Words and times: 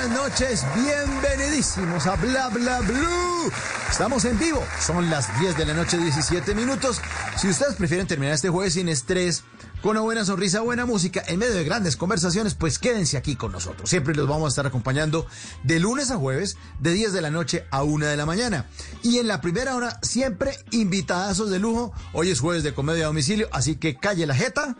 buenas 0.00 0.16
noches, 0.16 0.64
bienvenidísimos 0.76 2.06
a 2.06 2.14
Bla 2.14 2.48
Bla 2.50 2.78
Blue. 2.82 3.50
Estamos 3.90 4.24
en 4.26 4.38
vivo, 4.38 4.62
son 4.80 5.10
las 5.10 5.40
10 5.40 5.56
de 5.56 5.66
la 5.66 5.74
noche, 5.74 5.98
17 5.98 6.54
minutos. 6.54 7.00
Si 7.36 7.48
ustedes 7.48 7.74
prefieren 7.74 8.06
terminar 8.06 8.34
este 8.34 8.48
jueves 8.48 8.74
sin 8.74 8.88
estrés, 8.88 9.42
con 9.82 9.92
una 9.92 10.02
buena 10.02 10.24
sonrisa, 10.24 10.60
buena 10.60 10.86
música, 10.86 11.24
en 11.26 11.40
medio 11.40 11.54
de 11.54 11.64
grandes 11.64 11.96
conversaciones, 11.96 12.54
pues 12.54 12.78
quédense 12.78 13.16
aquí 13.16 13.34
con 13.34 13.50
nosotros. 13.50 13.90
Siempre 13.90 14.14
los 14.14 14.28
vamos 14.28 14.46
a 14.46 14.48
estar 14.50 14.66
acompañando 14.66 15.26
de 15.64 15.80
lunes 15.80 16.12
a 16.12 16.16
jueves, 16.16 16.56
de 16.78 16.92
10 16.92 17.12
de 17.12 17.20
la 17.20 17.30
noche 17.30 17.66
a 17.72 17.82
1 17.82 18.06
de 18.06 18.16
la 18.16 18.26
mañana. 18.26 18.66
Y 19.02 19.18
en 19.18 19.26
la 19.26 19.40
primera 19.40 19.74
hora, 19.74 19.98
siempre 20.02 20.56
invitadazos 20.70 21.50
de 21.50 21.58
lujo. 21.58 21.92
Hoy 22.12 22.30
es 22.30 22.38
jueves 22.38 22.62
de 22.62 22.72
comedia 22.72 23.04
a 23.04 23.06
domicilio, 23.08 23.48
así 23.50 23.74
que 23.74 23.96
calle 23.96 24.28
la 24.28 24.36
jeta. 24.36 24.76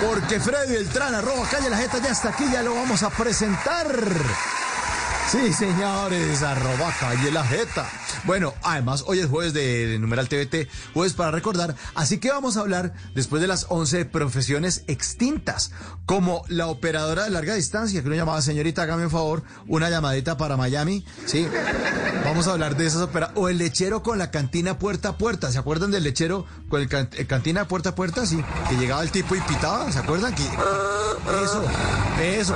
Porque 0.00 0.38
Freddy 0.38 0.74
Beltrán, 0.74 1.14
arroba 1.14 1.48
calle 1.48 1.68
la 1.68 1.76
jeta, 1.76 1.98
ya 1.98 2.10
está 2.10 2.28
aquí, 2.28 2.44
ya 2.50 2.62
lo 2.62 2.74
vamos 2.74 3.02
a 3.02 3.10
presentar. 3.10 3.86
Sí, 5.30 5.52
señores, 5.52 6.42
arroba 6.42 6.90
calle 6.98 7.30
la 7.30 7.44
jeta. 7.44 7.86
Bueno, 8.24 8.54
además, 8.62 9.04
hoy 9.06 9.18
es 9.18 9.26
jueves 9.26 9.52
de 9.52 9.98
Numeral 10.00 10.26
TVT, 10.26 10.68
jueves 10.94 11.12
para 11.12 11.30
recordar, 11.30 11.76
así 11.94 12.16
que 12.18 12.30
vamos 12.30 12.56
a 12.56 12.60
hablar 12.60 12.94
después 13.14 13.42
de 13.42 13.46
las 13.46 13.66
11 13.68 14.06
profesiones 14.06 14.84
extintas, 14.86 15.70
como 16.06 16.44
la 16.48 16.68
operadora 16.68 17.24
de 17.24 17.30
larga 17.30 17.54
distancia, 17.54 18.00
que 18.00 18.06
uno 18.06 18.16
llamaba 18.16 18.40
señorita, 18.40 18.82
hágame 18.82 19.04
un 19.04 19.10
favor, 19.10 19.42
una 19.66 19.90
llamadita 19.90 20.38
para 20.38 20.56
Miami, 20.56 21.04
sí, 21.26 21.46
vamos 22.24 22.46
a 22.48 22.52
hablar 22.52 22.78
de 22.78 22.86
esas 22.86 23.02
operadoras, 23.02 23.38
o 23.38 23.50
el 23.50 23.58
lechero 23.58 24.02
con 24.02 24.16
la 24.16 24.30
cantina 24.30 24.78
puerta 24.78 25.10
a 25.10 25.18
puerta, 25.18 25.52
¿se 25.52 25.58
acuerdan 25.58 25.90
del 25.90 26.04
lechero 26.04 26.46
con 26.70 26.80
el, 26.80 26.88
el 26.90 27.26
cantina 27.26 27.68
puerta 27.68 27.90
a 27.90 27.94
puerta? 27.94 28.24
Sí, 28.24 28.42
que 28.70 28.76
llegaba 28.76 29.02
el 29.02 29.10
tipo 29.10 29.34
y 29.36 29.40
pitaba, 29.42 29.92
¿se 29.92 29.98
acuerdan? 29.98 30.34
Que, 30.34 30.44
eso, 30.44 31.62
eso, 32.18 32.54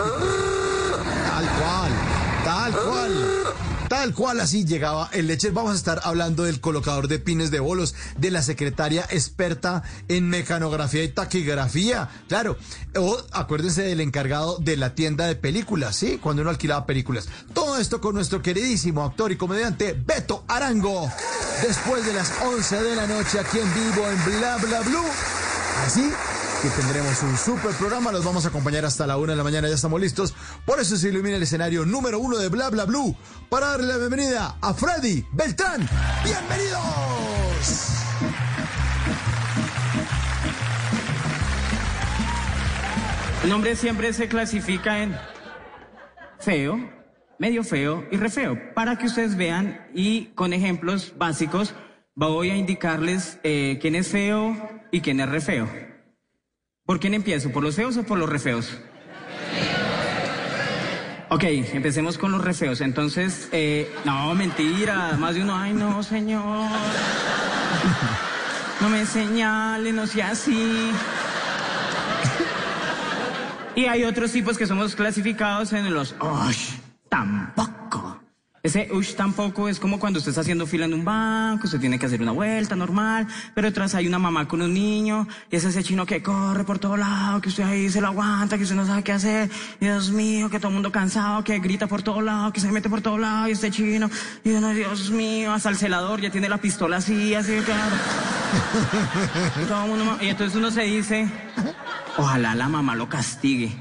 tal 1.28 1.46
cual. 1.58 2.01
Tal 2.44 2.72
cual. 2.72 3.44
Tal 3.88 4.14
cual 4.14 4.40
así 4.40 4.64
llegaba 4.64 5.08
el 5.12 5.26
lechero. 5.26 5.54
Vamos 5.54 5.72
a 5.72 5.76
estar 5.76 6.00
hablando 6.04 6.44
del 6.44 6.60
colocador 6.60 7.08
de 7.08 7.18
pines 7.18 7.50
de 7.50 7.60
bolos, 7.60 7.94
de 8.16 8.30
la 8.30 8.42
secretaria 8.42 9.06
experta 9.10 9.82
en 10.08 10.28
mecanografía 10.28 11.04
y 11.04 11.08
taquigrafía. 11.08 12.08
Claro. 12.26 12.56
O 12.96 13.18
acuérdense 13.32 13.82
del 13.82 14.00
encargado 14.00 14.56
de 14.58 14.76
la 14.76 14.94
tienda 14.94 15.26
de 15.26 15.36
películas, 15.36 15.94
¿sí? 15.94 16.18
Cuando 16.18 16.42
uno 16.42 16.50
alquilaba 16.50 16.86
películas. 16.86 17.28
Todo 17.52 17.78
esto 17.78 18.00
con 18.00 18.14
nuestro 18.14 18.42
queridísimo 18.42 19.04
actor 19.04 19.30
y 19.30 19.36
comediante 19.36 19.92
Beto 19.92 20.44
Arango. 20.48 21.08
Después 21.60 22.04
de 22.06 22.14
las 22.14 22.32
11 22.42 22.82
de 22.82 22.96
la 22.96 23.06
noche 23.06 23.38
aquí 23.38 23.58
en 23.58 23.74
vivo 23.74 24.08
en 24.08 24.40
Bla 24.40 24.56
Bla 24.56 24.80
Blue. 24.80 25.04
Así 25.86 26.10
que 26.62 26.68
tendremos 26.68 27.20
un 27.24 27.36
super 27.36 27.72
programa. 27.72 28.12
Los 28.12 28.24
vamos 28.24 28.44
a 28.44 28.48
acompañar 28.48 28.84
hasta 28.84 29.04
la 29.04 29.16
una 29.16 29.32
de 29.32 29.36
la 29.36 29.42
mañana. 29.42 29.68
Ya 29.68 29.74
estamos 29.74 30.00
listos. 30.00 30.32
Por 30.64 30.78
eso 30.78 30.96
se 30.96 31.08
ilumina 31.08 31.34
el 31.34 31.42
escenario 31.42 31.84
número 31.84 32.20
uno 32.20 32.38
de 32.38 32.48
Bla 32.48 32.70
Blue 32.70 33.16
para 33.48 33.70
darle 33.70 33.88
la 33.88 33.96
bienvenida 33.96 34.58
a 34.60 34.72
Freddy 34.72 35.26
Beltrán. 35.32 35.88
¡Bienvenidos! 36.22 37.88
El 43.42 43.50
nombre 43.50 43.74
siempre 43.74 44.12
se 44.12 44.28
clasifica 44.28 45.02
en 45.02 45.16
feo, 46.38 46.78
medio 47.40 47.64
feo 47.64 48.04
y 48.12 48.16
re 48.16 48.30
feo. 48.30 48.56
Para 48.72 48.98
que 48.98 49.06
ustedes 49.06 49.36
vean 49.36 49.88
y 49.94 50.26
con 50.36 50.52
ejemplos 50.52 51.14
básicos 51.18 51.74
voy 52.14 52.50
a 52.50 52.56
indicarles 52.56 53.40
eh, 53.42 53.78
quién 53.80 53.96
es 53.96 54.06
feo 54.06 54.56
y 54.92 55.00
quién 55.00 55.18
es 55.18 55.28
re 55.28 55.40
feo. 55.40 55.91
¿Por 56.92 57.00
quién 57.00 57.14
empiezo? 57.14 57.50
¿Por 57.50 57.62
los 57.62 57.74
feos 57.74 57.96
o 57.96 58.02
por 58.02 58.18
los 58.18 58.28
re 58.28 58.38
feos? 58.38 58.70
Ok, 61.30 61.44
empecemos 61.72 62.18
con 62.18 62.32
los 62.32 62.44
re 62.44 62.52
feos. 62.52 62.82
Entonces, 62.82 63.48
eh, 63.50 63.90
no, 64.04 64.34
mentira. 64.34 65.16
Más 65.18 65.34
de 65.34 65.40
uno, 65.40 65.56
ay 65.56 65.72
no, 65.72 66.02
señor. 66.02 66.68
No 68.82 68.90
me 68.90 69.06
señale, 69.06 69.90
no 69.90 70.06
sea 70.06 70.32
así. 70.32 70.90
Y 73.74 73.86
hay 73.86 74.04
otros 74.04 74.30
tipos 74.30 74.58
que 74.58 74.66
somos 74.66 74.94
clasificados 74.94 75.72
en 75.72 75.94
los 75.94 76.14
ush, 76.20 76.74
tampoco. 77.08 77.81
Ese 78.64 78.88
ush 78.92 79.14
tampoco 79.16 79.68
es 79.68 79.80
como 79.80 79.98
cuando 79.98 80.20
usted 80.20 80.30
está 80.30 80.42
haciendo 80.42 80.66
fila 80.68 80.84
en 80.84 80.94
un 80.94 81.04
banco, 81.04 81.64
usted 81.66 81.80
tiene 81.80 81.98
que 81.98 82.06
hacer 82.06 82.22
una 82.22 82.30
vuelta 82.30 82.76
normal, 82.76 83.26
pero 83.56 83.66
detrás 83.66 83.96
hay 83.96 84.06
una 84.06 84.20
mamá 84.20 84.46
con 84.46 84.62
un 84.62 84.72
niño, 84.72 85.26
y 85.50 85.56
es 85.56 85.64
ese 85.64 85.82
chino 85.82 86.06
que 86.06 86.22
corre 86.22 86.62
por 86.62 86.78
todo 86.78 86.96
lado, 86.96 87.40
que 87.40 87.48
usted 87.48 87.64
ahí 87.64 87.90
se 87.90 88.00
lo 88.00 88.06
aguanta, 88.06 88.56
que 88.56 88.62
usted 88.62 88.76
no 88.76 88.86
sabe 88.86 89.02
qué 89.02 89.10
hacer, 89.10 89.50
Dios 89.80 90.12
mío, 90.12 90.48
que 90.48 90.58
todo 90.60 90.68
el 90.68 90.74
mundo 90.74 90.92
cansado, 90.92 91.42
que 91.42 91.58
grita 91.58 91.88
por 91.88 92.02
todo 92.04 92.20
lado, 92.20 92.52
que 92.52 92.60
se 92.60 92.70
mete 92.70 92.88
por 92.88 93.00
todo 93.00 93.18
lado, 93.18 93.48
y 93.48 93.50
este 93.50 93.72
chino, 93.72 94.08
y 94.44 94.50
uno, 94.52 94.70
Dios 94.70 95.10
mío, 95.10 95.52
hasta 95.52 95.68
el 95.68 95.76
celador 95.76 96.20
ya 96.20 96.30
tiene 96.30 96.48
la 96.48 96.58
pistola 96.58 96.98
así, 96.98 97.34
así, 97.34 97.56
claro. 97.64 97.96
Todo 99.66 99.82
el 99.82 99.88
mundo- 99.90 100.18
y 100.20 100.28
entonces 100.28 100.56
uno 100.56 100.70
se 100.70 100.82
dice, 100.82 101.26
ojalá 102.16 102.54
la 102.54 102.68
mamá 102.68 102.94
lo 102.94 103.08
castigue. 103.08 103.72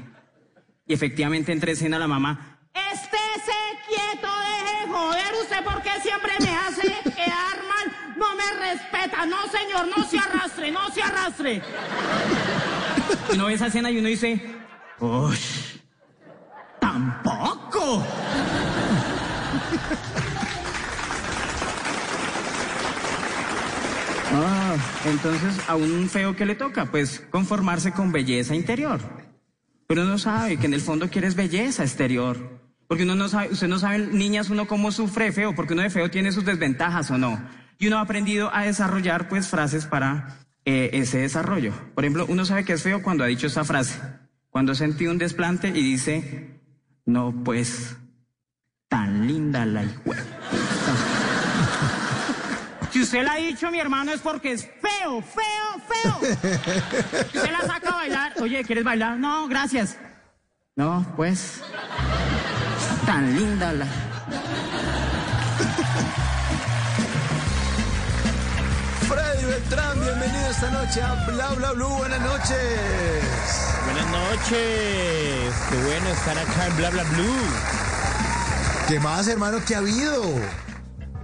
Y 0.88 0.92
efectivamente 0.94 1.52
entre 1.52 1.72
escena 1.72 2.00
la 2.00 2.08
mamá, 2.08 2.51
estése 2.74 3.58
quieto, 3.88 4.28
deje 4.28 4.86
de 4.86 4.92
joder 4.92 5.34
usted 5.42 5.64
porque 5.64 5.90
siempre 6.02 6.32
me 6.40 6.56
hace 6.56 6.82
quedar 7.10 7.58
mal, 7.68 8.16
no 8.16 8.34
me 8.34 8.66
respeta, 8.68 9.26
no 9.26 9.46
señor, 9.48 9.88
no 9.96 10.04
se 10.04 10.18
arrastre, 10.18 10.70
no 10.70 10.90
se 10.90 11.02
arrastre. 11.02 11.62
Y 13.30 13.34
uno 13.34 13.46
ve 13.46 13.54
esa 13.54 13.66
escena 13.66 13.90
y 13.90 13.98
uno 13.98 14.08
dice, 14.08 14.40
uy, 15.00 15.38
tampoco. 16.80 18.04
Ah, 24.34 24.76
entonces 25.04 25.60
a 25.68 25.76
un 25.76 26.08
feo 26.08 26.34
que 26.34 26.46
le 26.46 26.54
toca, 26.54 26.86
pues 26.86 27.20
conformarse 27.30 27.92
con 27.92 28.12
belleza 28.12 28.54
interior. 28.54 29.00
Pero 29.86 30.04
uno 30.04 30.16
sabe 30.16 30.56
que 30.56 30.64
en 30.64 30.72
el 30.72 30.80
fondo 30.80 31.10
quieres 31.10 31.34
belleza 31.34 31.82
exterior. 31.82 32.61
Porque 32.92 33.04
uno 33.04 33.14
no 33.14 33.26
sabe, 33.26 33.48
usted 33.50 33.68
no 33.68 33.78
sabe, 33.78 34.00
niñas, 34.00 34.50
uno 34.50 34.66
cómo 34.66 34.92
sufre 34.92 35.32
feo, 35.32 35.54
porque 35.54 35.72
uno 35.72 35.80
de 35.80 35.88
feo 35.88 36.10
tiene 36.10 36.30
sus 36.30 36.44
desventajas 36.44 37.10
o 37.10 37.16
no. 37.16 37.42
Y 37.78 37.86
uno 37.86 37.96
ha 37.96 38.02
aprendido 38.02 38.54
a 38.54 38.64
desarrollar 38.64 39.30
pues 39.30 39.48
frases 39.48 39.86
para 39.86 40.36
eh, 40.66 40.90
ese 40.92 41.20
desarrollo. 41.20 41.72
Por 41.94 42.04
ejemplo, 42.04 42.26
uno 42.28 42.44
sabe 42.44 42.66
que 42.66 42.74
es 42.74 42.82
feo 42.82 43.02
cuando 43.02 43.24
ha 43.24 43.28
dicho 43.28 43.46
esa 43.46 43.64
frase. 43.64 43.98
Cuando 44.50 44.74
sentí 44.74 45.06
un 45.06 45.16
desplante 45.16 45.68
y 45.68 45.82
dice, 45.82 46.60
no 47.06 47.32
pues, 47.42 47.96
tan 48.88 49.26
linda 49.26 49.64
la 49.64 49.84
higüe. 49.84 50.16
Si 52.90 53.00
usted 53.00 53.24
la 53.24 53.32
ha 53.32 53.36
dicho, 53.36 53.70
mi 53.70 53.80
hermano, 53.80 54.12
es 54.12 54.20
porque 54.20 54.52
es 54.52 54.66
feo, 54.66 55.22
feo, 55.22 55.80
feo. 55.88 56.18
Si 57.32 57.38
usted 57.38 57.52
la 57.52 57.62
saca 57.62 57.88
a 57.88 57.94
bailar, 57.94 58.34
oye, 58.38 58.62
¿quieres 58.64 58.84
bailar? 58.84 59.18
No, 59.18 59.48
gracias. 59.48 59.96
No, 60.76 61.06
pues. 61.16 61.62
Tan 63.06 63.34
linda 63.36 63.72
la. 63.72 63.86
Freddy 69.08 69.44
Beltrán, 69.44 70.00
bienvenido 70.00 70.50
esta 70.50 70.70
noche 70.70 71.02
a 71.02 71.14
Bla 71.26 71.48
Bla 71.56 71.72
Blue. 71.72 71.88
Buenas 71.98 72.20
noches. 72.20 72.58
Buenas 73.84 74.06
noches. 74.10 75.54
Qué 75.70 75.76
bueno 75.86 76.08
estar 76.10 76.38
acá 76.38 76.66
en 76.68 76.76
Bla 76.76 76.90
Bla 76.90 77.04
Blue. 77.04 77.46
¿Qué 78.88 79.00
más, 79.00 79.26
hermano? 79.28 79.58
¿Qué 79.66 79.74
ha 79.74 79.78
habido? 79.78 80.22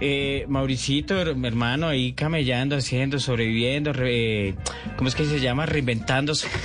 Eh, 0.01 0.45
Mauricito, 0.47 1.19
hermano, 1.19 1.87
ahí 1.87 2.13
camellando, 2.13 2.77
haciendo, 2.77 3.19
sobreviviendo, 3.19 3.91
re- 3.91 4.49
eh, 4.49 4.55
¿cómo 4.97 5.09
es 5.09 5.15
que 5.15 5.25
se 5.25 5.39
llama? 5.39 5.65
Reinventándose. 5.65 6.47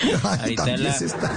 Ay, 0.00 0.14
Ahorita 0.22 0.64
también 0.64 0.84
la- 0.84 0.92
se 0.92 1.06
está- 1.06 1.32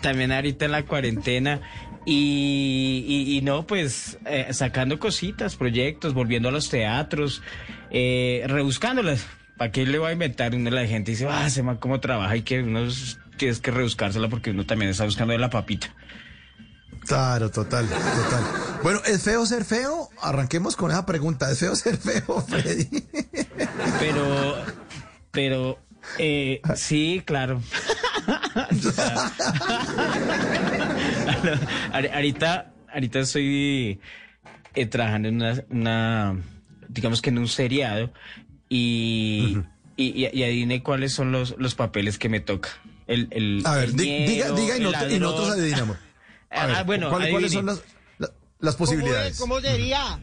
También 0.00 0.32
ahorita 0.32 0.64
en 0.66 0.72
la 0.72 0.84
cuarentena. 0.84 1.60
Y, 2.06 3.04
y- 3.08 3.36
y 3.38 3.40
no, 3.40 3.66
pues 3.66 4.18
eh, 4.26 4.48
sacando 4.52 4.98
cositas, 4.98 5.56
proyectos, 5.56 6.12
volviendo 6.12 6.50
a 6.50 6.52
los 6.52 6.68
teatros, 6.68 7.42
eh, 7.90 8.44
rebuscándolas. 8.46 9.24
¿Para 9.56 9.70
qué 9.72 9.86
le 9.86 9.98
va 9.98 10.08
a 10.08 10.12
inventar? 10.12 10.54
Uno 10.54 10.68
la 10.70 10.86
gente 10.86 11.12
dice, 11.12 11.26
ah, 11.30 11.48
se 11.48 11.62
man 11.62 11.76
cómo 11.78 12.00
trabaja 12.00 12.36
y 12.36 12.42
que 12.42 12.60
uno 12.62 12.88
tienes 13.38 13.60
que 13.60 13.70
rebuscársela 13.70 14.28
porque 14.28 14.50
uno 14.50 14.66
también 14.66 14.90
está 14.90 15.04
buscando 15.04 15.32
de 15.32 15.38
la 15.38 15.48
papita. 15.48 15.94
Claro, 17.06 17.50
total, 17.50 17.86
total. 17.86 18.42
Bueno, 18.82 19.00
¿es 19.06 19.22
feo 19.22 19.44
ser 19.46 19.64
feo? 19.64 20.08
Arranquemos 20.22 20.74
con 20.76 20.90
esa 20.90 21.04
pregunta. 21.06 21.50
¿Es 21.50 21.60
feo 21.60 21.76
ser 21.76 21.96
feo, 21.98 22.40
Freddy? 22.48 22.88
Pero, 24.00 24.56
pero, 25.30 25.78
eh, 26.18 26.60
sí, 26.74 27.22
claro. 27.24 27.62
Ahorita, 31.92 32.72
ahorita 32.92 33.20
estoy 33.20 34.00
eh, 34.74 34.86
trabajando 34.86 35.28
en 35.28 35.36
una, 35.36 35.64
una, 35.70 36.36
digamos 36.88 37.22
que 37.22 37.30
en 37.30 37.38
un 37.38 37.48
seriado 37.48 38.12
y, 38.68 39.58
y, 39.96 40.24
y, 40.26 40.30
y 40.32 40.42
adivine 40.44 40.82
cuáles 40.82 41.12
son 41.12 41.32
los, 41.32 41.54
los 41.58 41.74
papeles 41.74 42.18
que 42.18 42.28
me 42.28 42.40
toca. 42.40 42.70
El, 43.06 43.28
el, 43.30 43.62
A 43.64 43.76
ver, 43.76 43.84
el 43.90 43.96
di- 43.96 44.06
miedo, 44.06 44.26
diga, 44.26 44.54
diga 44.54 44.74
y, 44.78 44.84
el 44.84 44.90
no- 44.92 45.10
y 45.16 45.18
nosotros 45.20 45.50
adivinamos. 45.50 45.96
A 46.50 46.62
Ah, 46.62 46.66
ver, 46.66 46.84
bueno, 46.84 47.10
¿cuál- 47.10 47.30
¿cuáles 47.30 47.52
son 47.52 47.66
las, 47.66 47.82
la- 48.18 48.30
las 48.60 48.76
posibilidades? 48.76 49.38
¿Cómo, 49.38 49.60
sería? 49.60 50.18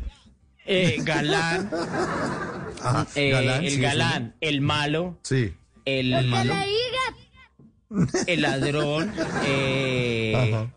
Eh, 0.66 0.98
galán, 1.00 1.70
Ajá, 2.84 3.08
eh, 3.16 3.30
galán, 3.32 3.64
el 3.66 3.80
galán, 3.82 4.36
el 4.42 4.62
malo. 4.62 5.20
Sí. 5.24 5.54
el, 5.86 6.14
el 6.14 6.28
ladrón, 8.38 9.12
eh, 9.46 10.68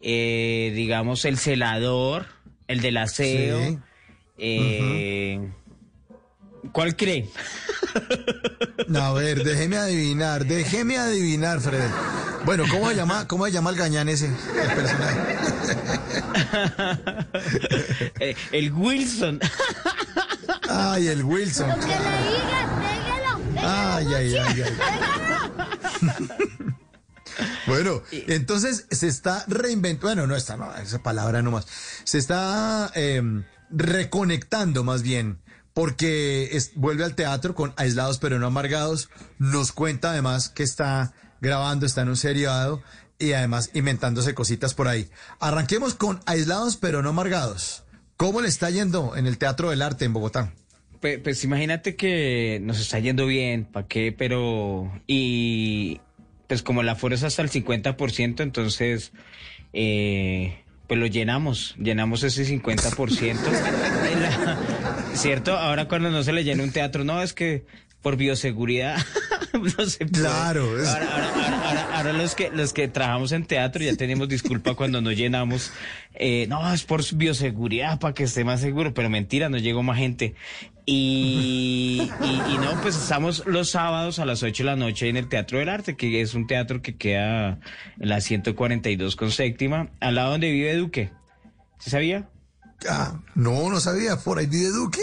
eh, 0.00 0.72
digamos, 0.74 1.24
el 1.24 1.38
celador, 1.38 2.26
el 2.66 2.80
del 2.80 2.96
aseo. 2.96 3.58
Sí. 3.68 3.78
eh, 4.38 5.48
¿Cuál 6.72 6.96
cree? 6.96 7.28
No, 8.86 9.00
a 9.02 9.12
ver, 9.12 9.42
déjeme 9.44 9.76
adivinar, 9.76 10.46
déjeme 10.46 10.98
adivinar, 10.98 11.60
Fred. 11.60 11.90
Bueno, 12.44 12.64
¿cómo 12.70 12.88
se 12.88 12.96
llama, 12.96 13.26
cómo 13.26 13.44
se 13.46 13.50
llama 13.52 13.70
el 13.70 13.76
gañán 13.76 14.08
ese, 14.08 14.26
el 14.26 14.74
personaje? 14.74 15.36
Eh, 18.20 18.34
el 18.52 18.72
Wilson. 18.72 19.40
Ay, 20.70 21.08
el 21.08 21.22
Wilson. 21.24 21.68
Lo 21.68 21.74
que 21.76 21.86
le 21.86 21.92
digas, 21.94 22.68
déjalo. 22.80 23.40
Ay, 23.68 24.06
ay, 24.14 24.36
ay, 24.36 24.62
ay. 24.62 24.72
Bueno, 27.66 28.02
entonces 28.10 28.86
se 28.90 29.06
está 29.06 29.44
reinventando, 29.46 30.06
bueno, 30.08 30.26
no 30.26 30.34
está, 30.34 30.56
no, 30.56 30.74
esa 30.76 31.02
palabra 31.02 31.42
nomás, 31.42 31.66
se 32.04 32.18
está 32.18 32.90
eh, 32.94 33.22
reconectando 33.70 34.82
más 34.82 35.02
bien, 35.02 35.38
porque 35.74 36.48
es- 36.56 36.72
vuelve 36.74 37.04
al 37.04 37.14
teatro 37.14 37.54
con 37.54 37.74
Aislados 37.76 38.18
pero 38.18 38.38
no 38.38 38.46
amargados, 38.46 39.10
nos 39.38 39.72
cuenta 39.72 40.10
además 40.12 40.48
que 40.48 40.62
está 40.62 41.12
grabando, 41.40 41.84
está 41.86 42.00
en 42.02 42.08
un 42.08 42.16
seriado 42.16 42.82
y 43.18 43.32
además 43.34 43.70
inventándose 43.74 44.34
cositas 44.34 44.74
por 44.74 44.88
ahí. 44.88 45.10
Arranquemos 45.38 45.94
con 45.94 46.20
Aislados 46.26 46.76
pero 46.76 47.02
no 47.02 47.10
amargados. 47.10 47.84
¿Cómo 48.16 48.40
le 48.40 48.48
está 48.48 48.70
yendo 48.70 49.14
en 49.16 49.26
el 49.26 49.38
Teatro 49.38 49.70
del 49.70 49.82
Arte 49.82 50.04
en 50.06 50.12
Bogotá? 50.12 50.52
Pues, 51.00 51.18
pues 51.22 51.44
imagínate 51.44 51.94
que 51.96 52.58
nos 52.62 52.80
está 52.80 52.98
yendo 52.98 53.26
bien, 53.26 53.64
¿para 53.64 53.86
qué? 53.86 54.12
Pero, 54.16 54.90
y 55.06 56.00
pues 56.48 56.62
como 56.62 56.82
la 56.82 56.96
fuerza 56.96 57.26
hasta 57.28 57.42
el 57.42 57.50
50%, 57.50 58.40
entonces, 58.42 59.12
eh, 59.72 60.58
pues 60.88 60.98
lo 60.98 61.06
llenamos, 61.06 61.76
llenamos 61.78 62.22
ese 62.24 62.44
50%. 62.44 63.36
En 64.12 64.22
la- 64.22 64.58
¿Cierto? 65.14 65.56
Ahora 65.56 65.86
cuando 65.88 66.10
no 66.10 66.22
se 66.22 66.32
le 66.32 66.42
llena 66.44 66.62
un 66.64 66.72
teatro, 66.72 67.04
no, 67.04 67.22
es 67.22 67.32
que 67.32 67.64
por 68.02 68.16
bioseguridad 68.16 68.96
no 69.78 69.86
se 69.86 70.06
puede. 70.06 70.22
Claro, 70.22 70.62
Ahora, 70.64 70.84
ahora- 71.12 71.32
ahora- 71.68 71.96
ahora- 71.96 72.12
los 72.12 72.34
que 72.34 72.50
los 72.50 72.72
que 72.72 72.88
trabajamos 72.88 73.32
en 73.32 73.44
teatro 73.44 73.82
ya 73.84 73.94
tenemos 73.96 74.28
disculpa 74.28 74.74
cuando 74.74 75.00
no 75.00 75.12
llenamos. 75.12 75.72
Eh, 76.14 76.46
no, 76.48 76.72
es 76.72 76.84
por 76.84 77.02
bioseguridad, 77.14 77.98
para 78.00 78.14
que 78.14 78.24
esté 78.24 78.44
más 78.44 78.60
seguro, 78.60 78.92
pero 78.94 79.08
mentira, 79.10 79.48
no 79.48 79.58
llegó 79.58 79.82
más 79.82 79.98
gente. 79.98 80.34
Y, 80.90 82.00
y, 82.22 82.26
y 82.54 82.58
no, 82.58 82.80
pues 82.80 82.96
estamos 82.96 83.44
los 83.46 83.68
sábados 83.70 84.18
a 84.18 84.24
las 84.24 84.42
8 84.42 84.62
de 84.62 84.66
la 84.70 84.76
noche 84.76 85.08
en 85.10 85.18
el 85.18 85.28
Teatro 85.28 85.58
del 85.58 85.68
Arte, 85.68 85.96
que 85.96 86.20
es 86.22 86.32
un 86.34 86.46
teatro 86.46 86.80
que 86.80 86.96
queda 86.96 87.58
en 88.00 88.08
la 88.08 88.20
142 88.22 89.14
con 89.14 89.30
séptima, 89.30 89.90
al 90.00 90.14
lado 90.14 90.30
donde 90.30 90.50
vive 90.50 90.74
Duque. 90.76 91.10
¿Se 91.78 91.90
sabía? 91.90 92.28
Ah, 92.88 93.18
no, 93.34 93.68
no 93.70 93.80
sabía, 93.80 94.16
por 94.16 94.38
ahí 94.38 94.46
vive 94.46 94.68
Duque. 94.68 95.00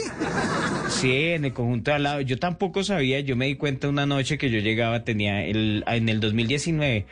Sí, 0.89 1.11
en 1.11 1.45
el 1.45 1.53
conjunto 1.53 1.91
de 1.91 1.95
al 1.95 2.03
lado. 2.03 2.21
Yo 2.21 2.37
tampoco 2.39 2.83
sabía, 2.83 3.19
yo 3.19 3.35
me 3.35 3.47
di 3.47 3.55
cuenta 3.55 3.89
una 3.89 4.05
noche 4.05 4.37
que 4.37 4.49
yo 4.49 4.59
llegaba, 4.59 5.03
tenía 5.03 5.43
el, 5.45 5.83
en 5.87 6.07
el 6.07 6.19
2019, 6.21 7.05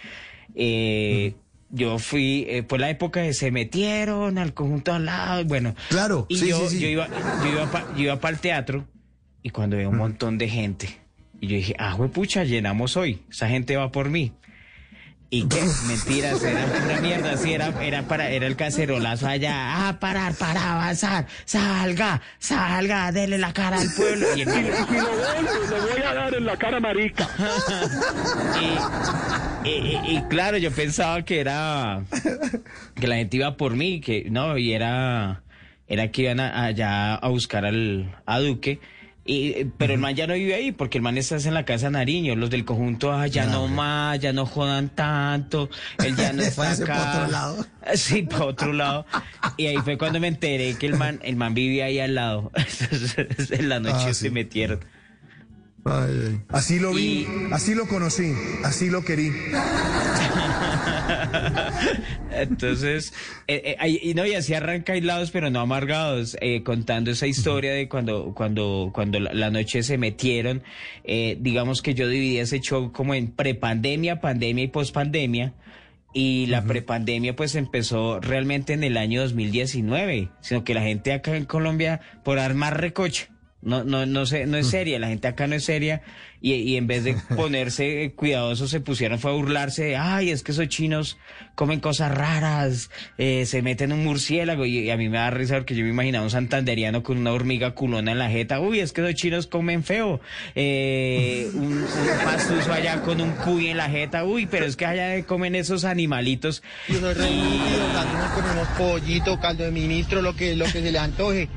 eh, 0.55 1.33
yo 1.69 1.97
fui, 1.99 2.45
eh, 2.47 2.63
fue 2.67 2.79
la 2.79 2.89
época 2.89 3.21
de 3.21 3.33
se 3.33 3.51
metieron 3.51 4.37
al 4.37 4.53
conjunto 4.53 4.91
de 4.91 4.97
al 4.97 5.05
lado, 5.05 5.45
bueno. 5.45 5.75
Claro, 5.89 6.27
y 6.29 6.37
sí, 6.37 6.47
yo, 6.49 6.59
sí, 6.69 6.77
sí. 6.77 6.79
yo 6.81 6.87
iba, 6.87 7.07
yo 7.43 7.51
iba 7.51 7.71
pa- 7.71 7.87
yo 7.95 8.03
iba 8.03 8.19
para 8.19 8.35
el 8.35 8.39
teatro 8.39 8.85
y 9.41 9.49
cuando 9.49 9.75
veo 9.77 9.89
un 9.89 9.97
montón 9.97 10.37
de 10.37 10.47
gente, 10.47 10.99
y 11.41 11.47
yo 11.47 11.55
dije, 11.57 11.75
ah, 11.79 11.97
pucha, 12.13 12.43
llenamos 12.43 12.95
hoy, 12.95 13.21
esa 13.29 13.49
gente 13.49 13.75
va 13.75 13.91
por 13.91 14.09
mí. 14.09 14.31
¿Y 15.35 15.47
qué? 15.47 15.63
Mentiras, 15.87 16.43
era 16.43 16.63
una 16.85 17.01
mierda, 17.01 17.35
sí, 17.37 17.53
era, 17.53 17.73
era 17.83 18.03
para, 18.03 18.29
era 18.29 18.45
el 18.45 18.55
cacerolazo 18.55 19.25
allá, 19.27 19.89
a 19.89 19.99
parar, 19.99 20.35
para 20.35 20.73
avanzar, 20.73 21.25
salga, 21.45 22.21
salga, 22.37 23.11
dele 23.11 23.39
la 23.39 23.51
cara 23.51 23.79
al 23.81 23.87
pueblo. 23.97 24.27
Y, 24.35 24.41
el- 24.41 24.47
lo 24.47 24.53
vuelvo, 24.53 25.65
le 25.71 25.79
voy 25.91 26.01
a 26.05 26.13
dar 26.13 26.35
en 26.35 26.45
la 26.45 26.55
cara 26.55 26.79
marica. 26.79 27.27
y 29.65 30.21
claro, 30.29 30.57
yo 30.57 30.69
pensaba 30.71 31.23
que 31.23 31.39
era, 31.39 32.03
que 32.93 33.07
la 33.07 33.15
gente 33.15 33.37
iba 33.37 33.57
por 33.57 33.75
mí, 33.75 34.01
que 34.01 34.27
no, 34.29 34.55
y 34.59 34.71
era, 34.73 35.41
era 35.87 36.11
que 36.11 36.21
iban 36.23 36.41
a- 36.41 36.65
allá 36.65 37.15
a 37.15 37.27
buscar 37.29 37.65
al, 37.65 38.15
a 38.27 38.39
Duque. 38.39 38.79
Y, 39.25 39.65
pero 39.77 39.93
el 39.93 39.99
man 39.99 40.15
ya 40.15 40.27
no 40.27 40.33
vive 40.33 40.53
ahí, 40.53 40.71
porque 40.73 40.97
el 40.97 41.01
man 41.01 41.17
está 41.17 41.37
en 41.37 41.53
la 41.53 41.63
casa 41.63 41.89
Nariño. 41.89 42.35
Los 42.35 42.49
del 42.49 42.65
conjunto, 42.65 43.11
ah, 43.13 43.25
ya 43.27 43.45
no 43.45 43.67
más, 43.69 44.19
ya 44.19 44.33
no 44.33 44.45
jodan 44.45 44.89
tanto. 44.89 45.69
Él 46.03 46.15
ya 46.15 46.33
no 46.33 46.41
está 46.43 46.71
acá. 46.71 46.85
pa' 46.85 47.11
otro 47.23 47.31
lado. 47.31 47.65
Sí, 47.95 48.23
para 48.23 48.45
otro 48.45 48.73
lado. 48.73 49.05
Y 49.57 49.67
ahí 49.67 49.77
fue 49.77 49.97
cuando 49.97 50.19
me 50.19 50.27
enteré 50.27 50.75
que 50.77 50.85
el 50.87 50.95
man, 50.97 51.19
el 51.23 51.35
man 51.35 51.53
vivía 51.53 51.85
ahí 51.85 51.99
al 51.99 52.15
lado. 52.15 52.51
En 53.49 53.69
la 53.69 53.79
noche 53.79 53.95
Ah, 54.09 54.13
se 54.13 54.25
sí. 54.25 54.29
metieron. 54.29 54.79
Ay, 55.85 56.13
ay. 56.27 56.39
Así 56.49 56.79
lo 56.79 56.93
vi, 56.93 57.01
Y- 57.01 57.27
así 57.51 57.75
lo 57.75 57.87
conocí, 57.87 58.33
así 58.63 58.89
lo 58.89 59.03
querí. 59.03 59.31
Entonces, 62.31 63.13
eh, 63.47 63.75
eh, 63.79 63.99
y 64.01 64.13
no, 64.13 64.25
y 64.25 64.33
así 64.33 64.53
arranca 64.53 64.93
aislados, 64.93 65.31
pero 65.31 65.49
no 65.49 65.59
amargados, 65.59 66.37
eh, 66.41 66.63
contando 66.63 67.11
esa 67.11 67.27
historia 67.27 67.73
de 67.73 67.87
cuando, 67.89 68.33
cuando, 68.33 68.91
cuando 68.93 69.19
la, 69.19 69.49
noche 69.51 69.83
se 69.83 69.97
metieron. 69.97 70.63
Eh, 71.03 71.37
digamos 71.41 71.81
que 71.81 71.93
yo 71.93 72.07
dividí 72.07 72.39
ese 72.39 72.59
show 72.59 72.91
como 72.91 73.13
en 73.13 73.31
prepandemia, 73.31 74.21
pandemia 74.21 74.63
y 74.63 74.67
pospandemia. 74.69 75.53
Y 76.15 76.45
la 76.45 76.63
prepandemia 76.63 77.35
pues 77.35 77.55
empezó 77.55 78.19
realmente 78.19 78.73
en 78.73 78.83
el 78.83 78.97
año 78.97 79.21
2019, 79.21 80.29
sino 80.41 80.63
que 80.63 80.75
la 80.75 80.83
gente 80.83 81.11
acá 81.11 81.35
en 81.35 81.45
Colombia 81.45 82.01
por 82.23 82.37
armar 82.37 82.79
recoche. 82.79 83.29
No, 83.63 83.83
no, 83.83 84.05
no 84.05 84.25
sé, 84.25 84.45
no 84.45 84.57
es 84.57 84.67
seria, 84.67 84.99
la 84.99 85.07
gente 85.07 85.27
acá 85.27 85.47
no 85.47 85.55
es 85.55 85.63
seria 85.63 86.01
y, 86.41 86.53
y 86.55 86.75
en 86.75 86.87
vez 86.87 87.05
de 87.05 87.15
ponerse 87.35 88.11
cuidadosos 88.15 88.69
se 88.69 88.81
pusieron 88.81 89.19
fue 89.19 89.31
a 89.31 89.35
burlarse 89.35 89.83
de, 89.83 89.95
ay, 89.95 90.29
es 90.29 90.43
que 90.43 90.51
esos 90.51 90.67
chinos 90.67 91.17
comen 91.55 91.79
cosas 91.79 92.11
raras, 92.13 92.89
eh, 93.17 93.45
se 93.45 93.61
meten 93.61 93.93
un 93.93 94.03
murciélago 94.03 94.65
y, 94.65 94.79
y 94.79 94.89
a 94.91 94.97
mí 94.97 95.07
me 95.07 95.17
da 95.17 95.29
risa 95.29 95.55
porque 95.55 95.75
yo 95.75 95.83
me 95.83 95.91
imaginaba 95.91 96.25
un 96.25 96.31
santanderiano 96.31 97.03
con 97.03 97.17
una 97.17 97.31
hormiga 97.31 97.71
culona 97.71 98.11
en 98.11 98.19
la 98.19 98.29
jeta, 98.29 98.59
uy, 98.59 98.81
es 98.81 98.91
que 98.91 99.01
esos 99.01 99.15
chinos 99.15 99.47
comen 99.47 99.83
feo, 99.83 100.19
eh, 100.55 101.49
un, 101.53 101.77
un 101.77 101.87
pastuso 102.25 102.73
allá 102.73 103.01
con 103.01 103.21
un 103.21 103.31
cuy 103.31 103.67
en 103.67 103.77
la 103.77 103.89
jeta, 103.89 104.25
uy, 104.25 104.45
pero 104.45 104.65
es 104.65 104.75
que 104.75 104.85
allá 104.85 105.25
comen 105.25 105.55
esos 105.55 105.85
animalitos. 105.85 106.61
Yo 106.89 106.99
soy 106.99 107.13
re 107.13 107.29
nítido, 107.29 107.85
también 107.93 108.19
nos 108.19 108.31
comemos 108.31 108.67
pollito, 108.77 109.39
caldo 109.39 109.63
de 109.63 109.71
ministro, 109.71 110.21
lo 110.21 110.35
que, 110.35 110.55
lo 110.55 110.65
que 110.65 110.81
se 110.81 110.91
le 110.91 110.99
antoje. 110.99 111.47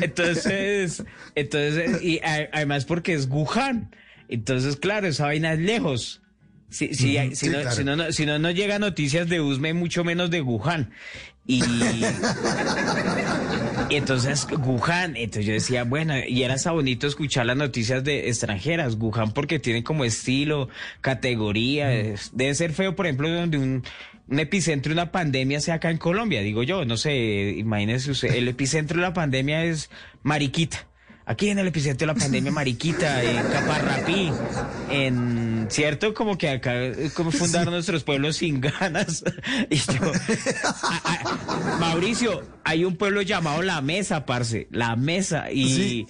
Entonces, 0.00 1.02
entonces, 1.34 2.02
y 2.02 2.20
además 2.52 2.84
porque 2.84 3.14
es 3.14 3.26
Wuhan. 3.28 3.94
Entonces, 4.28 4.76
claro, 4.76 5.06
esa 5.08 5.26
vaina 5.26 5.52
es 5.52 5.58
lejos. 5.60 6.22
Si, 6.70 6.94
si, 6.94 7.18
si, 7.18 7.36
sí, 7.36 7.46
no, 7.48 7.60
claro. 7.60 7.76
si, 7.76 7.84
no, 7.84 7.96
no- 7.96 8.12
si 8.12 8.24
no 8.24 8.50
llega 8.50 8.78
noticias 8.78 9.28
de 9.28 9.40
Usme, 9.42 9.74
mucho 9.74 10.04
menos 10.04 10.30
de 10.30 10.40
Wuhan. 10.40 10.90
Y, 11.46 11.62
y 13.90 13.96
entonces, 13.96 14.46
Wuhan, 14.64 15.16
entonces 15.16 15.44
yo 15.44 15.52
decía, 15.52 15.84
bueno, 15.84 16.14
y 16.26 16.44
era 16.44 16.54
hasta 16.54 16.70
bonito 16.70 17.06
escuchar 17.08 17.46
las 17.46 17.56
noticias 17.56 18.04
de 18.04 18.28
extranjeras, 18.28 18.94
Wuhan 18.94 19.32
porque 19.32 19.58
tiene 19.58 19.82
como 19.82 20.04
estilo, 20.04 20.68
categoría, 21.00 21.88
debe 22.32 22.54
ser 22.54 22.72
feo, 22.72 22.94
por 22.96 23.06
ejemplo, 23.06 23.28
donde 23.28 23.58
un, 23.58 23.82
un 24.28 24.38
epicentro 24.38 24.90
de 24.90 24.94
una 25.00 25.12
pandemia 25.12 25.60
sea 25.60 25.74
acá 25.74 25.90
en 25.90 25.98
Colombia, 25.98 26.40
digo 26.42 26.62
yo, 26.62 26.84
no 26.84 26.96
sé, 26.96 27.54
imagínese 27.58 28.10
usted, 28.12 28.34
el 28.34 28.48
epicentro 28.48 28.96
de 28.96 29.02
la 29.02 29.12
pandemia 29.12 29.64
es 29.64 29.90
Mariquita. 30.22 30.86
Aquí 31.24 31.50
en 31.50 31.58
el 31.60 31.68
epicentro 31.68 32.06
de 32.08 32.14
la 32.14 32.18
pandemia, 32.18 32.50
Mariquita, 32.52 33.22
en 33.22 33.36
Caparrapí, 33.46 34.32
en, 34.90 35.66
¿cierto? 35.70 36.14
Como 36.14 36.36
que 36.36 36.48
acá, 36.48 36.74
eh, 36.74 37.10
como 37.14 37.30
fundar 37.30 37.70
nuestros 37.70 38.02
pueblos 38.02 38.36
sin 38.38 38.60
ganas. 38.60 39.22
Y 39.70 39.76
yo, 39.76 40.12
a- 40.82 41.12
a- 41.12 41.78
Mauricio, 41.78 42.42
hay 42.64 42.84
un 42.84 42.96
pueblo 42.96 43.22
llamado 43.22 43.62
La 43.62 43.80
Mesa, 43.80 44.26
parce, 44.26 44.66
La 44.72 44.96
Mesa. 44.96 45.50
Y, 45.52 45.68
Sí. 45.70 46.06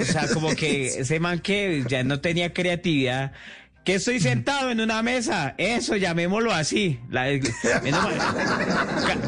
o 0.00 0.04
sea, 0.04 0.28
como 0.32 0.54
que 0.54 0.86
ese 1.00 1.18
man 1.18 1.40
que 1.40 1.84
ya 1.88 2.04
no 2.04 2.20
tenía 2.20 2.52
creatividad, 2.52 3.32
que 3.84 3.96
estoy 3.96 4.20
sentado 4.20 4.70
en 4.70 4.80
una 4.80 5.02
mesa. 5.02 5.54
Eso, 5.58 5.96
llamémoslo 5.96 6.52
así. 6.52 7.00
La- 7.10 7.26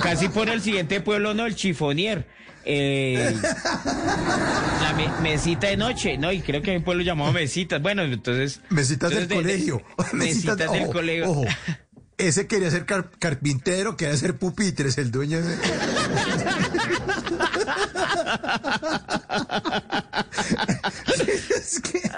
casi 0.03 0.29
por 0.29 0.49
el 0.49 0.63
siguiente 0.63 1.01
pueblo, 1.01 1.35
¿no? 1.35 1.47
El 1.47 1.55
chifonier. 1.55 2.27
Eh, 2.69 3.33
la 4.83 4.93
me- 4.95 5.21
mesita 5.31 5.69
de 5.69 5.77
noche, 5.77 6.19
¿no? 6.19 6.33
Y 6.33 6.41
creo 6.41 6.63
que 6.63 6.73
hay 6.73 6.79
un 6.79 6.83
pueblo 6.83 7.05
llamado 7.05 7.33
Mesitas. 7.33 7.81
Bueno, 7.81 8.03
entonces... 8.03 8.61
Mesitas 8.71 9.11
del 9.11 9.29
de- 9.29 9.35
colegio. 9.37 9.83
Mesitas 10.13 10.57
del 10.59 10.69
ojo, 10.83 10.93
colegio. 10.93 11.31
ojo. 11.31 11.45
Ese 12.19 12.47
quería 12.49 12.71
ser 12.71 12.85
car- 12.87 13.11
carpintero, 13.21 13.97
quería 13.97 14.17
ser 14.17 14.37
pupitres, 14.39 14.99
el 14.99 15.11
dueño 15.13 15.41
de... 15.43 15.55
Es 21.57 21.81
que- 21.81 22.11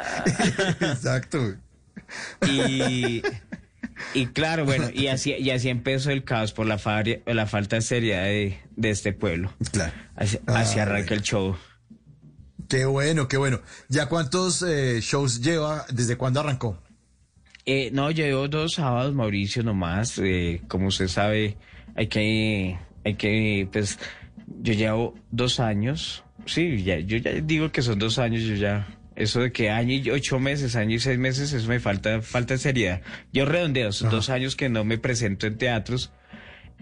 Exacto. 0.86 1.54
Y, 2.48 3.22
y 4.14 4.26
claro, 4.26 4.64
bueno, 4.64 4.88
y 4.92 5.08
así, 5.08 5.34
y 5.38 5.50
así 5.50 5.68
empezó 5.68 6.10
el 6.10 6.24
caos 6.24 6.52
por 6.52 6.66
la, 6.66 6.78
fabri- 6.78 7.22
la 7.26 7.46
falta 7.46 7.76
de 7.76 7.82
seriedad 7.82 8.24
de, 8.24 8.58
de 8.76 8.90
este 8.90 9.12
pueblo. 9.12 9.52
Claro. 9.72 9.92
Así, 10.16 10.38
así 10.46 10.78
Ah, 10.78 10.82
arranca 10.82 11.14
el 11.14 11.22
show. 11.22 11.56
Qué 12.68 12.84
bueno, 12.84 13.28
qué 13.28 13.36
bueno. 13.38 13.60
¿Ya 13.88 14.06
cuántos 14.06 14.62
eh, 14.62 15.00
shows 15.00 15.40
lleva? 15.40 15.86
¿Desde 15.90 16.16
cuándo 16.16 16.40
arrancó? 16.40 16.82
Eh, 17.64 17.90
no, 17.92 18.10
llevo 18.10 18.48
dos 18.48 18.74
sábados, 18.74 19.14
Mauricio, 19.14 19.62
nomás. 19.62 20.18
Eh, 20.18 20.60
como 20.68 20.88
usted 20.88 21.08
sabe, 21.08 21.56
hay 21.96 22.06
que, 22.08 22.78
hay 23.04 23.14
que, 23.14 23.68
pues, 23.72 23.98
yo 24.60 24.72
llevo 24.74 25.14
dos 25.30 25.60
años. 25.60 26.24
Sí, 26.46 26.82
ya, 26.82 26.98
yo 26.98 27.18
ya 27.18 27.32
digo 27.32 27.70
que 27.72 27.82
son 27.82 27.98
dos 27.98 28.18
años, 28.18 28.42
yo 28.42 28.54
ya. 28.54 28.86
Eso 29.18 29.40
de 29.40 29.50
que 29.50 29.68
año 29.68 29.94
y 29.94 30.10
ocho 30.10 30.38
meses, 30.38 30.76
año 30.76 30.94
y 30.94 31.00
seis 31.00 31.18
meses, 31.18 31.52
eso 31.52 31.68
me 31.68 31.80
falta, 31.80 32.22
falta 32.22 32.54
de 32.54 32.58
seriedad. 32.58 33.00
Yo 33.32 33.46
redondeo, 33.46 33.90
son 33.90 34.10
dos 34.10 34.30
años 34.30 34.54
que 34.54 34.68
no 34.68 34.84
me 34.84 34.96
presento 34.96 35.48
en 35.48 35.58
teatros, 35.58 36.12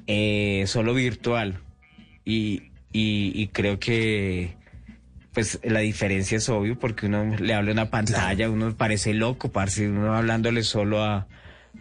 eh, 0.07 0.65
solo 0.67 0.93
virtual. 0.93 1.61
Y, 2.27 2.65
y, 2.93 3.33
y 3.35 3.49
creo 3.55 3.79
que, 3.79 4.55
pues 5.33 5.61
la 5.65 5.81
diferencia 5.81 6.37
es 6.37 6.47
obvio 6.51 6.79
porque 6.79 7.07
uno 7.07 7.25
le 7.39 7.55
habla 7.55 7.71
a 7.71 7.73
una 7.73 7.91
pantalla, 7.91 8.51
uno 8.51 8.77
parece 8.77 9.15
loco, 9.15 9.51
parce, 9.51 9.89
uno 9.89 10.15
hablándole 10.15 10.63
solo 10.63 11.03
a 11.03 11.27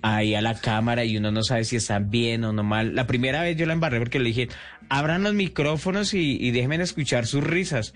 ahí 0.02 0.36
a 0.36 0.42
la 0.42 0.56
cámara 0.56 1.04
y 1.04 1.18
uno 1.18 1.32
no 1.32 1.44
sabe 1.44 1.66
si 1.66 1.76
están 1.76 2.10
bien 2.10 2.46
o 2.46 2.54
no 2.54 2.64
mal. 2.64 2.96
La 2.96 3.08
primera 3.08 3.42
vez 3.42 3.58
yo 3.58 3.66
la 3.66 3.74
embarré 3.74 4.00
porque 4.00 4.20
le 4.20 4.30
dije, 4.30 4.48
abran 4.88 5.24
los 5.24 5.34
micrófonos 5.34 6.14
y, 6.14 6.38
y 6.40 6.52
déjenme 6.52 6.82
escuchar 6.82 7.28
sus 7.28 7.44
risas. 7.44 7.94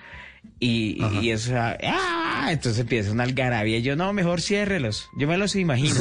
Y, 0.60 0.98
y- 1.02 1.20
y 1.22 1.32
eso, 1.32 1.54
¡ah! 1.56 2.50
entonces 2.52 2.80
empieza 2.82 3.12
una 3.12 3.24
algarabía 3.24 3.80
yo, 3.80 3.96
no, 3.96 4.12
mejor 4.14 4.42
ciérrelos, 4.42 5.10
yo 5.18 5.28
me 5.28 5.38
los 5.38 5.56
imagino. 5.56 5.96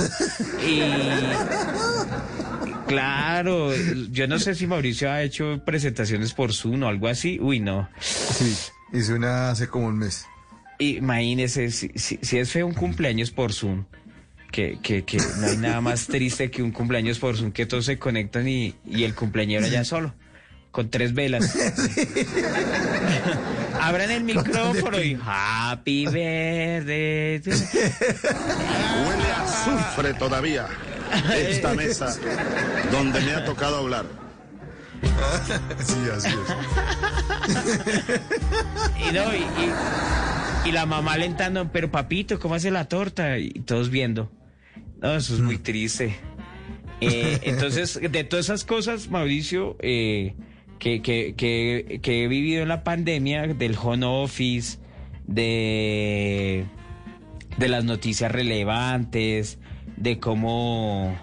y 0.66 0.80
claro, 2.86 3.70
yo 4.10 4.26
no 4.26 4.38
sé 4.38 4.54
si 4.54 4.66
Mauricio 4.66 5.10
ha 5.10 5.22
hecho 5.22 5.62
presentaciones 5.64 6.32
por 6.32 6.52
Zoom 6.52 6.82
o 6.82 6.88
algo 6.88 7.08
así, 7.08 7.38
uy, 7.40 7.60
no. 7.60 7.88
Sí, 8.00 8.54
hice 8.92 9.14
una 9.14 9.50
hace 9.50 9.68
como 9.68 9.86
un 9.86 9.98
mes. 9.98 10.26
Imagínese, 10.78 11.70
si, 11.70 11.90
si, 11.96 12.18
si 12.22 12.38
es 12.38 12.50
feo 12.50 12.66
un 12.66 12.74
cumpleaños 12.74 13.30
por 13.30 13.52
Zoom, 13.52 13.84
que, 14.52 14.78
que, 14.82 15.04
que 15.04 15.18
no 15.40 15.46
hay 15.48 15.56
nada 15.56 15.80
más 15.80 16.06
triste 16.06 16.50
que 16.50 16.62
un 16.62 16.70
cumpleaños 16.72 17.18
por 17.18 17.36
Zoom, 17.36 17.52
que 17.52 17.66
todos 17.66 17.84
se 17.84 17.98
conectan 17.98 18.48
y, 18.48 18.74
y 18.86 19.04
el 19.04 19.14
cumpleañero 19.14 19.66
ya 19.66 19.84
solo, 19.84 20.14
con 20.70 20.90
tres 20.90 21.14
velas. 21.14 21.56
Abran 23.80 24.10
el 24.10 24.24
micrófono 24.24 25.00
y 25.00 25.18
Happy 25.24 26.06
Birthday. 26.06 27.40
to-" 27.40 27.50
Huele 27.50 29.30
a 29.36 29.42
azufre 29.42 30.14
todavía 30.14 30.66
esta 31.34 31.74
mesa 31.74 32.14
donde 32.92 33.20
me 33.20 33.32
ha 33.34 33.44
tocado 33.44 33.78
hablar. 33.78 34.06
Sí, 35.84 35.94
así 36.14 36.28
es. 36.28 36.34
Y 39.08 39.12
no, 39.12 39.32
y, 39.34 39.38
y- 39.38 40.68
y 40.68 40.72
la 40.72 40.84
mamá 40.86 41.12
alentando, 41.14 41.70
pero 41.72 41.90
papito, 41.90 42.38
¿cómo 42.40 42.56
hace 42.56 42.70
la 42.70 42.88
torta? 42.88 43.38
Y 43.38 43.50
todos 43.60 43.90
viendo. 43.90 44.30
No, 45.00 45.14
eso 45.14 45.34
es 45.34 45.40
muy 45.40 45.56
triste. 45.58 46.16
Eh, 47.00 47.38
entonces, 47.44 47.98
de 48.02 48.24
todas 48.24 48.46
esas 48.46 48.64
cosas, 48.64 49.08
Mauricio, 49.08 49.76
eh, 49.80 50.34
que, 50.78 51.02
que, 51.02 51.34
que, 51.36 52.00
que 52.02 52.24
he 52.24 52.28
vivido 52.28 52.62
en 52.62 52.68
la 52.68 52.84
pandemia, 52.84 53.46
del 53.48 53.76
home 53.80 54.06
office, 54.06 54.78
de, 55.26 56.64
de 57.56 57.68
las 57.68 57.84
noticias 57.84 58.30
relevantes, 58.30 59.58
de 59.96 60.18
cómo, 60.18 61.16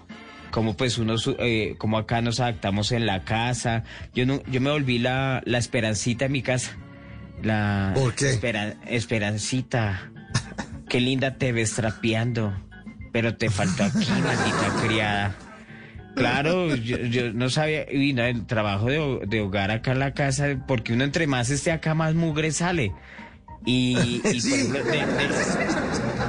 cómo 0.52 0.76
pues 0.76 0.98
uno, 0.98 1.16
eh, 1.40 1.76
cómo 1.78 1.98
acá 1.98 2.22
nos 2.22 2.40
adaptamos 2.40 2.92
en 2.92 3.06
la 3.06 3.24
casa. 3.24 3.84
Yo 4.14 4.26
no, 4.26 4.42
yo 4.46 4.62
me 4.62 4.72
volví 4.72 5.00
la, 5.00 5.42
la 5.46 5.58
esperancita 5.58 6.26
en 6.26 6.32
mi 6.32 6.42
casa. 6.42 6.78
La 7.44 7.92
¿Por 7.96 8.16
qué? 8.16 8.30
espera- 8.32 8.76
esperancita. 8.88 10.12
Qué 10.90 11.00
linda 11.02 11.36
te 11.36 11.52
ves 11.52 11.74
trapeando. 11.74 12.54
Pero 13.12 13.36
te 13.38 13.50
faltó 13.50 13.84
aquí, 13.86 14.06
maldita 14.10 14.86
criada. 14.86 15.36
Claro, 16.16 16.74
yo, 16.76 16.98
yo 16.98 17.34
no 17.34 17.50
sabía, 17.50 17.86
y 17.92 18.14
no, 18.14 18.24
el 18.24 18.46
trabajo 18.46 18.88
de, 18.88 19.00
ho- 19.00 19.20
de 19.20 19.42
hogar 19.42 19.72
acá 19.72 19.92
en 19.92 20.00
la 20.00 20.14
casa, 20.14 20.64
porque 20.68 20.94
uno 20.94 21.04
entre 21.04 21.28
más 21.28 21.50
esté 21.50 21.72
acá, 21.72 21.94
más 21.94 22.16
mugre 22.16 22.52
sale. 22.52 22.94
Y, 23.66 23.98
y, 23.98 24.20
por 24.22 24.36
ejemplo, 24.36 24.84
de, 24.84 24.98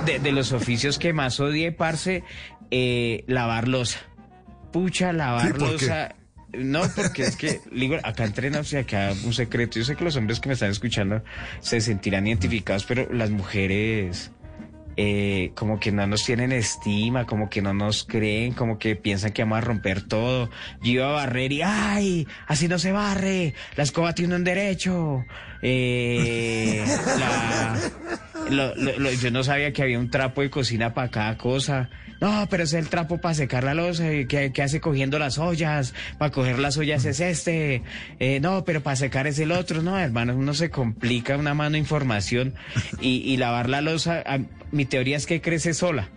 de- 0.07 0.13
de- 0.13 0.19
de 0.21 0.33
los 0.33 0.53
oficios 0.53 0.99
que 0.99 1.13
más 1.13 1.39
odié, 1.41 1.73
parce, 1.73 2.23
eh, 2.71 3.25
lavar 3.27 3.69
losa. 3.69 4.01
Pucha, 4.73 5.11
Sí, 5.13 5.17
lavar 5.17 5.59
losa. 5.61 6.15
No, 6.53 6.83
porque 6.95 7.23
es 7.25 7.37
que, 7.37 7.61
digo, 7.71 7.97
acá 8.03 8.25
entrena, 8.25 8.61
o 8.61 8.65
sea, 8.65 8.81
acá 8.81 9.13
un 9.25 9.33
secreto. 9.35 9.79
Yo 9.79 9.85
sé 9.85 9.95
que 9.97 10.05
los 10.05 10.17
hombres 10.17 10.41
que 10.41 10.49
me 10.49 10.55
están 10.55 10.71
escuchando 10.71 11.23
se 11.61 11.81
sentirán 11.83 12.27
identificados, 12.27 12.85
pero 12.85 13.13
las 13.13 13.31
mujeres 13.31 14.31
eh, 14.97 15.53
como 15.55 15.79
que 15.81 15.93
no 15.93 16.07
nos 16.07 16.25
tienen 16.25 16.53
estima, 16.53 17.27
como 17.27 17.49
que 17.51 17.63
no 17.63 17.75
nos 17.75 18.05
creen, 18.05 18.53
como 18.55 18.79
que 18.79 18.97
piensan 18.97 19.33
que 19.33 19.43
vamos 19.43 19.59
a 19.59 19.61
romper 19.63 20.03
todo. 20.03 20.51
Yo 20.83 20.93
iba 20.93 21.09
a 21.09 21.13
barrer 21.13 21.53
y 21.53 21.63
¡ay! 21.63 22.27
Así 22.47 22.69
no 22.69 22.79
se 22.79 22.93
barre, 22.93 23.55
la 23.77 23.83
escoba 23.85 24.15
tiene 24.15 24.37
un 24.37 24.45
derecho. 24.45 25.25
Eh, 25.63 26.85
la- 27.19 27.77
lo- 28.51 28.75
lo- 28.77 28.99
lo- 28.99 29.13
yo 29.13 29.31
no 29.31 29.43
sabía 29.43 29.73
que 29.73 29.83
había 29.83 29.99
un 29.99 30.11
trapo 30.11 30.41
de 30.43 30.51
cocina 30.51 30.95
para 30.95 31.11
cada 31.11 31.37
cosa. 31.37 31.91
No, 32.21 32.47
pero 32.49 32.63
es 32.65 32.73
el 32.73 32.89
trapo 32.89 33.19
para 33.21 33.35
secar 33.35 33.63
la 33.65 33.75
losa. 33.75 34.05
¿Qué, 34.27 34.51
qué 34.55 34.63
hace 34.63 34.81
cogiendo 34.81 35.19
las 35.19 35.37
ollas? 35.37 35.93
Para 36.19 36.31
coger 36.31 36.59
las 36.59 36.79
ollas 36.79 37.05
es 37.05 37.21
este. 37.21 37.83
Eh, 38.21 38.41
no, 38.41 38.65
pero 38.65 38.83
para 38.83 38.97
secar 38.97 39.27
es 39.27 39.39
el 39.39 39.53
otro. 39.53 39.83
No, 39.83 39.99
hermano, 39.99 40.35
uno 40.35 40.55
se 40.55 40.71
complica 40.71 41.37
una 41.37 41.53
mano 41.53 41.77
información. 41.77 42.55
Y, 43.03 43.17
y 43.19 43.37
lavar 43.37 43.69
la 43.69 43.83
losa, 43.83 44.23
mi 44.77 44.85
teoría 44.85 45.17
es 45.17 45.27
que 45.27 45.41
crece 45.41 45.75
sola. 45.75 46.11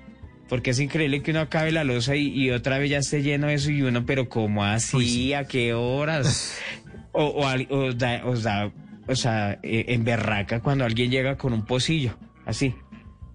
Porque 0.48 0.72
es 0.72 0.80
increíble 0.80 1.22
que 1.22 1.32
uno 1.32 1.42
acabe 1.42 1.72
la 1.72 1.84
losa 1.84 2.16
y, 2.16 2.28
y 2.28 2.50
otra 2.50 2.80
vez 2.80 2.90
ya 2.90 2.98
esté 2.98 3.22
lleno 3.22 3.48
de 3.48 3.54
eso 3.54 3.70
y 3.70 3.84
uno, 3.84 4.06
pero 4.06 4.30
¿cómo 4.30 4.64
así? 4.64 5.34
¿A 5.34 5.46
qué 5.46 5.74
horas? 5.74 6.60
O, 7.12 7.24
o, 7.26 7.76
o 7.76 7.92
da, 7.92 8.24
os 8.24 8.44
da, 8.44 8.72
o 9.08 9.16
sea, 9.16 9.58
eh, 9.64 9.86
en 9.88 10.04
berraca 10.04 10.60
cuando 10.60 10.86
alguien 10.86 11.10
llega 11.10 11.38
con 11.38 11.54
un 11.54 11.66
pocillo, 11.66 12.16
así, 12.46 12.76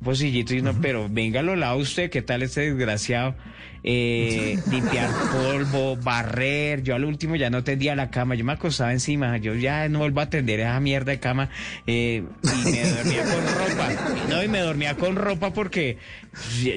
pocillito 0.05 0.55
y 0.55 0.61
uno, 0.61 0.75
pero 0.81 1.09
venga 1.11 1.43
lo 1.43 1.57
lava 1.57 1.75
usted, 1.77 2.11
¿qué 2.11 2.23
tal 2.23 2.43
este 2.43 2.61
desgraciado? 2.61 3.35
Eh, 3.83 4.59
limpiar 4.71 5.11
polvo, 5.31 5.97
barrer, 5.97 6.83
yo 6.83 6.95
al 6.95 7.05
último 7.05 7.37
ya 7.37 7.51
no 7.51 7.65
tendía 7.65 7.97
la 7.97 8.11
cama, 8.11 8.35
yo 8.35 8.45
me 8.45 8.53
acostaba 8.53 8.93
encima, 8.93 9.37
yo 9.39 9.55
ya 9.55 9.89
no 9.89 9.99
vuelvo 9.99 10.21
a 10.21 10.25
atender 10.25 10.61
esa 10.61 10.79
mierda 10.81 11.13
de 11.13 11.21
cama 11.21 11.51
eh, 11.87 12.23
y 12.43 12.71
me 12.71 12.91
dormía 12.91 13.23
con 13.25 13.45
ropa, 13.47 13.89
no, 14.31 14.43
y 14.43 14.49
me 14.49 14.61
dormía 14.61 14.95
con 14.95 15.17
ropa 15.17 15.53
porque 15.53 15.99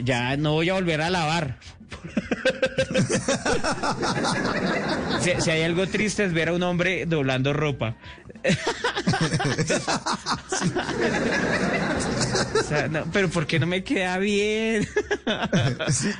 ya 0.04 0.36
no 0.38 0.54
voy 0.54 0.70
a 0.70 0.74
volver 0.74 1.02
a 1.02 1.10
lavar. 1.10 1.60
Si, 5.22 5.50
hay 5.50 5.64
algo 5.64 5.88
triste 5.88 6.24
es 6.24 6.34
ver 6.34 6.50
a 6.50 6.54
un 6.54 6.62
hombre 6.64 7.06
doblando 7.06 7.54
ropa. 7.54 7.96
Pero 13.12 13.30
¿por 13.30 13.48
qué 13.48 13.60
no 13.60 13.68
me 13.68 13.84
queda 13.84 14.18
bien? 14.18 14.88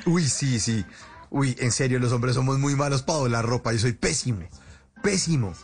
Uy, 0.06 0.24
sí, 0.24 0.60
sí. 0.60 0.84
Uy, 1.30 1.56
en 1.58 1.72
serio, 1.72 1.98
los 1.98 2.12
hombres 2.12 2.34
somos 2.34 2.58
muy 2.58 2.74
malos 2.74 3.02
para 3.02 3.18
doblar 3.18 3.46
ropa. 3.46 3.72
Yo 3.72 3.78
soy 3.78 3.92
pésimo, 3.92 4.46
pésimo. 5.02 5.54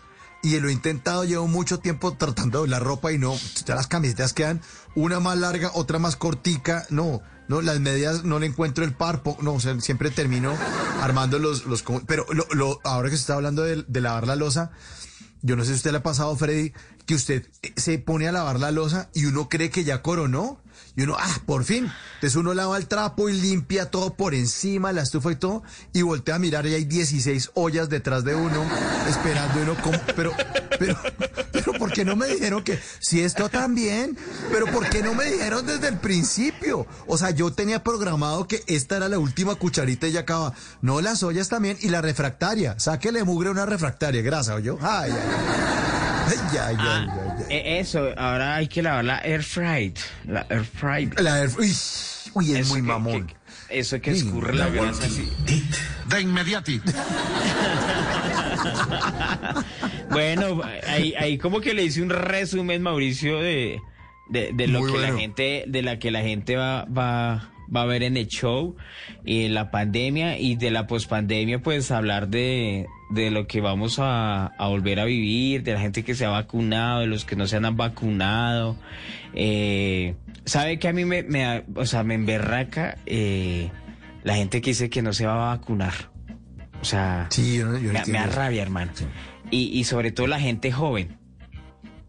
Y 0.42 0.58
lo 0.60 0.68
he 0.68 0.72
intentado, 0.72 1.24
llevo 1.24 1.48
mucho 1.48 1.78
tiempo 1.78 2.12
tratando 2.14 2.58
de 2.58 2.62
doblar 2.64 2.82
ropa 2.82 3.12
y 3.12 3.18
no, 3.18 3.34
ya 3.64 3.74
las 3.74 3.86
camisetas 3.86 4.34
quedan 4.34 4.60
una 4.94 5.20
más 5.20 5.38
larga, 5.38 5.70
otra 5.74 5.98
más 5.98 6.16
cortica. 6.16 6.86
No, 6.90 7.22
no, 7.48 7.60
las 7.60 7.80
medias 7.80 8.24
no 8.24 8.38
le 8.38 8.46
encuentro 8.46 8.84
el 8.84 8.94
par, 8.94 9.22
po- 9.22 9.36
no, 9.42 9.54
o 9.54 9.60
sea, 9.60 9.78
siempre 9.80 10.10
termino 10.10 10.54
armando 11.02 11.38
los, 11.38 11.66
los, 11.66 11.84
pero 12.06 12.26
lo, 12.32 12.46
lo- 12.52 12.80
ahora 12.84 13.10
que 13.10 13.16
se 13.16 13.20
está 13.22 13.34
hablando 13.34 13.62
de, 13.62 13.84
de 13.86 14.00
lavar 14.00 14.26
la 14.26 14.36
losa, 14.36 14.70
yo 15.42 15.56
no 15.56 15.62
sé 15.64 15.70
si 15.70 15.76
usted 15.76 15.90
le 15.92 15.98
ha 15.98 16.02
pasado, 16.02 16.34
Freddy, 16.36 16.72
que 17.06 17.14
usted 17.14 17.46
eh, 17.62 17.72
se 17.76 17.98
pone 17.98 18.28
a 18.28 18.32
lavar 18.32 18.58
la 18.60 18.70
losa 18.70 19.10
y 19.14 19.26
uno 19.26 19.48
cree 19.50 19.68
que 19.70 19.84
ya 19.84 20.00
coronó, 20.00 20.58
y 20.96 21.02
uno, 21.02 21.16
ah, 21.18 21.38
por 21.46 21.64
fin. 21.64 21.90
Entonces 22.14 22.36
uno 22.36 22.54
lava 22.54 22.76
el 22.76 22.86
trapo 22.86 23.28
y 23.28 23.32
limpia 23.32 23.90
todo 23.90 24.14
por 24.14 24.34
encima, 24.34 24.92
la 24.92 25.02
estufa 25.02 25.32
y 25.32 25.36
todo, 25.36 25.62
y 25.92 26.02
voltea 26.02 26.36
a 26.36 26.38
mirar 26.38 26.66
y 26.66 26.74
hay 26.74 26.84
16 26.84 27.50
ollas 27.54 27.88
detrás 27.88 28.24
de 28.24 28.34
uno, 28.34 28.64
esperando 29.08 29.60
uno, 29.62 29.82
como, 29.82 29.98
pero, 30.14 30.32
pero, 30.78 30.96
pero, 31.52 31.72
¿por 31.72 31.92
qué 31.92 32.04
no 32.04 32.14
me 32.16 32.28
dijeron 32.28 32.62
que 32.62 32.78
si 33.00 33.20
esto 33.20 33.48
también? 33.48 34.16
Pero 34.52 34.66
¿por 34.66 34.88
qué 34.88 35.02
no 35.02 35.14
me 35.14 35.24
dijeron 35.24 35.66
desde 35.66 35.88
el 35.88 35.98
principio? 35.98 36.86
O 37.06 37.18
sea, 37.18 37.30
yo 37.30 37.52
tenía 37.52 37.82
programado 37.82 38.46
que 38.46 38.62
esta 38.66 38.96
era 38.96 39.08
la 39.08 39.18
última 39.18 39.56
cucharita 39.56 40.06
y 40.06 40.12
ya 40.12 40.20
acaba. 40.20 40.54
No, 40.80 41.00
las 41.00 41.22
ollas 41.22 41.48
también 41.48 41.76
y 41.80 41.88
la 41.88 42.00
refractaria. 42.02 42.78
Sáquele 42.78 43.24
mugre 43.24 43.50
una 43.50 43.66
refractaria, 43.66 44.22
grasa, 44.22 44.60
yo. 44.60 44.78
Ay, 44.80 45.10
ay, 45.10 46.03
ay. 46.26 46.36
Ay, 46.40 46.58
ay, 46.60 46.76
ay, 46.78 47.08
ay, 47.08 47.08
ay. 47.38 47.44
Eh, 47.50 47.78
Eso, 47.80 48.10
ahora 48.16 48.56
hay 48.56 48.66
que 48.68 48.82
lavar 48.82 49.04
la 49.04 49.18
air 49.18 49.42
fried. 49.42 49.96
La 50.26 50.46
air 50.50 50.64
fried. 50.64 51.18
La 51.20 51.40
air- 51.42 51.50
uy, 51.58 51.72
uy, 52.34 52.52
es 52.52 52.58
Eso 52.60 52.68
muy 52.72 52.80
que- 52.80 52.86
mamón. 52.86 53.26
que- 53.26 53.34
eso 53.70 54.00
que 54.00 54.10
escurre 54.12 54.54
la 54.54 54.68
grasa 54.68 55.04
así. 55.06 55.28
De 56.08 56.20
inmediati. 56.20 56.80
Bueno, 60.10 60.60
ahí, 60.86 61.14
ahí 61.18 61.38
como 61.38 61.60
que 61.60 61.74
le 61.74 61.84
hice 61.84 62.02
un 62.02 62.10
resumen, 62.10 62.82
Mauricio, 62.82 63.38
de, 63.40 63.80
de, 64.28 64.50
de 64.54 64.66
lo 64.68 64.80
Muy 64.80 64.92
que 64.92 64.98
la 64.98 65.14
gente, 65.18 65.64
de 65.66 65.82
la 65.82 65.98
que 65.98 66.10
la 66.10 66.20
gente 66.22 66.56
va, 66.56 66.84
va, 66.84 67.50
va 67.74 67.82
a 67.82 67.86
ver 67.86 68.02
en 68.02 68.16
el 68.16 68.26
show, 68.28 68.76
y 69.24 69.48
la 69.48 69.70
pandemia, 69.70 70.38
y 70.38 70.56
de 70.56 70.70
la 70.70 70.86
pospandemia, 70.86 71.60
pues 71.60 71.90
hablar 71.90 72.28
de, 72.28 72.86
de 73.10 73.30
lo 73.30 73.46
que 73.46 73.60
vamos 73.60 73.98
a, 73.98 74.46
a 74.46 74.68
volver 74.68 75.00
a 75.00 75.04
vivir, 75.04 75.62
de 75.62 75.72
la 75.74 75.80
gente 75.80 76.02
que 76.04 76.14
se 76.14 76.24
ha 76.24 76.30
vacunado, 76.30 77.00
de 77.00 77.06
los 77.06 77.24
que 77.24 77.36
no 77.36 77.46
se 77.46 77.56
han 77.56 77.76
vacunado. 77.76 78.76
Eh, 79.34 80.14
¿Sabe 80.44 80.78
que 80.78 80.88
a 80.88 80.92
mí 80.92 81.04
me, 81.04 81.22
me 81.22 81.64
o 81.74 81.86
sea, 81.86 82.02
me 82.04 82.14
emberraca 82.14 82.98
eh, 83.06 83.70
la 84.22 84.34
gente 84.34 84.60
que 84.60 84.70
dice 84.70 84.90
que 84.90 85.02
no 85.02 85.12
se 85.12 85.26
va 85.26 85.52
a 85.52 85.56
vacunar? 85.56 85.94
O 86.80 86.84
sea, 86.84 87.26
Sí, 87.30 87.56
yo, 87.58 87.66
no- 87.66 87.78
yo 87.78 87.92
no 87.92 88.00
me, 88.06 88.12
da 88.18 88.26
rabia, 88.26 88.62
hermano. 88.62 88.92
Y, 89.50 89.78
y 89.78 89.84
sobre 89.84 90.12
todo 90.12 90.26
la 90.26 90.38
gente 90.40 90.70
joven. 90.70 91.16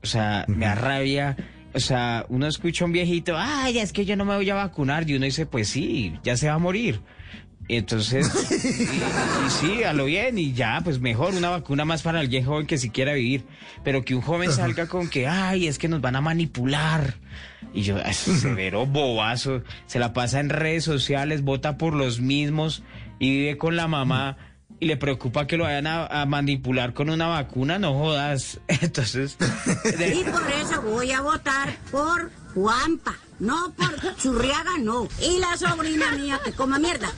O 0.04 0.06
sea, 0.08 0.46
me 0.48 0.66
da 0.66 0.76
rabia. 0.76 1.36
O 1.76 1.80
sea, 1.80 2.26
uno 2.30 2.48
escucha 2.48 2.86
a 2.86 2.88
un 2.88 2.94
viejito, 2.94 3.36
ay, 3.38 3.80
es 3.80 3.92
que 3.92 4.06
yo 4.06 4.16
no 4.16 4.24
me 4.24 4.34
voy 4.36 4.50
a 4.50 4.56
vacunar. 4.56 5.10
Y 5.10 5.16
uno 5.16 5.26
dice, 5.26 5.46
pues 5.46 5.68
sí, 5.68 6.14
ya 6.24 6.38
se 6.38 6.48
va 6.48 6.54
a 6.54 6.58
morir. 6.58 7.02
Entonces, 7.68 8.32
y, 8.64 8.84
y 8.84 9.50
sí, 9.50 9.84
a 9.84 9.92
lo 9.92 10.06
bien, 10.06 10.38
y 10.38 10.54
ya, 10.54 10.80
pues 10.84 11.00
mejor, 11.00 11.34
una 11.34 11.50
vacuna 11.50 11.84
más 11.84 12.04
para 12.04 12.20
alguien 12.20 12.46
joven 12.46 12.66
que 12.68 12.78
si 12.78 12.92
quiera 12.92 13.14
vivir. 13.14 13.44
Pero 13.84 14.06
que 14.06 14.16
un 14.16 14.22
joven 14.22 14.52
salga 14.52 14.88
con 14.88 15.10
que, 15.10 15.28
ay, 15.28 15.68
es 15.68 15.78
que 15.78 15.88
nos 15.88 16.00
van 16.00 16.16
a 16.16 16.22
manipular. 16.22 17.16
Y 17.74 17.82
yo, 17.82 17.98
"Ay, 18.04 18.14
severo 18.14 18.86
bobazo, 18.86 19.62
se 19.86 20.00
la 20.00 20.14
pasa 20.14 20.40
en 20.40 20.50
redes 20.50 20.84
sociales, 20.86 21.42
vota 21.44 21.78
por 21.78 21.94
los 21.94 22.22
mismos 22.22 22.84
y 23.20 23.32
vive 23.32 23.58
con 23.58 23.76
la 23.76 23.88
mamá 23.88 24.38
y 24.86 24.88
le 24.88 24.98
preocupa 24.98 25.48
que 25.48 25.58
lo 25.58 25.64
vayan 25.64 25.88
a, 25.88 26.06
a 26.06 26.28
manipular 26.28 26.94
con 26.94 27.10
una 27.10 27.26
vacuna, 27.26 27.80
no 27.80 27.96
jodas. 27.96 28.60
Entonces, 28.68 29.36
de- 29.98 30.16
Y 30.16 30.24
por 30.26 30.44
eso 30.52 30.80
voy 30.84 31.12
a 31.12 31.22
votar 31.22 31.76
por 31.92 32.30
Juanpa. 32.54 33.16
No 33.40 33.74
por 33.76 34.16
Churriaga, 34.16 34.78
no. 34.80 35.08
Y 35.20 35.40
la 35.40 35.58
sobrina 35.58 36.12
mía 36.12 36.40
que 36.46 36.52
coma 36.54 36.78
mierda. 36.78 37.10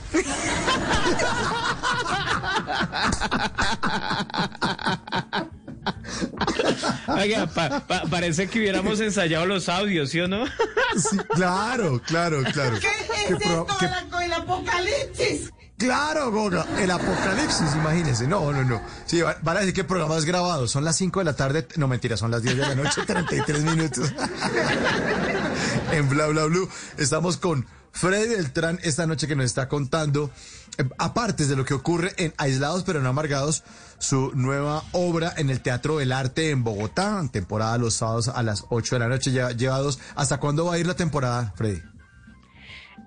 oiga, 7.08 7.46
pa- 7.46 7.80
pa- 7.86 8.02
parece 8.10 8.48
que 8.48 8.58
hubiéramos 8.58 9.00
ensayado 9.00 9.46
los 9.46 9.68
audios, 9.68 10.10
¿sí 10.10 10.20
o 10.20 10.28
no? 10.28 10.46
Sí, 10.46 11.16
claro, 11.34 12.00
claro, 12.06 12.42
claro. 12.52 12.78
¿Qué 12.80 13.36
pro- 13.36 13.66
qué- 13.78 14.24
el 14.24 14.32
apocalipsis? 14.32 15.50
Claro, 15.78 16.32
Goga, 16.32 16.66
el 16.80 16.90
apocalipsis, 16.90 17.74
imagínense. 17.76 18.26
No, 18.26 18.52
no, 18.52 18.64
no. 18.64 18.80
Sí, 19.06 19.20
va- 19.20 19.36
van 19.42 19.56
a 19.58 19.60
decir 19.60 19.74
que 19.74 19.82
el 19.82 19.86
programa 19.86 20.16
es 20.16 20.24
grabado. 20.24 20.66
Son 20.66 20.84
las 20.84 20.96
5 20.96 21.20
de 21.20 21.24
la 21.24 21.34
tarde. 21.36 21.68
No, 21.76 21.86
mentira, 21.86 22.16
son 22.16 22.30
las 22.32 22.42
10 22.42 22.56
de 22.56 22.62
la 22.66 22.74
noche, 22.74 23.02
33 23.06 23.62
minutos. 23.64 24.12
en 25.92 26.08
Bla 26.08 26.26
Bla 26.26 26.44
Blue 26.46 26.68
estamos 26.96 27.36
con 27.36 27.66
Freddy 27.92 28.34
Beltrán 28.34 28.78
esta 28.82 29.06
noche 29.06 29.26
que 29.28 29.36
nos 29.36 29.46
está 29.46 29.68
contando, 29.68 30.30
eh, 30.78 30.84
aparte 30.98 31.46
de 31.46 31.56
lo 31.56 31.64
que 31.64 31.74
ocurre 31.74 32.12
en 32.16 32.34
Aislados 32.38 32.82
pero 32.84 33.00
no 33.00 33.08
Amargados, 33.08 33.64
su 33.98 34.32
nueva 34.34 34.82
obra 34.92 35.32
en 35.36 35.48
el 35.50 35.60
Teatro 35.60 35.98
del 35.98 36.12
Arte 36.12 36.50
en 36.50 36.64
Bogotá, 36.64 37.22
temporada 37.32 37.78
los 37.78 37.94
sábados 37.94 38.28
a 38.28 38.42
las 38.42 38.64
8 38.68 38.96
de 38.96 38.98
la 39.00 39.08
noche. 39.08 39.32
Ya 39.32 39.50
lleva 39.50 39.78
dos. 39.78 39.98
¿Hasta 40.16 40.38
cuándo 40.38 40.64
va 40.64 40.74
a 40.74 40.78
ir 40.78 40.86
la 40.86 40.94
temporada, 40.94 41.52
Freddy? 41.56 41.80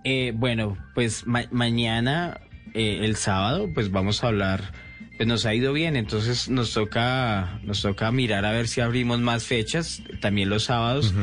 Eh, 0.04 0.34
bueno, 0.36 0.78
pues 0.96 1.28
ma- 1.28 1.46
mañana, 1.52 2.40
eh, 2.74 3.00
el 3.02 3.16
sábado, 3.16 3.70
pues 3.74 3.92
vamos 3.92 4.24
a 4.24 4.28
hablar. 4.28 4.72
Pues 5.18 5.28
nos 5.28 5.46
ha 5.46 5.54
ido 5.54 5.72
bien, 5.72 5.96
entonces 5.98 6.50
nos 6.50 6.74
toca, 6.74 7.60
nos 7.64 7.82
toca 7.84 8.12
mirar 8.12 8.44
a 8.44 8.52
ver 8.52 8.68
si 8.68 8.82
abrimos 8.82 9.20
más 9.20 9.44
fechas, 9.46 10.02
también 10.20 10.50
los 10.50 10.64
sábados. 10.64 11.14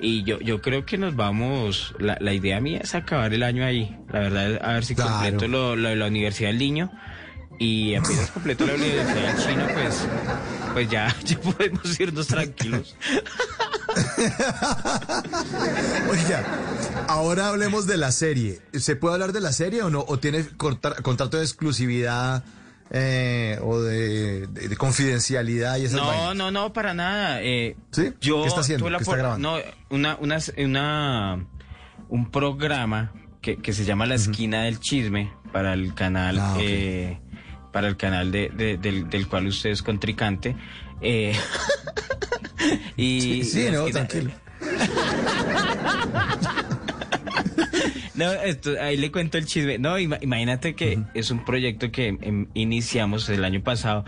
Y 0.00 0.22
yo, 0.24 0.40
yo 0.40 0.62
creo 0.62 0.86
que 0.86 0.96
nos 0.96 1.16
vamos. 1.16 1.94
La, 1.98 2.16
la 2.20 2.32
idea 2.32 2.60
mía 2.60 2.80
es 2.82 2.94
acabar 2.94 3.34
el 3.34 3.42
año 3.42 3.64
ahí. 3.64 3.94
La 4.10 4.20
verdad, 4.20 4.58
a 4.62 4.72
ver 4.72 4.84
si 4.86 4.94
Claro. 4.94 5.10
completo 5.10 5.48
lo, 5.48 5.76
lo 5.76 5.88
de 5.90 5.96
la 5.96 6.06
Universidad 6.06 6.48
del 6.48 6.58
Niño. 6.60 6.90
Y 7.58 7.94
apenas 7.94 8.30
completo 8.32 8.66
la 8.66 8.74
Universidad 8.74 9.34
del 9.34 9.46
Chino, 9.46 9.66
pues, 9.72 9.94
pues 10.72 10.90
ya, 10.90 11.14
ya 11.24 11.38
podemos 11.40 12.00
irnos 12.00 12.26
tranquilos. 12.26 12.96
Oiga, 16.10 16.44
ahora 17.08 17.48
hablemos 17.48 17.86
de 17.86 17.96
la 17.96 18.10
serie. 18.12 18.60
¿Se 18.72 18.96
puede 18.96 19.14
hablar 19.14 19.32
de 19.32 19.40
la 19.40 19.52
serie 19.52 19.82
o 19.82 19.90
no? 19.90 20.04
¿O 20.06 20.18
tiene 20.18 20.44
contra- 20.56 20.96
contrato 20.96 21.36
de 21.36 21.44
exclusividad 21.44 22.42
eh, 22.90 23.58
o 23.62 23.80
de, 23.80 24.46
de- 24.48 24.68
de 24.68 24.76
confidencialidad 24.76 25.76
y 25.78 25.84
esas 25.84 26.00
No, 26.00 26.06
vainas? 26.06 26.34
no, 26.36 26.50
no, 26.50 26.72
para 26.72 26.94
nada. 26.94 27.42
Eh, 27.42 27.76
¿Sí? 27.92 28.12
Yo 28.20 28.42
¿Qué 28.42 28.48
está 28.48 28.60
haciendo? 28.60 28.84
tuve 28.84 28.90
la 28.92 28.98
¿Qué 28.98 29.04
está 29.04 29.16
grabando? 29.16 29.56
No, 29.58 29.62
una, 29.90 30.16
una, 30.20 30.38
una, 30.58 31.46
un 32.08 32.30
programa 32.30 33.12
que, 33.40 33.56
que 33.58 33.72
se 33.72 33.84
llama 33.84 34.06
La 34.06 34.14
Esquina 34.16 34.62
del 34.64 34.80
Chisme 34.80 35.32
para 35.52 35.74
el 35.74 35.94
canal, 35.94 36.38
Ah, 36.40 36.56
eh, 36.60 37.20
para 37.72 37.88
el 37.88 37.96
canal 37.96 38.30
de, 38.30 38.50
de- 38.50 38.76
del, 38.78 39.08
del 39.10 39.26
cual 39.26 39.46
usted 39.46 39.70
es 39.70 39.82
contrincante. 39.82 40.54
Eh, 41.00 41.34
y 42.96 43.42
Sí, 43.44 43.68
no, 43.72 43.86
tranquilo. 43.86 44.30
No, 48.14 48.30
esto, 48.30 48.72
ahí 48.80 48.96
le 48.98 49.10
cuento 49.10 49.38
el 49.38 49.46
chisme. 49.46 49.78
No, 49.78 49.98
ima- 49.98 50.18
imagínate 50.20 50.74
que 50.74 50.98
es 51.14 51.30
un 51.30 51.44
proyecto 51.44 51.90
que 51.90 52.08
em, 52.08 52.46
iniciamos 52.54 53.28
el 53.30 53.42
año 53.44 53.62
pasado. 53.62 54.04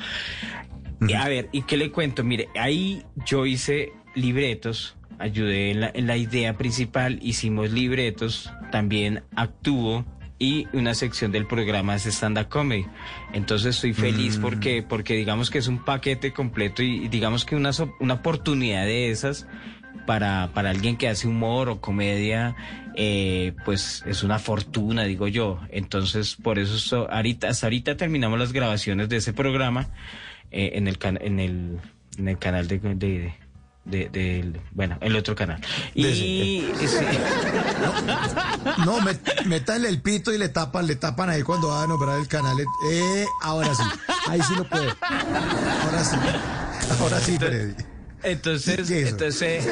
Y, 1.09 1.15
a 1.15 1.27
ver, 1.29 1.49
¿y 1.53 1.63
qué 1.63 1.77
le 1.79 1.91
cuento? 1.91 2.23
Mire, 2.23 2.49
ahí 2.55 3.03
yo 3.27 3.47
hice 3.47 3.93
libretos, 4.15 4.95
ayudé 5.19 5.71
en 5.71 5.81
la, 5.81 5.91
en 5.93 6.07
la 6.07 6.17
idea 6.19 6.57
principal, 6.57 7.19
hicimos 7.23 7.71
libretos, 7.73 8.51
también 8.71 9.23
actúo 9.35 10.05
y 10.39 10.67
una 10.73 10.95
sección 10.95 11.31
del 11.33 11.47
programa 11.47 11.95
es 11.95 12.07
stand-up 12.07 12.49
comedy. 12.49 12.87
Entonces 13.33 13.77
estoy 13.77 13.93
feliz 13.93 14.37
porque, 14.43 14.83
porque 14.83 15.15
digamos 15.15 15.51
que 15.51 15.59
es 15.59 15.69
un 15.69 15.85
paquete 15.85 16.33
completo 16.33 16.83
y, 16.83 17.05
y 17.05 17.09
digamos 17.09 17.45
que 17.45 17.57
una, 17.57 17.71
una 18.01 18.15
oportunidad 18.15 18.85
de 18.85 19.11
esas 19.11 19.47
para, 20.07 20.51
para 20.53 20.71
alguien 20.71 20.97
que 20.97 21.09
hace 21.09 21.29
humor 21.29 21.69
o 21.69 21.81
comedia, 21.81 22.57
eh, 22.97 23.53
pues 23.65 24.03
es 24.07 24.23
una 24.25 24.39
fortuna, 24.39 25.05
digo 25.05 25.29
yo. 25.29 25.61
Entonces, 25.71 26.35
por 26.35 26.59
eso 26.59 26.79
so- 26.79 27.11
ahorita, 27.11 27.49
hasta 27.49 27.67
ahorita 27.67 27.97
terminamos 27.97 28.39
las 28.39 28.53
grabaciones 28.53 29.09
de 29.09 29.17
ese 29.19 29.33
programa 29.33 29.89
eh, 30.51 30.73
en, 30.75 30.89
el 30.89 30.99
can- 30.99 31.19
en, 31.23 31.39
el, 31.41 31.79
en 32.19 32.29
el 32.29 32.39
canal 32.39 32.67
de, 32.69 32.79
de, 32.81 33.35
de- 33.85 34.09
del- 34.09 34.61
bueno, 34.73 34.97
el 35.01 35.15
otro 35.17 35.35
canal. 35.35 35.61
Y 35.95 36.03
De 36.05 36.15
sí, 36.15 36.73
No, 38.85 38.99
met- 39.01 39.45
métanle 39.47 39.89
el 39.89 40.01
pito 40.01 40.33
y 40.33 40.39
le 40.39 40.49
tapan, 40.49 40.87
le 40.87 40.97
tapan 40.97 41.31
ahí 41.31 41.43
cuando 41.43 41.69
van 41.69 41.91
a 41.91 41.95
operar 41.95 42.19
el 42.19 42.29
canal. 42.29 42.57
Eh, 42.91 43.25
ahora 43.43 43.75
sí, 43.75 43.83
ahí 44.29 44.41
sí 44.43 44.55
lo 44.57 44.65
puedo. 44.65 44.91
Ahora 45.01 46.05
sí, 46.05 46.17
ahora 47.01 47.21
sí, 47.21 47.37
Freddy. 47.39 47.75
Entonces, 48.23 48.91
entonces, 48.91 49.69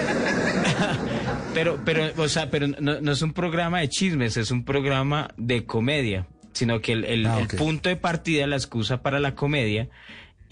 pero, 1.55 1.81
pero, 1.87 2.11
o 2.23 2.29
sea, 2.29 2.51
pero 2.51 2.67
no, 2.69 3.01
no 3.01 3.13
es 3.13 3.23
un 3.23 3.33
programa 3.33 3.81
de 3.81 3.89
chismes, 3.89 4.37
es 4.37 4.51
un 4.51 4.65
programa 4.67 5.31
de 5.39 5.65
comedia, 5.65 6.27
sino 6.53 6.81
que 6.83 6.93
el, 6.93 7.05
el- 7.07 7.27
Ah, 7.27 7.39
el 7.41 7.47
punto 7.49 7.89
de 7.89 7.97
partida, 7.97 8.47
la 8.47 8.57
excusa 8.57 9.01
para 9.03 9.21
la 9.21 9.35
comedia, 9.35 9.89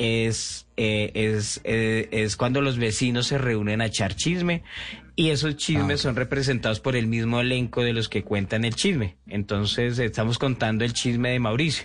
es, 0.01 0.67
eh, 0.79 1.11
es, 1.13 1.61
eh, 1.65 2.09
es 2.11 2.37
cuando 2.37 2.63
los 2.63 2.79
vecinos 2.79 3.27
se 3.27 3.37
reúnen 3.37 3.83
a 3.83 3.87
echar 3.87 4.15
chisme 4.15 4.63
y 5.15 5.29
esos 5.29 5.57
chismes 5.57 6.01
son 6.01 6.17
representados 6.17 6.81
por 6.81 6.97
el 6.97 7.07
mismo 7.07 7.41
elenco 7.41 7.83
de 7.83 7.93
los 7.93 8.09
que 8.09 8.25
cuentan 8.25 8.65
el 8.65 8.75
chisme. 8.75 9.19
Entonces 9.27 9.99
estamos 9.99 10.39
contando 10.39 10.87
el 10.87 10.95
chisme 10.95 11.33
de 11.33 11.39
Mauricio. 11.39 11.85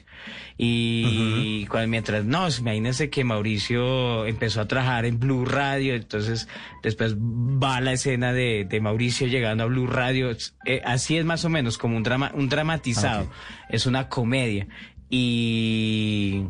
Y 0.58 1.66
cuando, 1.66 1.90
mientras, 1.90 2.24
no, 2.24 2.48
imagínense 2.48 3.10
que 3.10 3.26
Mauricio 3.26 4.26
empezó 4.26 4.62
a 4.62 4.68
trabajar 4.70 5.06
en 5.06 5.20
Blue 5.20 5.44
Radio, 5.44 5.96
entonces 5.96 6.48
después 6.82 7.18
va 7.18 7.82
la 7.82 7.92
escena 7.92 8.32
de, 8.32 8.66
de 8.70 8.80
Mauricio 8.80 9.28
llegando 9.28 9.66
a 9.66 9.68
Blue 9.68 9.88
Radio. 9.88 10.32
Eh, 10.66 10.82
así 10.86 11.18
es 11.18 11.26
más 11.26 11.44
o 11.44 11.50
menos 11.50 11.78
como 11.78 11.98
un 11.98 12.04
drama, 12.04 12.32
un 12.34 12.48
dramatizado. 12.48 13.30
Es 13.68 13.86
una 13.86 14.08
comedia. 14.08 14.68
Y 15.10 16.46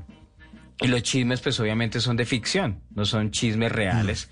y 0.81 0.87
los 0.87 1.03
chismes, 1.03 1.41
pues 1.41 1.59
obviamente 1.59 1.99
son 2.01 2.17
de 2.17 2.25
ficción, 2.25 2.81
no 2.93 3.05
son 3.05 3.31
chismes 3.31 3.71
reales, 3.71 4.29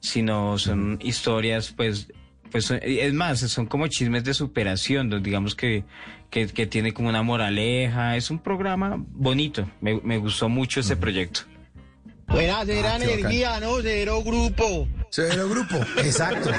sino 0.00 0.58
son 0.58 0.98
historias, 1.02 1.72
pues, 1.72 2.08
pues 2.50 2.70
es 2.70 3.14
más, 3.14 3.40
son 3.40 3.66
como 3.66 3.86
chismes 3.88 4.24
de 4.24 4.34
superación, 4.34 5.08
donde 5.08 5.28
digamos 5.28 5.54
que, 5.54 5.84
que, 6.30 6.48
que 6.48 6.66
tiene 6.66 6.92
como 6.92 7.08
una 7.08 7.22
moraleja. 7.22 8.16
Es 8.16 8.30
un 8.30 8.38
programa 8.40 8.96
bonito, 8.98 9.70
me, 9.80 10.00
me 10.02 10.18
gustó 10.18 10.48
mucho 10.48 10.80
ese 10.80 10.96
proyecto. 10.96 11.40
Buena, 12.26 12.64
cera 12.64 12.94
Ah, 12.94 12.96
energía, 12.96 13.60
¿no? 13.60 13.80
Cero 13.82 14.22
grupo. 14.24 14.88
Cero 15.10 15.48
grupo, 15.48 15.76
exacto. 15.98 16.50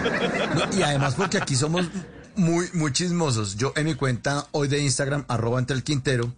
No, 0.56 0.78
y 0.78 0.84
además 0.84 1.15
porque 1.15 1.38
aquí 1.38 1.56
somos 1.56 1.88
muy, 2.36 2.67
muy 2.74 2.91
chismosos. 2.93 3.56
Yo 3.58 3.74
en 3.76 3.86
mi 3.86 3.95
cuenta 3.95 4.48
hoy 4.52 4.67
de 4.67 4.80
Instagram, 4.82 5.26
arroba 5.28 5.60
entre 5.60 5.76
el 5.76 5.84
Quintero, 5.84 6.34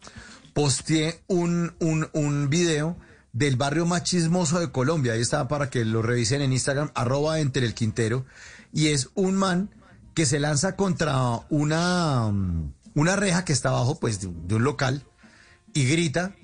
posteé 0.57 1.21
un, 1.27 1.75
un, 1.79 2.09
un 2.13 2.49
video 2.49 2.97
del 3.31 3.57
barrio 3.57 3.85
más 3.85 4.01
chismoso 4.01 4.59
de 4.59 4.71
Colombia. 4.71 5.13
Ahí 5.13 5.21
está 5.21 5.47
para 5.47 5.69
que 5.69 5.85
lo 5.85 6.01
revisen 6.01 6.41
en 6.41 6.51
Instagram, 6.51 6.89
arroba 6.95 7.39
entre 7.41 7.63
el 7.63 7.75
Quintero. 7.75 8.25
Y 8.73 8.87
es 8.87 9.09
un 9.13 9.35
man 9.35 9.69
que 10.15 10.25
se 10.25 10.39
lanza 10.39 10.75
contra 10.75 11.15
una, 11.49 12.31
mm, 12.31 12.73
una 12.95 13.15
reja 13.15 13.45
que 13.45 13.53
está 13.53 13.69
abajo 13.69 13.99
pues, 13.99 14.19
de, 14.19 14.27
un- 14.55 14.63
local 14.63 15.03
y 15.75 15.85
grita 15.85 16.35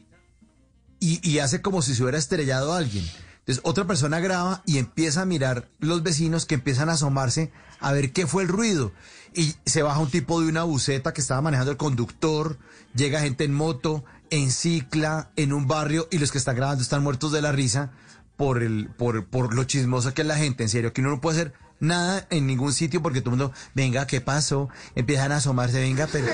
y, 0.99 1.28
y 1.28 1.39
hace 1.39 1.63
como 1.63 1.82
si 1.82 1.95
se 1.95 2.04
hubiera 2.04 2.19
estrellado 2.19 2.71
a 2.73 2.78
alguien. 2.78 3.04
Entonces 3.45 3.62
otra 3.65 3.86
persona 3.86 4.21
graba 4.21 4.63
y 4.65 4.77
empieza 4.77 5.21
a 5.21 5.25
mirar 5.25 5.67
los 5.79 6.01
vecinos 6.01 6.45
que 6.45 6.56
empiezan 6.56 6.89
a 6.89 6.93
asomarse 6.93 7.51
a 7.82 7.91
ver 7.91 8.13
qué 8.13 8.25
fue 8.25 8.43
el 8.43 8.49
ruido. 8.49 8.93
Y 9.34 9.56
se 9.65 9.84
baja 9.84 9.99
un 9.99 10.10
tipo 10.10 10.39
de 10.39 10.47
una 10.47 10.63
buceta 10.63 11.13
que 11.13 11.19
estaba 11.19 11.41
manejando 11.41 11.71
el 11.71 11.77
conductor, 11.77 12.58
llega 12.95 13.19
gente 13.19 13.43
en 13.43 13.53
moto, 13.53 14.06
en 14.29 14.49
cicla, 14.49 15.32
en 15.36 15.51
un 15.51 15.67
barrio 15.67 16.08
y 16.10 16.19
los 16.19 16.32
que 16.32 16.38
están 16.38 16.56
grabando 16.56 16.84
están 16.84 17.03
muertos 17.03 17.34
de 17.34 17.41
la 17.41 17.51
risa 17.51 17.91
por, 18.38 18.63
el, 18.63 18.89
por, 18.97 19.25
por 19.25 19.53
lo 19.53 19.65
chismoso 19.65 20.13
que 20.13 20.21
es 20.21 20.27
la 20.27 20.38
gente. 20.38 20.63
En 20.63 20.69
serio, 20.69 20.93
que 20.93 21.01
uno 21.01 21.10
no 21.10 21.19
puede 21.19 21.41
hacer 21.41 21.53
nada 21.82 22.25
en 22.29 22.47
ningún 22.47 22.71
sitio 22.71 23.01
porque 23.01 23.19
todo 23.19 23.36
el 23.36 23.39
mundo, 23.41 23.53
venga, 23.75 24.08
¿qué 24.08 24.21
pasó? 24.21 24.69
Empiezan 24.95 25.34
a 25.34 25.38
asomarse, 25.38 25.82
venga, 25.82 26.08
pero, 26.10 26.27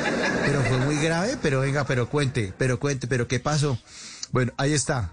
pero 0.45 0.61
fue 0.61 0.77
muy 0.77 0.97
grave, 0.97 1.37
pero 1.41 1.61
venga, 1.61 1.85
pero 1.85 2.07
cuente, 2.07 2.53
pero 2.55 2.79
cuente, 2.79 3.07
pero 3.07 3.27
¿qué 3.27 3.39
pasó? 3.39 3.79
Bueno, 4.31 4.53
ahí 4.57 4.73
está. 4.73 5.11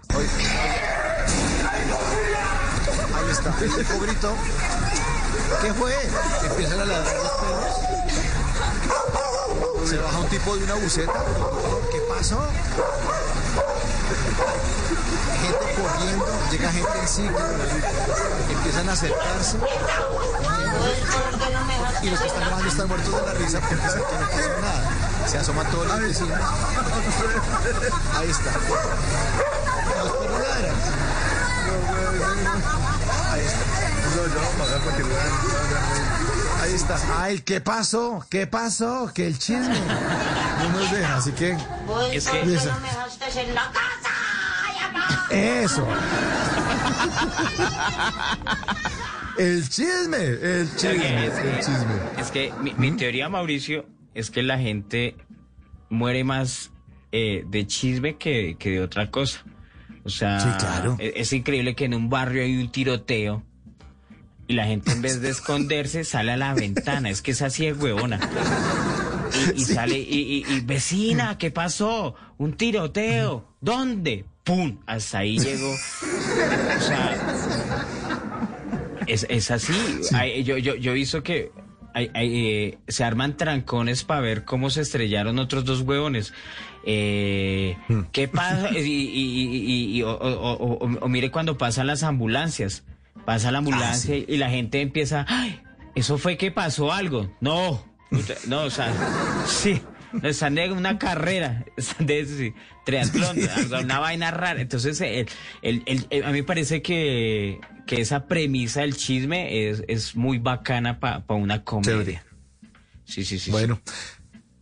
Está. 3.37 3.53
El 3.63 3.75
tipo 3.75 3.99
gritó. 3.99 4.33
¿Qué 5.61 5.73
fue? 5.73 5.93
Empiezan 6.43 6.79
a 6.79 6.85
ladrar 6.85 7.15
los 7.15 7.31
perros. 7.31 7.75
Se 9.89 9.97
baja 9.97 10.17
un 10.19 10.27
tipo 10.27 10.55
de 10.57 10.63
una 10.63 10.75
buceta. 10.75 11.13
¿Qué 11.91 11.99
pasó? 12.09 12.39
Gente 15.41 15.81
corriendo, 15.81 16.25
llega 16.51 16.71
gente 16.71 16.99
en 16.99 17.07
ciclo, 17.07 17.39
empiezan 18.49 18.89
a 18.89 18.93
acercarse. 18.93 19.57
Y 22.01 22.09
los 22.09 22.19
que 22.19 22.27
están 22.27 22.41
grabando 22.41 22.67
están 22.67 22.87
muertos 22.87 23.15
de 23.15 23.21
la 23.25 23.33
risa 23.33 23.59
porque 23.59 23.75
piensan 23.75 24.01
que 24.01 24.19
no 24.19 24.27
pasó 24.29 24.61
nada. 24.61 25.27
Se 25.27 25.37
asoman 25.37 25.71
todos 25.71 25.87
los 25.87 25.99
vecinos. 25.99 26.39
Ahí 28.15 28.29
está. 28.29 28.51
Está. 34.25 36.63
Ahí 36.63 36.73
está. 36.73 37.23
Ay, 37.23 37.39
¿qué 37.39 37.61
pasó? 37.61 38.25
¿Qué 38.29 38.47
pasó? 38.47 39.11
Que 39.13 39.27
el 39.27 39.37
chisme 39.37 39.75
no 40.59 40.69
nos 40.69 40.91
deja, 40.91 41.17
así 41.17 41.31
que 41.31 41.51
Es 42.13 42.27
que- 42.27 42.41
Eso. 42.53 42.71
no 42.71 42.79
me 42.79 42.87
dejaste 42.87 43.41
en 43.41 43.55
la 43.55 43.71
casa? 43.71 44.09
Eso. 45.29 45.87
El 49.37 49.69
chisme, 49.69 50.17
el 50.17 50.69
chisme, 50.75 51.27
Es 51.27 51.37
el 51.37 51.43
que, 51.43 51.59
chisme. 51.59 51.95
es 52.21 52.31
que 52.31 52.53
mi, 52.61 52.73
mi 52.73 52.91
teoría, 52.97 53.29
Mauricio, 53.29 53.85
es 54.15 54.31
que 54.31 54.41
la 54.41 54.57
gente 54.57 55.15
muere 55.89 56.23
más 56.23 56.71
eh, 57.11 57.43
de 57.47 57.67
chisme 57.67 58.17
que, 58.17 58.55
que 58.57 58.71
de 58.71 58.81
otra 58.81 59.11
cosa. 59.11 59.41
O 60.03 60.09
sea, 60.09 60.39
Sí, 60.39 60.47
claro. 60.59 60.95
es, 60.99 61.13
es 61.17 61.33
increíble 61.33 61.75
que 61.75 61.85
en 61.85 61.93
un 61.93 62.09
barrio 62.09 62.41
hay 62.43 62.57
un 62.57 62.71
tiroteo 62.71 63.43
y 64.47 64.53
la 64.53 64.65
gente 64.65 64.91
en 64.91 65.01
vez 65.01 65.21
de 65.21 65.29
esconderse 65.29 66.03
sale 66.03 66.31
a 66.31 66.37
la 66.37 66.53
ventana. 66.53 67.09
Es 67.09 67.21
que 67.21 67.31
es 67.31 67.41
así 67.41 67.65
de 67.65 67.73
huevona. 67.73 68.19
Y, 69.55 69.61
y 69.61 69.65
sale, 69.65 69.97
y, 69.99 70.45
y- 70.47 70.53
y, 70.53 70.59
vecina, 70.61 71.37
¿qué 71.37 71.51
pasó? 71.51 72.15
Un 72.37 72.53
tiroteo. 72.53 73.45
¿Dónde? 73.61 74.25
¡Pum! 74.43 74.77
Hasta 74.85 75.19
ahí 75.19 75.37
llegó. 75.39 75.69
O 75.73 76.81
sea, 76.81 77.17
es, 79.07 79.25
es 79.29 79.51
así. 79.51 79.73
Yo, 80.43 80.57
yo, 80.57 80.75
yo 80.75 80.93
visto 80.93 81.23
que 81.23 81.51
hay, 81.93 82.09
eh, 82.15 82.77
se 82.87 83.03
arman 83.03 83.35
trancones 83.37 84.03
para 84.03 84.21
ver 84.21 84.45
cómo 84.45 84.69
se 84.69 84.81
estrellaron 84.81 85.39
otros 85.39 85.65
dos 85.65 85.81
huevones. 85.81 86.33
Eh, 86.85 87.75
¿Qué 88.11 88.27
pasa? 88.27 88.69
Y, 88.71 88.77
y- 88.77 89.09
y- 89.13 89.57
y- 89.57 89.97
y- 89.97 90.01
o, 90.03 90.11
o- 90.11 90.53
o- 90.53 90.73
o- 90.85 90.97
o 91.01 91.09
mire 91.09 91.31
cuando 91.31 91.57
pasan 91.57 91.87
las 91.87 92.03
ambulancias. 92.03 92.83
Pasa 93.27 93.51
la 93.51 93.57
ambulancia 93.57 94.15
y 94.15 94.37
la 94.37 94.49
gente 94.49 94.79
empieza, 94.79 95.25
¡ay! 95.27 95.61
Eso 95.95 96.17
fue 96.17 96.37
que 96.37 96.49
pasó 96.49 96.93
algo. 96.93 97.29
No, 97.41 97.83
no, 98.47 98.61
o 98.61 98.69
sea, 98.69 98.93
sí. 99.45 99.81
Están 100.23 100.55
de 100.55 100.71
una 100.71 100.97
carrera, 100.97 101.65
están 101.75 102.07
de 102.07 102.25
sí, 102.25 102.53
triatlón, 102.85 103.37
una 103.83 103.99
vaina 103.99 104.31
rara. 104.31 104.61
Entonces, 104.61 105.01
el, 105.01 105.27
el- 105.61 106.23
a 106.23 106.27
mí 106.27 106.39
me 106.39 106.43
parece 106.43 106.81
que, 106.81 107.59
que 107.85 107.99
esa 107.99 108.27
premisa 108.27 108.79
del 108.79 108.95
chisme 108.95 109.67
es, 109.69 109.83
es 109.89 110.15
muy 110.15 110.37
bacana 110.39 111.01
para 111.01 111.21
una 111.27 111.65
comedia. 111.65 112.23
Sí, 113.03 113.25
sí, 113.25 113.39
sí. 113.39 113.51
Bueno. 113.51 113.81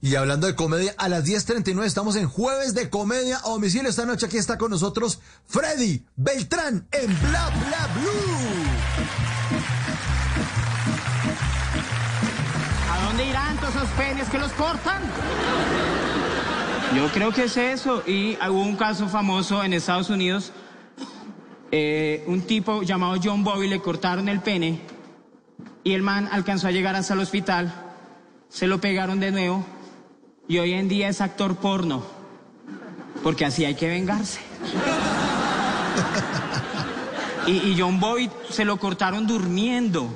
Y 0.02 0.16
hablando 0.16 0.48
de 0.48 0.56
comedia, 0.56 0.96
a 0.98 1.08
las 1.08 1.26
10.39 1.26 1.86
estamos 1.86 2.16
en 2.16 2.28
Jueves 2.28 2.74
de 2.74 2.90
Comedia 2.90 3.38
a 3.38 3.50
Domicilio. 3.50 3.90
Esta 3.92 4.06
noche 4.08 4.26
aquí 4.26 4.38
está 4.38 4.58
con 4.58 4.72
nosotros 4.72 5.20
Freddy 5.46 6.04
Beltrán 6.16 6.88
en 6.92 7.08
Bla 7.22 7.50
Bla 7.50 7.90
Blue. 7.94 8.35
Penes 13.92 14.30
que 14.30 14.38
los 14.38 14.52
cortan? 14.54 15.02
Yo 16.96 17.08
creo 17.10 17.32
que 17.32 17.44
es 17.46 17.58
eso. 17.58 18.04
Y 18.08 18.38
hubo 18.48 18.62
un 18.62 18.76
caso 18.76 19.08
famoso 19.08 19.64
en 19.64 19.74
Estados 19.74 20.10
Unidos. 20.10 20.52
Eh, 21.72 22.24
un 22.28 22.42
tipo 22.42 22.84
llamado 22.84 23.20
John 23.22 23.44
Bobby 23.44 23.68
le 23.68 23.82
cortaron 23.82 24.30
el 24.30 24.40
pene 24.40 24.80
y 25.84 25.94
el 25.94 26.04
man 26.04 26.30
alcanzó 26.32 26.68
a 26.68 26.72
llegar 26.72 26.96
hasta 26.96 27.14
el 27.14 27.20
hospital. 27.20 27.74
Se 28.50 28.68
lo 28.68 28.80
pegaron 28.80 29.20
de 29.20 29.32
nuevo 29.32 29.66
y 30.48 30.60
hoy 30.60 30.74
en 30.74 30.88
día 30.88 31.10
es 31.10 31.22
actor 31.22 31.58
porno. 31.58 32.04
Porque 33.24 33.46
así 33.46 33.66
hay 33.66 33.76
que 33.76 33.88
vengarse. 33.88 34.40
Y, 37.48 37.52
y 37.52 37.76
John 37.80 38.00
Bobby 38.00 38.30
se 38.50 38.66
lo 38.66 38.78
cortaron 38.78 39.28
durmiendo. 39.28 40.08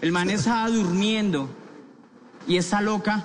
El 0.00 0.12
man 0.12 0.30
estaba 0.30 0.68
durmiendo. 0.68 1.48
Y 2.48 2.56
esta 2.56 2.80
loca 2.80 3.22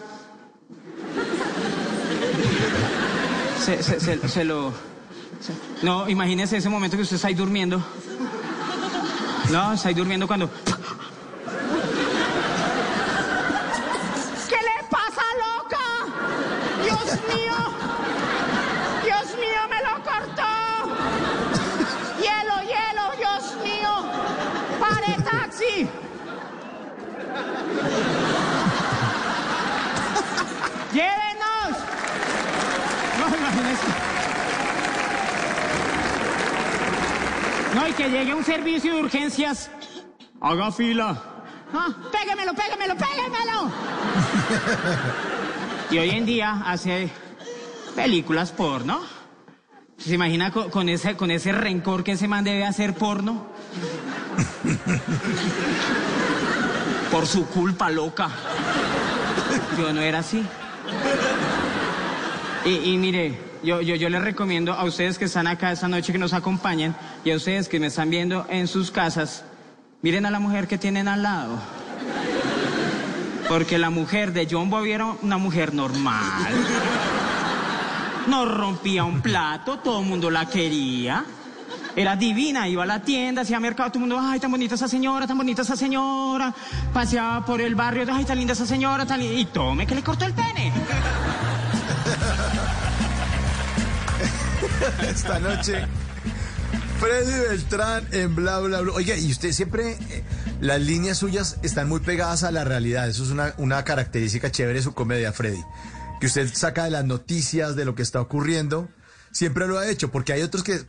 se, 3.60 3.82
se- 3.82 4.00
se- 4.00 4.28
se 4.28 4.44
lo... 4.44 4.74
no, 5.82 6.10
imagínese 6.10 6.58
ese 6.58 6.70
momento 6.70 6.98
que 6.98 7.04
usted 7.04 7.16
está 7.16 7.30
ahí 7.30 7.34
durmiendo. 7.34 7.82
No, 9.52 9.74
está 9.74 9.90
ahí 9.90 9.96
durmiendo 9.96 10.28
cuando... 10.28 10.50
Que 37.98 38.10
llegue 38.10 38.34
un 38.34 38.44
servicio 38.44 38.96
de 38.96 39.02
urgencias. 39.02 39.70
Haga 40.42 40.72
fila. 40.72 41.22
Ah, 41.74 41.90
péguemelo, 42.12 42.54
péguemelo, 42.54 42.96
péguemelo. 42.96 43.72
y 45.92 45.98
hoy 46.00 46.10
en 46.10 46.26
día 46.26 46.64
hace 46.66 47.10
películas 47.96 48.52
porno. 48.52 49.02
¿Se 49.98 50.16
imagina 50.16 50.52
con, 50.52 50.70
con 50.72 50.90
ese, 50.90 51.16
con 51.16 51.30
ese 51.32 51.52
rencor 51.52 52.04
que 52.04 52.14
ese 52.14 52.28
man 52.28 52.44
debe 52.44 52.66
hacer 52.66 52.96
porno? 52.96 53.46
Por 57.12 57.28
su 57.28 57.46
culpa, 57.46 57.92
loca. 57.92 58.30
Yo 59.78 59.94
no 59.94 60.02
era 60.02 60.20
así. 60.20 60.44
Y, 62.66 62.92
y 62.92 62.98
mire, 62.98 63.40
yo, 63.64 63.82
yo, 63.82 63.96
yo 63.96 64.10
les 64.10 64.22
recomiendo 64.22 64.74
a 64.74 64.84
ustedes 64.84 65.18
que 65.18 65.26
están 65.26 65.48
acá 65.48 65.72
esta 65.72 65.88
noche 65.88 66.12
que 66.12 66.20
nos 66.20 66.34
acompañan 66.34 66.96
y 67.24 67.32
a 67.32 67.36
ustedes 67.36 67.70
que 67.70 67.80
me 67.80 67.88
están 67.88 68.10
viendo 68.10 68.46
en 68.50 68.68
sus 68.68 68.92
casas, 68.92 69.46
miren 70.02 70.26
a 70.26 70.32
la 70.32 70.40
mujer 70.40 70.68
que 70.68 70.78
tienen 70.78 71.08
al 71.08 71.24
lado. 71.24 71.58
Porque 73.48 73.78
la 73.78 73.90
mujer 73.90 74.34
de 74.34 74.48
John 74.50 74.70
Bobby 74.70 74.92
era 74.92 75.06
una 75.22 75.38
mujer 75.38 75.74
normal. 75.74 76.48
No 78.28 78.46
rompía 78.46 79.04
un 79.04 79.22
plato, 79.22 79.80
todo 79.80 80.00
el 80.00 80.06
mundo 80.08 80.32
la 80.32 80.46
quería. 80.46 81.26
Era 81.96 82.16
divina, 82.16 82.68
iba 82.68 82.84
a 82.84 82.86
la 82.88 83.02
tienda, 83.02 83.44
hacía 83.44 83.60
mercado, 83.60 83.90
todo 83.90 84.04
el 84.04 84.10
mundo, 84.10 84.20
ay, 84.20 84.40
tan 84.40 84.50
bonita 84.50 84.76
esa 84.76 84.88
señora, 84.88 85.28
tan 85.28 85.38
bonita 85.38 85.62
esa 85.62 85.76
señora. 85.76 86.54
Paseaba 86.92 87.46
por 87.46 87.62
el 87.62 87.76
barrio, 87.76 88.06
ay, 88.12 88.26
tan 88.26 88.38
linda 88.38 88.54
esa 88.54 88.66
señora, 88.66 89.06
tan 89.06 89.20
linda. 89.20 89.40
Y 89.40 89.46
tome 89.46 89.86
que 89.86 89.96
le 89.96 90.02
cortó 90.02 90.26
el 90.26 90.34
pene. 90.34 90.72
Esta 95.10 95.40
noche, 95.40 95.86
Freddy 97.00 97.40
Beltrán 97.48 98.08
en 98.12 98.36
Bla 98.36 98.60
Bla 98.60 98.82
Bla. 98.82 98.94
Oiga, 98.94 99.16
y 99.16 99.32
usted 99.32 99.52
siempre, 99.52 99.98
eh, 100.10 100.24
las 100.62 100.82
líneas 100.82 101.18
suyas 101.18 101.58
están 101.64 101.88
muy 101.88 102.00
pegadas 102.02 102.44
a 102.44 102.52
la 102.52 102.64
realidad. 102.64 103.08
Eso 103.08 103.24
es 103.24 103.30
una, 103.30 103.54
una 103.58 103.84
característica 103.84 104.52
chévere 104.52 104.80
de 104.80 104.84
su 104.84 104.94
comedia, 104.94 105.32
Freddy. 105.32 105.64
Que 106.20 106.28
usted 106.28 106.50
saca 106.54 106.86
de 106.86 106.92
las 106.92 107.06
noticias, 107.06 107.76
de 107.76 107.86
lo 107.86 107.96
que 107.96 108.02
está 108.02 108.20
ocurriendo. 108.20 108.90
Siempre 109.32 109.68
lo 109.68 109.80
ha 109.80 109.88
hecho, 109.88 110.12
porque 110.12 110.34
hay 110.34 110.44
otros 110.44 110.64
que 110.64 110.80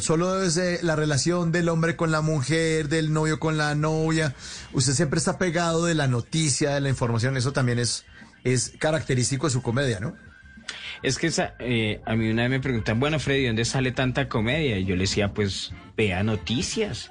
solo 0.00 0.40
desde 0.40 0.82
la 0.82 0.96
relación 0.96 1.52
del 1.52 1.68
hombre 1.68 1.94
con 1.94 2.10
la 2.10 2.22
mujer, 2.22 2.88
del 2.88 3.12
novio 3.12 3.38
con 3.38 3.58
la 3.58 3.74
novia. 3.74 4.34
Usted 4.72 4.94
siempre 4.94 5.18
está 5.18 5.36
pegado 5.36 5.84
de 5.84 5.94
la 5.94 6.06
noticia, 6.06 6.74
de 6.74 6.80
la 6.80 6.88
información. 6.88 7.36
Eso 7.36 7.52
también 7.52 7.78
es, 7.78 8.04
es 8.44 8.72
característico 8.78 9.46
de 9.46 9.52
su 9.52 9.62
comedia, 9.62 10.00
¿no? 10.00 10.16
Es 11.02 11.18
que 11.18 11.26
esa, 11.28 11.54
eh, 11.58 12.00
a 12.04 12.14
mí 12.16 12.28
una 12.30 12.42
vez 12.42 12.50
me 12.50 12.60
preguntan, 12.60 12.98
bueno, 13.00 13.18
Freddy, 13.20 13.46
¿dónde 13.46 13.64
sale 13.64 13.92
tanta 13.92 14.28
comedia? 14.28 14.78
Y 14.78 14.84
yo 14.84 14.96
le 14.96 15.02
decía, 15.02 15.28
pues, 15.34 15.72
vea 15.96 16.22
noticias. 16.22 17.10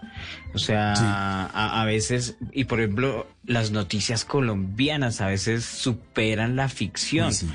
O 0.54 0.58
sea, 0.60 0.94
a, 0.94 1.82
a 1.82 1.86
veces, 1.86 2.38
y 2.52 2.66
por 2.66 2.80
ejemplo, 2.80 3.28
las 3.46 3.72
noticias 3.72 4.26
colombianas 4.26 5.22
a 5.22 5.28
veces 5.28 5.66
superan 5.66 6.56
la 6.56 6.70
ficción. 6.70 7.34
Sí, 7.34 7.46
sí. 7.48 7.54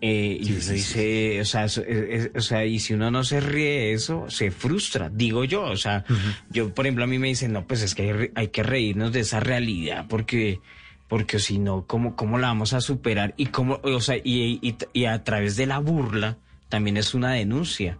Eh, 0.00 0.38
y 0.40 0.52
uno 0.52 0.60
dice, 0.74 1.40
o 1.40 1.44
sea, 1.44 1.64
es- 1.64 1.78
es- 1.78 2.30
o 2.36 2.40
sea, 2.40 2.64
y 2.64 2.78
si 2.78 2.94
uno 2.94 3.10
no 3.10 3.24
se 3.24 3.40
ríe 3.40 3.68
de 3.80 3.92
eso, 3.94 4.26
se 4.30 4.52
frustra, 4.52 5.10
digo 5.12 5.42
yo, 5.44 5.62
o 5.64 5.76
sea, 5.76 6.04
yo, 6.50 6.72
por 6.72 6.86
ejemplo, 6.86 7.02
a 7.02 7.08
mí 7.08 7.18
me 7.18 7.26
dicen, 7.26 7.52
no, 7.52 7.66
pues 7.66 7.82
es 7.82 7.96
que 7.96 8.02
hay, 8.12 8.30
hay 8.36 8.48
que 8.48 8.62
reírnos 8.62 9.12
de 9.12 9.20
esa 9.20 9.40
realidad, 9.40 10.06
porque, 10.08 10.60
porque 11.08 11.38
si 11.38 11.58
no, 11.58 11.86
¿cómo, 11.86 12.14
cómo 12.14 12.38
la 12.38 12.48
vamos 12.48 12.74
a 12.74 12.80
superar? 12.80 13.34
Y 13.36 13.46
cómo, 13.46 13.80
o 13.82 14.00
sea, 14.00 14.16
y, 14.16 14.58
y, 14.62 14.76
y 14.92 15.06
a 15.06 15.24
través 15.24 15.56
de 15.56 15.66
la 15.66 15.78
burla, 15.78 16.36
también 16.68 16.98
es 16.98 17.14
una 17.14 17.32
denuncia. 17.32 17.98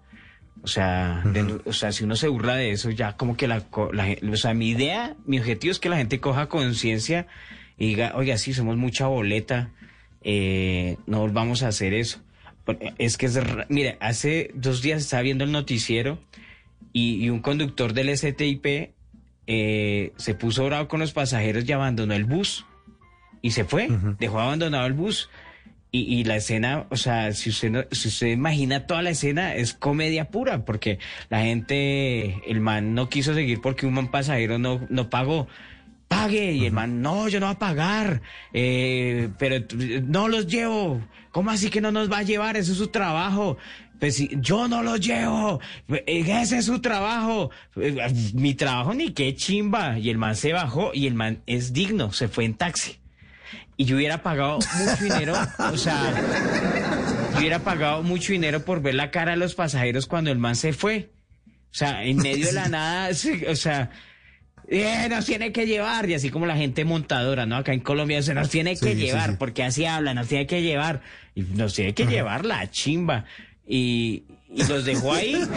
O 0.62 0.66
sea, 0.66 1.24
o 1.64 1.72
sea, 1.72 1.92
si 1.92 2.04
uno 2.04 2.16
se 2.16 2.28
burla 2.28 2.56
de 2.56 2.72
eso, 2.72 2.90
ya 2.90 3.16
como 3.16 3.36
que 3.36 3.48
la, 3.48 3.62
la 3.92 4.16
o 4.30 4.36
sea, 4.36 4.54
mi 4.54 4.68
idea, 4.68 5.16
mi 5.24 5.38
objetivo 5.38 5.70
es 5.70 5.78
que 5.78 5.88
la 5.88 5.96
gente 5.96 6.20
coja 6.20 6.48
conciencia 6.48 7.26
y 7.78 7.86
diga, 7.88 8.12
oiga, 8.14 8.36
sí, 8.36 8.52
somos 8.52 8.76
mucha 8.76 9.06
boleta, 9.06 9.70
eh, 10.22 10.96
no 11.06 11.20
volvamos 11.20 11.62
a 11.62 11.68
hacer 11.68 11.94
eso. 11.94 12.20
Es 12.98 13.16
que 13.16 13.26
es, 13.26 13.40
mire, 13.70 13.96
hace 14.00 14.50
dos 14.52 14.82
días 14.82 15.00
estaba 15.00 15.22
viendo 15.22 15.44
el 15.44 15.52
noticiero 15.52 16.18
y, 16.92 17.24
y 17.24 17.30
un 17.30 17.40
conductor 17.40 17.94
del 17.94 18.14
STIP 18.14 18.92
eh, 19.46 20.12
se 20.16 20.34
puso 20.34 20.66
bravo 20.66 20.88
con 20.88 21.00
los 21.00 21.12
pasajeros 21.12 21.66
y 21.66 21.72
abandonó 21.72 22.12
el 22.12 22.24
bus 22.24 22.66
y 23.42 23.50
se 23.52 23.64
fue, 23.64 23.88
dejó 24.18 24.40
abandonado 24.40 24.86
el 24.86 24.92
bus. 24.94 25.28
Y, 25.90 26.00
y 26.20 26.24
la 26.24 26.36
escena, 26.36 26.84
o 26.90 26.96
sea, 26.96 27.32
si 27.32 27.48
usted, 27.48 27.70
no- 27.70 27.84
si 27.90 28.08
usted 28.08 28.26
imagina 28.26 28.86
toda 28.86 29.00
la 29.00 29.08
escena, 29.10 29.54
es 29.54 29.72
comedia 29.72 30.26
pura, 30.30 30.66
porque 30.66 30.98
la 31.30 31.40
gente, 31.40 32.42
el 32.50 32.60
man 32.60 32.92
no 32.94 33.08
quiso 33.08 33.32
seguir 33.32 33.62
porque 33.62 33.86
un 33.86 33.94
man 33.94 34.10
pasajero 34.10 34.58
no, 34.58 34.86
no 34.90 35.08
pagó. 35.08 35.48
Pague, 36.06 36.52
y 36.52 36.64
el 36.66 36.72
man, 36.72 37.00
no, 37.02 37.28
yo 37.28 37.38
no 37.40 37.46
voy 37.46 37.54
a 37.54 37.58
pagar, 37.58 38.22
eh, 38.52 39.28
pero 39.38 39.64
no 40.04 40.28
los 40.28 40.46
llevo. 40.46 41.00
¿Cómo 41.32 41.50
así 41.50 41.68
que 41.70 41.80
no 41.80 41.90
nos 41.90 42.10
va 42.10 42.18
a 42.18 42.22
llevar? 42.22 42.56
Eso 42.56 42.72
es 42.72 42.78
su 42.78 42.88
trabajo. 42.88 43.56
Pues 44.00 44.16
si 44.16 44.30
yo 44.40 44.68
no 44.68 44.82
los 44.82 45.00
llevo, 45.00 45.60
eh, 45.88 46.24
ese 46.26 46.58
es 46.58 46.66
su 46.66 46.80
trabajo. 46.80 47.50
Eh, 47.76 47.96
Mi 48.34 48.54
trabajo 48.54 48.94
ni 48.94 49.10
qué 49.12 49.34
chimba. 49.34 49.98
Y 49.98 50.08
el 50.10 50.18
man 50.18 50.34
se 50.36 50.52
bajó 50.52 50.92
y 50.94 51.06
el 51.06 51.14
man 51.14 51.42
es 51.46 51.72
digno, 51.72 52.12
se 52.12 52.28
fue 52.28 52.44
en 52.44 52.54
taxi 52.54 52.96
y 53.78 53.84
yo 53.86 53.96
hubiera 53.96 54.22
pagado 54.22 54.58
mucho 54.58 55.02
dinero, 55.04 55.34
o 55.72 55.76
sea, 55.78 56.12
yo 57.32 57.38
hubiera 57.38 57.60
pagado 57.60 58.02
mucho 58.02 58.32
dinero 58.32 58.62
por 58.64 58.82
ver 58.82 58.94
la 58.94 59.10
cara 59.10 59.30
de 59.30 59.36
los 59.38 59.54
pasajeros 59.54 60.06
cuando 60.06 60.30
el 60.30 60.38
man 60.38 60.54
se 60.56 60.72
fue. 60.74 61.10
O 61.70 61.74
sea, 61.74 62.02
en 62.04 62.16
medio 62.18 62.46
de 62.46 62.52
la 62.52 62.68
nada, 62.68 63.08
o 63.48 63.54
sea, 63.54 63.90
eh, 64.68 65.06
nos 65.08 65.24
tiene 65.26 65.52
que 65.52 65.66
llevar, 65.66 66.10
y 66.10 66.14
así 66.14 66.28
como 66.28 66.44
la 66.44 66.56
gente 66.56 66.84
montadora, 66.84 67.46
¿no? 67.46 67.56
Acá 67.56 67.72
en 67.72 67.80
Colombia 67.80 68.20
se 68.22 68.34
nos 68.34 68.50
tiene 68.50 68.76
que 68.76 68.94
Sí, 68.94 69.00
llevar, 69.00 69.30
sí. 69.30 69.36
porque 69.38 69.62
así 69.64 69.86
habla, 69.86 70.12
nos 70.12 70.28
tiene 70.28 70.46
que 70.46 70.60
llevar, 70.60 71.00
y 71.34 71.42
nos 71.42 71.72
tiene 71.74 71.94
que 71.94 72.04
llevar 72.06 72.44
la 72.44 72.68
chimba. 72.70 73.24
Y, 73.66 74.24
y 74.52 74.64
los 74.66 74.84
dejó 74.84 75.12
ahí. 75.14 75.40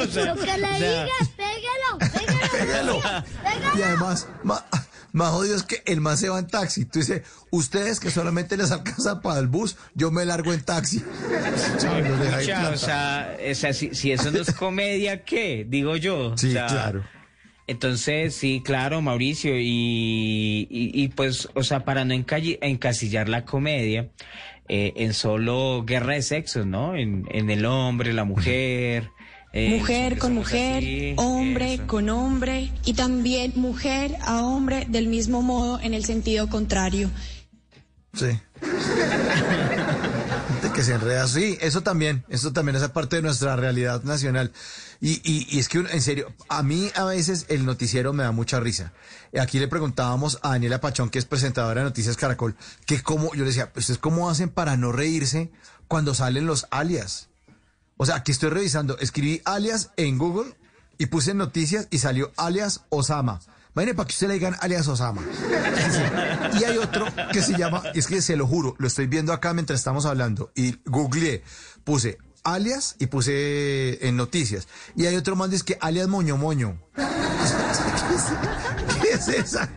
O 0.00 0.06
sea, 0.06 0.34
Lo 0.34 0.40
que 0.40 0.56
le 0.58 0.66
o 0.66 0.78
sea, 0.78 1.04
digas, 1.04 1.28
pégalo, 1.36 1.98
pégalo, 1.98 3.00
Pégalo. 3.00 3.00
pégalo. 3.00 3.78
Y 3.78 3.82
además, 3.82 4.28
ma- 4.42 4.64
más 5.12 5.30
jodido 5.30 5.56
es 5.56 5.62
que 5.62 5.82
el 5.86 6.00
man 6.00 6.16
se 6.16 6.28
va 6.28 6.38
en 6.38 6.46
taxi. 6.46 6.84
Tú 6.84 7.00
dices, 7.00 7.22
ustedes 7.50 8.00
que 8.00 8.10
solamente 8.10 8.56
les 8.56 8.70
alcanza 8.70 9.20
para 9.20 9.40
el 9.40 9.46
bus, 9.46 9.76
yo 9.94 10.10
me 10.10 10.24
largo 10.24 10.52
en 10.52 10.62
taxi. 10.62 11.02
O 11.76 12.76
sea, 12.76 13.36
o 13.50 13.54
sea, 13.54 13.72
si, 13.72 13.94
si 13.94 14.12
eso 14.12 14.30
no 14.30 14.40
es 14.40 14.52
comedia, 14.54 15.24
¿qué? 15.24 15.66
Digo 15.68 15.96
yo. 15.96 16.36
Sí, 16.36 16.48
O 16.48 16.52
sea, 16.52 16.66
claro. 16.66 17.04
Entonces, 17.66 18.34
sí, 18.34 18.62
claro, 18.64 19.00
Mauricio, 19.00 19.56
y, 19.56 20.66
y, 20.68 20.90
y, 20.92 21.08
pues, 21.08 21.48
o 21.54 21.62
sea, 21.62 21.84
para 21.84 22.04
no 22.04 22.14
encasillar 22.14 23.28
la 23.28 23.44
comedia 23.44 24.10
eh, 24.68 24.92
en 24.96 25.14
solo 25.14 25.84
guerra 25.86 26.14
de 26.14 26.22
sexos, 26.22 26.66
¿no? 26.66 26.96
En, 26.96 27.28
en 27.30 27.48
el 27.48 27.64
hombre, 27.66 28.12
la 28.12 28.24
mujer. 28.24 29.10
Eh, 29.52 29.78
mujer 29.78 30.18
con 30.18 30.34
mujer, 30.34 30.78
así, 30.78 31.14
hombre 31.16 31.74
eso. 31.74 31.86
con 31.86 32.08
hombre 32.08 32.72
y 32.84 32.94
también 32.94 33.52
mujer 33.56 34.16
a 34.22 34.42
hombre 34.44 34.86
del 34.88 35.08
mismo 35.08 35.42
modo 35.42 35.80
en 35.80 35.94
el 35.94 36.04
sentido 36.04 36.48
contrario. 36.48 37.10
Sí. 38.14 38.38
Que 40.74 40.84
se 40.84 40.94
enreda. 40.94 41.26
Sí, 41.26 41.58
eso 41.60 41.82
también, 41.82 42.24
eso 42.28 42.52
también 42.52 42.76
es 42.76 42.88
parte 42.90 43.16
de 43.16 43.22
nuestra 43.22 43.56
realidad 43.56 44.04
nacional. 44.04 44.52
Y, 45.00 45.20
y, 45.24 45.46
y 45.50 45.58
es 45.58 45.68
que, 45.68 45.78
en 45.78 46.00
serio, 46.00 46.32
a 46.48 46.62
mí 46.62 46.90
a 46.94 47.04
veces 47.04 47.46
el 47.48 47.66
noticiero 47.66 48.12
me 48.12 48.22
da 48.22 48.30
mucha 48.30 48.60
risa. 48.60 48.92
Aquí 49.38 49.58
le 49.58 49.66
preguntábamos 49.66 50.38
a 50.42 50.50
Daniela 50.50 50.80
Pachón, 50.80 51.10
que 51.10 51.18
es 51.18 51.24
presentadora 51.24 51.80
de 51.80 51.86
Noticias 51.86 52.16
Caracol, 52.16 52.54
que 52.86 53.02
cómo, 53.02 53.34
yo 53.34 53.40
le 53.40 53.46
decía, 53.46 53.72
¿ustedes 53.74 53.98
cómo 53.98 54.30
hacen 54.30 54.48
para 54.48 54.76
no 54.76 54.92
reírse 54.92 55.50
cuando 55.88 56.14
salen 56.14 56.46
los 56.46 56.66
alias? 56.70 57.29
O 58.02 58.06
sea, 58.06 58.16
aquí 58.16 58.32
estoy 58.32 58.48
revisando, 58.48 58.96
escribí 58.96 59.42
alias 59.44 59.90
en 59.98 60.16
Google 60.16 60.54
y 60.96 61.04
puse 61.04 61.34
noticias 61.34 61.86
y 61.90 61.98
salió 61.98 62.32
alias 62.38 62.80
Osama. 62.88 63.42
Imagínate 63.74 63.94
para 63.94 64.06
que 64.06 64.12
usted 64.12 64.28
le 64.28 64.34
digan 64.34 64.56
alias 64.60 64.88
Osama. 64.88 65.20
Y 66.58 66.64
hay 66.64 66.78
otro 66.78 67.04
que 67.30 67.42
se 67.42 67.58
llama, 67.58 67.82
es 67.92 68.06
que 68.06 68.22
se 68.22 68.36
lo 68.36 68.46
juro, 68.46 68.74
lo 68.78 68.86
estoy 68.86 69.06
viendo 69.06 69.34
acá 69.34 69.52
mientras 69.52 69.80
estamos 69.80 70.06
hablando 70.06 70.50
y 70.54 70.78
googleé, 70.86 71.44
puse 71.84 72.16
alias 72.42 72.96
y 72.98 73.08
puse 73.08 74.08
en 74.08 74.16
noticias. 74.16 74.66
Y 74.96 75.04
hay 75.04 75.16
otro 75.16 75.36
más, 75.36 75.50
dice 75.50 75.66
que 75.66 75.76
alias 75.78 76.08
Moño 76.08 76.38
Moño. 76.38 76.80
¿Qué 79.26 79.32
es 79.32 79.38
esa? 79.38 79.70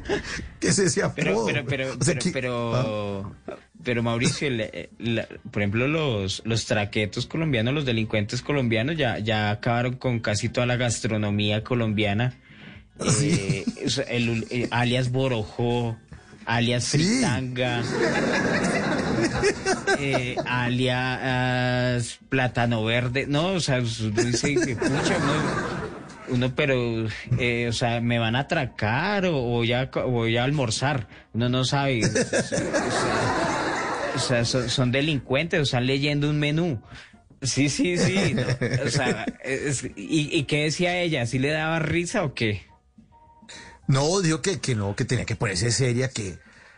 ¿Qué 0.60 0.68
es 0.70 0.80
ese 0.80 1.04
apodo? 1.04 1.16
Pero, 1.16 1.46
pero, 1.46 1.66
pero, 1.66 1.94
O 2.00 2.04
sea, 2.04 2.16
pero, 2.34 3.36
¿qué- 3.46 3.54
pero, 3.84 4.04
Mauricio, 4.04 4.50
la- 5.00 5.28
por 5.52 5.62
ejemplo, 5.62 5.88
los, 5.88 6.42
los 6.46 6.66
traquetos 6.66 7.26
colombianos, 7.26 7.74
los 7.74 7.86
delincuentes 7.86 8.42
colombianos 8.42 8.98
ya, 8.98 9.20
ya 9.20 9.52
acabaron 9.52 9.96
con 9.98 10.20
casi 10.20 10.50
toda 10.50 10.66
la 10.66 10.78
gastronomía 10.78 11.64
colombiana. 11.64 12.36
Eh, 13.22 13.66
sea, 13.88 14.06
el- 14.06 14.46
eh, 14.52 14.68
alias 14.72 15.12
Borojó, 15.12 15.98
alias 16.46 16.84
Sí. 16.86 16.98
Fritanga, 17.00 17.84
eh, 20.00 20.36
alias 20.46 22.20
Plátano 22.30 22.84
Verde. 22.84 23.26
No, 23.28 23.54
o 23.54 23.60
sea, 23.60 23.80
dice, 23.82 24.76
pucha, 24.76 25.18
uno- 25.18 25.93
uno, 26.30 26.56
pero, 26.56 27.08
eh, 27.38 27.68
o 27.70 27.74
sea, 27.74 28.02
me 28.02 28.20
van 28.20 28.36
a 28.36 28.42
atracar 28.42 29.26
o, 29.26 29.64
ya 29.64 29.86
voy 29.86 30.38
a 30.38 30.44
almorzar. 30.44 31.08
Uno 31.34 31.50
no 31.50 31.66
sabe. 31.66 32.02
O 34.16 34.20
sea, 34.20 34.46
son, 34.46 34.70
son 34.70 34.92
delincuentes, 34.92 35.60
o 35.60 35.64
están 35.64 35.88
leyendo 35.88 36.30
un 36.30 36.40
menú. 36.40 36.82
Sí, 37.42 37.68
sí, 37.68 37.98
sí. 37.98 38.36
o 38.86 38.90
sea, 38.90 39.26
y, 39.96 40.30
¿y 40.38 40.44
qué 40.44 40.66
decía 40.66 41.00
ella? 41.02 41.26
¿Sí 41.26 41.40
le 41.40 41.50
daba 41.50 41.80
risa 41.80 42.24
o 42.24 42.34
qué? 42.34 42.62
No, 43.88 44.22
dijo 44.22 44.42
que, 44.42 44.60
que 44.60 44.76
no, 44.76 44.96
que 44.96 45.06
tenía 45.06 45.26
que 45.26 45.36
ponerse 45.36 45.72
seria, 45.72 46.10
que... 46.10 46.38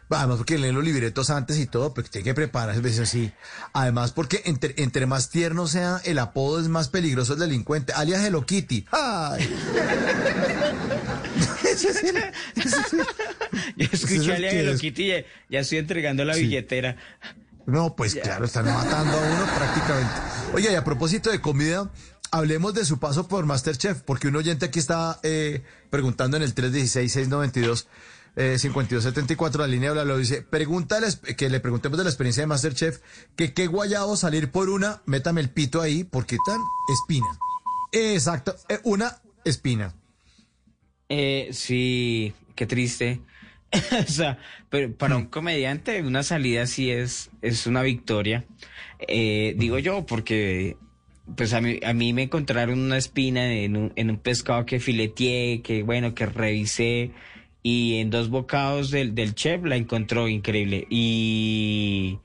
Además, 0.09 0.37
porque 0.37 0.57
leen 0.59 0.75
los 0.75 0.83
libretos 0.83 1.29
antes 1.31 1.57
y 1.57 1.65
todo, 1.65 1.93
pero 1.93 2.05
que 2.05 2.11
tiene 2.11 2.25
que 2.25 2.33
prepararse, 2.35 2.79
veces 2.81 2.99
así. 3.01 3.31
Además, 3.73 4.11
porque 4.11 4.41
entre, 4.45 4.75
entre 4.77 5.05
más 5.07 5.29
tierno 5.29 5.67
sea 5.67 5.99
el 6.05 6.19
apodo, 6.19 6.59
es 6.59 6.67
más 6.67 6.89
peligroso 6.89 7.33
el 7.33 7.39
delincuente. 7.39 7.91
Alias 7.93 8.23
Hello 8.23 8.45
Kitty. 8.45 8.85
¡Ay! 8.91 9.49
Ese 11.63 11.89
es 11.89 12.03
el- 12.03 12.17
ese 12.55 12.79
es 12.79 12.93
el- 12.93 13.05
Yo 13.77 13.87
escuché 13.91 14.31
a 14.31 14.35
el 14.35 14.41
Lea 14.41 14.51
que 14.51 14.59
Hello 14.61 14.71
es. 14.73 14.81
Kitty 14.81 15.03
y 15.03 15.07
ya, 15.09 15.15
ya 15.49 15.59
estoy 15.59 15.77
entregando 15.79 16.23
la 16.23 16.35
billetera. 16.35 16.95
No, 17.65 17.95
pues 17.95 18.13
claro, 18.15 18.45
están 18.45 18.65
matando 18.65 19.11
a 19.17 19.21
uno 19.21 19.45
prácticamente. 19.57 20.13
Oye, 20.53 20.71
y 20.71 20.75
a 20.75 20.83
propósito 20.83 21.31
de 21.31 21.41
comida, 21.41 21.91
hablemos 22.31 22.73
de 22.75 22.85
su 22.85 22.99
paso 22.99 23.27
por 23.27 23.45
Masterchef, 23.45 24.01
porque 24.01 24.27
un 24.27 24.35
oyente 24.35 24.65
aquí 24.65 24.77
está 24.79 25.19
eh, 25.23 25.63
preguntando 25.89 26.37
en 26.37 26.43
el 26.43 26.53
316-692. 26.53 27.87
Eh, 28.37 28.57
5274, 28.59 29.61
la 29.61 29.67
línea 29.67 29.91
habla, 29.91 30.03
lo 30.03 30.17
dice, 30.17 30.41
pregúntale, 30.41 31.07
que 31.37 31.49
le 31.49 31.61
preguntemos 31.61 31.97
de 31.97 32.03
la 32.03 32.09
experiencia 32.09 32.43
de 32.43 32.47
Masterchef, 32.47 32.99
que 33.37 33.53
qué 33.53 33.67
guayabo 33.67 34.17
salir 34.17 34.51
por 34.51 34.69
una, 34.69 35.01
métame 35.05 35.39
el 35.39 35.49
pito 35.49 35.81
ahí, 35.81 36.03
porque 36.03 36.37
tan 36.45 36.59
espina. 36.91 37.27
Exacto, 37.93 38.55
eh, 38.67 38.79
una 38.83 39.17
espina. 39.45 39.93
Eh, 41.07 41.49
sí, 41.51 42.33
qué 42.55 42.65
triste. 42.65 43.21
o 44.07 44.11
sea, 44.11 44.37
pero 44.69 44.93
para 44.93 45.15
un 45.15 45.27
comediante 45.27 46.01
una 46.01 46.23
salida 46.23 46.67
sí 46.67 46.91
es, 46.91 47.29
es 47.41 47.67
una 47.67 47.83
victoria. 47.83 48.45
Eh, 49.07 49.55
digo 49.57 49.79
yo, 49.79 50.05
porque 50.05 50.77
pues 51.35 51.53
a 51.53 51.61
mí, 51.61 51.79
a 51.83 51.93
mí 51.93 52.13
me 52.13 52.23
encontraron 52.23 52.79
una 52.79 52.97
espina 52.97 53.51
en 53.53 53.77
un, 53.77 53.93
en 53.95 54.09
un 54.09 54.17
pescado 54.17 54.65
que 54.65 54.79
fileteé, 54.79 55.61
que 55.61 55.83
bueno, 55.83 56.13
que 56.13 56.25
revisé, 56.25 57.11
y 57.67 57.95
en 57.97 58.11
dos 58.11 58.29
bocados 58.29 58.91
del, 58.91 59.15
del 59.15 59.33
chef 59.33 59.63
la 59.65 59.75
encontró 59.75 60.27
increíble. 60.27 60.85
Y, 60.87 62.19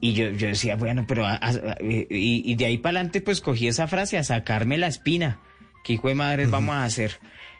y 0.00 0.14
yo, 0.14 0.30
yo 0.30 0.46
decía, 0.48 0.76
bueno, 0.76 1.04
pero 1.06 1.26
a- 1.26 1.34
a- 1.42 1.76
y, 1.82 2.06
y 2.50 2.54
de 2.54 2.64
ahí 2.64 2.78
para 2.78 2.96
adelante 3.00 3.20
pues 3.20 3.42
cogí 3.42 3.66
esa 3.66 3.86
frase 3.86 4.16
a 4.16 4.24
sacarme 4.24 4.78
la 4.78 4.86
espina. 4.86 5.40
¿Qué 5.84 5.92
hijo 5.92 6.08
de 6.08 6.14
madres 6.14 6.50
vamos 6.50 6.74
a 6.74 6.84
hacer? 6.84 7.18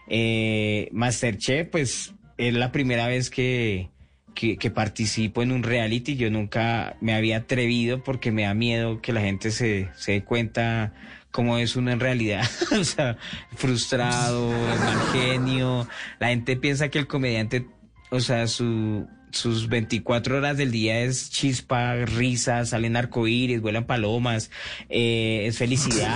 Eh, 0.08 0.88
Masterchef, 0.92 1.68
pues 1.68 2.14
es 2.38 2.54
la 2.54 2.72
primera 2.72 3.06
vez 3.08 3.28
que, 3.28 3.90
que, 4.34 4.56
que 4.56 4.70
participo 4.70 5.42
en 5.42 5.52
un 5.52 5.64
reality. 5.64 6.16
Yo 6.16 6.30
nunca 6.30 6.96
me 7.02 7.12
había 7.12 7.36
atrevido 7.36 8.02
porque 8.02 8.32
me 8.32 8.44
da 8.44 8.54
miedo 8.54 9.02
que 9.02 9.12
la 9.12 9.20
gente 9.20 9.50
se, 9.50 9.90
se 9.96 10.12
dé 10.12 10.24
cuenta 10.24 10.94
cómo 11.32 11.58
es 11.58 11.74
uno 11.74 11.90
en 11.90 11.98
realidad. 11.98 12.48
o 12.78 12.84
sea, 12.84 13.16
frustrado, 13.56 14.50
mal 14.50 14.98
genio. 15.12 15.88
La 16.20 16.28
gente 16.28 16.56
piensa 16.56 16.88
que 16.88 16.98
el 17.00 17.06
comediante, 17.08 17.66
o 18.10 18.20
sea, 18.20 18.46
su, 18.46 19.06
sus 19.30 19.68
24 19.68 20.36
horas 20.38 20.56
del 20.56 20.70
día 20.70 21.00
es 21.00 21.30
chispa, 21.30 21.94
risa, 22.04 22.64
salen 22.66 22.96
arcoíris, 22.96 23.60
vuelan 23.60 23.84
palomas, 23.86 24.50
eh, 24.88 25.44
es 25.46 25.58
felicidad. 25.58 26.14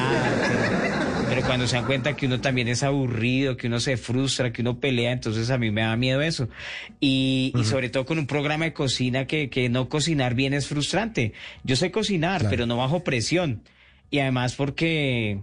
pero- 0.49 1.27
pero 1.29 1.43
cuando 1.43 1.67
se 1.67 1.75
dan 1.75 1.87
cuenta 1.87 2.15
que 2.15 2.27
uno 2.27 2.41
también 2.41 2.69
es 2.69 2.85
aburrido, 2.85 3.57
que 3.57 3.67
uno 3.67 3.81
se 3.81 3.97
frustra, 3.97 4.53
que 4.53 4.63
uno 4.63 4.79
pelea, 4.79 5.11
entonces 5.11 5.51
a 5.51 5.59
mí 5.59 5.73
me 5.73 5.81
da 5.81 5.97
miedo 5.97 6.23
eso. 6.23 6.49
Y, 7.01 7.53
y 7.57 7.65
sobre 7.65 7.89
todo 7.89 8.07
con 8.07 8.19
un 8.21 8.29
programa 8.29 8.65
de 8.67 8.73
cocina 8.73 9.27
que, 9.27 9.51
que 9.51 9.69
no 9.69 9.89
cocinar 9.89 10.35
bien 10.35 10.55
es 10.55 10.69
frustrante. 10.69 11.33
Yo 11.65 11.75
sé 11.75 11.91
cocinar, 11.91 12.43
Claro. 12.43 12.51
pero 12.51 12.67
no 12.67 12.77
bajo 12.77 13.03
presión. 13.03 13.63
Y 14.11 14.21
además 14.21 14.55
porque, 14.55 15.41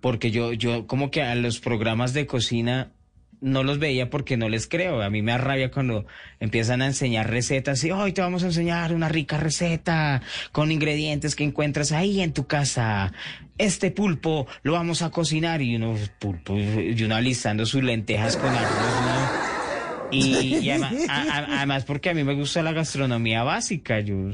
porque 0.00 0.30
yo, 0.30 0.52
yo 0.52 0.86
como 0.86 1.10
que 1.10 1.22
a 1.22 1.34
los 1.34 1.60
programas 1.60 2.12
de 2.12 2.26
cocina 2.26 2.92
no 3.40 3.62
los 3.64 3.78
veía 3.78 4.10
porque 4.10 4.36
no 4.36 4.48
les 4.48 4.66
creo. 4.66 5.02
A 5.02 5.10
mí 5.10 5.22
me 5.22 5.32
da 5.32 5.38
rabia 5.38 5.70
cuando 5.70 6.06
empiezan 6.38 6.82
a 6.82 6.86
enseñar 6.86 7.30
recetas 7.30 7.82
y 7.84 7.90
hoy 7.90 8.12
te 8.12 8.20
vamos 8.20 8.42
a 8.42 8.46
enseñar 8.46 8.94
una 8.94 9.08
rica 9.08 9.38
receta 9.38 10.22
con 10.52 10.70
ingredientes 10.70 11.34
que 11.34 11.44
encuentras 11.44 11.92
ahí 11.92 12.20
en 12.20 12.32
tu 12.32 12.46
casa. 12.46 13.12
Este 13.58 13.90
pulpo 13.90 14.46
lo 14.62 14.72
vamos 14.72 15.02
a 15.02 15.10
cocinar 15.10 15.62
y 15.62 15.76
uno 15.76 15.94
pulpo 16.18 16.56
y 16.56 17.02
uno 17.02 17.14
alistando 17.14 17.66
sus 17.66 17.82
lentejas 17.82 18.36
con 18.36 18.54
arroz, 18.54 19.02
¿no? 19.04 19.50
Y, 20.12 20.68
además, 20.70 20.92
además 21.08 21.84
porque 21.84 22.10
a 22.10 22.14
mí 22.14 22.24
me 22.24 22.34
gusta 22.34 22.62
la 22.62 22.72
gastronomía 22.72 23.44
básica. 23.44 24.00
Yo, 24.00 24.32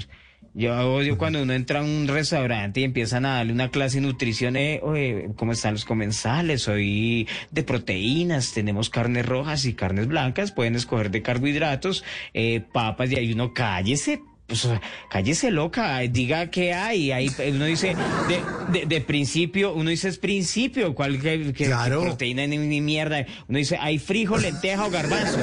yo 0.59 0.75
odio 0.95 1.19
cuando 1.19 1.42
uno 1.42 1.53
entra 1.53 1.81
a 1.81 1.83
un 1.83 2.09
restaurante 2.09 2.81
y 2.81 2.85
empiezan 2.85 3.27
a 3.27 3.35
darle 3.37 3.53
una 3.53 3.71
clase 3.71 4.01
de 4.01 4.07
nutrición. 4.07 4.57
Eh, 4.57 4.81
oye, 4.83 5.29
¿cómo 5.37 5.53
están 5.53 5.75
los 5.75 5.85
comensales? 5.85 6.66
Hoy 6.66 7.29
de 7.51 7.62
proteínas, 7.62 8.53
tenemos 8.55 8.88
carnes 8.88 9.27
rojas 9.27 9.66
y 9.66 9.75
carnes 9.75 10.07
blancas. 10.07 10.53
Pueden 10.53 10.75
escoger 10.75 11.11
de 11.11 11.21
carbohidratos, 11.21 12.05
eh, 12.33 12.62
papas, 12.73 13.11
y 13.12 13.16
ahí 13.16 13.33
uno 13.35 13.53
cállese. 13.53 14.23
Pues, 14.47 14.66
cállese 15.11 15.51
loca, 15.51 15.99
diga 16.09 16.51
qué 16.51 16.73
hay. 16.73 17.11
Ahí 17.11 17.29
uno 17.53 17.64
dice, 17.64 17.97
de, 18.29 18.79
de, 18.81 18.87
de 18.87 19.01
principio, 19.01 19.75
uno 19.75 19.90
dice 19.90 20.09
es 20.09 20.19
principio, 20.19 20.95
cuál 20.95 21.21
que, 21.21 21.53
que- 21.53 21.64
Claro. 21.66 22.01
que 22.01 22.07
proteína 22.07 22.47
ni, 22.47 22.57
ni 22.57 22.81
mierda. 22.81 23.27
Uno 23.49 23.59
dice, 23.59 23.77
hay 23.81 23.99
frijol, 23.99 24.42
lenteja 24.42 24.87
o 24.87 24.90
garbanzo. 24.90 25.38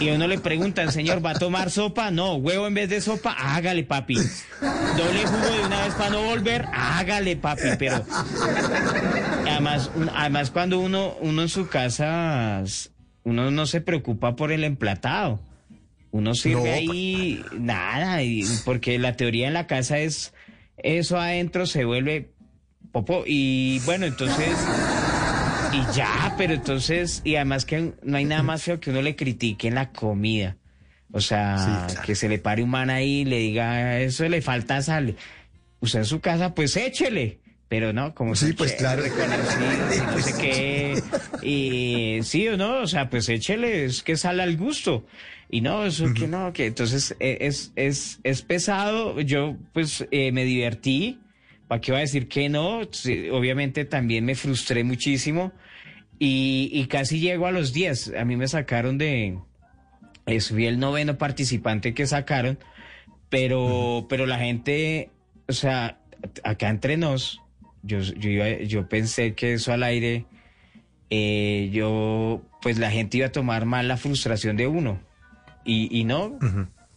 Y 0.00 0.10
uno 0.10 0.26
le 0.26 0.38
preguntan, 0.38 0.92
señor, 0.92 1.24
¿va 1.24 1.30
a 1.30 1.38
tomar 1.38 1.70
sopa? 1.70 2.10
No, 2.10 2.34
huevo 2.34 2.66
en 2.66 2.74
vez 2.74 2.88
de 2.88 3.00
sopa, 3.00 3.32
hágale, 3.32 3.84
papi. 3.84 4.14
Doble 4.14 5.26
jugo 5.26 5.46
de 5.46 5.66
una 5.66 5.84
vez 5.84 5.94
para 5.94 6.10
no 6.10 6.22
volver, 6.22 6.66
hágale, 6.72 7.36
papi. 7.36 7.62
Pero 7.78 8.04
además, 9.48 9.90
además 10.14 10.50
cuando 10.50 10.80
uno, 10.80 11.16
uno 11.20 11.42
en 11.42 11.48
su 11.48 11.68
casa, 11.68 12.62
uno 13.22 13.50
no 13.50 13.66
se 13.66 13.80
preocupa 13.80 14.36
por 14.36 14.52
el 14.52 14.64
emplatado. 14.64 15.40
Uno 16.10 16.34
sirve 16.34 16.62
No, 16.62 16.92
ahí 16.92 17.44
nada, 17.58 18.22
y, 18.22 18.44
porque 18.64 18.98
la 19.00 19.16
teoría 19.16 19.48
en 19.48 19.54
la 19.54 19.66
casa 19.66 19.98
es 19.98 20.32
eso 20.76 21.18
adentro 21.18 21.66
se 21.66 21.84
vuelve 21.84 22.30
popó. 22.92 23.24
Y 23.26 23.80
bueno, 23.80 24.06
entonces 24.06 24.56
y 25.74 25.96
ya, 25.96 26.34
pero 26.38 26.54
entonces, 26.54 27.20
y 27.24 27.36
además 27.36 27.64
que 27.64 27.92
no 28.02 28.16
hay 28.16 28.24
nada 28.24 28.42
más 28.42 28.62
feo 28.62 28.80
que 28.80 28.90
uno 28.90 29.02
le 29.02 29.16
critique 29.16 29.68
en 29.68 29.74
la 29.74 29.90
comida. 29.90 30.56
O 31.12 31.20
sea, 31.20 31.58
Sí, 31.58 31.92
claro. 31.94 32.06
que 32.06 32.14
se 32.14 32.28
le 32.28 32.38
pare 32.38 32.62
un 32.62 32.70
man 32.70 32.90
ahí 32.90 33.20
y 33.20 33.24
le 33.24 33.38
diga, 33.38 34.00
eso 34.00 34.28
le 34.28 34.42
falta 34.42 34.82
sal. 34.82 35.16
Usted 35.80 36.00
en 36.00 36.04
su 36.04 36.20
casa, 36.20 36.54
pues 36.54 36.76
échele. 36.76 37.40
Pero 37.68 37.92
no, 37.92 38.14
como 38.14 38.36
Sí, 38.36 38.52
pues, 38.52 38.72
claro. 38.74 39.02
no 39.04 40.18
sé 40.22 40.32
qué. 40.40 41.02
Y 41.42 42.22
sí 42.22 42.46
o 42.48 42.56
no, 42.56 42.82
o 42.82 42.86
sea, 42.86 43.08
pues 43.10 43.28
échele, 43.28 43.84
es 43.84 44.02
que 44.02 44.16
sale 44.16 44.42
al 44.42 44.56
gusto. 44.56 45.06
Y 45.50 45.60
no, 45.60 45.84
eso 45.84 46.12
que 46.14 46.26
no, 46.26 46.52
que 46.52 46.66
entonces 46.66 47.14
eh, 47.20 47.38
es, 47.40 47.72
es, 47.76 48.18
es 48.22 48.42
pesado. 48.42 49.20
Yo, 49.20 49.56
pues, 49.72 50.06
eh, 50.10 50.30
me 50.32 50.44
divertí. 50.44 51.20
¿Para 51.68 51.80
qué 51.80 51.92
va 51.92 51.98
a 51.98 52.02
decir 52.02 52.28
que 52.28 52.48
no? 52.48 52.82
Sí, 52.90 53.28
obviamente 53.30 53.84
también 53.84 54.24
me 54.24 54.34
frustré 54.34 54.84
muchísimo. 54.84 55.52
Y, 56.18 56.70
y 56.72 56.86
casi 56.86 57.20
llego 57.20 57.46
a 57.46 57.52
los 57.52 57.72
10. 57.72 58.14
A 58.18 58.24
mí 58.24 58.36
me 58.36 58.46
sacaron 58.48 58.98
de. 58.98 59.38
eh, 60.26 60.40
fui 60.40 60.66
el 60.66 60.78
noveno 60.78 61.18
participante 61.18 61.94
que 61.94 62.06
sacaron. 62.06 62.58
Pero, 63.30 64.06
pero 64.08 64.26
la 64.26 64.38
gente, 64.38 65.10
o 65.48 65.52
sea, 65.52 65.98
acá 66.44 66.68
entre 66.68 66.96
nos, 66.96 67.40
yo, 67.82 67.98
yo, 68.00 68.44
yo 68.60 68.88
pensé 68.88 69.34
que 69.34 69.54
eso 69.54 69.72
al 69.72 69.82
aire, 69.82 70.26
eh, 71.10 71.68
yo, 71.72 72.42
pues 72.62 72.78
la 72.78 72.90
gente 72.90 73.16
iba 73.18 73.26
a 73.26 73.32
tomar 73.32 73.64
mal 73.64 73.88
la 73.88 73.96
frustración 73.96 74.56
de 74.56 74.66
uno. 74.68 75.00
Y, 75.64 75.88
y 75.98 76.04
no, 76.04 76.38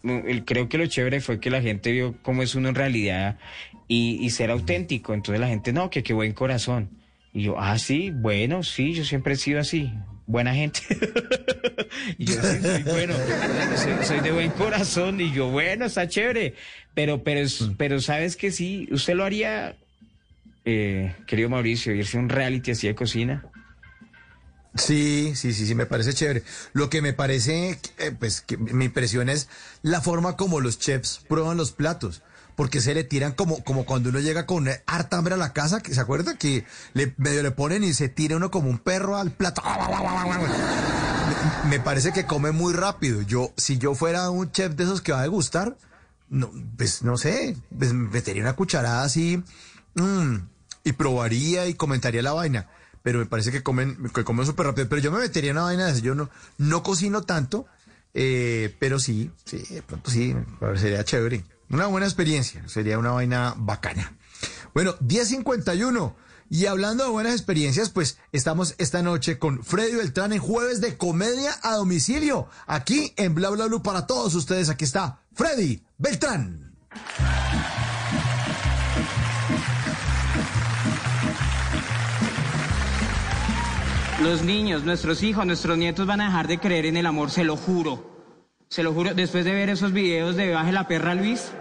el- 0.04 0.46
creo 0.46 0.70
que 0.70 0.78
lo 0.78 0.86
chévere 0.86 1.22
fue 1.22 1.40
que 1.40 1.50
la 1.50 1.62
gente 1.62 1.92
vio 1.92 2.16
cómo 2.22 2.44
es 2.44 2.54
uno 2.54 2.70
en 2.70 2.76
realidad 2.76 3.40
y, 3.88 4.18
y 4.24 4.30
ser 4.30 4.52
auténtico. 4.52 5.14
Entonces 5.16 5.40
la 5.40 5.48
gente, 5.48 5.74
no, 5.74 5.90
que 5.90 6.04
qué 6.04 6.14
buen 6.14 6.34
corazón. 6.34 6.90
Y 7.38 7.44
yo, 7.44 7.60
ah, 7.60 7.78
sí, 7.78 8.10
bueno, 8.10 8.64
sí, 8.64 8.94
yo 8.94 9.06
siempre 9.06 9.36
he 9.36 9.38
sido 9.38 9.60
así, 9.60 9.94
buena 10.26 10.56
gente. 10.56 10.80
y 12.18 12.26
yo, 12.26 12.34
sí, 12.34 12.60
soy 12.64 12.82
bueno, 12.82 13.14
soy, 13.76 13.94
soy 14.08 14.20
de 14.22 14.32
buen 14.32 14.50
corazón. 14.50 15.22
Y 15.22 15.32
yo, 15.32 15.52
bueno, 15.52 15.86
está 15.86 16.08
chévere. 16.08 16.56
Pero, 16.96 17.24
pero, 17.24 17.42
es- 17.42 17.70
pero 17.78 18.02
sabes 18.02 18.38
que 18.38 18.50
sí, 18.52 18.88
usted 18.92 19.14
lo 19.14 19.24
haría, 19.24 19.78
eh, 20.66 21.16
querido 21.28 21.48
Mauricio, 21.50 21.94
irse 21.94 22.18
a 22.18 22.22
un 22.22 22.30
reality 22.30 22.72
así 22.72 22.88
de 22.88 22.96
cocina. 22.96 23.46
Sí, 24.74 25.34
sí, 25.36 25.54
sí, 25.54 25.68
sí, 25.68 25.76
me 25.76 25.86
parece 25.86 26.16
chévere. 26.16 26.42
Lo 26.74 26.90
que 26.90 27.04
me 27.04 27.14
parece, 27.14 27.80
eh, 28.00 28.12
pues, 28.18 28.42
que 28.42 28.58
mi 28.58 28.86
impresión 28.86 29.30
es 29.30 29.48
la 29.84 30.02
forma 30.02 30.36
como 30.38 30.60
los 30.60 30.80
chefs 30.80 31.22
prueban 31.30 31.56
los 31.58 31.72
platos. 31.72 32.24
Porque 32.58 32.82
se 32.82 32.94
le 32.96 33.04
tiran 33.04 33.34
como, 33.34 33.64
como 33.64 33.86
cuando 33.86 34.10
uno 34.10 34.20
llega 34.20 34.48
con 34.48 34.68
harta 34.88 35.18
hambre 35.18 35.36
a 35.36 35.38
la 35.38 35.54
casa, 35.54 35.80
se 35.88 36.02
acuerda 36.02 36.40
que 36.40 36.66
le, 36.94 37.14
medio 37.18 37.44
le 37.44 37.52
ponen 37.52 37.84
y 37.84 37.94
se 37.94 38.10
tira 38.10 38.36
uno 38.36 38.50
como 38.50 38.68
un 38.68 38.80
perro 38.80 39.16
al 39.16 39.30
plato. 39.30 39.62
Me, 41.70 41.80
parece 41.80 42.14
que 42.14 42.26
come 42.26 42.52
muy 42.52 42.74
rápido. 42.74 43.22
Yo, 43.22 43.54
si 43.58 43.78
yo 43.78 43.94
fuera 43.94 44.32
un 44.32 44.52
chef 44.52 44.74
de 44.74 44.86
esos 44.86 45.04
que 45.04 45.12
va 45.12 45.20
a 45.20 45.22
degustar, 45.22 45.78
no, 46.30 46.50
pues 46.76 47.04
no 47.04 47.18
sé, 47.18 47.56
pues 47.78 47.94
metería 47.94 48.42
una 48.42 48.54
cucharada 48.54 49.04
así 49.04 49.44
mm, 49.94 50.38
y 50.84 50.94
probaría 50.94 51.68
y 51.68 51.76
comentaría 51.76 52.24
la 52.24 52.34
vaina. 52.34 52.72
Pero 53.04 53.20
me 53.20 53.28
parece 53.28 53.52
que 53.52 53.62
comen, 53.62 54.10
que 54.12 54.24
comen 54.24 54.48
súper 54.48 54.66
rápido. 54.66 54.90
Pero 54.90 55.04
yo 55.04 55.12
me 55.12 55.20
metería 55.20 55.52
una 55.52 55.62
vaina 55.62 55.86
de 55.86 55.92
eso. 55.92 56.02
Yo 56.02 56.16
no, 56.16 56.32
no 56.58 56.82
cocino 56.82 57.22
tanto, 57.22 57.68
eh, 58.16 58.76
pero 58.80 58.98
sí, 58.98 59.30
sí, 59.46 59.64
de 59.70 59.84
pronto 59.84 60.10
sí, 60.10 60.36
sería 60.76 61.04
chévere. 61.04 61.44
Una 61.70 61.88
buena 61.88 62.06
experiencia, 62.06 62.64
sería 62.68 62.98
una 62.98 63.12
vaina 63.12 63.54
bacana. 63.58 64.14
Bueno, 64.74 64.98
10.51. 65.00 66.16
Y 66.50 66.66
hablando 66.66 67.04
de 67.04 67.10
buenas 67.10 67.34
experiencias, 67.34 67.90
pues 67.90 68.20
estamos 68.32 68.76
esta 68.78 69.02
noche 69.02 69.38
con 69.38 69.66
Freddy 69.66 69.96
Beltrán 69.96 70.32
en 70.32 70.40
Jueves 70.40 70.80
de 70.80 70.98
Comedia 70.98 71.52
a 71.62 71.76
Domicilio. 71.76 72.48
Aquí 72.68 73.14
en 73.18 73.36
Bla 73.36 73.50
Bla 73.50 73.66
Blue 73.66 73.84
para 73.84 74.08
todos 74.08 74.34
ustedes. 74.34 74.70
Aquí 74.70 74.86
está 74.86 75.20
Freddy 75.34 75.84
Beltrán. 75.98 76.74
Los 84.24 84.42
niños, 84.42 84.84
nuestros 84.84 85.22
hijos, 85.22 85.46
nuestros 85.46 85.78
nietos 85.78 86.08
van 86.08 86.22
a 86.22 86.28
dejar 86.28 86.48
de 86.48 86.60
creer 86.60 86.86
en 86.86 86.98
el 86.98 87.06
amor, 87.06 87.30
se 87.30 87.44
lo 87.44 87.58
juro. 87.58 88.17
Se 88.70 88.84
lo 88.84 88.94
juro, 88.94 89.14
después 89.14 89.46
de 89.46 89.54
ver 89.54 89.70
esos 89.70 89.94
videos 89.94 90.36
de 90.36 90.54
Baje 90.54 90.74
la 90.74 90.88
perra 90.88 91.16
Luis. 91.16 91.52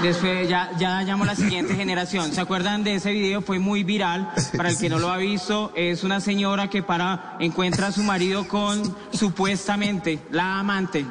Después 0.00 0.48
ya, 0.48 0.70
ya 0.78 1.02
llamo 1.02 1.24
a 1.24 1.28
la 1.28 1.34
siguiente 1.34 1.74
generación. 1.74 2.30
¿Se 2.30 2.40
acuerdan 2.40 2.84
de 2.84 2.96
ese 2.96 3.10
video? 3.10 3.42
Fue 3.42 3.58
muy 3.58 3.82
viral. 3.82 4.30
Para 4.56 4.68
el 4.68 4.78
que 4.78 4.88
no 4.88 4.98
lo 4.98 5.10
ha 5.10 5.16
visto, 5.16 5.72
es 5.74 6.04
una 6.04 6.20
señora 6.20 6.70
que 6.70 6.82
para 6.82 7.36
encuentra 7.40 7.88
a 7.88 7.92
su 7.92 8.02
marido 8.04 8.46
con 8.46 8.96
supuestamente 9.12 10.20
la 10.30 10.60
amante, 10.60 11.04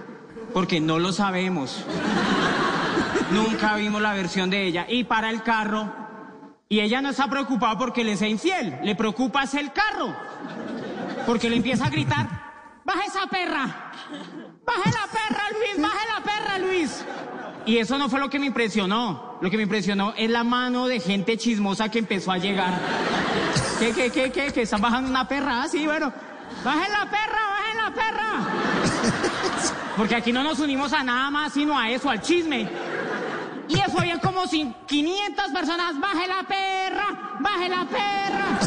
porque 0.54 0.80
no 0.80 1.00
lo 1.00 1.12
sabemos. 1.12 1.84
Nunca 3.32 3.76
vimos 3.76 4.02
la 4.02 4.14
versión 4.14 4.50
de 4.50 4.68
ella. 4.68 4.86
Y 4.88 5.04
para 5.04 5.32
el 5.32 5.42
carro, 5.44 5.92
y 6.70 6.80
ella 6.80 7.02
no 7.02 7.10
está 7.10 7.28
preocupada 7.30 7.78
porque 7.78 8.04
le 8.04 8.16
sea 8.16 8.30
infiel, 8.30 8.78
le 8.84 8.96
preocupa 8.96 9.44
es 9.44 9.56
el 9.56 9.74
carro. 9.74 10.16
Porque 11.26 11.50
le 11.50 11.58
empieza 11.58 11.86
a 11.86 11.90
gritar, 11.90 12.53
baja 12.86 13.04
esa 13.06 13.28
perra, 13.28 13.92
baje 14.66 14.92
la 14.92 15.08
perra 15.12 15.44
Luis, 15.52 15.82
baje 15.82 16.08
la 16.18 16.24
perra 16.24 16.58
Luis. 16.60 17.04
Y 17.66 17.78
eso 17.78 17.98
no 17.98 18.10
fue 18.10 18.20
lo 18.20 18.30
que 18.30 18.40
me 18.40 18.46
impresionó. 18.48 19.38
Lo 19.42 19.50
que 19.50 19.56
me 19.58 19.64
impresionó 19.64 20.14
es 20.18 20.30
la 20.30 20.44
mano 20.44 20.88
de 20.88 21.00
gente 21.00 21.38
chismosa 21.38 21.90
que 21.90 22.00
empezó 22.00 22.32
a 22.32 22.38
llegar. 22.38 22.74
¿Qué, 23.80 23.94
qué, 23.94 24.10
qué, 24.10 24.32
qué? 24.32 24.52
Que 24.52 24.64
están 24.64 24.82
bajando 24.82 25.10
una 25.10 25.28
perra. 25.28 25.64
Ah, 25.64 25.68
sí, 25.70 25.86
bueno. 25.86 26.12
Bajen 26.64 26.92
la 26.92 27.06
perra, 27.10 27.40
bajen 27.50 27.78
la 27.78 27.94
perra. 27.94 28.34
Porque 29.96 30.16
aquí 30.16 30.34
no 30.34 30.44
nos 30.44 30.60
unimos 30.60 30.92
a 30.94 31.04
nada 31.04 31.30
más 31.30 31.54
sino 31.54 31.78
a 31.78 31.90
eso, 31.90 32.10
al 32.10 32.22
chisme. 32.22 32.68
Y 33.70 33.80
eso 33.80 33.98
había 34.00 34.20
como 34.20 34.44
cin- 34.44 34.76
500 34.86 35.52
personas. 35.52 35.98
Baje 36.00 36.28
la 36.28 36.44
perra, 36.44 37.38
baje 37.40 37.70
la 37.70 37.86
perra. 37.86 38.60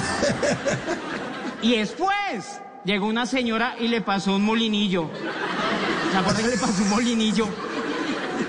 Y 1.60 1.76
después 1.76 2.62
llegó 2.86 3.06
una 3.06 3.26
señora 3.26 3.74
y 3.78 3.88
le 3.88 4.00
pasó 4.00 4.36
un 4.36 4.44
molinillo. 4.44 5.10
¿Se 6.10 6.16
acuerdan 6.16 6.44
que 6.44 6.50
le 6.50 6.56
pasó 6.56 6.82
un 6.82 6.88
molinillo? 6.90 7.46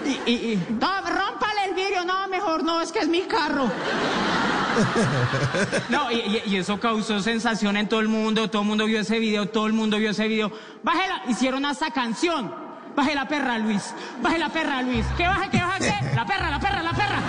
Y, 0.05 0.31
y, 0.31 0.33
y, 0.53 0.67
no, 0.79 0.87
rómpale 1.01 1.65
el 1.67 1.73
vidrio, 1.75 2.05
no, 2.05 2.27
mejor 2.29 2.63
no, 2.63 2.79
es 2.81 2.91
que 2.93 2.99
es 2.99 3.09
mi 3.09 3.21
carro. 3.23 3.65
No, 5.89 6.11
y, 6.11 6.43
y- 6.45 6.55
eso 6.57 6.79
causó 6.79 7.19
sensación 7.19 7.77
en 7.77 7.89
todo 7.89 7.99
el 7.99 8.07
mundo, 8.09 8.47
todo 8.47 8.61
el 8.61 8.67
mundo 8.67 8.85
vio 8.85 8.99
ese 8.99 9.17
video, 9.17 9.47
todo 9.49 9.65
el 9.65 9.73
mundo 9.73 9.97
vio 9.97 10.11
ese 10.11 10.27
video. 10.27 10.51
Bájela, 10.83 11.23
hicieron 11.27 11.65
hasta 11.65 11.89
canción. 11.89 12.53
Baje 12.95 13.15
la 13.15 13.27
perra, 13.27 13.57
Luis. 13.57 13.95
Baje 14.21 14.37
la 14.37 14.49
perra, 14.49 14.83
Luis. 14.83 15.03
¿Qué 15.17 15.25
baje, 15.27 15.49
qué 15.49 15.61
baje, 15.61 15.79
qué? 15.79 16.15
La 16.15 16.25
perra, 16.27 16.51
la 16.51 16.59
perra, 16.59 16.83
la 16.83 16.91
perra. 16.93 17.21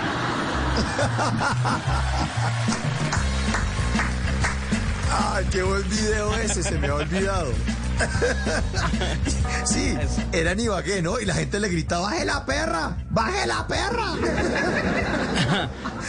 Ay, 5.11 5.45
qué 5.51 5.63
buen 5.63 5.87
video 5.89 6.35
ese, 6.37 6.63
se 6.63 6.77
me 6.79 6.87
ha 6.87 6.95
olvidado. 6.95 7.51
Sí, 9.65 9.93
era 10.31 10.53
en 10.53 10.59
Ibagué, 10.61 11.01
¿no? 11.01 11.19
Y 11.19 11.25
la 11.25 11.33
gente 11.33 11.59
le 11.59 11.67
gritaba, 11.69 12.03
¡baje 12.09 12.25
la 12.25 12.45
perra! 12.45 12.97
¡Baje 13.09 13.45
la 13.45 13.67
perra! 13.67 14.13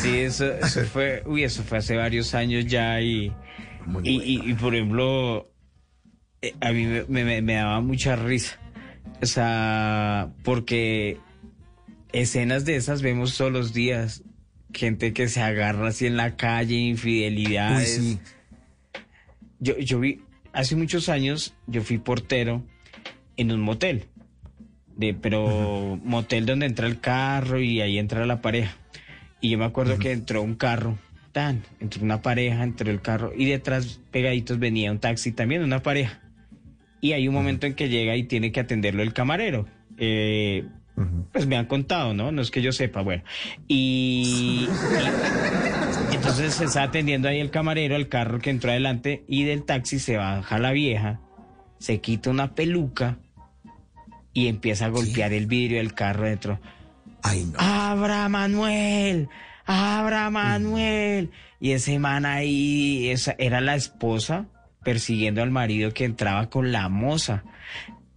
Sí, 0.01 0.19
eso, 0.21 0.45
eso 0.53 0.85
fue, 0.85 1.23
uy, 1.27 1.43
eso 1.45 1.63
fue 1.65 1.79
hace 1.79 1.97
varios 1.97 2.33
años 2.35 2.65
ya 2.67 3.01
y, 3.01 3.33
y, 4.05 4.23
y- 4.23 4.51
y, 4.51 4.55
por 4.55 4.75
ejemplo, 4.75 5.51
eh, 6.43 6.55
a 6.61 6.71
mí 6.71 6.87
me, 6.87 7.25
me- 7.25 7.43
me 7.43 7.55
daba 7.55 7.81
mucha 7.81 8.15
risa. 8.17 8.57
O 9.21 9.27
sea, 9.27 10.31
porque 10.45 11.19
escenas 12.13 12.65
de 12.65 12.77
esas 12.77 13.03
vemos 13.03 13.37
todos 13.37 13.51
los 13.53 13.73
días. 13.73 14.23
Gente 14.73 15.13
que 15.13 15.29
se 15.29 15.43
agarra 15.43 15.89
así 15.89 16.07
en 16.07 16.17
la 16.17 16.37
calle, 16.37 16.77
Uy, 16.77 16.89
infidelidades. 16.91 17.97
sí. 17.97 18.21
Yo, 19.61 19.79
yo 19.79 20.01
vi, 20.01 20.23
hace 20.53 20.77
muchos 20.77 21.09
años, 21.09 21.55
yo 21.67 21.83
fui 21.83 21.99
portero 21.99 22.65
en 23.37 23.53
un 23.53 23.61
motel. 23.61 24.07
De, 24.97 25.15
pero 25.15 25.99
motel 26.05 26.45
donde 26.45 26.67
entra 26.67 26.87
el 26.87 27.01
carro 27.01 27.61
y 27.61 27.81
ahí 27.81 27.99
entra 27.99 28.27
la 28.27 28.43
pareja. 28.43 28.77
Y 29.41 29.51
yo 29.51 29.59
me 29.59 29.65
acuerdo 29.65 29.99
que 29.99 30.13
entró 30.13 30.43
un 30.43 30.55
carro, 30.55 30.99
tan, 31.33 31.63
entró 31.81 32.03
una 32.03 32.21
pareja, 32.21 32.63
entró 32.63 32.91
el 32.91 33.01
carro 33.01 33.33
y 33.35 33.47
detrás 33.47 34.01
pegaditos 34.11 34.59
venía 34.59 34.93
un 34.93 34.99
taxi 34.99 35.33
también, 35.33 35.63
una 35.63 35.83
pareja. 35.83 36.21
Y 37.01 37.13
hay 37.13 37.27
un 37.29 37.35
momento 37.35 37.67
en 37.67 37.75
que 37.75 37.89
llega 37.89 38.17
y 38.17 38.25
tiene 38.25 38.53
que 38.53 38.61
atenderlo 38.61 39.03
el 39.03 39.15
camarero. 39.15 39.67
Eh, 39.97 40.67
Pues 41.33 41.47
me 41.47 41.57
han 41.57 41.67
contado, 41.67 42.15
¿no? 42.15 42.33
No 42.33 42.43
es 42.43 42.51
que 42.51 42.63
yo 42.63 42.73
sepa, 42.73 43.03
bueno. 43.03 43.23
Y, 43.69 44.69
y 46.11 46.15
entonces 46.15 46.55
se 46.55 46.65
está 46.65 46.83
atendiendo 46.83 47.29
ahí 47.29 47.41
el 47.41 47.51
camarero, 47.51 47.97
el 47.97 48.09
carro 48.09 48.39
que 48.39 48.51
entró 48.51 48.71
adelante 48.71 49.25
y 49.29 49.45
del 49.45 49.65
taxi 49.65 49.99
se 49.99 50.17
baja 50.17 50.59
la 50.59 50.73
vieja, 50.73 51.21
se 51.79 52.01
quita 52.01 52.31
una 52.31 52.55
peluca 52.55 53.19
y 54.33 54.49
empieza 54.49 54.87
a 54.87 54.89
golpear 54.89 55.33
el 55.33 55.47
vidrio 55.47 55.79
del 55.79 55.95
carro 55.95 56.25
dentro. 56.25 56.61
Ay, 57.23 57.45
no. 57.45 57.59
¡Abra 57.59 58.29
Manuel! 58.29 59.29
¡Abra 59.67 60.31
Manuel! 60.31 61.31
Y 61.61 61.73
ese 61.73 61.99
man 61.99 62.25
ahí, 62.27 63.11
esa 63.11 63.35
era 63.39 63.61
la 63.61 63.75
esposa 63.75 64.47
persiguiendo 64.83 65.43
al 65.43 65.51
marido 65.51 65.93
que 65.93 66.05
entraba 66.05 66.49
con 66.49 66.73
la 66.73 66.89
moza. 66.89 67.45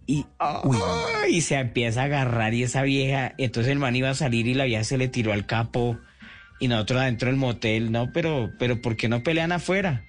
Y, 0.06 0.26
y 1.30 1.40
se 1.40 1.54
empieza 1.56 2.02
a 2.02 2.04
agarrar 2.04 2.52
y 2.54 2.62
esa 2.62 2.82
vieja, 2.82 3.34
entonces 3.38 3.72
el 3.72 3.78
man 3.78 3.96
iba 3.96 4.10
a 4.10 4.14
salir 4.14 4.46
y 4.46 4.54
la 4.54 4.64
vieja 4.64 4.84
se 4.84 4.98
le 4.98 5.08
tiró 5.08 5.32
al 5.32 5.46
capo 5.46 5.98
y 6.60 6.68
nosotros 6.68 7.00
adentro 7.00 7.28
del 7.28 7.36
motel, 7.36 7.90
no, 7.90 8.12
pero, 8.12 8.50
pero 8.58 8.80
¿por 8.82 8.96
qué 8.96 9.08
no 9.08 9.22
pelean 9.22 9.52
afuera? 9.52 10.04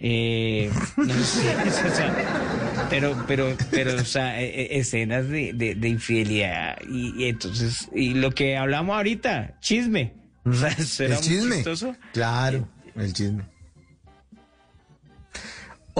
Eh, 0.00 0.70
no 0.96 1.14
sé, 1.24 1.56
o 1.66 1.94
sea, 1.94 2.86
pero, 2.90 3.24
pero, 3.26 3.56
pero, 3.70 3.96
o 3.96 4.04
sea, 4.04 4.40
e- 4.40 4.46
e- 4.74 4.78
escenas 4.78 5.28
de, 5.28 5.52
de, 5.54 5.74
de 5.74 5.88
infidelidad 5.88 6.78
y, 6.88 7.24
y 7.24 7.28
entonces, 7.28 7.88
y 7.94 8.14
lo 8.14 8.30
que 8.32 8.56
hablamos 8.56 8.96
ahorita, 8.96 9.56
chisme. 9.60 10.14
O 10.44 10.52
sea, 10.54 10.68
eso 10.68 11.04
era 11.04 11.16
El 11.16 11.20
muy 11.20 11.28
chisme. 11.28 11.54
chistoso. 11.56 11.96
Claro, 12.14 12.66
el 12.96 13.12
chisme. 13.12 13.42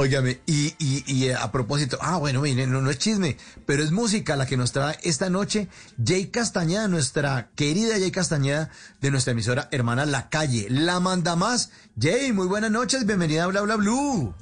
Óigame, 0.01 0.41
y, 0.47 0.77
y, 0.79 1.03
y 1.09 1.25
eh, 1.25 1.35
a 1.35 1.51
propósito, 1.51 1.99
ah, 2.01 2.19
bueno, 2.19 2.41
mire, 2.41 2.69
no, 2.69 2.81
no 2.81 2.89
es 2.89 2.99
chisme, 2.99 3.37
pero 3.67 3.83
es 3.83 3.91
música 3.91 4.37
la 4.37 4.47
que 4.47 4.57
nos 4.57 4.71
trae 4.71 4.97
esta 5.03 5.29
noche 5.29 5.67
Jay 6.01 6.29
Castañeda, 6.29 6.87
nuestra 6.87 7.51
querida 7.57 7.99
Jay 7.99 8.13
Castañeda 8.13 8.71
de 9.01 9.11
nuestra 9.11 9.33
emisora 9.33 9.67
hermana 9.73 10.07
La 10.07 10.29
Calle. 10.29 10.69
La 10.71 11.01
manda 11.01 11.35
más. 11.35 11.73
Jay, 12.01 12.33
muy 12.33 12.47
buenas 12.47 12.71
noches, 12.71 13.07
bienvenida 13.07 13.43
a 13.43 13.47
Bla 13.49 13.63
Bla 13.63 13.75
Blue. 13.75 14.33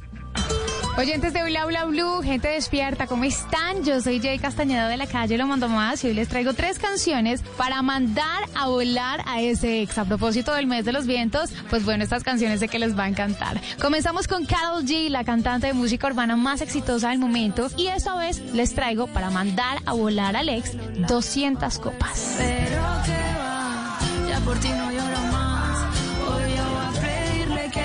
Oyentes 0.99 1.35
de 1.35 1.45
Bla 1.45 1.67
Bla 1.67 1.85
Blue, 1.85 2.23
gente 2.23 2.49
despierta, 2.49 3.07
¿cómo 3.07 3.25
están? 3.25 3.85
Yo 3.85 4.01
soy 4.01 4.19
Jay 4.19 4.39
Castañeda 4.39 4.89
de 4.89 4.97
la 4.97 5.07
calle 5.07 5.37
Lo 5.37 5.47
Mando 5.47 5.69
Más 5.69 6.03
y 6.03 6.07
hoy 6.07 6.15
les 6.15 6.27
traigo 6.27 6.55
tres 6.55 6.79
canciones 6.79 7.43
para 7.59 7.83
mandar 7.83 8.45
a 8.55 8.69
volar 8.69 9.21
a 9.27 9.43
ese 9.43 9.83
ex. 9.83 9.99
A 9.99 10.07
propósito 10.07 10.55
del 10.55 10.67
mes 10.67 10.87
de 10.87 10.93
los 10.93 11.07
vientos, 11.07 11.51
pues 11.69 11.85
bueno, 11.85 12.03
estas 12.03 12.25
canciones 12.25 12.61
sé 12.61 12.69
que 12.69 12.79
les 12.79 12.99
va 12.99 13.05
a 13.05 13.09
encantar. 13.09 13.61
Comenzamos 13.79 14.27
con 14.27 14.47
Carol 14.47 14.85
G, 14.85 15.11
la 15.11 15.23
cantante 15.23 15.67
de 15.67 15.75
música 15.75 16.07
urbana 16.07 16.35
más 16.35 16.63
exitosa 16.63 17.11
del 17.11 17.19
momento, 17.19 17.69
y 17.77 17.89
esta 17.89 18.17
vez 18.17 18.41
les 18.55 18.75
traigo 18.75 19.07
para 19.07 19.29
mandar 19.29 19.79
a 19.85 19.93
volar 19.93 20.35
al 20.35 20.49
ex 20.49 20.73
200 21.07 21.79
copas. 21.79 22.37
Pero 22.39 22.83
que 23.05 23.13
va, 23.39 23.99
ya 24.31 24.41
por 24.41 24.59
ti 24.61 24.69
no 24.71 24.91
lloro 24.91 25.21
más. 25.31 25.36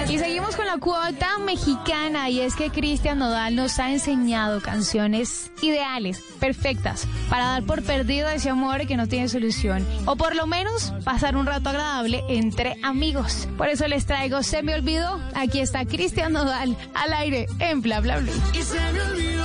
Y 0.10 0.18
seguimos 0.20 0.56
con 0.56 0.66
la 0.66 0.78
cuota 0.78 1.38
mexicana 1.40 2.30
y 2.30 2.42
es 2.42 2.56
que 2.56 2.70
Cristian 2.70 3.20
Nodal 3.20 3.56
nos 3.56 3.80
ha 3.80 3.92
enseñado 3.92 4.62
canciones 4.62 5.52
ideales, 5.62 6.22
perfectas, 6.40 7.08
para 7.30 7.46
dar 7.46 7.64
por 7.64 7.82
perdido 7.84 8.28
ese 8.30 8.50
amor 8.50 8.86
que 8.88 8.98
no 8.98 9.08
tiene 9.08 9.30
solución. 9.30 9.88
O 10.06 10.16
por 10.16 10.36
lo 10.36 10.48
menos 10.48 10.94
pasar 11.06 11.38
un 11.38 11.46
rato 11.46 11.70
agradable 11.70 12.24
entre 12.28 12.78
amigos. 12.84 13.48
Por 13.58 13.70
eso 13.70 13.88
les 13.88 14.06
traigo 14.06 14.44
Se 14.44 14.64
me 14.64 14.74
olvidó. 14.74 15.20
Aquí 15.34 15.60
está 15.60 15.86
Cristian 15.86 16.34
Nodal 16.34 16.76
al 16.94 17.14
aire 17.14 17.48
en 17.60 17.82
Bla 17.82 18.02
Bla 18.02 18.18
Blue. 18.18 18.32
Y 18.54 18.62
se 18.64 18.80
me 18.92 19.02
olvidó. 19.02 19.42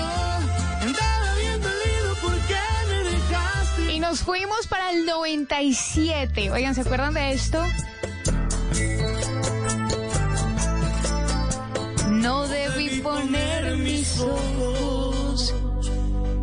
Y 3.93 3.99
nos 3.99 4.21
fuimos 4.21 4.67
para 4.67 4.91
el 4.91 5.07
97. 5.07 6.51
Oigan, 6.51 6.75
¿se 6.75 6.83
acuerdan 6.83 7.15
de 7.15 7.33
esto? 7.33 7.65
No 12.27 12.49
debí 12.49 12.89
poner 13.03 13.77
mis 13.77 14.19
ojos 14.19 15.55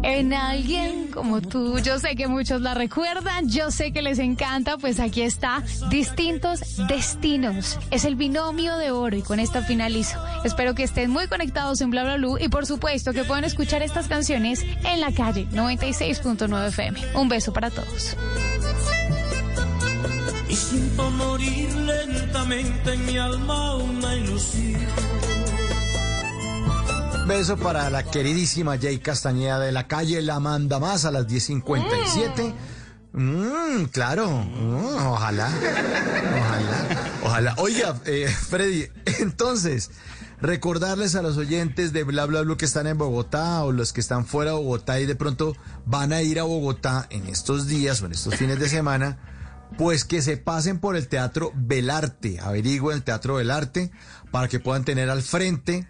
en 0.02 0.32
alguien 0.32 1.10
como 1.12 1.42
tú. 1.42 1.78
Yo 1.80 2.00
sé 2.00 2.16
que 2.16 2.30
muchos 2.30 2.62
la 2.62 2.74
recuerdan, 2.74 3.50
yo 3.50 3.70
sé 3.70 3.92
que 3.92 4.02
les 4.02 4.18
encanta, 4.20 4.78
pues 4.78 5.02
aquí 5.02 5.24
está, 5.24 5.62
Distintos 5.90 6.78
Destinos. 6.88 7.78
Es 7.92 8.06
el 8.06 8.16
binomio 8.16 8.78
de 8.78 8.92
oro 8.92 9.18
y 9.18 9.24
con 9.24 9.42
esto 9.42 9.62
finalizo. 9.62 10.24
Espero 10.46 10.74
que 10.74 10.84
estén 10.84 11.12
muy 11.12 11.28
conectados 11.28 11.82
en 11.82 11.90
Bla 11.90 12.06
Bla 12.06 12.16
Blue 12.16 12.38
y 12.40 12.48
por 12.48 12.66
supuesto 12.66 13.12
que 13.12 13.26
puedan 13.26 13.44
escuchar 13.44 13.82
estas 13.82 14.08
canciones 14.08 14.64
en 14.86 15.02
la 15.02 15.12
calle 15.12 15.50
96.9 15.52 16.68
FM. 16.70 16.98
Un 17.16 17.28
beso 17.28 17.52
para 17.52 17.70
todos. 17.70 18.16
Y 20.48 20.56
siento 20.56 21.12
morir 21.12 21.76
lentamente 21.76 22.94
en 22.94 23.06
mi 23.06 23.18
alma 23.18 23.76
una 23.76 24.16
ilusión. 24.16 25.33
Beso 27.28 27.56
para 27.56 27.90
la 27.90 28.04
queridísima 28.04 28.78
Jay 28.78 29.00
Castañeda 29.00 29.60
de 29.60 29.72
la 29.72 29.88
calle 29.88 30.22
La 30.22 30.42
Manda 30.42 30.80
Más 30.80 31.06
a 31.06 31.12
las 31.12 31.26
10.57. 31.26 32.54
Mm, 33.14 33.86
claro, 33.86 34.28
Mm, 34.30 35.08
ojalá, 35.08 35.50
ojalá, 36.38 37.10
ojalá. 37.24 37.56
Oiga, 37.60 37.96
eh, 38.06 38.28
Freddy, 38.28 38.88
entonces, 39.20 39.92
recordarles 40.42 41.16
a 41.16 41.22
los 41.22 41.38
oyentes 41.38 41.94
de 41.94 42.04
Bla 42.04 42.26
Bla 42.26 42.42
Bla 42.42 42.58
que 42.58 42.66
están 42.66 42.88
en 42.88 42.98
Bogotá 42.98 43.64
o 43.64 43.72
los 43.72 43.94
que 43.94 44.02
están 44.02 44.26
fuera 44.26 44.52
de 44.52 44.58
Bogotá 44.58 45.00
y 45.00 45.06
de 45.06 45.16
pronto 45.16 45.56
van 45.86 46.12
a 46.12 46.22
ir 46.22 46.40
a 46.40 46.44
Bogotá 46.44 47.08
en 47.10 47.28
estos 47.28 47.68
días 47.68 48.02
o 48.02 48.08
en 48.08 48.12
estos 48.12 48.36
fines 48.36 48.60
de 48.60 48.68
semana, 48.68 49.18
pues 49.78 50.04
que 50.04 50.22
se 50.22 50.36
pasen 50.36 50.80
por 50.80 50.98
el 50.98 51.08
Teatro 51.08 51.54
Belarte, 51.56 52.40
averigüen 52.42 52.98
el 52.98 53.04
Teatro 53.04 53.36
Belarte 53.36 53.92
para 54.32 54.50
que 54.50 54.60
puedan 54.60 54.84
tener 54.84 55.10
al 55.10 55.22
frente 55.22 55.88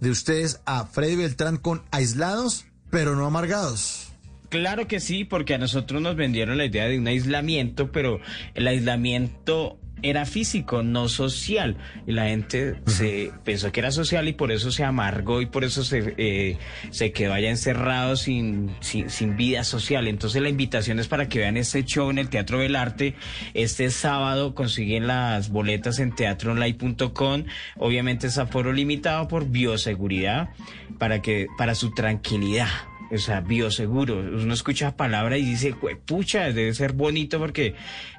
de 0.00 0.10
ustedes 0.10 0.60
a 0.66 0.86
Freddy 0.86 1.16
Beltrán 1.16 1.56
con 1.56 1.82
aislados, 1.90 2.66
pero 2.90 3.16
no 3.16 3.26
amargados. 3.26 4.12
Claro 4.48 4.86
que 4.86 5.00
sí, 5.00 5.24
porque 5.24 5.54
a 5.54 5.58
nosotros 5.58 6.00
nos 6.00 6.16
vendieron 6.16 6.56
la 6.56 6.66
idea 6.66 6.86
de 6.86 6.98
un 6.98 7.06
aislamiento, 7.08 7.90
pero 7.90 8.20
el 8.54 8.68
aislamiento 8.68 9.78
era 10.08 10.24
físico, 10.26 10.82
no 10.82 11.08
social. 11.08 11.76
Y 12.06 12.12
la 12.12 12.26
gente 12.26 12.76
se 12.86 13.32
pensó 13.44 13.72
que 13.72 13.80
era 13.80 13.90
social 13.90 14.28
y 14.28 14.32
por 14.32 14.52
eso 14.52 14.70
se 14.70 14.84
amargó 14.84 15.40
y 15.40 15.46
por 15.46 15.64
eso 15.64 15.84
se, 15.84 16.14
eh, 16.16 16.58
se 16.90 17.12
quedó 17.12 17.32
allá 17.32 17.50
encerrado 17.50 18.16
sin, 18.16 18.70
sin, 18.80 19.10
sin 19.10 19.36
vida 19.36 19.64
social. 19.64 20.06
Entonces 20.08 20.40
la 20.42 20.48
invitación 20.48 20.98
es 20.98 21.08
para 21.08 21.28
que 21.28 21.40
vean 21.40 21.56
este 21.56 21.84
show 21.84 22.10
en 22.10 22.18
el 22.18 22.28
Teatro 22.28 22.58
del 22.58 22.76
Arte. 22.76 23.14
Este 23.54 23.90
sábado 23.90 24.54
consiguen 24.54 25.06
las 25.06 25.50
boletas 25.50 25.98
en 25.98 26.14
teatroonline.com. 26.14 27.44
Obviamente 27.76 28.28
es 28.28 28.38
aforo 28.38 28.72
limitado 28.72 29.28
por 29.28 29.48
bioseguridad 29.48 30.50
para 30.98 31.20
que, 31.22 31.46
para 31.58 31.74
su 31.74 31.92
tranquilidad. 31.92 32.68
O 33.10 33.18
sea, 33.18 33.40
bioseguro. 33.40 34.18
Uno 34.18 34.54
escucha 34.54 34.96
palabra 34.96 35.38
y 35.38 35.44
dice, 35.44 35.74
pucha, 36.06 36.52
debe 36.52 36.74
ser 36.74 36.92
bonito 36.92 37.38
porque 37.38 37.74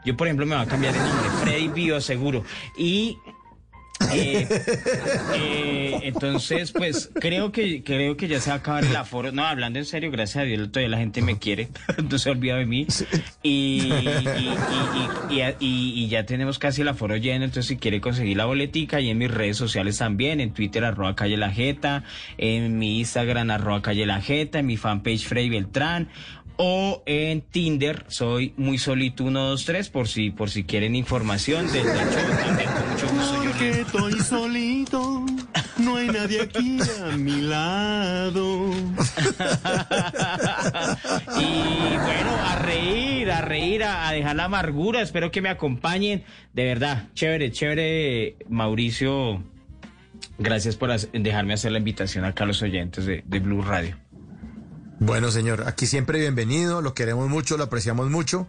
yo, 0.05 0.15
por 0.15 0.27
ejemplo, 0.27 0.45
me 0.45 0.55
voy 0.55 0.65
a 0.65 0.67
cambiar 0.67 0.95
el 0.95 1.01
nombre, 1.01 1.29
Freddy 1.41 1.67
Bioseguro. 1.67 2.43
Y 2.77 3.17
eh, 4.13 4.47
eh, 5.35 5.99
entonces, 6.03 6.71
pues 6.71 7.09
creo 7.15 7.51
que 7.51 7.83
creo 7.83 8.15
que 8.17 8.27
ya 8.27 8.39
se 8.39 8.49
va 8.49 8.55
a 8.55 8.59
acabar 8.59 8.85
el 8.85 8.95
aforo. 8.95 9.31
No, 9.31 9.45
hablando 9.45 9.79
en 9.79 9.85
serio, 9.85 10.11
gracias 10.11 10.43
a 10.43 10.45
Dios 10.45 10.71
todavía 10.71 10.89
la 10.89 10.97
gente 10.97 11.21
me 11.21 11.37
quiere, 11.39 11.69
no 12.09 12.17
se 12.17 12.29
olvida 12.29 12.55
de 12.57 12.65
mí. 12.65 12.87
Y, 13.43 13.91
y, 13.91 14.09
y, 15.29 15.35
y- 15.35 15.55
y- 15.59 15.93
y 16.03 16.07
ya 16.09 16.25
tenemos 16.25 16.59
casi 16.59 16.81
el 16.81 16.87
aforo 16.87 17.17
lleno, 17.17 17.45
entonces 17.45 17.67
si 17.67 17.77
quiere 17.77 17.99
conseguir 18.01 18.37
la 18.37 18.45
boletica 18.45 18.99
y 19.01 19.09
en 19.09 19.17
mis 19.17 19.31
redes 19.31 19.57
sociales 19.57 19.97
también, 19.97 20.39
en 20.41 20.53
Twitter 20.53 20.83
arroba 20.85 21.15
calle 21.15 21.37
la 21.37 21.51
jeta, 21.51 22.03
en 22.37 22.77
mi 22.77 22.99
Instagram 22.99 23.49
arroba 23.51 23.81
calle 23.81 24.05
la 24.05 24.21
jeta, 24.21 24.59
en 24.59 24.65
mi 24.67 24.77
fanpage 24.77 25.25
Freddy 25.27 25.49
Beltrán 25.49 26.09
o 26.59 27.03
en 27.05 27.41
Tinder 27.41 28.03
soy 28.07 28.53
muy 28.57 28.79
solito 28.79 29.23
123 29.23 29.89
por 29.89 30.07
si 30.07 30.31
por 30.31 30.49
si 30.49 30.63
quieren 30.63 30.95
información 30.95 31.67
del, 31.71 31.83
del 31.85 31.93
show 31.97 32.37
también 32.47 32.69
con 32.71 32.89
mucho 32.89 33.07
gusto 33.09 33.36
Porque 33.57 33.81
estoy 33.81 34.13
solito, 34.19 35.25
no 35.79 35.95
hay 35.95 36.09
nadie 36.09 36.41
aquí 36.41 36.77
a 37.03 37.17
mi 37.17 37.41
lado. 37.41 38.69
Y 41.39 41.97
bueno, 41.97 42.35
a 42.39 42.59
reír, 42.59 43.31
a 43.31 43.41
reír, 43.41 43.83
a, 43.83 44.07
a 44.09 44.11
dejar 44.13 44.35
la 44.35 44.43
amargura. 44.43 45.01
Espero 45.01 45.31
que 45.31 45.41
me 45.41 45.49
acompañen. 45.49 46.23
De 46.53 46.65
verdad, 46.65 47.07
chévere, 47.15 47.51
chévere, 47.51 48.37
Mauricio. 48.47 49.43
Gracias 50.37 50.75
por 50.75 50.95
dejarme 50.95 51.55
hacer 51.55 51.71
la 51.71 51.79
invitación 51.79 52.25
acá 52.25 52.43
a 52.43 52.47
los 52.47 52.61
oyentes 52.61 53.07
de, 53.07 53.23
de 53.25 53.39
Blue 53.39 53.63
Radio. 53.63 53.97
Bueno, 54.99 55.31
señor, 55.31 55.63
aquí 55.67 55.87
siempre 55.87 56.19
bienvenido, 56.19 56.83
lo 56.83 56.93
queremos 56.93 57.27
mucho, 57.27 57.57
lo 57.57 57.63
apreciamos 57.63 58.11
mucho. 58.11 58.47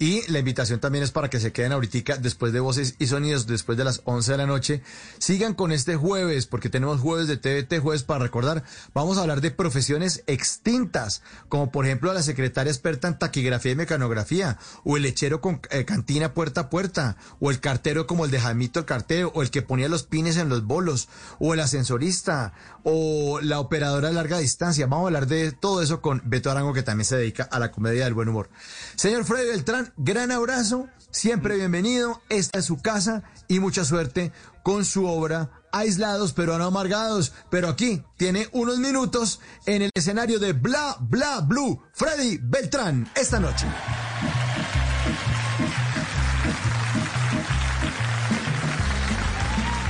Y 0.00 0.30
la 0.30 0.38
invitación 0.38 0.78
también 0.78 1.02
es 1.02 1.10
para 1.10 1.28
que 1.28 1.40
se 1.40 1.52
queden 1.52 1.72
ahorita 1.72 2.18
después 2.18 2.52
de 2.52 2.60
Voces 2.60 2.94
y 3.00 3.08
Sonidos, 3.08 3.48
después 3.48 3.76
de 3.76 3.82
las 3.82 4.02
11 4.04 4.30
de 4.30 4.38
la 4.38 4.46
noche. 4.46 4.82
Sigan 5.18 5.54
con 5.54 5.72
este 5.72 5.96
jueves, 5.96 6.46
porque 6.46 6.70
tenemos 6.70 7.00
jueves 7.00 7.26
de 7.26 7.36
TVT, 7.36 7.80
jueves 7.82 8.04
para 8.04 8.20
recordar. 8.20 8.62
Vamos 8.94 9.18
a 9.18 9.22
hablar 9.22 9.40
de 9.40 9.50
profesiones 9.50 10.22
extintas, 10.28 11.22
como 11.48 11.72
por 11.72 11.84
ejemplo 11.84 12.12
la 12.12 12.22
secretaria 12.22 12.70
experta 12.70 13.08
en 13.08 13.18
taquigrafía 13.18 13.72
y 13.72 13.76
mecanografía, 13.76 14.58
o 14.84 14.96
el 14.96 15.02
lechero 15.02 15.40
con 15.40 15.60
eh, 15.70 15.84
cantina 15.84 16.32
puerta 16.32 16.62
a 16.62 16.70
puerta, 16.70 17.16
o 17.40 17.50
el 17.50 17.58
cartero 17.58 18.06
como 18.06 18.24
el 18.24 18.30
de 18.30 18.40
Jamito 18.40 18.78
el 18.78 18.86
cartero, 18.86 19.32
o 19.34 19.42
el 19.42 19.50
que 19.50 19.62
ponía 19.62 19.88
los 19.88 20.04
pines 20.04 20.36
en 20.36 20.48
los 20.48 20.64
bolos, 20.64 21.08
o 21.40 21.54
el 21.54 21.60
ascensorista, 21.60 22.52
o 22.84 23.40
la 23.40 23.58
operadora 23.58 24.08
de 24.08 24.14
larga 24.14 24.38
distancia. 24.38 24.86
Vamos 24.86 25.06
a 25.06 25.08
hablar 25.08 25.26
de 25.26 25.50
todo 25.50 25.82
eso 25.82 26.00
con 26.00 26.22
Beto 26.24 26.52
Arango, 26.52 26.72
que 26.72 26.84
también 26.84 27.04
se 27.04 27.16
dedica 27.16 27.42
a 27.42 27.58
la 27.58 27.72
comedia 27.72 28.04
del 28.04 28.14
buen 28.14 28.28
humor. 28.28 28.48
Señor 28.94 29.24
Freddy 29.24 29.48
Beltrán, 29.48 29.87
gran 29.96 30.30
abrazo, 30.30 30.88
siempre 31.10 31.56
bienvenido, 31.56 32.20
esta 32.28 32.58
es 32.58 32.64
su 32.64 32.80
casa 32.80 33.22
y 33.48 33.60
mucha 33.60 33.84
suerte 33.84 34.32
con 34.62 34.84
su 34.84 35.06
obra 35.06 35.50
Aislados 35.72 36.32
pero 36.32 36.56
no 36.58 36.64
amargados, 36.64 37.32
pero 37.50 37.68
aquí 37.68 38.02
tiene 38.16 38.48
unos 38.52 38.78
minutos 38.78 39.40
en 39.66 39.82
el 39.82 39.90
escenario 39.94 40.38
de 40.38 40.52
Bla 40.52 40.96
Bla 41.00 41.40
Blue, 41.40 41.82
Freddy 41.92 42.38
Beltrán, 42.42 43.08
esta 43.14 43.38
noche. 43.38 43.66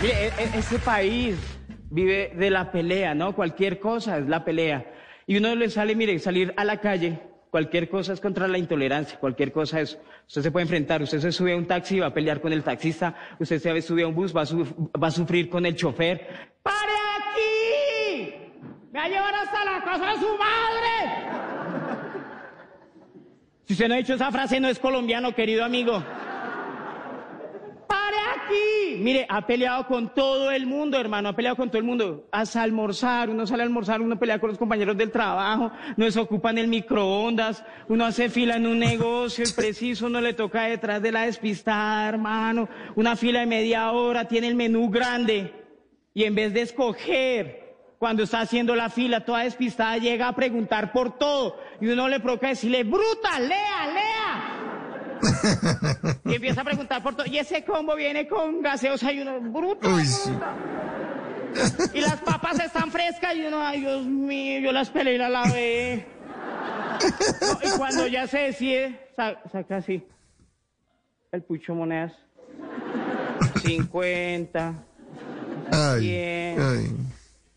Mire, 0.00 0.32
este 0.54 0.78
país 0.78 1.36
vive 1.90 2.32
de 2.36 2.50
la 2.50 2.70
pelea, 2.70 3.14
¿no? 3.14 3.34
Cualquier 3.34 3.80
cosa 3.80 4.18
es 4.18 4.28
la 4.28 4.44
pelea. 4.44 4.84
Y 5.26 5.36
uno 5.36 5.54
le 5.54 5.68
sale, 5.70 5.94
mire, 5.94 6.18
salir 6.18 6.54
a 6.56 6.64
la 6.64 6.80
calle, 6.80 7.20
cualquier 7.50 7.88
cosa 7.88 8.12
es 8.12 8.20
contra 8.20 8.48
la 8.48 8.58
intolerancia, 8.58 9.18
cualquier 9.18 9.52
cosa 9.52 9.80
es. 9.80 9.98
Usted 10.26 10.42
se 10.42 10.50
puede 10.50 10.64
enfrentar, 10.64 11.02
usted 11.02 11.20
se 11.20 11.32
sube 11.32 11.52
a 11.52 11.56
un 11.56 11.66
taxi 11.66 11.96
y 11.96 12.00
va 12.00 12.06
a 12.06 12.14
pelear 12.14 12.40
con 12.40 12.52
el 12.52 12.62
taxista, 12.62 13.14
usted 13.38 13.58
se 13.58 13.82
sube 13.82 14.02
a 14.02 14.08
un 14.08 14.14
bus, 14.14 14.36
va 14.36 14.42
a, 14.42 14.98
va 14.98 15.08
a 15.08 15.10
sufrir 15.10 15.48
con 15.48 15.64
el 15.66 15.74
chofer. 15.76 16.26
¡Pare 16.62 16.92
aquí! 17.18 18.34
¡Me 18.92 18.98
va 18.98 19.04
a 19.04 19.08
llevar 19.08 19.34
hasta 19.34 19.64
la 19.64 19.84
casa 19.84 20.06
de 20.06 20.16
su 20.16 20.38
madre! 20.38 21.38
Si 23.64 23.74
usted 23.74 23.88
no 23.88 23.94
ha 23.94 23.98
dicho 23.98 24.14
esa 24.14 24.32
frase, 24.32 24.60
no 24.60 24.68
es 24.68 24.78
colombiano, 24.78 25.34
querido 25.34 25.64
amigo. 25.64 26.02
¡Pare 27.88 28.16
aquí! 28.36 28.98
Mire, 28.98 29.26
ha 29.28 29.46
peleado 29.46 29.86
con 29.86 30.14
todo 30.14 30.50
el 30.50 30.66
mundo, 30.66 31.00
hermano, 31.00 31.30
ha 31.30 31.32
peleado 31.32 31.56
con 31.56 31.68
todo 31.68 31.78
el 31.78 31.84
mundo. 31.84 32.28
Hasta 32.30 32.62
almorzar, 32.62 33.30
uno 33.30 33.46
sale 33.46 33.62
a 33.62 33.66
almorzar, 33.66 34.02
uno 34.02 34.18
pelea 34.18 34.38
con 34.38 34.50
los 34.50 34.58
compañeros 34.58 34.96
del 34.96 35.10
trabajo, 35.10 35.72
no 35.96 36.10
se 36.10 36.20
ocupan 36.20 36.58
el 36.58 36.68
microondas, 36.68 37.64
uno 37.88 38.04
hace 38.04 38.28
fila 38.28 38.56
en 38.56 38.66
un 38.66 38.78
negocio 38.78 39.44
y 39.48 39.52
preciso, 39.52 40.06
uno 40.06 40.20
le 40.20 40.34
toca 40.34 40.64
detrás 40.64 41.00
de 41.00 41.12
la 41.12 41.22
despistada, 41.22 42.08
hermano. 42.08 42.68
Una 42.94 43.16
fila 43.16 43.40
de 43.40 43.46
media 43.46 43.90
hora, 43.92 44.28
tiene 44.28 44.48
el 44.48 44.54
menú 44.54 44.90
grande. 44.90 45.54
Y 46.12 46.24
en 46.24 46.34
vez 46.34 46.52
de 46.52 46.62
escoger, 46.62 47.68
cuando 47.98 48.22
está 48.22 48.40
haciendo 48.40 48.76
la 48.76 48.90
fila 48.90 49.24
toda 49.24 49.44
despistada, 49.44 49.98
llega 49.98 50.28
a 50.28 50.34
preguntar 50.34 50.92
por 50.92 51.18
todo. 51.18 51.56
Y 51.80 51.88
uno 51.88 52.08
le 52.08 52.20
provoca 52.20 52.48
decirle, 52.48 52.84
bruta, 52.84 53.40
lea, 53.40 53.86
lea. 53.92 54.17
Y 56.24 56.34
empieza 56.34 56.60
a 56.60 56.64
preguntar 56.64 57.02
por 57.02 57.14
todo. 57.16 57.26
Y 57.26 57.38
ese 57.38 57.64
combo 57.64 57.94
viene 57.94 58.26
con 58.28 58.60
gaseosa 58.62 59.12
y 59.12 59.20
uno, 59.20 59.40
bruto. 59.40 59.88
Uy, 59.88 60.04
sí. 60.04 60.30
Y 61.94 62.00
las 62.00 62.16
papas 62.20 62.60
están 62.60 62.90
frescas 62.90 63.34
y 63.34 63.46
uno, 63.46 63.60
ay 63.66 63.80
Dios 63.80 64.04
mío, 64.04 64.60
yo 64.60 64.70
las 64.72 64.90
pelé 64.90 65.14
y 65.14 65.18
las 65.18 65.30
lavé. 65.30 66.06
No, 67.40 67.58
y 67.62 67.78
cuando 67.78 68.06
ya 68.06 68.26
se 68.26 68.38
decide, 68.38 69.08
sa- 69.16 69.40
saca 69.50 69.76
así 69.76 70.04
el 71.32 71.42
pucho 71.42 71.74
monedas. 71.74 72.12
50, 73.62 74.74
Ay, 75.70 76.00
100, 76.00 76.60
ay. 76.60 76.96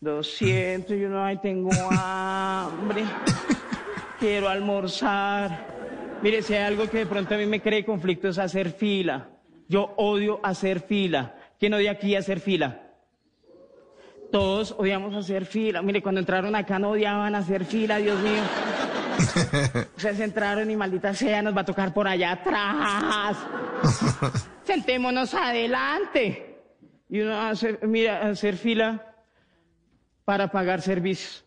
200, 0.00 0.96
y 0.96 1.04
uno, 1.04 1.24
ay, 1.24 1.38
tengo 1.42 1.70
hambre, 1.90 3.04
quiero 4.18 4.48
almorzar. 4.48 5.71
Mire, 6.22 6.40
si 6.42 6.54
hay 6.54 6.62
algo 6.62 6.88
que 6.88 6.98
de 6.98 7.06
pronto 7.06 7.34
a 7.34 7.38
mí 7.38 7.46
me 7.46 7.60
cree 7.60 7.84
conflicto 7.84 8.28
es 8.28 8.38
hacer 8.38 8.70
fila. 8.70 9.28
Yo 9.68 9.92
odio 9.96 10.38
hacer 10.44 10.78
fila. 10.78 11.34
¿Quién 11.58 11.74
odia 11.74 11.90
aquí 11.90 12.14
hacer 12.14 12.38
fila? 12.38 12.80
Todos 14.30 14.72
odiamos 14.78 15.16
hacer 15.16 15.44
fila. 15.46 15.82
Mire, 15.82 16.00
cuando 16.00 16.20
entraron 16.20 16.54
acá 16.54 16.78
no 16.78 16.90
odiaban 16.90 17.34
hacer 17.34 17.64
fila, 17.64 17.96
Dios 17.98 18.20
mío. 18.20 18.42
Ustedes 19.96 20.20
entraron 20.20 20.70
y 20.70 20.76
maldita 20.76 21.12
sea, 21.12 21.42
nos 21.42 21.56
va 21.56 21.62
a 21.62 21.64
tocar 21.64 21.92
por 21.92 22.06
allá 22.06 22.32
atrás. 22.32 23.36
Sentémonos 24.64 25.34
adelante. 25.34 26.60
Y 27.08 27.20
uno 27.20 27.36
hace, 27.40 27.80
mira, 27.82 28.28
hacer 28.28 28.56
fila 28.56 29.12
para 30.24 30.52
pagar 30.52 30.82
servicios. 30.82 31.44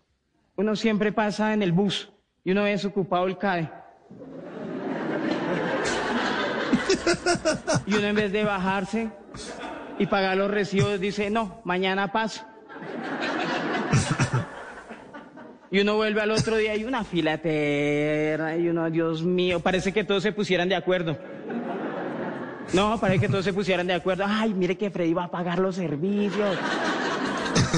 Uno 0.58 0.76
siempre 0.76 1.14
pasa 1.14 1.54
en 1.54 1.64
el 1.64 1.72
bus 1.72 2.12
y 2.44 2.52
uno 2.52 2.64
ve 2.64 2.72
desocupado 2.72 3.26
el 3.26 3.38
CADE. 3.38 3.85
Y 7.86 7.96
uno 7.96 8.08
en 8.08 8.16
vez 8.16 8.32
de 8.32 8.44
bajarse 8.44 9.10
y 10.00 10.06
pagar 10.08 10.38
los 10.38 10.52
recibos 10.52 11.00
dice, 11.00 11.30
no, 11.30 11.62
mañana 11.64 12.12
paso. 12.12 12.44
Y 15.72 15.80
uno 15.80 15.96
vuelve 15.96 16.22
al 16.22 16.32
otro 16.32 16.58
día 16.58 16.76
y 16.76 16.86
una 16.86 17.04
fila 17.04 17.34
eterna 17.34 18.56
y 18.56 18.70
uno, 18.70 18.90
Dios 18.90 19.24
mío, 19.24 19.60
parece 19.60 19.92
que 19.92 20.04
todos 20.04 20.24
se 20.24 20.32
pusieran 20.32 20.70
de 20.70 20.76
acuerdo. 20.76 21.18
No, 22.74 23.00
parece 23.00 23.22
que 23.22 23.30
todos 23.30 23.46
se 23.46 23.54
pusieran 23.54 23.88
de 23.88 23.94
acuerdo. 23.94 24.26
Ay, 24.28 24.54
mire 24.54 24.78
que 24.78 24.90
Freddy 24.90 25.14
va 25.14 25.26
a 25.26 25.32
pagar 25.32 25.60
los 25.60 25.76
servicios. 25.76 26.58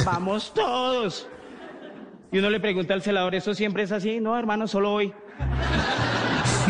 Vamos 0.05 0.53
todos. 0.53 1.27
Y 2.31 2.39
uno 2.39 2.49
le 2.49 2.59
pregunta 2.59 2.93
al 2.93 3.01
celador, 3.01 3.35
¿eso 3.35 3.53
siempre 3.53 3.83
es 3.83 3.91
así? 3.91 4.19
No, 4.19 4.37
hermano, 4.37 4.67
solo 4.67 4.93
hoy. 4.93 5.13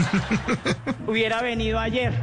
Hubiera 1.08 1.42
venido 1.42 1.80
ayer. 1.80 2.14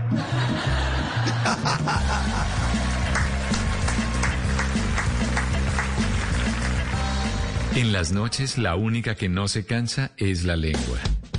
En 7.77 7.93
las 7.93 8.13
noches 8.13 8.57
la 8.57 8.77
única 8.77 9.15
que 9.15 9.29
no 9.29 9.49
se 9.49 9.67
cansa 9.67 10.13
es 10.17 10.45
la 10.45 10.57
lengua. 10.57 10.99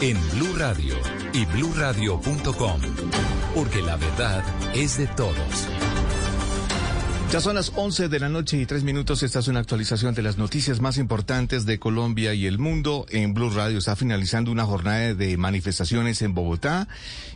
en 0.00 0.16
Blue 0.30 0.54
Radio 0.56 0.94
y 1.32 1.44
bluradio.com, 1.46 2.80
porque 3.54 3.82
la 3.82 3.96
verdad 3.96 4.44
es 4.74 4.98
de 4.98 5.06
todos. 5.06 5.68
Ya 7.32 7.40
son 7.40 7.56
las 7.56 7.72
11 7.74 8.08
de 8.08 8.20
la 8.20 8.28
noche 8.28 8.56
y 8.56 8.66
tres 8.66 8.84
minutos. 8.84 9.22
Esta 9.22 9.40
es 9.40 9.48
una 9.48 9.60
actualización 9.60 10.14
de 10.14 10.22
las 10.22 10.38
noticias 10.38 10.80
más 10.80 10.96
importantes 10.96 11.66
de 11.66 11.78
Colombia 11.78 12.34
y 12.34 12.46
el 12.46 12.58
mundo. 12.58 13.06
En 13.10 13.34
Blue 13.34 13.50
Radio 13.50 13.78
está 13.78 13.96
finalizando 13.96 14.52
una 14.52 14.64
jornada 14.64 15.14
de 15.14 15.36
manifestaciones 15.36 16.22
en 16.22 16.34
Bogotá, 16.34 16.88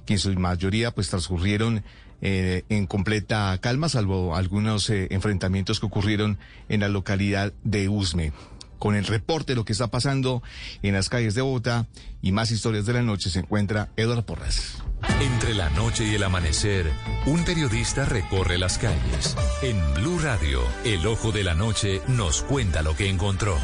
que 0.06 0.14
en 0.14 0.18
su 0.18 0.32
mayoría 0.34 0.92
pues 0.92 1.08
transcurrieron 1.08 1.82
eh, 2.22 2.64
en 2.68 2.86
completa 2.86 3.58
calma, 3.60 3.88
salvo 3.88 4.36
algunos 4.36 4.90
eh, 4.90 5.08
enfrentamientos 5.10 5.80
que 5.80 5.86
ocurrieron 5.86 6.38
en 6.68 6.80
la 6.80 6.88
localidad 6.88 7.52
de 7.64 7.88
Usme. 7.88 8.32
Con 8.80 8.96
el 8.96 9.04
reporte 9.04 9.52
de 9.52 9.56
lo 9.56 9.66
que 9.66 9.72
está 9.72 9.88
pasando 9.88 10.42
en 10.82 10.94
las 10.94 11.10
calles 11.10 11.34
de 11.34 11.42
Bogotá 11.42 11.86
y 12.22 12.32
más 12.32 12.50
historias 12.50 12.86
de 12.86 12.94
la 12.94 13.02
noche 13.02 13.28
se 13.28 13.40
encuentra 13.40 13.90
Eduardo 13.96 14.24
Porras. 14.24 14.82
Entre 15.20 15.52
la 15.52 15.68
noche 15.70 16.06
y 16.10 16.14
el 16.14 16.22
amanecer, 16.22 16.90
un 17.26 17.44
periodista 17.44 18.06
recorre 18.06 18.56
las 18.56 18.78
calles. 18.78 19.36
En 19.62 19.76
Blue 19.94 20.18
Radio, 20.18 20.62
el 20.86 21.06
ojo 21.06 21.30
de 21.30 21.44
la 21.44 21.54
noche 21.54 22.00
nos 22.08 22.42
cuenta 22.42 22.80
lo 22.80 22.96
que 22.96 23.10
encontró. 23.10 23.58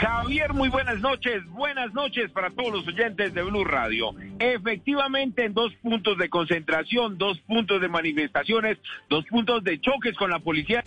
Javier, 0.00 0.52
muy 0.52 0.68
buenas 0.68 0.98
noches. 0.98 1.44
Buenas 1.50 1.94
noches 1.94 2.32
para 2.32 2.50
todos 2.50 2.72
los 2.72 2.88
oyentes 2.88 3.34
de 3.34 3.42
Blue 3.44 3.64
Radio. 3.64 4.16
Efectivamente, 4.40 5.44
en 5.44 5.54
dos 5.54 5.72
puntos 5.80 6.18
de 6.18 6.28
concentración, 6.28 7.18
dos 7.18 7.38
puntos 7.46 7.80
de 7.80 7.88
manifestaciones, 7.88 8.78
dos 9.08 9.24
puntos 9.26 9.62
de 9.62 9.80
choques 9.80 10.16
con 10.16 10.30
la 10.30 10.40
policía. 10.40 10.82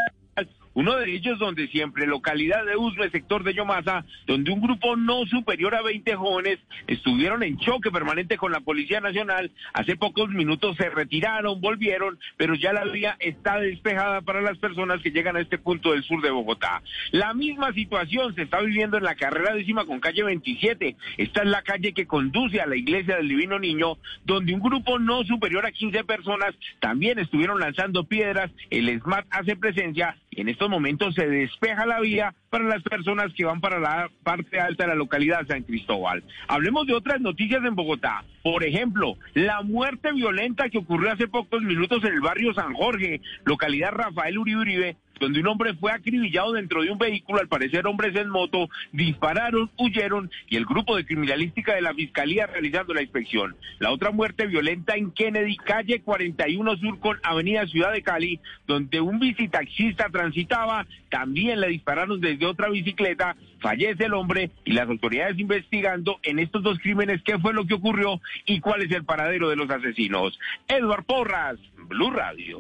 Uno 0.73 0.95
de 0.95 1.13
ellos 1.13 1.37
donde 1.37 1.67
siempre, 1.67 2.07
localidad 2.07 2.65
de 2.65 2.77
Usme, 2.77 3.09
sector 3.09 3.43
de 3.43 3.53
Yomasa, 3.53 4.05
donde 4.25 4.51
un 4.51 4.61
grupo 4.61 4.95
no 4.95 5.25
superior 5.25 5.75
a 5.75 5.81
20 5.81 6.15
jóvenes 6.15 6.59
estuvieron 6.87 7.43
en 7.43 7.57
choque 7.57 7.91
permanente 7.91 8.37
con 8.37 8.51
la 8.51 8.61
Policía 8.61 9.01
Nacional. 9.01 9.51
Hace 9.73 9.97
pocos 9.97 10.29
minutos 10.29 10.77
se 10.77 10.89
retiraron, 10.89 11.59
volvieron, 11.59 12.17
pero 12.37 12.55
ya 12.55 12.71
la 12.71 12.85
vía 12.85 13.17
está 13.19 13.59
despejada 13.59 14.21
para 14.21 14.41
las 14.41 14.57
personas 14.59 15.01
que 15.01 15.11
llegan 15.11 15.35
a 15.35 15.41
este 15.41 15.57
punto 15.57 15.91
del 15.91 16.03
sur 16.03 16.21
de 16.21 16.31
Bogotá. 16.31 16.81
La 17.11 17.33
misma 17.33 17.73
situación 17.73 18.33
se 18.35 18.43
está 18.43 18.61
viviendo 18.61 18.97
en 18.97 19.03
la 19.03 19.15
carrera 19.15 19.53
décima 19.53 19.85
con 19.85 19.99
calle 19.99 20.23
27. 20.23 20.95
Esta 21.17 21.41
es 21.41 21.47
la 21.47 21.63
calle 21.63 21.93
que 21.93 22.07
conduce 22.07 22.61
a 22.61 22.65
la 22.65 22.77
iglesia 22.77 23.17
del 23.17 23.27
Divino 23.27 23.59
Niño, 23.59 23.97
donde 24.25 24.53
un 24.53 24.61
grupo 24.61 24.99
no 24.99 25.23
superior 25.25 25.65
a 25.65 25.71
15 25.71 26.03
personas 26.05 26.55
también 26.79 27.19
estuvieron 27.19 27.59
lanzando 27.59 28.05
piedras. 28.05 28.51
El 28.69 29.01
SMAT 29.01 29.25
hace 29.31 29.55
presencia 29.55 30.15
y 30.31 30.41
en 30.41 30.49
estos 30.49 30.69
momentos 30.69 31.13
se 31.13 31.27
despeja 31.27 31.85
la 31.85 31.99
vía 31.99 32.33
para 32.49 32.63
las 32.63 32.81
personas 32.81 33.33
que 33.33 33.43
van 33.43 33.59
para 33.59 33.79
la 33.79 34.09
parte 34.23 34.59
alta 34.59 34.85
de 34.85 34.89
la 34.89 34.95
localidad 34.95 35.45
San 35.45 35.63
Cristóbal. 35.63 36.23
Hablemos 36.47 36.87
de 36.87 36.93
otras 36.93 37.19
noticias 37.19 37.63
en 37.65 37.75
Bogotá. 37.75 38.23
Por 38.41 38.63
ejemplo, 38.63 39.17
la 39.33 39.61
muerte 39.61 40.13
violenta 40.13 40.69
que 40.69 40.77
ocurrió 40.77 41.11
hace 41.11 41.27
pocos 41.27 41.61
minutos 41.61 42.03
en 42.05 42.13
el 42.13 42.21
barrio 42.21 42.53
San 42.53 42.73
Jorge, 42.73 43.21
localidad 43.43 43.91
Rafael 43.91 44.37
Uribe 44.37 44.61
Uribe, 44.61 44.97
donde 45.21 45.39
un 45.39 45.47
hombre 45.47 45.75
fue 45.75 45.91
acribillado 45.91 46.53
dentro 46.53 46.81
de 46.81 46.89
un 46.89 46.97
vehículo, 46.97 47.39
al 47.39 47.47
parecer 47.47 47.85
hombres 47.85 48.15
en 48.15 48.27
moto, 48.27 48.69
dispararon, 48.91 49.69
huyeron 49.77 50.31
y 50.49 50.57
el 50.57 50.65
grupo 50.65 50.97
de 50.97 51.05
criminalística 51.05 51.75
de 51.75 51.81
la 51.81 51.93
Fiscalía 51.93 52.47
realizando 52.47 52.95
la 52.95 53.03
inspección. 53.03 53.55
La 53.77 53.91
otra 53.91 54.09
muerte 54.09 54.47
violenta 54.47 54.95
en 54.95 55.11
Kennedy, 55.11 55.57
calle 55.57 56.01
41 56.01 56.75
Sur 56.77 56.99
con 56.99 57.19
Avenida 57.21 57.67
Ciudad 57.67 57.93
de 57.93 58.01
Cali, 58.01 58.39
donde 58.65 58.99
un 58.99 59.19
bicitaxista 59.19 60.09
transitaba, 60.09 60.87
también 61.09 61.61
le 61.61 61.67
dispararon 61.67 62.19
desde 62.19 62.47
otra 62.47 62.69
bicicleta, 62.69 63.35
fallece 63.59 64.05
el 64.05 64.15
hombre 64.15 64.49
y 64.65 64.71
las 64.71 64.89
autoridades 64.89 65.37
investigando 65.37 66.19
en 66.23 66.39
estos 66.39 66.63
dos 66.63 66.79
crímenes 66.79 67.21
qué 67.23 67.37
fue 67.37 67.53
lo 67.53 67.67
que 67.67 67.75
ocurrió 67.75 68.19
y 68.47 68.59
cuál 68.59 68.81
es 68.81 68.91
el 68.91 69.05
paradero 69.05 69.49
de 69.49 69.55
los 69.55 69.69
asesinos. 69.69 70.39
Edward 70.67 71.05
Porras, 71.05 71.59
Blue 71.87 72.09
Radio. 72.09 72.57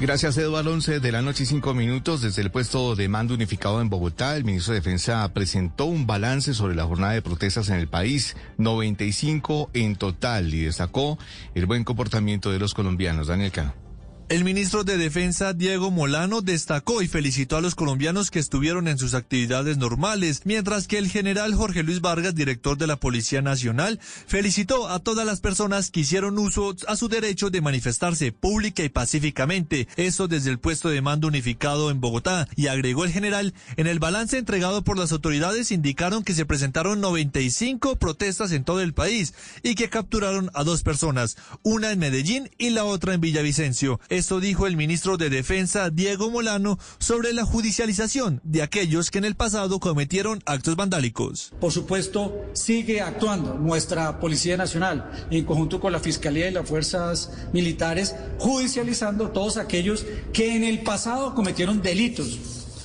Gracias, 0.00 0.38
Eduardo. 0.38 0.72
11 0.72 0.98
de 1.00 1.12
la 1.12 1.20
noche 1.20 1.42
y 1.42 1.46
cinco 1.46 1.74
minutos. 1.74 2.22
Desde 2.22 2.40
el 2.40 2.50
puesto 2.50 2.96
de 2.96 3.06
mando 3.10 3.34
unificado 3.34 3.82
en 3.82 3.90
Bogotá, 3.90 4.34
el 4.34 4.44
ministro 4.44 4.72
de 4.72 4.80
Defensa 4.80 5.30
presentó 5.34 5.84
un 5.84 6.06
balance 6.06 6.54
sobre 6.54 6.74
la 6.74 6.86
jornada 6.86 7.12
de 7.12 7.20
protestas 7.20 7.68
en 7.68 7.76
el 7.76 7.86
país, 7.86 8.34
95 8.56 9.68
en 9.74 9.96
total, 9.96 10.54
y 10.54 10.62
destacó 10.62 11.18
el 11.54 11.66
buen 11.66 11.84
comportamiento 11.84 12.50
de 12.50 12.58
los 12.58 12.72
colombianos. 12.72 13.26
Daniel 13.26 13.52
Cano. 13.52 13.89
El 14.30 14.44
ministro 14.44 14.84
de 14.84 14.96
Defensa 14.96 15.54
Diego 15.54 15.90
Molano 15.90 16.40
destacó 16.40 17.02
y 17.02 17.08
felicitó 17.08 17.56
a 17.56 17.60
los 17.60 17.74
colombianos 17.74 18.30
que 18.30 18.38
estuvieron 18.38 18.86
en 18.86 18.96
sus 18.96 19.14
actividades 19.14 19.76
normales, 19.76 20.42
mientras 20.44 20.86
que 20.86 20.98
el 20.98 21.08
general 21.08 21.52
Jorge 21.52 21.82
Luis 21.82 22.00
Vargas, 22.00 22.36
director 22.36 22.78
de 22.78 22.86
la 22.86 22.94
Policía 22.94 23.42
Nacional, 23.42 23.98
felicitó 24.28 24.88
a 24.88 25.00
todas 25.00 25.26
las 25.26 25.40
personas 25.40 25.90
que 25.90 25.98
hicieron 25.98 26.38
uso 26.38 26.76
a 26.86 26.94
su 26.94 27.08
derecho 27.08 27.50
de 27.50 27.60
manifestarse 27.60 28.30
pública 28.30 28.84
y 28.84 28.88
pacíficamente, 28.88 29.88
eso 29.96 30.28
desde 30.28 30.50
el 30.50 30.60
puesto 30.60 30.90
de 30.90 31.02
mando 31.02 31.26
unificado 31.26 31.90
en 31.90 32.00
Bogotá, 32.00 32.46
y 32.54 32.68
agregó 32.68 33.04
el 33.04 33.10
general, 33.10 33.52
en 33.76 33.88
el 33.88 33.98
balance 33.98 34.38
entregado 34.38 34.84
por 34.84 34.96
las 34.96 35.10
autoridades 35.10 35.72
indicaron 35.72 36.22
que 36.22 36.34
se 36.34 36.46
presentaron 36.46 37.00
95 37.00 37.96
protestas 37.96 38.52
en 38.52 38.62
todo 38.62 38.80
el 38.80 38.94
país 38.94 39.34
y 39.64 39.74
que 39.74 39.90
capturaron 39.90 40.52
a 40.54 40.62
dos 40.62 40.84
personas, 40.84 41.36
una 41.64 41.90
en 41.90 41.98
Medellín 41.98 42.48
y 42.58 42.70
la 42.70 42.84
otra 42.84 43.12
en 43.14 43.20
Villavicencio. 43.20 43.98
Esto 44.20 44.38
dijo 44.38 44.66
el 44.66 44.76
ministro 44.76 45.16
de 45.16 45.30
Defensa, 45.30 45.88
Diego 45.88 46.30
Molano, 46.30 46.78
sobre 46.98 47.32
la 47.32 47.46
judicialización 47.46 48.42
de 48.44 48.60
aquellos 48.60 49.10
que 49.10 49.16
en 49.16 49.24
el 49.24 49.34
pasado 49.34 49.80
cometieron 49.80 50.42
actos 50.44 50.76
vandálicos. 50.76 51.54
Por 51.58 51.72
supuesto, 51.72 52.38
sigue 52.52 53.00
actuando 53.00 53.54
nuestra 53.54 54.20
Policía 54.20 54.58
Nacional 54.58 55.10
en 55.30 55.46
conjunto 55.46 55.80
con 55.80 55.92
la 55.92 56.00
Fiscalía 56.00 56.50
y 56.50 56.52
las 56.52 56.68
fuerzas 56.68 57.30
militares, 57.54 58.14
judicializando 58.38 59.30
todos 59.30 59.56
aquellos 59.56 60.04
que 60.34 60.54
en 60.54 60.64
el 60.64 60.82
pasado 60.82 61.34
cometieron 61.34 61.80
delitos 61.80 62.38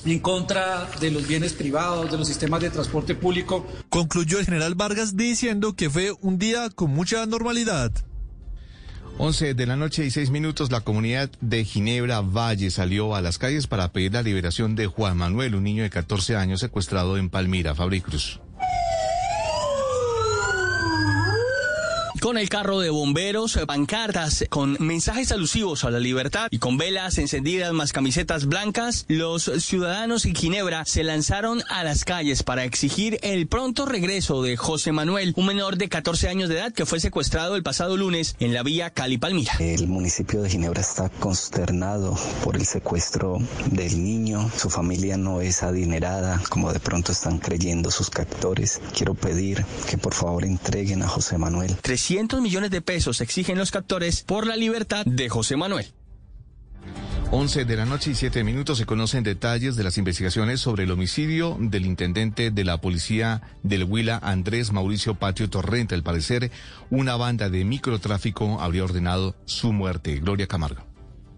en 0.06 0.20
contra 0.20 0.88
de 1.00 1.10
los 1.10 1.28
bienes 1.28 1.52
privados, 1.52 2.10
de 2.10 2.16
los 2.16 2.28
sistemas 2.28 2.62
de 2.62 2.70
transporte 2.70 3.14
público. 3.14 3.66
Concluyó 3.90 4.38
el 4.38 4.46
general 4.46 4.74
Vargas 4.74 5.18
diciendo 5.18 5.74
que 5.76 5.90
fue 5.90 6.12
un 6.22 6.38
día 6.38 6.70
con 6.70 6.92
mucha 6.92 7.26
normalidad. 7.26 7.92
11 9.18 9.54
de 9.54 9.66
la 9.66 9.76
noche 9.76 10.04
y 10.04 10.10
6 10.10 10.28
minutos, 10.30 10.70
la 10.70 10.82
comunidad 10.82 11.30
de 11.40 11.64
Ginebra 11.64 12.20
Valle 12.20 12.70
salió 12.70 13.14
a 13.14 13.22
las 13.22 13.38
calles 13.38 13.66
para 13.66 13.90
pedir 13.90 14.12
la 14.12 14.22
liberación 14.22 14.76
de 14.76 14.88
Juan 14.88 15.16
Manuel, 15.16 15.54
un 15.54 15.64
niño 15.64 15.84
de 15.84 15.90
14 15.90 16.36
años 16.36 16.60
secuestrado 16.60 17.16
en 17.16 17.30
Palmira, 17.30 17.74
Fabricruz. 17.74 18.40
Con 22.20 22.38
el 22.38 22.48
carro 22.48 22.80
de 22.80 22.90
bomberos, 22.90 23.58
pancartas 23.66 24.44
con 24.48 24.76
mensajes 24.80 25.32
alusivos 25.32 25.84
a 25.84 25.90
la 25.90 25.98
libertad 25.98 26.48
y 26.50 26.58
con 26.58 26.78
velas 26.78 27.18
encendidas 27.18 27.72
más 27.72 27.92
camisetas 27.92 28.46
blancas, 28.46 29.04
los 29.08 29.44
ciudadanos 29.58 30.24
en 30.24 30.34
Ginebra 30.34 30.84
se 30.84 31.04
lanzaron 31.04 31.62
a 31.68 31.84
las 31.84 32.04
calles 32.04 32.42
para 32.42 32.64
exigir 32.64 33.18
el 33.22 33.46
pronto 33.46 33.86
regreso 33.86 34.42
de 34.42 34.56
José 34.56 34.92
Manuel, 34.92 35.32
un 35.36 35.46
menor 35.46 35.76
de 35.76 35.88
14 35.88 36.28
años 36.28 36.48
de 36.48 36.56
edad 36.56 36.72
que 36.72 36.86
fue 36.86 37.00
secuestrado 37.00 37.56
el 37.56 37.62
pasado 37.62 37.96
lunes 37.96 38.36
en 38.40 38.54
la 38.54 38.62
vía 38.62 38.90
Cali-Palmira. 38.90 39.54
El 39.58 39.88
municipio 39.88 40.42
de 40.42 40.50
Ginebra 40.50 40.80
está 40.80 41.08
consternado 41.08 42.16
por 42.44 42.56
el 42.56 42.66
secuestro 42.66 43.38
del 43.70 44.02
niño. 44.02 44.50
Su 44.56 44.70
familia 44.70 45.16
no 45.16 45.40
es 45.40 45.62
adinerada, 45.62 46.42
como 46.48 46.72
de 46.72 46.80
pronto 46.80 47.12
están 47.12 47.38
creyendo 47.38 47.90
sus 47.90 48.10
captores. 48.10 48.80
Quiero 48.96 49.14
pedir 49.14 49.64
que 49.88 49.98
por 49.98 50.14
favor 50.14 50.44
entreguen 50.44 51.02
a 51.02 51.08
José 51.08 51.38
Manuel. 51.38 51.76
300 52.06 52.40
millones 52.40 52.70
de 52.70 52.80
pesos 52.82 53.20
exigen 53.20 53.58
los 53.58 53.72
captores 53.72 54.22
por 54.22 54.46
la 54.46 54.54
libertad 54.54 55.04
de 55.04 55.28
José 55.28 55.56
Manuel. 55.56 55.86
11 57.32 57.64
de 57.64 57.76
la 57.76 57.84
noche 57.84 58.12
y 58.12 58.14
7 58.14 58.44
minutos 58.44 58.78
se 58.78 58.86
conocen 58.86 59.24
detalles 59.24 59.74
de 59.74 59.82
las 59.82 59.98
investigaciones 59.98 60.60
sobre 60.60 60.84
el 60.84 60.92
homicidio 60.92 61.56
del 61.58 61.84
intendente 61.84 62.52
de 62.52 62.62
la 62.62 62.80
policía 62.80 63.42
del 63.64 63.82
Huila, 63.82 64.20
Andrés 64.22 64.70
Mauricio 64.70 65.16
Patio 65.16 65.50
Torrente. 65.50 65.96
Al 65.96 66.04
parecer, 66.04 66.52
una 66.90 67.16
banda 67.16 67.50
de 67.50 67.64
microtráfico 67.64 68.60
habría 68.60 68.84
ordenado 68.84 69.34
su 69.44 69.72
muerte. 69.72 70.20
Gloria 70.20 70.46
Camargo. 70.46 70.95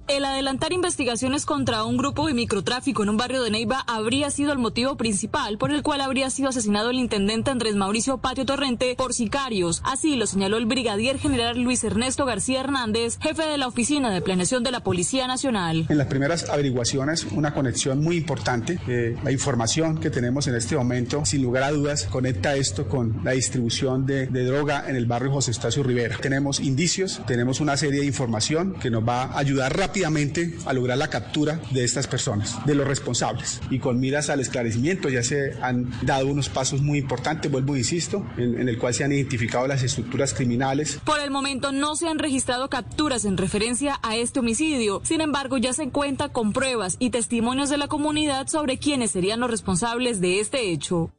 El 0.08 0.24
adelantar 0.24 0.72
investigaciones 0.72 1.44
contra 1.44 1.84
un 1.84 1.98
grupo 1.98 2.26
de 2.26 2.32
microtráfico 2.32 3.02
en 3.02 3.10
un 3.10 3.18
barrio 3.18 3.42
de 3.42 3.50
Neiva 3.50 3.84
habría 3.86 4.30
sido 4.30 4.52
el 4.52 4.58
motivo 4.58 4.96
principal 4.96 5.58
por 5.58 5.70
el 5.70 5.82
cual 5.82 6.00
habría 6.00 6.30
sido 6.30 6.48
asesinado 6.48 6.88
el 6.88 6.96
intendente 6.96 7.50
Andrés 7.50 7.74
Mauricio 7.74 8.16
Patio 8.16 8.46
Torrente 8.46 8.94
por 8.96 9.12
sicarios. 9.12 9.82
Así 9.84 10.16
lo 10.16 10.26
señaló 10.26 10.56
el 10.56 10.64
brigadier 10.64 11.18
general 11.18 11.60
Luis 11.60 11.84
Ernesto 11.84 12.24
García 12.24 12.60
Hernández, 12.60 13.18
jefe 13.20 13.42
de 13.42 13.58
la 13.58 13.66
Oficina 13.66 14.10
de 14.10 14.22
Planeación 14.22 14.64
de 14.64 14.70
la 14.70 14.82
Policía 14.82 15.26
Nacional. 15.26 15.84
En 15.90 15.98
las 15.98 16.06
primeras 16.06 16.48
averiguaciones, 16.48 17.26
una 17.32 17.52
conexión 17.52 18.02
muy 18.02 18.16
importante. 18.16 18.80
Eh, 18.88 19.14
la 19.22 19.30
información 19.30 20.00
que 20.00 20.08
tenemos 20.08 20.46
en 20.46 20.54
este 20.54 20.74
momento, 20.74 21.26
sin 21.26 21.42
lugar 21.42 21.64
a 21.64 21.70
dudas, 21.70 22.04
conecta 22.04 22.56
esto 22.56 22.88
con 22.88 23.20
la 23.24 23.32
distribución 23.32 24.06
de, 24.06 24.26
droga 24.26 24.88
en 24.88 24.96
el 24.96 25.04
barrio 25.04 25.32
José 25.32 25.50
Estacio 25.50 25.82
Rivera. 25.82 26.16
Tenemos 26.16 26.60
indicios, 26.60 27.20
tenemos 27.26 27.60
una 27.60 27.76
serie 27.76 28.00
de 28.00 28.06
información 28.06 28.72
que 28.80 28.88
nos 28.88 29.06
va 29.06 29.24
a 29.24 29.38
ayudar 29.38 29.76
rápidamente 29.76 29.97
a 30.04 30.72
lograr 30.72 30.98
la 30.98 31.08
captura 31.08 31.60
de 31.70 31.84
estas 31.84 32.06
personas, 32.06 32.64
de 32.66 32.74
los 32.74 32.86
responsables. 32.86 33.60
Y 33.70 33.78
con 33.78 34.00
miras 34.00 34.30
al 34.30 34.40
esclarecimiento 34.40 35.08
ya 35.08 35.22
se 35.22 35.54
han 35.62 35.90
dado 36.02 36.26
unos 36.26 36.48
pasos 36.48 36.80
muy 36.80 36.98
importantes, 36.98 37.50
vuelvo 37.50 37.74
e 37.74 37.78
insisto, 37.78 38.24
en, 38.36 38.60
en 38.60 38.68
el 38.68 38.78
cual 38.78 38.94
se 38.94 39.04
han 39.04 39.12
identificado 39.12 39.66
las 39.66 39.82
estructuras 39.82 40.34
criminales. 40.34 40.98
Por 41.04 41.20
el 41.20 41.30
momento 41.30 41.72
no 41.72 41.96
se 41.96 42.08
han 42.08 42.18
registrado 42.18 42.68
capturas 42.68 43.24
en 43.24 43.36
referencia 43.36 43.98
a 44.02 44.16
este 44.16 44.40
homicidio. 44.40 45.00
Sin 45.04 45.20
embargo, 45.20 45.58
ya 45.58 45.72
se 45.72 45.88
cuenta 45.90 46.28
con 46.30 46.52
pruebas 46.52 46.96
y 46.98 47.10
testimonios 47.10 47.70
de 47.70 47.78
la 47.78 47.88
comunidad 47.88 48.48
sobre 48.48 48.78
quiénes 48.78 49.10
serían 49.10 49.40
los 49.40 49.50
responsables 49.50 50.20
de 50.20 50.40
este 50.40 50.70
hecho. 50.70 51.10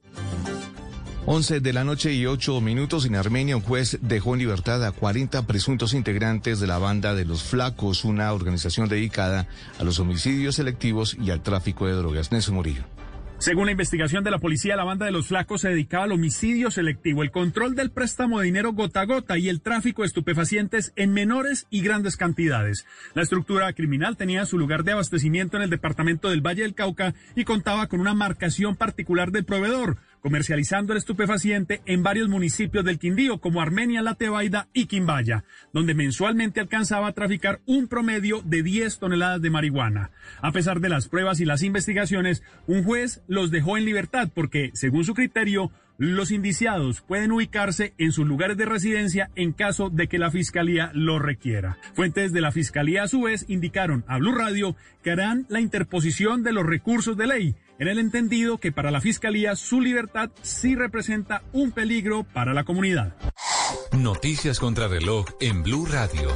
11 1.31 1.59
de 1.59 1.73
la 1.73 1.83
noche 1.83 2.11
y 2.11 2.25
8 2.25 2.59
minutos 2.59 3.05
en 3.05 3.15
Armenia, 3.15 3.55
un 3.55 3.61
juez 3.61 3.99
dejó 4.01 4.33
en 4.33 4.39
libertad 4.39 4.83
a 4.83 4.91
40 4.91 5.45
presuntos 5.45 5.93
integrantes 5.93 6.59
de 6.59 6.65
la 6.65 6.79
banda 6.79 7.13
de 7.13 7.23
los 7.23 7.43
Flacos, 7.43 8.03
una 8.03 8.33
organización 8.33 8.89
dedicada 8.89 9.47
a 9.77 9.83
los 9.83 9.99
homicidios 9.99 10.55
selectivos 10.55 11.15
y 11.21 11.29
al 11.29 11.43
tráfico 11.43 11.85
de 11.85 11.93
drogas. 11.93 12.31
Nelson 12.31 12.55
Murillo. 12.55 12.83
Según 13.39 13.67
la 13.67 13.71
investigación 13.71 14.25
de 14.25 14.31
la 14.31 14.39
policía, 14.39 14.75
la 14.75 14.83
banda 14.83 15.05
de 15.05 15.13
los 15.13 15.27
flacos 15.27 15.61
se 15.61 15.69
dedicaba 15.69 16.03
al 16.03 16.11
homicidio 16.11 16.71
selectivo, 16.71 17.23
el 17.23 17.31
control 17.31 17.73
del 17.73 17.89
préstamo 17.89 18.39
de 18.39 18.45
dinero 18.45 18.73
gota 18.73 18.99
a 18.99 19.05
gota 19.05 19.37
y 19.37 19.47
el 19.47 19.61
tráfico 19.61 20.01
de 20.01 20.07
estupefacientes 20.07 20.91
en 20.97 21.13
menores 21.13 21.65
y 21.69 21.81
grandes 21.81 22.17
cantidades. 22.17 22.85
La 23.13 23.21
estructura 23.21 23.71
criminal 23.71 24.17
tenía 24.17 24.45
su 24.45 24.57
lugar 24.57 24.83
de 24.83 24.91
abastecimiento 24.91 25.55
en 25.55 25.63
el 25.63 25.69
departamento 25.69 26.29
del 26.29 26.45
Valle 26.45 26.63
del 26.63 26.73
Cauca 26.73 27.13
y 27.33 27.45
contaba 27.45 27.87
con 27.87 28.01
una 28.01 28.13
marcación 28.13 28.75
particular 28.75 29.31
del 29.31 29.45
proveedor, 29.45 29.99
comercializando 30.21 30.93
el 30.93 30.97
estupefaciente 30.97 31.81
en 31.85 32.03
varios 32.03 32.29
municipios 32.29 32.85
del 32.85 32.99
Quindío, 32.99 33.39
como 33.39 33.61
Armenia, 33.61 34.01
La 34.01 34.15
Tebaida 34.15 34.67
y 34.73 34.85
Quimbaya, 34.85 35.43
donde 35.73 35.93
mensualmente 35.93 36.59
alcanzaba 36.59 37.07
a 37.07 37.13
traficar 37.13 37.61
un 37.65 37.87
promedio 37.87 38.41
de 38.43 38.63
10 38.63 38.99
toneladas 38.99 39.41
de 39.41 39.49
marihuana. 39.49 40.11
A 40.41 40.51
pesar 40.51 40.79
de 40.79 40.89
las 40.89 41.07
pruebas 41.07 41.39
y 41.39 41.45
las 41.45 41.63
investigaciones, 41.63 42.43
un 42.67 42.83
juez 42.83 43.21
los 43.27 43.51
dejó 43.51 43.77
en 43.77 43.85
libertad 43.85 44.29
porque, 44.33 44.71
según 44.73 45.03
su 45.03 45.13
criterio, 45.13 45.71
los 45.99 46.31
indiciados 46.31 47.01
pueden 47.01 47.33
ubicarse 47.33 47.93
en 47.97 48.13
sus 48.13 48.25
lugares 48.25 48.55
de 48.55 48.65
residencia 48.65 49.31
en 49.35 49.51
caso 49.51 49.89
de 49.89 50.07
que 50.07 50.17
la 50.17 50.31
Fiscalía 50.31 50.91
lo 50.93 51.19
requiera. 51.19 51.77
Fuentes 51.93 52.31
de 52.31 52.39
la 52.39 52.53
Fiscalía 52.53 53.03
a 53.03 53.07
su 53.09 53.23
vez 53.23 53.43
indicaron 53.49 54.05
a 54.07 54.17
Blue 54.17 54.33
Radio 54.33 54.77
que 55.03 55.11
harán 55.11 55.45
la 55.49 55.59
interposición 55.59 56.41
de 56.41 56.53
los 56.53 56.65
recursos 56.65 57.17
de 57.17 57.27
ley 57.27 57.55
en 57.79 57.87
el 57.87 57.97
entendido 57.97 58.57
que 58.57 58.71
para 58.71 58.91
la 58.91 59.01
Fiscalía 59.01 59.55
su 59.55 59.81
libertad 59.81 60.29
sí 60.41 60.75
representa 60.75 61.41
un 61.53 61.71
peligro 61.71 62.23
para 62.23 62.53
la 62.53 62.65
comunidad. 62.65 63.15
Noticias 63.93 64.59
contra 64.59 64.87
reloj 64.87 65.25
en 65.39 65.63
Blue 65.63 65.85
Radio. 65.85 66.29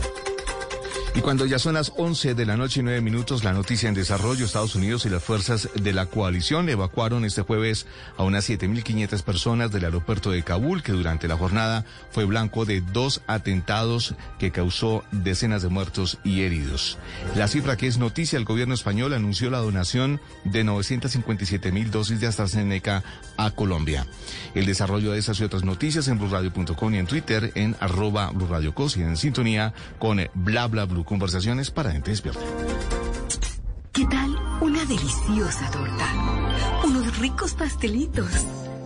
Y 1.15 1.21
cuando 1.21 1.45
ya 1.45 1.59
son 1.59 1.75
las 1.75 1.93
11 1.95 2.33
de 2.33 2.45
la 2.47 2.57
noche 2.57 2.79
y 2.79 2.83
9 2.83 3.01
minutos, 3.01 3.43
la 3.43 3.53
noticia 3.53 3.87
en 3.87 3.93
desarrollo, 3.93 4.45
Estados 4.45 4.73
Unidos 4.73 5.05
y 5.05 5.09
las 5.09 5.21
fuerzas 5.21 5.69
de 5.75 5.93
la 5.93 6.07
coalición 6.07 6.67
evacuaron 6.69 7.23
este 7.23 7.43
jueves 7.43 7.85
a 8.17 8.23
unas 8.23 8.49
7.500 8.49 9.21
personas 9.21 9.71
del 9.71 9.85
aeropuerto 9.85 10.31
de 10.31 10.41
Kabul, 10.41 10.81
que 10.81 10.91
durante 10.91 11.27
la 11.27 11.37
jornada 11.37 11.85
fue 12.09 12.25
blanco 12.25 12.65
de 12.65 12.81
dos 12.81 13.21
atentados 13.27 14.15
que 14.39 14.49
causó 14.49 15.03
decenas 15.11 15.61
de 15.61 15.69
muertos 15.69 16.17
y 16.23 16.41
heridos. 16.41 16.97
La 17.35 17.47
cifra 17.47 17.77
que 17.77 17.85
es 17.85 17.99
noticia, 17.99 18.39
el 18.39 18.45
gobierno 18.45 18.73
español 18.73 19.13
anunció 19.13 19.51
la 19.51 19.59
donación 19.59 20.19
de 20.45 20.63
957 20.63 21.71
mil 21.71 21.91
dosis 21.91 22.21
de 22.21 22.27
AstraZeneca 22.27 23.03
a 23.37 23.51
Colombia. 23.51 24.07
El 24.55 24.65
desarrollo 24.65 25.11
de 25.11 25.19
esas 25.19 25.39
y 25.39 25.43
otras 25.43 25.63
noticias 25.63 26.07
en 26.07 26.17
blurradio.com 26.17 26.93
y 26.95 26.97
en 26.97 27.05
Twitter 27.05 27.51
en 27.53 27.75
arroba 27.79 28.31
blurradiocos 28.31 28.97
y 28.97 29.03
en 29.03 29.15
sintonía 29.15 29.75
con 29.99 30.19
bla 30.33 30.67
bla 30.67 30.85
conversaciones 31.03 31.71
para 31.71 31.91
gente 31.91 32.11
despierta. 32.11 32.41
¿Qué 33.91 34.05
tal 34.07 34.35
una 34.61 34.83
deliciosa 34.85 35.69
torta? 35.69 36.07
Unos 36.85 37.17
ricos 37.19 37.53
pastelitos, 37.53 38.31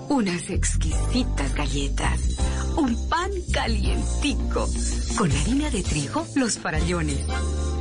unas 0.09 0.49
exquisitas 0.49 1.53
galletas, 1.55 2.37
un 2.75 3.09
pan 3.09 3.31
calientico, 3.53 4.67
con 5.17 5.31
harina 5.31 5.69
de 5.69 5.83
trigo, 5.83 6.25
los 6.35 6.59
farallones. 6.59 7.25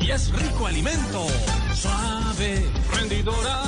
Y 0.01 0.11
es 0.11 0.31
rico 0.31 0.67
alimento, 0.67 1.27
suave, 1.75 2.65
rendidora, 2.93 3.63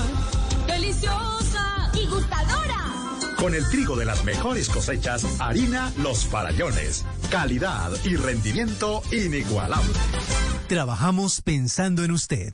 deliciosa 0.69 1.91
y 1.95 2.07
gustadora. 2.07 2.98
Con 3.39 3.55
el 3.55 3.69
trigo 3.71 3.95
de 3.95 4.05
las 4.05 4.25
mejores 4.25 4.69
cosechas, 4.69 5.25
harina 5.39 5.93
Los 5.99 6.27
Farallones. 6.27 7.05
Calidad 7.31 7.93
y 8.05 8.17
rendimiento 8.17 9.01
inigualable. 9.13 9.95
trabajamos 10.69 11.41
pensando 11.41 12.03
en 12.03 12.11
usted. 12.11 12.53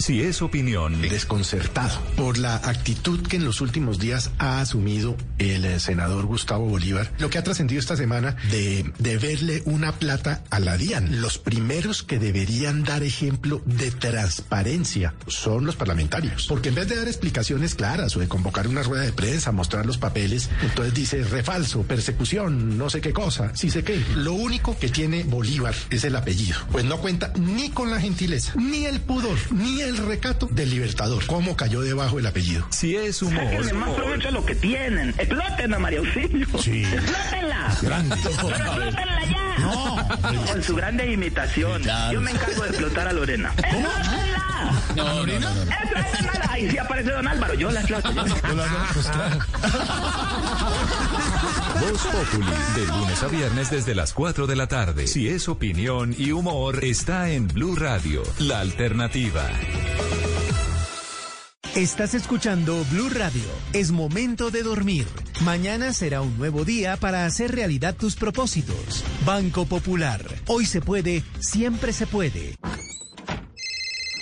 Si 0.00 0.22
es 0.22 0.40
opinión, 0.40 1.02
desconcertado 1.02 2.00
por 2.16 2.38
la 2.38 2.54
actitud 2.56 3.20
que 3.20 3.36
en 3.36 3.44
los 3.44 3.60
últimos 3.60 3.98
días 3.98 4.30
ha 4.38 4.62
asumido 4.62 5.14
el 5.36 5.66
eh, 5.66 5.78
senador 5.78 6.24
Gustavo 6.24 6.64
Bolívar, 6.64 7.12
lo 7.18 7.28
que 7.28 7.36
ha 7.36 7.44
trascendido 7.44 7.78
esta 7.78 7.98
semana 7.98 8.34
de 8.50 8.90
deberle 8.98 9.62
una 9.66 9.92
plata 9.92 10.42
a 10.48 10.58
la 10.58 10.78
DIAN. 10.78 11.20
Los 11.20 11.36
primeros 11.36 12.02
que 12.02 12.18
deberían 12.18 12.82
dar 12.82 13.02
ejemplo 13.02 13.60
de 13.66 13.90
transparencia 13.90 15.12
son 15.26 15.66
los 15.66 15.76
parlamentarios, 15.76 16.46
porque 16.48 16.70
en 16.70 16.76
vez 16.76 16.88
de 16.88 16.96
dar 16.96 17.06
explicaciones 17.06 17.74
claras 17.74 18.16
o 18.16 18.20
de 18.20 18.28
convocar 18.28 18.68
una 18.68 18.82
rueda 18.82 19.02
de 19.02 19.12
prensa, 19.12 19.52
mostrar 19.52 19.84
los 19.84 19.98
papeles, 19.98 20.48
entonces 20.62 20.94
dice 20.94 21.22
refalso, 21.24 21.82
persecución, 21.82 22.78
no 22.78 22.88
sé 22.88 23.02
qué 23.02 23.12
cosa, 23.12 23.52
sí 23.54 23.68
sé 23.68 23.84
qué. 23.84 24.02
Lo 24.16 24.32
único 24.32 24.78
que 24.78 24.88
tiene 24.88 25.24
Bolívar 25.24 25.74
es 25.90 26.04
el 26.04 26.16
apellido, 26.16 26.56
pues 26.72 26.86
no 26.86 26.96
cuenta 26.96 27.34
ni 27.38 27.68
con 27.68 27.90
la 27.90 28.00
gentileza, 28.00 28.54
ni 28.56 28.86
el 28.86 28.98
pudor, 29.00 29.36
ni 29.52 29.82
el 29.82 29.89
recato 29.96 30.46
del 30.50 30.70
Libertador. 30.70 31.26
¿Cómo 31.26 31.56
cayó 31.56 31.80
debajo 31.80 32.18
el 32.18 32.26
apellido? 32.26 32.66
Si 32.70 32.96
es 32.96 33.22
humor. 33.22 33.44
Sáquenle 33.44 33.72
más 33.72 33.90
provecho 33.90 34.30
lo 34.30 34.44
que 34.44 34.54
tienen. 34.54 35.10
Exploten 35.10 35.74
a 35.74 35.78
María 35.78 35.98
Auxilio. 36.00 36.46
Sí. 36.60 36.84
Explótenla. 36.84 37.78
Grande. 37.82 38.14
Explótenla 38.14 39.24
ya. 39.24 39.49
No. 39.60 40.08
Con 40.52 40.62
su 40.62 40.74
grande 40.74 41.12
imitación. 41.12 41.82
Yo 42.12 42.20
me 42.20 42.30
encargo 42.30 42.62
de 42.62 42.68
explotar 42.68 43.08
a 43.08 43.12
Lorena. 43.12 43.52
¡Explótenla! 43.56 44.72
No, 44.96 45.14
Lorena. 45.14 45.52
¡Explótenla! 45.52 46.58
Y 46.58 46.70
si 46.70 46.78
aparece 46.78 47.10
Don 47.10 47.26
Álvaro, 47.26 47.54
yo 47.54 47.70
la 47.70 47.80
exploto. 47.80 48.12
Yo 48.12 48.24
pues 48.94 49.10
Voz 51.80 52.06
Populi, 52.06 52.52
de 52.74 52.86
lunes 52.86 53.22
a 53.22 53.28
viernes 53.28 53.70
desde 53.70 53.94
las 53.94 54.12
4 54.12 54.46
de 54.46 54.56
la 54.56 54.66
tarde. 54.66 55.06
Si 55.06 55.28
es 55.28 55.48
opinión 55.48 56.14
y 56.18 56.32
humor, 56.32 56.84
está 56.84 57.30
en 57.30 57.48
Blue 57.48 57.76
Radio, 57.76 58.22
la 58.38 58.60
alternativa. 58.60 59.48
Estás 61.76 62.14
escuchando 62.14 62.84
Blue 62.90 63.10
Radio. 63.10 63.44
Es 63.72 63.92
momento 63.92 64.50
de 64.50 64.64
dormir. 64.64 65.06
Mañana 65.42 65.92
será 65.92 66.20
un 66.20 66.36
nuevo 66.36 66.64
día 66.64 66.96
para 66.96 67.26
hacer 67.26 67.52
realidad 67.54 67.94
tus 67.94 68.16
propósitos. 68.16 69.04
Banco 69.24 69.66
Popular. 69.66 70.20
Hoy 70.48 70.66
se 70.66 70.80
puede, 70.80 71.22
siempre 71.38 71.92
se 71.92 72.08
puede. 72.08 72.56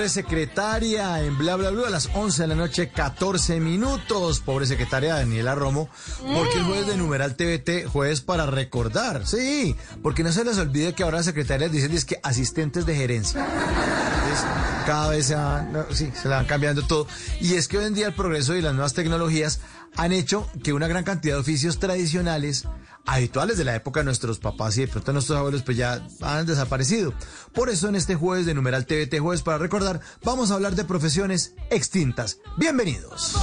Pobre 0.00 0.08
secretaria, 0.08 1.22
en 1.22 1.36
bla 1.36 1.56
bla 1.56 1.68
bla 1.68 1.88
a 1.88 1.90
las 1.90 2.08
11 2.14 2.40
de 2.40 2.48
la 2.48 2.54
noche, 2.54 2.88
14 2.88 3.60
minutos. 3.60 4.40
Pobre 4.40 4.64
secretaria 4.64 5.16
Daniela 5.16 5.54
Romo, 5.54 5.90
porque 6.20 6.56
el 6.56 6.64
jueves 6.64 6.86
de 6.86 6.96
numeral 6.96 7.36
TVT, 7.36 7.86
jueves 7.86 8.22
para 8.22 8.46
recordar. 8.46 9.26
Sí, 9.26 9.76
porque 10.02 10.22
no 10.22 10.32
se 10.32 10.42
les 10.42 10.56
olvide 10.56 10.94
que 10.94 11.02
ahora 11.02 11.18
las 11.18 11.26
secretarias 11.26 11.70
dicen 11.70 11.92
es 11.92 12.06
que 12.06 12.18
asistentes 12.22 12.86
de 12.86 12.96
gerencia. 12.96 13.44
Entonces, 13.44 14.46
cada 14.86 15.10
vez 15.10 15.26
se 15.26 15.34
van, 15.34 15.70
no, 15.70 15.84
sí, 15.92 16.10
se 16.14 16.30
la 16.30 16.36
van 16.36 16.46
cambiando 16.46 16.80
todo. 16.86 17.06
Y 17.42 17.56
es 17.56 17.68
que 17.68 17.76
hoy 17.76 17.84
en 17.84 17.92
día 17.92 18.06
el 18.06 18.14
progreso 18.14 18.56
y 18.56 18.62
las 18.62 18.72
nuevas 18.72 18.94
tecnologías 18.94 19.60
han 19.96 20.12
hecho 20.12 20.48
que 20.64 20.72
una 20.72 20.88
gran 20.88 21.04
cantidad 21.04 21.34
de 21.34 21.40
oficios 21.40 21.78
tradicionales 21.78 22.64
habituales 23.10 23.58
de 23.58 23.64
la 23.64 23.74
época 23.74 24.00
de 24.00 24.04
nuestros 24.04 24.38
papás 24.38 24.76
y 24.78 24.82
de 24.82 24.88
pronto 24.88 25.12
nuestros 25.12 25.38
abuelos 25.38 25.62
pues 25.62 25.76
ya 25.76 26.06
han 26.22 26.46
desaparecido. 26.46 27.12
Por 27.52 27.68
eso 27.68 27.88
en 27.88 27.96
este 27.96 28.14
jueves 28.14 28.46
de 28.46 28.54
numeral 28.54 28.86
TVT 28.86 29.18
Jueves 29.18 29.42
para 29.42 29.58
recordar 29.58 30.00
vamos 30.24 30.50
a 30.50 30.54
hablar 30.54 30.74
de 30.74 30.84
profesiones 30.84 31.54
extintas. 31.70 32.38
Bienvenidos. 32.56 33.36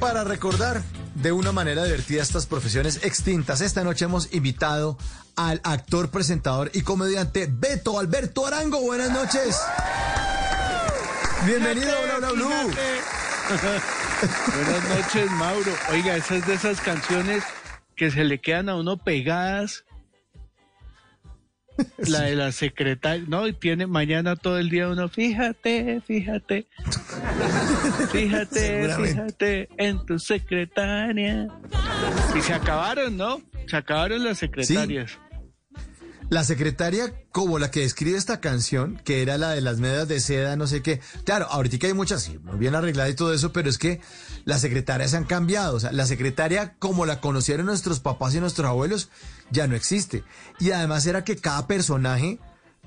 Para 0.00 0.24
recordar 0.24 0.82
de 1.14 1.32
una 1.32 1.52
manera 1.52 1.84
divertida 1.84 2.22
estas 2.22 2.46
profesiones 2.46 3.00
extintas, 3.04 3.60
esta 3.60 3.82
noche 3.84 4.04
hemos 4.04 4.32
invitado 4.34 4.98
al 5.36 5.60
actor, 5.64 6.10
presentador 6.10 6.70
y 6.74 6.82
comediante 6.82 7.48
Beto 7.50 7.98
Alberto 7.98 8.46
Arango. 8.46 8.80
Buenas 8.80 9.10
noches. 9.10 9.58
Bienvenido 11.46 11.90
a 11.90 12.18
Bla 12.18 12.18
Bla 12.18 12.32
Blue. 12.32 12.48
Buenas 14.54 14.88
noches, 14.88 15.30
Mauro. 15.32 15.72
Oiga, 15.90 16.16
esa 16.16 16.36
es 16.36 16.46
de 16.46 16.54
esas 16.54 16.80
canciones 16.80 17.42
que 17.94 18.10
se 18.10 18.24
le 18.24 18.40
quedan 18.40 18.68
a 18.68 18.76
uno 18.76 18.98
pegadas 18.98 19.85
La 21.98 22.22
de 22.22 22.36
la 22.36 22.52
secretaria, 22.52 23.24
no, 23.28 23.46
y 23.46 23.52
tiene 23.52 23.86
mañana 23.86 24.36
todo 24.36 24.58
el 24.58 24.70
día 24.70 24.88
uno, 24.88 25.08
fíjate, 25.08 26.00
fíjate, 26.06 26.66
fíjate, 28.12 28.94
fíjate 28.94 29.68
en 29.76 30.04
tu 30.06 30.18
secretaria. 30.18 31.48
Y 32.36 32.40
se 32.40 32.54
acabaron, 32.54 33.16
¿no? 33.16 33.40
Se 33.66 33.76
acabaron 33.76 34.24
las 34.24 34.38
secretarias. 34.38 35.18
La 36.28 36.42
secretaria, 36.42 37.14
como 37.30 37.60
la 37.60 37.70
que 37.70 37.80
describe 37.80 38.18
esta 38.18 38.40
canción, 38.40 39.00
que 39.04 39.22
era 39.22 39.38
la 39.38 39.50
de 39.50 39.60
las 39.60 39.78
medias 39.78 40.08
de 40.08 40.18
seda, 40.18 40.56
no 40.56 40.66
sé 40.66 40.82
qué. 40.82 41.00
Claro, 41.24 41.46
ahorita 41.48 41.86
hay 41.86 41.92
muchas, 41.92 42.22
sí, 42.24 42.38
muy 42.42 42.58
bien 42.58 42.74
arregladas 42.74 43.12
y 43.12 43.14
todo 43.14 43.32
eso, 43.32 43.52
pero 43.52 43.70
es 43.70 43.78
que 43.78 44.00
las 44.44 44.60
secretarias 44.60 45.14
han 45.14 45.22
cambiado. 45.22 45.76
O 45.76 45.80
sea, 45.80 45.92
la 45.92 46.04
secretaria, 46.04 46.74
como 46.80 47.06
la 47.06 47.20
conocieron 47.20 47.66
nuestros 47.66 48.00
papás 48.00 48.34
y 48.34 48.40
nuestros 48.40 48.68
abuelos, 48.68 49.08
ya 49.52 49.68
no 49.68 49.76
existe. 49.76 50.24
Y 50.58 50.72
además 50.72 51.06
era 51.06 51.22
que 51.22 51.36
cada 51.36 51.68
personaje 51.68 52.40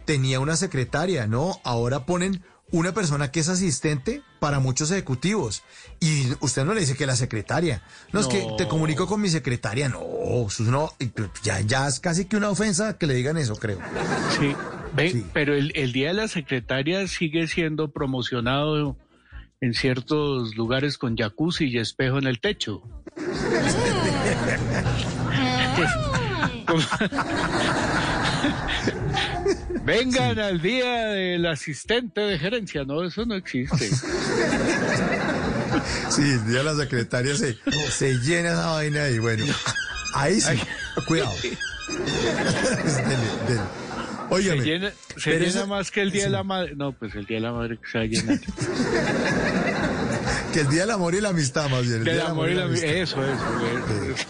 tenía 0.04 0.42
una 0.42 0.58
secretaria, 0.58 1.26
¿no? 1.26 1.62
Ahora 1.64 2.06
ponen 2.06 2.44
una 2.72 2.94
persona 2.94 3.32
que 3.32 3.40
es 3.40 3.50
asistente 3.50 4.22
para 4.40 4.60
muchos 4.60 4.92
ejecutivos. 4.92 5.64
Y 6.00 6.26
usted 6.40 6.66
no 6.66 6.74
le 6.74 6.82
dice 6.82 6.96
que 6.96 7.06
la 7.06 7.16
secretaria. 7.16 7.82
No, 8.12 8.20
es 8.20 8.28
que 8.28 8.46
te 8.58 8.68
comunico 8.68 9.08
con 9.08 9.22
mi 9.22 9.30
secretaria. 9.30 9.90
No, 9.90 10.02
no, 10.60 10.94
ya, 11.44 11.62
ya 11.62 11.88
es 11.88 12.00
casi 12.00 12.26
que 12.26 12.38
una 12.38 12.50
ofensa 12.50 12.98
que 12.98 13.08
le 13.08 13.14
digan 13.14 13.38
eso, 13.38 13.56
creo. 13.56 13.80
Sí, 14.40 14.56
ve, 14.94 15.24
pero 15.34 15.56
el, 15.56 15.72
el 15.76 15.92
Día 15.92 16.10
de 16.10 16.16
la 16.16 16.28
Secretaria 16.28 17.08
sigue 17.08 17.48
siendo 17.48 17.92
promocionado 17.92 18.98
en 19.62 19.74
ciertos 19.74 20.56
lugares 20.56 20.98
con 20.98 21.18
jacuzzi 21.18 21.66
y 21.66 21.78
espejo 21.78 22.18
en 22.18 22.28
el 22.28 22.40
techo. 22.40 22.82
Vengan 29.98 30.40
al 30.40 30.62
día 30.62 31.08
del 31.08 31.46
asistente 31.46 32.22
de 32.22 32.40
gerencia. 32.40 32.86
No, 32.86 33.04
eso 33.04 33.26
no 33.26 33.36
existe. 33.36 33.90
Sí, 36.10 36.22
el 36.24 36.48
día 36.48 36.58
de 36.60 36.64
la 36.64 36.76
secretaria 36.76 37.36
se, 37.36 37.56
se 37.92 38.16
llena 38.18 38.54
esa 38.54 38.68
vaina 38.72 39.08
y 39.10 39.20
bueno, 39.20 39.46
ahí 40.16 40.42
sí, 40.42 40.60
cuidado. 41.08 41.32
Dele, 41.40 41.58
dele. 43.48 43.62
Óigame, 44.32 44.60
se 44.62 44.66
llena, 44.66 44.90
se 44.90 44.96
pero 45.26 45.38
llena 45.40 45.48
esa- 45.50 45.66
más 45.68 45.92
que 45.92 46.02
el 46.02 46.12
Día 46.12 46.24
de 46.26 46.30
la 46.32 46.44
Madre. 46.44 46.74
No, 46.76 46.92
pues 46.92 47.14
el 47.16 47.26
Día 47.26 47.38
de 47.38 47.42
la 47.42 47.52
Madre 47.54 47.78
que 47.78 47.88
se 47.90 47.98
va 48.00 48.04
a 48.04 48.08
llenar. 48.08 48.40
que 50.54 50.60
el 50.62 50.70
día 50.70 50.82
del 50.82 50.92
amor 50.92 51.14
y 51.16 51.22
la 51.22 51.30
amistad 51.30 51.70
más 51.70 51.84
bien. 51.84 52.00
el 52.00 52.04
Del 52.06 52.14
día 52.16 52.24
del 52.24 52.32
amor 52.32 52.50
y 52.50 52.54
la 52.56 52.64
amistad. 52.64 52.90
Eso, 52.90 53.24
eso, 53.24 53.44
eso. 54.12 54.28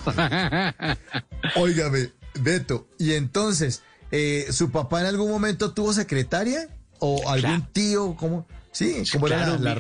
Óigame, 1.56 2.12
Beto, 2.42 2.88
y 2.98 3.14
entonces, 3.14 3.82
eh, 4.12 4.48
¿su 4.52 4.72
papá 4.72 5.02
en 5.02 5.08
algún 5.08 5.30
momento 5.30 5.74
tuvo 5.74 5.94
secretaria? 5.94 6.68
¿O 7.00 7.30
algún 7.30 7.66
tío? 7.72 8.16
¿Cómo? 8.16 8.46
Sí, 8.72 9.04
¿cómo 9.14 9.28
era 9.28 9.38
Claro, 9.38 9.52
la, 9.64 9.72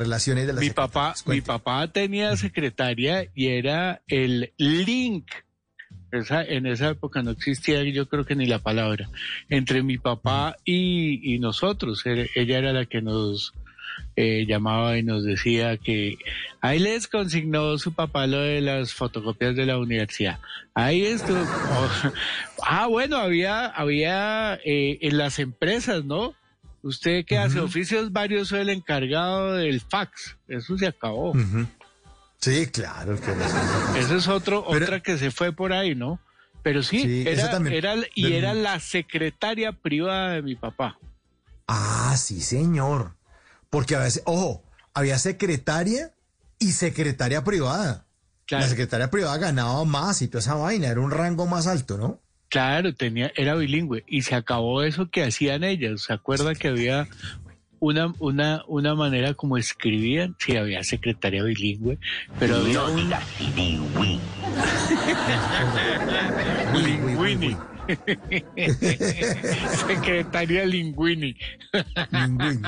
ahí 0.41 0.45
de 0.45 0.53
la 0.53 0.59
mi 0.61 0.69
papá, 0.71 1.13
mi 1.27 1.41
papá 1.41 1.91
tenía 1.91 2.35
secretaria 2.37 3.29
y 3.35 3.47
era 3.47 4.01
el 4.07 4.51
link. 4.57 5.27
Esa, 6.11 6.43
en 6.43 6.65
esa 6.65 6.89
época 6.89 7.21
no 7.21 7.29
existía, 7.31 7.83
yo 7.83 8.09
creo 8.09 8.25
que 8.25 8.35
ni 8.35 8.47
la 8.47 8.57
palabra, 8.59 9.09
entre 9.47 9.83
mi 9.83 9.99
papá 9.99 10.55
y, 10.65 11.35
y 11.35 11.39
nosotros. 11.39 12.03
Era- 12.05 12.25
Ella 12.33 12.57
era 12.57 12.73
la 12.73 12.85
que 12.85 13.01
nos 13.03 13.53
eh, 14.15 14.45
llamaba 14.47 14.97
y 14.97 15.03
nos 15.03 15.23
decía 15.23 15.77
que 15.77 16.17
ahí 16.61 16.79
les 16.79 17.07
consignó 17.07 17.77
su 17.77 17.93
papá 17.93 18.27
lo 18.27 18.39
de 18.39 18.61
las 18.61 18.93
fotocopias 18.93 19.55
de 19.55 19.65
la 19.65 19.77
universidad. 19.77 20.39
Ahí 20.73 21.03
estuvo. 21.05 21.37
ah, 22.63 22.87
bueno, 22.87 23.17
había, 23.17 23.65
había 23.67 24.55
eh, 24.65 24.97
en 25.01 25.17
las 25.17 25.39
empresas, 25.39 26.03
¿no? 26.05 26.33
Usted 26.81 27.25
que 27.25 27.37
hace 27.37 27.59
oficios 27.59 28.13
varios 28.13 28.47
soy 28.49 28.61
el 28.61 28.69
encargado 28.69 29.53
del 29.55 29.81
fax. 29.81 30.37
Eso 30.47 30.77
se 30.77 30.87
acabó. 30.87 31.33
Sí, 32.39 32.67
claro. 32.67 33.19
que 33.19 33.99
Eso 33.99 34.15
es 34.15 34.27
otro, 34.29 34.65
Pero- 34.69 34.85
otra 34.85 34.99
que 35.01 35.17
se 35.17 35.29
fue 35.29 35.51
por 35.51 35.73
ahí, 35.73 35.93
¿no? 35.93 36.19
Pero 36.63 36.81
sí, 36.83 37.01
Sí, 37.01 37.23
era, 37.27 37.51
también. 37.51 37.75
era, 37.75 37.95
y 38.15 38.23
Del- 38.23 38.33
era 38.33 38.53
la 38.53 38.79
secretaria 38.79 39.71
privada 39.73 40.33
de 40.35 40.41
mi 40.41 40.55
papá. 40.55 40.97
Ah, 41.67 42.15
sí, 42.17 42.39
señor. 42.41 43.13
Porque 43.69 43.95
a 43.95 43.99
veces, 43.99 44.23
ojo, 44.25 44.63
había 44.93 45.17
secretaria 45.19 46.13
y 46.59 46.71
secretaria 46.71 47.43
privada. 47.43 48.05
Claro. 48.45 48.63
La 48.63 48.69
secretaria 48.69 49.11
privada 49.11 49.37
ganaba 49.37 49.83
más 49.85 50.21
y 50.21 50.27
toda 50.27 50.39
esa 50.39 50.55
vaina, 50.55 50.87
era 50.87 50.99
un 50.99 51.11
rango 51.11 51.45
más 51.45 51.67
alto, 51.67 51.97
¿no? 51.97 52.19
Claro, 52.49 52.93
tenía, 52.95 53.31
era 53.35 53.55
bilingüe 53.55 54.03
y 54.07 54.23
se 54.23 54.33
acabó 54.33 54.81
eso 54.81 55.09
que 55.09 55.23
hacían 55.23 55.63
ellas. 55.63 56.01
¿Se 56.01 56.13
acuerda 56.13 56.55
que 56.55 56.67
había 56.67 57.07
una, 57.79 58.11
una, 58.17 58.63
una 58.67 58.95
manera 58.95 59.35
como 59.35 59.55
escribían? 59.55 60.35
Sí, 60.39 60.57
había 60.57 60.83
secretaria 60.83 61.43
bilingüe, 61.43 61.99
pero 62.39 62.55
había 62.55 62.83
un... 62.85 63.13
Secretaria 69.87 70.65
Linguini. 70.65 71.35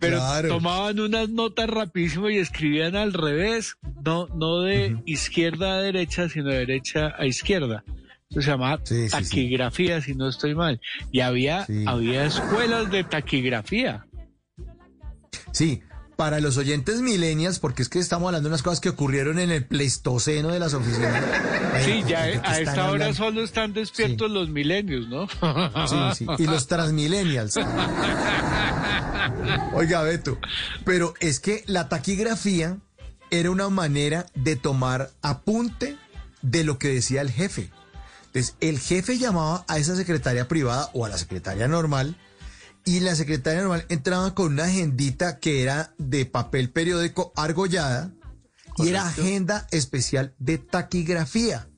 Pero 0.00 0.18
Claro. 0.18 0.48
tomaban 0.48 1.00
unas 1.00 1.28
notas 1.28 1.68
rapidísimo 1.68 2.30
y 2.30 2.38
escribían 2.38 2.94
al 2.94 3.12
revés, 3.12 3.74
no, 4.04 4.28
no 4.28 4.60
de 4.60 4.96
izquierda 5.06 5.74
a 5.74 5.82
derecha, 5.82 6.28
sino 6.28 6.50
de 6.50 6.58
derecha 6.58 7.14
a 7.18 7.26
izquierda. 7.26 7.82
Eso 8.30 8.42
se 8.42 8.50
llamaba 8.50 8.80
sí, 8.84 9.08
sí. 9.08 9.10
taquigrafía, 9.10 10.00
si 10.00 10.14
no 10.14 10.28
estoy 10.28 10.54
mal. 10.54 10.80
Y 11.10 11.18
había, 11.20 11.66
había 11.86 12.26
escuelas 12.26 12.90
de 12.92 13.02
taquigrafía. 13.02 14.06
Sí, 15.50 15.82
para 16.18 16.40
los 16.40 16.56
oyentes 16.56 17.00
millennials, 17.00 17.60
porque 17.60 17.80
es 17.80 17.88
que 17.88 18.00
estamos 18.00 18.26
hablando 18.26 18.48
de 18.48 18.52
unas 18.52 18.64
cosas 18.64 18.80
que 18.80 18.88
ocurrieron 18.88 19.38
en 19.38 19.52
el 19.52 19.64
pleistoceno 19.64 20.48
de 20.48 20.58
las 20.58 20.74
oficinas. 20.74 21.24
Sí, 21.84 22.02
ya 22.08 22.24
¿De 22.24 22.32
qué 22.32 22.40
a 22.42 22.58
esta 22.58 22.72
hora 22.72 22.88
hablando? 22.88 23.14
solo 23.14 23.44
están 23.44 23.72
despiertos 23.72 24.28
los 24.28 24.48
milenios, 24.48 25.06
¿no? 25.08 25.28
Sí, 25.86 25.96
sí. 26.16 26.26
Y 26.38 26.46
los 26.48 26.66
transmillennials. 26.66 27.54
Oiga, 29.74 30.02
Beto, 30.02 30.38
pero 30.84 31.14
es 31.20 31.38
que 31.38 31.62
la 31.68 31.88
taquigrafía 31.88 32.78
era 33.30 33.52
una 33.52 33.68
manera 33.68 34.26
de 34.34 34.56
tomar 34.56 35.10
apunte 35.22 35.96
de 36.42 36.64
lo 36.64 36.80
que 36.80 36.88
decía 36.88 37.20
el 37.20 37.30
jefe. 37.30 37.70
Entonces, 38.26 38.56
el 38.60 38.80
jefe 38.80 39.18
llamaba 39.18 39.64
a 39.68 39.78
esa 39.78 39.94
secretaria 39.94 40.48
privada 40.48 40.90
o 40.94 41.06
a 41.06 41.08
la 41.08 41.16
secretaria 41.16 41.68
normal 41.68 42.16
y 42.88 43.00
la 43.00 43.14
secretaria 43.14 43.60
normal 43.60 43.84
entraba 43.90 44.34
con 44.34 44.54
una 44.54 44.64
agendita 44.64 45.40
que 45.40 45.62
era 45.62 45.92
de 45.98 46.24
papel 46.24 46.70
periódico 46.70 47.34
argollada 47.36 48.14
y 48.78 48.88
era 48.88 49.06
agenda 49.06 49.66
especial 49.72 50.34
de 50.38 50.56
taquigrafía. 50.56 51.68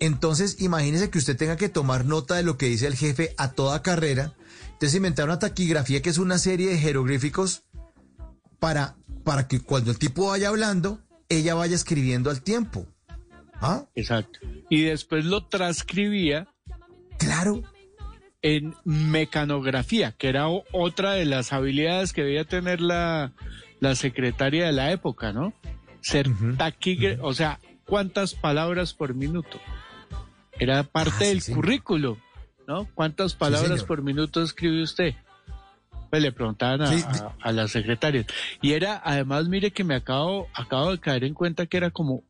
Entonces, 0.00 0.56
imagínese 0.60 1.10
que 1.10 1.18
usted 1.18 1.36
tenga 1.36 1.58
que 1.58 1.68
tomar 1.68 2.06
nota 2.06 2.36
de 2.36 2.44
lo 2.44 2.56
que 2.56 2.64
dice 2.64 2.86
el 2.86 2.96
jefe 2.96 3.34
a 3.36 3.52
toda 3.52 3.82
carrera. 3.82 4.32
Entonces 4.68 4.94
inventaron 4.94 5.32
una 5.32 5.38
taquigrafía 5.38 6.00
que 6.00 6.08
es 6.08 6.16
una 6.16 6.38
serie 6.38 6.70
de 6.70 6.78
jeroglíficos 6.78 7.64
para, 8.58 8.96
para 9.24 9.46
que 9.48 9.60
cuando 9.60 9.90
el 9.90 9.98
tipo 9.98 10.28
vaya 10.28 10.48
hablando, 10.48 11.02
ella 11.28 11.54
vaya 11.54 11.74
escribiendo 11.74 12.30
al 12.30 12.40
tiempo. 12.40 12.86
¿Ah? 13.60 13.84
Exacto. 13.94 14.38
Y 14.70 14.84
después 14.84 15.26
lo 15.26 15.46
transcribía. 15.46 16.48
Claro. 17.18 17.62
En 18.42 18.74
mecanografía, 18.84 20.12
que 20.12 20.28
era 20.28 20.48
otra 20.48 21.12
de 21.12 21.24
las 21.26 21.52
habilidades 21.52 22.12
que 22.12 22.22
debía 22.24 22.44
tener 22.44 22.80
la, 22.80 23.32
la 23.80 23.94
secretaria 23.94 24.66
de 24.66 24.72
la 24.72 24.90
época, 24.90 25.32
¿no? 25.32 25.52
Ser 26.00 26.26
taquigra- 26.56 27.18
o 27.22 27.32
sea, 27.34 27.60
¿cuántas 27.86 28.34
palabras 28.34 28.94
por 28.94 29.14
minuto? 29.14 29.60
Era 30.58 30.82
parte 30.82 31.26
del 31.26 31.38
currículo, 31.54 32.18
¿no? 32.66 32.88
¿Cuántas 32.94 33.34
palabras 33.34 33.70
por 33.86 34.02
minuto 34.02 34.42
escribe 34.42 34.82
usted? 34.82 35.14
Pues 36.10 36.20
le 36.20 36.32
preguntaban 36.32 36.82
a, 36.82 36.88
a- 37.20 37.36
a 37.40 37.52
las 37.52 37.70
secretarias. 37.70 38.26
Y 38.60 38.72
era, 38.72 39.00
además, 39.04 39.46
mire 39.48 39.70
que 39.70 39.84
me 39.84 39.94
acabo, 39.94 40.48
acabo 40.52 40.90
de 40.90 40.98
caer 40.98 41.22
en 41.24 41.34
cuenta 41.34 41.66
que 41.66 41.76
era 41.76 41.90
como 41.90 42.24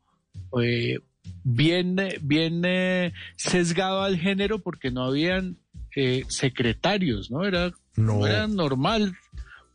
eh, 0.63 0.99
bien, 1.43 1.97
bien 2.21 2.63
eh, 2.67 3.13
sesgado 3.37 4.03
al 4.03 4.19
género 4.19 4.59
porque 4.61 4.91
no 4.91 5.05
habían 5.05 5.57
eh, 5.97 6.25
secretarios, 6.29 7.31
¿no? 7.31 7.45
Era, 7.45 7.73
No. 7.97 8.27
era 8.27 8.47
normal 8.47 9.17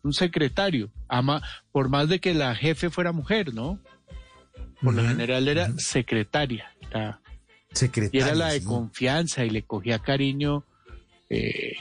un 0.04 0.14
secretario, 0.14 0.90
ama, 1.08 1.42
por 1.72 1.90
más 1.90 2.08
de 2.10 2.20
que 2.20 2.34
la 2.34 2.56
jefe 2.56 2.90
fuera 2.90 3.12
mujer, 3.12 3.54
¿no? 3.54 3.80
Por 4.82 4.94
lo 4.94 5.04
general 5.08 5.48
era 5.48 5.72
secretaria. 5.78 6.72
la- 6.92 7.20
y 8.12 8.18
era 8.20 8.34
la 8.34 8.50
de 8.54 8.64
confianza 8.64 9.44
y 9.46 9.50
le 9.50 9.62
cogía 9.64 10.00
cariño 10.00 10.64
eh, 11.30 11.74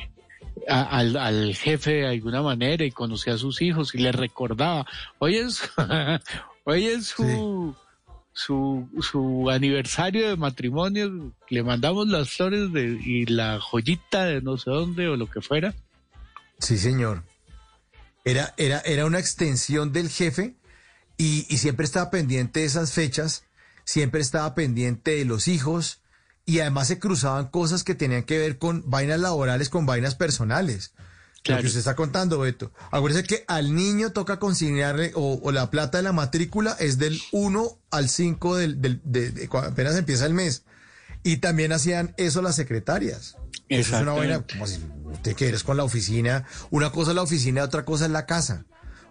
a- 0.69 0.83
al, 0.99 1.17
al 1.17 1.55
jefe 1.55 1.93
de 1.93 2.07
alguna 2.09 2.43
manera 2.43 2.85
y 2.85 2.91
conocía 2.91 3.35
a 3.35 3.39
sus 3.39 3.63
hijos 3.63 3.95
y 3.95 3.99
le 3.99 4.11
recordaba, 4.13 4.85
oye, 5.19 5.41
es- 5.41 5.63
oye 6.65 7.01
su, 7.03 7.75
su, 8.37 8.87
su 9.01 9.49
aniversario 9.49 10.29
de 10.29 10.37
matrimonio, 10.37 11.33
le 11.49 11.63
mandamos 11.63 12.07
las 12.07 12.31
flores 12.31 12.71
de, 12.71 13.01
y 13.03 13.25
la 13.25 13.59
joyita 13.59 14.27
de 14.27 14.43
no 14.43 14.59
sé 14.59 14.71
dónde 14.71 15.09
o 15.09 15.17
lo 15.17 15.27
que 15.31 15.41
fuera. 15.41 15.75
Sí, 16.59 16.77
señor. 16.77 17.25
Era, 18.27 18.53
era, 18.59 18.81
era 18.81 19.07
una 19.07 19.21
extensión 19.21 19.91
del 19.91 20.11
jefe 20.11 20.55
y, 21.17 21.47
y 21.49 21.57
siempre 21.57 21.87
estaba 21.87 22.11
pendiente 22.11 22.61
de 22.61 22.67
esas 22.67 22.93
fechas, 22.93 23.45
siempre 23.85 24.21
estaba 24.21 24.55
pendiente 24.55 25.13
de 25.13 25.25
los 25.25 25.49
hijos 25.49 26.03
y 26.45 26.61
además 26.61 26.89
se 26.89 26.99
cruzaban 26.99 27.49
cosas 27.49 27.85
que 27.85 27.95
tenían 27.95 28.25
que 28.25 28.37
ver 28.39 28.59
con 28.59 28.83
vainas 28.85 29.19
laborales, 29.19 29.71
con 29.71 29.87
vainas 29.87 30.15
personales. 30.15 30.93
Lo 31.49 31.61
que 31.61 31.67
usted 31.67 31.79
está 31.79 31.95
contando, 31.97 32.39
Beto. 32.39 32.73
Acuérdese 32.91 33.25
que 33.25 33.45
al 33.47 33.75
niño 33.75 34.13
toca 34.13 34.39
consignarle, 34.39 35.13
o, 35.15 35.41
o 35.43 35.53
la 35.53 35.71
plata 35.71 35.99
de 35.99 36.05
la 36.05 36.13
matrícula 36.13 36.77
es 36.79 36.99
del 36.99 37.21
1 37.33 37.79
al 37.91 38.09
5 38.09 38.57
del, 38.57 38.81
del, 38.81 39.01
de, 39.05 39.31
de 39.31 39.49
cuando 39.49 39.71
apenas 39.71 39.97
empieza 39.97 40.27
el 40.27 40.35
mes. 40.35 40.65
Y 41.23 41.39
también 41.39 41.73
hacían 41.73 42.15
eso 42.17 42.43
las 42.43 42.57
secretarias. 42.57 43.37
Eso 43.69 43.97
es 43.97 44.03
una 44.03 44.13
Exactamente. 44.13 44.55
como 44.55 44.67
si 44.67 44.81
usted 45.13 45.35
que 45.35 45.49
eres 45.49 45.65
con 45.65 45.77
la 45.77 45.85
oficina, 45.85 46.45
una 46.71 46.91
cosa 46.93 47.11
es 47.11 47.17
la 47.17 47.23
oficina, 47.23 47.65
otra 47.65 47.85
cosa 47.85 48.07
es 48.07 48.11
la 48.11 48.27
casa. 48.27 48.65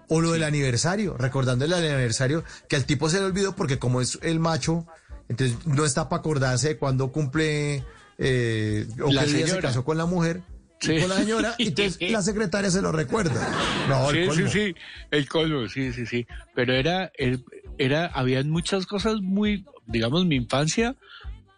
O 0.07 0.21
lo 0.21 0.31
del 0.31 0.43
aniversario, 0.43 1.17
recordándole 1.17 1.75
al 1.75 1.83
aniversario 1.83 2.43
que 2.69 2.75
al 2.75 2.85
tipo 2.85 3.09
se 3.09 3.19
le 3.19 3.25
olvidó 3.25 3.55
porque 3.55 3.79
como 3.79 4.01
es 4.01 4.19
el 4.21 4.39
macho, 4.39 4.85
entonces 5.29 5.57
no 5.65 5.83
está 5.83 6.09
para 6.09 6.19
acordarse 6.19 6.69
de 6.69 6.77
cuando 6.77 7.11
cumple 7.11 7.83
eh, 8.17 8.87
o 9.03 9.11
La 9.11 9.25
qué 9.25 9.33
día 9.33 9.47
se 9.47 9.59
casó 9.59 9.83
con 9.83 9.97
la 9.97 10.05
mujer. 10.05 10.41
Sí. 10.85 10.99
Con 10.99 11.09
la 11.09 11.15
señora, 11.17 11.55
y 11.57 11.67
entonces 11.69 12.11
la 12.11 12.21
secretaria 12.21 12.69
se 12.71 12.81
lo 12.81 12.91
recuerda. 12.91 13.51
No, 13.89 14.09
el 14.11 14.15
sí, 14.23 14.27
colmo. 14.27 14.49
sí, 14.51 14.59
sí, 14.69 14.75
el 15.11 15.27
colmo, 15.29 15.67
sí, 15.69 15.93
sí, 15.93 16.05
sí. 16.05 16.27
Pero 16.53 16.73
era, 16.73 17.11
el- 17.17 17.43
era, 17.77 18.05
habían 18.07 18.49
muchas 18.49 18.85
cosas 18.85 19.21
muy, 19.21 19.65
digamos, 19.85 20.25
mi 20.25 20.35
infancia 20.35 20.95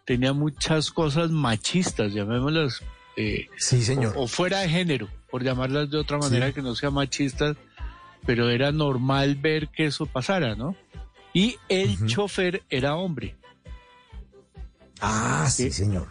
tenía 0.04 0.32
muchas 0.32 0.90
cosas 0.90 1.30
machistas, 1.30 2.12
llamémoslas. 2.14 2.82
eh, 3.16 3.48
Sí, 3.58 3.82
señor. 3.82 4.14
O, 4.16 4.22
o 4.22 4.26
fuera 4.28 4.60
de 4.60 4.68
género, 4.70 5.08
por 5.30 5.42
llamarlas 5.44 5.90
de 5.90 5.98
otra 5.98 6.16
manera 6.18 6.50
que 6.52 6.62
no 6.62 6.74
sea 6.74 6.90
machistas, 6.90 7.56
pero 8.24 8.48
era 8.48 8.72
normal 8.72 9.36
ver 9.36 9.68
que 9.68 9.84
eso 9.86 10.06
pasara, 10.06 10.54
¿no? 10.56 10.74
Y 11.34 11.56
el 11.68 12.06
chofer 12.06 12.62
era 12.70 12.96
hombre. 12.96 13.36
Ah, 15.00 15.46
sí, 15.50 15.64
que- 15.64 15.70
señor. 15.72 16.08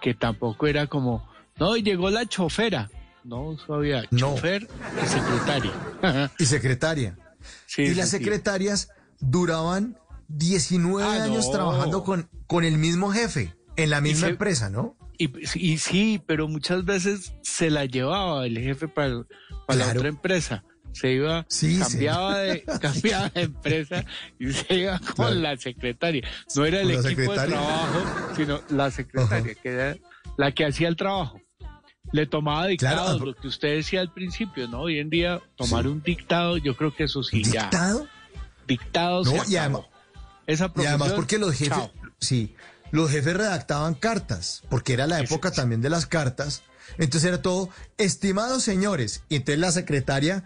Que 0.00 0.14
tampoco 0.14 0.66
era 0.66 0.86
como, 0.86 1.28
no, 1.58 1.76
y 1.76 1.82
llegó 1.82 2.10
la 2.10 2.26
chofera. 2.26 2.90
No, 3.24 3.52
eso 3.52 3.74
había 3.74 4.02
No. 4.10 4.34
chofer 4.34 4.66
y 5.02 5.06
secretaria. 5.06 6.30
Y 6.38 6.44
secretaria. 6.44 7.18
Sí, 7.66 7.82
y 7.82 7.94
las 7.94 8.08
secretarias 8.10 8.88
duraban 9.20 9.98
19 10.28 11.04
Ah, 11.04 11.24
años 11.24 11.46
no. 11.46 11.52
trabajando 11.52 12.04
con, 12.04 12.28
con 12.46 12.64
el 12.64 12.78
mismo 12.78 13.10
jefe, 13.10 13.54
en 13.76 13.90
la 13.90 14.00
misma 14.00 14.26
se- 14.26 14.32
empresa, 14.32 14.70
¿no? 14.70 14.96
Y, 15.18 15.30
y 15.58 15.78
sí, 15.78 16.22
pero 16.26 16.46
muchas 16.48 16.84
veces 16.84 17.32
se 17.42 17.70
la 17.70 17.84
llevaba 17.86 18.46
el 18.46 18.56
jefe 18.58 18.86
para, 18.88 19.24
para 19.66 19.78
la 19.86 19.92
otra 19.92 20.08
empresa. 20.08 20.64
Se 20.92 21.12
iba, 21.12 21.44
Sí, 21.48 21.78
cambiaba, 21.78 22.38
de, 22.38 22.62
cambiaba 22.80 23.28
de 23.30 23.42
empresa 23.42 24.04
y 24.38 24.52
se 24.52 24.74
iba 24.74 24.98
con 25.00 25.14
Claro. 25.16 25.34
la 25.34 25.56
secretaria. 25.56 26.26
No 26.54 26.64
era 26.64 26.80
el 26.80 26.90
equipo 26.92 27.32
de 27.34 27.46
trabajo, 27.46 28.32
sino 28.36 28.60
la 28.70 28.90
secretaria, 28.90 29.54
que 29.54 29.68
era 29.68 29.96
la 30.36 30.52
que 30.52 30.64
hacía 30.64 30.88
el 30.88 30.96
trabajo. 30.96 31.40
Le 32.12 32.26
tomaba 32.26 32.66
dictados, 32.66 33.16
Claro. 33.18 33.26
lo 33.26 33.34
que 33.34 33.48
usted 33.48 33.76
decía 33.76 34.00
al 34.00 34.12
principio, 34.12 34.66
¿no? 34.68 34.80
Hoy 34.82 34.98
en 34.98 35.10
día, 35.10 35.40
tomar 35.56 35.86
un 35.86 36.02
dictado, 36.02 36.56
yo 36.56 36.74
creo 36.76 36.94
que 36.94 37.04
eso 37.04 37.22
sí, 37.22 37.44
ya. 37.44 37.64
¿Dictado? 37.64 38.06
Dictados. 38.66 39.26
No, 39.26 39.42
y 39.48 39.56
además- 39.56 39.82
Esa 40.46 40.72
Y 40.76 40.86
además 40.86 41.10
profesión, 41.10 41.16
porque 41.16 41.38
los 41.38 41.54
jefes, 41.54 41.68
chao. 41.76 41.92
sí, 42.20 42.54
los 42.90 43.10
jefes 43.10 43.36
redactaban 43.36 43.92
cartas, 43.94 44.62
porque 44.70 44.94
era 44.94 45.06
la 45.06 45.20
época 45.20 45.50
también 45.50 45.82
de 45.82 45.90
las 45.90 46.06
cartas. 46.06 46.62
Entonces 46.96 47.28
era 47.28 47.42
todo, 47.42 47.68
estimados 47.98 48.62
señores. 48.62 49.22
Y 49.28 49.36
entonces 49.36 49.58
la 49.60 49.72
secretaria, 49.72 50.44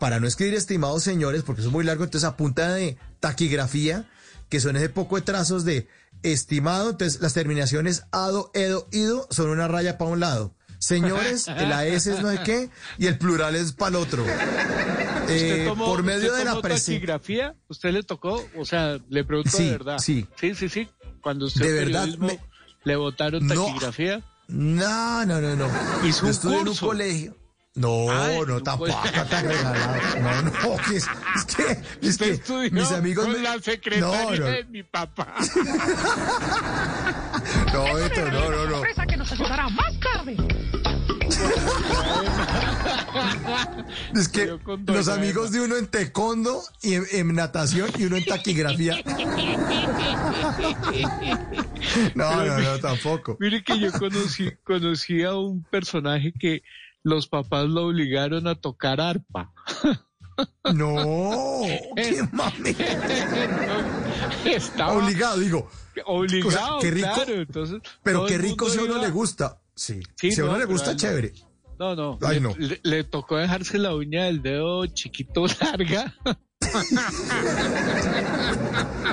para 0.00 0.18
no 0.18 0.26
escribir 0.26 0.54
estimados 0.54 1.02
señores, 1.02 1.42
porque 1.42 1.60
eso 1.60 1.68
es 1.68 1.72
muy 1.74 1.84
largo, 1.84 2.04
entonces 2.04 2.26
a 2.26 2.38
punta 2.38 2.72
de 2.72 2.96
taquigrafía, 3.20 4.08
que 4.48 4.60
son 4.60 4.76
ese 4.76 4.88
poco 4.88 5.16
de 5.16 5.22
trazos 5.22 5.66
de 5.66 5.88
estimado, 6.22 6.90
entonces 6.90 7.20
las 7.20 7.34
terminaciones 7.34 8.04
ado, 8.12 8.50
edo, 8.54 8.88
ido 8.92 9.26
son 9.30 9.50
una 9.50 9.68
raya 9.68 9.98
para 9.98 10.10
un 10.10 10.20
lado. 10.20 10.54
Señores, 10.84 11.46
la 11.48 11.86
S 11.86 12.12
es 12.12 12.20
no 12.20 12.30
sé 12.30 12.40
qué 12.44 12.70
y 12.98 13.06
el 13.06 13.16
plural 13.18 13.56
es 13.56 13.72
para 13.72 13.90
el 13.90 13.96
otro. 13.96 14.22
¿Usted 14.24 15.62
Eh, 15.62 15.64
tomó- 15.66 15.86
por 15.86 16.02
medio 16.02 16.26
usted 16.26 16.38
de 16.38 16.44
la 16.44 16.50
tomó 16.50 16.62
presión. 16.62 16.96
taquigrafía? 16.96 17.54
¿Usted 17.68 17.90
le 17.92 18.02
tocó? 18.02 18.44
O 18.58 18.64
sea, 18.66 18.98
le 19.08 19.24
pregunto 19.24 19.50
Sí, 19.56 19.64
de 19.64 19.70
verdad. 19.70 19.98
sí. 19.98 20.26
Sí, 20.38 20.54
sí, 20.54 20.68
sí. 20.68 20.88
Cuando 21.22 21.46
usted 21.46 21.64
De 21.64 21.72
verdad, 21.84 22.06
me- 22.18 22.38
le 22.84 22.96
votaron 22.96 23.48
taquigrafía. 23.48 24.22
No, 24.48 25.24
no, 25.24 25.40
no, 25.40 25.56
no. 25.56 25.68
Hizo 26.06 26.26
un 26.26 26.30
estudié 26.30 26.56
en 26.56 26.60
un 26.62 26.66
curso. 26.68 26.86
colegio. 26.88 27.36
No, 27.76 28.08
Ah, 28.10 28.30
en 28.34 28.46
no, 28.46 28.62
tampoco 28.62 28.92
colegio. 28.92 29.24
tan 29.24 29.48
regalado. 29.48 30.20
No, 30.20 30.42
no, 30.42 30.76
que 30.88 30.96
es, 30.96 31.06
es 31.36 31.44
que, 31.56 31.62
es 32.02 32.08
Usted 32.10 32.26
que 32.26 32.32
estudió 32.32 32.70
mis 32.70 32.92
amigos 32.92 33.24
con 33.24 33.32
me- 33.34 33.40
la 33.40 33.58
secretaria 33.60 34.00
No, 34.00 34.30
no. 34.36 34.44
de 34.46 34.64
mi 34.64 34.82
papá. 34.82 35.34
No, 37.72 37.94
Beto, 37.94 38.30
no, 38.30 38.50
no, 38.50 38.66
no. 38.66 38.82
que 39.08 39.16
nos 39.16 39.32
ayudará 39.32 39.68
más 39.68 39.92
tarde. 40.00 40.36
Es 44.14 44.28
que 44.28 44.58
los 44.86 45.08
amigos 45.08 45.50
de 45.52 45.60
uno 45.60 45.76
en 45.76 45.86
taekwondo 45.86 46.62
y 46.82 46.94
en, 46.94 47.04
en 47.12 47.34
natación 47.34 47.90
y 47.98 48.04
uno 48.04 48.16
en 48.16 48.24
taquigrafía. 48.24 48.96
No, 52.14 52.44
no, 52.44 52.58
no, 52.58 52.78
tampoco. 52.80 53.36
Mire 53.40 53.62
que 53.62 53.78
yo 53.78 53.92
conocí, 53.92 54.50
conocí 54.64 55.22
a 55.22 55.34
un 55.34 55.62
personaje 55.64 56.32
que 56.38 56.62
los 57.02 57.28
papás 57.28 57.66
lo 57.68 57.86
obligaron 57.86 58.46
a 58.48 58.54
tocar 58.54 59.00
arpa. 59.00 59.52
No, 60.74 61.60
qué 61.94 62.26
mami. 62.32 62.74
Estaba 64.44 64.94
Obligado, 64.94 65.38
digo. 65.38 65.70
obligado, 66.06 66.48
O 66.48 66.50
sea, 66.80 66.90
qué 66.90 66.90
rico, 66.90 67.08
claro. 67.14 67.32
Entonces, 67.34 67.80
Pero 68.02 68.26
qué 68.26 68.38
rico 68.38 68.68
si 68.68 68.78
a 68.78 68.82
uno 68.82 68.94
iba- 68.94 69.02
le 69.04 69.10
gusta. 69.10 69.60
Sí, 69.76 70.00
Sí, 70.16 70.32
si 70.32 70.40
a 70.40 70.44
uno 70.44 70.54
no, 70.54 70.58
le 70.58 70.64
gusta, 70.64 70.96
chévere. 70.96 71.32
No, 71.38 71.53
no. 71.78 72.18
Ay, 72.22 72.36
le, 72.36 72.40
no. 72.40 72.54
Le, 72.58 72.80
le 72.82 73.04
tocó 73.04 73.36
dejarse 73.36 73.78
la 73.78 73.94
uña 73.94 74.24
del 74.24 74.42
dedo 74.42 74.86
chiquito 74.86 75.46
larga. 75.60 76.12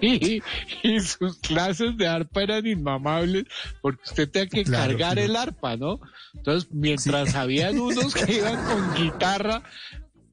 y, 0.00 0.42
y 0.82 1.00
sus 1.00 1.36
clases 1.38 1.96
de 1.96 2.06
arpa 2.06 2.42
eran 2.42 2.66
inmamables 2.66 3.44
porque 3.82 4.02
usted 4.06 4.30
tenía 4.30 4.48
que 4.48 4.64
Claro, 4.64 4.92
cargar 4.96 5.18
sí. 5.18 5.24
el 5.24 5.36
arpa, 5.36 5.76
¿no? 5.76 6.00
Entonces, 6.34 6.70
mientras 6.72 7.34
habían 7.34 7.78
unos 7.78 8.14
que 8.14 8.36
iban 8.36 8.56
con 8.64 8.94
guitarra, 8.94 9.62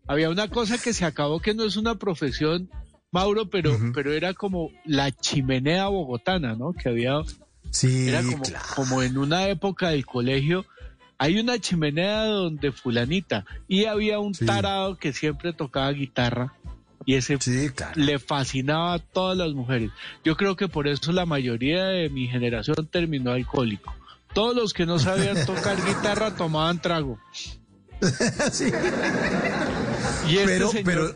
había 0.07 0.29
una 0.29 0.49
cosa 0.49 0.77
que 0.77 0.93
se 0.93 1.05
acabó 1.05 1.39
que 1.39 1.53
no 1.53 1.63
es 1.65 1.75
una 1.77 1.95
profesión, 1.95 2.69
Mauro, 3.11 3.49
pero, 3.49 3.77
pero 3.93 4.13
era 4.13 4.33
como 4.33 4.71
la 4.85 5.11
chimenea 5.11 5.87
bogotana, 5.87 6.55
¿no? 6.55 6.73
Que 6.73 6.89
había 6.89 7.21
Sí, 7.71 8.09
era 8.09 8.21
como, 8.23 8.43
claro. 8.43 8.65
como 8.75 9.01
en 9.03 9.17
una 9.17 9.47
época 9.49 9.89
del 9.89 10.05
colegio, 10.05 10.65
hay 11.17 11.39
una 11.39 11.59
chimenea 11.59 12.25
donde 12.25 12.71
fulanita, 12.71 13.45
y 13.67 13.85
había 13.85 14.19
un 14.19 14.33
Sí. 14.33 14.45
tarado 14.45 14.97
que 14.97 15.13
siempre 15.13 15.53
tocaba 15.53 15.91
guitarra, 15.91 16.53
y 17.05 17.15
ese 17.15 17.37
Sí, 17.39 17.69
claro. 17.69 17.93
le 17.95 18.19
fascinaba 18.19 18.93
a 18.95 18.99
todas 18.99 19.37
las 19.37 19.53
mujeres. 19.53 19.91
Yo 20.23 20.35
creo 20.37 20.55
que 20.55 20.67
por 20.67 20.87
eso 20.87 21.11
la 21.11 21.25
mayoría 21.25 21.85
de 21.85 22.09
mi 22.09 22.27
generación 22.27 22.87
terminó 22.91 23.31
alcohólico. 23.31 23.93
Todos 24.33 24.55
los 24.55 24.73
que 24.73 24.85
no 24.85 24.99
sabían 24.99 25.37
tocar 25.45 25.77
guitarra 25.85 26.35
tomaban 26.35 26.81
trago. 26.81 27.19
Sí. 28.51 28.65
Y 30.27 30.37
este 30.37 30.45
Pero, 30.45 30.69
señor, 30.69 30.85
pero, 30.85 31.13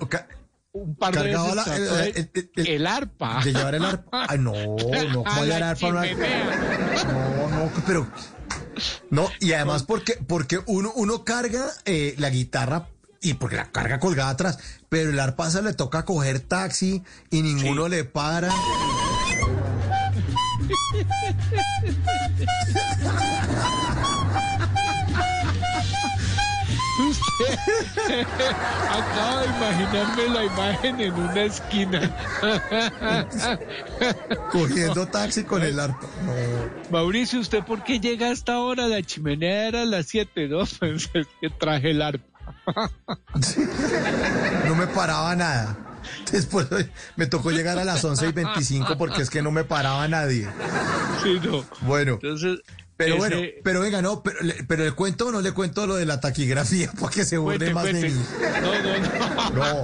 un 0.72 0.96
par 0.96 1.14
de 1.16 1.24
veces 1.24 1.56
la- 1.56 1.76
el- 1.76 2.16
el- 2.16 2.50
el- 2.56 2.68
el 2.68 2.88
arpa. 2.88 3.42
de 3.44 3.52
llevar 3.54 3.76
el 3.76 3.84
arpa. 3.86 4.26
Ay, 4.30 4.38
no, 4.40 4.54
no, 4.54 4.76
¿cómo 5.24 5.44
llevar 5.44 5.60
la 5.60 5.70
arpa? 5.72 5.92
No, 5.92 7.50
no, 7.50 7.72
pero. 7.86 8.08
No, 9.10 9.30
y 9.40 9.54
además 9.54 9.84
porque, 9.84 10.20
porque 10.28 10.60
uno, 10.66 10.92
uno 10.96 11.24
carga 11.24 11.66
eh, 11.86 12.16
la 12.18 12.30
guitarra 12.30 12.88
y 13.22 13.36
porque 13.36 13.58
la 13.58 13.72
carga 13.72 14.00
colgada 14.00 14.30
atrás, 14.30 14.60
pero 14.88 15.10
el 15.10 15.20
arpa 15.20 15.52
se 15.52 15.62
le 15.62 15.74
toca 15.74 16.06
coger 16.06 16.40
taxi 16.40 17.04
y 17.30 17.42
ninguno 17.42 17.88
le 17.88 18.04
para. 18.04 18.50
Acaba 28.90 29.42
de 29.42 29.48
imaginarme 29.48 30.30
la 30.30 30.44
imagen 30.44 31.00
en 31.00 31.14
una 31.14 31.44
esquina. 31.44 32.16
Cogiendo 34.52 35.08
taxi 35.08 35.44
con 35.44 35.64
el 35.64 35.80
arpa. 35.80 36.08
No. 36.26 36.34
Mauricio, 36.92 37.40
¿usted 37.40 37.64
por 37.64 37.84
qué 37.84 38.00
llega 38.00 38.28
a 38.28 38.32
esta 38.32 38.60
hora? 38.60 38.88
La 38.88 39.02
chimenea 39.02 39.68
era 39.68 39.82
a 39.84 39.86
las 39.86 40.08
7, 40.08 40.48
¿no? 40.48 40.60
Pues 40.80 41.10
es 41.14 41.28
que 41.42 41.50
traje 41.50 41.92
el 41.92 42.02
arpa. 42.02 42.26
No 44.66 44.76
me 44.76 44.88
paraba 44.88 45.36
nada. 45.36 45.78
Después 46.32 46.68
me 47.16 47.26
tocó 47.26 47.52
llegar 47.52 47.78
a 47.78 47.86
las 47.86 48.04
11 48.04 48.30
y 48.30 48.32
25 48.32 48.98
porque 48.98 49.22
es 49.22 49.30
que 49.30 49.42
no 49.42 49.52
me 49.52 49.64
paraba 49.64 50.08
nadie. 50.08 50.48
Sí, 51.24 51.40
no. 51.44 51.66
Bueno. 51.82 52.14
Entonces, 52.14 52.60
Pero 53.00 53.16
ese- 53.16 53.18
bueno, 53.36 53.42
pero 53.64 53.80
venga, 53.80 54.02
no, 54.02 54.22
pero, 54.22 54.40
pero 54.68 54.84
le 54.84 54.92
cuento 54.92 55.28
o 55.28 55.32
no 55.32 55.40
le 55.40 55.54
cuento 55.54 55.88
lo 55.88 55.96
de 55.96 56.06
la 56.06 56.20
taquigrafía 56.20 56.92
para 57.00 57.10
que 57.14 57.24
se 57.24 57.38
burle 57.38 57.72
Cuente, 57.72 57.74
más 57.74 57.86
de 57.86 57.92
cuente. 57.92 58.10
mí. 58.10 58.26
No, 58.62 59.52
no, 59.52 59.84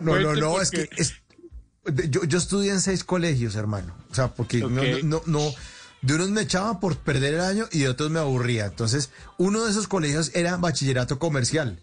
No, 0.00 0.20
no, 0.20 0.34
no, 0.36 0.60
es 0.60 0.70
que 0.70 0.84
porque- 0.86 1.02
es- 1.02 1.14
de- 1.86 2.10
yo, 2.10 2.24
yo 2.24 2.36
estudié 2.38 2.72
en 2.72 2.80
seis 2.82 3.04
colegios, 3.04 3.54
hermano. 3.54 3.96
O 4.10 4.14
sea, 4.14 4.28
porque 4.34 4.58
no, 4.58 4.66
Ok. 4.66 5.02
no, 5.02 5.22
no, 5.26 5.44
no- 5.48 5.54
de 6.02 6.14
unos 6.14 6.28
me 6.30 6.42
echaban 6.42 6.78
por 6.78 6.96
perder 6.98 7.34
el 7.34 7.40
año 7.40 7.68
y 7.72 7.80
de 7.80 7.88
otros 7.88 8.10
me 8.10 8.20
aburría. 8.20 8.66
Entonces, 8.66 9.10
uno 9.38 9.64
de 9.64 9.70
esos 9.70 9.88
colegios 9.88 10.30
era 10.34 10.56
bachillerato 10.58 11.18
comercial 11.18 11.82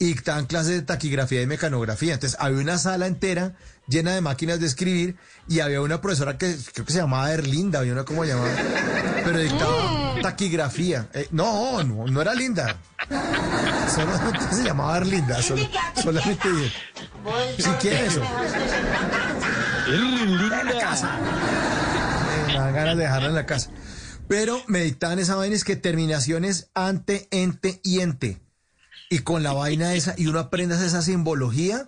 y 0.00 0.14
daban 0.14 0.46
clases 0.46 0.72
de 0.72 0.82
taquigrafía 0.82 1.42
y 1.42 1.46
mecanografía. 1.46 2.14
Entonces, 2.14 2.36
había 2.40 2.58
una 2.58 2.76
sala 2.78 3.06
entera 3.06 3.54
llena 3.92 4.12
de 4.14 4.20
máquinas 4.20 4.58
de 4.58 4.66
escribir 4.66 5.16
y 5.48 5.60
había 5.60 5.80
una 5.80 6.00
profesora 6.00 6.38
que 6.38 6.56
creo 6.72 6.84
que 6.86 6.92
se 6.92 6.98
llamaba 6.98 7.30
Erlinda, 7.32 7.78
había 7.80 7.92
una 7.92 8.04
como 8.04 8.24
llamaba, 8.24 8.48
pero 9.24 9.38
dictaba 9.38 10.14
taquigrafía. 10.22 11.08
Eh, 11.14 11.28
no, 11.30 11.82
no, 11.84 12.06
no 12.06 12.20
era 12.22 12.34
linda. 12.34 12.76
Solamente 13.94 14.54
se 14.54 14.64
llamaba 14.64 14.96
Erlinda, 14.98 15.42
solo- 15.42 15.68
solamente 16.02 16.48
si 17.58 17.70
quiere 17.80 18.06
eso. 18.06 18.22
En 19.88 20.48
la 20.48 20.80
casa. 20.80 21.18
Me 22.48 22.54
dan 22.54 22.74
ganas 22.74 22.96
de 22.96 23.02
dejarla 23.02 23.28
en 23.28 23.34
la 23.34 23.46
casa. 23.46 23.70
Pero 24.28 24.62
me 24.68 24.80
dictaban 24.80 25.18
esa 25.18 25.34
vaina 25.36 25.54
es 25.54 25.64
que 25.64 25.76
terminaciones 25.76 26.70
ante, 26.74 27.28
ente 27.30 27.80
y 27.84 28.00
ente. 28.00 28.40
Y 29.12 29.18
con 29.18 29.42
la 29.42 29.52
vaina 29.52 29.94
esa, 29.94 30.14
y 30.16 30.26
uno 30.26 30.38
aprende 30.38 30.74
esa 30.74 31.02
simbología, 31.02 31.86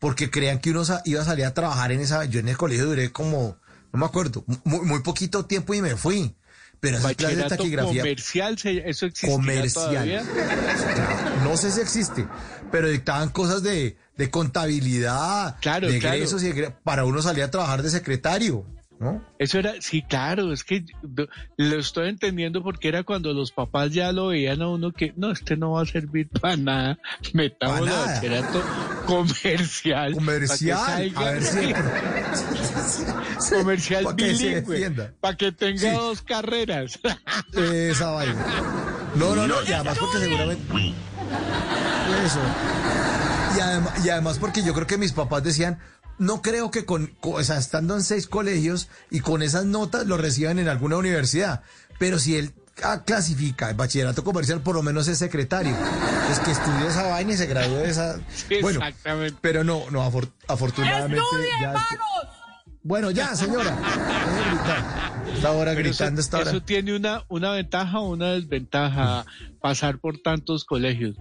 porque 0.00 0.30
crean 0.30 0.58
que 0.58 0.70
uno 0.70 0.82
iba 1.04 1.22
a 1.22 1.24
salir 1.24 1.44
a 1.44 1.54
trabajar 1.54 1.92
en 1.92 2.00
esa. 2.00 2.24
Yo 2.24 2.40
en 2.40 2.48
el 2.48 2.56
colegio 2.56 2.86
duré 2.86 3.12
como, 3.12 3.56
no 3.92 3.98
me 4.00 4.06
acuerdo, 4.06 4.44
muy, 4.64 4.80
muy 4.80 5.00
poquito 5.02 5.44
tiempo 5.46 5.72
y 5.74 5.80
me 5.82 5.94
fui. 5.96 6.34
Pero 6.80 6.98
esas 6.98 7.14
clases 7.14 7.38
de 7.38 7.44
taquigrafía 7.44 8.02
comercial, 8.02 8.58
eso 8.62 9.06
existe 9.06 9.30
comercial. 9.34 10.22
No 11.44 11.56
sé 11.56 11.70
si 11.70 11.80
existe, 11.80 12.26
pero 12.70 12.88
dictaban 12.88 13.28
cosas 13.30 13.62
de, 13.62 13.96
de 14.16 14.30
contabilidad, 14.30 15.56
Claro, 15.60 15.88
de 15.88 15.98
claro. 15.98 16.16
y 16.18 16.22
egre- 16.22 16.74
para 16.82 17.04
uno 17.04 17.22
salir 17.22 17.44
a 17.44 17.50
trabajar 17.50 17.82
de 17.82 17.90
secretario, 17.90 18.66
¿no? 19.00 19.22
Eso 19.38 19.58
era, 19.58 19.74
sí, 19.80 20.02
claro, 20.02 20.52
es 20.52 20.64
que 20.64 20.84
lo 21.56 21.78
estoy 21.78 22.08
entendiendo 22.08 22.62
porque 22.62 22.88
era 22.88 23.02
cuando 23.02 23.32
los 23.32 23.52
papás 23.52 23.90
ya 23.92 24.12
lo 24.12 24.28
veían 24.28 24.62
a 24.62 24.68
uno 24.68 24.92
que, 24.92 25.12
no, 25.16 25.30
este 25.32 25.56
no 25.56 25.72
va 25.72 25.82
a 25.82 25.86
servir 25.86 26.28
para 26.40 26.56
nada, 26.56 26.98
el 27.34 27.54
nada. 27.60 28.06
bachillerato 28.06 28.62
comercial. 29.06 30.14
Comercial, 30.14 31.12
pa' 31.14 31.22
que 31.22 31.24
a 31.28 31.30
ver 31.32 31.42
salga- 31.42 33.34
si 33.38 33.54
comercial 33.56 34.04
Pa' 34.04 34.16
que 34.16 34.34
se 34.34 34.60
bilingüe, 34.62 35.10
para 35.20 35.36
que 35.36 35.52
tenga 35.52 35.80
Sí. 35.80 35.90
dos 35.90 36.22
carreras. 36.22 36.98
esa 37.52 38.10
vaina. 38.10 38.46
No, 39.16 39.34
no, 39.34 39.46
no, 39.46 39.56
y 39.68 39.72
además 39.72 39.98
porque 39.98 40.18
seguramente 40.18 40.62
eso. 42.24 42.40
Y 43.56 43.60
además, 43.60 44.04
y 44.06 44.08
además 44.10 44.38
porque 44.38 44.62
yo 44.64 44.74
creo 44.74 44.86
que 44.86 44.98
mis 44.98 45.12
papás 45.12 45.42
decían, 45.44 45.78
no 46.18 46.42
creo 46.42 46.70
que 46.70 46.84
con, 46.84 47.12
o 47.22 47.42
sea, 47.42 47.58
estando 47.58 47.94
en 47.94 48.02
seis 48.02 48.26
colegios 48.26 48.88
y 49.10 49.20
con 49.20 49.42
esas 49.42 49.64
notas 49.64 50.06
lo 50.06 50.16
reciban 50.16 50.58
en 50.58 50.68
alguna 50.68 50.96
universidad, 50.96 51.62
pero 51.98 52.18
si 52.18 52.36
él 52.36 52.52
ah, 52.82 53.02
clasifica 53.04 53.70
el 53.70 53.76
bachillerato 53.76 54.24
comercial, 54.24 54.60
por 54.60 54.74
lo 54.74 54.82
menos 54.82 55.08
es 55.08 55.18
secretario. 55.18 55.74
Es 56.30 56.38
que 56.40 56.50
estudie 56.52 56.86
esa 56.88 57.04
vaina 57.08 57.32
y 57.32 57.36
se 57.36 57.46
gradúe 57.46 57.76
de 57.76 57.90
esa. 57.90 58.18
Bueno, 58.62 58.78
Exactamente. 58.80 59.38
pero 59.40 59.64
no, 59.64 59.84
no, 59.90 60.00
afor- 60.08 60.30
afortunadamente. 60.48 61.22
ya- 61.60 61.74
Bueno, 62.82 63.10
ya, 63.10 63.34
señora. 63.34 63.70
Deje 63.70 64.40
de 64.40 64.50
gritar. 64.50 65.24
Esta 65.34 65.50
hora 65.52 65.70
Pero 65.72 65.84
gritando, 65.88 66.20
eso, 66.20 66.26
esta 66.26 66.38
hora. 66.38 66.50
eso 66.50 66.62
tiene 66.62 66.94
una, 66.94 67.24
una 67.28 67.50
ventaja 67.52 67.98
o 68.00 68.10
una 68.10 68.32
desventaja 68.32 69.24
pasar 69.60 69.98
por 69.98 70.18
tantos 70.18 70.64
colegios. 70.64 71.16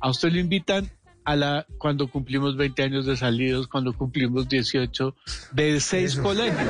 A 0.00 0.08
usted 0.10 0.30
lo 0.32 0.38
invitan 0.38 0.90
a 1.24 1.36
la 1.36 1.66
cuando 1.78 2.08
cumplimos 2.10 2.56
20 2.56 2.82
años 2.82 3.06
de 3.06 3.16
salidos, 3.16 3.68
cuando 3.68 3.92
cumplimos 3.96 4.48
18, 4.48 5.14
de 5.52 5.80
seis 5.80 6.12
Eso. 6.12 6.22
colegios. 6.22 6.68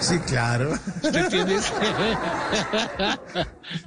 Sí, 0.00 0.18
claro. 0.26 0.72
Usted 1.02 1.28
tiene 1.28 1.56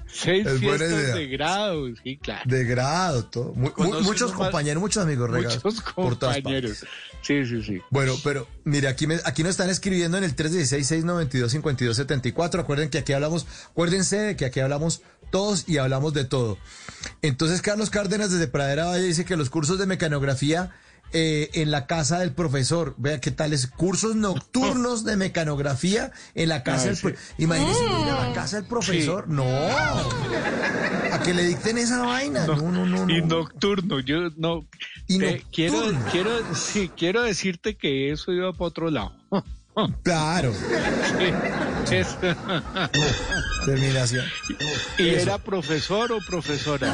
seis 0.07 0.47
fiestas 0.59 1.13
de 1.15 1.27
grado, 1.27 1.87
sí, 2.03 2.17
claro. 2.17 2.41
De 2.45 2.63
grado, 2.63 3.25
todo. 3.25 3.53
Mu- 3.53 3.65
mu- 3.67 3.71
Conoce 3.73 4.03
muchos 4.03 4.31
compañeros, 4.31 4.79
muchos 4.81 5.03
amigos 5.03 5.29
regados. 5.29 5.63
Muchos 5.65 5.81
compañeros. 5.81 6.85
Sí, 7.21 7.45
sí, 7.45 7.61
sí. 7.63 7.81
Bueno, 7.89 8.13
pero 8.23 8.47
mire, 8.63 8.87
aquí, 8.87 9.07
me- 9.07 9.19
aquí 9.25 9.43
nos 9.43 9.49
están 9.51 9.69
escribiendo 9.69 10.17
en 10.17 10.23
el 10.23 10.33
316-692-5274. 10.35 12.59
Acuerden 12.59 12.89
que 12.89 12.99
aquí 12.99 13.11
hablamos, 13.13 13.45
acuérdense 13.71 14.17
de 14.17 14.35
que 14.37 14.45
aquí 14.45 14.59
hablamos 14.61 15.01
todos 15.35 15.67
y 15.67 15.79
hablamos 15.79 16.13
de 16.13 16.23
todo. 16.23 16.57
Entonces, 17.21 17.61
Carlos 17.61 17.89
Cárdenas 17.89 18.31
desde 18.31 18.47
Pradera 18.47 18.85
Valle 18.85 19.03
dice 19.03 19.25
que 19.25 19.35
los 19.35 19.49
cursos 19.49 19.77
de 19.77 19.85
mecanografía 19.85 20.71
eh, 21.11 21.49
en 21.55 21.71
la 21.71 21.87
casa 21.87 22.19
del 22.19 22.31
profesor, 22.31 22.95
vea 22.97 23.19
qué 23.19 23.31
tales 23.31 23.67
cursos 23.67 24.15
nocturnos 24.15 25.03
de 25.03 25.17
mecanografía 25.17 26.11
en 26.35 26.47
la 26.47 26.63
casa 26.63 26.83
Ay, 26.83 26.87
del 26.87 26.95
sí. 26.95 27.01
pro- 27.07 27.15
Imagínese 27.37 27.83
ir 27.83 27.89
a 28.09 28.27
la 28.29 28.33
casa 28.33 28.55
del 28.61 28.65
profesor. 28.65 29.27
No. 29.27 29.43
A 31.11 31.21
que 31.21 31.33
le 31.33 31.43
dicten 31.43 31.77
esa 31.79 31.99
vaina. 32.05 32.47
No, 32.47 32.55
no, 32.71 32.85
no. 32.85 33.09
Y 33.13 33.19
no. 33.21 33.39
nocturno, 33.39 33.99
yo 33.99 34.29
no. 34.37 34.65
Y 35.07 35.19
quiero, 35.51 35.83
quiero, 36.13 36.55
sí, 36.55 36.89
quiero 36.95 37.23
decirte 37.23 37.75
que 37.75 38.13
eso 38.13 38.31
iba 38.31 38.53
para 38.53 38.65
otro 38.67 38.89
lado. 38.89 39.11
Claro. 40.03 40.53
Sí, 40.53 41.25
es- 41.91 42.17
Terminación. 43.65 44.25
¿Y 44.97 45.09
Eso. 45.09 45.21
era 45.23 45.37
profesor 45.37 46.11
o 46.11 46.19
profesora? 46.27 46.93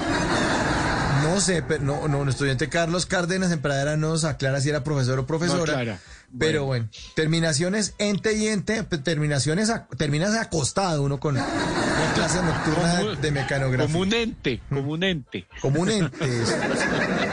No 1.23 1.39
sé, 1.39 1.61
pero 1.61 1.83
no, 1.83 2.01
no, 2.07 2.23
nuestro 2.23 2.29
estudiante 2.47 2.69
Carlos 2.69 3.05
Cárdenas 3.05 3.51
en 3.51 3.61
Pradera 3.61 3.95
no 3.97 4.09
nos 4.09 4.23
aclara 4.23 4.59
si 4.61 4.69
era 4.69 4.83
profesor 4.83 5.19
o 5.19 5.25
profesora. 5.27 5.83
No. 5.83 5.97
Pero 6.39 6.65
bueno, 6.65 6.87
terminaciones 7.15 7.93
ente 7.97 8.33
y 8.33 8.47
ente, 8.47 8.83
pe- 8.83 8.97
terminaciones, 8.99 9.69
a- 9.69 9.87
terminas 9.97 10.35
acostado 10.35 11.03
uno 11.03 11.19
con 11.19 11.35
una 11.35 12.13
clase 12.15 12.41
nocturna 12.41 12.95
de, 13.03 13.15
de 13.17 13.31
mecanografía. 13.31 13.85
Como 13.87 13.99
un 13.99 14.13
ente, 14.13 14.61
como 14.69 14.91
un 14.93 15.03
ente. 15.03 15.47
Como 15.61 15.81
un 15.81 15.89
ente. 15.89 16.41
eso. 16.41 16.53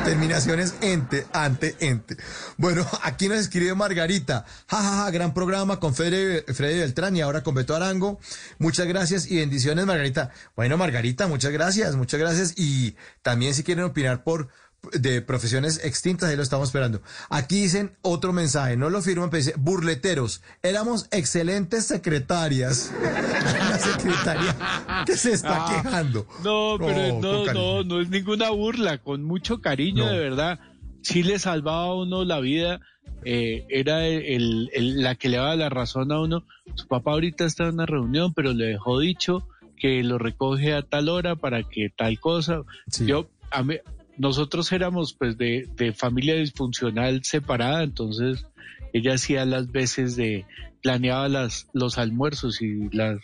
Terminaciones 0.04 0.74
ente, 0.80 1.26
ante, 1.32 1.76
ente. 1.80 2.16
Bueno, 2.56 2.86
aquí 3.02 3.28
nos 3.28 3.38
escribe 3.38 3.74
Margarita. 3.74 4.44
Ja, 4.68 4.78
ja, 4.82 4.96
ja, 5.04 5.10
gran 5.10 5.34
programa 5.34 5.78
con 5.80 5.94
Freddy, 5.94 6.42
Freddy 6.52 6.78
Beltrán 6.78 7.16
y 7.16 7.20
ahora 7.20 7.42
con 7.42 7.54
Beto 7.54 7.74
Arango. 7.76 8.18
Muchas 8.58 8.86
gracias 8.86 9.30
y 9.30 9.36
bendiciones, 9.36 9.86
Margarita. 9.86 10.30
Bueno, 10.56 10.76
Margarita, 10.76 11.26
muchas 11.26 11.52
gracias, 11.52 11.94
muchas 11.96 12.18
gracias. 12.20 12.54
Y 12.56 12.96
también 13.22 13.54
si 13.54 13.62
quieren 13.62 13.84
opinar 13.84 14.24
por 14.24 14.48
de 14.92 15.20
profesiones 15.22 15.84
extintas, 15.84 16.30
ahí 16.30 16.36
lo 16.36 16.42
estamos 16.42 16.68
esperando. 16.68 17.02
Aquí 17.30 17.62
dicen 17.62 17.92
otro 18.02 18.32
mensaje, 18.32 18.76
no 18.76 18.90
lo 18.90 19.02
firman, 19.02 19.28
pero 19.28 19.38
dice, 19.44 19.55
burleteros, 19.59 20.42
éramos 20.62 21.09
excelentes 21.10 21.84
secretarias. 21.86 22.92
La 23.70 23.78
secretaria 23.78 24.56
que 25.05 25.16
se 25.16 25.32
está 25.32 25.66
Ah, 25.66 25.82
quejando. 25.82 26.26
No, 26.44 26.76
pero 26.78 27.20
no, 27.20 27.52
no, 27.52 27.84
no 27.84 28.00
es 28.00 28.09
ninguna 28.09 28.50
burla, 28.50 28.98
con 28.98 29.24
mucho 29.24 29.60
cariño, 29.60 30.05
No. 30.06 30.12
de 30.12 30.18
verdad. 30.18 30.60
Sí 31.02 31.22
le 31.22 31.38
salvaba 31.38 31.84
a 31.84 31.94
uno 31.94 32.24
la 32.24 32.40
vida, 32.40 32.80
eh, 33.24 33.66
era 33.68 34.06
el, 34.06 34.70
el- 34.72 35.02
la 35.02 35.14
que 35.16 35.28
le 35.28 35.36
daba 35.38 35.56
la 35.56 35.68
razón 35.68 36.12
a 36.12 36.20
uno. 36.20 36.44
Su 36.74 36.86
papá 36.86 37.12
ahorita 37.12 37.44
está 37.44 37.64
en 37.64 37.74
una 37.74 37.86
reunión, 37.86 38.32
pero 38.34 38.52
le 38.52 38.66
dejó 38.66 38.98
dicho 39.00 39.46
que 39.76 40.02
lo 40.02 40.18
recoge 40.18 40.74
a 40.74 40.82
tal 40.82 41.09
hora 41.09 41.36
para 41.36 41.62
que 41.62 41.88
tal 41.96 42.18
cosa. 42.20 42.62
Yo, 43.00 43.28
a 43.50 43.62
mí, 43.62 43.76
nosotros 44.19 44.70
éramos 44.73 45.15
pues 45.15 45.39
de, 45.39 45.69
de 45.77 45.93
familia 45.93 46.35
disfuncional 46.35 47.23
separada, 47.24 47.82
entonces 47.82 48.45
ella 48.93 49.15
hacía 49.15 49.45
las 49.45 49.70
veces 49.70 50.16
de, 50.16 50.45
planeaba 50.82 51.28
las, 51.28 51.66
los 51.73 51.99
almuerzos 51.99 52.61
y 52.62 52.89
las, 52.90 53.19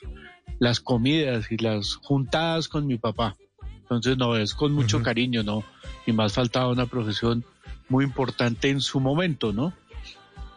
las 0.59 0.81
comidas 0.81 1.51
y 1.51 1.57
las 1.57 1.95
juntadas 1.97 2.69
con 2.69 2.87
mi 2.87 2.97
papá. 2.99 3.37
Entonces, 3.83 4.17
no, 4.17 4.37
es 4.37 4.55
con 4.55 4.73
mucho 4.73 5.03
cariño, 5.03 5.43
¿no? 5.43 5.63
Y 6.07 6.13
más 6.13 6.33
faltaba 6.33 6.69
una 6.69 6.87
profesión 6.87 7.45
muy 7.89 8.05
importante 8.05 8.71
en 8.71 8.81
su 8.81 8.99
momento, 8.99 9.53
¿no? 9.53 9.75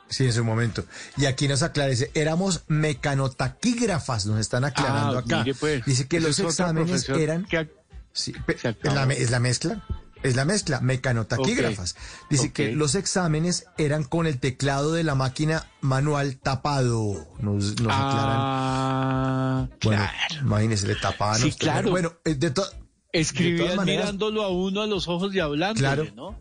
Sí, 0.09 0.23
en 0.25 0.31
su 0.33 0.45
momento. 0.45 0.85
Y 1.17 1.25
aquí 1.25 1.47
nos 1.49 1.61
aclarece, 1.61 2.09
éramos 2.13 2.63
mecanotaquígrafas, 2.67 4.25
nos 4.25 4.39
están 4.39 4.63
aclarando 4.63 5.17
Ah, 5.17 5.19
acá. 5.19 5.39
mire, 5.39 5.53
pues, 5.55 5.85
Dice 5.85 6.07
que 6.07 6.19
los 6.19 6.39
exámenes 6.39 7.07
eran... 7.09 7.45
que- 7.45 7.69
Sí, 8.13 8.33
la, 8.81 9.03
es 9.13 9.29
la 9.29 9.39
mezcla. 9.39 9.83
Es 10.23 10.35
la 10.35 10.45
mezcla, 10.45 10.79
mecanotaquígrafas. 10.81 11.95
Dice 12.29 12.51
que 12.51 12.71
los 12.71 12.95
exámenes 12.95 13.65
eran 13.77 14.03
con 14.03 14.25
el 14.27 14.39
teclado 14.39 14.93
de 14.93 15.03
la 15.03 15.15
máquina 15.15 15.67
manual 15.81 16.37
tapado. 16.37 17.27
Nos, 17.39 17.79
nos 17.81 17.93
aclaran. 17.93 18.37
Ah, 18.39 19.67
Bueno, 19.83 20.03
claro. 20.03 20.45
imagínese, 20.45 20.87
le 20.87 20.95
tapaban. 20.95 21.39
Sí, 21.39 21.51
claro. 21.53 21.89
Bueno, 21.91 22.13
eh, 22.25 22.35
de, 22.35 22.51
to- 22.51 22.65
de 22.69 22.77
Escribían 23.13 23.57
todas 23.65 23.75
maneras, 23.77 24.05
mirándolo 24.05 24.43
a 24.43 24.49
uno 24.49 24.81
a 24.81 24.87
los 24.87 25.07
ojos 25.07 25.33
y 25.33 25.39
hablando, 25.39 25.79
Claro. 25.79 26.05
¿no? 26.15 26.39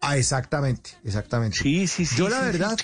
Ah, 0.00 0.16
exactamente, 0.16 0.92
exactamente. 1.04 1.58
Sí, 1.58 1.86
sí, 1.86 2.06
sí. 2.06 2.16
Yo 2.16 2.28
la 2.30 2.38
sí, 2.40 2.44
verdad 2.46 2.76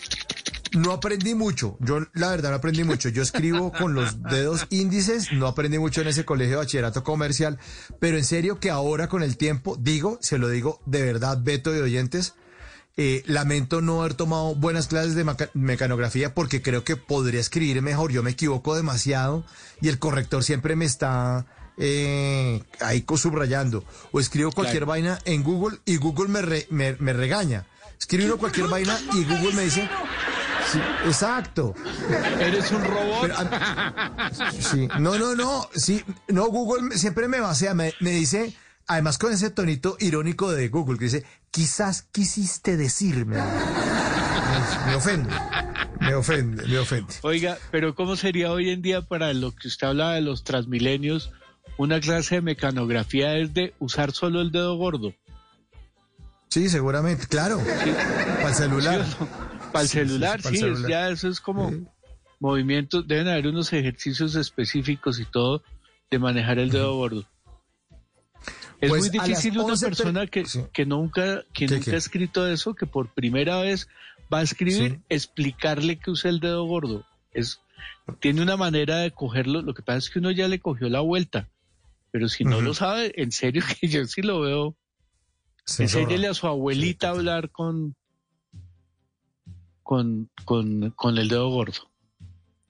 no 0.76 0.92
aprendí 0.92 1.34
mucho. 1.34 1.76
Yo 1.80 2.00
la 2.14 2.30
verdad 2.30 2.50
no 2.50 2.56
aprendí 2.56 2.84
mucho. 2.84 3.08
Yo 3.08 3.22
escribo 3.22 3.72
con 3.72 3.94
los 3.94 4.22
dedos 4.22 4.66
índices, 4.70 5.32
no 5.32 5.46
aprendí 5.46 5.78
mucho 5.78 6.00
en 6.02 6.08
ese 6.08 6.24
colegio 6.24 6.52
de 6.52 6.64
bachillerato 6.64 7.02
comercial, 7.02 7.58
pero 7.98 8.16
en 8.18 8.24
serio 8.24 8.60
que 8.60 8.70
ahora 8.70 9.08
con 9.08 9.22
el 9.22 9.36
tiempo, 9.36 9.76
digo, 9.78 10.18
se 10.22 10.38
lo 10.38 10.48
digo 10.48 10.80
de 10.86 11.02
verdad, 11.02 11.38
Beto 11.42 11.74
y 11.74 11.80
oyentes, 11.80 12.34
eh, 12.98 13.22
lamento 13.26 13.82
no 13.82 14.00
haber 14.00 14.14
tomado 14.14 14.54
buenas 14.54 14.86
clases 14.86 15.14
de 15.14 15.24
mecanografía 15.54 16.34
porque 16.34 16.62
creo 16.62 16.82
que 16.84 16.96
podría 16.96 17.40
escribir 17.40 17.82
mejor. 17.82 18.10
Yo 18.12 18.22
me 18.22 18.30
equivoco 18.30 18.74
demasiado 18.74 19.44
y 19.82 19.88
el 19.88 19.98
corrector 19.98 20.44
siempre 20.44 20.76
me 20.76 20.84
está 20.86 21.44
eh, 21.78 22.62
ahí 22.80 23.04
subrayando. 23.16 23.84
O 24.12 24.20
escribo 24.20 24.50
cualquier 24.52 24.84
Claro. 24.84 24.90
vaina 24.92 25.18
en 25.26 25.42
Google 25.42 25.78
y 25.84 25.96
Google 25.96 26.28
me, 26.28 26.40
re- 26.42 26.66
me, 26.70 26.96
me 26.98 27.12
regaña. 27.12 27.66
Escribo 27.98 28.36
cualquier 28.38 28.68
vaina 28.68 28.98
y 29.12 29.24
Google 29.24 29.52
me 29.54 29.64
dice... 29.64 29.88
Sí, 30.70 30.80
exacto. 31.04 31.74
Eres 32.40 32.70
un 32.72 32.84
robot. 32.84 33.20
Pero, 33.22 33.36
Sí, 34.60 34.88
no, 34.98 35.18
no, 35.18 35.34
no, 35.34 35.68
sí, 35.74 36.02
no, 36.28 36.46
Google 36.46 36.96
siempre 36.96 37.28
me 37.28 37.40
basea, 37.40 37.74
me, 37.74 37.94
me 38.00 38.10
dice, 38.10 38.54
además 38.86 39.18
con 39.18 39.32
ese 39.32 39.50
tonito 39.50 39.96
irónico 40.00 40.50
de 40.52 40.68
Google, 40.68 40.98
que 40.98 41.04
dice, 41.04 41.24
quizás 41.50 42.02
quisiste 42.02 42.76
decirme. 42.76 43.36
Me, 43.36 44.86
me 44.86 44.94
ofende, 44.96 45.30
me 46.00 46.14
ofende, 46.14 46.66
me 46.66 46.78
ofende. 46.78 47.14
Oiga, 47.22 47.58
pero 47.70 47.94
¿cómo 47.94 48.16
sería 48.16 48.50
hoy 48.50 48.70
en 48.70 48.82
día 48.82 49.02
para 49.02 49.32
lo 49.34 49.54
que 49.54 49.68
usted 49.68 49.86
hablaba 49.86 50.14
de 50.14 50.22
los 50.22 50.44
transmilenios? 50.44 51.32
Una 51.78 52.00
clase 52.00 52.36
de 52.36 52.42
mecanografía 52.42 53.36
es 53.36 53.52
de 53.54 53.74
usar 53.78 54.12
solo 54.12 54.40
el 54.40 54.50
dedo 54.50 54.76
gordo. 54.76 55.14
Sí, 56.48 56.68
seguramente, 56.70 57.26
claro, 57.26 57.60
para 58.36 58.48
el 58.48 58.54
celular. 58.54 59.04
Para 59.76 59.82
el 59.82 59.88
Sí, 59.88 59.98
sí, 59.98 60.06
celular, 60.06 60.42
sí, 60.42 60.64
es- 60.64 60.86
ya 60.88 61.08
eso 61.10 61.28
es 61.28 61.40
como 61.40 61.72
movimientos, 62.40 63.06
deben 63.06 63.28
haber 63.28 63.46
unos 63.48 63.72
ejercicios 63.72 64.34
específicos 64.34 65.18
y 65.20 65.24
todo 65.24 65.62
de 66.10 66.18
manejar 66.18 66.58
el 66.58 66.70
dedo 66.70 66.94
gordo. 66.96 67.24
Es 68.80 68.90
Pues 68.90 69.00
muy 69.00 69.08
difícil 69.10 69.58
una 69.58 69.72
11 69.72 69.86
persona 69.86 70.26
que, 70.26 70.44
que 70.72 70.84
nunca, 70.86 71.42
que 71.54 71.66
¿Qué, 71.66 71.74
nunca 71.74 71.84
qué? 71.86 71.94
ha 71.94 71.98
escrito 71.98 72.46
eso, 72.46 72.74
que 72.74 72.86
por 72.86 73.12
primera 73.14 73.60
vez 73.60 73.88
va 74.32 74.40
a 74.40 74.42
escribir, 74.42 74.92
Sí. 74.92 75.00
explicarle 75.08 75.98
que 75.98 76.10
usa 76.10 76.28
el 76.30 76.40
dedo 76.40 76.64
gordo. 76.64 77.04
Es, 77.32 77.60
tiene 78.20 78.42
una 78.42 78.56
manera 78.56 78.98
de 78.98 79.10
cogerlo, 79.12 79.62
lo 79.62 79.72
que 79.74 79.82
pasa 79.82 79.98
es 79.98 80.10
que 80.10 80.18
uno 80.18 80.30
ya 80.30 80.46
le 80.48 80.60
cogió 80.60 80.88
la 80.90 81.00
vuelta, 81.00 81.48
pero 82.10 82.28
si 82.28 82.44
no 82.44 82.60
lo 82.60 82.74
sabe, 82.74 83.12
en 83.16 83.32
serio 83.32 83.62
que 83.80 83.88
yo 83.88 84.04
sí 84.06 84.20
lo 84.22 84.40
veo. 84.40 84.76
Enséñele 85.78 86.18
zorra. 86.18 86.30
a 86.30 86.34
su 86.34 86.46
abuelita 86.46 87.08
a 87.08 87.10
hablar 87.12 87.50
con, 87.50 87.96
con, 89.86 90.28
con, 90.44 90.90
con 90.96 91.16
el 91.16 91.28
dedo 91.28 91.48
gordo. 91.48 91.88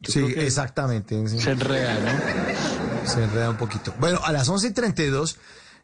Yo 0.00 0.12
Sí, 0.12 0.20
exactamente. 0.36 1.26
Se 1.28 1.50
enreda, 1.50 1.94
¿no? 1.98 3.08
Se 3.08 3.24
enreda 3.24 3.48
un 3.48 3.56
poquito. 3.56 3.94
Bueno, 3.98 4.20
a 4.22 4.32
las 4.32 4.50
11.32 4.50 5.36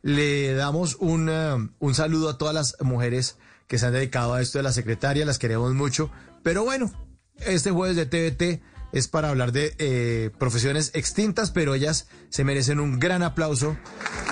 le 0.03 0.53
damos 0.53 0.97
un, 1.01 1.29
eh, 1.31 1.55
un 1.79 1.95
saludo 1.95 2.29
a 2.29 2.37
todas 2.37 2.55
las 2.55 2.77
mujeres 2.81 3.39
que 3.67 3.79
se 3.79 3.87
han 3.87 3.95
dedicado 3.95 4.35
a 4.35 4.43
esto 4.43 4.59
de 4.59 4.65
la 4.65 4.73
secretaria, 4.73 5.25
las 5.25 5.39
queremos 5.39 5.73
mucho. 5.73 6.11
Pero 6.43 6.65
bueno, 6.65 6.93
este 7.39 7.71
jueves 7.71 7.97
de 7.97 8.05
TVT 8.05 8.63
es 8.93 9.09
para 9.09 9.31
hablar 9.31 9.53
de 9.53 9.75
eh, 9.79 10.31
profesiones 10.39 10.91
extintas, 10.93 11.51
pero 11.51 11.73
ellas 11.75 12.09
se 12.29 12.45
merecen 12.45 12.79
un 12.79 12.99
gran 13.01 13.23
aplauso. 13.23 13.75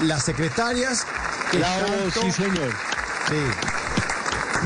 Las 0.02 0.24
secretarias 0.24 1.06
tanto- 1.51 2.20
sí, 2.20 2.31
señor. 2.31 2.70
Sí. 3.28 3.80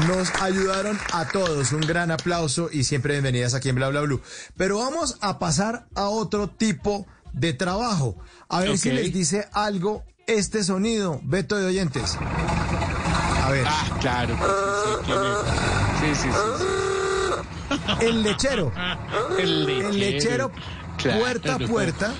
Nos 0.08 0.32
ayudaron 0.42 0.98
a 1.12 1.26
todos. 1.28 1.72
Un 1.72 1.80
gran 1.82 2.10
aplauso 2.10 2.68
y 2.72 2.84
siempre 2.84 3.12
bienvenidas 3.14 3.54
aquí 3.54 3.68
en 3.68 3.76
Bla 3.76 3.88
Bla 3.88 4.00
Blue. 4.02 4.20
Pero 4.56 4.78
vamos 4.78 5.16
a 5.20 5.38
pasar 5.38 5.86
a 5.94 6.08
otro 6.08 6.48
tipo 6.48 7.06
de 7.32 7.52
trabajo. 7.52 8.16
A 8.48 8.60
ver 8.60 8.76
si 8.76 8.90
les 8.90 9.12
dice 9.12 9.48
algo 9.52 10.04
este 10.26 10.64
sonido, 10.64 11.20
Beto 11.22 11.56
de 11.56 11.66
oyentes. 11.66 12.16
A 13.44 13.50
ver. 13.50 13.64
Ah, 13.68 13.98
claro. 14.00 14.36
sí. 15.04 15.12
Sí, 16.00 16.22
sí, 16.22 16.28
sí. 16.28 16.38
sí. 16.58 18.04
El 18.06 18.22
lechero. 18.22 18.72
El 19.38 19.64
lechero. 19.66 19.88
El 19.90 19.98
lechero 20.00 20.52
Claro, 20.98 21.20
puerta 21.20 21.54
a 21.54 21.56
claro. 21.58 21.72
puerta 21.72 22.14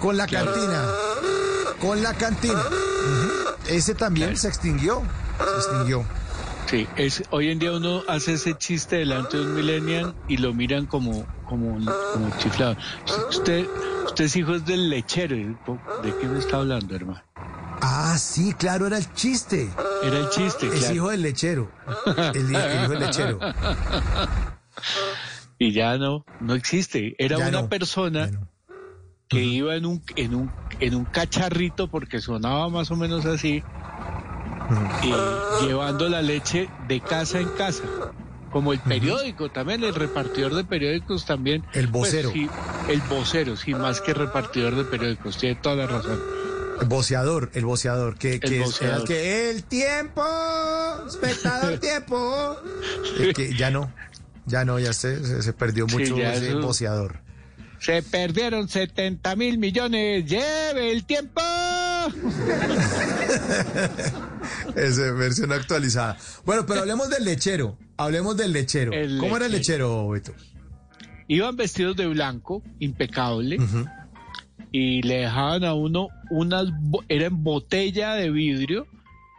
con 0.00 0.16
la 0.16 0.26
Claro. 0.26 0.52
cantina. 0.52 0.84
Con 1.80 2.02
la 2.02 2.14
cantina. 2.14 2.62
Ese 3.68 3.94
también 3.94 4.36
se 4.36 4.48
extinguió. 4.48 5.02
Se 5.38 5.56
extinguió. 5.68 6.04
Sí, 6.70 6.86
es, 6.96 7.24
hoy 7.30 7.50
en 7.50 7.58
día 7.58 7.72
uno 7.72 8.04
hace 8.06 8.34
ese 8.34 8.56
chiste 8.56 8.96
delante 8.96 9.36
de 9.36 9.42
un 9.42 9.54
millennial 9.56 10.14
y 10.28 10.36
lo 10.36 10.54
miran 10.54 10.86
como, 10.86 11.26
como, 11.44 11.76
como 12.12 12.30
chiflado. 12.38 12.76
Usted, 13.28 13.66
usted 14.04 14.24
es 14.26 14.36
hijo 14.36 14.56
del 14.60 14.88
lechero. 14.88 15.34
¿De 15.34 16.14
qué 16.20 16.28
me 16.28 16.38
está 16.38 16.58
hablando, 16.58 16.94
hermano? 16.94 17.20
Ah, 17.82 18.16
sí, 18.18 18.54
claro, 18.54 18.86
era 18.86 18.98
el 18.98 19.12
chiste. 19.14 19.68
Era 20.04 20.18
el 20.18 20.28
chiste, 20.28 20.68
Es 20.68 20.74
claro. 20.74 20.94
hijo 20.94 21.08
del 21.10 21.22
lechero. 21.22 21.70
El, 22.34 22.54
el 22.54 22.82
hijo 22.82 22.88
del 22.92 23.00
lechero. 23.00 23.40
Y 25.58 25.72
ya 25.72 25.98
no, 25.98 26.24
no 26.40 26.54
existe. 26.54 27.16
Era 27.18 27.36
Ya 27.38 27.48
una 27.48 27.62
no, 27.62 27.68
persona 27.68 28.30
que 29.28 29.42
iba 29.42 29.74
en 29.74 29.86
un, 29.86 30.04
en 30.14 30.34
un, 30.36 30.52
en 30.78 30.94
un 30.94 31.04
cacharrito 31.04 31.88
porque 31.88 32.20
sonaba 32.20 32.68
más 32.68 32.92
o 32.92 32.96
menos 32.96 33.26
así, 33.26 33.62
y 35.02 35.66
llevando 35.66 36.08
la 36.08 36.22
leche 36.22 36.68
de 36.88 37.00
casa 37.00 37.38
en 37.40 37.48
casa. 37.50 37.84
Como 38.50 38.72
el 38.72 38.80
periódico 38.80 39.48
también, 39.50 39.84
el 39.84 39.94
repartidor 39.94 40.54
de 40.54 40.64
periódicos 40.64 41.24
también. 41.24 41.64
El 41.72 41.86
vocero. 41.86 42.30
Pues, 42.32 42.42
sí, 42.42 42.50
el 42.88 43.00
vocero, 43.02 43.56
sí, 43.56 43.74
más 43.74 44.00
que 44.00 44.12
repartidor 44.12 44.74
de 44.74 44.82
periódicos, 44.84 45.36
tiene 45.38 45.54
toda 45.54 45.76
la 45.76 45.86
razón. 45.86 46.20
El 46.80 46.88
boceador, 46.88 47.50
el 47.54 47.64
boceador, 47.64 48.16
que, 48.18 48.40
que 48.40 48.46
es- 48.62 48.80
era 48.80 48.96
boceador. 48.96 49.00
el 49.02 49.06
que 49.06 49.50
el 49.50 49.64
tiempo, 49.64 50.24
espectador 51.06 51.78
tiempo. 51.80 52.56
El 53.18 53.34
que 53.34 53.54
ya 53.54 53.70
no, 53.70 53.92
ya 54.46 54.64
no, 54.64 54.78
ya 54.80 54.92
se, 54.94 55.24
se, 55.24 55.42
se 55.42 55.52
perdió 55.52 55.86
Sí, 55.88 55.96
mucho 55.96 56.16
ya 56.16 56.34
ese 56.34 56.48
eso- 56.48 56.60
boceador. 56.60 57.20
Se 57.80 58.02
perdieron 58.02 58.68
70 58.68 59.36
mil 59.36 59.56
millones, 59.56 60.26
lleve 60.26 60.92
el 60.92 61.06
tiempo. 61.06 61.40
Esa 64.76 65.12
versión 65.12 65.50
actualizada. 65.52 66.18
Bueno, 66.44 66.66
pero 66.66 66.80
hablemos 66.80 67.08
del 67.08 67.24
lechero, 67.24 67.78
hablemos 67.96 68.36
del 68.36 68.52
lechero. 68.52 68.92
El 68.92 69.16
¿Cómo 69.16 69.38
era 69.38 69.46
el 69.46 69.52
lechero. 69.52 70.10
Beto? 70.10 70.34
Iban 71.26 71.56
vestidos 71.56 71.96
de 71.96 72.06
blanco, 72.06 72.62
impecable, 72.80 73.56
y 74.72 75.00
le 75.00 75.20
dejaban 75.20 75.64
a 75.64 75.72
uno 75.72 76.08
unas, 76.30 76.66
era 77.08 77.24
en 77.26 77.42
botella 77.42 78.12
de 78.14 78.30
vidrio, 78.30 78.86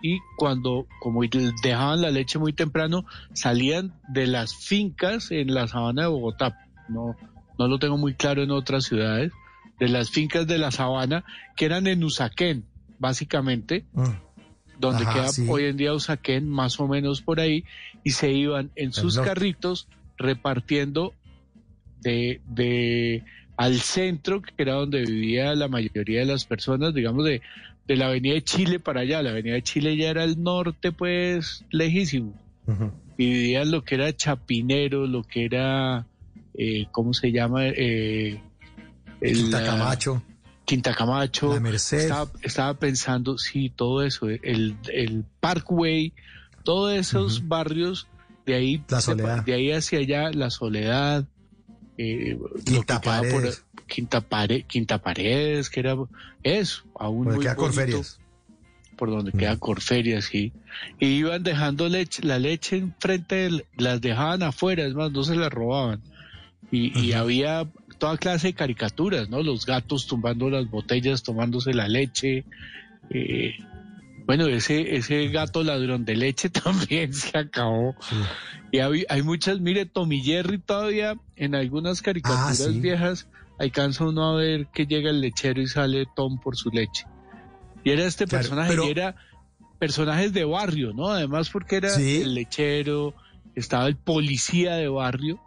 y 0.02 0.18
cuando, 0.38 0.88
como 1.00 1.22
dejaban 1.64 2.02
la 2.02 2.10
leche 2.10 2.40
muy 2.40 2.54
temprano, 2.54 3.06
salían 3.34 3.94
de 4.08 4.26
las 4.26 4.56
fincas 4.56 5.30
en 5.30 5.54
la 5.54 5.68
sabana 5.68 6.02
de 6.04 6.08
Bogotá. 6.08 6.58
No, 6.90 7.16
no 7.62 7.68
lo 7.68 7.80
tengo 7.80 7.98
muy 7.98 8.14
claro 8.14 8.44
en 8.44 8.52
otras 8.52 8.86
ciudades, 8.86 9.32
de 9.80 9.88
las 9.88 10.10
fincas 10.10 10.48
de 10.48 10.58
la 10.58 10.72
sabana, 10.72 11.24
que 11.56 11.66
eran 11.66 11.88
en 11.88 12.04
Usaquén, 12.04 12.66
básicamente, 13.00 13.86
donde 14.80 15.04
Ajá, 15.04 15.14
queda 15.14 15.28
sí. 15.30 15.46
hoy 15.50 15.66
en 15.66 15.78
día 15.78 15.94
Usaquén, 15.94 16.50
más 16.50 16.80
o 16.80 16.88
menos 16.88 17.22
por 17.22 17.40
ahí, 17.40 17.64
y 18.04 18.12
se 18.12 18.32
iban 18.32 18.72
en 18.76 18.94
sus 18.94 19.16
norte. 19.16 19.30
carritos 19.30 19.88
repartiendo 20.18 21.14
de, 22.02 22.42
de 22.48 23.24
al 23.58 23.80
centro, 23.80 24.42
que 24.42 24.54
era 24.58 24.74
donde 24.74 25.02
vivía 25.02 25.54
la 25.56 25.68
mayoría 25.68 26.20
de 26.20 26.26
las 26.26 26.46
personas, 26.46 26.94
digamos, 26.94 27.26
de, 27.26 27.42
de 27.88 27.96
la 27.96 28.08
avenida 28.08 28.34
de 28.34 28.44
Chile 28.44 28.80
para 28.80 29.02
allá. 29.02 29.22
La 29.22 29.32
avenida 29.32 29.54
de 29.56 29.64
Chile 29.64 29.98
ya 29.98 30.10
era 30.10 30.24
el 30.24 30.42
norte, 30.42 30.92
pues, 30.92 31.66
lejísimo. 31.72 32.34
Y 33.18 33.26
vivían 33.26 33.70
lo 33.70 33.84
que 33.84 33.96
era 33.96 34.16
Chapinero, 34.16 35.06
lo 35.06 35.24
que 35.24 35.46
era, 35.46 36.08
eh, 36.54 36.86
¿cómo 36.92 37.14
se 37.14 37.32
llama? 37.32 37.68
Eh, 37.68 38.42
el, 39.22 39.36
Quinta 39.36 39.64
Camacho. 39.64 40.24
Quinta 40.66 40.94
Camacho. 40.94 41.54
La 41.54 41.60
Merced. 41.60 42.00
Estaba, 42.00 42.32
estaba 42.44 42.74
pensando, 42.76 43.38
sí, 43.38 43.72
todo 43.76 44.04
eso, 44.04 44.30
el, 44.30 44.76
el 44.94 45.26
Parkway, 45.40 46.14
todos 46.64 46.94
esos 46.94 47.48
barrios, 47.48 48.08
de 48.46 48.56
ahí, 48.56 48.84
La 48.90 49.02
Soledad. 49.02 49.44
de 49.46 49.54
ahí 49.54 49.72
hacia 49.72 50.00
allá, 50.00 50.32
la 50.32 50.50
soledad, 50.50 51.26
eh, 51.98 52.38
lo 52.40 52.64
Quinta 52.64 52.96
que 53.00 53.02
queda 53.10 53.20
por- 53.22 53.32
Paredes. 53.32 53.66
Quinta, 53.88 54.22
Pare- 54.22 54.64
Quinta 54.64 54.98
Paredes, 55.00 55.70
que 55.70 55.82
era 55.82 55.96
eso, 56.44 56.84
aún 56.98 57.26
Donde 57.26 57.36
muy 57.38 57.44
queda 57.44 57.56
bonito, 57.56 57.74
Corferias. 57.76 58.20
por 58.98 59.10
donde 59.10 59.32
queda 59.34 59.58
Corferias, 59.58 60.26
sí. 60.26 60.54
Y 61.00 61.08
iban 61.08 61.44
dejando 61.44 61.90
leche, 61.90 62.24
la 62.24 62.40
leche 62.40 62.78
enfrente, 62.78 63.50
las 63.78 64.00
dejaban 64.00 64.44
afuera, 64.44 64.86
es 64.86 64.94
más, 64.94 65.12
no 65.12 65.24
se 65.24 65.36
las 65.36 65.52
robaban. 65.52 66.02
Y, 66.72 66.98
y 66.98 67.14
había 67.14 67.70
toda 68.00 68.18
clase 68.18 68.48
de 68.48 68.54
caricaturas, 68.54 69.30
¿no? 69.30 69.44
Los 69.44 69.66
gatos 69.66 70.08
tumbando 70.08 70.50
las 70.50 70.70
botellas, 70.70 71.22
tomándose 71.24 71.74
la 71.74 71.88
leche. 71.90 72.46
eh, 73.10 73.56
Bueno, 74.26 74.48
ese, 74.48 74.96
ese 74.96 75.28
gato 75.28 75.64
ladrón 75.64 76.06
de 76.06 76.16
leche 76.16 76.50
también 76.50 77.14
se 77.14 77.38
acabó. 77.38 77.96
Y 78.72 78.80
hay, 78.80 79.04
hay 79.10 79.22
muchas, 79.22 79.60
mire, 79.60 79.86
Tommy 79.86 80.22
Jerry 80.24 80.60
todavía 80.60 81.16
en 81.36 81.56
algunas 81.56 82.02
caricaturas 82.02 82.62
Ah, 82.62 82.72
sí. 82.72 82.80
viejas 82.80 83.28
alcanza 83.60 84.06
uno 84.06 84.32
a 84.32 84.36
ver 84.38 84.68
que 84.74 84.86
llega 84.88 85.10
el 85.10 85.20
lechero 85.22 85.62
y 85.62 85.68
sale 85.68 86.06
Tom 86.16 86.40
por 86.40 86.56
su 86.56 86.70
leche. 86.70 87.06
Y 87.84 87.90
era 87.92 88.06
este 88.06 88.26
Claro, 88.28 88.44
personaje, 88.44 88.70
pero- 88.70 88.86
y 88.88 88.92
era 88.92 89.16
personajes 89.78 90.32
de 90.34 90.46
barrio, 90.46 90.94
¿no? 90.94 91.10
Además 91.10 91.50
porque 91.50 91.76
era 91.78 91.90
Sí. 91.90 92.22
el 92.22 92.34
lechero, 92.36 93.14
estaba 93.56 93.88
el 93.88 93.98
policía 93.98 94.76
de 94.76 94.88
barrio. 94.88 95.40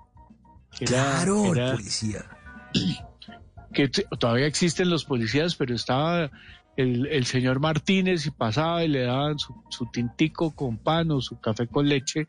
Era- 0.80 0.86
Claro, 0.86 1.54
el 1.54 1.72
policía. 1.76 2.24
que 3.72 3.88
todavía 3.88 4.46
existen 4.46 4.88
los 4.90 5.04
policías, 5.04 5.56
pero 5.56 5.74
estaba 5.74 6.30
el, 6.76 7.06
el 7.06 7.24
señor 7.26 7.60
Martínez 7.60 8.26
y 8.26 8.30
pasaba 8.30 8.84
y 8.84 8.88
le 8.88 9.02
daban 9.02 9.38
su, 9.38 9.54
su 9.68 9.86
tintico 9.90 10.54
con 10.54 10.78
pan 10.78 11.10
o 11.10 11.20
su 11.20 11.40
café 11.40 11.66
con 11.66 11.88
leche. 11.88 12.26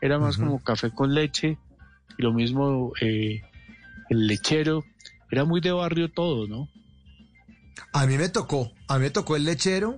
Era 0.00 0.18
más 0.18 0.36
como 0.36 0.62
café 0.62 0.90
con 0.90 1.14
leche. 1.14 1.58
Y 2.16 2.22
lo 2.22 2.32
mismo 2.32 2.92
eh, 3.00 3.42
el 4.08 4.26
lechero. 4.26 4.84
Era 5.30 5.44
muy 5.44 5.60
de 5.60 5.72
barrio 5.72 6.10
todo, 6.12 6.46
¿no? 6.46 6.68
A 7.92 8.06
mí 8.06 8.16
me 8.16 8.28
tocó, 8.28 8.70
a 8.86 8.98
mí 8.98 9.04
me 9.04 9.10
tocó 9.10 9.34
el 9.34 9.44
lechero 9.44 9.96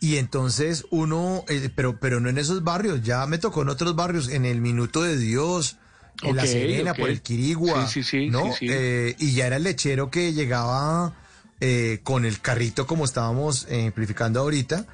y 0.00 0.16
entonces 0.16 0.86
uno, 0.90 1.44
eh, 1.48 1.68
pero, 1.74 1.98
pero 2.00 2.20
no 2.20 2.28
en 2.30 2.38
esos 2.38 2.64
barrios, 2.64 3.02
ya 3.02 3.26
me 3.26 3.36
tocó 3.36 3.62
en 3.62 3.68
otros 3.68 3.94
barrios, 3.96 4.28
en 4.30 4.46
el 4.46 4.60
Minuto 4.62 5.02
de 5.02 5.18
Dios, 5.18 5.76
en 6.22 6.36
La 6.36 6.46
Serena, 6.46 6.94
por 6.94 7.10
el 7.10 7.20
Quirigua, 7.22 7.86
Sí, 7.88 8.02
sí, 8.02 8.10
sí, 8.10 8.28
¿no? 8.30 8.52
Eh, 8.60 9.14
y 9.18 9.32
ya 9.34 9.46
era 9.46 9.56
el 9.56 9.62
lechero 9.64 10.10
que 10.10 10.32
llegaba 10.32 11.14
eh, 11.60 12.00
con 12.02 12.24
el 12.24 12.40
carrito 12.40 12.86
como 12.86 13.04
estábamos 13.04 13.66
eh, 13.68 13.86
amplificando 13.86 14.40
ahorita, 14.40 14.86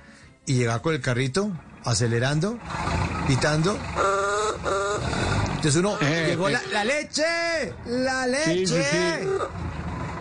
y 0.47 0.55
llegaba 0.55 0.83
con 0.83 0.95
el 0.95 1.01
carrito, 1.01 1.51
acelerando, 1.85 2.59
pitando. 3.27 3.79
Entonces 5.57 5.77
uno, 5.77 5.99
llegó 6.01 6.49
la, 6.51 6.63
la 6.73 6.85
leche, 6.85 7.23
la 7.87 8.27
leche. 8.27 8.85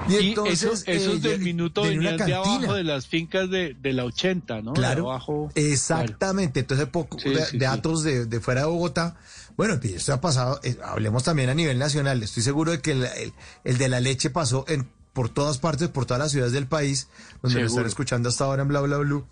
Y 0.07 0.15
Y 0.15 0.29
entonces, 0.29 0.63
esos, 0.63 0.83
esos 0.87 1.15
eh, 1.25 1.29
del 1.29 1.41
minuto 1.41 1.83
venían 1.83 2.17
de 2.17 2.17
cantina. 2.17 2.37
abajo 2.37 2.73
de 2.73 2.83
las 2.83 3.07
fincas 3.07 3.49
de, 3.49 3.73
de 3.73 3.93
la 3.93 4.03
80, 4.05 4.61
¿no? 4.61 4.73
De 4.73 4.79
Claro, 4.79 5.09
abajo. 5.11 5.49
exactamente. 5.55 6.59
Entonces, 6.61 6.87
poco 6.87 7.17
Sí, 7.19 7.29
de, 7.29 7.45
sí, 7.45 7.57
de 7.57 7.67
de, 8.03 8.25
de 8.25 8.39
fuera 8.41 8.61
de 8.61 8.67
Bogotá. 8.67 9.15
Bueno, 9.57 9.75
esto 9.83 10.13
ha 10.13 10.21
pasado, 10.21 10.59
eh, 10.63 10.77
hablemos 10.83 11.23
también 11.23 11.49
a 11.49 11.53
nivel 11.53 11.77
nacional. 11.79 12.23
Estoy 12.23 12.43
seguro 12.43 12.71
de 12.71 12.81
que 12.81 12.91
el, 12.91 13.03
el- 13.05 13.33
el 13.63 13.77
de 13.77 13.89
la 13.89 13.99
leche 13.99 14.29
pasó 14.29 14.65
en, 14.67 14.89
por 15.13 15.29
todas 15.29 15.59
partes, 15.59 15.89
por 15.89 16.05
todas 16.05 16.19
las 16.21 16.31
ciudades 16.31 16.53
del 16.53 16.67
país, 16.67 17.07
donde 17.41 17.59
lo 17.59 17.65
están 17.65 17.69
Seguro. 17.69 17.87
escuchando 17.87 18.29
hasta 18.29 18.45
ahora 18.45 18.63
en 18.63 18.67
Bla 18.67 18.81
Bla 18.81 18.97
Blue. 18.97 19.25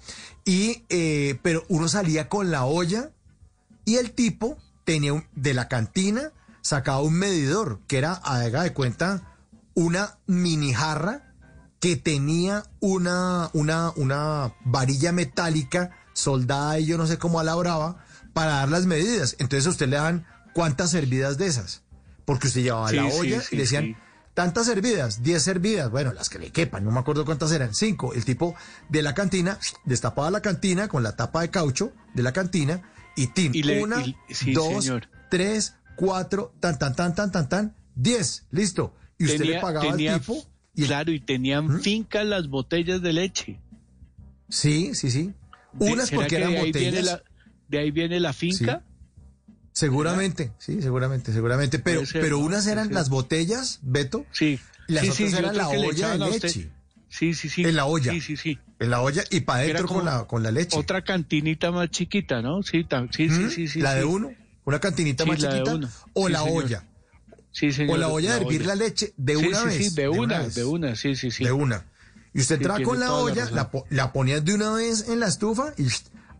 Y, 0.46 0.84
eh, 0.90 1.40
pero 1.42 1.64
uno 1.70 1.88
salía 1.88 2.30
con 2.30 2.52
la 2.52 2.66
olla 2.66 3.10
y 3.86 3.96
el 3.96 4.12
tipo 4.12 4.58
tenía 4.84 5.14
un- 5.14 5.26
de 5.36 5.54
la 5.56 5.68
cantina, 5.68 6.32
sacaba 6.62 7.02
un 7.02 7.14
medidor, 7.16 7.80
que 7.88 7.98
era, 7.98 8.14
haga 8.14 8.62
de 8.64 8.74
cuenta, 8.74 9.36
una 9.74 10.18
mini 10.28 10.74
jarra 10.74 11.34
que 11.80 11.96
tenía 11.96 12.64
una, 12.80 13.50
una, 13.54 13.92
una 13.96 14.54
varilla 14.66 15.12
metálica 15.12 15.98
soldada 16.14 16.78
y 16.80 16.86
yo 16.86 16.98
no 17.00 17.08
sé 17.08 17.18
cómo 17.18 17.40
a 17.40 17.44
la 17.44 17.56
brava 17.56 18.06
para 18.34 18.52
dar 18.54 18.70
las 18.70 18.86
medidas. 18.86 19.36
Entonces 19.40 19.68
a 19.68 19.72
usted 19.72 19.88
le 19.90 19.98
dan 19.98 20.26
cuántas 20.54 20.92
servidas 20.92 21.38
de 21.38 21.48
esas. 21.48 21.84
Porque 22.26 22.48
usted 22.48 22.62
llevaba 22.64 22.90
Sí, 22.90 22.96
la 22.96 23.06
olla 23.08 23.42
sí, 23.42 23.48
y 23.52 23.56
le 23.56 23.62
decían 23.64 23.98
tantas 24.34 24.66
servidas, 24.68 25.24
10 25.24 25.44
servidas, 25.44 25.90
bueno, 25.92 26.14
las 26.14 26.30
que 26.30 26.40
le 26.40 26.52
quepan, 26.52 26.86
no 26.86 26.92
me 26.92 27.00
acuerdo 27.00 27.26
cuántas 27.26 27.52
eran, 27.52 27.74
cinco. 27.74 28.14
El 28.14 28.24
tipo 28.24 28.56
de 28.90 29.02
la 29.02 29.14
cantina 29.14 29.60
destapaba 29.84 30.32
la 30.32 30.42
cantina 30.42 30.88
con 30.88 31.04
la 31.04 31.16
tapa 31.16 31.42
de 31.42 31.50
caucho 31.50 31.92
de 32.14 32.24
la 32.24 32.32
cantina 32.32 32.82
y 33.18 33.28
tin, 33.28 33.54
Y 33.54 33.64
le- 33.64 33.84
una, 33.84 34.02
y- 34.06 34.16
dos, 34.54 34.84
señor. 34.86 35.10
tres, 35.30 35.76
cuatro, 35.98 36.54
tan, 36.62 36.80
tan, 36.80 36.96
tan, 36.96 37.14
tan, 37.14 37.32
tan, 37.32 37.50
tan, 37.50 37.76
diez, 37.96 38.46
listo. 38.52 38.96
Y 39.18 39.26
usted 39.26 39.42
le 39.46 39.60
pagaba 39.60 39.92
tenía- 39.92 40.14
al 40.14 40.20
tipo. 40.22 40.38
Y 40.74 40.86
Claro, 40.86 41.12
y 41.12 41.20
tenían 41.20 41.82
fincas 41.82 42.26
las 42.26 42.48
botellas 42.48 43.02
de 43.02 43.12
leche. 43.12 43.60
Sí, 44.50 44.96
sí, 44.96 45.12
sí. 45.12 45.34
Unas 45.78 46.08
¿será 46.10 46.16
porque 46.22 46.36
que 46.36 46.42
eran 46.42 46.56
botellas. 46.56 47.22
De 47.72 47.80
ahí 47.80 47.90
viene 47.92 48.20
la 48.20 48.34
finca. 48.34 48.84
Seguramente, 49.72 50.52
sí, 50.60 50.82
seguramente, 50.82 51.32
seguramente. 51.32 51.80
Pero, 51.80 52.06
ser, 52.06 52.22
pero 52.22 52.40
unas 52.40 52.68
eran 52.68 52.88
ser. 52.88 52.94
las 52.96 53.10
botellas, 53.10 53.80
Beto. 53.82 54.26
Sí. 54.32 54.60
Las 54.88 55.04
Sí, 55.04 55.10
otras 55.12 55.30
sí, 55.32 55.38
eran 55.38 55.58
la 55.58 55.70
olla 55.70 56.10
de 56.12 56.18
leche. 56.30 56.70
Sí, 57.08 57.34
sí, 57.34 57.50
sí. 57.50 57.64
En 57.64 57.76
la 57.76 57.86
olla. 57.86 58.12
Sí, 58.12 58.22
sí, 58.22 58.38
sí. 58.38 58.60
En 58.80 58.90
la 58.90 59.02
olla 59.02 59.24
y 59.30 59.42
para 59.42 59.60
adentro 59.64 59.88
con 59.88 60.06
la, 60.06 60.26
con 60.26 60.44
la 60.44 60.52
leche. 60.52 60.78
Otra 60.78 61.04
cantinita 61.04 61.72
más 61.72 61.90
chiquita, 61.90 62.42
¿no? 62.42 62.64
Sí, 62.64 62.84
tam- 62.84 63.10
sí, 63.16 63.28
¿Mm? 63.30 63.50
sí, 63.50 63.50
sí, 63.50 63.68
sí. 63.68 63.80
La 63.82 63.96
de 63.96 64.04
uno, 64.04 64.32
una 64.66 64.80
cantinita 64.80 65.26
más 65.26 65.40
de 65.40 65.50
chiquita. 65.50 65.80
O 66.14 66.28
la 66.30 66.44
señor. 66.44 66.64
olla. 66.66 66.84
Sí, 67.52 67.72
señor. 67.72 67.96
O 67.96 67.98
la 67.98 68.08
olla 68.10 68.36
de 68.36 68.42
hervir 68.42 68.66
la 68.66 68.76
leche 68.76 69.14
de 69.18 69.38
una 69.38 69.64
vez. 69.64 69.78
Sí, 69.78 69.96
de, 69.96 70.10
una, 70.10 70.40
vez. 70.40 70.56
de 70.56 70.66
una, 70.66 70.96
sí, 70.96 71.16
sí, 71.16 71.32
sí. 71.32 71.44
De 71.46 71.52
una. 71.52 71.86
Y 72.34 72.40
usted 72.42 72.56
entraba 72.56 72.82
con 72.84 73.00
la 73.00 73.14
olla, 73.14 73.50
la, 73.52 73.70
la 73.90 74.14
ponías 74.14 74.44
de 74.44 74.54
una 74.54 74.72
vez 74.74 75.08
en 75.10 75.20
la 75.20 75.28
estufa 75.28 75.74
y 75.78 75.88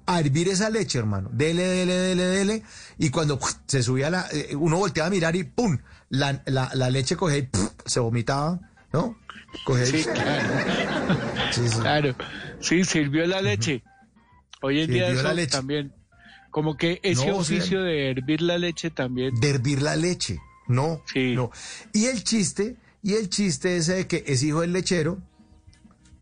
a 0.06 0.20
hervir 0.20 0.50
esa 0.50 0.70
leche, 0.70 1.00
hermano. 1.00 1.30
Dele, 1.32 1.64
dele, 1.64 1.94
dele, 1.94 2.24
dele. 2.26 2.64
Y 2.98 3.10
cuando 3.10 3.40
se 3.68 3.82
subía 3.84 4.10
la, 4.10 4.28
eh, 4.32 4.56
uno 4.56 4.78
volteaba 4.78 5.08
a 5.08 5.10
mirar 5.12 5.36
y 5.36 5.44
¡pum! 5.44 5.78
La, 6.10 6.42
la, 6.46 6.70
la 6.74 6.90
leche 6.90 7.16
cogía 7.16 7.38
y 7.38 7.44
¡pum! 7.44 7.70
se 7.86 8.00
vomitaba, 8.00 8.60
¿no? 8.92 9.18
Cogía 9.66 9.84
y- 9.84 9.88
Sí, 9.88 10.04
claro. 10.14 11.18
Sí, 11.52 11.68
sí. 11.70 11.80
Claro. 11.80 12.16
Sí, 12.60 12.84
sirvió 12.86 13.26
la 13.28 13.42
leche. 13.42 13.84
Hoy 14.62 14.82
en 14.82 14.92
día 14.92 15.10
eso 15.10 15.24
también. 15.50 15.94
Como 16.52 16.76
que 16.76 17.00
ese 17.04 17.28
No, 17.28 17.38
oficio 17.38 17.82
de 17.82 18.12
hervir 18.12 18.42
la 18.42 18.58
leche 18.58 18.90
también. 18.92 19.34
de 19.40 19.50
hervir 19.50 19.82
la 19.82 19.96
leche. 19.96 20.40
No, 20.68 21.02
Sí. 21.12 21.34
no. 21.36 21.50
Y 21.94 22.06
el 22.06 22.24
chiste, 22.24 22.76
y 23.02 23.14
el 23.14 23.30
chiste 23.30 23.78
ese 23.78 23.94
de 23.96 24.08
que 24.08 24.24
es 24.28 24.44
hijo 24.44 24.62
del 24.62 24.74
lechero, 24.74 25.18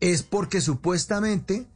es 0.00 0.22
porque 0.22 0.60
supuestamente 0.60 1.66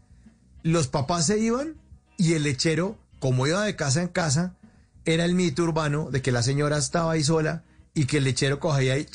los 0.62 0.88
papás 0.88 1.26
se 1.26 1.38
iban 1.38 1.74
y 2.16 2.34
el 2.34 2.42
lechero, 2.44 2.96
como 3.18 3.46
iba 3.46 3.64
de 3.64 3.76
casa 3.76 4.02
en 4.02 4.08
casa, 4.08 4.54
era 5.04 5.24
el 5.24 5.34
mito 5.34 5.62
urbano 5.62 6.10
de 6.10 6.22
que 6.22 6.32
la 6.32 6.42
señora 6.42 6.78
estaba 6.78 7.12
ahí 7.12 7.22
sola 7.24 7.62
y 7.94 8.06
que 8.06 8.18
el 8.18 8.24
lechero 8.24 8.58
cogía 8.60 8.96
y 8.98 9.06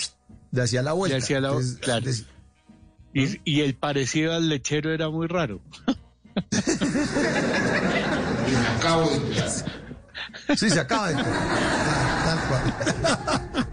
le 0.52 0.62
hacía 0.62 0.82
la 0.84 0.94
vuelta. 0.94 1.18
Le 1.18 1.24
hacía 1.24 1.40
la- 1.42 1.50
Entonces, 1.50 1.78
claro. 1.80 2.06
des- 2.06 2.26
Y, 3.14 3.42
y 3.44 3.62
el 3.62 3.76
parecido 3.76 4.34
al 4.34 4.50
lechero 4.50 4.94
era 4.94 5.10
muy 5.10 5.28
raro. 5.28 5.62
Sí, 10.56 10.70
se 10.70 10.80
acaba 10.80 11.10
de... 11.10 11.16
Tal 11.16 12.40
cual. 12.48 13.66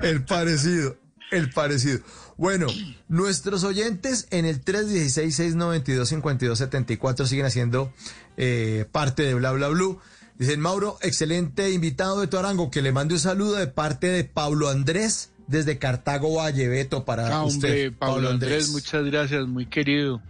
El 0.00 0.24
parecido, 0.24 0.96
el 1.30 1.50
parecido. 1.50 2.00
Bueno, 2.38 2.66
nuestros 3.08 3.64
oyentes 3.64 4.28
en 4.30 4.46
el 4.46 4.64
316-692-5274 4.64 7.26
siguen 7.26 7.46
haciendo 7.46 7.92
eh, 8.36 8.86
parte 8.90 9.22
de 9.24 9.34
Bla 9.34 9.52
Bla 9.52 9.68
Blue. 9.68 9.98
Dicen, 10.38 10.60
Mauro, 10.60 10.98
excelente 11.02 11.70
invitado 11.72 12.20
de 12.20 12.28
Torango, 12.28 12.70
que 12.70 12.80
le 12.80 12.92
mande 12.92 13.14
un 13.14 13.20
saludo 13.20 13.56
de 13.56 13.66
parte 13.66 14.06
de 14.06 14.22
Pablo 14.24 14.68
Andrés 14.68 15.30
desde 15.48 15.78
Cartago 15.78 16.36
Valle, 16.36 16.68
Beto, 16.68 17.04
para 17.04 17.26
Ah, 17.28 17.42
hombre, 17.42 17.88
usted. 17.88 17.92
Pablo 17.98 18.28
Andrés, 18.30 18.70
muchas 18.70 19.04
gracias, 19.04 19.46
muy 19.48 19.66
querido. 19.66 20.22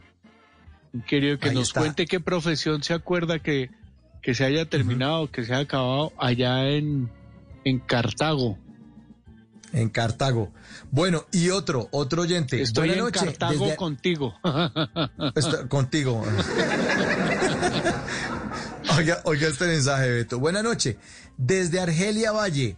Muy 0.94 1.02
querido 1.02 1.38
que 1.38 1.50
Ahí 1.50 1.54
nos 1.54 1.68
está. 1.68 1.80
cuente 1.80 2.06
qué 2.06 2.20
profesión 2.20 2.82
se 2.82 2.94
acuerda 2.94 3.38
que, 3.40 3.70
que 4.22 4.34
se 4.34 4.44
haya 4.44 4.64
terminado, 4.64 5.30
que 5.30 5.44
se 5.44 5.52
haya 5.52 5.64
acabado 5.64 6.14
allá 6.16 6.66
en, 6.70 7.10
en 7.64 7.78
Cartago. 7.80 8.56
En 9.72 9.90
Cartago. 9.90 10.50
Bueno, 10.90 11.26
y 11.30 11.50
otro, 11.50 11.88
otro 11.90 12.22
oyente. 12.22 12.62
Estoy 12.62 12.88
Buena 12.88 13.00
en 13.00 13.04
noche, 13.04 13.26
Cartago 13.26 13.64
desde- 13.66 13.76
contigo. 13.76 14.34
Contigo. 15.68 16.24
oiga, 18.96 19.20
oiga 19.24 19.48
este 19.48 19.66
mensaje, 19.66 20.10
Beto. 20.10 20.38
Buenas 20.38 20.64
noches. 20.64 20.96
Desde 21.36 21.80
Argelia 21.80 22.32
Valle, 22.32 22.76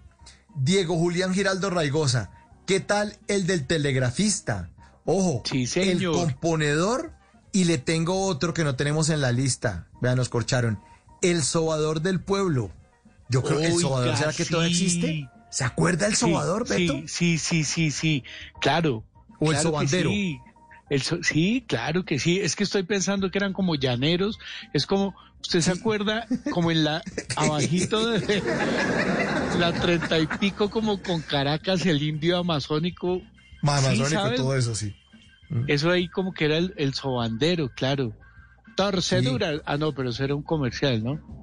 Diego 0.56 0.96
Julián 0.96 1.32
Giraldo 1.32 1.70
Raigosa. 1.70 2.30
¿Qué 2.66 2.80
tal 2.80 3.16
el 3.28 3.46
del 3.46 3.66
telegrafista? 3.66 4.70
Ojo, 5.04 5.42
el 5.52 6.04
componedor 6.10 7.12
y 7.52 7.64
le 7.64 7.78
tengo 7.78 8.26
otro 8.26 8.54
que 8.54 8.64
no 8.64 8.76
tenemos 8.76 9.08
en 9.08 9.20
la 9.20 9.32
lista. 9.32 9.88
Vean, 10.00 10.16
nos 10.16 10.28
corcharon. 10.28 10.80
El 11.22 11.42
sobador 11.42 12.00
del 12.00 12.20
pueblo. 12.20 12.70
Yo 13.28 13.42
creo 13.42 13.60
que 13.60 13.66
el 13.66 13.78
sobador, 13.78 14.16
¿será 14.16 14.32
que 14.32 14.44
sí. 14.44 14.54
existe? 14.56 15.28
¿Se 15.50 15.64
acuerda 15.64 16.06
el 16.06 16.14
Sí, 16.14 16.20
sobador, 16.30 16.68
Beto? 16.68 16.94
Sí, 17.06 17.08
sí, 17.08 17.38
sí, 17.38 17.64
sí, 17.64 17.90
sí, 17.90 18.24
claro. 18.60 19.04
O 19.38 19.46
el 19.46 19.50
claro 19.50 19.62
sobandero. 19.70 20.10
Sí. 20.10 20.38
El 20.88 21.02
so- 21.02 21.22
sí, 21.22 21.64
claro 21.68 22.04
que 22.04 22.18
sí. 22.18 22.40
Es 22.40 22.56
que 22.56 22.64
estoy 22.64 22.82
pensando 22.82 23.30
que 23.30 23.38
eran 23.38 23.52
como 23.52 23.74
llaneros. 23.76 24.38
Es 24.72 24.86
como, 24.86 25.14
¿usted 25.40 25.60
se 25.60 25.70
acuerda? 25.72 26.26
Como 26.50 26.70
en 26.70 26.84
la, 26.84 27.02
abajito 27.36 28.08
de 28.08 28.42
la 29.58 29.72
treinta 29.72 30.18
y 30.18 30.26
pico, 30.26 30.68
como 30.70 31.00
con 31.00 31.22
Caracas, 31.22 31.86
el 31.86 32.02
indio 32.02 32.38
amazónico. 32.38 33.18
Sí, 33.18 33.68
amazónico, 33.68 34.08
¿sabe? 34.08 34.36
todo 34.36 34.56
eso, 34.56 34.74
sí. 34.74 34.92
Eso 35.66 35.90
ahí 35.90 36.08
como 36.08 36.32
que 36.32 36.44
era 36.46 36.58
el, 36.58 36.74
el 36.76 36.94
sobandero, 36.94 37.68
claro. 37.70 38.12
Torceduras. 38.76 39.60
Ah, 39.66 39.76
no, 39.76 39.92
pero 39.94 40.10
eso 40.10 40.24
era 40.24 40.34
un 40.34 40.42
comercial, 40.42 41.02
¿no? 41.02 41.39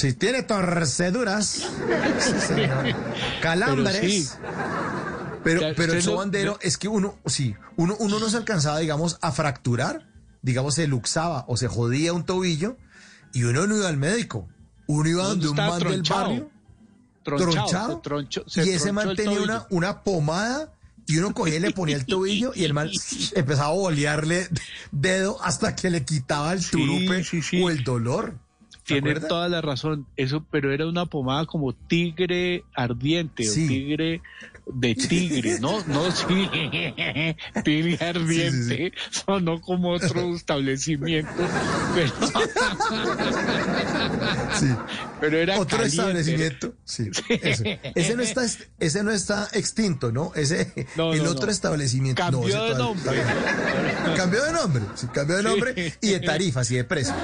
Si 0.00 0.12
tiene 0.14 0.42
torceduras, 0.42 1.62
calambres. 3.42 4.36
Pero, 5.42 5.60
pero, 5.76 5.94
no- 5.94 6.00
sobandero 6.02 6.58
es 6.60 6.76
que 6.76 6.88
uno, 6.88 7.18
sí, 7.26 7.54
uno, 7.76 7.96
uno 7.98 8.18
no 8.18 8.28
se 8.28 8.36
alcanzaba, 8.36 8.78
digamos, 8.78 9.18
a 9.22 9.32
fracturar, 9.32 10.06
digamos, 10.42 10.74
se 10.74 10.86
luxaba 10.86 11.44
o 11.48 11.56
se 11.56 11.66
jodía 11.66 12.12
un 12.12 12.24
tobillo 12.24 12.76
y 13.32 13.44
uno 13.44 13.66
no 13.66 13.76
iba 13.76 13.88
al 13.88 13.96
médico. 13.96 14.48
Uno 14.86 15.08
iba 15.08 15.24
donde 15.24 15.48
un 15.48 15.56
man 15.56 15.78
del 15.78 16.02
barrio, 16.02 16.50
Tronchado, 17.22 18.00
tronchado, 18.00 18.02
se 18.02 18.08
tronchó- 18.08 18.44
se 18.48 18.64
y 18.66 18.70
ese 18.70 18.92
man 18.92 19.14
tenía 19.14 19.40
una, 19.40 19.66
una 19.70 20.02
pomada 20.02 20.72
y 21.06 21.18
uno 21.18 21.32
cogía 21.34 21.56
y 21.56 21.60
le 21.60 21.70
ponía 21.72 21.96
el 21.96 22.06
tobillo 22.06 22.52
y 22.54 22.64
el 22.64 22.74
man 22.74 22.90
empezaba 23.34 23.68
a 23.68 23.72
bolearle 23.72 24.48
dedo 24.90 25.38
hasta 25.42 25.74
que 25.76 25.90
le 25.90 26.04
quitaba 26.04 26.52
el 26.52 26.64
turupe 26.68 27.22
o 27.62 27.70
el 27.70 27.84
dolor. 27.84 28.34
¿Se 28.94 29.02
Tiene 29.02 29.20
toda 29.20 29.48
la 29.48 29.60
razón. 29.60 30.06
Eso, 30.16 30.44
pero 30.50 30.72
era 30.72 30.86
una 30.86 31.06
pomada 31.06 31.46
como 31.46 31.72
tigre 31.72 32.64
ardiente 32.74 33.44
Sí. 33.44 33.64
o 33.64 33.68
tigre 33.68 34.20
de 34.72 34.94
tigre, 34.94 35.58
¿no? 35.60 35.82
No, 35.86 36.10
sí. 36.10 36.24
tigre 37.64 37.98
ardiente. 38.06 38.92
Sonó 39.10 39.60
como 39.60 39.90
otro 39.90 40.34
establecimiento. 40.36 41.30
Pero, 41.94 42.12
Sí. 44.58 44.66
pero 45.20 45.38
era 45.38 45.58
Otro 45.58 45.78
caliente. 45.78 45.96
establecimiento. 46.02 46.74
Sí, 46.84 47.10
eso. 47.28 47.62
Ese 47.94 48.16
no 48.16 48.22
está, 48.22 48.42
ese 48.78 49.02
no 49.04 49.10
está 49.10 49.48
extinto, 49.52 50.12
¿no? 50.12 50.32
Ese, 50.34 50.72
No, 50.96 51.12
el 51.12 51.22
no, 51.24 51.30
otro 51.30 51.46
no. 51.46 51.52
establecimiento. 51.52 52.20
Cambió 52.22 52.48
ese 52.48 52.58
de 52.58 52.74
nombre. 52.78 53.22
Cambió 54.16 54.42
de 54.44 54.52
nombre, 54.52 54.82
sí, 54.94 55.06
cambió 55.12 55.36
de 55.36 55.42
nombre 55.42 55.94
y 56.00 56.08
de 56.10 56.20
tarifas 56.20 56.70
y 56.70 56.76
de 56.76 56.84
precio. 56.84 57.14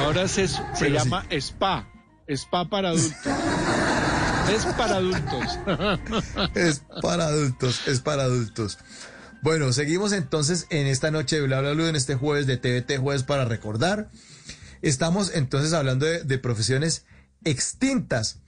Ahora 0.00 0.28
se, 0.28 0.46
se 0.48 0.90
llama 0.90 1.24
spa. 1.30 1.86
Spa 2.28 2.68
para 2.68 2.90
adultos. 2.90 3.16
Es 4.50 4.64
para 4.76 4.96
adultos. 4.96 5.58
Es 6.54 6.82
para 7.02 7.26
adultos, 7.26 7.86
es 7.86 8.00
para 8.00 8.22
adultos. 8.24 8.78
Bueno, 9.42 9.72
seguimos 9.72 10.12
entonces 10.12 10.66
en 10.70 10.86
esta 10.86 11.10
noche 11.10 11.36
de 11.36 11.42
Bla 11.46 11.60
Bla 11.60 11.72
Blue, 11.72 11.86
en 11.86 11.96
este 11.96 12.14
jueves 12.14 12.46
de 12.46 12.56
TVT 12.56 12.98
Jueves 12.98 13.22
para 13.22 13.44
recordar. 13.44 14.10
Estamos 14.82 15.32
entonces 15.34 15.72
hablando 15.72 16.06
de, 16.06 16.24
de 16.24 16.38
profesiones 16.38 17.04
extintas. 17.44 18.40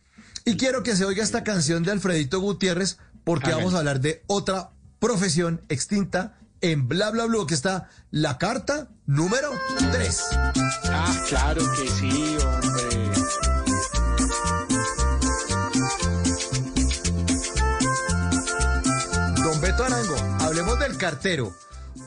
Y 0.45 0.57
quiero 0.57 0.83
que 0.83 0.97
se 0.97 1.05
oiga 1.05 1.23
esta 1.23 1.45
canción 1.45 1.83
de 1.83 1.93
Alfredito 1.93 2.41
Gutiérrez 2.41 2.99
porque 3.25 3.53
vamos 3.53 3.75
a 3.75 3.79
hablar 3.79 4.01
de 4.01 4.23
otra 4.27 4.71
profesión 4.99 5.63
extinta 5.69 6.39
en 6.61 6.89
Bla 6.89 7.11
Bla 7.11 7.27
Blue, 7.27 7.47
que 7.47 7.55
está 7.55 7.89
la 8.11 8.39
carta 8.39 8.89
número 9.07 9.51
3. 9.93 10.21
Ah, 10.91 11.25
claro 11.29 11.63
que 11.77 11.89
sí, 11.89 12.37
hombre. 12.43 13.60
Del 20.91 20.99
cartero. 20.99 21.55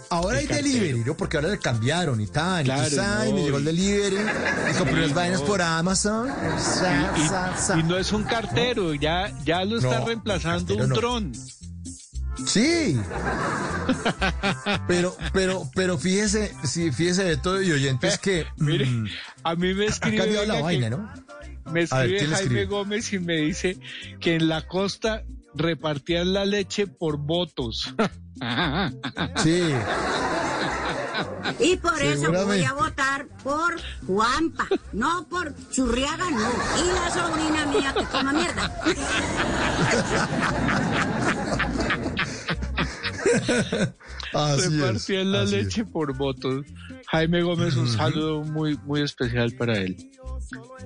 Ahora 0.10 0.38
El 0.38 0.42
hay 0.42 0.48
cartero. 0.48 0.68
delivery, 0.70 1.04
¿no? 1.06 1.18
Porque 1.18 1.38
ahora 1.38 1.50
le 1.50 1.60
cambiaron 1.60 2.22
y 2.22 2.28
tal. 2.28 2.64
Claro, 2.66 3.26
y 3.26 3.30
no, 3.32 3.36
me 3.36 3.44
llegó 3.44 3.58
el 3.58 3.66
delivery. 3.66 4.16
Y 4.72 4.78
compré 4.78 4.96
unas 5.00 5.14
vainas 5.14 5.42
no. 5.42 5.46
por 5.48 5.62
Amazon. 5.62 6.30
Sa, 6.60 7.14
Y, 7.18 7.28
sa, 7.28 7.58
sa. 7.58 7.80
y 7.80 7.84
no 7.84 7.98
es 7.98 8.12
un 8.12 8.24
cartero, 8.24 8.94
ya, 8.94 9.32
ya 9.44 9.66
lo 9.66 9.78
está 9.78 10.06
reemplazando 10.06 10.76
un 10.76 10.90
no. 10.90 10.96
dron. 10.96 11.34
Sí. 12.46 12.98
pero, 14.88 15.16
pero, 15.34 15.70
pero 15.76 15.98
fíjese, 15.98 16.54
sí, 16.64 16.92
fíjese 16.92 17.24
de 17.26 17.38
todo 17.38 17.62
y 17.62 17.72
oyentes 17.72 18.18
que. 18.18 18.46
Mire, 18.58 18.86
mm, 18.86 19.08
a 19.44 19.56
mí 19.56 19.74
me 19.74 19.86
ha 19.86 19.90
escribe. 19.90 20.18
cambiado 20.18 20.46
la 20.46 20.62
vaina, 20.62 20.90
que- 20.90 20.96
¿no? 20.96 21.10
Me 21.66 21.72
ver, 21.74 21.84
escribe 21.84 22.18
¿quién 22.18 22.30
le 22.30 22.36
Jaime 22.36 22.42
escribe? 22.42 22.66
Gómez 22.66 23.14
y 23.14 23.20
me 23.20 23.38
dice 23.38 23.78
que 24.20 24.36
en 24.36 24.50
la 24.50 24.68
costa 24.68 25.24
repartían 25.56 26.34
la 26.34 26.46
leche 26.46 26.88
por 26.88 27.18
votos. 27.18 27.94
Sí. 29.38 29.74
Y 31.60 31.78
por 31.78 32.02
eso 32.02 32.32
voy 32.32 32.64
a 32.64 32.74
votar 32.74 33.28
por 33.44 33.76
Juanpa, 34.08 34.68
no 34.94 35.28
por 35.28 35.54
Churriaga, 35.72 36.30
no. 36.32 36.50
Y 36.82 36.94
la 36.94 37.10
sobrina 37.12 37.66
mía 37.68 37.94
que 37.98 38.06
coma 38.06 38.34
mierda. 38.34 38.72
Así 44.34 44.62
es, 44.66 44.72
repartían 44.74 45.32
la 45.32 45.42
así 45.44 45.56
es. 45.56 45.64
leche 45.66 45.86
por 45.86 46.16
votos. 46.18 46.66
Jaime 47.12 47.44
Gómez, 47.44 47.76
un 47.76 47.88
saludo 47.88 48.44
muy, 48.44 48.78
muy 48.86 49.02
especial 49.02 49.52
para 49.54 49.78
él. 49.78 50.10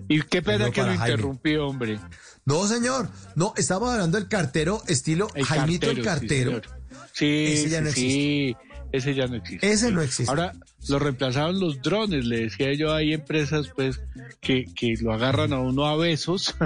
Y 0.07 0.21
qué 0.23 0.41
pena 0.41 0.71
que 0.71 0.81
lo 0.81 0.87
Jaime. 0.87 1.05
interrumpí, 1.05 1.55
hombre. 1.55 1.99
No, 2.45 2.67
señor. 2.67 3.09
No, 3.35 3.53
estamos 3.57 3.91
hablando 3.91 4.17
del 4.17 4.27
cartero 4.27 4.81
estilo 4.87 5.27
El 5.35 5.45
Jaimito 5.45 5.89
el 5.89 6.01
cartero, 6.03 6.61
sí. 6.63 6.69
Sí, 7.13 7.45
Ese 7.47 7.69
ya 7.69 7.79
sí, 7.79 7.83
no 7.85 7.91
sí, 7.91 8.55
ese 8.91 9.13
ya 9.15 9.27
no 9.27 9.35
existe. 9.35 9.71
Ese 9.71 9.91
no 9.91 10.01
existe. 10.01 10.29
Ahora 10.29 10.53
lo 10.87 10.99
reemplazaron 10.99 11.59
los 11.59 11.81
drones, 11.81 12.25
le 12.25 12.41
decía 12.41 12.73
yo, 12.73 12.93
hay 12.93 13.13
empresas 13.13 13.67
pues 13.75 13.99
que, 14.39 14.65
que 14.75 14.95
lo 15.01 15.11
agarran 15.13 15.51
a 15.53 15.59
uno 15.59 15.85
a 15.87 15.95
besos. 15.97 16.55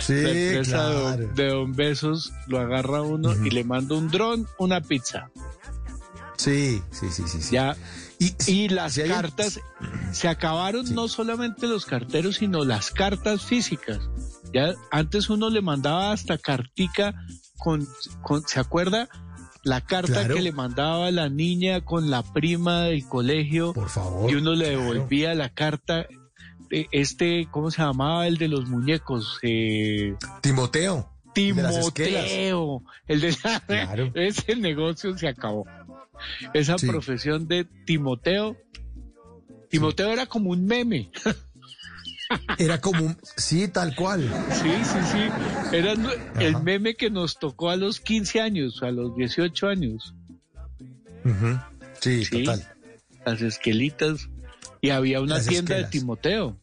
Sí, 0.00 0.14
La 0.14 0.30
empresa 0.30 0.88
de, 0.88 0.94
claro. 0.94 1.16
don- 1.26 1.34
de 1.34 1.48
Don 1.48 1.72
Besos 1.72 2.32
lo 2.48 2.58
agarra 2.60 2.98
a 2.98 3.02
uno 3.02 3.34
y 3.46 3.50
le 3.50 3.64
manda 3.64 3.94
un 3.94 4.08
dron, 4.08 4.46
una 4.58 4.80
pizza. 4.80 5.30
Sí, 6.36 6.82
sí, 6.90 7.06
sí, 7.10 7.22
sí. 7.26 7.40
sí. 7.40 7.54
Ya. 7.54 7.76
Y, 8.18 8.34
Y 8.46 8.68
las 8.68 8.94
si 8.94 9.02
cartas, 9.02 9.60
se 10.12 10.28
acabaron 10.28 10.92
no 10.94 11.08
solamente 11.08 11.66
los 11.66 11.86
carteros, 11.86 12.36
sino 12.36 12.64
las 12.64 12.90
cartas 12.90 13.42
físicas. 13.44 14.00
Ya 14.52 14.74
antes 14.90 15.30
uno 15.30 15.50
le 15.50 15.60
mandaba 15.62 16.12
hasta 16.12 16.38
cartica 16.38 17.14
con, 17.64 17.88
con 18.22 18.46
¿se 18.46 18.60
acuerda? 18.60 19.08
La 19.62 19.80
carta 19.80 20.12
Claro. 20.12 20.34
que 20.34 20.42
le 20.42 20.52
mandaba 20.52 21.10
la 21.10 21.30
niña 21.30 21.80
con 21.82 22.10
la 22.10 22.22
prima 22.22 22.82
del 22.82 23.08
colegio. 23.08 23.72
Por 23.72 23.88
favor. 23.88 24.30
Y 24.30 24.34
uno 24.34 24.52
le 24.54 24.68
devolvía 24.70 25.34
la 25.34 25.48
carta. 25.48 26.06
eh, 26.70 26.86
Este, 26.92 27.48
¿cómo 27.50 27.70
se 27.70 27.80
llamaba? 27.80 28.26
El 28.26 28.36
de 28.36 28.48
los 28.48 28.68
muñecos. 28.68 29.38
Eh, 29.42 30.14
Timoteo. 30.42 31.10
Timoteo. 31.32 32.82
El 33.08 33.20
de 33.22 33.34
Claro. 33.66 34.10
ese 34.14 34.54
negocio 34.56 35.16
se 35.16 35.28
acabó. 35.28 35.64
Esa 36.52 36.76
Sí. 36.78 36.86
profesión 36.86 37.48
de 37.48 37.64
Timoteo. 37.86 38.56
Timoteo 39.70 40.10
era 40.12 40.26
como 40.26 40.50
un 40.50 40.64
meme. 40.66 41.10
Era 42.58 42.80
como 42.80 43.04
un... 43.04 43.16
Sí, 43.36 43.68
tal 43.68 43.94
cual. 43.94 44.22
Sí, 44.50 44.70
sí, 44.84 44.98
sí. 45.12 45.76
Era 45.76 45.94
el 46.40 46.62
meme 46.62 46.94
que 46.94 47.10
nos 47.10 47.38
tocó 47.38 47.70
a 47.70 47.76
los 47.76 48.00
15 48.00 48.40
años, 48.40 48.82
a 48.82 48.90
los 48.90 49.14
18 49.16 49.68
años. 49.68 50.14
Sí, 52.00 52.24
Sí. 52.24 52.44
total. 52.44 52.66
Las 53.24 53.40
esquelitas. 53.40 54.28
Y 54.80 54.90
había 54.90 55.20
una 55.20 55.36
Las 55.36 55.46
tienda 55.46 55.74
esquelas. 55.76 55.90
de 55.92 55.98
Timoteo. 55.98 56.58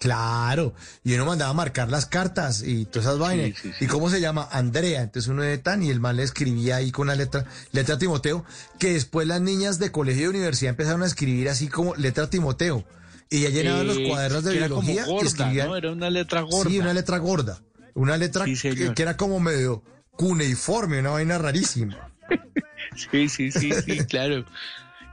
Claro. 0.00 0.74
Y 1.04 1.14
uno 1.14 1.24
mandaba 1.26 1.50
a 1.52 1.54
marcar 1.54 1.88
las 1.90 2.06
cartas 2.06 2.62
y 2.62 2.84
todas 2.84 3.06
esas 3.06 3.18
vainas. 3.18 3.56
sí, 3.58 3.70
sí. 3.78 3.84
¿Y 3.84 3.88
cómo 3.88 4.10
se 4.10 4.20
llama? 4.20 4.48
Andrea. 4.50 5.02
Entonces 5.02 5.28
uno 5.30 5.42
de 5.42 5.56
tan 5.58 5.82
y 5.82 5.90
el 5.90 6.00
man 6.00 6.16
le 6.16 6.24
escribía 6.24 6.76
ahí 6.76 6.90
con 6.90 7.06
una 7.06 7.14
letra, 7.14 7.44
letra 7.72 7.96
Timoteo, 7.96 8.44
que 8.78 8.92
después 8.94 9.26
las 9.28 9.40
niñas 9.40 9.78
de 9.78 9.92
colegio 9.92 10.24
y 10.24 10.26
universidad 10.26 10.70
empezaron 10.70 11.02
a 11.02 11.06
escribir 11.06 11.48
así 11.48 11.68
como 11.68 11.94
letra 11.94 12.28
Timoteo. 12.28 12.84
Y 13.30 13.40
ya 13.42 13.48
llenaban 13.50 13.86
los 13.86 13.96
Eh, 13.98 14.06
cuadernos 14.08 14.44
de 14.44 14.50
que 14.52 14.58
era 14.58 14.68
como 14.68 14.82
biología 14.82 15.06
y 15.06 15.10
gorda, 15.14 15.26
escribían. 15.28 15.66
¿no? 15.68 15.76
Era 15.76 15.92
una 15.92 16.10
letra 16.10 16.40
gorda. 16.42 16.70
Sí, 16.70 16.78
una 16.78 16.92
letra 16.94 17.18
gorda. 17.18 17.60
Una 17.94 18.16
letra 18.16 18.44
Sí, 18.44 18.56
que, 18.94 19.02
era 19.02 19.16
como 19.16 19.40
medio 19.40 19.82
cuneiforme, 20.12 21.00
una 21.00 21.10
vaina 21.10 21.38
rarísima. 21.38 22.10
Sí, 22.96 23.28
sí, 23.28 23.50
sí, 23.50 23.72
sí, 23.72 23.98
claro. 24.08 24.44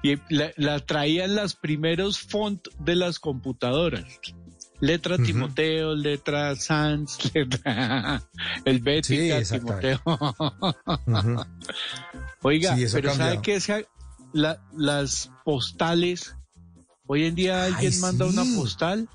Y 0.04 0.16
la, 0.30 0.52
la 0.58 0.80
traían 0.80 1.36
las 1.36 1.56
primeros 1.56 2.20
font 2.20 2.68
de 2.80 2.96
las 2.96 3.18
computadoras. 3.20 4.04
Letra. 4.80 5.18
Timoteo, 5.18 5.96
letra 5.96 6.56
Sans, 6.56 7.18
letra 7.36 8.22
el 8.66 8.84
Sí. 9.04 9.30
Timoteo. 9.52 10.02
Ujú. 10.06 11.46
Oiga, 12.42 12.76
Sí, 12.76 12.86
pero 12.92 13.10
¿sabe 13.14 13.18
cambiado. 13.36 13.42
qué? 13.42 13.60
Se- 13.60 13.88
la- 14.34 14.62
las 14.76 15.32
postales, 15.46 16.36
hoy 17.12 17.26
en 17.26 17.36
día 17.36 17.66
alguien 17.66 17.92
Ay, 17.94 18.00
manda 18.00 18.26
sí. 18.30 18.38
una 18.38 18.56
postal, 18.58 19.10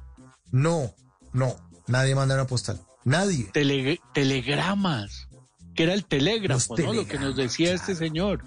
No, 0.53 0.95
no, 1.33 1.57
nadie 1.87 2.15
manda 2.15 2.35
una 2.35 2.47
postal. 2.47 2.79
Nadie. 3.05 3.51
tele- 3.53 4.01
telegramas, 4.13 5.29
que 5.75 5.85
era 5.85 5.95
el 5.95 6.05
telégrafo, 6.05 6.77
¿no? 6.77 6.93
Lo 6.93 7.07
que 7.07 7.19
nos 7.19 7.37
decía 7.37 7.73
este 7.73 7.95
señor, 7.95 8.45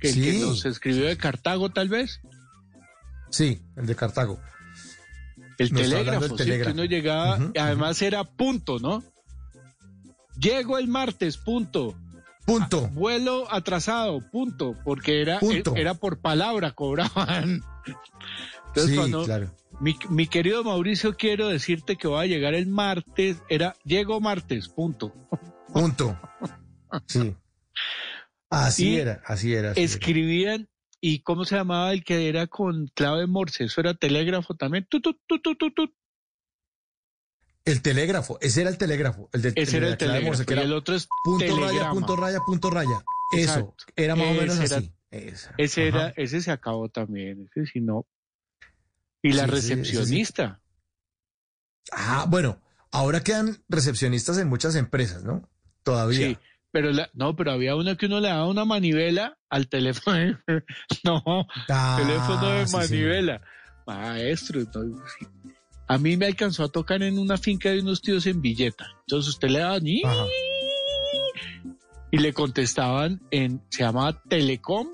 que, 0.00 0.10
el 0.10 0.14
que 0.14 0.38
nos 0.40 0.64
escribió 0.66 1.06
de 1.06 1.16
Cartago 1.16 1.70
tal 1.70 1.88
vez. 1.88 2.20
Sí, 3.30 3.62
el 3.76 3.86
de 3.86 3.94
Cartago. 3.96 4.38
El 5.58 5.72
Nos 5.72 5.82
telégrafo, 5.82 6.36
sí, 6.38 6.44
que 6.44 6.70
uno 6.72 6.84
llegaba, 6.84 7.38
además 7.58 8.00
era 8.02 8.24
punto, 8.24 8.78
¿no? 8.78 9.02
Llego 10.38 10.78
el 10.78 10.88
martes, 10.88 11.36
punto. 11.38 11.96
Punto. 12.46 12.88
vuelo 12.88 13.46
atrasado, 13.52 14.20
punto, 14.30 14.74
porque 14.82 15.20
era, 15.20 15.38
Punto. 15.38 15.76
era 15.76 15.92
por 15.94 16.18
palabra, 16.20 16.70
cobraban. 16.72 17.62
Entonces, 18.68 18.90
Sí, 18.90 18.96
cuando 18.96 19.24
claro. 19.24 19.54
mi, 19.80 19.96
mi 20.10 20.26
querido 20.26 20.62
Mauricio, 20.64 21.16
quiero 21.16 21.48
decirte 21.48 21.96
que 21.96 22.08
voy 22.08 22.24
a 22.24 22.26
llegar 22.26 22.54
el 22.54 22.66
martes, 22.66 23.42
era, 23.48 23.74
llego 23.84 24.20
martes, 24.20 24.68
punto. 24.68 25.12
Punto. 25.72 26.18
Sí. 27.06 27.34
Así 28.50 28.90
Y 28.90 28.96
era, 28.96 29.20
así 29.26 29.54
era. 29.54 29.70
así 29.72 29.80
era. 29.80 29.84
Escribían, 29.84 30.68
¿y 31.00 31.20
cómo 31.20 31.44
se 31.44 31.56
llamaba 31.56 31.92
el 31.92 32.02
que 32.04 32.28
era 32.28 32.46
con 32.46 32.86
clave 32.94 33.26
Morse? 33.26 33.64
Eso 33.64 33.80
era 33.80 33.94
telégrafo 33.94 34.54
también. 34.54 34.86
El 37.64 37.82
telégrafo, 37.82 38.38
ese 38.40 38.62
era 38.62 38.70
el 38.70 38.78
telégrafo. 38.78 39.28
El 39.32 39.42
de, 39.42 39.52
Ese 39.54 39.76
era 39.76 39.86
el 39.86 39.92
la 39.92 39.96
clave 39.98 40.12
telégrafo. 40.14 40.26
Morse, 40.26 40.46
que 40.46 40.54
y 40.54 40.56
era 40.56 40.62
el 40.66 40.72
otro 40.72 40.94
es 40.94 41.08
punto 41.24 41.56
raya, 41.60 41.90
punto 41.90 42.16
raya, 42.16 42.38
punto 42.46 42.70
raya. 42.70 43.04
Eso, 43.34 43.58
Exacto. 43.60 43.74
era 43.96 44.16
más 44.16 44.28
o 44.28 44.40
menos 44.40 44.58
era- 44.60 44.76
así. 44.78 44.92
Esa. 45.10 45.54
Ese 45.58 45.88
Ajá. 45.88 45.98
era, 46.08 46.12
ese 46.16 46.40
se 46.40 46.50
acabó 46.50 46.88
también, 46.88 47.48
ese 47.54 47.66
si 47.70 47.80
no. 47.80 48.06
Y 49.22 49.32
la 49.32 49.44
Sí, 49.44 49.48
sí. 49.48 49.54
recepcionista. 49.74 50.60
Ah, 51.92 52.26
bueno, 52.28 52.60
ahora 52.92 53.22
quedan 53.22 53.62
recepcionistas 53.68 54.38
en 54.38 54.48
muchas 54.48 54.74
empresas, 54.76 55.24
¿no? 55.24 55.48
Todavía. 55.82 56.28
Sí, 56.28 56.38
pero 56.70 56.90
la- 56.92 57.10
no, 57.14 57.34
pero 57.34 57.52
había 57.52 57.74
uno 57.76 57.96
que 57.96 58.06
uno 58.06 58.20
le 58.20 58.28
daba 58.28 58.46
una 58.46 58.64
manivela 58.64 59.38
al 59.48 59.68
teléfono. 59.68 60.38
no, 61.04 61.46
Ah, 61.68 61.96
teléfono 61.98 62.50
de 62.52 62.66
sí, 62.66 62.76
manivela. 62.76 63.40
Maestro, 63.86 64.60
no, 64.74 65.02
a 65.88 65.96
mí 65.98 66.16
me 66.18 66.26
alcanzó 66.26 66.64
a 66.64 66.68
tocar 66.68 67.02
en 67.02 67.18
una 67.18 67.38
finca 67.38 67.70
de 67.70 67.80
unos 67.80 68.02
tíos 68.02 68.26
en 68.26 68.42
Villeta. 68.42 68.86
Entonces 69.06 69.30
usted 69.30 69.48
le 69.48 69.60
daba 69.60 69.80
ni 69.80 70.02
y 72.10 72.18
le 72.18 72.32
contestaban 72.32 73.20
en, 73.30 73.62
se 73.70 73.82
llamaba 73.84 74.22
Telecom 74.28 74.88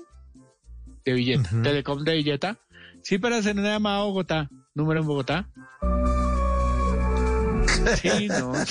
de 1.03 1.13
Villeta. 1.13 1.49
Telecom 1.61 2.03
de 2.03 2.13
Villeta. 2.15 2.57
Sí, 3.07 3.19
para 3.19 3.37
hacer 3.37 3.55
una 3.55 3.69
llamada 3.73 3.99
a 3.99 4.03
Bogotá. 4.05 4.49
Número 4.73 5.01
en 5.01 5.05
Bogotá. 5.05 5.47
Sí, 8.01 8.27
no. 8.29 8.51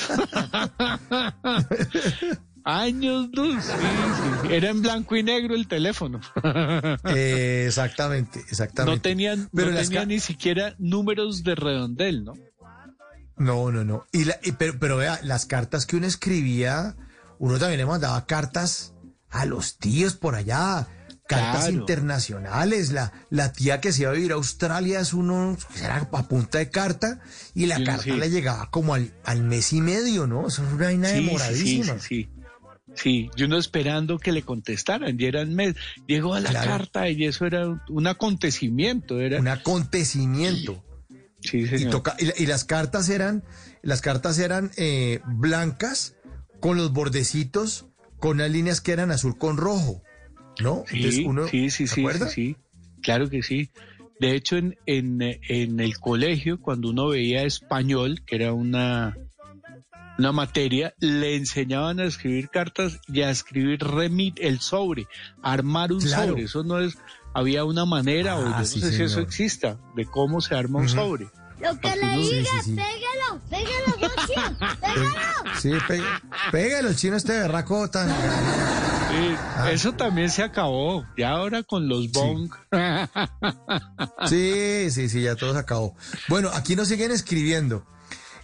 Años 2.67 3.29
luz, 3.33 3.63
sí, 3.63 3.73
sí. 4.43 4.49
Era 4.55 4.71
en 4.71 4.83
blanco 4.83 5.15
y 5.17 5.23
negro 5.23 5.55
el 5.55 5.69
teléfono. 5.69 6.21
Eh, 7.15 7.65
exactamente, 7.69 8.41
No 8.41 8.45
exactamente. 8.49 9.01
tenían, 9.09 9.51
Pero 9.55 9.71
no 9.71 9.77
tenían 9.77 10.09
ni 10.09 10.19
siquiera 10.19 10.75
números 10.79 11.45
de 11.45 11.55
redondel, 11.55 12.25
¿no? 12.25 12.33
No, 13.37 13.71
no, 13.71 13.85
no. 13.85 14.07
Y 14.13 14.25
la- 14.25 14.41
y 14.43 14.53
pero, 14.53 14.75
pero 14.81 14.97
vea, 14.97 15.21
las 15.23 15.45
cartas 15.47 15.87
que 15.87 15.97
uno 15.97 16.07
escribía, 16.07 16.97
uno 17.39 17.59
también 17.59 17.79
le 17.79 17.87
mandaba 17.87 18.25
cartas 18.27 18.95
a 19.31 19.45
los 19.45 19.77
tíos 19.79 20.15
por 20.15 20.35
allá, 20.35 20.89
cartas 21.27 21.65
Claro. 21.65 21.73
internacionales. 21.79 22.91
La, 22.93 23.13
la 23.31 23.53
tía 23.53 23.81
que 23.81 23.93
se 23.93 24.03
iba 24.03 24.11
a 24.11 24.15
vivir 24.15 24.33
a 24.33 24.37
Australia 24.37 25.01
es 25.01 25.13
uno, 25.15 25.57
era 25.79 26.09
a 26.13 26.29
punta 26.29 26.59
de 26.59 26.71
carta, 26.71 27.21
y 27.55 27.67
la 27.67 27.77
Sí, 27.79 27.85
carta 27.85 28.03
sí. 28.05 28.13
le 28.13 28.31
llegaba 28.31 28.71
como 28.71 28.95
al, 28.95 29.13
al 29.25 29.43
mes 29.43 29.73
y 29.73 29.81
medio, 29.81 30.27
¿no? 30.27 30.47
Eso 30.49 30.65
es 30.67 30.73
una 30.73 30.85
vaina 30.87 31.09
Sí, 31.09 31.15
sí, 31.19 31.25
demoradísima. 31.25 31.99
sí, 31.99 32.07
sí. 32.09 32.31
Sí, 32.97 33.31
y 33.37 33.43
uno 33.43 33.59
esperando 33.59 34.19
que 34.21 34.31
le 34.31 34.43
contestaran, 34.43 35.19
y 35.19 35.25
eran 35.25 35.53
mes, 35.55 35.75
llegó 36.07 36.35
a 36.35 36.41
la 36.41 36.51
Claro. 36.51 36.71
carta 36.71 37.09
y 37.09 37.25
eso 37.25 37.45
era 37.45 37.67
un 37.89 38.07
acontecimiento, 38.07 39.19
era 39.21 39.41
Un 39.41 39.49
acontecimiento. 39.49 40.85
sí, 41.41 41.59
Y, 41.59 41.67
señor. 41.67 41.91
toca, 41.91 42.15
y, 42.21 42.27
la- 42.27 42.35
y 42.37 42.47
las 42.47 42.65
cartas 42.65 43.09
eran, 43.09 43.43
las 43.83 44.01
cartas 44.01 44.39
eran 44.39 44.71
eh, 44.77 45.21
blancas 45.27 46.15
con 46.61 46.77
los 46.77 46.93
bordecitos, 46.93 47.87
con 48.21 48.37
unas 48.37 48.51
líneas 48.51 48.81
que 48.81 48.93
eran 48.93 49.11
azul 49.11 49.37
con 49.39 49.57
rojo, 49.57 50.03
¿no? 50.61 50.85
Entonces 50.91 51.15
Sí, 51.17 51.25
uno, 51.27 51.47
sí, 51.49 51.71
sí, 51.71 51.87
¿se 51.87 51.95
sí, 51.95 52.09
sí, 52.13 52.29
sí. 52.29 52.57
Claro 53.03 53.29
que 53.29 53.43
sí. 53.43 53.71
De 54.21 54.35
hecho, 54.35 54.57
en, 54.57 54.77
en, 54.87 55.21
en 55.21 55.81
el 55.81 55.99
colegio, 55.99 56.61
cuando 56.61 56.91
uno 56.91 57.09
veía 57.09 57.43
español, 57.43 58.23
que 58.25 58.37
era 58.37 58.53
una, 58.53 59.19
una 60.19 60.33
materia, 60.33 60.95
le 61.01 61.35
enseñaban 61.37 61.99
a 62.01 62.05
escribir 62.05 62.49
cartas 62.49 63.01
y 63.09 63.23
a 63.23 63.31
escribir 63.31 63.81
remit, 63.81 64.39
el 64.41 64.61
sobre, 64.61 65.07
armar 65.43 65.93
un 65.93 66.01
Claro. 66.01 66.33
sobre. 66.33 66.45
Eso 66.45 66.63
no 66.63 66.79
es, 66.79 66.97
había 67.35 67.65
una 67.65 67.85
manera, 67.85 68.37
o 68.37 68.45
yo 68.45 68.51
Ah, 68.55 68.59
no 68.61 68.65
sí, 68.65 68.81
sé 68.81 68.93
si 68.93 69.03
eso 69.03 69.21
exista, 69.21 69.79
de 69.97 70.07
cómo 70.07 70.41
se 70.41 70.55
arma 70.55 70.79
un 70.79 70.89
sobre. 70.89 71.27
Lo 71.65 71.81
que 71.81 71.97
le 71.97 72.17
diga, 72.19 72.51
sí, 72.63 72.71
sí. 72.71 72.77
pégalo, 72.77 73.41
pégalo, 73.51 73.99
Gochi, 74.01 74.35
pégalo. 74.81 75.61
Sí, 75.61 75.71
pégale 76.53 76.89
el 76.89 76.97
chino 76.97 77.17
este 77.17 77.33
berraco 77.39 77.89
tan... 77.91 78.09
Sí, 78.09 78.15
Ah. 79.57 79.71
Eso 79.71 79.93
también 79.93 80.29
se 80.29 80.43
acabó. 80.43 81.07
Ya 81.17 81.31
ahora 81.31 81.63
con 81.63 81.89
los 81.89 82.11
bong. 82.11 82.51
Sí, 84.29 84.91
sí, 84.91 85.09
sí, 85.09 85.23
ya 85.23 85.37
todo 85.37 85.53
se 85.53 85.59
acabó. 85.61 85.95
Bueno, 86.29 86.51
aquí 86.55 86.75
nos 86.77 86.89
siguen 86.89 87.13
escribiendo. 87.13 87.87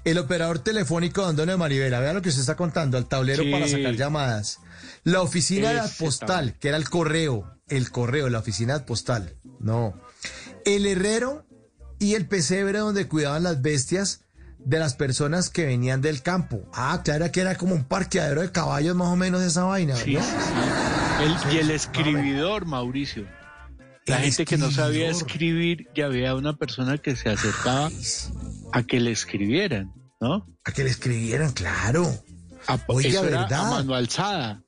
El 0.04 0.18
operador 0.18 0.60
telefónico 0.60 1.22
de 1.22 1.30
Antonio 1.30 1.52
de 1.54 1.58
Maribela, 1.58 2.00
vea 2.00 2.12
lo 2.12 2.22
que 2.22 2.28
usted 2.30 2.40
está 2.42 2.56
contando, 2.56 2.96
al 2.96 3.06
tablero 3.06 3.42
Sí. 3.42 3.50
para 3.50 3.66
sacar 3.68 3.94
llamadas. 3.96 4.60
La 5.04 5.20
oficina 5.22 5.72
de 5.72 5.88
postal, 5.98 6.54
que 6.58 6.68
era 6.68 6.76
el 6.76 6.88
correo, 6.88 7.52
el 7.68 7.90
correo, 7.90 8.28
la 8.28 8.38
oficina 8.38 8.78
de 8.78 8.84
postal. 8.84 9.34
No. 9.58 9.94
El 10.64 10.86
herrero 10.86 11.44
y 12.00 12.14
el 12.14 12.26
pesebre 12.26 12.80
donde 12.80 13.06
cuidaban 13.06 13.44
las 13.44 13.62
bestias 13.62 14.22
de 14.58 14.78
las 14.80 14.94
personas 14.94 15.48
que 15.50 15.64
venían 15.66 16.00
del 16.00 16.22
campo. 16.22 16.68
Ah, 16.74 17.00
claro 17.04 17.30
que 17.30 17.40
era 17.40 17.54
como 17.56 17.74
un 17.74 17.84
parqueadero 17.84 18.40
de 18.42 18.50
caballos 18.50 18.96
más 18.96 19.08
o 19.08 19.16
menos 19.16 19.40
esa 19.42 19.62
vaina, 19.64 19.94
Sí, 19.96 20.14
¿no? 20.14 20.20
sí. 20.22 20.28
El- 21.48 21.54
y 21.54 21.58
el 21.58 21.70
escribidor, 21.70 22.66
Mauricio. 22.66 23.26
La 24.06 24.16
El 24.16 24.24
gente 24.24 24.44
que 24.46 24.56
no 24.58 24.70
sabía 24.70 25.08
escribir, 25.10 25.88
ya 25.94 26.06
había 26.06 26.34
una 26.34 26.56
persona 26.56 26.98
que 26.98 27.14
se 27.14 27.28
acercaba 27.28 27.86
Ay, 27.86 28.02
sí. 28.04 28.32
a 28.72 28.82
que 28.82 28.98
le 28.98 29.12
escribieran, 29.12 29.92
¿no? 30.20 30.46
A 30.64 30.72
que 30.72 30.82
le 30.84 30.90
escribieran, 30.90 31.52
claro. 31.52 32.06
A, 32.66 32.78
Oiga, 32.88 33.08
eso 33.10 33.24
era 33.26 33.40
¿verdad? 33.42 33.66
a 33.66 33.70
mano 33.70 33.94
alzada. 33.94 34.62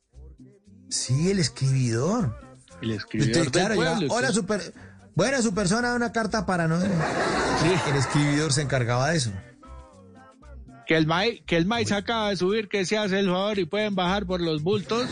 Sí, 0.90 1.30
el 1.30 1.38
escribidor. 1.38 2.38
El 2.82 2.90
escribidor 2.92 3.28
Entonces, 3.36 3.52
del 3.52 3.62
claro, 3.62 3.74
ya, 3.82 3.96
pueblo. 3.98 4.14
hola, 4.14 4.32
super, 4.32 4.74
buena 5.14 5.43
su 5.43 5.55
persona, 5.55 5.94
una 5.94 6.12
carta 6.12 6.47
para 6.47 6.68
no. 6.68 6.80
El 6.82 7.97
escribidor 7.97 8.52
se 8.52 8.62
encargaba 8.62 9.10
de 9.10 9.16
eso. 9.18 9.30
que 10.86 10.97
el 10.97 11.06
maíz, 11.06 11.43
que 11.47 11.56
el 11.56 11.66
maíz 11.66 11.93
acaba 11.93 12.30
de 12.30 12.36
subir, 12.36 12.68
que 12.68 12.84
se 12.84 12.98
hace 12.98 13.18
el 13.18 13.26
favor 13.26 13.59
y 13.59 13.64
pueden 13.66 13.94
bajar 13.94 14.26
por 14.26 14.40
los 14.40 14.62
bultos. 14.62 15.09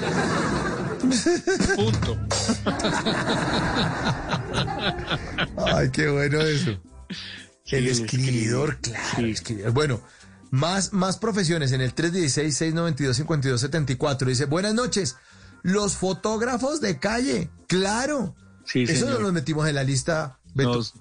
Punto. 1.77 2.19
Ay, 5.57 5.91
qué 5.91 6.09
bueno 6.11 6.41
eso. 6.41 6.81
Sí, 7.65 7.77
el 7.77 7.85
el 7.85 7.91
escribidor, 7.91 8.71
escribidor, 8.71 8.77
claro. 8.81 9.05
sí. 9.17 9.23
el 9.23 9.31
escribidor. 9.31 9.73
Bueno, 9.73 10.01
más, 10.51 10.93
más 10.93 11.19
profesiones 11.19 11.73
en 11.73 11.81
el 11.81 11.95
316-692-5274. 11.95 14.25
Dice, 14.27 14.45
buenas 14.47 14.75
noches. 14.75 15.17
Los 15.63 15.97
fotógrafos 15.97 16.81
de 16.81 16.99
calle, 16.99 17.51
claro. 17.69 18.35
Sí, 18.65 18.83
Eso 18.83 18.95
señor. 19.07 19.15
no 19.15 19.21
los 19.21 19.33
metimos 19.33 19.69
en 19.69 19.75
la 19.75 19.85
lista. 19.85 20.39
Beto. 20.55 20.75
Nos- 20.75 20.95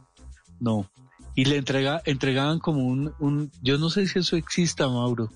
no. 0.60 0.90
Y 1.36 1.46
le 1.46 1.58
entrega, 1.58 2.02
entregaban 2.06 2.60
como 2.60 2.86
un, 2.86 3.14
un, 3.20 3.52
yo 3.62 3.78
no 3.78 3.90
sé 3.90 4.08
si 4.08 4.20
eso 4.20 4.36
exista, 4.36 4.88
Mauro, 4.90 5.32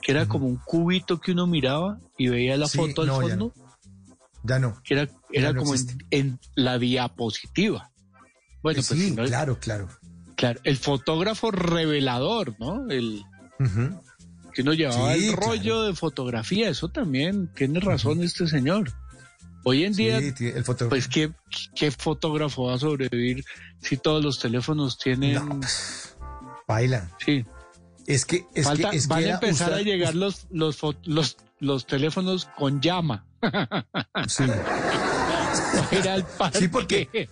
que 0.00 0.12
era 0.12 0.26
como 0.26 0.46
un 0.46 0.56
cubito 0.56 1.20
que 1.20 1.32
uno 1.32 1.46
miraba 1.46 1.98
y 2.16 2.28
veía 2.28 2.56
la 2.56 2.68
Sí, 2.68 2.78
foto 2.78 3.02
al 3.02 3.08
no, 3.08 3.20
fondo, 3.20 3.54
Ya 4.44 4.58
no. 4.58 4.80
que 4.82 4.94
era, 4.94 5.08
era 5.30 5.52
no 5.52 5.60
como 5.62 5.74
en, 6.10 6.38
la 6.54 6.78
diapositiva. 6.78 7.90
Bueno, 8.62 8.76
pues 8.86 8.98
sí, 8.98 9.10
si 9.10 9.16
no- 9.16 9.24
claro, 9.24 9.58
claro. 9.58 9.88
claro, 10.36 10.60
el 10.64 10.78
fotógrafo 10.78 11.50
revelador, 11.50 12.56
¿no? 12.58 12.88
El 12.88 13.22
que 14.54 14.62
uno 14.62 14.72
llevaba 14.72 15.14
Sí, 15.14 15.26
el 15.28 15.32
rollo 15.34 15.82
de 15.82 15.94
fotografía, 15.94 16.68
eso 16.70 16.88
también 16.88 17.48
tiene 17.54 17.80
razón 17.80 18.22
este 18.22 18.46
señor. 18.46 18.92
Hoy 19.64 19.84
en 19.84 19.92
día, 19.92 20.20
Sí, 20.20 20.46
el 20.48 20.64
fotógrafo. 20.64 20.90
pues, 20.90 21.08
¿qué, 21.08 21.30
¿qué 21.74 21.90
fotógrafo 21.90 22.64
va 22.66 22.74
a 22.74 22.78
sobrevivir 22.78 23.44
si 23.80 23.96
todos 23.96 24.22
los 24.24 24.38
teléfonos 24.40 24.98
tienen... 24.98 25.34
No, 25.34 25.60
pues, 25.60 26.16
bailan. 26.66 27.10
Sí, 27.24 27.44
Es 28.06 28.24
que, 28.24 28.44
es 28.54 28.66
Falta- 28.66 28.90
que, 28.90 28.96
es 28.96 29.06
que 29.06 29.14
van 29.14 29.24
a 29.24 29.30
empezar 29.34 29.70
usar- 29.70 29.78
a 29.78 29.82
llegar 29.82 30.14
los, 30.14 30.46
los, 30.50 30.78
los, 31.04 31.36
los 31.60 31.86
teléfonos 31.86 32.46
con 32.58 32.80
llama. 32.80 33.24
Sí. 34.28 34.44
Era 35.90 36.14
el 36.16 36.24
parque. 36.24 36.58
Sí, 36.58 36.68
porque 36.68 37.28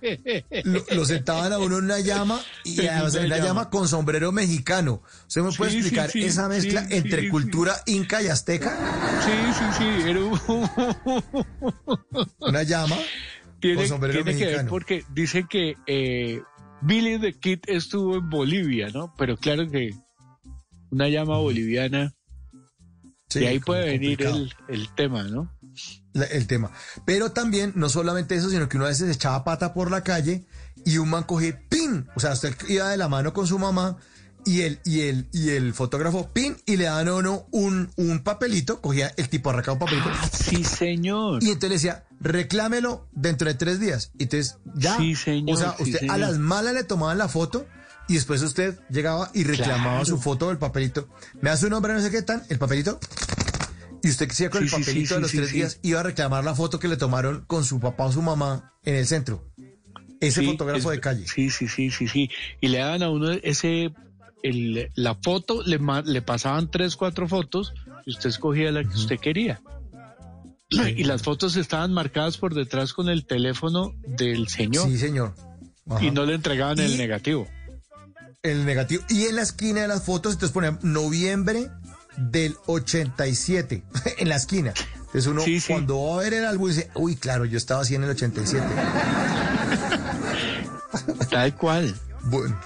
lo, 0.64 0.84
lo 0.94 1.04
sentaban 1.04 1.52
a 1.52 1.58
uno 1.58 1.78
en 1.78 1.84
una 1.84 2.00
llama 2.00 2.40
y 2.64 2.86
además 2.86 3.14
en 3.14 3.26
una 3.26 3.38
llama. 3.38 3.70
con 3.70 3.88
sombrero 3.88 4.32
mexicano. 4.32 5.02
¿Usted 5.28 5.42
me 5.42 5.52
puede 5.52 5.70
Sí, 5.72 5.78
explicar 5.78 6.10
sí, 6.10 6.24
esa 6.24 6.48
mezcla 6.48 6.86
entre 6.90 7.28
cultura 7.30 7.74
inca 7.86 8.22
y 8.22 8.28
azteca? 8.28 8.76
Sí, 9.24 9.32
sí, 9.58 9.64
sí. 9.78 10.08
Era 10.10 10.20
un- 10.20 10.40
Una 12.40 12.62
llama 12.62 12.96
tiene 13.60 13.76
con 13.76 13.88
sombrero 13.88 14.14
tiene 14.24 14.32
que 14.38 14.44
ver 14.44 14.52
mexicano. 14.54 14.70
porque 14.70 15.04
dice 15.12 15.44
que 15.48 15.76
eh, 15.86 16.40
Billy 16.82 17.18
the 17.18 17.34
Kid 17.38 17.60
estuvo 17.66 18.16
en 18.16 18.30
Bolivia, 18.30 18.88
¿no? 18.92 19.14
Pero 19.18 19.36
claro 19.36 19.70
que 19.70 19.90
una 20.90 21.08
llama 21.08 21.36
boliviana, 21.38 22.12
Sí, 23.28 23.40
de 23.40 23.48
ahí 23.48 23.58
puede 23.60 23.84
venir 23.86 24.20
el, 24.22 24.52
el 24.68 24.88
tema, 24.94 25.22
¿no? 25.24 25.52
La- 26.12 26.26
el 26.26 26.46
tema. 26.46 26.70
Pero 27.04 27.32
también, 27.32 27.72
no 27.76 27.88
solamente 27.88 28.34
eso, 28.34 28.50
sino 28.50 28.68
que 28.68 28.76
uno 28.76 28.86
a 28.86 28.90
veces 28.90 29.14
echaba 29.14 29.44
pata 29.44 29.72
por 29.74 29.90
la 29.90 30.02
calle 30.02 30.44
y 30.84 30.98
un 30.98 31.10
man 31.10 31.24
cogía 31.24 31.60
pin. 31.68 32.08
O 32.16 32.20
sea, 32.20 32.32
usted 32.32 32.54
iba 32.68 32.88
de 32.88 32.96
la 32.96 33.08
mano 33.08 33.32
con 33.32 33.46
su 33.46 33.58
mamá 33.58 33.96
y 34.46 34.62
el, 34.62 34.80
y 34.84 35.02
el, 35.02 35.28
y 35.32 35.50
el 35.50 35.74
fotógrafo 35.74 36.32
pin 36.32 36.56
y 36.64 36.76
le 36.78 36.84
daban 36.84 37.08
a 37.08 37.14
uno 37.14 37.46
un, 37.50 37.90
un 37.96 38.20
papelito, 38.24 38.80
cogía 38.80 39.12
el 39.18 39.28
tipo 39.28 39.50
arrancaba 39.50 39.74
un 39.74 39.78
papelito. 39.80 40.08
Sí, 40.32 40.64
señor. 40.64 41.42
Y 41.42 41.48
entonces 41.48 41.68
le 41.68 41.74
decía, 41.76 42.04
reclámelo 42.20 43.06
dentro 43.12 43.48
de 43.48 43.54
tres 43.54 43.78
días. 43.80 44.12
Y 44.18 44.22
entonces, 44.24 44.56
ya. 44.74 44.96
Sí, 44.96 45.14
señor, 45.14 45.56
O 45.56 45.60
sea, 45.60 45.74
sí, 45.76 45.92
usted 45.92 46.08
a 46.08 46.16
las 46.18 46.38
malas 46.38 46.72
le 46.74 46.84
tomaban 46.84 47.18
la 47.18 47.28
foto 47.28 47.66
y 48.08 48.14
después 48.14 48.40
usted 48.42 48.78
llegaba 48.88 49.30
y 49.34 49.44
reclamaba 49.44 50.00
Claro. 50.00 50.06
su 50.06 50.18
foto 50.18 50.48
del 50.48 50.56
papelito. 50.58 51.08
Me 51.42 51.50
da 51.50 51.56
su 51.58 51.68
nombre, 51.68 51.92
no 51.92 52.00
sé 52.00 52.10
qué 52.10 52.22
tan, 52.22 52.42
el 52.48 52.58
papelito. 52.58 52.98
Y 54.02 54.08
usted 54.10 54.28
que 54.28 54.48
con 54.50 54.60
Sí, 54.60 54.64
el 54.64 54.70
sí, 54.70 54.76
sí, 54.76 54.82
papelito 54.82 55.14
de 55.14 55.20
los 55.20 55.30
tres 55.32 55.52
días 55.52 55.78
iba 55.82 56.00
a 56.00 56.02
reclamar 56.02 56.44
la 56.44 56.54
foto 56.54 56.78
que 56.78 56.88
le 56.88 56.96
tomaron 56.96 57.44
con 57.46 57.64
su 57.64 57.80
papá 57.80 58.06
o 58.06 58.12
su 58.12 58.22
mamá 58.22 58.72
en 58.84 58.94
el 58.96 59.06
centro. 59.06 59.46
Ese 60.20 60.42
fotógrafo 60.44 60.90
es- 60.92 60.96
de 60.96 61.00
calle. 61.00 61.26
Sí, 61.26 61.50
sí, 61.50 61.68
sí, 61.68 61.90
sí, 61.90 62.08
sí. 62.08 62.30
Y 62.60 62.68
le 62.68 62.78
daban 62.78 63.02
a 63.02 63.10
uno 63.10 63.30
ese, 63.30 63.92
el, 64.42 64.90
la 64.94 65.14
foto, 65.14 65.62
le, 65.64 65.78
le 66.04 66.22
pasaban 66.22 66.70
tres, 66.70 66.96
cuatro 66.96 67.26
fotos 67.28 67.72
y 68.06 68.10
usted 68.10 68.30
escogía 68.30 68.70
la 68.72 68.82
que 68.82 68.94
usted 68.94 69.18
quería. 69.18 69.60
Y 70.70 71.02
las 71.04 71.22
fotos 71.22 71.56
estaban 71.56 71.92
marcadas 71.92 72.36
por 72.38 72.54
detrás 72.54 72.92
con 72.92 73.08
el 73.08 73.26
teléfono 73.26 73.92
del 74.06 74.46
señor. 74.48 74.88
Sí, 74.88 74.98
señor. 74.98 75.34
Ajá. 75.88 76.04
Y 76.04 76.10
no 76.12 76.24
le 76.24 76.34
entregaban 76.34 76.78
Y- 76.78 76.82
el 76.82 76.96
negativo. 76.96 77.48
El 78.42 78.64
negativo. 78.64 79.02
Y 79.10 79.24
en 79.24 79.36
la 79.36 79.42
esquina 79.42 79.82
de 79.82 79.88
las 79.88 80.04
fotos, 80.04 80.34
entonces 80.34 80.54
ponían 80.54 80.78
noviembre 80.82 81.68
del 82.20 82.56
87. 82.66 83.82
en 84.18 84.28
la 84.28 84.36
esquina. 84.36 84.72
Entonces 84.96 85.26
uno, 85.26 85.42
Sí, 85.42 85.60
sí. 85.60 85.72
cuando 85.72 86.02
va 86.04 86.16
a 86.16 86.18
ver 86.18 86.34
el 86.34 86.44
álbum, 86.44 86.68
dice, 86.68 86.90
uy, 86.94 87.16
claro, 87.16 87.44
yo 87.44 87.58
estaba 87.58 87.82
así 87.82 87.94
en 87.94 88.04
el 88.04 88.10
87. 88.10 88.64
Tal 91.30 91.56
cual. 91.56 91.94
Bueno. 92.24 92.58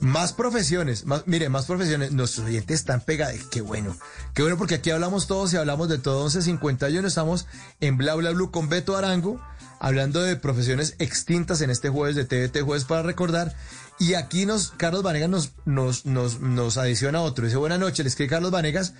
Más 0.00 0.32
profesiones, 0.32 1.04
más, 1.04 1.24
mire, 1.26 1.50
más 1.50 1.66
profesiones. 1.66 2.12
Nuestros 2.12 2.46
oyentes 2.46 2.80
están 2.80 3.02
pegados. 3.02 3.36
Qué 3.50 3.60
bueno. 3.60 3.94
Qué 4.32 4.40
bueno 4.40 4.56
porque 4.56 4.76
aquí 4.76 4.90
hablamos 4.90 5.26
todos 5.26 5.52
y 5.52 5.58
hablamos 5.58 5.90
de 5.90 5.98
todo. 5.98 6.22
1151 6.22 7.06
estamos 7.06 7.46
en 7.80 7.98
Bla 7.98 8.14
Bla 8.14 8.30
Blue 8.30 8.50
con 8.50 8.70
Beto 8.70 8.96
Arango, 8.96 9.38
hablando 9.78 10.22
de 10.22 10.36
profesiones 10.36 10.94
extintas 10.98 11.60
en 11.60 11.68
este 11.68 11.90
jueves 11.90 12.16
de 12.16 12.24
TVT 12.24 12.62
Jueves 12.62 12.84
para 12.84 13.02
recordar. 13.02 13.54
Y 14.00 14.14
aquí 14.14 14.46
nos, 14.46 14.70
Carlos 14.70 15.02
Vanegas 15.02 15.28
nos, 15.28 15.52
nos, 15.66 16.06
nos, 16.06 16.40
nos 16.40 16.78
adiciona 16.78 17.20
otro. 17.20 17.44
Dice, 17.44 17.58
buenas 17.58 17.78
noches, 17.78 18.02
le 18.02 18.08
escribe 18.08 18.30
Carlos 18.30 18.50
Vanegas, 18.50 18.94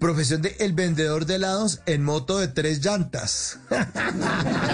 profesión 0.00 0.40
de 0.40 0.56
el 0.60 0.72
vendedor 0.72 1.26
de 1.26 1.34
helados 1.34 1.82
en 1.84 2.02
moto 2.02 2.38
de 2.38 2.48
tres 2.48 2.84
llantas. 2.84 3.60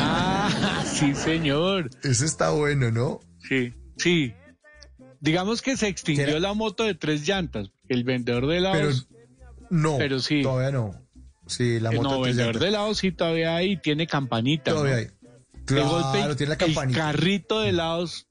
Ah, 0.04 0.84
sí, 0.86 1.14
señor. 1.14 1.90
Ese 2.02 2.24
está 2.26 2.50
bueno, 2.50 2.90
¿no? 2.90 3.20
Sí, 3.48 3.72
sí. 3.96 4.34
Digamos 5.20 5.62
que 5.62 5.76
se 5.76 5.88
extinguió 5.88 6.38
la 6.40 6.52
moto 6.54 6.84
de 6.84 6.94
tres 6.94 7.26
llantas. 7.26 7.70
El 7.88 8.04
vendedor 8.04 8.46
de 8.46 8.56
Pero 8.60 8.68
helados. 8.74 9.08
no, 9.70 9.98
Pero 9.98 10.20
sí. 10.20 10.42
todavía 10.42 10.70
no. 10.72 10.94
Sí, 11.46 11.78
la 11.80 11.90
eh, 11.92 11.96
moto 11.96 12.08
no, 12.08 12.14
de 12.16 12.22
tres 12.22 12.36
vendedor 12.36 12.46
llantas. 12.54 12.60
de 12.62 12.68
helados 12.68 12.98
sí 12.98 13.12
todavía 13.12 13.56
hay, 13.56 13.76
tiene 13.78 14.06
campanita. 14.06 14.72
Todavía 14.72 14.94
¿no? 14.94 14.98
hay. 15.00 15.08
Claro, 15.64 16.36
tiene 16.36 16.48
la 16.48 16.54
El 16.54 16.58
campanita. 16.74 16.98
carrito 16.98 17.60
de 17.60 17.68
helados 17.70 18.26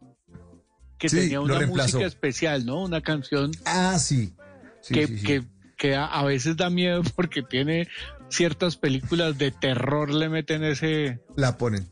que 1.02 1.10
Sí, 1.10 1.16
tenía 1.18 1.42
una 1.42 1.66
música 1.66 2.06
especial, 2.06 2.64
¿no? 2.64 2.84
Una 2.84 3.02
canción 3.02 3.50
Ah, 3.66 3.98
sí. 3.98 4.34
Sí, 4.82 4.94
que, 4.94 5.08
sí, 5.08 5.16
que, 5.24 5.44
que 5.78 5.96
a, 5.96 6.06
a 6.06 6.24
veces 6.24 6.56
da 6.58 6.70
miedo 6.70 7.02
porque 7.16 7.42
tiene 7.42 7.88
ciertas 8.30 8.78
películas 8.78 9.38
de 9.40 9.50
terror 9.52 10.14
le 10.14 10.30
meten 10.30 10.64
ese... 10.64 11.20
La 11.36 11.58
ponen. 11.58 11.90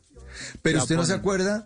Pero 0.61 0.77
La 0.77 0.84
usted 0.84 0.95
no 0.95 1.06
se 1.06 1.14
acuerda, 1.14 1.65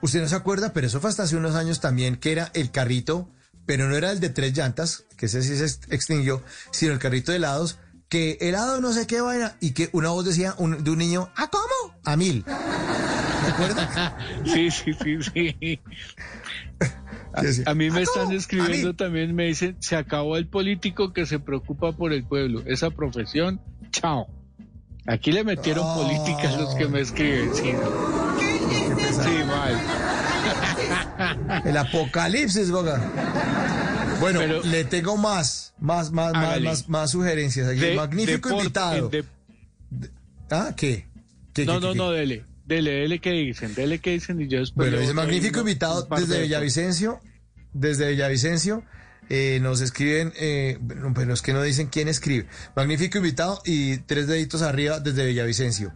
usted 0.00 0.22
no 0.22 0.28
se 0.28 0.36
acuerda, 0.36 0.72
pero 0.72 0.86
eso 0.86 1.00
fue 1.02 1.10
hasta 1.10 1.24
hace 1.24 1.36
unos 1.36 1.54
años 1.54 1.80
también, 1.80 2.16
que 2.16 2.32
era 2.32 2.50
el 2.54 2.70
carrito, 2.70 3.28
pero 3.66 3.86
no 3.86 3.94
era 3.94 4.10
el 4.10 4.18
de 4.20 4.30
tres 4.30 4.56
llantas, 4.56 5.04
que 5.18 5.26
ese 5.26 5.42
sí 5.42 5.54
se 5.56 5.64
ex- 5.66 5.80
extinguió, 5.90 6.42
sino 6.72 6.92
el 6.94 6.98
carrito 6.98 7.30
de 7.30 7.36
helados, 7.36 7.78
que 8.08 8.38
helado 8.40 8.80
no 8.80 8.92
sé 8.94 9.06
qué 9.06 9.20
vaina, 9.20 9.56
y 9.60 9.72
que 9.72 9.90
una 9.92 10.08
voz 10.08 10.24
decía 10.24 10.54
un- 10.56 10.82
de 10.82 10.90
un 10.90 10.98
niño, 10.98 11.30
¿a 11.36 11.46
cómo? 11.48 11.94
A 12.04 12.16
mil. 12.16 12.42
¿Se 12.44 13.50
acuerda? 13.52 14.16
Sí, 14.44 14.70
sí, 14.70 14.92
sí, 14.94 15.18
sí. 15.22 15.80
A, 17.66 17.74
mí 17.74 17.90
me 17.90 18.00
"¿A 18.00 18.02
están 18.02 18.32
escribiendo 18.32 18.88
mil". 18.88 18.96
también, 18.96 19.34
me 19.34 19.44
dicen, 19.46 19.76
se 19.80 19.96
acabó 19.96 20.36
el 20.36 20.46
político 20.48 21.12
que 21.12 21.26
se 21.26 21.38
preocupa 21.38 21.92
por 21.92 22.12
el 22.12 22.24
pueblo. 22.24 22.62
Esa 22.66 22.90
profesión, 22.90 23.60
chao. 23.92 24.26
Aquí 25.06 25.32
le 25.32 25.44
metieron 25.44 25.84
Oh. 25.86 26.02
política 26.02 26.48
a 26.50 26.56
los 26.60 26.74
que 26.74 26.86
me 26.88 27.00
escriben, 27.00 27.50
sí. 27.54 27.72
Sí, 29.22 29.44
mal. 29.46 29.80
El 31.64 31.76
apocalipsis, 31.76 32.70
Boga. 32.70 33.00
Bueno, 34.20 34.40
Pero- 34.40 34.62
le 34.64 34.84
tengo 34.84 35.16
más, 35.16 35.72
más, 35.78 36.10
más, 36.12 36.32
más, 36.32 36.44
Hágale. 36.44 36.68
más, 36.68 36.88
más 36.88 37.10
sugerencias 37.10 37.68
aquí. 37.68 37.80
De- 37.80 37.94
Magnífico 37.96 38.50
invitado. 38.50 39.08
de- 39.08 39.24
¿Ah? 40.50 40.72
¿Qué? 40.76 41.06
¿Qué, 41.54 41.64
no, 41.64 41.74
qué, 41.74 41.80
no, 41.80 41.92
qué? 41.92 41.98
no, 41.98 42.10
dele. 42.10 42.44
Dele, 42.70 42.90
dele 42.92 43.18
que 43.18 43.32
dicen, 43.32 43.74
dele 43.74 43.98
que 43.98 44.12
dicen 44.12 44.40
y 44.40 44.46
yo 44.46 44.60
después... 44.60 44.88
Bueno, 44.92 45.04
ahí 45.04 45.12
magnífico 45.12 45.58
invitado 45.58 46.06
desde 46.16 46.36
de 46.36 46.42
Villavicencio. 46.42 47.20
Desde 47.72 48.08
Villavicencio 48.10 48.84
eh, 49.28 49.58
nos 49.60 49.80
escriben, 49.80 50.32
eh, 50.38 50.78
bueno, 50.80 51.12
pero 51.12 51.34
es 51.34 51.42
que 51.42 51.52
no 51.52 51.62
dicen 51.62 51.88
quién 51.88 52.06
escribe. 52.06 52.46
Magnífico 52.76 53.18
invitado 53.18 53.60
y 53.64 53.96
tres 53.98 54.28
deditos 54.28 54.62
arriba 54.62 55.00
desde 55.00 55.26
Villavicencio. 55.26 55.92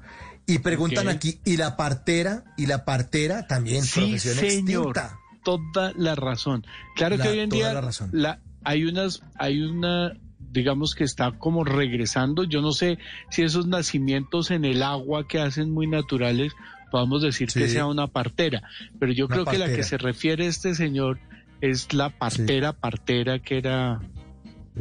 Y 0.46 0.58
preguntan 0.58 1.06
aquí, 1.08 1.40
¿y 1.44 1.56
la 1.58 1.76
partera? 1.76 2.42
¿Y 2.56 2.66
la 2.66 2.84
partera 2.84 3.46
también? 3.46 3.84
Sí, 3.84 4.00
profesión 4.00 4.34
señor. 4.34 4.88
extinta. 4.88 5.16
Toda 5.44 5.92
la 5.96 6.16
razón. 6.16 6.66
Claro 6.96 7.16
La- 7.16 7.22
que 7.24 7.30
hoy 7.30 7.38
en 7.38 7.50
toda 7.50 7.60
día 7.62 7.72
la 7.72 7.80
razón. 7.82 8.10
la- 8.12 8.40
hay 8.64 8.84
unas, 8.84 9.22
hay 9.38 9.60
una, 9.62 10.12
digamos 10.54 10.94
que 10.94 11.04
está 11.04 11.32
como 11.32 11.64
regresando. 11.64 12.44
Yo 12.44 12.62
no 12.62 12.72
sé 12.72 12.98
si 13.28 13.42
esos 13.42 13.66
nacimientos 13.66 14.50
en 14.50 14.64
el 14.64 14.82
agua 14.82 15.28
que 15.28 15.40
hacen 15.40 15.70
muy 15.70 15.86
naturales, 15.86 16.52
podamos 16.90 17.20
decir 17.22 17.48
que 17.52 17.68
sea 17.68 17.86
una 17.86 18.06
partera. 18.06 18.62
Pero 18.98 19.12
yo 19.12 19.26
Una 19.26 19.34
creo 19.34 19.44
que 19.46 19.58
la 19.58 19.66
que 19.66 19.72
partera. 19.72 19.88
se 19.88 19.98
refiere 19.98 20.46
este 20.46 20.74
señor 20.74 21.18
es 21.60 21.92
la 21.92 22.08
partera, 22.10 22.72
partera 22.72 23.40
que 23.40 23.58
era, 23.58 24.00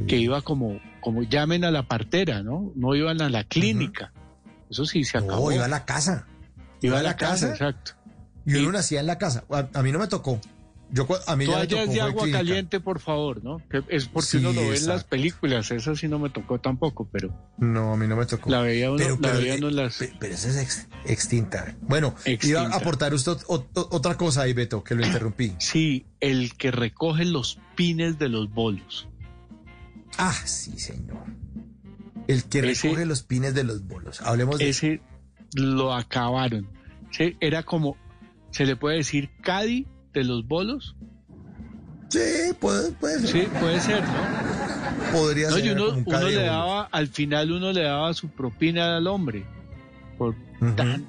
que 0.07 0.17
iba 0.17 0.41
como, 0.41 0.79
como 1.01 1.23
llamen 1.23 1.65
a 1.65 1.71
la 1.71 1.83
partera, 1.87 2.43
¿no? 2.43 2.71
No 2.75 2.95
iban 2.95 3.21
a 3.21 3.29
la 3.29 3.43
clínica. 3.43 4.13
Eso 4.69 4.85
sí 4.85 5.03
se 5.03 5.17
acabó. 5.17 5.49
No, 5.49 5.55
iba 5.55 5.65
a 5.65 5.69
la 5.69 5.85
casa. 5.85 6.27
Iba 6.81 6.99
a 6.99 7.03
la 7.03 7.15
casa, 7.17 7.49
exacto. 7.49 7.93
Y 8.45 8.55
uno 8.57 8.73
nacía 8.73 8.99
en 8.99 9.07
la 9.07 9.17
casa. 9.17 9.45
A, 9.49 9.69
a 9.73 9.83
mí 9.83 9.91
no 9.91 9.99
me 9.99 10.07
tocó. 10.07 10.39
Yo, 10.95 11.07
a 11.25 11.35
mí 11.35 11.47
ya 11.47 11.57
me 11.57 11.67
tocó 11.67 11.75
Toallas 11.75 11.93
de 11.95 12.01
agua 12.01 12.29
caliente, 12.31 12.79
por 12.79 12.99
favor, 12.99 13.43
¿no? 13.43 13.57
Que 13.67 13.83
es 13.89 14.05
porque 14.07 14.27
Sí, 14.27 14.37
uno 14.37 14.53
lo 14.53 14.61
ve 14.69 14.77
en 14.77 14.87
las 14.87 15.03
películas, 15.03 15.71
esa 15.71 15.95
sí 15.95 16.07
no 16.07 16.19
me 16.19 16.29
tocó 16.29 16.59
tampoco, 16.59 17.09
pero 17.11 17.33
No, 17.57 17.93
a 17.93 17.97
mí 17.97 18.05
no 18.07 18.15
me 18.15 18.27
tocó. 18.27 18.49
la 18.51 18.61
veía 18.61 18.89
uno, 18.91 18.97
Pero- 18.99 19.15
la 19.15 19.21
pero, 19.29 19.39
veía 19.39 19.55
uno 19.55 19.69
en 19.69 19.73
eh, 19.73 19.83
las... 19.83 19.97
pe- 19.97 20.13
Pero 20.19 20.33
esa 20.35 20.49
es 20.49 20.57
ex- 20.57 20.87
extinta. 21.05 21.75
Bueno, 21.81 22.13
iba 22.43 22.61
a 22.61 22.75
aportar 22.75 23.11
usted 23.15 23.31
ot- 23.31 23.45
ot- 23.73 23.87
otra 23.89 24.17
cosa 24.17 24.43
ahí, 24.43 24.53
Beto, 24.53 24.83
que 24.83 24.93
lo 24.93 25.03
interrumpí. 25.05 25.53
Sí, 25.59 26.05
el 26.19 26.53
que 26.55 26.69
recoge 26.69 27.25
los 27.25 27.59
pines 27.75 28.19
de 28.19 28.29
los 28.29 28.51
bolos. 28.53 29.07
Ah, 30.19 30.31
sí, 30.45 30.77
señor. 30.79 31.23
El 32.27 32.43
que 32.43 32.59
Ese- 32.59 32.87
recoge 32.89 33.05
los 33.07 33.23
pines 33.23 33.55
de 33.55 33.63
los 33.63 33.85
bolos. 33.87 34.21
Hablemos 34.21 34.59
de 34.59 34.69
Ese 34.69 35.01
lo 35.55 35.93
acabaron. 35.93 36.69
Sí, 37.11 37.35
era 37.41 37.63
como, 37.63 37.97
se 38.51 38.65
le 38.65 38.75
puede 38.75 38.97
decir 38.97 39.31
Cadi 39.41 39.87
de 40.13 40.23
los 40.23 40.47
bolos. 40.47 40.95
Sí, 42.09 42.19
puede, 42.59 42.91
puede 42.93 43.19
ser. 43.19 43.29
Sí, 43.29 43.47
puede 43.59 43.79
ser, 43.79 44.03
¿no? 44.03 45.11
Podría 45.17 45.49
No, 45.49 45.55
ser. 45.55 45.65
y 45.65 45.69
uno, 45.71 45.85
como 46.03 46.17
uno 46.17 46.27
le 46.27 46.43
daba, 46.43 46.83
al 46.91 47.07
final 47.07 47.51
uno 47.51 47.71
le 47.71 47.83
daba 47.83 48.13
su 48.13 48.29
propina 48.29 48.97
al 48.97 49.07
hombre. 49.07 49.45
Por 50.17 50.35
tan. 50.75 51.07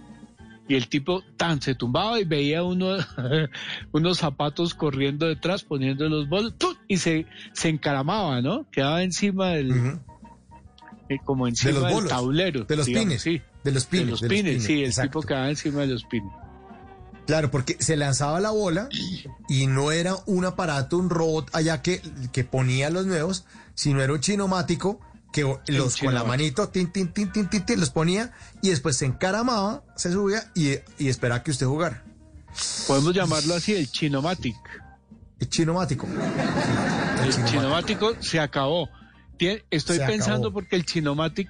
Y 0.67 0.77
el 0.77 0.89
tipo 0.89 1.23
tan 1.37 1.61
se 1.61 1.75
tumbaba 1.75 2.19
y 2.19 2.25
veía 2.25 2.63
uno 2.63 2.97
unos 3.93 4.17
zapatos 4.19 4.75
corriendo 4.75 5.27
detrás, 5.27 5.63
poniendo 5.63 6.09
los 6.09 6.27
bolos, 6.27 6.55
¡tum! 6.57 6.75
y 6.89 6.97
se, 6.97 7.27
se 7.53 7.69
encaramaba, 7.69 8.41
¿no? 8.41 8.67
Quedaba 8.71 9.03
encima 9.03 9.49
del, 9.51 9.99
eh, 11.11 11.19
como 11.23 11.47
encima 11.47 11.73
los 11.75 11.83
del 11.85 11.93
bolos, 11.93 12.09
tablero. 12.09 12.65
de 12.65 12.77
los 12.77 12.87
digamos, 12.87 13.09
pines, 13.09 13.23
sí. 13.23 13.43
de 13.63 13.73
los 13.73 13.85
pines, 13.85 14.07
De 14.07 14.11
los 14.13 14.21
de 14.23 14.27
los 14.29 14.35
pines, 14.35 14.53
pines, 14.53 14.65
sí, 14.65 14.79
el 14.81 14.87
exacto. 14.87 15.21
tipo 15.21 15.29
quedaba 15.29 15.51
encima 15.51 15.81
de 15.83 15.87
los 15.89 16.05
pines. 16.05 16.33
Claro, 17.27 17.51
porque 17.51 17.77
se 17.81 17.97
lanzaba 17.97 18.39
la 18.41 18.51
bola 18.51 18.89
y 19.49 19.67
no 19.67 19.93
era 19.93 20.17
un 20.27 20.45
aparato, 20.45 20.99
un 20.99 21.09
robot 21.11 21.49
allá 21.55 21.81
que, 21.81 22.03
que 22.33 22.45
ponía 22.45 22.91
los 22.91 23.07
nuevos, 23.07 23.45
sino 23.75 24.03
era 24.03 24.13
un 24.13 24.21
chinomático 24.21 25.01
que 25.33 25.43
los 25.69 25.97
con 25.97 26.15
la 26.15 26.23
manito, 26.23 26.69
tin, 26.69 26.93
tin, 26.93 27.09
tin, 27.13 27.33
tin, 27.33 27.49
tin, 27.49 27.65
tin, 27.65 27.81
los 27.81 27.91
ponía 27.91 28.33
y 28.63 28.69
después 28.71 28.97
se 28.97 29.07
encaramaba, 29.07 29.83
se 29.97 30.13
subía 30.13 30.51
y, 30.55 30.75
y 30.99 31.09
esperaba 31.09 31.43
que 31.43 31.51
usted 31.51 31.67
jugara. 31.67 32.05
Podemos 32.87 33.13
llamarlo 33.15 33.55
así, 33.55 33.75
el 33.75 33.91
chinomatic. 33.91 34.57
El 35.41 35.49
chinomático. 35.49 36.07
El 37.25 37.45
chinomático 37.47 38.15
se 38.21 38.39
acabó. 38.39 38.89
Estoy 39.71 39.97
Se 39.99 40.07
pensando 40.07 40.49
acabó. 40.49 40.53
porque 40.55 40.77
el 40.77 40.85
chinomatic 40.87 41.49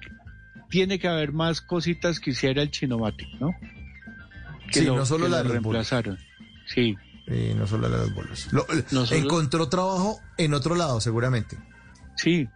tiene 0.69 0.97
que 0.97 1.07
haber 1.07 1.31
más 1.31 1.61
cositas 1.61 2.19
que 2.19 2.31
hiciera 2.31 2.61
el 2.63 2.71
Chinomatic, 2.71 3.27
¿no? 3.39 3.51
Que 4.71 4.79
Sí, 4.79 4.85
lo- 4.85 4.95
no 4.95 5.05
solo 5.05 5.25
que 5.25 5.31
la 5.31 5.37
de 5.37 5.43
bolos. 5.43 5.61
reemplazaron. 5.63 6.17
Sí. 6.67 6.95
Eh, 7.27 7.55
no 7.57 7.65
solo 7.67 7.89
la 7.89 7.97
de 7.97 8.03
los 8.05 8.15
bolos. 8.15 8.47
Lo- 8.51 8.65
No 8.91 9.05
solo- 9.05 9.19
Encontró 9.21 9.67
trabajo 9.69 10.19
en 10.37 10.53
otro 10.53 10.75
lado, 10.75 11.01
seguramente. 11.01 11.57
Sí, 12.17 12.47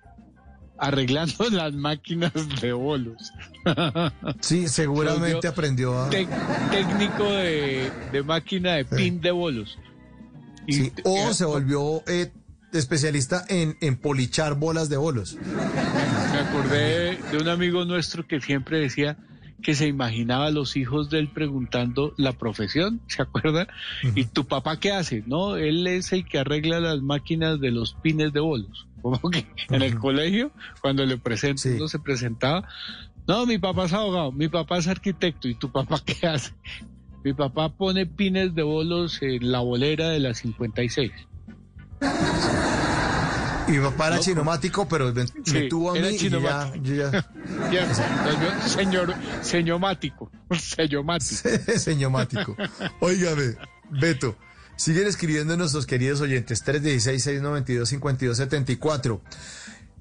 arreglando 0.77 1.49
las 1.51 1.73
máquinas 1.73 2.31
de 2.61 2.73
bolos. 2.73 3.31
Sí, 4.41 4.67
seguramente 4.67 5.47
aprendió 5.47 6.01
a... 6.01 6.09
técnico 6.09 7.29
de, 7.31 7.91
de 8.11 8.23
máquina 8.23 8.73
de 8.75 8.85
pin 8.85 9.19
de 9.21 9.31
bolos. 9.31 9.77
Y- 10.67 10.73
Sí, 10.73 10.93
o 11.03 11.29
eh, 11.29 11.33
se 11.33 11.45
volvió 11.45 12.03
eh, 12.07 12.31
especialista 12.71 13.43
en, 13.49 13.75
en 13.81 13.97
polichar 13.97 14.53
bolas 14.55 14.87
de 14.89 14.97
bolos. 14.97 15.35
Me 16.31 16.39
acordé 16.39 17.17
de 17.31 17.37
un 17.37 17.49
amigo 17.49 17.85
nuestro 17.85 18.25
que 18.27 18.39
siempre 18.39 18.79
decía 18.79 19.17
que 19.61 19.75
se 19.75 19.87
imaginaba 19.87 20.47
a 20.47 20.51
los 20.51 20.75
hijos 20.75 21.09
de 21.09 21.19
él 21.19 21.29
preguntando 21.29 22.13
la 22.17 22.33
profesión, 22.33 23.01
¿se 23.07 23.21
acuerda? 23.21 23.67
¿Y 24.15 24.25
tu 24.25 24.45
papá 24.45 24.79
qué 24.79 24.91
hace? 24.91 25.23
No, 25.25 25.57
él 25.57 25.85
es 25.87 26.11
el 26.13 26.25
que 26.25 26.39
arregla 26.39 26.79
las 26.79 27.01
máquinas 27.01 27.59
de 27.59 27.71
los 27.71 27.93
pines 27.93 28.33
de 28.33 28.39
bolos. 28.39 28.87
Como 29.01 29.19
que 29.29 29.45
en 29.69 29.81
el 29.81 29.97
colegio, 29.97 30.51
cuando 30.81 31.05
le 31.05 31.17
presento, 31.17 31.69
uno 31.69 31.87
se 31.87 31.99
presentaba, 31.99 32.67
no, 33.27 33.45
mi 33.45 33.57
papá 33.57 33.85
es 33.85 33.93
abogado, 33.93 34.31
mi 34.31 34.47
papá 34.47 34.77
es 34.77 34.87
arquitecto, 34.87 35.47
¿y 35.47 35.55
tu 35.55 35.71
papá 35.71 36.01
qué 36.05 36.27
hace? 36.27 36.53
Mi 37.23 37.33
papá 37.33 37.69
pone 37.69 38.05
pines 38.05 38.55
de 38.55 38.63
bolos 38.63 39.21
en 39.21 39.51
la 39.51 39.59
bolera 39.59 40.09
de 40.09 40.19
la 40.19 40.33
56. 40.33 41.11
Y 43.69 43.73
mi 43.73 43.79
papá 43.79 44.07
era 44.07 44.15
No, 44.17 44.21
chinomático, 44.23 44.87
pero 44.87 45.13
me, 45.13 45.23
me 45.23 45.27
Sí, 45.45 45.69
tuvo 45.69 45.91
a 45.91 45.93
mí 45.93 45.99
y 45.99 46.17
ya, 46.29 46.73
yo 46.81 46.95
ya... 46.95 47.29
Señor, 48.67 49.13
señomático, 49.41 50.29
señomático. 50.59 51.49
Señomático. 51.77 52.55
Óigame, 52.99 53.55
Beto, 53.91 54.35
siguen 54.75 55.07
escribiendo 55.07 55.55
nuestros 55.55 55.85
queridos 55.85 56.19
oyentes, 56.21 56.65
316-692-5274. 56.65 59.21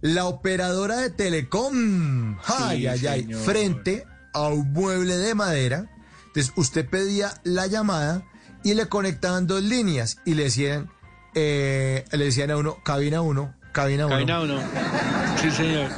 La 0.00 0.24
operadora 0.26 0.96
de 0.98 1.10
Telecom, 1.10 2.38
ay, 2.46 2.78
Sí, 2.80 2.86
ay, 2.86 3.06
ay, 3.06 3.20
señor. 3.22 3.40
frente 3.42 4.04
a 4.32 4.48
un 4.48 4.72
mueble 4.72 5.16
de 5.16 5.34
madera. 5.34 5.90
Entonces, 6.28 6.52
usted 6.56 6.88
pedía 6.88 7.32
la 7.42 7.66
llamada 7.66 8.22
y 8.62 8.74
le 8.74 8.86
conectaban 8.86 9.46
dos 9.46 9.62
líneas 9.62 10.18
y 10.24 10.34
le 10.34 10.44
decían, 10.44 10.90
eh, 11.34 12.04
le 12.12 12.24
decían 12.24 12.50
a 12.52 12.56
uno, 12.56 12.76
cabina 12.84 13.20
uno, 13.22 13.54
cabina 13.78 14.06
uno. 14.06 14.14
Cabina 14.14 14.40
uno. 14.40 14.60
Sí, 15.40 15.50
señor. 15.52 15.88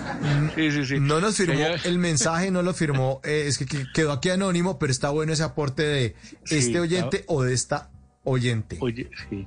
Sí, 0.54 0.70
sí, 0.70 0.84
sí. 0.84 1.00
No 1.00 1.18
nos 1.18 1.34
firmó 1.36 1.54
Señor. 1.54 1.80
el 1.84 1.98
mensaje, 1.98 2.50
no 2.50 2.62
lo 2.62 2.74
firmó, 2.74 3.20
eh, 3.24 3.44
es 3.46 3.56
que 3.56 3.64
que 3.64 3.86
quedó 3.94 4.12
aquí 4.12 4.28
anónimo, 4.28 4.78
pero 4.78 4.92
está 4.92 5.08
bueno 5.08 5.32
ese 5.32 5.44
aporte 5.44 5.82
de 5.82 6.16
Sí, 6.44 6.58
este 6.58 6.78
oyente 6.78 7.24
o 7.26 7.42
de 7.42 7.54
esta 7.54 7.90
oyente. 8.24 8.76
Oye, 8.80 9.10
sí. 9.30 9.46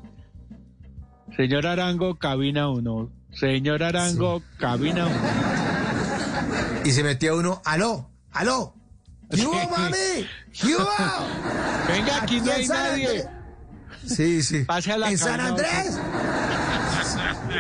Señor 1.38 1.68
Arango, 1.68 2.18
cabina 2.18 2.69
uno. 2.69 3.11
Señor 3.31 3.84
Arango, 3.84 4.41
cabina 4.57 5.05
uno. 5.05 6.84
Y 6.85 6.91
se 6.91 7.03
metía 7.03 7.35
uno, 7.35 7.61
aló, 7.65 8.10
aló, 8.31 8.73
¿qué 9.30 9.45
hubo, 9.45 9.69
mami? 9.69 10.27
¿Qué 10.60 10.76
hubo? 10.76 10.88
Venga, 11.88 12.18
aquí 12.22 12.41
no 12.41 12.51
hay 12.51 12.68
nadie. 12.68 13.26
Sí, 14.05 14.41
sí. 14.43 14.64
Pase 14.65 14.91
a 14.91 14.97
la 14.97 15.11
¿En 15.11 15.18
San 15.18 15.39
Andrés? 15.39 15.99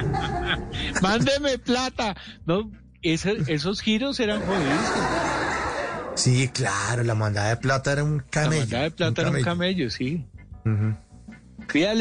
Mándeme 1.01 1.57
plata. 1.59 2.15
No, 2.45 2.71
esos 3.01 3.81
giros 3.81 4.19
eran 4.19 4.41
jodidísimos. 4.41 5.07
Sí, 6.15 6.47
claro, 6.49 7.03
la 7.03 7.15
mandada 7.15 7.49
de 7.49 7.57
plata 7.57 7.91
era 7.93 8.03
un 8.03 8.17
La 8.17 8.23
camello. 8.29 8.61
mandada 8.61 8.83
de 8.83 8.91
plata 8.91 9.21
era 9.21 9.31
un 9.31 9.41
camello, 9.41 9.89
sí. 9.89 10.25
Bueno, 10.63 10.97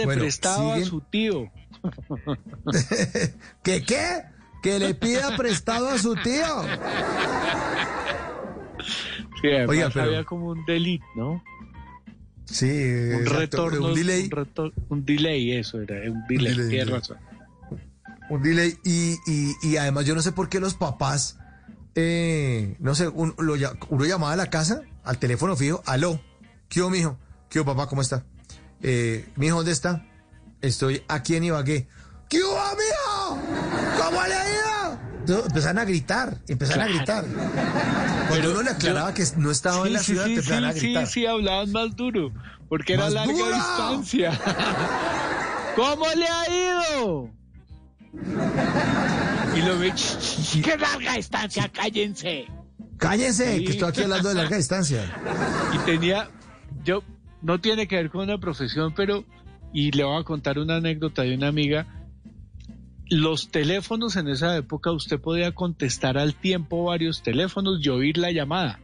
prestado 0.07 0.73
a 0.73 0.81
su 0.85 1.01
tío. 1.01 1.51
¿Qué 3.63 3.83
qué? 3.83 4.23
Que 4.63 4.79
le 4.79 4.95
pida 4.95 5.37
prestado 5.37 5.89
a 5.89 5.99
su 5.99 6.15
tío. 6.17 6.45
Sí, 9.41 9.49
además 9.49 9.69
Oiga, 9.69 9.91
pero- 9.93 10.05
había 10.07 10.25
como 10.25 10.49
un 10.51 10.65
delete, 10.67 11.05
¿no? 11.17 11.43
Sí, 12.45 12.67
Un 12.67 13.13
exacto, 13.23 13.39
retorno. 13.71 13.87
un 13.89 13.95
delay. 13.95 14.25
Un, 14.25 14.31
retor- 14.31 14.73
un 14.89 15.05
delay, 15.05 15.53
eso 15.53 15.81
era. 15.81 15.95
Un 16.11 16.25
delay. 16.29 16.55
delay, 16.55 16.69
tienes 16.69 16.69
delay. 16.71 16.85
razón. 16.85 17.17
Un 18.31 18.43
delay. 18.43 18.79
Y, 18.85 19.19
y, 19.27 19.55
y 19.63 19.77
además 19.77 20.05
yo 20.07 20.15
no 20.15 20.23
sé 20.23 20.33
por 20.33 20.49
qué 20.49 20.61
los 20.61 20.75
papás, 20.75 21.39
eh, 21.95 22.77
no 22.81 22.95
sé, 22.95 23.09
un- 23.09 23.35
lo 23.39 23.57
ll- 23.57 23.77
uno 23.91 24.05
llamaba 24.05 24.33
a 24.33 24.37
la 24.37 24.49
casa, 24.51 24.83
al 25.05 25.19
teléfono 25.19 25.57
fijo, 25.57 25.83
aló, 25.87 26.21
¿qué 26.69 26.81
hubo, 26.81 26.91
mijo? 26.91 27.19
¿Qué 27.51 27.61
hubo, 27.61 27.67
papá? 27.75 27.89
¿Cómo 27.89 28.01
está? 28.03 28.25
Eh, 28.81 29.29
mijo, 29.37 29.57
¿dónde 29.57 29.73
está? 29.73 30.07
Estoy 30.61 31.03
aquí 31.09 31.37
en 31.37 31.45
Ibagué. 31.45 31.89
¿Qué 32.29 32.43
hubo, 32.43 32.55
mijo? 32.55 33.39
¿Cómo 34.03 34.23
le 34.27 34.35
ha 34.35 34.45
ido? 34.49 35.43
Empezaron 35.47 35.79
a 35.79 35.85
gritar, 35.85 36.39
empezaron 36.49 36.85
Claro. 36.87 36.93
a 36.93 36.97
gritar. 36.97 37.25
Cuando 38.29 38.35
Pero 38.35 38.51
uno 38.53 38.63
le 38.63 38.71
aclaraba 38.71 39.15
que 39.15 39.25
no 39.37 39.51
estaba 39.51 39.79
en 39.79 39.85
Sí, 39.89 39.93
la 39.93 39.99
sí, 40.01 40.05
ciudad, 40.07 40.25
sí, 40.25 40.31
te 40.35 40.39
empezaron 40.41 40.65
a 40.65 40.73
sí, 40.73 40.79
gritar. 40.81 41.07
sí, 41.07 41.13
sí, 41.13 41.27
hablaban 41.27 41.71
más 41.73 41.95
duro, 41.95 42.33
porque 42.69 42.95
era 42.95 43.05
¡Más 43.05 43.13
larga 43.13 43.33
duro! 43.33 43.55
distancia. 43.55 44.41
¿Cómo 45.77 46.07
le 46.17 46.27
ha 46.27 46.49
ido? 46.97 47.31
Y 48.15 49.61
lo 49.63 49.79
ve, 49.79 49.93
¡qué 50.63 50.77
larga 50.77 51.15
distancia! 51.17 51.69
¡Cállense! 51.69 52.47
Cállense, 52.99 53.59
Sí. 53.59 53.65
que 53.65 53.73
estoy 53.73 53.89
aquí 53.89 54.03
hablando 54.03 54.29
de 54.29 54.35
larga 54.37 54.57
distancia. 54.57 55.05
Y 55.75 55.79
tenía, 55.85 56.29
yo, 56.85 57.03
no 57.43 57.61
tiene 57.61 57.89
que 57.89 57.97
ver 57.97 58.11
con 58.11 58.23
una 58.23 58.39
profesión, 58.39 58.93
pero, 58.95 59.25
y 59.73 59.91
le 59.93 60.05
voy 60.05 60.21
a 60.21 60.25
contar 60.25 60.59
una 60.59 60.77
anécdota 60.77 61.23
de 61.23 61.35
una 61.35 61.49
amiga. 61.49 61.87
Los 63.09 63.51
teléfonos 63.51 64.17
en 64.17 64.29
esa 64.29 64.57
época 64.57 64.91
usted 64.93 65.21
podía 65.21 65.53
contestar 65.53 66.17
al 66.17 66.35
tiempo 66.35 66.85
varios 66.85 67.23
teléfonos 67.23 67.79
y 67.85 67.89
oír 67.89 68.17
la 68.19 68.31
llamada. 68.31 68.79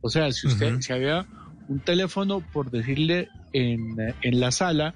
O 0.00 0.10
sea, 0.10 0.30
si 0.32 0.46
usted, 0.48 0.80
si 0.80 0.92
había 0.92 1.26
un 1.68 1.80
teléfono, 1.80 2.40
por 2.40 2.70
decirle, 2.70 3.28
en, 3.52 3.96
en 4.22 4.40
la 4.40 4.50
sala, 4.52 4.94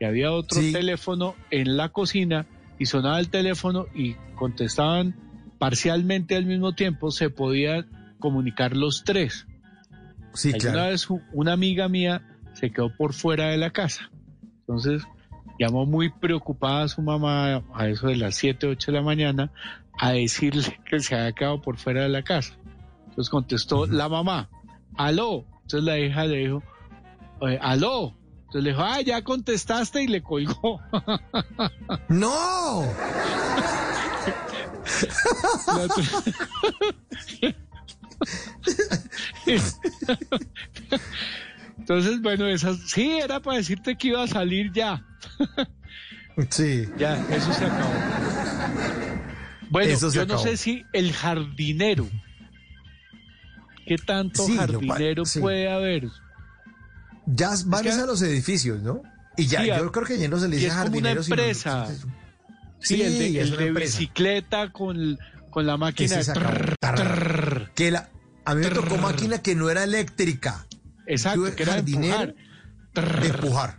y 0.00 0.04
había 0.04 0.32
otro 0.32 0.60
Sí. 0.60 0.72
teléfono 0.72 1.34
en 1.50 1.76
la 1.76 1.90
cocina, 1.90 2.46
y 2.78 2.86
sonaba 2.86 3.20
el 3.20 3.28
teléfono 3.28 3.86
y 3.94 4.14
contestaban 4.34 5.14
parcialmente 5.58 6.36
al 6.36 6.46
mismo 6.46 6.74
tiempo, 6.74 7.10
se 7.10 7.30
podían 7.30 7.86
comunicar 8.18 8.76
los 8.76 9.04
tres. 9.04 9.46
Sí, 10.34 10.52
claro. 10.52 10.90
vez 10.90 11.08
u- 11.10 11.22
una 11.32 11.52
amiga 11.52 11.88
mía 11.88 12.22
se 12.54 12.70
quedó 12.70 12.94
por 12.94 13.12
fuera 13.12 13.48
de 13.48 13.56
la 13.56 13.70
casa. 13.70 14.10
Entonces 14.60 15.02
llamó 15.58 15.86
muy 15.86 16.10
preocupada 16.10 16.84
a 16.84 16.88
su 16.88 17.02
mamá 17.02 17.62
a 17.74 17.88
eso 17.88 18.08
de 18.08 18.16
las 18.16 18.34
7, 18.36 18.66
8 18.66 18.90
de 18.90 18.98
la 18.98 19.04
mañana 19.04 19.52
a 19.98 20.12
decirle 20.12 20.80
que 20.90 20.98
se 21.00 21.14
había 21.14 21.32
quedado 21.32 21.62
por 21.62 21.76
fuera 21.78 22.02
de 22.02 22.08
la 22.08 22.22
casa. 22.22 22.54
Entonces 23.08 23.30
contestó 23.30 23.86
la 23.86 24.08
mamá, 24.08 24.48
aló. 24.96 25.44
Entonces 25.62 25.84
la 25.84 25.98
hija 25.98 26.24
le 26.26 26.36
dijo, 26.38 26.62
eh, 27.48 27.58
aló. 27.62 28.16
Entonces 28.54 28.62
le 28.62 28.70
dijo, 28.70 28.82
ah, 28.84 29.00
ya 29.00 29.20
contestaste 29.24 30.04
y 30.04 30.06
le 30.06 30.22
colgó. 30.22 30.80
¡No! 32.08 32.84
Entonces, 41.78 42.20
bueno, 42.22 42.46
esas, 42.46 42.78
sí, 42.86 43.18
era 43.22 43.40
para 43.40 43.58
decirte 43.58 43.96
que 43.96 44.08
iba 44.08 44.22
a 44.22 44.26
salir 44.28 44.72
ya. 44.72 45.04
Sí. 46.50 46.88
Ya, 46.96 47.16
eso 47.30 47.52
se 47.52 47.64
acabó. 47.66 47.92
Bueno, 49.70 49.92
Eso 49.92 50.10
yo 50.12 50.26
no 50.26 50.38
sé 50.38 50.56
si 50.56 50.84
el 50.92 51.12
jardinero. 51.12 52.08
¿Qué 53.86 53.96
tanto 53.98 54.46
Sí, 54.46 54.52
lo 54.54 54.56
cual- 54.56 54.68
jardinero 54.88 55.24
sí. 55.24 55.40
puede 55.40 55.70
haber? 55.70 56.08
Ya 57.26 57.50
van 57.66 57.82
que- 57.82 57.88
es 57.90 57.98
a 57.98 58.06
los 58.06 58.20
edificios, 58.22 58.82
¿no? 58.82 59.02
Y 59.36 59.46
ya, 59.46 59.62
Sí, 59.62 59.66
yo 59.68 59.90
creo 59.90 60.04
que 60.06 60.18
ya 60.18 60.28
no 60.28 60.38
se 60.38 60.48
le 60.48 60.56
dice 60.56 60.68
es 60.68 60.74
como 60.74 60.98
una 60.98 61.10
sino- 61.10 61.22
empresa. 61.22 61.86
Sí, 62.80 62.96
Sí, 62.96 63.02
el 63.02 63.18
de, 63.18 63.28
es 63.40 63.46
el 63.46 63.52
una 63.54 63.62
de 63.62 63.66
empresa. 63.68 63.98
bicicleta 63.98 64.72
con, 64.72 65.18
con 65.50 65.66
la 65.66 65.76
máquina. 65.76 66.16
de 66.18 66.24
trrr. 66.80 67.70
Que 67.74 67.90
la, 67.90 68.10
a 68.44 68.54
mí 68.54 68.60
me 68.62 68.70
tocó 68.70 68.96
máquina 68.98 69.38
que 69.42 69.54
no 69.54 69.70
era 69.70 69.84
eléctrica. 69.84 70.66
Exacto, 71.06 71.40
Tuve 71.40 71.54
que 71.54 71.62
era 71.62 71.72
de 71.72 71.78
jardinero 71.78 72.34
empujar. 72.94 73.18
de 73.20 73.26
empujar. 73.28 73.78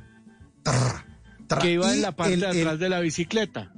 Que 1.61 1.71
iba 1.71 1.93
en 1.93 2.01
la 2.01 2.11
parte 2.15 2.33
el- 2.33 2.39
de 2.41 2.49
el- 2.49 2.61
atrás 2.67 2.79
de 2.79 2.89
la 2.89 2.99
bicicleta. 2.99 3.71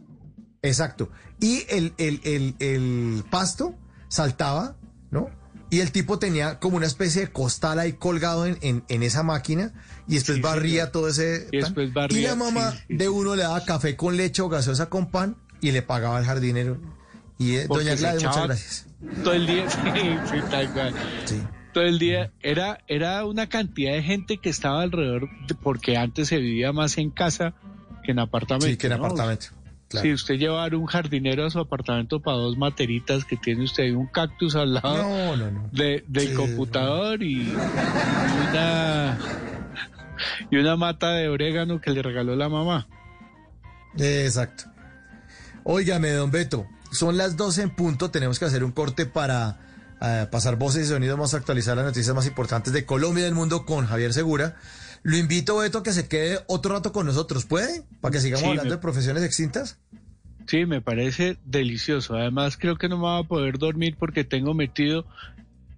Exacto. 0.61 1.11
Y 1.39 1.64
el, 1.69 1.94
el, 1.98 2.22
el, 2.23 2.56
el 2.60 3.23
pasto 3.30 3.76
saltaba, 4.10 4.77
¿no? 5.11 5.30
Y 5.69 5.81
el 5.81 5.91
tipo 5.91 6.18
tenía 6.18 6.60
como 6.60 6.77
una 6.77 6.85
especie 6.85 7.22
de 7.22 7.27
costal 7.31 7.80
ahí 7.80 7.94
colgado 7.94 8.45
en, 8.45 8.57
en, 8.61 8.84
en 8.88 9.03
esa 9.03 9.22
máquina 9.23 9.73
y 10.07 10.14
después 10.15 10.38
Sí, 10.38 10.41
barría 10.41 10.72
señor. 10.84 10.91
todo 10.91 11.07
ese... 11.10 11.48
Y 11.52 11.57
después 11.57 11.94
barría, 11.94 12.19
Y 12.19 12.23
la 12.23 12.35
mamá 12.35 12.72
sí, 12.72 12.77
sí, 12.88 12.94
de 12.95 13.03
sí. 13.06 13.10
uno 13.10 13.35
le 13.35 13.44
daba 13.44 13.64
café 13.65 13.95
con 13.98 14.15
leche 14.15 14.41
o 14.41 14.48
gaseosa 14.49 14.88
con 14.89 15.11
pan 15.11 15.35
y 15.60 15.72
le 15.72 15.81
pagaba 15.81 16.18
al 16.18 16.23
jardinero. 16.26 16.77
Y 17.38 17.56
eh, 17.56 17.68
doña 17.68 17.95
Gladys, 17.95 18.23
muchas 18.23 18.44
gracias. 18.45 18.85
Todo 19.23 19.34
el 19.34 19.45
día, 19.45 19.69
sí, 19.69 19.77
sí, 20.31 20.38
tal 20.49 20.72
cual. 20.73 20.94
Todo 21.73 21.84
el 21.84 21.99
día 21.99 22.31
era, 22.41 22.80
era 22.88 23.26
una 23.26 23.48
cantidad 23.49 23.91
de 23.91 24.02
gente 24.03 24.38
que 24.38 24.49
estaba 24.49 24.81
alrededor, 24.81 25.30
de- 25.48 25.53
porque 25.56 25.98
antes 25.98 26.30
se 26.30 26.38
vivía 26.38 26.72
más 26.72 26.98
en 26.98 27.11
casa 27.11 27.53
que 28.06 28.11
en 28.14 28.19
apartamento. 28.19 28.68
Sí, 28.68 28.77
que 28.77 28.88
en 28.88 28.94
¿no? 28.94 29.06
apartamento. 29.06 29.48
Claro. 29.89 30.05
Si 30.05 30.14
usted 30.14 30.35
llevar 30.35 30.76
un 30.76 30.85
jardinero 30.85 31.45
a 31.45 31.49
su 31.49 31.59
apartamento 31.59 32.19
para 32.19 32.38
dos 32.38 32.57
materitas 32.57 33.23
que 33.23 33.38
tiene 33.38 33.64
usted 33.64 33.85
y 33.85 33.91
un 33.91 34.07
cactus 34.07 34.55
al 34.55 34.73
lado 34.73 34.97
No, 34.97 35.38
no, 35.38 35.49
no. 35.51 35.69
de- 35.72 36.03
del 36.07 36.27
Sí, 36.30 36.34
computador 36.34 37.23
y, 37.23 37.43
y 37.43 37.49
una 38.49 39.18
y 40.51 40.57
una 40.57 40.76
mata 40.76 41.11
de 41.11 41.30
orégano 41.30 41.80
que 41.80 41.91
le 41.91 42.01
regaló 42.01 42.35
la 42.35 42.49
mamá. 42.49 42.88
Exacto. 43.97 44.65
Óigame, 45.64 46.11
don 46.11 46.31
Beto, 46.31 46.65
son 46.91 47.18
las 47.18 47.35
12 47.38 47.61
en 47.64 47.69
punto, 47.69 48.09
tenemos 48.11 48.39
que 48.39 48.45
hacer 48.45 48.64
un 48.64 48.72
corte 48.72 49.05
para 49.05 49.57
eh, 50.01 50.27
pasar 50.31 50.55
voces 50.55 50.85
y 50.85 50.89
sonidos, 50.89 51.18
vamos 51.18 51.34
a 51.34 51.38
actualizar 51.38 51.76
las 51.76 51.85
noticias 51.85 52.15
más 52.15 52.26
importantes 52.27 52.72
de 52.73 52.85
Colombia 52.85 53.22
y 53.22 53.26
del 53.26 53.35
mundo 53.35 53.65
con 53.65 53.85
Javier 53.85 54.14
Segura. 54.14 54.55
Lo 55.07 55.15
invito, 55.15 55.55
Beto, 55.57 55.77
a 55.77 55.84
que 55.84 55.93
se 55.93 56.09
quede 56.09 56.39
otro 56.47 56.73
rato 56.75 56.91
con 56.91 57.05
nosotros, 57.05 57.45
¿puede? 57.45 57.84
Para 58.01 58.11
que 58.11 58.19
sigamos 58.19 58.41
Sí, 58.43 58.47
hablando 58.49 58.71
me- 58.71 58.75
de 58.75 58.81
profesiones 58.81 59.23
extintas. 59.23 59.77
Sí, 60.47 60.65
me 60.65 60.81
parece 60.81 61.38
delicioso. 61.45 62.15
Además, 62.15 62.57
creo 62.57 62.77
que 62.77 62.89
no 62.89 62.97
me 62.97 63.03
voy 63.03 63.23
a 63.23 63.27
poder 63.27 63.57
dormir 63.57 63.95
porque 63.97 64.25
tengo 64.25 64.53
metido. 64.53 65.05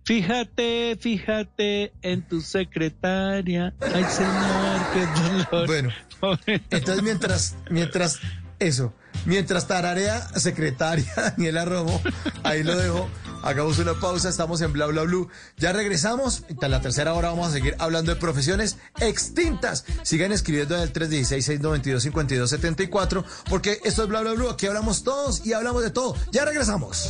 Fíjate, 0.03 0.97
fíjate 0.99 1.93
en 2.01 2.23
tu 2.23 2.41
secretaria. 2.41 3.75
Ay, 3.93 4.03
señor, 4.05 4.81
qué 4.93 5.51
dolor. 5.51 5.67
Bueno, 5.67 5.89
entonces 6.71 7.03
mientras, 7.03 7.55
mientras, 7.69 8.19
eso, 8.57 8.93
mientras 9.25 9.67
tararea 9.67 10.19
secretaria 10.39 11.05
Daniela 11.15 11.65
Romo, 11.65 12.01
ahí 12.43 12.63
lo 12.63 12.75
dejo. 12.75 13.07
Hagamos 13.41 13.79
una 13.79 13.93
pausa, 13.93 14.27
estamos 14.29 14.61
en 14.61 14.71
Bla 14.73 14.85
Bla 14.87 15.03
Blue. 15.03 15.29
Ya 15.57 15.71
regresamos. 15.73 16.43
En 16.49 16.71
la 16.71 16.81
tercera 16.81 17.13
hora 17.13 17.29
vamos 17.29 17.47
a 17.47 17.51
seguir 17.51 17.75
hablando 17.79 18.13
de 18.13 18.19
profesiones 18.19 18.77
extintas. 18.99 19.85
Sigan 20.03 20.31
escribiendo 20.31 20.75
en 20.75 20.81
el 20.81 20.93
316-692-5274, 20.93 23.23
porque 23.49 23.79
esto 23.83 24.03
es 24.03 24.09
Bla 24.09 24.21
Bla 24.21 24.33
Blue. 24.33 24.49
Aquí 24.49 24.67
hablamos 24.67 25.03
todos 25.03 25.45
y 25.45 25.53
hablamos 25.53 25.83
de 25.83 25.91
todo. 25.91 26.15
Ya 26.31 26.45
regresamos. 26.45 27.09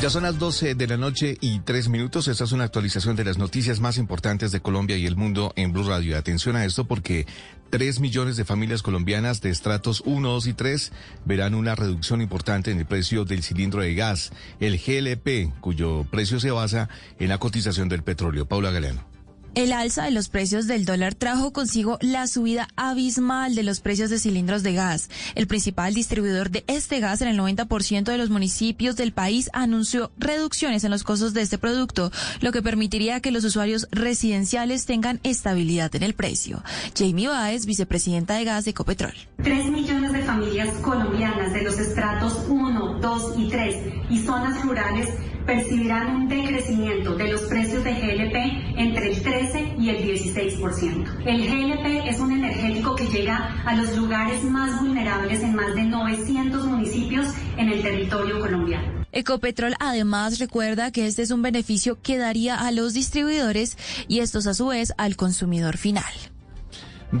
Ya 0.00 0.10
son 0.10 0.24
las 0.24 0.38
12 0.38 0.74
de 0.74 0.86
la 0.86 0.98
noche 0.98 1.38
y 1.40 1.60
tres 1.60 1.88
minutos. 1.88 2.28
Esta 2.28 2.44
es 2.44 2.52
una 2.52 2.64
actualización 2.64 3.16
de 3.16 3.24
las 3.24 3.38
noticias 3.38 3.80
más 3.80 3.96
importantes 3.96 4.52
de 4.52 4.60
Colombia 4.60 4.98
y 4.98 5.06
el 5.06 5.16
mundo 5.16 5.52
en 5.56 5.72
Blue 5.72 5.88
Radio. 5.88 6.18
Atención 6.18 6.56
a 6.56 6.64
esto 6.66 6.84
porque 6.84 7.26
tres 7.70 8.00
millones 8.00 8.36
de 8.36 8.44
familias 8.44 8.82
colombianas 8.82 9.40
de 9.40 9.48
estratos 9.50 10.02
1, 10.04 10.28
2 10.28 10.46
y 10.48 10.52
3 10.52 10.92
verán 11.24 11.54
una 11.54 11.74
reducción 11.74 12.20
importante 12.20 12.70
en 12.70 12.78
el 12.80 12.86
precio 12.86 13.24
del 13.24 13.42
cilindro 13.42 13.80
de 13.80 13.94
gas, 13.94 14.32
el 14.60 14.78
GLP, 14.78 15.58
cuyo 15.60 16.04
precio 16.10 16.38
se 16.38 16.50
basa 16.50 16.90
en 17.18 17.30
la 17.30 17.38
cotización 17.38 17.88
del 17.88 18.02
petróleo. 18.02 18.46
Paula 18.46 18.70
Galeano. 18.70 19.13
El 19.54 19.72
alza 19.72 20.02
de 20.02 20.10
los 20.10 20.28
precios 20.28 20.66
del 20.66 20.84
dólar 20.84 21.14
trajo 21.14 21.52
consigo 21.52 21.96
la 22.00 22.26
subida 22.26 22.66
abismal 22.74 23.54
de 23.54 23.62
los 23.62 23.78
precios 23.78 24.10
de 24.10 24.18
cilindros 24.18 24.64
de 24.64 24.72
gas. 24.72 25.08
El 25.36 25.46
principal 25.46 25.94
distribuidor 25.94 26.50
de 26.50 26.64
este 26.66 26.98
gas 26.98 27.22
en 27.22 27.28
el 27.28 27.38
90% 27.38 28.02
de 28.02 28.18
los 28.18 28.30
municipios 28.30 28.96
del 28.96 29.12
país 29.12 29.50
anunció 29.52 30.10
reducciones 30.18 30.82
en 30.82 30.90
los 30.90 31.04
costos 31.04 31.34
de 31.34 31.42
este 31.42 31.56
producto, 31.56 32.10
lo 32.40 32.50
que 32.50 32.62
permitiría 32.62 33.20
que 33.20 33.30
los 33.30 33.44
usuarios 33.44 33.86
residenciales 33.92 34.86
tengan 34.86 35.20
estabilidad 35.22 35.94
en 35.94 36.02
el 36.02 36.14
precio. 36.14 36.64
Jamie 36.98 37.28
Baez, 37.28 37.64
vicepresidenta 37.64 38.34
de 38.34 38.44
gas 38.44 38.64
de 38.64 38.72
Ecopetrol. 38.72 39.14
Tres 39.40 39.66
millones 39.66 40.12
de 40.12 40.22
familias 40.24 40.74
colombianas 40.78 41.52
de 41.52 41.62
los 41.62 41.78
estratos 41.78 42.44
1, 42.48 42.98
2 43.00 43.34
y 43.38 43.48
3 43.50 43.76
y 44.10 44.18
zonas 44.18 44.64
rurales 44.64 45.10
percibirán 45.46 46.16
un 46.16 46.28
decrecimiento 46.28 47.14
de 47.16 47.28
los 47.28 47.42
precios 47.42 47.84
de 47.84 47.92
GLP 47.92 48.78
entre 48.78 49.12
el 49.12 49.22
13 49.22 49.74
y 49.78 49.88
el 49.90 50.20
16%. 50.20 51.26
El 51.26 51.46
GLP 51.46 52.08
es 52.08 52.18
un 52.18 52.32
energético 52.32 52.94
que 52.94 53.06
llega 53.06 53.62
a 53.64 53.74
los 53.76 53.96
lugares 53.96 54.42
más 54.44 54.80
vulnerables 54.80 55.42
en 55.42 55.54
más 55.54 55.74
de 55.74 55.84
900 55.84 56.66
municipios 56.66 57.28
en 57.56 57.68
el 57.68 57.82
territorio 57.82 58.40
colombiano. 58.40 59.04
Ecopetrol 59.12 59.76
además 59.78 60.40
recuerda 60.40 60.90
que 60.90 61.06
este 61.06 61.22
es 61.22 61.30
un 61.30 61.42
beneficio 61.42 61.98
que 62.02 62.18
daría 62.18 62.56
a 62.56 62.72
los 62.72 62.94
distribuidores 62.94 63.78
y 64.08 64.18
estos 64.20 64.48
a 64.48 64.54
su 64.54 64.66
vez 64.68 64.92
al 64.98 65.14
consumidor 65.14 65.76
final. 65.76 66.12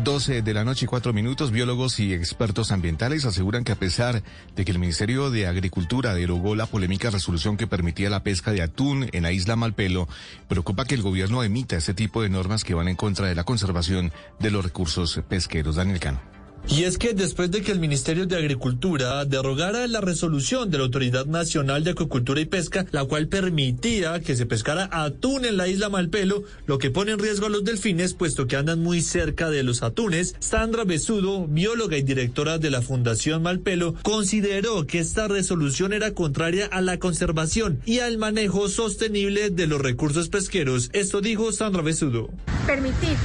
12 0.02 0.42
de 0.42 0.54
la 0.54 0.64
noche 0.64 0.86
y 0.86 0.88
cuatro 0.88 1.12
minutos, 1.12 1.52
biólogos 1.52 2.00
y 2.00 2.12
expertos 2.12 2.72
ambientales 2.72 3.24
aseguran 3.24 3.62
que 3.62 3.70
a 3.70 3.76
pesar 3.76 4.24
de 4.56 4.64
que 4.64 4.72
el 4.72 4.80
Ministerio 4.80 5.30
de 5.30 5.46
Agricultura 5.46 6.14
derogó 6.14 6.56
la 6.56 6.66
polémica 6.66 7.10
resolución 7.10 7.56
que 7.56 7.68
permitía 7.68 8.10
la 8.10 8.24
pesca 8.24 8.50
de 8.50 8.62
atún 8.62 9.08
en 9.12 9.22
la 9.22 9.30
isla 9.30 9.54
Malpelo, 9.54 10.08
preocupa 10.48 10.84
que 10.84 10.96
el 10.96 11.02
gobierno 11.02 11.44
emita 11.44 11.76
este 11.76 11.94
tipo 11.94 12.22
de 12.22 12.28
normas 12.28 12.64
que 12.64 12.74
van 12.74 12.88
en 12.88 12.96
contra 12.96 13.28
de 13.28 13.36
la 13.36 13.44
conservación 13.44 14.12
de 14.40 14.50
los 14.50 14.64
recursos 14.64 15.20
pesqueros. 15.28 15.76
Daniel 15.76 16.00
Cano. 16.00 16.43
Y 16.68 16.84
es 16.84 16.96
que 16.96 17.12
después 17.12 17.50
de 17.50 17.62
que 17.62 17.72
el 17.72 17.78
Ministerio 17.78 18.26
de 18.26 18.36
Agricultura 18.36 19.24
derogara 19.26 19.86
la 19.86 20.00
resolución 20.00 20.70
de 20.70 20.78
la 20.78 20.84
Autoridad 20.84 21.26
Nacional 21.26 21.84
de 21.84 21.90
Acuicultura 21.90 22.40
y 22.40 22.46
Pesca, 22.46 22.86
la 22.90 23.04
cual 23.04 23.28
permitía 23.28 24.20
que 24.20 24.34
se 24.34 24.46
pescara 24.46 24.88
atún 24.90 25.44
en 25.44 25.58
la 25.58 25.68
isla 25.68 25.90
Malpelo, 25.90 26.44
lo 26.66 26.78
que 26.78 26.90
pone 26.90 27.12
en 27.12 27.18
riesgo 27.18 27.46
a 27.46 27.50
los 27.50 27.64
delfines, 27.64 28.14
puesto 28.14 28.46
que 28.46 28.56
andan 28.56 28.82
muy 28.82 29.02
cerca 29.02 29.50
de 29.50 29.62
los 29.62 29.82
atunes, 29.82 30.36
Sandra 30.38 30.84
Besudo, 30.84 31.46
bióloga 31.46 31.98
y 31.98 32.02
directora 32.02 32.58
de 32.58 32.70
la 32.70 32.80
Fundación 32.80 33.42
Malpelo, 33.42 33.94
consideró 34.02 34.86
que 34.86 35.00
esta 35.00 35.28
resolución 35.28 35.92
era 35.92 36.14
contraria 36.14 36.66
a 36.66 36.80
la 36.80 36.98
conservación 36.98 37.80
y 37.84 37.98
al 37.98 38.16
manejo 38.16 38.68
sostenible 38.68 39.50
de 39.50 39.66
los 39.66 39.82
recursos 39.82 40.30
pesqueros. 40.30 40.88
Esto 40.94 41.20
dijo 41.20 41.52
Sandra 41.52 41.82
Besudo. 41.82 42.30
Permitir 42.66 43.16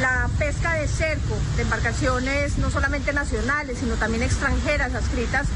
la 0.00 0.30
pesca 0.38 0.74
de 0.74 0.86
cerco 0.86 1.36
de 1.56 1.62
embarcaciones 1.62 2.58
no 2.58 2.70
solamente 2.70 3.12
nacionales, 3.12 3.78
sino 3.78 3.94
también 3.96 4.22
extranjeras 4.22 4.94
adscritas 4.94 5.46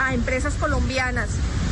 a 0.00 0.14
empresas 0.14 0.54
colombianas 0.54 1.28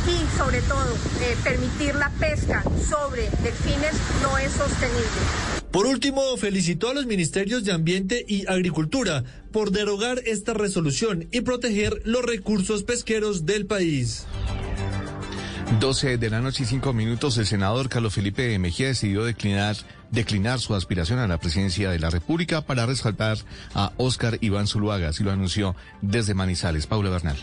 y 0.07 0.37
sobre 0.37 0.61
todo 0.61 0.93
eh, 1.21 1.37
permitir 1.43 1.95
la 1.95 2.09
pesca 2.11 2.63
sobre 2.89 3.29
delfines 3.43 3.93
no 4.21 4.37
es 4.37 4.51
sostenible. 4.51 5.61
Por 5.71 5.85
último, 5.85 6.35
felicitó 6.37 6.89
a 6.89 6.93
los 6.93 7.05
ministerios 7.05 7.63
de 7.63 7.71
Ambiente 7.71 8.25
y 8.27 8.45
Agricultura 8.47 9.23
por 9.51 9.71
derogar 9.71 10.19
esta 10.25 10.53
resolución 10.53 11.27
y 11.31 11.41
proteger 11.41 12.01
los 12.03 12.23
recursos 12.23 12.83
pesqueros 12.83 13.45
del 13.45 13.65
país. 13.65 14.25
12 15.79 16.17
de 16.17 16.29
la 16.29 16.41
noche 16.41 16.63
y 16.63 16.65
5 16.65 16.91
minutos, 16.93 17.37
el 17.37 17.45
senador 17.45 17.87
Carlos 17.87 18.13
Felipe 18.13 18.57
Mejía 18.59 18.87
decidió 18.87 19.23
declinar, 19.23 19.75
declinar 20.11 20.59
su 20.59 20.75
aspiración 20.75 21.19
a 21.19 21.27
la 21.27 21.37
presidencia 21.37 21.89
de 21.89 21.99
la 21.99 22.09
República 22.09 22.61
para 22.61 22.85
resaltar 22.85 23.37
a 23.73 23.93
Óscar 23.97 24.37
Iván 24.41 24.67
Zuluaga, 24.67 25.09
así 25.09 25.23
lo 25.23 25.31
anunció 25.31 25.75
desde 26.01 26.33
Manizales. 26.33 26.87
Paula 26.87 27.09
Bernal. 27.09 27.37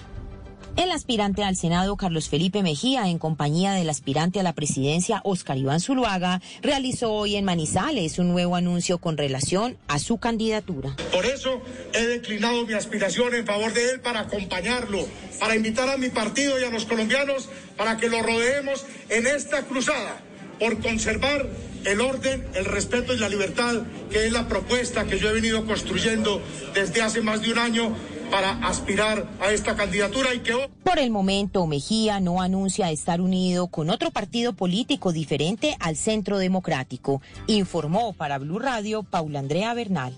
El 0.79 0.93
aspirante 0.93 1.43
al 1.43 1.57
Senado, 1.57 1.97
Carlos 1.97 2.29
Felipe 2.29 2.63
Mejía, 2.63 3.09
en 3.09 3.19
compañía 3.19 3.73
del 3.73 3.91
aspirante 3.91 4.39
a 4.39 4.45
la 4.45 4.53
presidencia, 4.53 5.21
Óscar 5.25 5.59
Iván 5.59 5.81
Zuluaga, 5.81 6.41
realizó 6.63 7.11
hoy 7.11 7.35
en 7.35 7.45
Manizales 7.45 8.21
un 8.21 8.29
nuevo 8.29 8.55
anuncio 8.55 8.99
con 8.99 9.17
relación 9.17 9.77
a 9.89 9.99
su 9.99 10.19
candidatura. 10.19 10.95
Por 11.11 11.27
eso 11.27 11.61
he 11.93 12.07
declinado 12.07 12.65
mi 12.65 12.75
aspiración 12.75 13.35
en 13.35 13.45
favor 13.45 13.73
de 13.73 13.91
él 13.91 14.01
para 14.01 14.21
acompañarlo, 14.21 15.05
para 15.41 15.57
invitar 15.57 15.89
a 15.89 15.97
mi 15.97 16.11
partido 16.11 16.61
y 16.61 16.63
a 16.63 16.71
los 16.71 16.85
colombianos 16.85 17.49
para 17.77 17.97
que 17.97 18.09
lo 18.09 18.23
rodeemos 18.23 18.87
en 19.09 19.27
esta 19.27 19.65
cruzada 19.65 20.21
por 20.61 20.79
conservar 20.81 21.49
el 21.87 22.01
orden, 22.01 22.47
el 22.55 22.65
respeto 22.65 23.15
y 23.15 23.19
la 23.19 23.29
libertad, 23.29 23.83
que 24.13 24.27
es 24.27 24.33
la 24.33 24.47
propuesta 24.47 25.07
que 25.07 25.19
yo 25.19 25.31
he 25.31 25.33
venido 25.33 25.67
construyendo 25.67 26.41
desde 26.73 27.03
hace 27.03 27.21
más 27.21 27.43
de 27.43 27.51
un 27.51 27.59
año 27.59 27.97
para 28.31 28.53
aspirar 28.67 29.29
a 29.41 29.51
esta 29.53 29.77
candidatura 29.77 30.35
y 30.35 30.41
que 30.41 30.55
Por 30.85 30.99
el 30.99 31.11
momento, 31.11 31.67
Mejía 31.67 32.21
no 32.21 32.41
anuncia 32.41 32.91
estar 32.91 33.21
unido 33.21 33.69
con 33.69 33.91
otro 33.91 34.11
partido 34.11 34.53
político 34.53 35.13
diferente 35.13 35.77
al 35.81 35.97
Centro 35.97 36.39
Democrático, 36.39 37.23
informó 37.47 38.13
para 38.13 38.39
Blue 38.39 38.59
Radio 38.59 39.03
Paula 39.03 39.39
Andrea 39.39 39.75
Bernal. 39.75 40.15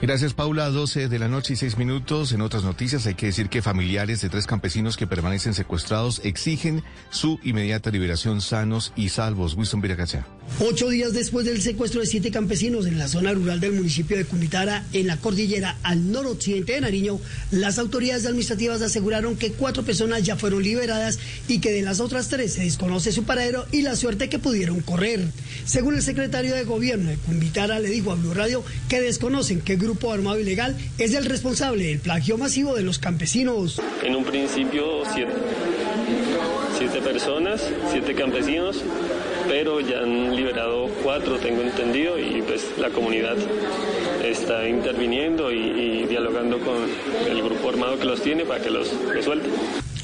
Gracias, 0.00 0.32
Paula. 0.32 0.70
12 0.70 1.08
de 1.08 1.18
la 1.18 1.26
noche 1.26 1.54
y 1.54 1.56
6 1.56 1.76
minutos. 1.76 2.32
En 2.32 2.40
otras 2.40 2.62
noticias, 2.62 3.06
hay 3.06 3.14
que 3.14 3.26
decir 3.26 3.48
que 3.48 3.62
familiares 3.62 4.20
de 4.20 4.28
tres 4.28 4.46
campesinos 4.46 4.96
que 4.96 5.08
permanecen 5.08 5.54
secuestrados 5.54 6.20
exigen 6.24 6.84
su 7.10 7.40
inmediata 7.42 7.90
liberación 7.90 8.40
sanos 8.40 8.92
y 8.94 9.08
salvos. 9.08 9.54
Winston 9.54 9.80
Viracacha. 9.80 10.24
Ocho 10.60 10.88
días 10.88 11.12
después 11.12 11.46
del 11.46 11.62
secuestro 11.62 12.00
de 12.00 12.06
siete 12.08 12.32
campesinos 12.32 12.86
en 12.86 12.98
la 12.98 13.06
zona 13.06 13.32
rural 13.32 13.60
del 13.60 13.74
municipio 13.74 14.16
de 14.16 14.24
Cumitara, 14.24 14.84
en 14.92 15.06
la 15.06 15.16
cordillera 15.16 15.76
al 15.84 16.10
noroccidente 16.10 16.72
de 16.72 16.80
Nariño, 16.80 17.20
las 17.52 17.78
autoridades 17.78 18.26
administrativas 18.26 18.82
aseguraron 18.82 19.36
que 19.36 19.52
cuatro 19.52 19.84
personas 19.84 20.24
ya 20.24 20.34
fueron 20.34 20.64
liberadas 20.64 21.20
y 21.46 21.60
que 21.60 21.70
de 21.70 21.82
las 21.82 22.00
otras 22.00 22.28
tres 22.28 22.54
se 22.54 22.64
desconoce 22.64 23.12
su 23.12 23.22
paradero 23.22 23.66
y 23.70 23.82
la 23.82 23.94
suerte 23.94 24.28
que 24.28 24.40
pudieron 24.40 24.80
correr. 24.80 25.20
Según 25.64 25.94
el 25.94 26.02
secretario 26.02 26.56
de 26.56 26.64
gobierno 26.64 27.08
de 27.08 27.18
Cumitara, 27.18 27.78
le 27.78 27.90
dijo 27.90 28.10
a 28.10 28.16
Blue 28.16 28.34
Radio 28.34 28.64
que 28.88 29.00
desconocen 29.00 29.60
qué 29.60 29.76
grupo 29.76 30.12
armado 30.12 30.40
ilegal 30.40 30.76
es 30.98 31.14
el 31.14 31.24
responsable 31.26 31.86
del 31.86 32.00
plagio 32.00 32.36
masivo 32.36 32.74
de 32.74 32.82
los 32.82 32.98
campesinos. 32.98 33.80
En 34.02 34.16
un 34.16 34.24
principio, 34.24 35.04
siete, 35.14 35.32
siete 36.76 37.00
personas, 37.00 37.62
siete 37.92 38.12
campesinos 38.16 38.82
pero 39.48 39.80
ya 39.80 40.00
han 40.00 40.36
liberado 40.38 40.88
cuatro, 41.02 41.38
tengo 41.38 41.62
entendido, 41.62 42.18
y 42.18 42.42
pues 42.42 42.64
la 42.78 42.90
comunidad 42.90 43.36
está 44.24 44.68
interviniendo 44.68 45.50
y, 45.52 46.06
dialogando 46.06 46.58
con 46.60 46.76
el 47.28 47.42
grupo 47.42 47.68
armado 47.68 47.98
que 47.98 48.04
los 48.04 48.22
tiene 48.22 48.44
para 48.44 48.62
que 48.62 48.70
los 48.70 48.88
suelten. 49.22 49.52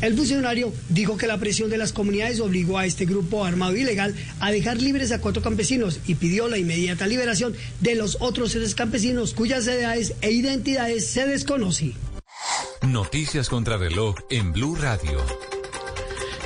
El 0.01 0.17
funcionario 0.17 0.73
dijo 0.91 1.17
que 1.17 1.27
la 1.27 1.39
presión 1.39 1.71
de 1.71 1.79
las 1.79 1.93
comunidades 1.93 2.41
obligó 2.41 2.79
a 2.79 2.85
este 2.85 3.07
grupo 3.07 3.45
armado 3.45 3.77
ilegal 3.77 4.15
a 4.41 4.51
dejar 4.51 4.83
libres 4.83 5.13
a 5.13 5.21
cuatro 5.21 5.43
campesinos 5.43 6.01
y 6.07 6.17
pidió 6.17 6.49
la 6.49 6.59
inmediata 6.59 7.07
liberación 7.07 7.55
de 7.81 7.95
los 7.95 8.19
otros 8.21 8.53
seres 8.53 8.75
campesinos 8.75 9.33
cuyas 9.33 9.67
edades 9.67 10.15
e 10.21 10.31
identidades 10.33 11.07
se 11.07 11.27
desconocen. 11.27 11.95
Noticias 12.83 13.49
contra 13.49 13.79
reloj 13.79 14.17
en 14.29 14.53
Blue 14.53 14.75
Radio. 14.75 15.25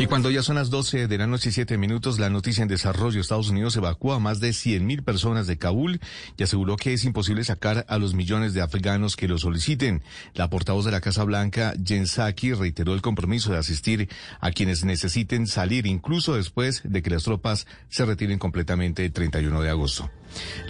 Y 0.00 0.06
cuando 0.06 0.30
ya 0.30 0.44
son 0.44 0.54
las 0.54 0.70
12 0.70 1.08
de 1.08 1.18
la 1.18 1.26
noche 1.26 1.48
y 1.48 1.52
7 1.52 1.76
minutos, 1.76 2.20
la 2.20 2.30
noticia 2.30 2.62
en 2.62 2.68
desarrollo, 2.68 3.20
Estados 3.20 3.50
Unidos 3.50 3.74
evacúa 3.74 4.14
a 4.14 4.18
más 4.20 4.38
de 4.38 4.50
100.000 4.50 5.02
personas 5.02 5.48
de 5.48 5.58
Kabul 5.58 6.00
y 6.36 6.44
aseguró 6.44 6.76
que 6.76 6.92
es 6.92 7.04
imposible 7.04 7.42
sacar 7.42 7.84
a 7.88 7.98
los 7.98 8.14
millones 8.14 8.54
de 8.54 8.60
afganos 8.60 9.16
que 9.16 9.26
lo 9.26 9.38
soliciten. 9.38 10.04
La 10.34 10.50
portavoz 10.50 10.84
de 10.84 10.92
la 10.92 11.00
Casa 11.00 11.24
Blanca, 11.24 11.74
Jen 11.84 12.06
Psaki, 12.06 12.52
reiteró 12.52 12.94
el 12.94 13.02
compromiso 13.02 13.50
de 13.50 13.58
asistir 13.58 14.08
a 14.40 14.52
quienes 14.52 14.84
necesiten 14.84 15.48
salir, 15.48 15.84
incluso 15.84 16.36
después 16.36 16.82
de 16.84 17.02
que 17.02 17.10
las 17.10 17.24
tropas 17.24 17.66
se 17.88 18.04
retiren 18.04 18.38
completamente 18.38 19.04
el 19.04 19.12
31 19.12 19.62
de 19.62 19.70
agosto. 19.70 20.08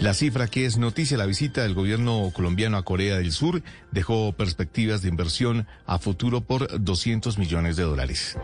La 0.01 0.15
cifra 0.15 0.47
que 0.47 0.67
es 0.67 0.79
noticia, 0.79 1.17
la 1.19 1.27
visita 1.27 1.63
del 1.63 1.75
gobierno 1.75 2.31
colombiano 2.35 2.77
a 2.77 2.85
Corea 2.85 3.17
del 3.17 3.33
Sur 3.33 3.63
dejó 3.91 4.33
perspectivas 4.33 5.03
de 5.03 5.09
inversión 5.09 5.67
a 5.87 5.99
futuro 5.99 6.41
por 6.41 6.83
200 6.83 7.39
millones 7.39 7.77
de 7.77 7.83
dólares. 7.83 8.37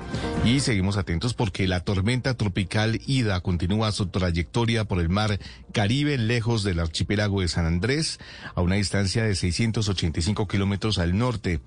Y 0.45 0.61
seguimos 0.61 0.97
atentos 0.97 1.35
porque 1.35 1.69
la 1.69 1.81
tormenta 1.81 2.35
tropical 2.35 3.01
Ida 3.07 3.41
continúa 3.41 3.93
su 3.93 4.07
trayectoria 4.07 4.85
por 4.85 5.01
el 5.01 5.09
mar 5.09 5.39
Caribe 5.73 6.19
lejos 6.19 6.63
del 6.65 6.81
archipiélago 6.81 7.41
de 7.41 7.49
San 7.49 7.67
Andrés 7.67 8.19
a 8.55 8.61
una 8.61 8.77
distancia 8.77 9.25
de 9.25 9.35
685 9.35 10.47
kilómetros 10.49 10.99
al 10.99 11.17
norte. 11.17 11.61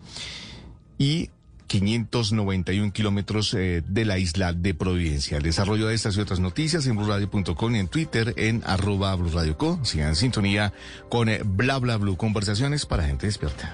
Y 0.97 1.29
591 1.67 2.91
kilómetros 2.93 3.53
eh, 3.53 3.83
de 3.85 4.05
la 4.05 4.17
isla 4.17 4.53
de 4.53 4.73
Providencia. 4.73 5.37
El 5.37 5.43
desarrollo 5.43 5.87
de 5.87 5.95
estas 5.95 6.17
y 6.17 6.21
otras 6.21 6.39
noticias 6.39 6.87
en 6.87 6.95
blurradio.com 6.97 7.75
y 7.75 7.79
en 7.79 7.87
Twitter 7.87 8.33
en 8.37 8.63
arroba 8.65 9.13
blurradioco. 9.15 9.79
Sigan 9.83 10.09
en 10.09 10.15
sintonía 10.15 10.73
con 11.09 11.29
eh, 11.29 11.41
bla 11.43 11.77
bla 11.77 11.97
blue. 11.97 12.17
Conversaciones 12.17 12.85
para 12.85 13.03
gente 13.03 13.27
despierta. 13.27 13.73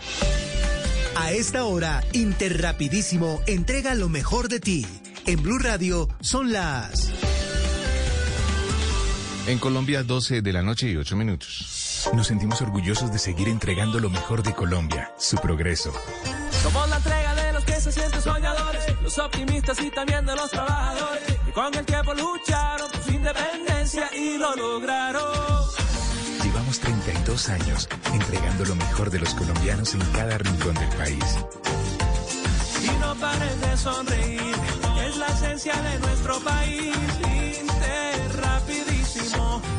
A 1.15 1.32
esta 1.32 1.65
hora, 1.65 2.03
Interrapidísimo 2.11 3.41
entrega 3.48 3.95
lo 3.95 4.10
mejor 4.10 4.49
de 4.49 4.60
ti. 4.60 4.86
En 5.26 5.41
Blue 5.41 5.60
Radio 5.60 6.10
son 6.22 6.52
las... 6.52 7.11
En 9.45 9.60
Colombia, 9.60 10.03
12 10.03 10.41
de 10.41 10.53
la 10.53 10.61
noche 10.64 10.90
y 10.90 10.95
8 10.95 11.15
minutos. 11.15 12.10
Nos 12.14 12.28
sentimos 12.28 12.61
orgullosos 12.61 13.11
de 13.11 13.20
seguir 13.20 13.48
entregando 13.48 13.99
lo 13.99 14.10
mejor 14.10 14.41
de 14.41 14.53
Colombia, 14.53 15.11
su 15.18 15.38
progreso. 15.38 15.94
Somos 16.61 16.90
la 16.90 16.99
se 17.84 17.91
sienten 17.91 18.22
soñadores, 18.22 18.85
los 19.01 19.18
optimistas 19.19 19.77
y 19.81 19.91
también 19.91 20.26
de 20.26 20.34
los 20.34 20.49
trabajadores, 20.49 21.22
que 21.45 21.51
con 21.51 21.76
el 21.76 21.85
tiempo 21.85 22.14
lucharon 22.14 22.89
por 22.89 23.03
su 23.03 23.11
independencia 23.11 24.10
y 24.15 24.38
lo 24.38 24.55
lograron. 24.55 25.65
Llevamos 26.41 26.80
32 26.80 27.49
años 27.49 27.89
entregando 28.14 28.64
lo 28.64 28.76
mejor 28.76 29.10
de 29.10 29.19
los 29.19 29.34
colombianos 29.34 29.93
en 29.95 29.99
cada 30.14 30.38
rincón 30.38 30.76
del 30.76 30.89
país. 30.95 31.26
Y 32.81 32.99
no 33.01 33.15
pares 33.15 33.60
de 33.60 33.77
sonreír, 33.77 34.55
es 35.05 35.18
la 35.18 35.27
esencia 35.27 35.73
de 35.73 35.99
nuestro 35.99 36.39
país. 36.39 36.95
Inter, 37.19 38.38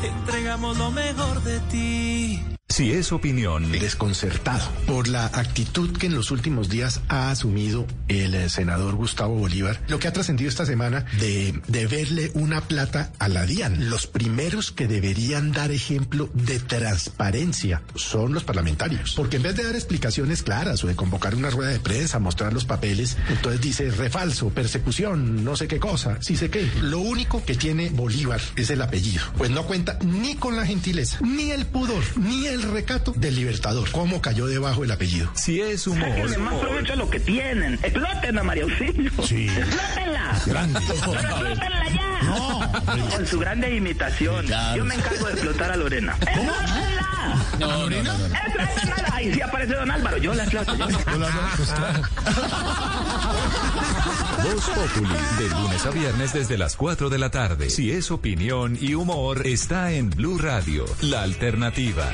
entregamos 0.03 0.77
lo 0.77 0.91
mejor 0.91 1.43
de 1.43 1.59
ti. 1.71 2.41
Si 2.67 2.91
es 2.91 3.13
opinión. 3.13 3.71
Desconcertado 3.71 4.67
por 4.85 5.07
la 5.07 5.27
actitud 5.27 5.95
que 5.95 6.07
en 6.07 6.15
los 6.15 6.31
últimos 6.31 6.67
días 6.67 6.99
ha 7.07 7.29
asumido 7.29 7.85
el 8.09 8.33
eh, 8.35 8.49
senador 8.49 8.95
Gustavo 8.95 9.35
Bolívar, 9.35 9.79
lo 9.87 9.97
que 9.97 10.09
ha 10.09 10.13
trascendido 10.13 10.49
esta 10.49 10.65
semana 10.65 11.05
de, 11.19 11.61
de 11.67 11.87
verle 11.87 12.31
una 12.33 12.59
plata 12.59 13.13
a 13.17 13.29
la 13.29 13.45
DIAN. 13.45 13.89
Los 13.89 14.07
primeros 14.07 14.73
que 14.73 14.87
deberían 14.87 15.53
dar 15.53 15.71
ejemplo 15.71 16.29
de 16.33 16.59
transparencia 16.59 17.81
son 17.95 18.33
los 18.33 18.43
parlamentarios, 18.43 19.13
porque 19.15 19.37
en 19.37 19.43
vez 19.43 19.55
de 19.55 19.63
dar 19.63 19.75
explicaciones 19.75 20.43
claras 20.43 20.83
o 20.83 20.87
de 20.87 20.95
convocar 20.95 21.35
una 21.35 21.51
rueda 21.51 21.69
de 21.69 21.79
prensa, 21.79 22.19
mostrar 22.19 22.51
los 22.51 22.65
papeles, 22.65 23.15
entonces 23.29 23.61
dice 23.61 23.89
refalso, 23.91 24.49
persecución, 24.49 25.45
no 25.45 25.55
sé 25.55 25.69
qué 25.69 25.79
cosa, 25.79 26.17
sí 26.19 26.35
sé 26.35 26.49
qué. 26.49 26.69
Lo 26.81 26.99
único 26.99 27.45
que 27.45 27.55
tiene 27.55 27.89
Bolívar 27.89 28.41
es 28.57 28.69
el 28.69 28.81
apellido, 28.81 29.23
pues 29.37 29.51
no 29.51 29.63
cuenta 29.63 29.97
ni 30.03 30.35
con 30.35 30.55
la 30.55 30.65
gentileza, 30.65 31.19
ni 31.21 31.51
el 31.51 31.65
pudor, 31.65 32.03
ni 32.17 32.47
el 32.47 32.63
recato 32.63 33.13
del 33.15 33.35
Libertador. 33.35 33.89
¿Cómo 33.91 34.21
cayó 34.21 34.47
debajo 34.47 34.83
el 34.83 34.91
apellido? 34.91 35.29
Si 35.35 35.61
es 35.61 35.87
humor. 35.87 36.09
Sáquenle 36.09 36.37
más 36.37 36.55
provecho 36.55 36.93
a 36.93 36.95
lo 36.95 37.09
que 37.09 37.19
tienen. 37.19 37.73
Exploten 37.75 38.37
a 38.37 38.43
María 38.43 38.63
Auxilio. 38.63 39.11
Sí. 39.25 39.47
Explótenla. 39.49 40.41
Grande. 40.45 40.79
Pero 40.87 41.13
explótenla 41.19 41.89
ya. 41.89 42.21
No. 42.23 42.71
Con 43.15 43.27
su 43.27 43.39
grande 43.39 43.75
imitación. 43.75 44.45
Yo 44.75 44.85
me 44.85 44.95
encargo 44.95 45.25
de 45.27 45.33
explotar 45.33 45.71
a 45.71 45.75
Lorena. 45.75 46.15
¡Explótenla! 46.21 47.35
No, 47.59 47.67
no, 47.67 47.89
no, 47.89 48.03
no. 48.03 48.25
¡Explótenla! 48.25 48.95
Ahí 49.13 49.33
sí 49.33 49.41
aparece 49.41 49.73
Don 49.73 49.91
Álvaro. 49.91 50.17
Yo 50.17 50.33
la 50.33 50.43
exploto. 50.43 50.75
Yo. 50.75 50.87
Voz 54.43 54.69
Populi, 54.69 55.15
de 55.37 55.49
lunes 55.49 55.85
a 55.85 55.91
viernes 55.91 56.33
desde 56.33 56.57
las 56.57 56.75
4 56.75 57.09
de 57.09 57.17
la 57.17 57.29
tarde. 57.29 57.69
Si 57.69 57.91
es 57.91 58.11
opinión 58.11 58.77
y 58.79 58.93
humor, 58.93 59.45
está 59.47 59.91
en 59.91 60.09
Blue 60.09 60.37
Radio, 60.37 60.85
la 61.01 61.23
alternativa. 61.23 62.05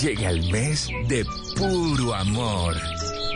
Llega 0.00 0.30
el 0.30 0.50
mes 0.50 0.88
de 1.08 1.24
puro 1.56 2.14
amor. 2.14 2.74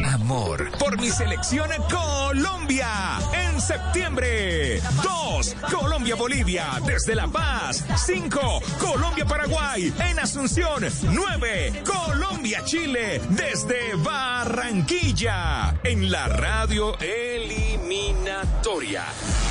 Amor 0.04 0.70
por 0.78 1.00
mi 1.00 1.10
selección 1.10 1.68
Colombia. 1.90 3.18
En 3.32 3.60
septiembre, 3.60 4.80
2, 5.02 5.56
Colombia-Bolivia 5.72 6.80
desde 6.86 7.14
La 7.14 7.26
Paz. 7.26 7.84
5, 7.96 8.40
Colombia-Paraguay 8.78 9.92
en 9.98 10.18
Asunción. 10.18 10.84
9, 11.02 11.82
Colombia-Chile 11.84 13.20
desde 13.30 13.94
Barranquilla. 13.96 15.74
En 15.84 16.10
la 16.10 16.28
radio 16.28 16.98
eliminatoria. 17.00 19.04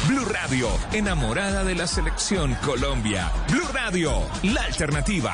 Blue 0.07 0.25
Radio, 0.25 0.69
enamorada 0.93 1.63
de 1.63 1.75
la 1.75 1.87
selección 1.87 2.55
Colombia. 2.65 3.31
Blue 3.49 3.67
Radio, 3.73 4.23
la 4.43 4.63
alternativa. 4.63 5.33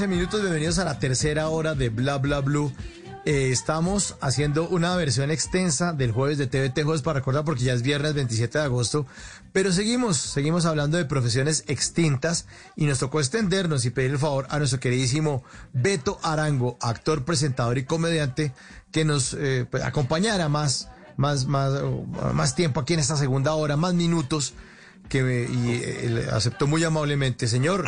13 0.00 0.16
minutos, 0.16 0.40
bienvenidos 0.40 0.78
a 0.78 0.86
la 0.86 0.98
tercera 0.98 1.50
hora 1.50 1.74
de 1.74 1.90
Bla 1.90 2.16
Bla 2.16 2.40
Blue. 2.40 2.72
Eh, 3.26 3.50
estamos 3.50 4.16
haciendo 4.22 4.66
una 4.66 4.96
versión 4.96 5.30
extensa 5.30 5.92
del 5.92 6.10
jueves 6.10 6.38
de 6.38 6.46
TVT 6.46 6.84
Jueves 6.84 7.02
para 7.02 7.18
recordar 7.18 7.44
porque 7.44 7.64
ya 7.64 7.74
es 7.74 7.82
viernes 7.82 8.14
27 8.14 8.56
de 8.56 8.64
agosto, 8.64 9.04
pero 9.52 9.72
seguimos, 9.72 10.16
seguimos 10.16 10.64
hablando 10.64 10.96
de 10.96 11.04
profesiones 11.04 11.64
extintas 11.66 12.46
y 12.76 12.86
nos 12.86 12.98
tocó 12.98 13.20
extendernos 13.20 13.84
y 13.84 13.90
pedir 13.90 14.12
el 14.12 14.18
favor 14.18 14.46
a 14.48 14.56
nuestro 14.56 14.80
queridísimo 14.80 15.44
Beto 15.74 16.18
Arango, 16.22 16.78
actor, 16.80 17.26
presentador 17.26 17.76
y 17.76 17.84
comediante, 17.84 18.54
que 18.92 19.04
nos 19.04 19.34
eh, 19.34 19.66
pues, 19.70 19.84
acompañara 19.84 20.48
más, 20.48 20.88
más, 21.18 21.44
más, 21.44 21.74
oh, 21.74 22.06
más 22.32 22.54
tiempo 22.54 22.80
aquí 22.80 22.94
en 22.94 23.00
esta 23.00 23.18
segunda 23.18 23.52
hora, 23.52 23.76
más 23.76 23.92
minutos, 23.92 24.54
que 25.10 25.22
me, 25.22 25.42
y, 25.42 25.82
eh, 25.84 26.26
aceptó 26.32 26.66
muy 26.66 26.84
amablemente. 26.84 27.46
Señor, 27.46 27.84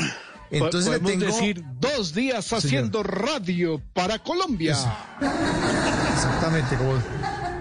entonces 0.52 0.92
le 0.92 1.00
tengo... 1.00 1.26
decir 1.26 1.64
dos 1.80 2.14
días 2.14 2.52
haciendo 2.52 3.02
radio 3.02 3.82
para 3.94 4.18
Colombia. 4.18 4.76
Exactamente, 6.14 6.76
como, 6.76 7.02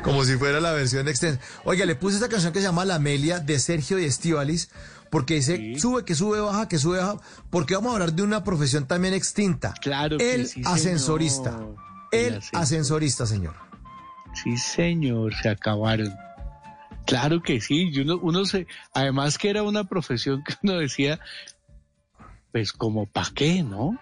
como 0.03 0.23
si 0.25 0.35
fuera 0.37 0.59
la 0.59 0.73
versión 0.73 1.07
extensa. 1.07 1.39
Oiga, 1.63 1.85
le 1.85 1.95
puse 1.95 2.15
esta 2.15 2.27
canción 2.27 2.51
que 2.51 2.59
se 2.59 2.65
llama 2.65 2.83
La 2.85 2.95
Amelia 2.95 3.39
de 3.39 3.59
Sergio 3.59 3.97
y 3.97 4.05
Estivalis, 4.05 4.69
porque 5.09 5.35
dice 5.35 5.75
sube, 5.79 6.03
que 6.03 6.15
sube, 6.15 6.39
baja, 6.41 6.67
que 6.67 6.77
sube, 6.77 6.97
baja, 6.97 7.17
porque 7.49 7.75
vamos 7.75 7.91
a 7.91 7.93
hablar 7.93 8.13
de 8.13 8.23
una 8.23 8.43
profesión 8.43 8.85
también 8.87 9.13
extinta. 9.13 9.73
Claro 9.81 10.17
que 10.17 10.35
El 10.35 10.47
sí, 10.47 10.61
ascensorista. 10.65 11.51
señor. 11.51 11.75
El 12.11 12.33
El 12.35 12.41
ascensorista, 12.53 13.25
señor. 13.25 13.55
Sí, 14.33 14.57
señor, 14.57 15.33
se 15.41 15.49
acabaron. 15.49 16.13
Claro 17.05 17.41
que 17.41 17.59
sí, 17.59 17.91
uno, 17.99 18.19
uno 18.21 18.45
se, 18.45 18.67
además 18.93 19.37
que 19.37 19.49
era 19.49 19.63
una 19.63 19.85
profesión 19.85 20.43
que 20.43 20.53
uno 20.63 20.79
decía, 20.79 21.19
pues 22.51 22.73
como 22.73 23.05
pa' 23.05 23.29
qué, 23.33 23.63
¿no? 23.63 23.97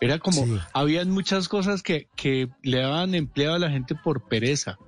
Era 0.00 0.18
como, 0.18 0.44
habían 0.74 1.10
muchas 1.10 1.48
cosas 1.48 1.82
que, 1.82 2.08
que 2.16 2.48
le 2.62 2.80
daban 2.80 3.14
empleo 3.14 3.54
a 3.54 3.58
la 3.58 3.70
gente 3.70 3.94
por 3.94 4.22
pereza 4.28 4.78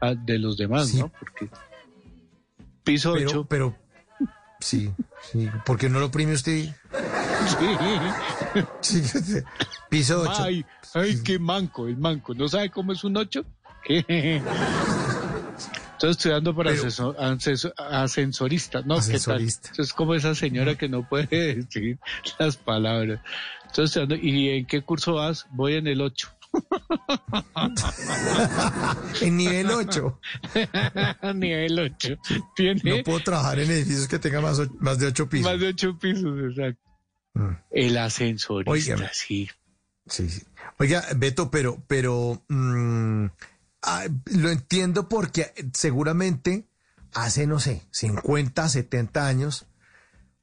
a- 0.00 0.14
de 0.14 0.38
los 0.38 0.56
demás, 0.56 0.94
¿no? 0.94 1.08
Porque 1.10 1.50
piso 2.82 3.12
Pero, 3.14 3.28
8. 3.30 3.46
pero, 3.48 3.76
sí, 4.60 4.90
sí, 5.30 5.50
porque 5.66 5.88
no 5.90 6.00
lo 6.00 6.06
oprime 6.06 6.32
usted. 6.32 6.74
Sí. 8.80 9.02
Piso 9.90 10.22
8. 10.22 10.32
Ay, 10.42 10.64
ay, 10.94 11.22
qué 11.22 11.38
manco, 11.38 11.86
el 11.86 11.96
manco. 11.98 12.34
¿No 12.34 12.48
sabe 12.48 12.70
cómo 12.70 12.92
es 12.92 13.04
un 13.04 13.16
8? 13.18 13.44
Estoy 15.96 16.10
estudiando 16.10 16.54
para 16.54 16.70
Pero- 16.70 16.82
asesor- 16.84 17.16
asesor- 17.16 17.74
ascensorista. 17.78 18.82
No, 18.82 18.96
Ascensorista. 18.96 19.70
Es 19.78 19.92
como 19.94 20.14
esa 20.14 20.34
señora 20.34 20.76
que 20.76 20.88
no 20.88 21.08
puede 21.08 21.26
decir 21.56 21.98
las 22.38 22.56
palabras. 22.58 23.20
Estoy 23.66 23.86
estudiando. 23.86 24.14
¿Y 24.16 24.50
en 24.50 24.66
qué 24.66 24.82
curso 24.82 25.14
vas? 25.14 25.46
Voy 25.52 25.74
en 25.74 25.86
el 25.86 26.02
8. 26.02 26.28
en 29.20 29.36
nivel 29.36 29.70
8. 29.70 30.20
nivel 31.34 31.78
8. 31.78 32.16
Tiene 32.54 32.80
No 32.98 33.02
puedo 33.04 33.20
trabajar 33.20 33.58
en 33.60 33.70
edificios 33.70 34.08
que 34.08 34.18
tengan 34.18 34.42
más, 34.42 34.60
más 34.78 34.98
de 34.98 35.06
8 35.06 35.28
pisos. 35.28 35.50
más 35.50 35.60
de 35.60 35.68
8 35.68 35.98
pisos, 35.98 36.38
exacto. 36.50 36.80
El 37.70 37.98
ascensorista, 37.98 38.70
Óigame. 38.70 39.08
sí. 39.12 39.48
Sí, 40.06 40.28
sí. 40.30 40.42
Oiga, 40.78 41.04
Beto, 41.16 41.50
pero, 41.50 41.82
pero 41.86 42.42
mm, 42.48 43.26
ah, 43.82 44.04
lo 44.26 44.50
entiendo 44.50 45.08
porque 45.08 45.52
seguramente 45.74 46.68
hace, 47.14 47.46
no 47.46 47.60
sé, 47.60 47.82
50, 47.92 48.68
70 48.68 49.26
años, 49.26 49.66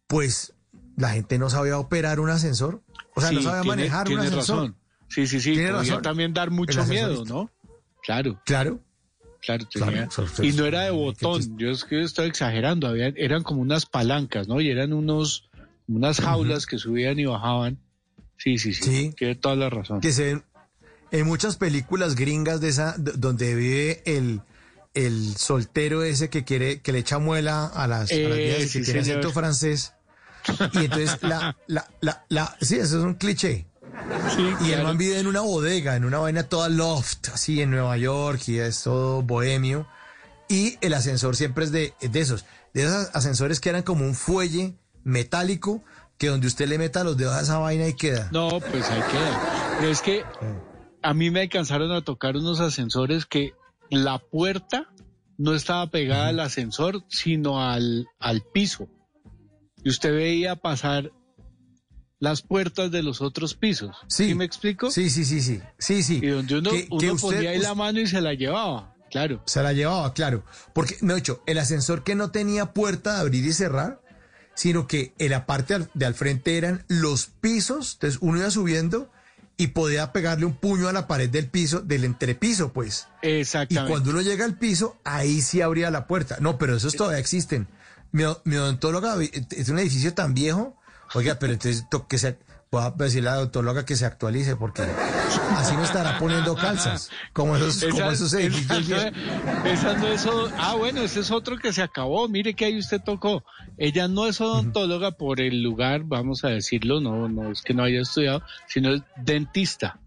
pues 0.08 0.54
la 0.98 1.10
gente 1.10 1.38
no 1.38 1.50
sabía 1.50 1.78
operar 1.78 2.20
un 2.20 2.30
ascensor. 2.30 2.82
O 3.16 3.22
sea, 3.22 3.32
no 3.32 3.42
sabía 3.42 3.62
tiene- 3.62 3.76
manejar 3.76 4.10
un 4.10 4.20
ascensor. 4.20 4.40
razón. 4.40 4.76
Sí, 5.10 5.28
sí, 5.28 5.40
sí. 5.40 5.54
Tiene 5.54 5.72
razón. 5.72 6.02
también 6.02 6.34
dar 6.34 6.50
mucho 6.52 6.84
miedo. 6.86 7.24
¿no? 7.26 7.52
Claro. 8.04 8.42
Claro. 8.46 8.80
Claro, 9.42 9.68
tenía- 9.68 10.08
y 10.42 10.54
no 10.54 10.66
era 10.66 10.84
de 10.84 10.92
botón, 10.92 11.58
yo 11.58 11.70
es 11.70 11.84
que 11.84 12.02
estoy 12.02 12.30
exagerando, 12.30 12.88
había, 12.88 13.08
eran 13.08 13.44
como 13.44 13.60
unas 13.62 13.86
palancas, 13.86 14.48
¿no? 14.48 14.62
Y 14.62 14.70
eran 14.72 14.94
unos, 14.94 15.50
unas 15.86 16.22
jaulas 16.22 16.66
que 16.66 16.78
subían 16.78 17.20
y 17.20 17.26
bajaban. 17.26 17.78
Sí, 18.38 18.58
sí, 18.58 18.74
sí, 18.74 18.84
Sí. 18.84 19.14
tiene 19.18 19.36
toda 19.36 19.58
la 19.58 19.70
razón. 19.70 20.00
que 20.00 20.14
se 20.14 20.24
ven 20.36 20.44
en 21.14 21.26
muchas 21.28 21.56
películas 21.56 22.16
gringas 22.16 22.60
de 22.60 22.70
esa 22.70 22.96
donde 22.98 23.56
vive 23.56 24.02
el 24.06 24.42
el 24.96 25.36
soltero 25.38 26.04
ese 26.04 26.30
que 26.30 26.44
quiere 26.44 26.82
que 26.82 26.92
le 26.92 27.00
echa 27.00 27.20
muela 27.20 27.66
a 27.68 27.88
las, 27.88 28.12
a 28.12 28.16
las 28.16 28.38
Eh, 28.38 28.38
viejas 28.38 28.76
y 28.76 28.80
que 28.80 28.86
tiene 28.86 29.00
acento 29.00 29.32
francés. 29.32 29.94
Y 30.74 30.86
entonces 30.86 31.18
la 31.22 31.56
la 31.68 31.88
la 32.02 32.26
la 32.30 32.58
sí 32.62 32.76
eso 32.76 32.98
es 33.00 33.06
un 33.06 33.14
cliché. 33.14 33.68
Y 34.66 34.72
el 34.72 34.84
man 34.84 34.98
vive 34.98 35.20
en 35.20 35.28
una 35.28 35.42
bodega 35.42 35.96
en 35.96 36.04
una 36.04 36.18
vaina 36.18 36.44
toda 36.44 36.68
loft 36.68 37.30
así 37.32 37.62
en 37.62 37.70
Nueva 37.72 37.96
York 37.96 38.42
y 38.48 38.58
es 38.58 38.84
todo 38.84 39.22
bohemio. 39.22 39.88
Y 40.50 40.78
el 40.82 40.94
ascensor 40.96 41.36
siempre 41.36 41.64
es 41.66 41.72
de, 41.72 41.94
de 42.02 42.20
esos 42.20 42.46
de 42.74 42.84
esos 42.84 43.10
ascensores 43.14 43.60
que 43.60 43.70
eran 43.70 43.84
como 43.84 44.04
un 44.04 44.16
fuelle 44.16 44.74
metálico 45.04 45.84
que 46.18 46.28
donde 46.28 46.48
usted 46.48 46.68
le 46.68 46.78
meta 46.78 47.04
los 47.04 47.18
dedos 47.18 47.36
a 47.36 47.42
esa 47.42 47.58
vaina 47.60 47.88
y 47.88 47.94
queda. 47.94 48.30
No, 48.32 48.50
pues 48.60 48.90
ahí 48.90 49.02
queda. 49.12 49.76
Pero 49.80 49.92
es 49.92 50.02
que 50.02 50.24
a 51.04 51.14
mí 51.14 51.30
me 51.32 51.42
alcanzaron 51.42 51.92
a 51.92 52.02
tocar 52.02 52.36
unos 52.38 52.60
ascensores 52.60 53.26
que 53.26 53.54
la 53.90 54.18
puerta 54.20 54.90
no 55.38 55.54
estaba 55.54 55.90
pegada 55.90 56.30
al 56.30 56.40
ascensor, 56.40 57.04
sino 57.10 57.62
al, 57.62 58.08
al 58.20 58.42
piso. 58.42 58.88
Y 59.84 59.90
usted 59.90 60.12
veía 60.14 60.56
pasar 60.56 61.12
las 62.20 62.42
puertas 62.42 62.90
de 62.92 63.04
los 63.04 63.22
otros 63.22 63.54
pisos. 63.54 63.96
Sí. 64.08 64.34
me 64.34 64.46
explico? 64.46 64.90
Sí, 64.92 65.10
sí, 65.10 65.26
sí, 65.26 65.42
sí. 65.42 65.60
Sí, 65.78 66.04
sí. 66.04 66.20
Y 66.24 66.28
donde 66.28 66.60
uno, 66.60 66.70
Que- 66.72 66.88
uno 66.90 67.00
que 67.00 67.12
usted- 67.12 67.28
ponía 67.36 67.50
ahí 67.52 67.60
la 67.60 67.76
mano 67.76 68.00
y 68.00 68.08
se 68.08 68.22
la 68.22 68.34
llevaba. 68.34 68.96
Claro. 69.12 69.44
Se 69.46 69.62
la 69.62 69.74
llevaba, 69.74 70.14
claro. 70.14 70.44
Porque, 70.74 70.96
me 71.02 71.14
he 71.14 71.18
dicho, 71.18 71.44
el 71.46 71.58
ascensor 71.60 72.04
que 72.04 72.16
no 72.16 72.32
tenía 72.32 72.74
puerta 72.74 73.16
de 73.16 73.22
abrir 73.22 73.46
y 73.46 73.54
cerrar, 73.54 74.02
sino 74.56 74.88
que 74.88 75.14
en 75.20 75.32
la 75.32 75.46
parte 75.46 75.88
de 75.94 76.06
al 76.06 76.14
frente 76.16 76.58
eran 76.58 76.86
los 76.88 77.28
pisos, 77.28 77.94
entonces 77.96 78.20
uno 78.22 78.40
iba 78.40 78.50
subiendo 78.52 79.12
y 79.64 79.68
podía 79.68 80.12
pegarle 80.12 80.46
un 80.46 80.56
puño 80.56 80.88
a 80.88 80.94
la 80.94 81.08
pared 81.08 81.30
del 81.30 81.48
piso, 81.50 81.80
del 81.80 82.04
entrepiso, 82.04 82.74
pues. 82.74 83.08
Y 83.22 83.28
Exactamente. 83.30 83.90
cuando 83.90 84.10
uno 84.12 84.22
llega 84.22 84.46
al 84.46 84.58
piso, 84.58 84.98
ahí 85.04 85.42
sí 85.42 85.62
abría 85.62 85.90
la 85.92 86.06
puerta. 86.08 86.38
No, 86.40 86.58
pero 86.58 86.76
esos 86.76 86.96
todavía 86.96 87.20
existen. 87.20 87.68
Mi, 88.12 88.24
mi 88.44 88.56
odontóloga 88.58 89.16
vi- 89.16 89.32
es 89.52 89.70
un 89.70 89.80
edificio 89.80 90.14
tan 90.14 90.34
viejo. 90.34 90.76
Oiga, 91.16 91.38
pero 91.40 91.54
entonces 91.54 91.86
to- 91.90 92.08
que 92.08 92.18
se, 92.18 92.38
voy 92.74 92.84
a 92.84 92.90
decirle 92.90 93.30
a 93.30 93.34
la 93.34 93.38
odontóloga 93.40 93.86
que 93.86 93.96
se 93.96 94.06
actualice 94.06 94.56
porque 94.56 94.82
así 94.82 95.76
no 95.76 95.84
estará 95.84 96.18
poniendo 96.18 96.56
calzas. 96.56 97.12
Como 97.32 97.56
esos, 97.56 97.84
como 97.92 98.12
esos 98.12 98.34
edificios 98.34 99.12
no 99.84 99.98
no 99.98 100.08
es 100.08 100.28
ah, 100.58 100.76
bueno, 100.76 101.02
ese 101.02 101.20
es 101.20 101.30
otro 101.30 101.58
que 101.58 101.72
se 101.72 101.84
acabó. 101.84 102.28
Mire 102.28 102.56
que 102.56 102.66
ahí 102.66 102.80
usted 102.80 103.00
tocó. 103.00 103.44
Ella 103.78 104.08
no 104.08 104.28
es 104.28 104.42
odontóloga 104.42 105.12
por 105.12 105.40
el 105.40 105.62
lugar, 105.62 106.02
vamos 106.06 106.44
a 106.44 106.50
decirlo, 106.50 107.00
no, 107.00 107.30
no 107.30 107.52
es 107.52 107.62
que 107.62 107.76
no 107.76 107.84
haya 107.84 108.02
estudiado, 108.02 108.42
sino 108.68 108.94
es 108.94 109.02
dentista. 109.18 110.00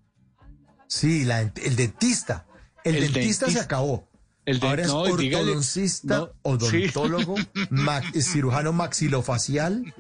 Sí, 0.88 1.24
la 1.24 1.42
el 1.42 1.76
dentista. 1.76 2.46
El, 2.82 2.96
El 2.96 3.12
dentista, 3.12 3.50
se 3.50 3.60
acabó. 3.60 4.05
El 4.46 4.60
de- 4.60 4.68
Ahora 4.68 4.82
es 4.82 4.88
no, 4.88 5.04
dígale- 5.06 5.36
ortodoncista, 5.40 6.16
no, 6.18 6.30
odontólogo, 6.42 7.34
ma- 7.70 8.00
cirujano 8.20 8.72
maxilofacial, 8.72 9.92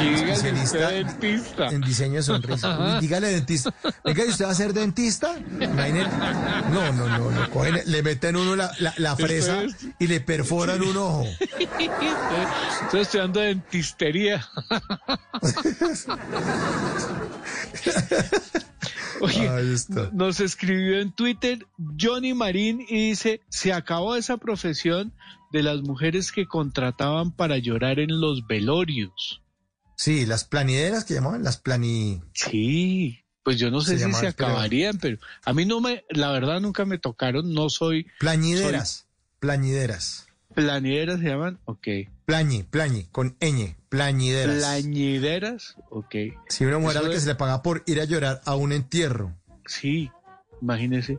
especialista 0.00 0.90
dentista. 0.90 1.66
en 1.68 1.80
diseño 1.82 2.14
de 2.16 2.22
sonrisa. 2.24 2.94
Uy, 2.96 3.00
dígale 3.00 3.28
dentista. 3.28 3.72
Venga, 4.04 4.24
¿y 4.24 4.28
usted 4.30 4.46
va 4.46 4.50
a 4.50 4.54
ser 4.56 4.72
dentista? 4.74 5.36
No, 5.48 6.92
no, 6.92 7.08
no, 7.08 7.30
no. 7.30 7.50
cogen- 7.50 7.84
le 7.84 8.02
meten 8.02 8.34
uno 8.36 8.56
la, 8.56 8.72
la- 8.80 8.94
la 8.96 9.14
fresa 9.14 9.62
es- 9.62 9.76
y 10.00 10.08
le 10.08 10.20
perforan 10.20 10.82
un 10.82 10.96
ojo. 10.96 11.24
Estoy 12.82 13.00
estudiando 13.00 13.38
dentistería. 13.40 14.44
Oye, 19.20 19.50
nos 20.12 20.40
escribió 20.40 21.00
en 21.00 21.12
Twitter 21.12 21.66
Johnny 21.98 22.34
Marín 22.34 22.84
y 22.88 23.10
dice, 23.10 23.40
se 23.48 23.72
acabó 23.72 24.16
esa 24.16 24.36
profesión 24.36 25.12
de 25.52 25.62
las 25.62 25.80
mujeres 25.82 26.32
que 26.32 26.46
contrataban 26.46 27.32
para 27.32 27.58
llorar 27.58 27.98
en 27.98 28.20
los 28.20 28.46
velorios. 28.46 29.42
Sí, 29.96 30.26
las 30.26 30.44
planideras 30.44 31.04
que 31.04 31.14
llamaban, 31.14 31.42
las 31.42 31.56
plani... 31.56 32.20
Sí, 32.32 33.24
pues 33.42 33.58
yo 33.58 33.70
no 33.70 33.80
sé 33.80 33.92
Se 33.92 33.96
si 33.96 34.00
llamaban, 34.02 34.20
se 34.20 34.28
acabarían, 34.28 34.98
pero 34.98 35.18
a 35.44 35.52
mí 35.52 35.64
no 35.64 35.80
me, 35.80 36.04
la 36.10 36.30
verdad 36.30 36.60
nunca 36.60 36.84
me 36.84 36.98
tocaron, 36.98 37.52
no 37.52 37.68
soy 37.68 38.06
Plañideras. 38.20 39.08
Plañideras. 39.40 40.27
Planideras, 40.54 41.20
se 41.20 41.26
llaman, 41.26 41.58
ok. 41.64 41.86
Plañi, 42.24 42.62
plañi, 42.64 43.04
con 43.04 43.36
ñ, 43.40 43.74
plañideras. 43.88 44.56
Plañideras, 44.56 45.76
ok. 45.90 46.14
Si 46.48 46.64
una 46.64 46.78
mujer 46.78 46.98
a 46.98 47.02
la 47.02 47.08
que 47.10 47.16
es- 47.16 47.22
se 47.22 47.28
le 47.28 47.34
paga 47.34 47.62
por 47.62 47.82
ir 47.86 48.00
a 48.00 48.04
llorar 48.04 48.40
a 48.44 48.54
un 48.56 48.72
entierro. 48.72 49.34
Sí, 49.66 50.10
imagínese. 50.60 51.18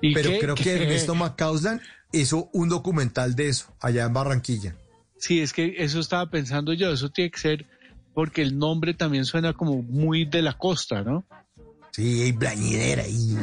¿Y 0.00 0.12
Pero 0.14 0.30
qué- 0.30 0.38
creo 0.40 0.54
que 0.54 0.70
Ernesto 1.08 1.14
Macauslan 1.14 1.80
hizo 2.12 2.50
un 2.52 2.68
documental 2.68 3.34
de 3.36 3.48
eso 3.48 3.74
allá 3.80 4.04
en 4.04 4.12
Barranquilla. 4.12 4.74
Sí, 5.18 5.40
es 5.40 5.52
que 5.52 5.74
eso 5.78 6.00
estaba 6.00 6.28
pensando 6.30 6.72
yo, 6.74 6.92
eso 6.92 7.08
tiene 7.10 7.30
que 7.30 7.38
ser 7.38 7.66
porque 8.12 8.42
el 8.42 8.58
nombre 8.58 8.94
también 8.94 9.24
suena 9.24 9.54
como 9.54 9.82
muy 9.82 10.24
de 10.24 10.42
la 10.42 10.52
costa, 10.58 11.02
¿no? 11.02 11.24
Sí, 11.94 12.22
hay 12.24 12.32
plañidera 12.32 13.06
y 13.06 13.36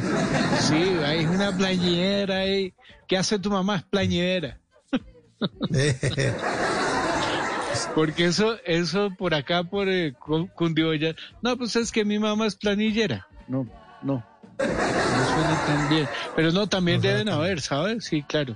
Sí, 0.60 0.74
hay 1.06 1.24
una 1.24 1.56
plañidera 1.56 2.40
ahí. 2.40 2.74
¿Qué 3.08 3.16
hace 3.16 3.38
tu 3.38 3.48
mamá? 3.48 3.76
Es 3.76 3.82
plañidera. 3.84 4.60
Porque 7.94 8.26
eso, 8.26 8.56
eso 8.66 9.08
por 9.16 9.32
acá, 9.32 9.64
por 9.64 9.88
eh, 9.88 10.12
Cundioya, 10.54 11.14
no, 11.40 11.56
pues 11.56 11.76
es 11.76 11.90
que 11.90 12.04
mi 12.04 12.18
mamá 12.18 12.46
es 12.46 12.56
planillera. 12.56 13.26
No, 13.48 13.66
no. 14.02 14.22
No 14.58 14.58
suena 14.58 15.64
tan 15.66 15.88
bien. 15.88 16.06
Pero 16.36 16.52
no, 16.52 16.68
también 16.68 17.00
deben 17.00 17.30
haber, 17.30 17.62
¿sabes? 17.62 18.04
Sí, 18.04 18.22
claro. 18.22 18.54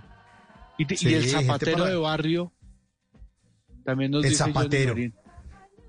Y, 0.77 0.82
el 0.93 0.98
gente 1.24 1.28
zapatero 1.31 1.78
para- 1.78 1.90
de 1.90 1.97
barrio 1.97 2.52
también 3.82 4.10
nos 4.10 4.24
El 4.24 4.31
dice 4.31 4.44
zapatero. 4.44 4.94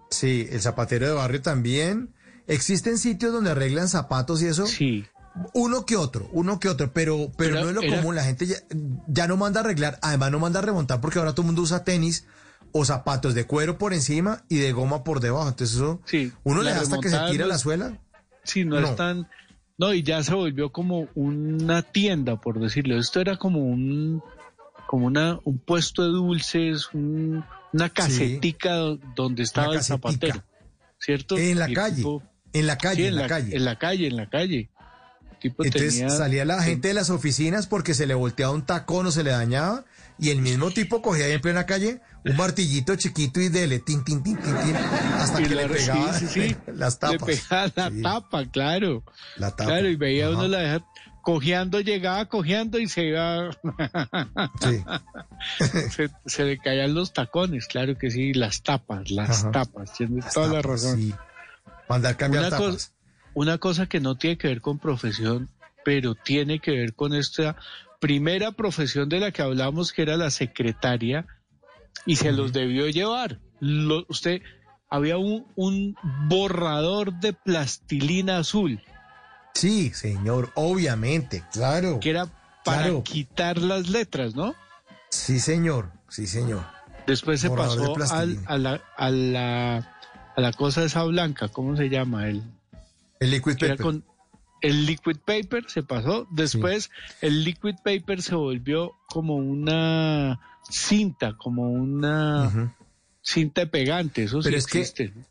Sí, 0.10 0.48
el 0.50 0.62
zapatero 0.62 1.08
de 1.08 1.14
barrio 1.14 1.42
también. 1.42 2.14
Existen 2.48 2.98
sitios 2.98 3.34
donde 3.34 3.52
arreglan 3.52 3.88
zapatos 3.90 4.41
y 4.41 4.48
eso. 4.48 4.65
Sí. 4.65 5.06
Uno 5.53 5.86
que 5.86 5.95
otro, 5.98 6.28
uno 6.32 6.60
que 6.60 6.68
otro, 6.68 6.91
pero, 6.94 7.32
pero 7.38 7.60
no 7.61 7.69
es 7.69 7.76
lo 7.76 7.82
era- 7.84 7.98
común. 7.98 8.15
La 8.15 8.24
gente 8.24 8.48
ya, 8.48 8.56
ya 9.07 9.28
no 9.28 9.38
manda 9.38 9.60
a 9.60 9.64
arreglar, 9.64 9.99
además 10.02 10.32
no 10.32 10.40
manda 10.40 10.60
a 10.60 10.64
remontar 10.64 10.99
porque 10.99 11.19
ahora 11.19 11.32
todo 11.34 11.41
el 11.44 11.48
mundo 11.48 11.61
usa 11.61 11.84
tenis 11.84 12.26
o 12.72 12.84
zapatos 12.86 13.36
de 13.36 13.45
cuero 13.45 13.78
por 13.78 13.94
encima 13.94 14.44
y 14.49 14.57
de 14.57 14.72
goma 14.72 15.03
por 15.03 15.19
debajo. 15.19 15.48
Entonces 15.48 15.76
eso, 15.76 16.02
Sí, 16.06 16.32
uno 16.44 16.64
le 16.64 16.72
da 16.72 16.82
hasta 16.82 16.99
que 16.99 17.10
se 17.10 17.19
tira 17.30 17.44
no 17.45 17.49
la 17.49 17.57
suela. 17.60 17.99
Sí, 18.44 18.65
no, 18.65 18.80
No. 18.80 18.88
es 18.90 18.95
tan... 18.95 19.28
No, 19.78 19.94
y 19.94 20.02
ya 20.02 20.24
se 20.24 20.34
volvió 20.34 20.72
como 20.72 21.07
una 21.14 21.84
tienda, 21.84 22.41
por 22.41 22.60
decirlo. 22.60 22.98
Esto 22.98 23.19
era 23.22 23.38
como 23.38 23.60
un 23.60 24.24
como 24.88 25.06
una 25.06 25.38
un 25.44 25.60
puesto 25.60 26.02
de 26.03 26.10
dulces, 26.10 26.90
un- 26.94 27.44
una 27.74 27.90
casetica 27.90 28.74
do- 28.76 28.99
donde 29.15 29.44
estaba 29.44 29.76
el 29.76 29.84
zapatero, 29.84 30.44
¿cierto? 30.98 31.38
En 31.38 31.60
la 31.60 31.69
Y 31.69 31.74
calle, 31.74 31.95
tipo- 31.98 32.24
en 32.53 32.68
la 32.68 32.78
calle, 32.78 33.03
sí, 33.03 33.07
en 33.07 33.15
la 33.15 33.28
calle. 33.28 33.56
En 33.56 33.65
la 33.65 33.78
calle, 33.78 34.07
en 34.07 34.15
la 34.18 34.30
calle. 34.30 34.69
Tipo 35.40 35.64
Entonces 35.64 35.94
tenía- 35.99 36.10
salía 36.10 36.45
la 36.45 36.64
gente 36.64 36.88
de 36.88 36.94
las 36.95 37.10
oficinas 37.11 37.68
porque 37.68 37.94
se 37.94 38.07
le 38.07 38.15
volteaba 38.15 38.52
un 38.53 38.65
tacón 38.65 39.06
o 39.06 39.11
se 39.11 39.24
le 39.24 39.30
dañaba 39.32 39.86
y 40.18 40.32
el 40.32 40.41
mismo 40.41 40.72
tipo 40.72 41.03
cogía 41.03 41.26
ahí 41.26 41.34
en 41.34 41.41
plena 41.41 41.68
calle 41.68 42.02
un 42.26 42.36
martillito 42.36 42.95
chiquito 42.95 43.40
y 43.40 43.49
dele 43.49 43.78
tin 43.78 44.03
tin 44.03 44.24
tin 44.24 44.36
tin 44.38 44.56
tin 44.64 44.76
hasta 44.76 45.40
y 45.40 45.44
que 45.45 45.53
la- 45.53 45.61
le 45.61 45.69
pegaba 45.69 46.14
sí, 46.14 46.26
sí, 46.28 46.41
sí. 46.49 46.56
las 46.76 46.95
Le 46.95 46.99
tapas. 46.99 47.19
pegaba 47.28 47.72
la 47.76 47.91
tapa, 48.02 48.45
claro. 48.49 49.03
la 49.38 49.52
tapa. 49.52 49.65
Claro, 49.65 49.88
y 49.90 49.95
veía 49.95 50.26
Ajá. 50.26 50.38
uno 50.38 50.48
la 50.48 50.57
deja 50.57 50.86
cojeando, 51.22 51.82
llegaba 51.82 52.26
cojeando 52.30 52.80
y 52.80 52.88
se 52.88 53.03
iba... 53.06 53.52
Sí. 54.61 54.84
se, 55.91 56.10
se 56.26 56.44
le 56.45 56.57
caían 56.57 56.94
los 56.95 57.14
tacones, 57.14 57.68
claro 57.68 57.95
que 57.98 58.10
sí, 58.10 58.34
las 58.34 58.64
tapas, 58.64 59.11
las 59.11 59.41
Ajá. 59.44 59.52
tapas, 59.52 59.94
tienes 59.94 60.26
Las 60.26 60.34
toda 60.34 60.48
la 60.48 60.61
razón. 60.61 61.14
Mandar 61.90 62.18
cambiar 62.18 62.44
Una 62.44 62.50
tapas. 62.50 62.74
cosa, 62.74 62.92
una 63.34 63.58
cosa 63.58 63.86
que 63.88 64.00
no 64.00 64.18
tiene 64.18 64.38
que 64.38 64.48
ver 64.48 64.62
con 64.62 64.80
profesión, 64.80 65.50
pero 65.86 66.16
tiene 66.16 66.60
que 66.60 66.72
ver 66.72 66.94
con 66.94 67.14
esta 67.14 67.56
primera 68.00 68.52
profesión 68.52 69.10
de 69.10 69.20
la 69.20 69.32
que 69.32 69.42
hablamos, 69.42 69.92
que 69.94 70.02
era 70.02 70.18
la 70.18 70.30
secretaria, 70.32 71.26
y 72.06 72.18
se 72.18 72.32
los 72.32 72.54
debió 72.54 72.88
llevar. 72.90 73.40
Lo- 73.60 74.06
usted, 74.10 74.42
había 74.90 75.18
un, 75.18 75.46
un 75.56 75.96
borrador 76.28 77.14
de 77.20 77.34
plastilina 77.34 78.38
azul, 78.40 78.82
Sí, 79.54 79.90
señor, 79.92 80.52
obviamente, 80.54 81.44
claro. 81.52 82.00
que 82.00 82.12
era 82.12 82.28
para 82.64 82.84
Claro. 82.84 83.04
quitar 83.04 83.58
las 83.58 83.90
letras, 83.90 84.36
¿no? 84.36 84.54
Sí, 85.10 85.40
señor, 85.40 85.92
sí, 86.10 86.28
señor. 86.28 86.64
Después 87.08 87.42
se 87.42 87.48
Borrador 87.48 87.80
de 87.80 88.00
pasó 88.00 88.14
al- 88.14 88.28
plastilina. 88.36 88.50
a, 88.52 88.58
la, 88.60 88.82
a, 88.96 89.10
la, 89.10 89.97
a 90.38 90.42
la 90.42 90.54
cosa 90.54 90.84
esa 90.84 91.04
blanca, 91.04 91.48
¿cómo 91.50 91.76
se 91.76 91.90
llama? 91.90 92.30
El, 92.30 92.44
El 93.20 93.32
liquid 93.32 93.56
que 93.56 93.68
paper. 93.70 93.82
con 93.84 94.06
el 94.62 94.86
liquid 94.86 95.18
paper 95.26 95.66
se 95.68 95.84
pasó. 95.84 96.28
Después 96.32 96.90
el 97.22 97.44
liquid 97.44 97.76
paper 97.84 98.22
se 98.22 98.36
volvió 98.36 98.94
como 99.10 99.36
una 99.36 100.40
cinta, 100.70 101.36
como 101.38 101.72
una 101.72 102.76
cinta 103.22 103.62
de 103.62 103.68
pegante. 103.68 104.24
Eso 104.24 104.42
sí 104.42 104.46
Pero 104.50 104.58
es 104.58 104.68
que- 104.68 104.80
existe. 104.80 105.12
¿no? 105.16 105.26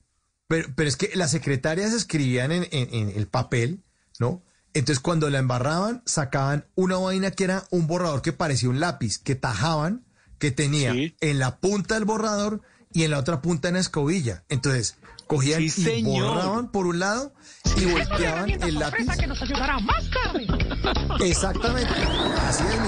Pero, 0.49 0.69
pero 0.77 0.89
es 0.89 0.97
que 0.97 1.11
las 1.15 1.31
secretarias 1.31 1.93
escribían 1.93 2.53
en, 2.53 2.67
en- 2.71 2.93
en 2.95 3.09
el 3.17 3.27
papel, 3.27 3.83
¿no? 4.19 4.43
Entonces 4.75 5.01
cuando 5.01 5.31
la 5.31 5.39
embarraban, 5.39 6.03
sacaban 6.05 6.67
una 6.75 6.97
vaina 6.99 7.31
que 7.31 7.45
era 7.45 7.65
un 7.71 7.87
borrador 7.87 8.23
que 8.23 8.33
parecía 8.33 8.69
un 8.69 8.79
lápiz, 8.81 9.19
que 9.19 9.35
tajaban, 9.37 10.05
que 10.39 10.51
tenía 10.51 10.93
Sí. 10.93 11.17
en 11.21 11.39
la 11.39 11.59
punta 11.59 11.95
del 11.95 12.05
borrador 12.05 12.61
y 12.93 13.05
en 13.05 13.11
la 13.11 13.19
otra 13.19 13.41
punta 13.43 13.69
una 13.69 13.79
escobilla. 13.81 14.45
Entonces 14.49 14.97
cogían 15.27 15.59
Sí, 15.61 15.67
y 15.67 15.71
señor. 15.71 16.25
borraban 16.35 16.71
por 16.71 16.87
un 16.87 16.99
lado 16.99 17.33
y 17.77 17.85
volteaban 17.87 18.51
el 18.51 18.79
lápiz. 18.79 19.07
que 19.19 19.27
nos 19.27 19.43
ayudará 19.43 19.79
más 19.81 20.05
tarde. 20.11 20.47
Exactamente. 21.25 21.93
Así 22.49 22.65
es, 22.65 22.81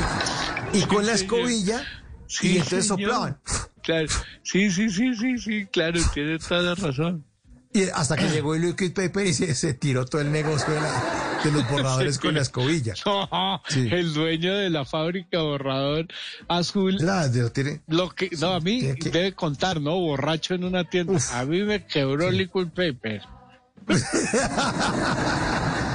Miki. 0.72 0.78
Y 0.78 0.82
con 0.88 1.06
la 1.06 1.12
escobilla, 1.12 1.84
Sí, 2.26 2.48
y 2.52 2.58
entonces 2.58 2.86
señor. 2.86 2.98
soplaban. 3.00 3.40
Claro. 3.82 4.06
Sí, 4.42 4.70
sí, 4.70 4.90
sí, 4.90 5.14
sí, 5.14 5.38
sí, 5.38 5.66
claro, 5.72 5.98
tiene 6.12 6.38
toda 6.38 6.60
la 6.62 6.74
razón. 6.74 7.24
Y 7.72 7.82
hasta 7.90 8.16
que 8.16 8.28
llegó 8.30 8.54
el 8.54 8.62
liquid 8.62 8.92
paper 8.92 9.26
y 9.26 9.34
se, 9.34 9.54
se 9.54 9.74
tiró 9.74 10.06
todo 10.06 10.22
el 10.22 10.32
negocio 10.32 10.72
de 10.72 10.80
la, 10.80 11.40
de 11.44 11.52
los 11.52 11.68
borradores 11.70 12.18
con 12.18 12.34
la 12.34 12.42
escobilla. 12.42 12.94
No, 13.04 13.60
El 13.74 14.14
dueño 14.14 14.54
de 14.54 14.70
la 14.70 14.84
fábrica 14.84 15.42
borrador 15.42 16.06
azul. 16.48 16.96
Claro, 16.96 17.52
tiene. 17.52 17.82
Lo 17.86 18.10
que, 18.10 18.30
no, 18.40 18.54
a 18.54 18.60
mí 18.60 18.80
debe 18.80 19.34
contar, 19.34 19.80
¿no? 19.80 19.98
Borracho 19.98 20.54
en 20.54 20.64
una 20.64 20.84
tienda. 20.84 21.18
A 21.34 21.44
mí 21.44 21.62
me 21.62 21.84
quebró 21.84 22.28
el 22.28 22.38
liquid 22.38 22.68
paper. 22.68 23.22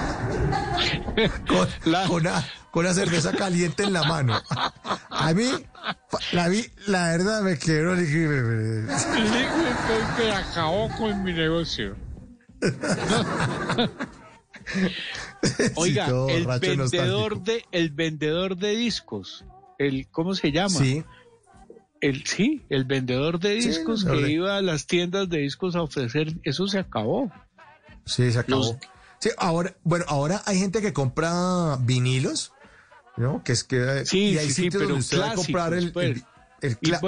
con, 1.48 1.68
la, 1.92 2.08
con, 2.72 2.86
una, 2.86 2.94
cerveza 2.94 3.32
caliente 3.34 3.84
en 3.84 3.94
la 3.94 4.04
mano. 4.04 4.42
A 5.10 5.34
mí, 5.34 5.50
la, 6.32 6.52
la 6.88 7.08
verdad 7.10 7.42
me 7.42 7.58
quebró 7.58 7.94
el 7.94 8.00
liquid 8.02 8.26
paper. 8.26 9.18
El 9.18 9.24
liquid 9.24 9.76
paper 9.88 10.32
acabó 10.34 10.90
con 10.98 11.24
mi 11.24 11.34
negocio. 11.34 11.96
Oiga, 15.76 16.08
el 16.30 16.48
vendedor 16.60 17.42
de 17.44 17.66
el 17.72 17.90
vendedor 17.90 18.58
de 18.58 18.76
discos, 18.76 19.46
el 19.78 20.08
¿cómo 20.10 20.36
se 20.36 20.52
llama? 20.52 20.70
Sí. 20.70 21.04
El 22.02 22.26
sí, 22.26 22.64
el 22.70 22.84
vendedor 22.84 23.40
de 23.40 23.54
discos 23.56 24.04
que 24.04 24.30
iba 24.30 24.58
a 24.58 24.62
las 24.62 24.88
tiendas 24.88 25.30
de 25.30 25.40
discos 25.40 25.76
a 25.76 25.82
ofrecer, 25.82 26.34
eso 26.44 26.68
se 26.68 26.80
acabó. 26.80 27.32
Sí, 28.06 28.30
se 28.32 28.40
acabó. 28.40 28.78
Sí, 29.24 29.30
ahora, 29.38 29.74
bueno, 29.86 30.04
ahora 30.10 30.42
hay 30.46 30.60
gente 30.60 30.82
que 30.82 30.92
compra 30.92 31.78
vinilos, 31.80 32.52
¿no? 33.16 33.42
Que 33.42 33.54
es 33.54 33.64
que 33.64 34.06
sí, 34.06 34.32
y 34.32 34.38
hay 34.38 34.48
sí, 34.48 34.64
sitios 34.64 34.84
donde 34.84 35.00
usted 35.00 35.18
va 35.18 35.32
a 35.32 35.36
comprar 35.36 35.74
el, 35.74 35.94
pues. 35.94 36.22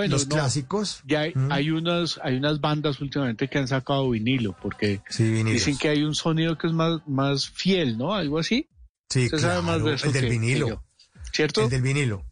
los 0.10 0.26
clásicos. 0.26 1.02
Ya 1.06 1.20
hay, 1.20 1.34
hay, 1.50 1.72
unas 1.72 2.18
hay 2.24 2.38
unas 2.38 2.62
bandas 2.62 3.02
últimamente 3.02 3.50
que 3.50 3.58
han 3.58 3.68
sacado 3.68 4.10
vinilo 4.12 4.56
porque 4.62 5.02
dicen 5.18 5.78
que 5.78 5.90
hay 5.90 6.04
un 6.04 6.16
sonido 6.16 6.58
que 6.58 6.68
es 6.68 6.74
más 6.74 7.02
más 7.06 7.50
fiel, 7.50 7.98
¿no? 7.98 8.14
Algo 8.14 8.40
así. 8.40 8.70
Sí, 9.10 9.30
claro, 9.30 9.62
más 9.64 9.84
de 9.84 9.96
el 9.96 10.14
del 10.14 10.30
vinilo. 10.30 10.86
¿Cierto? 11.34 11.64
El 11.66 11.70
del 11.70 11.82
vinilo. 11.82 12.24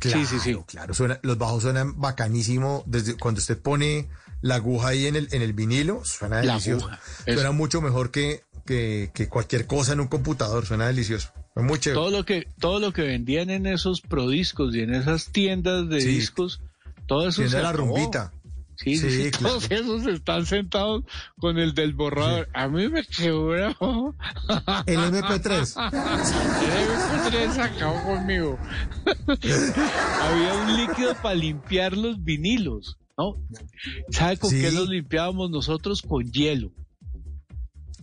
Claro, 0.00 0.18
sí, 0.18 0.26
sí, 0.26 0.38
sí. 0.38 0.58
Claro, 0.66 0.92
suena, 0.92 1.18
los 1.22 1.38
bajos 1.38 1.62
suenan 1.62 1.98
bacanísimo 1.98 2.84
desde 2.86 3.16
cuando 3.16 3.38
usted 3.38 3.58
pone 3.58 4.10
la 4.42 4.56
aguja 4.56 4.88
ahí 4.88 5.06
en 5.06 5.16
el 5.16 5.28
en 5.32 5.40
el 5.40 5.54
vinilo, 5.54 6.04
suena 6.04 6.42
delicioso. 6.42 6.90
Suena 7.24 7.52
mucho 7.52 7.80
mejor 7.80 8.10
que, 8.10 8.42
que, 8.64 9.10
que 9.14 9.28
cualquier 9.28 9.66
cosa 9.66 9.92
en 9.92 10.00
un 10.00 10.08
computador, 10.08 10.66
suena 10.66 10.86
delicioso. 10.86 11.32
Muy 11.56 11.78
Todo 11.78 12.10
lo 12.10 12.24
que 12.24 12.46
todo 12.58 12.78
lo 12.78 12.92
que 12.92 13.02
vendían 13.02 13.50
en 13.50 13.66
esos 13.66 14.00
prodiscos 14.00 14.74
y 14.74 14.80
en 14.80 14.94
esas 14.94 15.30
tiendas 15.32 15.88
de 15.88 15.98
discos 15.98 16.60
todo 17.10 17.26
eso 17.26 17.48
se 17.48 17.60
la 17.60 17.72
rumbita. 17.72 18.32
Sí, 18.76 18.96
sí, 18.96 19.30
todos 19.32 19.68
esos 19.68 20.06
están 20.06 20.46
sentados 20.46 21.02
con 21.38 21.58
el 21.58 21.74
del 21.74 21.92
borrador. 21.92 22.48
A 22.54 22.68
mí 22.68 22.88
me 22.88 23.04
quebró. 23.04 24.14
El 24.86 24.98
MP3. 24.98 25.74
El 26.62 27.50
MP3 27.50 27.58
acabó 27.58 28.02
conmigo. 28.04 28.58
Había 30.22 30.54
un 30.54 30.76
líquido 30.76 31.14
para 31.20 31.34
limpiar 31.34 31.96
los 31.96 32.22
vinilos, 32.22 32.96
¿no? 33.18 33.34
¿Sabe 34.10 34.38
con 34.38 34.50
qué 34.50 34.70
los 34.70 34.88
limpiábamos 34.88 35.50
nosotros? 35.50 36.02
Con 36.02 36.30
hielo. 36.30 36.70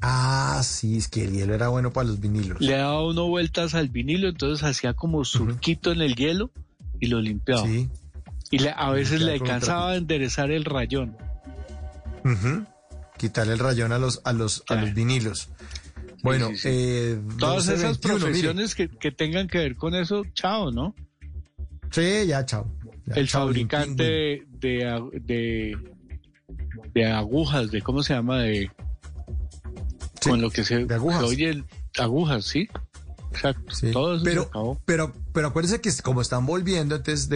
Ah, 0.01 0.61
sí, 0.63 0.97
es 0.97 1.07
que 1.07 1.23
el 1.23 1.31
hielo 1.31 1.55
era 1.55 1.69
bueno 1.69 1.91
para 1.91 2.07
los 2.07 2.19
vinilos. 2.19 2.61
Le 2.61 2.73
daba 2.73 3.05
uno 3.05 3.27
vueltas 3.27 3.73
al 3.73 3.89
vinilo, 3.89 4.29
entonces 4.29 4.63
hacía 4.63 4.93
como 4.93 5.25
surquito 5.25 5.91
en 5.91 6.01
el 6.01 6.15
hielo 6.15 6.51
y 6.99 7.07
lo 7.07 7.19
limpiaba. 7.19 7.65
Sí. 7.65 7.89
Y 8.51 8.59
a 8.67 8.89
veces 8.91 9.21
le 9.21 9.33
alcanzaba 9.33 9.91
a 9.91 9.95
enderezar 9.95 10.51
el 10.51 10.65
rayón. 10.65 11.17
Quitarle 13.17 13.53
el 13.53 13.59
rayón 13.59 13.91
a 13.91 13.97
los, 13.97 14.21
a 14.23 14.33
los, 14.33 14.63
a 14.69 14.75
los 14.75 14.93
vinilos. 14.93 15.49
Bueno, 16.23 16.49
Eh, 16.63 17.19
todas 17.39 17.67
esas 17.67 17.97
profesiones 17.97 18.75
que, 18.75 18.89
que, 18.89 19.11
tengan 19.11 19.47
que 19.47 19.59
ver 19.59 19.75
con 19.75 19.95
eso, 19.95 20.23
chao, 20.33 20.71
¿no? 20.71 20.95
Sí, 21.91 22.25
ya, 22.27 22.45
chao. 22.45 22.69
el 23.15 23.27
fabricante 23.29 24.03
de, 24.03 25.11
de, 25.23 25.77
de, 26.93 27.05
agujas, 27.05 27.71
de 27.71 27.81
cómo 27.81 28.03
se 28.03 28.13
llama, 28.13 28.39
de 28.39 28.71
con 30.27 30.41
lo 30.41 30.49
que 30.49 30.63
se 30.63 30.85
de 30.85 30.95
agujas. 30.95 31.23
oye, 31.23 31.63
agujas, 31.97 32.45
sí. 32.45 32.69
Exacto. 33.31 33.75
Todo 33.91 34.23
pero, 34.23 34.49
pero, 34.85 35.13
pero 35.33 35.49
acuérdense 35.49 35.81
que 35.81 35.91
como 36.01 36.21
están 36.21 36.45
volviendo, 36.45 36.95
entonces 36.95 37.29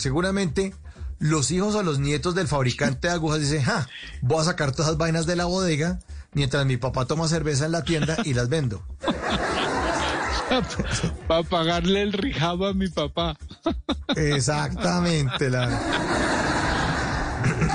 seguramente 0.00 0.72
los 1.18 1.50
hijos 1.50 1.74
o 1.74 1.82
los 1.82 1.98
nietos 1.98 2.34
del 2.34 2.48
fabricante 2.48 3.08
de 3.08 3.14
agujas 3.14 3.40
dicen, 3.40 3.62
ja, 3.62 3.88
voy 4.22 4.40
a 4.40 4.44
sacar 4.44 4.72
todas 4.72 4.92
las 4.92 4.98
vainas 4.98 5.26
de 5.26 5.36
la 5.36 5.46
bodega 5.46 5.98
mientras 6.32 6.64
mi 6.66 6.76
papá 6.76 7.06
toma 7.06 7.28
cerveza 7.28 7.66
en 7.66 7.72
la 7.72 7.82
tienda 7.82 8.16
y 8.24 8.34
las 8.34 8.48
vendo. 8.48 8.82
Para 11.28 11.42
pagarle 11.42 12.02
el 12.02 12.12
rijabo 12.12 12.66
a 12.66 12.74
mi 12.74 12.88
papá. 12.88 13.36
Exactamente, 14.16 15.50
la, 15.50 15.68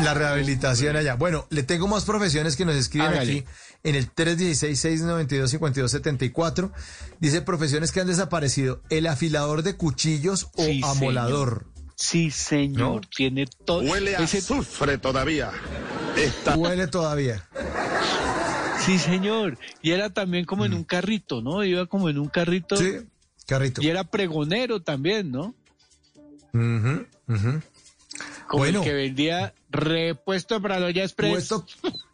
la 0.01 0.13
rehabilitación 0.13 0.95
allá. 0.95 1.15
Bueno, 1.15 1.47
le 1.49 1.63
tengo 1.63 1.87
más 1.87 2.05
profesiones 2.05 2.55
que 2.55 2.65
nos 2.65 2.75
escriben 2.75 3.13
aquí 3.13 3.43
en 3.83 3.95
el 3.95 4.13
316-692-5274. 4.13 6.71
Dice 7.19 7.41
profesiones 7.41 7.91
que 7.91 8.01
han 8.01 8.07
desaparecido. 8.07 8.83
El 8.89 9.07
afilador 9.07 9.63
de 9.63 9.75
cuchillos 9.75 10.49
o 10.55 10.65
amolador. 10.85 11.65
Sí, 11.95 12.31
señor. 12.31 13.05
Tiene 13.07 13.45
todo. 13.65 13.81
Huele 13.81 14.15
a 14.15 14.19
azufre 14.19 14.97
todavía. 14.97 15.51
Huele 16.55 16.87
todavía. 16.87 17.45
Sí, 18.85 18.99
señor. 18.99 19.57
Y 19.81 19.91
era 19.91 20.09
también 20.09 20.45
como 20.45 20.65
en 20.65 20.71
mm. 20.71 20.75
un 20.75 20.83
carrito, 20.83 21.41
¿no? 21.41 21.63
Iba 21.63 21.85
como 21.85 22.09
en 22.09 22.17
un 22.17 22.27
carrito. 22.27 22.75
Sí, 22.75 22.97
carrito. 23.45 23.81
Y 23.81 23.87
era 23.87 24.03
pregonero 24.03 24.81
también, 24.81 25.31
¿no? 25.31 25.55
Mhm, 26.51 27.07
como 28.47 28.65
el 28.65 28.81
que 28.81 28.93
vendía 28.93 29.53
repuesto 29.73 30.61
para 30.61 30.77
olla 30.77 31.03
express. 31.03 31.53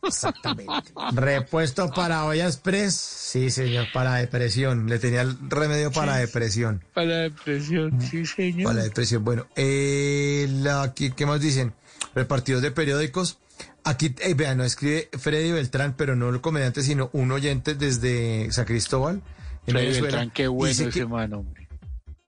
exactamente. 0.04 0.92
repuesto 1.14 1.92
para 1.92 2.26
olla 2.26 2.48
express. 2.48 2.96
Sí, 2.96 3.52
señor, 3.52 3.88
para 3.94 4.16
depresión. 4.16 4.88
Le 4.88 4.98
tenía 4.98 5.22
el 5.22 5.38
remedio 5.50 5.92
para 5.92 6.16
depresión. 6.16 6.84
Para 6.94 7.18
depresión, 7.18 8.02
sí, 8.02 8.26
señor. 8.26 8.72
Para 8.72 8.84
depresión. 8.84 9.24
Bueno, 9.24 9.46
eh, 9.56 10.48
la, 10.50 10.94
¿qué, 10.96 11.26
más 11.26 11.42
dicen? 11.42 11.74
Repartidos 12.16 12.62
de 12.62 12.72
periódicos. 12.72 13.38
Aquí, 13.84 14.16
eh, 14.20 14.34
vean, 14.34 14.58
no 14.58 14.64
escribe 14.64 15.10
Freddy 15.18 15.52
Beltrán, 15.52 15.94
pero 15.98 16.16
no 16.16 16.30
el 16.30 16.42
comediante, 16.42 16.82
sino 16.82 17.10
un 17.14 17.32
oyente 17.32 17.76
desde 17.76 18.52
San 18.52 18.66
Cristóbal. 18.66 19.22
Freddy 19.66 20.02
Beltrán, 20.02 20.32
qué 20.32 20.48
bueno 20.48 20.88
ese 20.88 21.06
mano, 21.06 21.46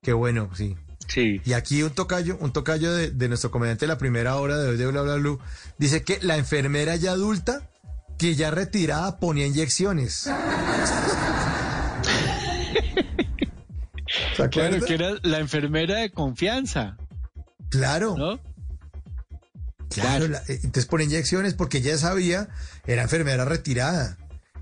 Qué 0.01 0.13
bueno, 0.13 0.49
sí. 0.55 0.75
Y 1.15 1.53
aquí 1.53 1.83
un 1.83 1.91
tocayo, 1.91 2.37
un 2.39 2.51
tocayo 2.53 2.93
de, 2.93 3.27
nuestro 3.27 3.51
comediante 3.51 3.85
de 3.85 3.89
la 3.89 3.97
primera 3.97 4.37
hora 4.37 4.57
de 4.57 4.69
hoy 4.69 4.77
de 4.77 4.87
Bla 4.87 5.01
Bla 5.01 5.15
Blue, 5.15 5.39
dice 5.77 6.03
que 6.03 6.19
la 6.21 6.37
enfermera 6.37 6.95
ya 6.95 7.11
adulta, 7.11 7.69
que 8.17 8.35
ya 8.35 8.51
retirada, 8.51 9.19
ponía 9.19 9.45
inyecciones. 9.45 10.29
claro, 14.51 14.85
que 14.85 14.93
era 14.93 15.11
la 15.23 15.39
enfermera 15.39 15.99
de 15.99 16.11
confianza. 16.11 16.97
Claro. 17.69 18.15
¿No? 18.17 18.39
Claro, 19.89 20.25
eh, 20.25 20.41
entonces 20.47 20.85
ponía 20.85 21.05
inyecciones 21.05 21.53
porque 21.53 21.81
ya 21.81 21.97
sabía, 21.97 22.49
era 22.85 23.03
enfermera 23.03 23.45
retirada. 23.45 24.17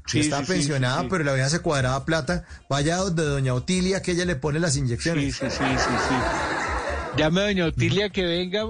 Sí, 0.09 0.21
está 0.21 0.41
pensionada, 0.41 1.07
pero 1.07 1.23
la 1.23 1.33
vieja 1.33 1.49
se 1.49 1.59
cuadraba 1.59 2.03
plata. 2.03 2.43
Vaya 2.67 2.97
donde 2.97 3.23
doña 3.23 3.53
Otilia, 3.53 4.01
que 4.01 4.13
ella 4.13 4.25
le 4.25 4.35
pone 4.35 4.59
las 4.59 4.75
inyecciones. 4.75 5.35
Sí, 5.35 5.45
sí, 5.49 5.57
sí, 5.57 5.63
sí, 5.77 5.93
sí. 6.07 6.15
Llame 7.17 7.41
a 7.41 7.43
doña 7.45 7.65
Otilia 7.65 8.09
que 8.09 8.23
venga. 8.23 8.63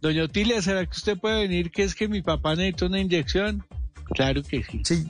Doña 0.00 0.24
Otilia, 0.24 0.60
¿será 0.60 0.84
que 0.84 0.96
usted 0.96 1.16
puede 1.16 1.42
venir? 1.42 1.70
Que 1.70 1.84
es 1.84 1.94
que 1.94 2.08
mi 2.08 2.20
papá 2.20 2.56
necesita 2.56 2.86
una 2.86 2.98
inyección. 2.98 3.64
Claro 4.14 4.42
que 4.42 4.64
sí. 4.64 4.82
Sí, 4.84 5.06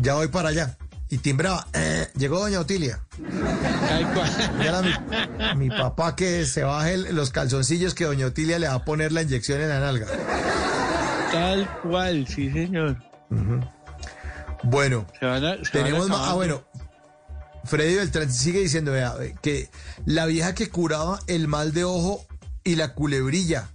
ya 0.00 0.14
voy 0.14 0.28
para 0.28 0.50
allá. 0.50 0.78
Y 1.08 1.18
timbraba. 1.18 1.66
Eh, 1.72 2.06
llegó 2.16 2.38
doña 2.38 2.60
Otilia. 2.60 3.00
mi, 5.56 5.64
mi, 5.64 5.68
papá 5.70 6.14
que 6.14 6.46
se 6.46 6.62
baje 6.62 6.98
los 7.12 7.30
calzoncillos 7.30 7.94
que 7.94 8.04
doña 8.04 8.26
Otilia 8.26 8.60
le 8.60 8.68
va 8.68 8.74
a 8.74 8.84
poner 8.84 9.10
la 9.10 9.22
inyección 9.22 9.60
en 9.60 9.70
la 9.70 9.80
nalga. 9.80 10.06
Tal 11.32 11.68
cual, 11.82 12.28
sí, 12.28 12.52
señor. 12.52 12.96
Bueno, 14.62 15.06
tenemos 15.72 16.08
más. 16.08 16.28
Ah, 16.28 16.34
bueno. 16.34 16.62
Freddy 17.64 17.96
Beltrán 17.96 18.32
sigue 18.32 18.60
diciendo 18.60 18.92
vea, 18.92 19.14
que 19.42 19.68
la 20.06 20.24
vieja 20.26 20.54
que 20.54 20.70
curaba 20.70 21.18
el 21.26 21.46
mal 21.46 21.72
de 21.72 21.84
ojo 21.84 22.24
y 22.64 22.76
la 22.76 22.94
culebrilla. 22.94 23.68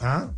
¿Ah? 0.00 0.30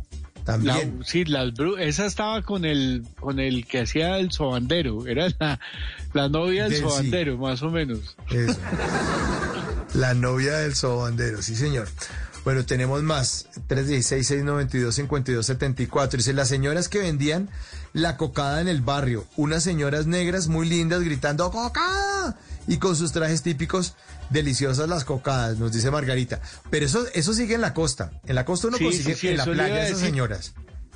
También. 0.43 1.01
sí, 1.05 1.25
las 1.25 1.53
esa 1.79 2.05
estaba 2.07 2.41
con 2.41 2.65
el 2.65 3.05
con 3.19 3.39
el 3.39 3.67
que 3.67 3.81
hacía 3.81 4.17
el 4.17 4.31
sobandero, 4.31 5.05
era 5.05 5.27
la, 6.13 6.29
novia 6.29 6.67
del, 6.67 6.81
sobandero, 6.81 7.37
más 7.37 7.61
o 7.61 7.69
menos. 7.69 8.17
la 9.93 10.15
novia 10.15 10.57
del 10.57 10.73
sobandero, 10.73 11.43
sí 11.43 11.55
señor. 11.55 11.87
Bueno, 12.43 12.65
tenemos 12.65 13.03
más. 13.03 13.49
316-692-5274. 13.69 16.17
Dice, 16.17 16.33
las 16.33 16.47
señoras 16.47 16.89
que 16.89 16.97
vendían 16.97 17.51
la 17.93 18.17
cocada 18.17 18.61
en 18.61 18.67
el 18.67 18.81
barrio. 18.81 19.25
Unas 19.35 19.63
señoras 19.63 20.05
negras 20.07 20.47
muy 20.47 20.67
lindas 20.67 21.01
gritando 21.01 21.49
¡Cocada! 21.51 22.37
y 22.67 22.77
con 22.77 22.95
sus 22.95 23.11
trajes 23.11 23.41
típicos, 23.41 23.95
deliciosas 24.29 24.87
las 24.87 25.03
cocadas, 25.03 25.57
nos 25.57 25.71
dice 25.73 25.89
Margarita. 25.91 26.39
Pero 26.69 26.85
eso, 26.85 27.03
eso 27.13 27.33
sigue 27.33 27.55
en 27.55 27.61
la 27.61 27.73
costa. 27.73 28.11
En 28.25 28.35
la 28.35 28.45
costa 28.45 28.67
uno 28.67 28.77
Sí, 28.77 28.83
consigue 28.85 29.13
sí, 29.15 29.19
sí, 29.21 29.27
en 29.29 29.37
la 29.37 29.45
playa 29.45 29.87
esas 29.87 29.99
señoras. 29.99 30.53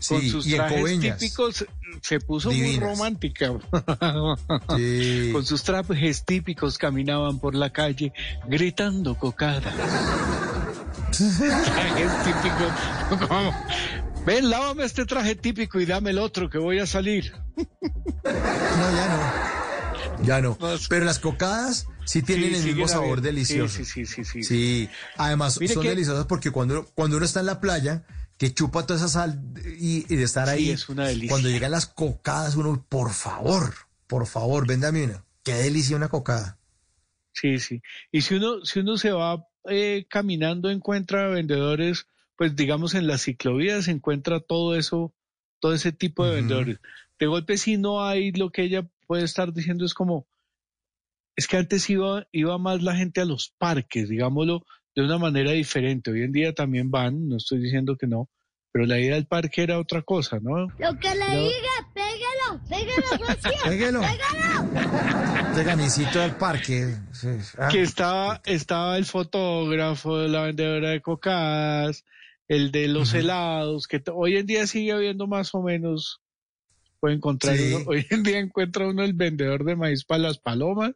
Con 0.08 0.22
Sí, 0.22 0.30
sus 0.30 0.46
y 0.46 0.56
trajes 0.56 0.80
Coveñas. 0.80 1.18
típicos 1.18 1.66
se 2.02 2.20
puso 2.20 2.52
muy 2.52 2.80
romántica. 2.80 3.52
Sí. 4.76 5.30
Con 5.32 5.46
sus 5.46 5.64
trajes 5.64 6.24
típicos 6.26 6.78
caminaban 6.78 7.40
por 7.40 7.56
la 7.56 7.72
calle 7.72 8.14
gritando 8.48 9.18
cocada. 9.18 9.62
trajes 11.12 12.24
típicos. 12.24 12.74
como, 13.28 13.54
Ven, 14.26 14.50
lávame 14.50 14.84
este 14.86 15.06
traje 15.06 15.36
típico 15.36 15.80
y 15.80 15.86
dame 15.86 16.10
el 16.10 16.18
otro 16.18 16.50
que 16.50 16.58
voy 16.58 16.80
a 16.80 16.88
salir. 16.88 17.32
No, 17.56 17.64
ya 18.26 19.08
no. 20.18 20.26
Ya 20.26 20.42
no. 20.42 20.58
Pero 20.90 21.06
las 21.06 21.20
cocadas 21.20 21.88
sí 22.06 22.22
tienen 22.24 22.50
Sí, 22.56 22.56
el 22.62 22.66
mismo 22.66 22.88
sabor 22.88 23.22
delicioso. 23.22 23.78
Sí, 23.78 23.86
sí, 23.86 24.06
sí, 24.06 24.24
sí, 24.24 24.24
sí. 24.26 24.44
Sí, 24.44 24.90
además 25.18 25.60
Mire 25.60 25.74
son 25.76 25.84
que- 25.84 25.90
deliciosas 25.90 26.26
porque 26.26 26.52
cuando 26.52 26.80
uno, 26.80 26.88
cuando 26.96 27.18
uno 27.18 27.26
está 27.26 27.42
en 27.42 27.46
la 27.46 27.60
playa, 27.62 28.04
que 28.38 28.54
chupa 28.54 28.86
toda 28.86 28.98
esa 28.98 29.10
sal 29.10 29.42
y, 29.80 30.12
y 30.12 30.16
de 30.18 30.24
estar 30.24 30.48
Sí, 30.48 30.54
ahí, 30.54 30.70
es 30.72 30.90
una 30.90 31.06
delicia. 31.08 31.30
cuando 31.30 31.50
llegan 31.50 31.72
las 31.72 31.86
cocadas, 31.86 32.56
uno, 32.56 32.84
por 32.90 33.12
favor, 33.14 33.74
por 34.08 34.26
favor, 34.26 34.66
véndame 34.68 35.04
una. 35.04 35.24
Qué 35.44 35.54
delicia 35.54 35.96
una 35.96 36.10
cocada. 36.10 36.58
Sí, 37.34 37.60
sí. 37.60 37.82
Y 38.12 38.22
si 38.22 38.36
uno, 38.36 38.66
si 38.66 38.80
uno 38.80 38.98
se 38.98 39.12
va 39.12 39.46
eh, 39.70 40.08
caminando, 40.10 40.70
encuentra 40.72 41.28
vendedores, 41.28 42.08
pues 42.38 42.56
digamos 42.56 42.94
en 42.96 43.08
las 43.08 43.24
ciclovías, 43.24 43.88
encuentra 43.88 44.40
todo 44.40 44.76
eso, 44.76 45.14
todo 45.60 45.74
ese 45.74 45.92
tipo 45.92 46.26
de 46.26 46.36
vendedores. 46.36 46.80
De 47.20 47.28
golpe, 47.28 47.58
si 47.58 47.78
no 47.78 48.06
hay 48.06 48.32
lo 48.32 48.52
que 48.52 48.64
ella 48.64 48.88
puede 49.08 49.24
estar 49.24 49.54
diciendo, 49.54 49.86
es 49.86 49.94
como, 49.94 50.28
es 51.36 51.48
que 51.48 51.58
antes 51.58 51.90
iba, 51.90 52.28
iba 52.32 52.58
más 52.58 52.84
la 52.84 52.96
gente 52.96 53.22
a 53.22 53.26
los 53.26 53.54
parques, 53.58 54.10
digámoslo, 54.10 54.66
de 54.96 55.04
una 55.04 55.18
manera 55.18 55.52
diferente. 55.52 56.12
Hoy 56.12 56.24
en 56.24 56.32
día 56.32 56.54
también 56.54 56.92
van, 56.92 57.28
no 57.28 57.38
estoy 57.38 57.60
diciendo 57.60 57.98
que 57.98 58.08
no, 58.08 58.30
pero 58.72 58.86
la 58.86 59.00
ida 59.00 59.16
al 59.16 59.26
parque 59.26 59.64
era 59.64 59.80
otra 59.80 60.02
cosa, 60.02 60.40
¿no? 60.42 60.68
Lo 60.68 61.00
que 61.00 61.16
le 61.16 61.28
No. 61.28 61.42
diga, 61.44 61.94
pégalo, 61.94 62.62
pégalo. 62.68 63.62
Péguelo. 63.64 64.02
Pégalo. 64.74 65.50
Este 65.50 65.64
gamisito 65.64 66.20
del 66.20 66.36
parque. 66.36 66.96
sí, 67.14 67.30
ah. 67.58 67.70
que 67.70 67.82
estaba, 67.82 68.42
estaba 68.44 68.98
el 68.98 69.06
fotógrafo, 69.06 70.18
la 70.28 70.42
vendedora 70.44 70.90
de 70.90 71.02
cocadas, 71.02 72.04
el 72.48 72.72
de 72.72 72.88
los 72.88 73.14
helados, 73.14 73.88
que 73.88 74.02
hoy 74.14 74.38
en 74.38 74.46
día 74.46 74.68
sigue 74.68 74.92
habiendo 74.92 75.28
más 75.28 75.54
o 75.56 75.62
menos, 75.64 76.22
puede 77.00 77.16
encontrar 77.16 77.58
Sí. 77.58 77.74
uno- 77.74 77.86
hoy 77.88 78.06
en 78.10 78.24
día 78.24 78.40
encuentra 78.40 78.88
uno 78.88 79.04
el 79.04 79.14
vendedor 79.14 79.64
de 79.66 79.76
maíz 79.76 80.04
para 80.06 80.20
las 80.20 80.38
palomas 80.38 80.92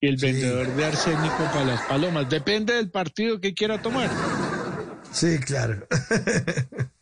y 0.00 0.08
el 0.08 0.16
vendedor 0.16 0.74
de 0.76 0.84
arsénico 0.84 1.28
para 1.52 1.64
las 1.64 1.82
palomas, 1.82 2.28
depende 2.28 2.74
del 2.74 2.90
partido 2.90 3.40
que 3.40 3.54
quiera 3.54 3.80
tomar. 3.82 4.10
Sí, 5.12 5.38
claro. 5.40 5.86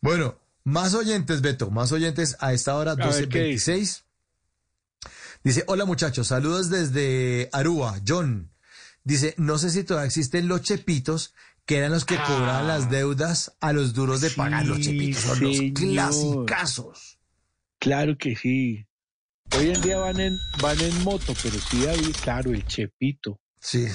bueno, 0.00 0.38
más 0.64 0.94
oyentes, 0.94 1.40
Beto, 1.42 1.70
más 1.70 1.92
oyentes 1.92 2.36
a 2.40 2.52
esta 2.52 2.76
hora, 2.76 2.92
A 2.92 2.94
ver, 2.94 3.28
¿qué 3.28 3.52
12.26. 3.54 4.04
Dice, 5.44 5.64
hola 5.66 5.84
muchachos, 5.84 6.28
saludos 6.28 6.70
desde 6.70 7.48
Aruba, 7.52 8.00
John. 8.06 8.50
Dice, 9.04 9.34
no 9.36 9.58
sé 9.58 9.70
si 9.70 9.82
todavía 9.82 10.06
existen 10.06 10.46
los 10.46 10.62
chepitos, 10.62 11.34
que 11.66 11.78
eran 11.78 11.92
los 11.92 12.04
que 12.04 12.16
cobraban 12.16 12.66
las 12.66 12.90
deudas 12.90 13.56
a 13.60 13.72
los 13.72 13.94
duros 13.94 14.20
de 14.20 14.30
pagar. 14.30 14.66
Los 14.66 14.78
Ah. 14.78 14.82
Chepitos 14.82 15.22
son 15.22 15.40
los 15.42 15.56
señor. 15.56 15.74
clasicazos. 15.74 17.18
Claro 17.78 18.16
que 18.18 18.36
sí. 18.36 18.86
Hoy 19.56 19.70
en 19.70 19.80
día 19.82 19.98
van 19.98 20.18
en, 20.20 20.38
van 20.60 20.80
en 20.80 21.02
moto, 21.04 21.34
pero 21.42 21.56
sí 21.58 21.86
hay, 21.86 22.00
claro, 22.22 22.50
el 22.52 22.66
chepito. 22.66 23.38
Sí. 23.60 23.86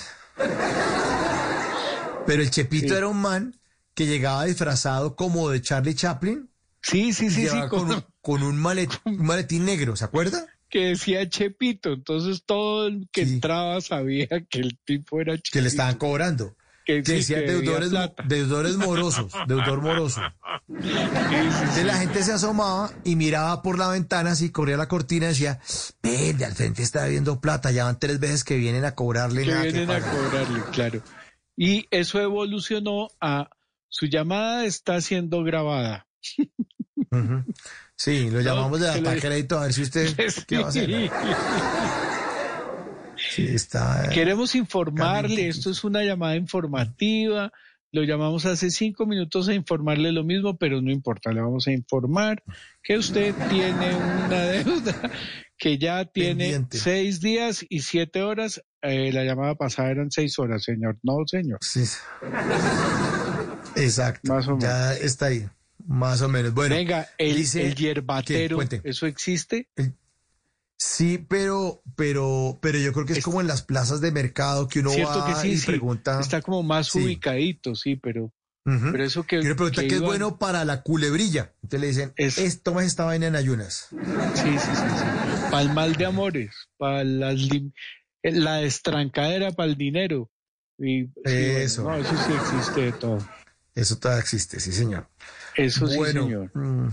Pero 2.25 2.41
el 2.41 2.49
chepito 2.51 2.89
Sí. 2.89 2.93
era 2.95 3.07
un 3.07 3.17
man 3.21 3.59
que 3.93 4.05
llegaba 4.05 4.45
disfrazado 4.45 5.15
como 5.15 5.49
de 5.49 5.61
Charlie 5.61 5.95
Chaplin. 5.95 6.49
Sí, 6.81 7.13
sí, 7.13 7.29
sí, 7.29 7.47
sí, 7.47 7.57
con, 7.69 7.87
con- 7.87 7.91
un, 7.91 8.05
con 8.21 8.43
un 8.43 8.57
malet- 8.61 8.99
un 9.05 9.25
maletín 9.25 9.65
negro, 9.65 9.95
¿se 9.95 10.05
acuerda? 10.05 10.45
que 10.69 10.87
decía 10.87 11.27
Chepito, 11.29 11.93
entonces 11.93 12.43
todo 12.45 12.87
el 12.87 13.07
que 13.13 13.21
entraba 13.21 13.79
sabía 13.79 14.27
que 14.49 14.59
el 14.59 14.77
tipo 14.83 15.21
era 15.21 15.33
Chepito. 15.35 15.49
que 15.53 15.61
le 15.61 15.69
estaban 15.69 15.95
cobrando. 15.95 16.57
Que 16.87 17.03
Que, 17.03 17.13
decía 17.15 17.43
que 17.43 17.51
deudores, 17.51 17.91
deudores 18.27 18.77
morosos, 18.77 19.33
deudor 19.45 19.81
moroso. 19.81 20.21
Entonces 20.69 21.85
la 21.85 21.97
gente 21.97 22.23
se 22.23 22.31
asomaba 22.31 22.91
y 23.03 23.17
miraba 23.17 23.61
por 23.61 23.77
la 23.77 23.89
ventana, 23.89 24.31
así 24.31 24.51
corría 24.51 24.77
la 24.77 24.87
cortina 24.87 25.25
y 25.25 25.29
decía, 25.29 25.59
ve, 26.01 26.33
de 26.33 26.45
al 26.45 26.53
frente 26.53 26.81
está 26.83 27.03
debiendo 27.03 27.41
plata, 27.41 27.71
ya 27.71 27.83
van 27.83 27.99
tres 27.99 28.21
veces 28.21 28.45
que 28.45 28.55
vienen 28.55 28.85
a 28.85 28.95
cobrarle 28.95 29.43
que 29.43 29.51
nada 29.51 29.63
que 29.63 29.71
vienen 29.73 29.91
a 29.91 29.99
pagar". 29.99 30.15
cobrarle, 30.15 30.61
claro. 30.71 31.01
Y 31.57 31.87
eso 31.91 32.21
evolucionó 32.21 33.09
a 33.19 33.49
su 33.89 34.05
llamada 34.05 34.63
está 34.63 35.01
siendo 35.01 35.43
grabada. 35.43 36.07
Sí, 37.97 38.29
lo 38.29 38.39
llamamos 38.41 38.79
de 38.79 38.89
ataque 38.89 39.19
crédito 39.19 39.57
a 39.57 39.63
ver 39.63 39.73
si 39.73 39.81
usted 39.81 40.15
qué 40.47 40.59
va 40.59 40.65
a 40.65 40.69
hacer. 40.69 41.11
Sí, 43.17 43.47
está. 43.47 44.09
Queremos 44.13 44.55
informarle, 44.55 45.47
esto 45.47 45.69
es 45.69 45.83
una 45.83 46.03
llamada 46.03 46.35
informativa, 46.35 47.51
lo 47.91 48.03
llamamos 48.03 48.45
hace 48.45 48.69
cinco 48.69 49.05
minutos 49.05 49.47
a 49.47 49.53
informarle 49.53 50.11
lo 50.11 50.23
mismo, 50.23 50.57
pero 50.57 50.81
no 50.81 50.91
importa, 50.91 51.31
le 51.31 51.41
vamos 51.41 51.67
a 51.67 51.71
informar 51.71 52.43
que 52.83 52.97
usted 52.97 53.33
tiene 53.49 53.95
una 53.95 54.41
deuda 54.45 55.11
que 55.57 55.77
ya 55.77 56.05
tiene 56.05 56.43
Pendiente. 56.51 56.77
seis 56.77 57.19
días 57.21 57.65
y 57.67 57.79
siete 57.79 58.21
horas. 58.21 58.61
Eh, 58.83 59.11
la 59.11 59.23
llamada 59.23 59.55
pasada 59.55 59.89
eran 59.89 60.11
seis 60.11 60.37
horas, 60.37 60.63
señor. 60.63 60.97
No, 61.01 61.15
señor. 61.25 61.57
Sí. 61.61 61.83
Exacto. 63.75 64.33
Más 64.33 64.47
o 64.47 64.51
menos. 64.55 64.63
Ya 64.63 64.93
está 64.93 65.27
ahí. 65.27 65.47
Más 65.87 66.21
o 66.21 66.27
menos. 66.29 66.53
Bueno. 66.53 66.75
Venga, 66.75 67.07
el, 67.17 67.35
dice- 67.35 67.65
el 67.65 67.75
hierbatero. 67.75 68.59
¿eso 68.83 69.05
existe? 69.07 69.69
Sí, 70.77 71.17
pero, 71.17 71.81
pero, 71.95 72.59
pero 72.61 72.77
yo 72.77 72.93
creo 72.93 73.05
que 73.05 73.13
es, 73.13 73.23
como 73.23 73.41
en 73.41 73.47
las 73.47 73.63
plazas 73.63 73.99
de 73.99 74.11
mercado 74.11 74.67
que 74.67 74.79
uno 74.79 74.91
Cierto 74.91 75.19
va 75.19 75.25
que 75.25 75.35
sí, 75.35 75.53
y 75.53 75.57
sí. 75.57 75.65
pregunta. 75.65 76.19
Está 76.19 76.41
como 76.41 76.61
más 76.63 76.89
Sí. 76.89 77.03
ubicadito, 77.03 77.73
sí, 77.75 77.95
pero, 77.95 78.31
pero 78.63 79.03
eso 79.03 79.23
que. 79.23 79.39
Que 79.39 79.47
uno 79.47 79.55
pregunta 79.55 79.81
que 79.81 79.87
qué 79.87 79.95
es 79.95 80.01
bueno 80.01 80.37
para 80.37 80.65
la 80.65 80.83
culebrilla. 80.83 81.53
Entonces 81.63 81.79
le 81.81 81.87
dicen, 81.87 82.13
es, 82.15 82.61
toma 82.61 82.83
esta 82.83 83.05
vaina 83.05 83.25
en 83.27 83.35
ayunas. 83.35 83.87
Sí, 83.89 83.97
sí, 84.43 84.59
sí, 84.59 84.75
sí. 84.75 85.05
Para 85.49 85.61
el 85.63 85.73
mal 85.73 85.95
de 85.95 86.05
amores, 86.05 86.53
para 86.77 87.03
las 87.03 87.35
lim- 87.35 87.73
eh, 88.21 88.31
la 88.33 88.61
estrancadera, 88.61 89.51
para 89.51 89.69
el 89.69 89.77
dinero. 89.77 90.29
Y, 90.77 91.05
sí, 91.05 91.09
bueno, 91.23 91.57
Eso. 91.57 91.83
no, 91.83 91.95
eso 91.97 92.15
sí 92.27 92.33
existe 92.33 92.81
de 92.81 92.91
todo. 92.91 93.17
Eso 93.73 93.97
todavía 93.97 94.21
existe, 94.21 94.59
sí, 94.59 94.71
señor. 94.71 95.07
Eso 95.55 95.87
sí, 95.87 96.03
señor. 96.05 96.51
mm, 96.55 96.89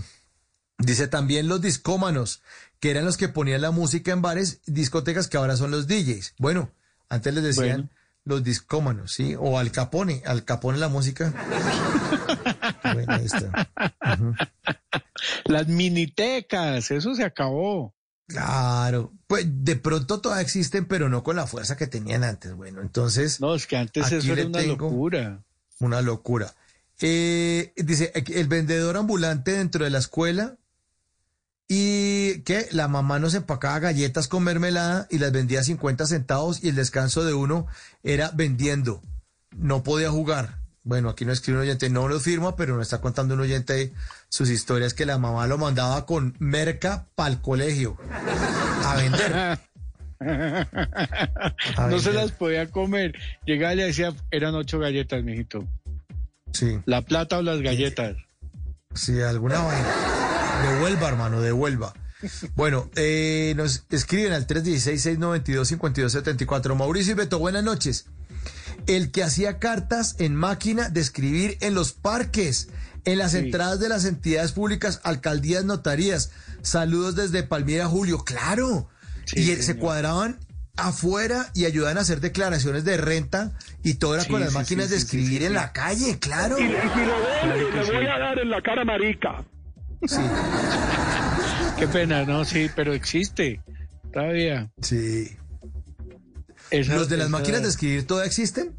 dice 0.79 1.07
también 1.07 1.47
los 1.47 1.61
discómanos, 1.61 2.41
que 2.85 2.91
eran 2.91 3.03
los 3.03 3.17
que 3.17 3.29
ponían 3.29 3.61
la 3.61 3.71
música 3.71 4.11
en 4.11 4.21
bares, 4.21 4.61
discotecas, 4.67 5.27
que 5.27 5.37
ahora 5.37 5.57
son 5.57 5.71
los 5.71 5.87
DJs. 5.87 6.35
Bueno, 6.37 6.69
antes 7.09 7.33
les 7.33 7.43
decían 7.43 7.77
Bueno. 7.77 7.89
los 8.25 8.43
discómanos, 8.43 9.11
¿sí? 9.11 9.33
O 9.39 9.57
al 9.57 9.71
capone, 9.71 10.21
al 10.23 10.45
capone 10.45 10.77
la 10.77 10.87
música. 10.87 11.33
bueno, 12.83 13.11
ahí 13.11 13.25
está. 13.25 13.71
Las 15.45 15.67
minitecas, 15.67 16.91
eso 16.91 17.15
se 17.15 17.23
acabó. 17.23 17.95
Claro, 18.27 19.11
pues 19.25 19.47
de 19.47 19.77
pronto 19.77 20.21
todavía 20.21 20.43
existen, 20.43 20.85
pero 20.85 21.09
no 21.09 21.23
con 21.23 21.37
la 21.37 21.47
fuerza 21.47 21.77
que 21.77 21.87
tenían 21.87 22.23
antes. 22.23 22.53
Bueno, 22.53 22.83
entonces. 22.83 23.41
No, 23.41 23.55
es 23.55 23.65
que 23.65 23.77
antes 23.77 24.11
eso 24.11 24.31
era 24.31 24.45
una 24.45 24.61
locura. 24.61 25.43
Una 25.79 26.03
locura. 26.03 26.53
Eh, 27.01 27.73
dice, 27.77 28.11
el 28.13 28.47
vendedor 28.47 28.95
ambulante 28.95 29.53
dentro 29.53 29.85
de 29.85 29.89
la 29.89 29.97
escuela 29.97 30.59
y 31.67 32.41
que 32.41 32.67
la 32.71 32.87
mamá 32.87 33.19
nos 33.19 33.33
empacaba 33.33 33.79
galletas 33.79 34.27
con 34.27 34.43
mermelada 34.43 35.07
y 35.09 35.17
las 35.17 35.31
vendía 35.31 35.61
a 35.61 35.63
50 35.63 36.05
centavos 36.05 36.63
y 36.63 36.69
el 36.69 36.75
descanso 36.75 37.23
de 37.23 37.33
uno 37.33 37.67
era 38.03 38.31
vendiendo. 38.33 39.01
No 39.55 39.83
podía 39.83 40.11
jugar. 40.11 40.59
Bueno, 40.83 41.09
aquí 41.09 41.25
no 41.25 41.31
escribe 41.31 41.57
un 41.57 41.63
oyente, 41.63 41.89
no 41.89 42.07
lo 42.07 42.19
firma, 42.19 42.55
pero 42.55 42.75
nos 42.75 42.83
está 42.83 43.01
contando 43.01 43.33
un 43.33 43.39
oyente 43.39 43.91
sus 44.29 44.51
historias 44.51 44.93
que 44.93 45.07
la 45.07 45.17
mamá 45.17 45.47
lo 45.47 45.57
mandaba 45.57 46.05
con 46.05 46.35
merca 46.37 47.07
para 47.15 47.29
el 47.29 47.41
colegio 47.41 47.97
a 48.83 48.95
vender. 48.95 49.59
no 51.89 51.99
se 51.99 52.13
las 52.13 52.31
podía 52.33 52.69
comer. 52.69 53.15
Llegaba 53.45 53.73
y 53.73 53.77
le 53.77 53.85
decía, 53.85 54.13
eran 54.29 54.53
ocho 54.53 54.77
galletas, 54.77 55.23
mijito. 55.23 55.67
Sí. 56.53 56.79
La 56.85 57.01
plata 57.01 57.39
o 57.39 57.41
las 57.41 57.61
galletas. 57.61 58.15
Sí, 58.93 59.19
alguna 59.21 59.59
vaina. 59.61 60.34
Devuelva, 60.69 61.07
hermano, 61.09 61.41
devuelva. 61.41 61.93
Bueno, 62.55 62.89
eh, 62.95 63.53
nos 63.55 63.83
escriben 63.91 64.33
al 64.33 64.47
316-692-5274. 64.47 66.75
Mauricio 66.75 67.11
y 67.11 67.15
Beto, 67.15 67.37
buenas 67.39 67.63
noches. 67.63 68.05
El 68.87 69.11
que 69.11 69.21
hacía 69.23 69.59
cartas 69.59 70.15
en 70.19 70.33
máquina 70.35 70.89
de 70.89 71.01
escribir 71.01 71.57
en 71.61 71.75
los 71.75 71.91
parques, 71.93 72.69
en 73.03 73.17
las 73.19 73.31
Sí. 73.33 73.37
entradas 73.39 73.79
de 73.79 73.89
las 73.89 74.05
entidades 74.05 74.53
públicas, 74.53 75.01
alcaldías, 75.03 75.65
notarías. 75.65 76.31
Saludos 76.63 77.15
desde 77.15 77.43
Palmira, 77.43 77.85
Julio. 77.87 78.23
Claro. 78.23 78.89
Sí, 79.25 79.51
y 79.51 79.55
se 79.57 79.75
cuadraban 79.77 80.39
afuera 80.77 81.51
y 81.53 81.65
ayudan 81.65 81.97
a 81.97 82.01
hacer 82.01 82.21
declaraciones 82.21 82.83
de 82.85 82.97
renta 82.97 83.51
y 83.83 83.95
todo 83.95 84.15
era 84.15 84.23
Sí, 84.23 84.29
con 84.31 84.39
las 84.41 84.49
sí, 84.51 84.55
máquinas 84.57 84.87
sí, 84.87 84.93
de 84.93 84.99
sí, 84.99 85.01
sí, 85.01 85.05
escribir 85.17 85.39
sí, 85.41 85.45
en 85.47 85.53
la 85.53 85.71
calle, 85.73 86.17
claro. 86.19 86.57
Y, 86.59 86.63
y 86.63 86.67
si 86.67 86.73
lo 86.73 86.79
veo, 86.79 87.41
Claro 87.43 87.71
le 87.83 87.91
voy 87.97 88.07
a 88.07 88.17
dar 88.19 88.39
en 88.39 88.49
la 88.49 88.61
cara 88.61 88.83
marica. 88.83 89.45
Sí, 90.07 90.21
Qué 91.77 91.87
pena, 91.87 92.23
no, 92.25 92.45
sí, 92.45 92.69
pero 92.75 92.93
existe 92.93 93.61
todavía. 94.13 94.71
sí. 94.81 95.29
Esa- 96.71 96.95
¿Los 96.95 97.09
de 97.09 97.17
las 97.17 97.27
esa- 97.27 97.37
máquinas 97.37 97.61
de 97.61 97.69
escribir 97.69 98.07
todavía 98.07 98.27
existen? 98.27 98.75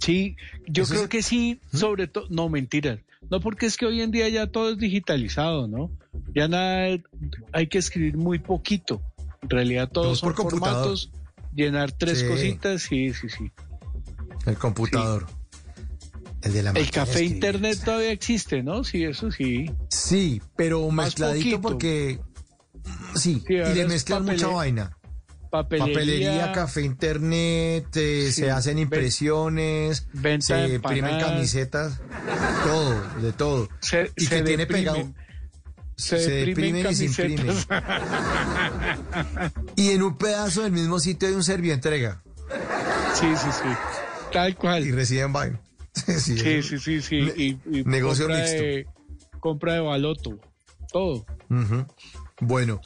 Sí, 0.00 0.36
yo 0.66 0.84
creo 0.84 1.02
es- 1.02 1.08
que 1.08 1.22
sí, 1.22 1.60
¿Mm? 1.72 1.76
sobre 1.76 2.06
todo, 2.06 2.26
no 2.30 2.48
mentiras, 2.48 3.00
no 3.30 3.40
porque 3.40 3.66
es 3.66 3.76
que 3.76 3.86
hoy 3.86 4.00
en 4.00 4.10
día 4.10 4.28
ya 4.28 4.46
todo 4.46 4.70
es 4.72 4.78
digitalizado, 4.78 5.68
¿no? 5.68 5.90
Ya 6.34 6.48
nada, 6.48 6.96
hay 7.52 7.66
que 7.66 7.78
escribir 7.78 8.16
muy 8.16 8.38
poquito, 8.38 9.02
en 9.42 9.50
realidad 9.50 9.88
Todo 9.90 10.04
todos 10.04 10.20
por 10.20 10.34
son 10.36 10.44
computador. 10.44 10.76
formatos, 10.76 11.10
llenar 11.54 11.92
tres 11.92 12.20
Sí. 12.20 12.28
cositas, 12.28 12.82
sí, 12.82 13.12
sí, 13.12 13.28
sí. 13.28 13.50
El 14.46 14.56
computador. 14.56 15.26
El 16.48 16.54
de 16.54 16.62
la 16.62 16.70
El 16.70 16.90
café 16.90 17.24
internet 17.24 17.78
todavía 17.84 18.12
existe, 18.12 18.62
¿no? 18.62 18.84
Sí, 18.84 19.04
eso 19.04 19.30
sí. 19.30 19.70
Sí, 19.90 20.40
pero 20.56 20.88
Más 20.90 21.06
mezcladito 21.06 21.60
poquito. 21.60 21.62
porque... 21.62 22.20
Sí, 23.14 23.44
y 23.48 23.74
le 23.74 23.86
mezclan 23.86 24.24
mucha 24.24 24.48
vaina. 24.48 24.94
Papelería, 25.50 25.94
Papelería, 25.94 26.52
café 26.52 26.82
internet, 26.82 27.86
eh, 27.96 28.24
Sí, 28.26 28.32
se 28.32 28.50
hacen 28.50 28.78
impresiones, 28.78 30.06
venta 30.12 30.46
se 30.46 30.54
de 30.54 30.74
imprimen 30.74 31.18
camisetas, 31.20 32.00
todo, 32.64 33.02
de 33.22 33.32
todo. 33.32 33.68
se, 33.80 34.12
y 34.14 34.26
se 34.26 34.36
que 34.36 34.42
tiene 34.42 34.66
pegado. 34.66 35.10
Se, 35.96 36.18
se 36.18 36.30
deprimen 36.30 36.82
deprimen 36.84 36.92
y 36.92 36.94
se 36.94 37.04
imprimen. 37.06 37.56
Y 39.76 39.90
en 39.90 40.02
un 40.02 40.16
pedazo 40.18 40.62
del 40.62 40.72
mismo 40.72 40.98
sitio 41.00 41.28
hay 41.28 41.34
un 41.34 41.44
servientrega 41.44 42.20
sí, 43.14 43.26
sí, 43.36 43.48
sí. 43.52 43.68
Tal 44.32 44.50
y 44.50 44.54
cual. 44.54 44.92
reciben 44.92 45.32
vaina. 45.32 45.60
Sí, 46.18 46.38
Sí, 46.38 46.62
sí, 46.62 46.78
sí, 46.78 47.02
sí. 47.02 47.20
Ne- 47.22 47.32
Y, 47.36 47.48
y 47.78 47.84
negocio 47.84 48.26
compra 48.26 48.42
mixto. 48.42 48.62
De, 48.62 48.86
compra 49.40 49.72
de 49.74 49.80
baloto. 49.80 50.38
Todo. 50.92 51.26
Bueno, 52.40 52.80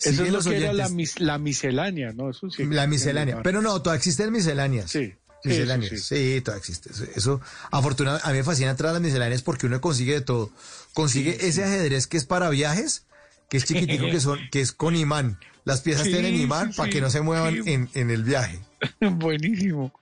Eso 0.00 0.24
es 0.24 0.32
lo 0.32 0.40
que 0.42 0.56
era 0.56 0.72
la, 0.72 0.84
oyentes. 0.86 0.92
mis- 0.92 1.20
la 1.20 1.38
miscelánea, 1.38 2.12
¿no? 2.12 2.30
Eso 2.30 2.50
sí. 2.50 2.64
La 2.66 2.86
miscelánea. 2.86 3.42
Pero 3.42 3.62
no, 3.62 3.80
todavía 3.82 3.98
existen 3.98 4.32
misceláneas. 4.32 4.90
Sí. 4.90 5.14
Misceláneas. 5.44 5.90
sí, 5.90 5.98
Sí, 6.36 6.40
todavía 6.40 6.58
existe. 6.60 6.90
Eso, 6.90 7.04
eso, 7.16 7.40
afortunadamente, 7.72 8.28
a 8.28 8.32
mí 8.32 8.38
me 8.38 8.44
fascina 8.44 8.70
entrar 8.70 8.90
a 8.90 8.92
las 8.94 9.02
misceláneas 9.02 9.42
porque 9.42 9.66
uno 9.66 9.80
consigue 9.80 10.14
de 10.14 10.20
todo. 10.20 10.50
Consigue 10.92 11.36
ese 11.48 11.64
ajedrez 11.64 12.06
que 12.06 12.16
es 12.16 12.24
para 12.26 12.48
viajes, 12.50 13.06
que 13.48 13.56
es 13.56 13.64
chiquitico, 13.64 14.06
que 14.06 14.20
son, 14.20 14.38
que 14.52 14.60
es 14.60 14.70
con 14.72 14.94
imán. 14.94 15.38
Las 15.64 15.80
piezas 15.80 16.04
tienen 16.04 16.34
imán 16.36 16.72
para 16.76 16.90
que 16.90 17.00
no 17.00 17.08
se 17.10 17.20
muevan 17.22 17.66
en, 17.68 17.88
en 17.94 18.10
el 18.10 18.22
viaje. 18.24 18.60
Buenísimo. 19.00 19.92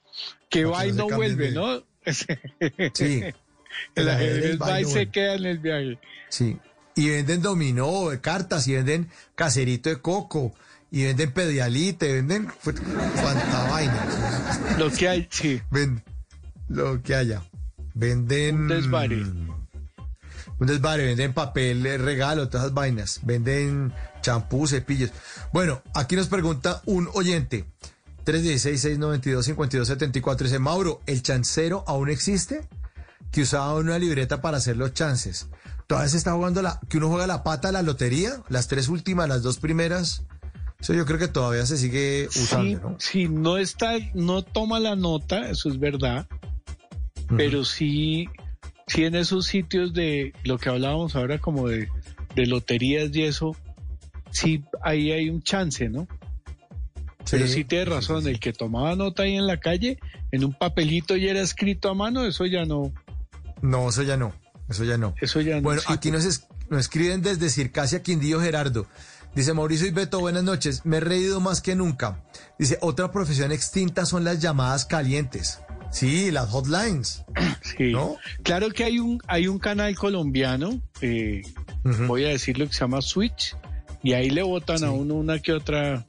Que 0.51 0.65
va 0.65 0.87
y 0.87 0.93
no 0.93 1.09
vuelve, 1.09 1.49
de- 1.49 1.53
¿no? 1.53 1.83
Sí. 2.15 3.23
El 3.95 4.03
El 4.03 4.09
ajedrez 4.09 4.37
ajedrez 4.37 4.61
va 4.61 4.81
y 4.81 4.85
se 4.85 5.07
queda 5.09 5.35
en 5.35 5.47
el 5.47 5.59
viaje. 5.59 5.99
Sí. 6.29 6.57
Y 6.97 7.09
venden 7.09 7.41
dominó, 7.41 8.09
cartas, 8.21 8.67
y 8.67 8.75
venden 8.75 9.09
caserito 9.37 9.89
de 9.91 10.01
coco, 10.01 10.53
y 10.91 11.05
venden 11.05 11.33
pedialite, 11.33 12.13
venden 12.15 12.49
fu- 12.51 12.75
cuanta 12.75 13.69
vaina. 13.71 14.07
Lo 14.77 14.91
que 14.91 15.09
hay, 15.09 15.29
sí. 15.31 15.61
Ven, 15.71 16.03
lo 16.69 17.01
que 17.03 17.15
haya. 17.15 17.43
Venden. 17.95 18.57
Un 18.63 18.69
desvare. 18.69 19.17
Un 20.59 20.67
desvare, 20.67 21.05
venden 21.07 21.33
papel, 21.33 21.87
eh, 21.87 21.97
regalo, 21.97 22.49
todas 22.49 22.67
esas 22.67 22.75
vainas. 22.75 23.21
Venden 23.23 23.93
champú, 24.21 24.67
cepillos. 24.67 25.11
Bueno, 25.53 25.81
aquí 25.95 26.17
nos 26.17 26.27
pregunta 26.29 26.83
un 26.87 27.09
oyente. 27.15 27.65
316-692-5274. 28.25 30.39
Dice, 30.39 30.59
Mauro, 30.59 31.01
¿el 31.07 31.23
chancero 31.23 31.85
aún 31.87 32.09
existe? 32.11 32.67
Que 33.31 33.43
usaba 33.43 33.75
una 33.75 33.99
libreta 33.99 34.41
para 34.41 34.57
hacer 34.59 34.77
los 34.77 34.95
chances. 34.95 35.49
Todavía 35.87 36.09
se 36.09 36.17
está 36.19 36.33
jugando 36.33 36.63
la, 36.63 36.81
que 36.89 36.97
uno 36.99 37.09
juega 37.09 37.27
la 37.27 37.43
pata 37.43 37.69
a 37.69 37.73
la 37.73 37.83
lotería, 37.83 38.43
las 38.49 38.69
tres 38.69 38.89
últimas, 38.89 39.29
las 39.29 39.43
dos 39.43 39.59
primeras. 39.59 40.25
Eso 40.81 40.95
yo 40.95 41.05
creo 41.05 41.19
que 41.19 41.29
todavía 41.29 41.67
se 41.67 41.77
sigue 41.77 42.29
usando, 42.29 42.65
Sí, 42.65 42.75
¿no? 42.77 42.97
sí, 42.99 43.29
no 43.29 43.59
está, 43.59 43.93
no 44.15 44.41
toma 44.43 44.81
la 44.81 44.97
nota, 44.97 45.51
eso 45.51 45.69
es 45.69 45.79
verdad, 45.79 46.27
pero 47.37 47.67
sí, 47.67 48.29
sí 48.87 49.05
en 49.05 49.15
esos 49.15 49.45
sitios 49.47 49.93
de 49.93 50.33
lo 50.45 50.57
que 50.59 50.71
hablábamos 50.71 51.17
ahora 51.17 51.39
como 51.39 51.69
de, 51.69 51.89
de 52.35 52.47
loterías 52.47 53.15
y 53.15 53.25
eso, 53.25 53.55
sí 54.31 54.65
ahí 54.83 55.13
hay 55.13 55.29
un 55.29 55.43
chance, 55.43 55.91
¿no? 55.91 56.09
Pero 57.31 57.47
sí 57.47 57.65
tienes 57.65 57.89
razón, 57.89 58.27
el 58.29 58.41
que 58.41 58.53
tomaba 58.53 58.95
nota 58.97 59.23
ahí 59.25 59.37
en 59.37 59.47
la 59.47 59.59
calle, 59.61 59.99
en 60.33 60.45
un 60.45 60.53
papelito 60.53 61.17
y 61.17 61.29
era 61.29 61.41
escrito 61.41 61.89
a 61.91 61.95
mano, 61.95 62.25
eso 62.27 62.47
ya 62.47 62.65
no, 62.65 62.93
No, 63.63 63.89
eso 63.91 64.03
ya 64.03 64.17
no. 64.17 64.33
Eso 64.69 64.85
ya 64.85 64.97
no. 64.97 65.15
eso 65.21 65.41
ya 65.41 65.57
no. 65.57 65.63
Bueno, 65.63 65.81
sí, 65.81 65.93
aquí 65.93 66.11
nos, 66.11 66.25
es- 66.25 66.47
nos 66.69 66.81
escriben 66.81 67.23
desde 67.23 67.51
Circasia 67.51 68.03
Quindío 68.03 68.41
Gerardo. 68.41 68.87
Dice 69.35 69.53
Mauricio 69.53 69.87
y 69.87 69.91
Beto, 69.91 70.19
buenas 70.21 70.43
noches. 70.45 70.83
Me 70.85 70.97
he 70.97 71.01
reído 71.01 71.41
más 71.41 71.61
que 71.61 71.75
nunca. 71.77 72.25
Dice, 72.59 72.79
otra 72.81 73.11
profesión 73.13 73.53
extinta 73.53 74.07
son 74.07 74.25
las 74.25 74.41
llamadas 74.41 74.85
calientes. 74.87 75.61
Sí, 75.93 76.31
las 76.31 76.49
hotlines. 76.51 77.25
Sí. 77.77 77.93
¿No? 77.93 78.17
Claro 78.43 78.71
que 78.71 78.85
hay 78.85 78.99
un, 78.99 79.21
hay 79.29 79.47
un 79.47 79.59
canal 79.59 79.95
colombiano, 79.95 80.81
eh, 81.03 81.43
voy 82.07 82.25
a 82.25 82.29
decirlo 82.29 82.67
que 82.67 82.73
se 82.73 82.81
llama 82.81 83.03
Switch, 83.03 83.55
y 84.03 84.15
ahí 84.15 84.31
le 84.31 84.43
botan 84.43 84.83
a 84.83 84.91
uno 84.93 85.15
una 85.15 85.39
que 85.41 85.53
otra 85.53 86.05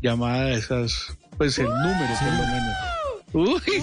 llamada 0.00 0.44
de 0.44 0.54
esas, 0.54 0.92
pues 1.36 1.58
el 1.58 1.66
número 1.66 2.14
por 2.20 2.32
lo 2.32 2.46
menos. 2.46 2.76
Uy, 3.66 3.82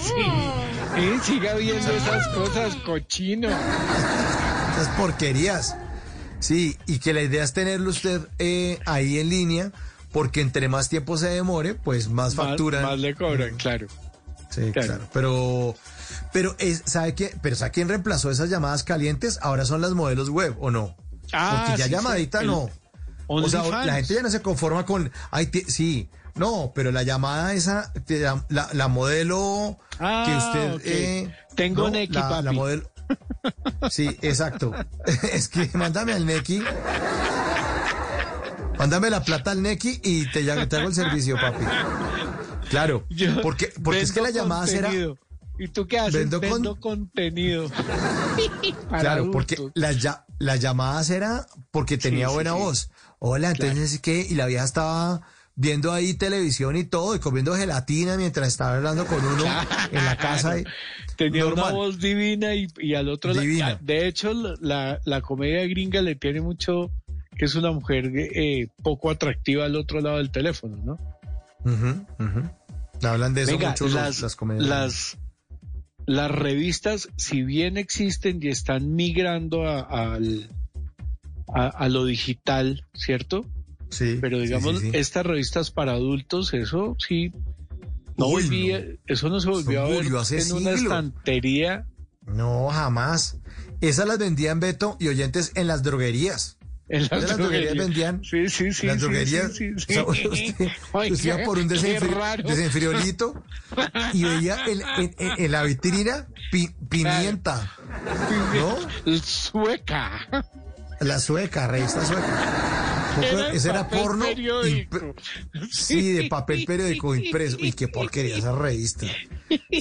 sí, 0.96 1.18
siga 1.32 1.54
viendo 1.54 1.90
esas 1.90 2.26
cosas, 2.28 2.74
cochino. 2.84 3.48
Esas 3.48 4.88
porquerías. 4.96 5.76
Sí, 6.40 6.76
y 6.86 6.98
que 6.98 7.12
la 7.12 7.22
idea 7.22 7.44
es 7.44 7.52
tenerlo 7.52 7.90
usted 7.90 8.20
eh, 8.38 8.78
ahí 8.86 9.18
en 9.18 9.28
línea, 9.30 9.72
porque 10.12 10.40
entre 10.40 10.68
más 10.68 10.88
tiempo 10.88 11.16
se 11.16 11.28
demore, 11.28 11.74
pues 11.74 12.08
más 12.08 12.34
Más, 12.34 12.46
facturan. 12.48 12.82
más 12.82 12.98
le 12.98 13.14
cobran, 13.14 13.56
claro. 13.56 13.86
Sí, 14.50 14.70
Claro. 14.72 14.86
claro. 14.88 15.08
Pero, 15.12 15.74
pero 16.32 16.54
es, 16.58 16.82
¿sabe 16.86 17.14
qué? 17.14 17.34
Pero 17.42 17.56
¿sabe 17.56 17.70
quién 17.72 17.88
reemplazó 17.88 18.30
esas 18.30 18.48
llamadas 18.50 18.84
calientes? 18.84 19.38
Ahora 19.42 19.64
son 19.64 19.80
las 19.80 19.92
modelos 19.92 20.28
web, 20.30 20.56
¿o 20.60 20.70
no? 20.70 20.94
Ah, 21.32 21.64
Porque 21.66 21.78
ya 21.80 21.86
sí, 21.86 21.90
llamadita 21.90 22.38
sí, 22.38 22.44
el 22.44 22.50
no. 22.50 22.70
O 23.26 23.48
sea, 23.48 23.62
la 23.84 23.94
gente 23.94 24.14
ya 24.14 24.22
no 24.22 24.30
se 24.30 24.40
conforma 24.42 24.84
con, 24.86 25.10
ay, 25.30 25.50
sí, 25.68 26.08
no, 26.34 26.72
pero 26.74 26.92
la 26.92 27.02
llamada 27.02 27.54
esa, 27.54 27.92
la, 28.08 28.44
la- 28.48 28.68
la 28.72 28.88
modelo 28.88 29.78
Ah, 29.98 30.24
que 30.26 30.36
usted, 30.36 30.80
eh, 30.84 31.34
Tengo 31.54 31.84
¿no? 31.84 31.90
Neki, 31.90 32.12
la, 32.12 32.42
la 32.42 32.52
modelo. 32.52 32.90
Sí, 33.90 34.16
exacto. 34.22 34.72
es 35.32 35.48
que 35.48 35.70
mándame 35.74 36.12
al 36.12 36.26
Neki. 36.26 36.62
Mándame 38.78 39.08
la 39.10 39.22
plata 39.24 39.52
al 39.52 39.62
Neki 39.62 40.00
y 40.04 40.30
te, 40.30 40.42
te 40.44 40.76
hago 40.76 40.88
el 40.88 40.94
servicio, 40.94 41.36
papi. 41.36 41.64
Claro, 42.68 43.06
Yo 43.08 43.40
porque, 43.42 43.72
porque 43.82 44.00
es 44.02 44.12
que 44.12 44.20
la 44.20 44.30
llamada 44.30 44.66
será... 44.66 44.88
contenido. 44.88 45.18
¿Y 45.58 45.68
tú 45.68 45.86
qué 45.86 45.98
haces? 45.98 46.12
Vendo 46.14 46.38
Vendo, 46.40 46.78
con- 46.78 47.06
contenido. 47.06 47.70
Claro, 48.88 49.30
porque 49.30 49.54
adultos. 49.54 49.96
ya, 50.02 50.26
las 50.38 50.60
llamadas 50.60 51.08
era 51.08 51.46
porque 51.70 51.96
tenía 51.96 52.28
sí, 52.28 52.34
buena 52.34 52.52
sí. 52.52 52.58
voz. 52.58 52.90
Hola, 53.28 53.50
entonces 53.50 53.98
¿qué? 54.00 54.26
Y 54.28 54.34
la 54.34 54.46
vieja 54.46 54.64
estaba 54.64 55.22
viendo 55.54 55.92
ahí 55.92 56.14
televisión 56.14 56.76
y 56.76 56.84
todo, 56.84 57.16
y 57.16 57.18
comiendo 57.18 57.54
gelatina 57.56 58.16
mientras 58.16 58.48
estaba 58.48 58.76
hablando 58.76 59.06
con 59.06 59.24
uno 59.24 59.44
en 59.90 60.04
la 60.04 60.16
casa. 60.16 60.54
Tenía 61.16 61.44
normal. 61.44 61.64
una 61.64 61.72
voz 61.72 61.98
divina 61.98 62.54
y, 62.54 62.68
y 62.78 62.94
al 62.94 63.08
otro 63.08 63.32
la- 63.32 63.40
Divina. 63.40 63.78
de 63.80 64.06
hecho, 64.06 64.32
la, 64.60 65.00
la 65.04 65.20
comedia 65.22 65.66
gringa 65.66 66.02
le 66.02 66.14
tiene 66.14 66.40
mucho 66.42 66.90
que 67.38 67.46
es 67.46 67.54
una 67.54 67.72
mujer 67.72 68.12
eh, 68.14 68.68
poco 68.82 69.10
atractiva 69.10 69.64
al 69.64 69.76
otro 69.76 70.00
lado 70.00 70.18
del 70.18 70.30
teléfono, 70.30 70.76
¿no? 70.84 70.98
Hablan 73.02 73.34
de 73.34 73.42
eso 73.42 73.52
Venga, 73.52 73.70
mucho 73.70 73.88
las, 73.88 74.20
las 74.20 74.36
comedias. 74.36 74.66
las, 74.68 75.18
las 76.06 76.30
revistas, 76.30 77.08
si 77.16 77.42
bien 77.42 77.76
existen 77.76 78.38
y 78.42 78.48
están 78.48 78.94
migrando 78.94 79.66
a, 79.66 79.80
al- 79.80 80.50
a, 81.54 81.66
a 81.68 81.88
lo 81.88 82.04
digital, 82.04 82.84
¿cierto? 82.94 83.46
Sí, 83.90 84.18
Pero 84.20 84.38
sí, 84.38 84.44
digamos, 84.46 84.80
sí, 84.80 84.90
sí. 84.90 84.96
estas 84.96 85.24
revistas 85.26 85.70
para 85.70 85.92
adultos, 85.92 86.52
eso 86.54 86.96
sí, 86.98 87.32
no 88.16 88.26
Uy, 88.26 88.42
volvía, 88.42 88.80
no. 88.80 88.84
eso 89.06 89.28
no 89.28 89.40
se 89.40 89.48
volvió 89.48 89.84
Eso 89.84 89.92
a 89.92 90.02
ver 90.02 90.16
hace 90.16 90.40
en 90.42 90.52
una 90.52 90.70
estantería. 90.72 91.86
No, 92.26 92.68
jamás. 92.70 93.38
Esas 93.80 94.08
las 94.08 94.18
vendían 94.18 94.58
Beto 94.58 94.96
y 94.98 95.08
oyentes 95.08 95.52
en 95.54 95.66
las 95.68 95.82
droguerías. 95.82 96.56
En 96.88 97.02
las, 97.02 97.10
Las 97.22 97.36
droguerías 97.36 97.74
vendían. 97.76 98.22
Sí, 98.24 98.48
sí, 98.48 98.72
sí. 98.72 98.86
las 98.86 98.96
sí, 98.96 99.02
droguerías. 99.02 99.52
sí, 99.54 99.70
sí, 99.76 99.96
o 99.98 100.14
sea, 100.14 100.22
sí. 100.34 100.48
usted, 100.50 100.68
Oiga, 100.92 101.12
usted 101.14 101.34
iba 101.36 101.44
por 101.44 101.58
un 101.58 101.68
desenfri- 101.68 102.42
desenfriolito 102.44 103.42
y 104.12 104.22
veía 104.24 104.56
en, 104.66 104.80
en- 104.98 105.14
en- 105.18 105.44
en 105.44 105.52
la 105.52 105.62
vitrina 105.64 106.26
pi- 106.50 106.70
pimienta. 106.88 107.72
¿No? 109.04 109.16
Sueca. 109.22 110.44
La 111.00 111.18
sueca, 111.20 111.66
revista 111.66 112.04
sueca. 112.04 113.12
Era 113.22 113.50
ese 113.50 113.70
era 113.70 113.88
porno. 113.88 114.26
impre- 114.26 115.14
Sí, 115.70 116.12
de 116.12 116.28
papel 116.28 116.64
periódico 116.66 117.14
impreso. 117.14 117.56
Uy, 117.60 117.72
qué 117.72 117.88
porquería 117.88 118.36
esa 118.36 118.52
revista. 118.52 119.06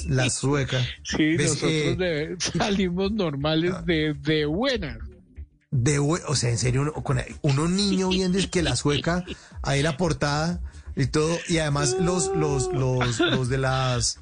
La 0.07 0.29
sueca. 0.29 0.79
Sí, 1.03 1.35
¿Ves? 1.35 1.49
nosotros 1.49 1.71
Eh, 1.71 1.95
de- 1.97 2.35
salimos 2.57 3.11
normales 3.11 3.73
de, 3.85 4.13
de 4.13 4.45
buenas. 4.45 4.97
de 5.71 5.99
o 5.99 6.35
sea, 6.35 6.49
en 6.49 6.57
serio, 6.57 6.81
uno, 6.81 6.93
con 6.93 7.19
uno 7.41 7.67
niño 7.67 8.09
viendo 8.09 8.37
es 8.37 8.47
que 8.47 8.63
la 8.63 8.75
sueca, 8.77 9.25
ahí 9.63 9.81
la 9.81 9.97
portada 9.97 10.61
y 10.95 11.07
todo, 11.07 11.37
y 11.49 11.57
además 11.57 11.97
los, 11.99 12.31
los, 12.35 12.71
los, 12.73 13.19
los 13.19 13.49
de 13.49 13.57
las, 13.57 14.19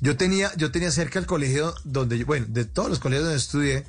yo 0.00 0.16
tenía, 0.16 0.50
yo 0.56 0.70
tenía 0.70 0.90
cerca 0.90 1.18
el 1.18 1.26
colegio 1.26 1.74
donde, 1.84 2.16
yo- 2.18 2.24
bueno, 2.26 2.46
de 2.48 2.64
todos 2.64 2.88
los 2.88 2.98
colegios 2.98 3.24
donde 3.26 3.38
estudié, 3.38 3.84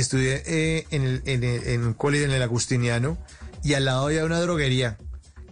estudié 0.00 0.42
eh, 0.46 0.86
en, 0.90 1.02
el, 1.02 1.22
en, 1.26 1.44
el- 1.44 1.66
en 1.68 1.84
un 1.84 1.94
colegio 1.94 2.26
en 2.26 2.32
el 2.32 2.42
Agustiniano, 2.42 3.18
y 3.62 3.74
al 3.74 3.84
lado 3.84 4.06
había 4.06 4.24
una 4.24 4.40
droguería, 4.40 4.96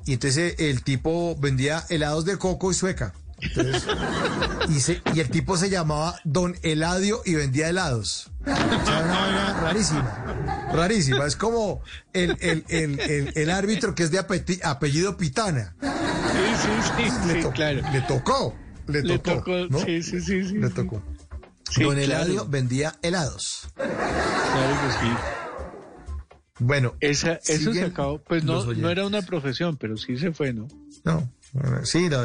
y 0.07 0.13
entonces 0.15 0.55
eh, 0.59 0.71
el 0.71 0.83
tipo 0.83 1.37
vendía 1.39 1.85
helados 1.89 2.25
de 2.25 2.37
coco 2.39 2.71
y 2.71 2.75
sueca. 2.75 3.13
Entonces, 3.41 3.87
y, 4.71 4.81
se- 4.81 5.03
y 5.15 5.21
el 5.21 5.29
tipo 5.29 5.57
se 5.59 5.69
llamaba 5.69 6.19
Don 6.25 6.57
Eladio 6.63 7.21
y 7.27 7.35
vendía 7.35 7.69
helados. 7.69 8.31
O 8.43 8.45
sea, 8.47 9.03
una 9.05 9.21
vaina 9.21 9.61
rarísima. 9.61 10.69
Rarísima. 10.73 11.27
Es 11.27 11.37
como 11.37 11.83
el, 12.15 13.51
árbitro 13.51 13.95
que 13.95 14.05
es 14.05 14.11
de 14.11 14.19
apellido 14.63 15.17
Pitana. 15.17 15.75
Sí, 15.83 15.89
sí, 16.63 17.11
sí, 17.11 17.27
Le, 17.29 17.35
sí, 17.35 17.41
to- 17.43 17.51
claro. 17.51 17.81
le 17.93 18.01
tocó. 18.03 18.55
Le 18.87 19.03
Le 19.03 19.19
tocó. 19.19 19.39
tocó, 19.41 19.67
¿no? 19.69 19.79
sí, 19.85 20.03
sí, 20.03 20.21
sí, 20.21 20.45
sí. 20.49 20.55
Le 20.59 20.71
tocó. 20.71 21.03
Sí, 21.05 21.16
Don 21.75 21.95
claro. 21.95 22.01
Eladio 22.01 22.47
vendía 22.47 22.97
helados. 23.03 23.69
Claro 23.75 24.77
que 24.87 24.93
sí. 25.07 25.13
Bueno, 26.59 26.95
Esa, 27.01 27.35
eso 27.47 27.73
se 27.75 27.85
acabó. 27.85 28.19
Pues 28.19 28.45
no, 28.45 28.65
no 28.65 28.89
era 28.89 29.05
una 29.07 29.23
profesión, 29.23 29.77
pero 29.77 29.97
sí 29.97 30.17
se 30.17 30.33
fue, 30.33 30.53
¿no? 30.53 30.69
no. 31.05 31.31
Sí, 31.85 32.09
no, 32.09 32.19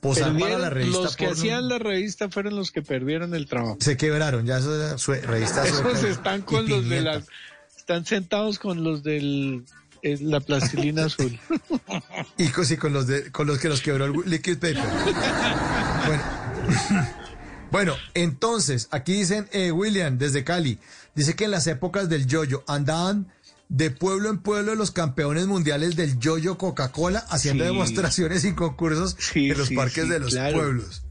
posar 0.00 0.36
para 0.38 0.58
la 0.58 0.70
revista. 0.70 1.02
los 1.02 1.16
que 1.16 1.26
porno, 1.26 1.38
hacían 1.40 1.68
la 1.68 1.78
revista 1.78 2.28
fueron 2.28 2.56
los 2.56 2.70
que 2.70 2.82
perdieron 2.82 3.34
el 3.34 3.46
trabajo. 3.46 3.76
Se 3.80 3.96
quebraron, 3.96 4.46
ya 4.46 4.58
eso 4.58 4.74
era 4.74 4.96
sue- 4.98 5.20
revista 5.20 5.64
sueca 5.66 5.90
Esos 5.90 6.04
están 6.04 6.42
con 6.42 6.68
los 6.68 6.88
de 6.88 7.00
las, 7.02 7.24
están 7.76 8.04
sentados 8.06 8.58
con 8.58 8.84
los 8.84 9.02
del 9.02 9.64
eh, 10.02 10.18
la 10.20 10.40
plastilina 10.40 11.06
azul. 11.06 11.38
Y 12.36 12.48
con, 12.48 12.64
sí, 12.64 12.76
con 12.76 12.92
los 12.92 13.06
de, 13.08 13.30
con 13.32 13.46
los 13.48 13.58
que 13.58 13.68
los 13.68 13.80
quebró 13.80 14.04
el 14.06 14.12
liquid 14.26 14.58
paper. 14.58 14.78
bueno. 16.06 16.22
Bueno, 17.70 17.94
entonces, 18.14 18.88
aquí 18.90 19.12
dicen 19.12 19.48
eh, 19.52 19.70
William, 19.72 20.18
desde 20.18 20.44
Cali, 20.44 20.78
dice 21.14 21.34
que 21.36 21.44
en 21.44 21.50
las 21.50 21.66
épocas 21.66 22.08
del 22.08 22.26
yoyo 22.26 22.64
andaban 22.66 23.26
de 23.68 23.90
pueblo 23.90 24.30
en 24.30 24.38
pueblo 24.38 24.74
los 24.74 24.90
campeones 24.90 25.46
mundiales 25.46 25.94
del 25.94 26.18
yoyo 26.18 26.56
Coca-Cola 26.56 27.18
haciendo 27.28 27.64
Sí. 27.64 27.70
demostraciones 27.70 28.44
y 28.46 28.52
concursos 28.54 29.14
Sí, 29.18 29.50
en 29.50 29.58
los 29.58 29.68
sí, 29.68 29.76
parques 29.76 30.08
de 30.08 30.18
los 30.20 30.30
claro. 30.32 30.56
pueblos. 30.58 31.02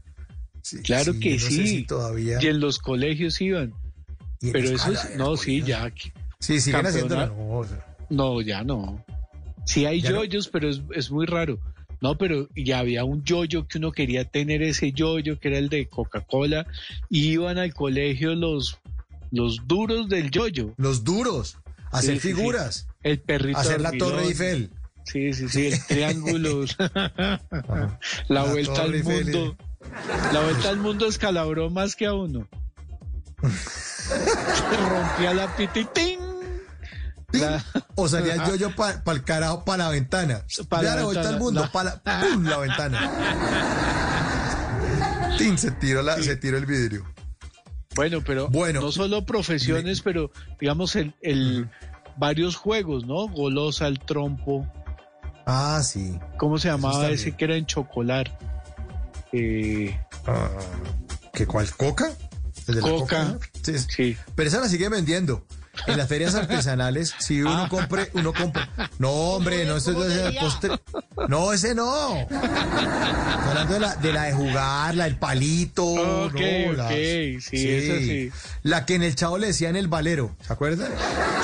Claro 0.82 1.12
que 1.20 1.34
no 1.34 1.38
sí. 1.40 1.66
si 1.68 1.82
todavía. 1.84 2.38
Y 2.42 2.46
en 2.48 2.58
los 2.60 2.78
colegios 2.78 3.40
iban. 3.40 3.72
Pero 4.40 4.70
eso 4.70 4.92
es, 4.92 5.04
en 5.12 5.18
no, 5.18 5.36
sí, 5.36 5.62
ya. 5.62 5.92
Sí, 6.40 6.60
siguen 6.60 6.84
haciendo. 6.86 7.14
campeona- 7.16 7.84
No, 8.10 8.40
ya 8.40 8.64
no. 8.64 9.04
Sí 9.64 9.86
hay 9.86 10.00
Ya 10.02 10.10
no. 10.10 10.16
yoyos, 10.24 10.48
pero 10.48 10.68
es, 10.68 10.82
es 10.94 11.10
muy 11.10 11.26
raro. 11.26 11.58
No, 12.00 12.16
pero 12.16 12.48
ya 12.54 12.78
había 12.78 13.04
un 13.04 13.24
yoyo 13.24 13.66
que 13.66 13.78
uno 13.78 13.92
quería 13.92 14.24
tener 14.24 14.62
ese 14.62 14.92
yoyo, 14.92 15.38
que 15.40 15.48
era 15.48 15.58
el 15.58 15.68
de 15.68 15.88
Coca-Cola, 15.88 16.66
y 17.10 17.28
iban 17.30 17.58
al 17.58 17.74
colegio 17.74 18.34
los, 18.34 18.78
los 19.32 19.66
duros 19.66 20.08
del 20.08 20.30
yoyo. 20.30 20.74
Los 20.76 21.02
duros, 21.04 21.56
hacer 21.90 22.16
Sí, 22.16 22.20
sí, 22.20 22.28
sí. 22.28 22.34
figuras, 22.34 22.86
El 23.02 23.20
perrito. 23.20 23.58
hacer 23.58 23.80
la. 23.80 23.90
Torre 23.92 24.24
Eiffel. 24.26 24.70
Sí, 25.04 25.32
sí, 25.32 25.48
sí, 25.48 25.66
el 25.68 25.86
triángulo. 25.86 26.64
la 26.94 27.40
La 28.28 28.44
vuelta 28.44 28.82
al 28.82 28.94
Eiffel. 28.94 29.24
mundo. 29.24 29.56
La 30.32 30.40
vuelta 30.42 30.68
al 30.68 30.76
mundo 30.78 31.06
escalabró 31.06 31.70
más 31.70 31.96
que 31.96 32.06
a 32.06 32.12
uno. 32.14 32.46
Rompía 34.90 35.34
la 35.34 35.56
pita 35.56 35.80
y 35.80 35.84
¡ting! 35.86 36.17
La- 37.32 37.62
O 37.94 38.08
salía 38.08 38.34
el 38.34 38.44
yoyo 38.46 38.74
para 38.74 39.00
el 39.06 39.22
carajo, 39.24 39.64
para 39.64 39.84
la 39.84 39.90
ventana. 39.90 40.42
Pa' 40.68 40.82
Ya 40.82 40.96
la 40.96 41.04
ventana, 41.06 41.28
al 41.28 41.38
mundo, 41.38 41.60
la- 41.60 41.70
para 41.72 42.00
la, 42.04 42.20
¡pum! 42.20 42.44
la 42.44 42.56
ventana. 42.58 43.10
Tin, 45.36 45.58
se 45.58 45.70
tiró, 45.72 46.02
la, 46.02 46.16
se 46.22 46.36
tiró 46.36 46.56
el 46.58 46.66
vidrio. 46.66 47.04
Bueno, 47.94 48.22
pero 48.24 48.48
Bueno. 48.48 48.80
no 48.80 48.90
solo 48.92 49.24
profesiones, 49.26 50.00
pero 50.02 50.30
digamos 50.60 50.96
el, 50.96 51.14
el 51.20 51.68
varios 52.16 52.56
juegos, 52.56 53.06
¿no? 53.06 53.28
Golosa, 53.28 53.86
el 53.88 53.98
trompo. 54.00 54.66
Ah, 55.46 55.80
sí. 55.82 56.18
¿Cómo 56.38 56.58
se 56.58 56.68
llamaba 56.68 57.08
ese 57.10 57.24
bien. 57.26 57.36
que 57.36 57.44
era 57.44 57.56
en 57.56 57.66
chocolar? 57.66 58.38
Eh, 59.32 59.98
Ah, 60.26 60.48
¿Qué 61.32 61.46
cuál? 61.46 61.70
¿Coca? 61.76 62.10
¿El 62.66 62.74
de 62.76 62.80
la 62.82 62.88
Coca. 62.88 63.38
Sí. 63.62 63.78
sí. 63.78 64.16
Pero 64.34 64.48
esa 64.48 64.60
la 64.60 64.68
sigue 64.68 64.88
vendiendo. 64.88 65.46
En 65.86 65.96
las 65.96 66.08
ferias 66.08 66.34
artesanales, 66.34 67.14
si 67.18 67.40
uno 67.40 67.64
Ah. 67.64 67.68
compre, 67.68 68.10
uno 68.14 68.32
compra. 68.32 68.68
No, 68.98 69.10
hombre, 69.10 69.64
no, 69.64 69.76
esto 69.76 70.04
es 70.04 70.14
de 70.14 70.32
postre. 70.40 70.70
No, 71.28 71.52
ese 71.52 71.74
no. 71.74 72.16
Estoy 72.18 72.38
hablando 73.48 73.74
de 73.74 73.80
la 73.80 73.96
de, 73.96 74.12
la 74.12 74.22
de 74.24 74.32
jugar, 74.32 74.94
la 74.94 75.04
del 75.04 75.16
palito. 75.16 75.84
Ok, 76.26 76.40
no, 76.76 76.88
sí, 76.88 77.38
sí. 77.40 78.30
La 78.62 78.84
que 78.86 78.94
en 78.96 79.02
el 79.02 79.14
chavo 79.14 79.38
le 79.38 79.48
decían 79.48 79.76
el 79.76 79.88
valero, 79.88 80.34
¿se 80.46 80.52
acuerdan? 80.52 80.88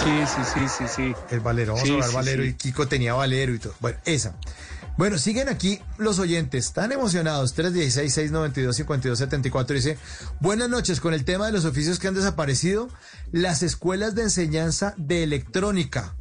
Sí, 0.02 0.10
sí, 0.26 0.42
sí, 0.54 0.68
sí, 0.78 0.84
sí. 0.94 1.14
El 1.30 1.40
valero, 1.40 1.74
vamos 1.74 1.86
Sí, 1.88 1.92
a 1.92 1.94
jugar 1.96 2.10
sí, 2.10 2.14
valero 2.16 2.42
sí. 2.42 2.48
y 2.50 2.54
Kiko 2.54 2.88
tenía 2.88 3.14
valero 3.14 3.54
y 3.54 3.58
todo. 3.58 3.74
Bueno, 3.80 3.98
esa. 4.04 4.34
Bueno, 4.96 5.18
siguen 5.18 5.48
aquí 5.48 5.80
los 5.98 6.20
oyentes, 6.20 6.66
están 6.66 6.92
emocionados. 6.92 7.56
316-692-5274 7.56 9.74
dice, 9.74 9.98
buenas 10.40 10.68
noches, 10.68 11.00
con 11.00 11.14
el 11.14 11.24
tema 11.24 11.46
de 11.46 11.52
los 11.52 11.64
oficios 11.64 11.98
que 11.98 12.06
han 12.06 12.14
desaparecido, 12.14 12.88
las 13.32 13.64
escuelas 13.64 14.14
de 14.14 14.22
enseñanza 14.22 14.94
de 14.96 15.24
electrónica. 15.24 16.16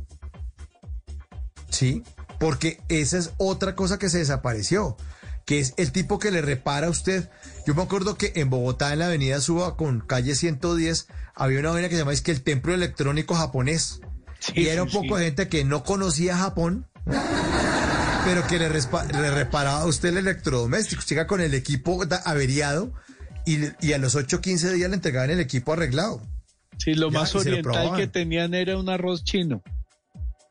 Sí, 1.70 2.02
porque 2.40 2.82
esa 2.90 3.20
es 3.20 3.30
otra 3.38 3.76
cosa 3.76 4.00
que 4.00 4.10
se 4.10 4.18
desapareció, 4.18 4.98
que 5.46 5.60
es 5.60 5.76
el 5.78 5.92
tipo 5.92 6.18
que 6.18 6.32
le 6.32 6.42
repara 6.42 6.88
a 6.88 6.90
usted. 6.90 7.30
Yo 7.68 7.76
me 7.76 7.84
acuerdo 7.84 8.18
que 8.18 8.34
en 8.36 8.50
Bogotá, 8.50 8.92
en 8.92 8.98
la 9.00 9.06
avenida 9.06 9.40
Suba, 9.40 9.78
con 9.78 10.02
calle 10.02 10.34
110, 10.34 11.10
había 11.36 11.60
una 11.60 11.70
avenida 11.70 11.90
que 11.90 11.96
se 11.96 12.02
llama 12.02 12.14
es 12.14 12.22
que 12.22 12.32
el 12.32 12.42
templo 12.42 12.74
electrónico 12.74 13.36
japonés. 13.36 14.02
Sí, 14.40 14.54
y 14.56 14.68
era 14.68 14.82
un 14.82 14.90
poco 14.90 15.16
sí. 15.16 15.20
de 15.20 15.26
gente 15.26 15.48
que 15.48 15.64
no 15.64 15.84
conocía 15.84 16.36
Japón, 16.38 16.88
pero 18.26 18.46
que 18.48 18.58
le, 18.60 18.70
reparaba 19.32 19.82
a 19.82 19.86
usted 19.86 20.10
el 20.10 20.18
electrodoméstico. 20.18 21.02
Llega 21.08 21.28
con 21.28 21.42
el 21.42 21.54
equipo 21.54 22.04
averiado 22.26 22.94
y, 23.46 23.60
y 23.86 23.94
a 23.94 23.98
los 23.98 24.16
8 24.16 24.38
o 24.38 24.42
15 24.42 24.74
días 24.74 24.90
le 24.90 24.96
entregaban 24.96 25.30
el 25.30 25.40
equipo 25.40 25.74
arreglado. 25.74 26.22
Sí, 26.78 26.96
lo 26.96 27.12
Ya, 27.12 27.20
más 27.20 27.34
lo 27.34 27.42
oriental 27.42 27.64
probaban. 27.64 28.00
que 28.00 28.08
tenían 28.08 28.54
era 28.54 28.78
un 28.78 28.90
arroz 28.90 29.24
chino. 29.24 29.62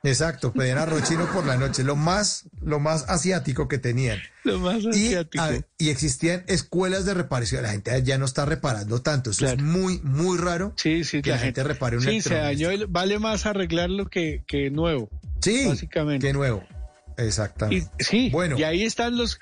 Exacto, 0.05 0.53
pedían 0.53 0.79
arroz 0.79 1.05
chino 1.09 1.27
por 1.33 1.47
la 1.47 1.57
noche, 1.57 1.85
lo 1.85 1.95
más, 1.95 2.49
lo 2.61 2.81
más 2.81 3.05
asiático 3.09 3.69
que 3.69 3.79
tenían. 3.79 4.19
Lo 4.43 4.59
más 4.59 4.83
Y, 4.83 4.89
asiático. 5.15 5.45
a- 5.45 5.53
y 5.79 5.91
existían 5.91 6.43
escuelas 6.49 7.05
de 7.05 7.15
reparación. 7.15 7.63
La 7.63 7.71
gente 7.71 8.03
ya 8.03 8.19
no 8.19 8.25
está 8.25 8.45
reparando 8.45 9.01
tanto. 9.01 9.31
Eso 9.31 9.47
es 9.47 9.63
muy, 9.63 10.01
muy 10.03 10.39
raro 10.39 10.73
Sí, 10.77 11.05
sí, 11.05 11.23
que 11.23 11.31
la, 11.31 11.39
gente, 11.39 11.63
repare 11.63 11.99
un 11.99 12.03
Sí, 12.03 12.21
se 12.21 12.35
dañó. 12.35 12.71
el- 12.71 12.89
vale 12.89 13.21
más 13.21 13.47
arreglarlo 13.47 14.07
que, 14.11 14.43
que 14.49 14.71
nuevo. 14.71 15.09
Sí, 15.41 15.67
básicamente. 15.69 16.27
qué 16.27 16.33
nuevo. 16.33 16.65
Y, 17.23 17.27
Exactamente. 17.29 17.91
sí, 17.99 18.31
Bueno. 18.31 18.59
y 18.59 18.63
ahí 18.65 18.83
están 18.85 19.17
los. 19.17 19.39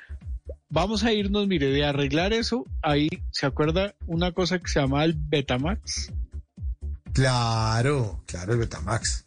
Vamos 0.68 1.02
a 1.04 1.12
irnos, 1.12 1.46
mire, 1.48 1.66
de 1.70 1.84
arreglar 1.84 2.32
eso. 2.32 2.64
Ahí 2.82 3.08
se 3.32 3.46
acuerda 3.46 3.94
una 4.06 4.32
cosa 4.32 4.58
que 4.60 4.68
se 4.68 4.78
llama 4.80 5.04
el 5.04 5.14
Betamax 5.14 6.12
Claro, 7.12 8.22
claro, 8.26 8.52
el 8.52 8.58
Betamax. 8.60 9.24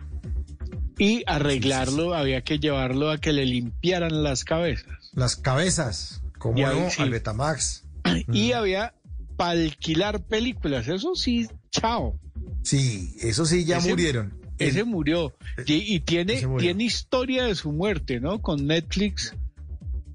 y 0.98 1.24
arreglarlo 1.28 2.14
había 2.16 2.42
que 2.44 2.60
llevarlo 2.60 3.10
a 3.12 3.18
que 3.18 3.34
le 3.34 3.46
limpiaran 3.46 4.24
las 4.24 4.46
cabezas. 4.46 5.12
Las 5.14 5.36
cabezas, 5.36 6.22
como 6.38 6.58
Y 6.60 6.64
ahí 6.64 6.80
no, 6.80 6.90
sí. 6.90 7.02
al 7.02 7.10
Betamax. 7.10 7.84
Y 8.32 8.54
había 8.54 8.94
para 9.36 9.52
alquilar 9.52 10.22
películas. 10.24 10.88
Eso 10.88 11.16
sí, 11.16 11.50
chao. 11.72 12.18
Sí, 12.64 13.16
eso 13.22 13.46
sí, 13.46 13.66
ya 13.66 13.78
Ese- 13.80 13.90
murieron. 13.90 14.34
Ese 14.60 14.80
El- 14.82 14.86
murió. 14.86 15.34
Y, 15.66 15.96
y 15.96 16.00
tiene, 16.02 16.34
ese 16.34 16.48
murió. 16.48 16.68
tiene 16.68 16.84
historia 16.84 17.44
de 17.46 17.56
su 17.56 17.72
muerte, 17.72 18.20
¿no? 18.20 18.42
Con 18.42 18.68
Netflix. 18.68 19.34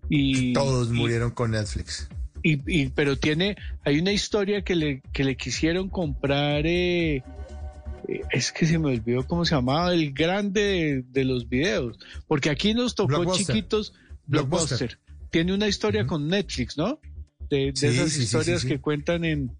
Y, 0.09 0.53
todos 0.53 0.89
y- 0.89 0.93
murieron 0.93 1.31
con 1.33 1.51
Netflix. 1.51 2.09
Y, 2.43 2.61
y- 2.67 2.89
pero 2.91 3.17
tiene, 3.19 3.57
hay 3.85 3.99
una 3.99 4.13
historia 4.13 4.63
que 4.63 4.77
le, 4.77 5.03
que 5.13 5.25
le 5.25 5.37
quisieron 5.37 5.89
comprar, 5.89 6.63
eh, 6.67 7.17
eh, 7.17 7.23
es 8.31 8.53
que 8.53 8.65
se 8.67 8.79
me 8.79 8.89
olvidó 8.91 9.27
cómo 9.27 9.45
se 9.45 9.57
llamaba, 9.57 9.93
el 9.93 10.13
grande 10.13 10.61
de, 10.63 11.05
de 11.11 11.25
los 11.25 11.49
videos, 11.49 11.99
porque 12.29 12.49
aquí 12.49 12.75
nos 12.75 12.95
tocó 12.95 13.09
Blockbuster. 13.09 13.47
chiquitos, 13.57 13.93
Blockbuster. 14.27 14.79
Blockbuster. 14.79 14.99
Tiene 15.31 15.53
una 15.53 15.67
historia 15.69 16.07
con 16.07 16.29
Netflix, 16.29 16.79
¿no? 16.79 17.01
De, 17.51 17.73
de 17.73 17.77
Sí, 17.77 17.87
esas 17.87 18.13
sí, 18.13 18.23
historias 18.23 18.61
sí, 18.63 18.69
que 18.69 18.79
cuentan 18.81 19.25
en, 19.25 19.51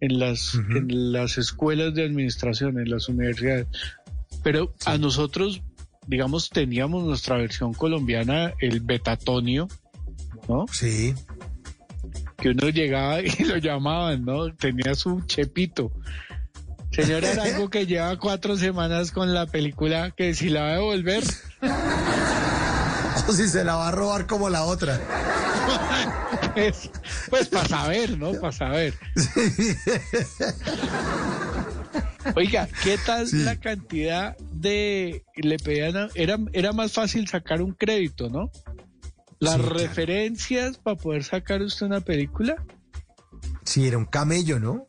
en, 0.00 0.18
las, 0.18 0.54
en 0.54 1.12
las 1.12 1.36
escuelas 1.38 1.94
de 1.94 2.04
administración, 2.04 2.78
en 2.78 2.88
las 2.90 3.08
universidades. 3.10 3.66
Pero 4.42 4.74
a 4.84 4.98
nosotros 4.98 5.62
digamos, 6.06 6.50
teníamos 6.50 7.04
nuestra 7.04 7.36
versión 7.36 7.74
colombiana, 7.74 8.52
el 8.60 8.80
Betatonio, 8.80 9.68
¿no? 10.48 10.66
Sí. 10.70 11.14
Que 12.36 12.50
uno 12.50 12.68
llegaba 12.68 13.20
y 13.20 13.30
lo 13.44 13.56
llamaban, 13.56 14.24
¿no? 14.24 14.52
Tenía 14.54 14.94
su 14.94 15.22
chepito. 15.22 15.92
Señor 16.90 17.24
Arango 17.24 17.70
que 17.70 17.86
lleva 17.86 18.18
cuatro 18.18 18.56
semanas 18.56 19.12
con 19.12 19.32
la 19.32 19.46
película 19.46 20.10
que 20.10 20.34
si 20.34 20.50
la 20.50 20.62
va 20.62 20.68
a 20.68 20.74
devolver. 20.74 21.24
o 23.28 23.32
si 23.32 23.48
se 23.48 23.64
la 23.64 23.76
va 23.76 23.88
a 23.88 23.92
robar 23.92 24.26
como 24.26 24.50
la 24.50 24.64
otra. 24.64 25.00
pues, 26.54 26.90
pues 27.30 27.48
para 27.48 27.68
saber, 27.68 28.18
¿no? 28.18 28.32
Para 28.32 28.52
saber. 28.52 28.94
Oiga, 32.36 32.68
¿qué 32.84 32.98
tal 33.04 33.26
la 33.44 33.56
cantidad 33.56 34.36
de 34.38 35.24
le 35.36 35.58
pedían 35.58 35.96
a- 35.96 36.08
era 36.14 36.38
era 36.52 36.72
más 36.72 36.92
fácil 36.92 37.28
sacar 37.28 37.60
un 37.62 37.72
crédito, 37.72 38.28
¿no? 38.30 38.50
Las 39.40 39.54
Sí, 39.56 39.60
claro. 39.60 39.74
referencias 39.78 40.78
para 40.78 40.96
poder 40.96 41.24
sacar 41.24 41.62
usted 41.62 41.86
una 41.86 42.00
película 42.00 42.56
Sí, 43.64 43.86
era 43.86 43.98
un 43.98 44.04
camello, 44.06 44.58
¿no? 44.60 44.86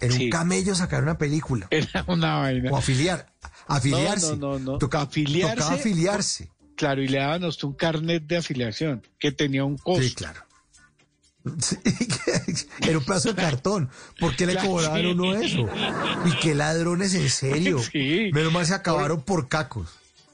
Era 0.00 0.12
Sí. 0.14 0.24
un 0.24 0.30
camello 0.30 0.74
sacar 0.74 1.02
una 1.02 1.16
película. 1.18 1.66
era 1.70 2.04
una 2.08 2.36
vaina. 2.36 2.70
O 2.70 2.76
afiliar. 2.76 3.26
Afiliarse. 3.66 4.36
No, 4.36 4.52
no, 4.54 4.58
no, 4.58 4.72
no. 4.72 4.78
Toca- 4.78 5.02
Afiliarse. 5.02 5.56
Tocaba 5.56 5.74
afiliarse. 5.76 6.50
Claro, 6.76 7.02
y 7.02 7.08
le 7.08 7.18
daban 7.18 7.44
a 7.44 7.48
usted 7.48 7.64
un 7.68 7.74
carnet 7.74 8.24
de 8.26 8.36
afiliación 8.36 9.02
que 9.18 9.30
tenía 9.32 9.64
un 9.64 9.78
costo. 9.78 10.02
Sí, 10.02 10.14
claro. 10.14 10.40
Sí, 11.60 11.76
Era 12.88 12.98
un 12.98 13.04
pedazo 13.04 13.32
de 13.32 13.42
cartón. 13.42 13.90
¿Por 14.18 14.34
qué 14.34 14.46
le 14.46 14.58
sí. 14.58 14.66
uno 14.66 15.34
eso? 15.34 15.68
Y 16.24 16.32
qué 16.40 16.54
ladrones, 16.54 17.14
en 17.14 17.28
serio. 17.28 17.78
Sí. 17.92 18.30
Menos 18.32 18.52
mal 18.52 18.64
se 18.64 18.74
acabaron 18.74 19.22
por 19.22 19.48
cacos. 19.48 19.88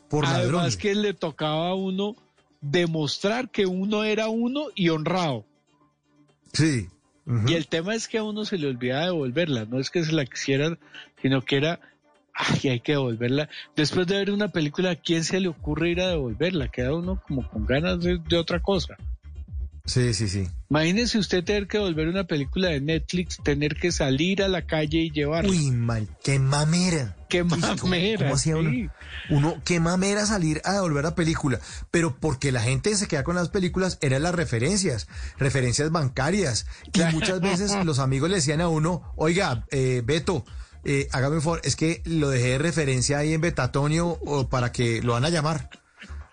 Por 0.09 0.25
Además 0.25 0.45
ladrones. 0.45 0.77
que 0.77 0.95
le 0.95 1.15
tocaba 1.15 1.71
a 1.71 1.75
uno 1.75 2.17
demostrar 2.61 3.51
que 3.51 3.67
uno 3.67 4.05
era 4.05 4.29
uno 4.29 4.67
y 4.75 4.89
honrado. 4.91 5.45
Sí. 6.53 6.89
Y 7.47 7.55
el 7.55 7.69
tema 7.69 7.95
es 7.95 8.09
que 8.09 8.19
a 8.19 8.25
uno 8.25 8.45
se 8.45 8.59
le 8.59 8.67
olvidaba 8.67 9.05
devolverla, 9.05 9.65
no 9.65 9.79
es 9.79 9.91
que 9.91 10.05
se 10.05 10.11
la 10.13 10.27
quisieran, 10.27 10.79
sino 11.23 11.43
que 11.43 11.57
era, 11.57 11.79
ay, 12.35 12.71
hay 12.71 12.81
que 12.81 12.93
devolverla. 12.93 13.49
Después 13.77 14.09
de 14.09 14.17
ver 14.17 14.33
una 14.33 14.49
película, 14.49 14.91
¿a 14.91 14.97
quién 14.97 15.23
se 15.23 15.39
le 15.39 15.47
ocurre 15.47 15.91
ir 15.91 16.01
a 16.01 16.09
devolverla? 16.09 16.69
Queda 16.69 16.93
uno 16.93 17.23
como 17.27 17.49
con 17.49 17.67
ganas 17.67 18.01
de, 18.03 18.19
de 18.19 18.37
otra 18.37 18.61
cosa. 18.61 18.97
Sí, 19.87 20.15
sí, 20.15 20.29
sí. 20.29 20.47
Imagínese 20.69 21.19
usted 21.19 21.43
tener 21.43 21.67
que 21.67 21.79
devolver 21.79 22.07
una 22.09 22.25
película 22.25 22.69
de 22.69 22.81
Netflix, 22.81 23.39
tener 23.43 23.75
que 23.77 23.91
salir 23.91 24.43
a 24.43 24.49
la 24.49 24.67
calle 24.67 24.99
y 24.99 25.11
llevarla. 25.11 25.51
Uy, 25.51 25.71
mal, 25.73 26.07
qué 26.23 26.39
mamera. 26.39 27.17
Qué 27.29 27.43
Uy, 27.43 27.49
¿cómo- 27.49 27.77
mamera, 27.85 28.19
cómo 28.25 28.35
hacía 28.35 28.57
uno? 28.57 28.71
sí. 28.71 28.89
Uno, 29.31 29.61
qué 29.65 29.81
mamera 29.81 30.27
salir 30.27 30.61
a 30.65 30.75
devolver 30.75 31.05
la 31.05 31.15
película. 31.15 31.59
Pero 31.91 32.17
porque 32.21 32.53
la 32.53 32.61
gente 32.63 32.95
se 32.97 33.09
queda 33.09 33.25
con 33.25 33.35
las 33.37 33.49
películas, 33.49 33.99
eran 34.01 34.23
las 34.23 34.35
referencias, 34.35 35.09
referencias 35.39 35.91
bancarias. 35.91 36.67
Y 36.93 37.01
muchas 37.13 37.41
veces 37.41 37.73
los 37.85 37.99
amigos 37.99 38.31
le 38.31 38.37
decían 38.37 38.61
a 38.61 38.69
uno, 38.69 39.13
oiga, 39.17 39.67
eh, 39.71 40.03
Beto, 40.05 40.45
eh, 40.85 41.09
hágame 41.13 41.37
un 41.37 41.43
favor, 41.43 41.61
es 41.65 41.75
que 41.77 42.03
lo 42.05 42.29
dejé 42.31 42.49
de 42.51 42.59
referencia 42.59 43.19
ahí 43.19 43.33
en 43.35 43.41
Betatonio 43.41 44.07
o 44.25 44.49
para 44.49 44.73
que 44.73 45.03
lo 45.03 45.15
van 45.15 45.25
a 45.25 45.31
llamar. 45.31 45.69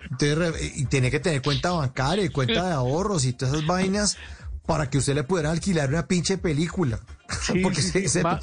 Entonces, 0.09 0.71
y 0.77 0.85
tiene 0.85 1.11
que 1.11 1.19
tener 1.19 1.41
cuenta 1.41 1.71
bancaria 1.71 2.23
y 2.25 2.29
cuenta 2.29 2.67
de 2.67 2.73
ahorros 2.73 3.25
y 3.25 3.33
todas 3.33 3.53
esas 3.55 3.65
vainas 3.67 4.17
para 4.65 4.89
que 4.89 4.97
usted 4.97 5.15
le 5.15 5.23
pudiera 5.23 5.51
alquilar 5.51 5.89
una 5.89 6.07
pinche 6.07 6.37
película. 6.37 6.99
Sí, 7.41 7.59
Porque 7.61 7.81
se, 7.81 8.07
se- 8.07 8.23
Ma- 8.23 8.39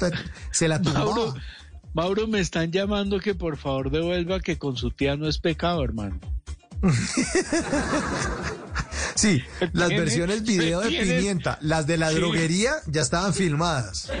se 0.51 0.67
la 0.67 0.79
tumbaba. 0.81 1.05
Mauro, 1.05 1.33
Mauro, 1.93 2.27
me 2.27 2.39
están 2.39 2.71
llamando 2.71 3.19
que 3.19 3.33
por 3.35 3.57
favor 3.57 3.89
devuelva 3.89 4.39
que 4.39 4.57
con 4.59 4.75
su 4.77 4.91
tía 4.91 5.15
no 5.15 5.27
es 5.27 5.39
pecado, 5.39 5.83
hermano. 5.83 6.19
Sí, 9.15 9.41
las 9.73 9.89
versiones 9.89 10.43
video 10.43 10.81
de 10.81 10.89
pimienta, 10.89 11.57
las 11.61 11.87
de 11.87 11.97
la 11.97 12.09
Sí. 12.09 12.15
droguería 12.15 12.73
ya 12.87 13.01
estaban 13.01 13.33
filmadas. 13.33 14.11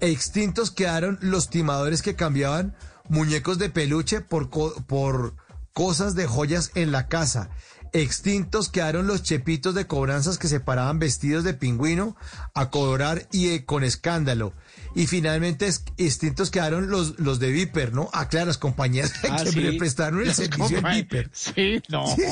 Extintos 0.00 0.70
quedaron 0.70 1.18
los 1.20 1.50
timadores 1.50 2.02
que 2.02 2.16
cambiaban 2.16 2.74
muñecos 3.08 3.58
de 3.58 3.70
peluche 3.70 4.20
por, 4.20 4.50
por 4.50 5.36
cosas 5.72 6.14
de 6.14 6.26
joyas 6.26 6.70
en 6.74 6.92
la 6.92 7.08
casa. 7.08 7.48
Extintos 7.94 8.68
quedaron 8.70 9.06
los 9.06 9.22
chepitos 9.22 9.72
de 9.74 9.86
cobranzas 9.86 10.36
que 10.36 10.48
se 10.48 10.58
paraban 10.58 10.98
vestidos 10.98 11.44
de 11.44 11.54
pingüino 11.54 12.16
a 12.52 12.68
cobrar 12.70 13.28
y 13.30 13.50
eh, 13.50 13.64
con 13.64 13.84
escándalo. 13.84 14.52
Y 14.96 15.06
finalmente 15.06 15.68
extintos 15.96 16.50
quedaron 16.50 16.90
los, 16.90 17.18
los 17.20 17.38
de 17.38 17.52
Viper, 17.52 17.92
¿no? 17.92 18.10
Ah, 18.12 18.28
claro, 18.28 18.46
las 18.46 18.58
compañías 18.58 19.12
Ah, 19.30 19.44
que 19.44 19.52
sí. 19.52 19.60
le 19.60 19.78
prestaron 19.78 20.20
el 20.20 20.26
Las 20.26 20.36
servicio 20.38 20.80
compañ- 20.82 20.94
Viper. 20.96 21.30
Sí, 21.32 21.80
no. 21.88 22.04
Sí. 22.16 22.22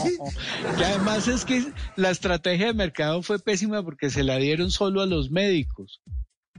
Y 0.79 0.83
además 0.83 1.29
es 1.29 1.45
que 1.45 1.65
la 1.95 2.11
estrategia 2.11 2.67
de 2.67 2.75
mercado 2.75 3.23
fue 3.23 3.39
pésima 3.39 3.85
porque 3.85 4.11
se 4.11 4.25
la 4.25 4.37
dieron 4.39 4.73
solo 4.73 5.01
a 5.01 5.07
los 5.07 5.31
médicos. 5.31 6.01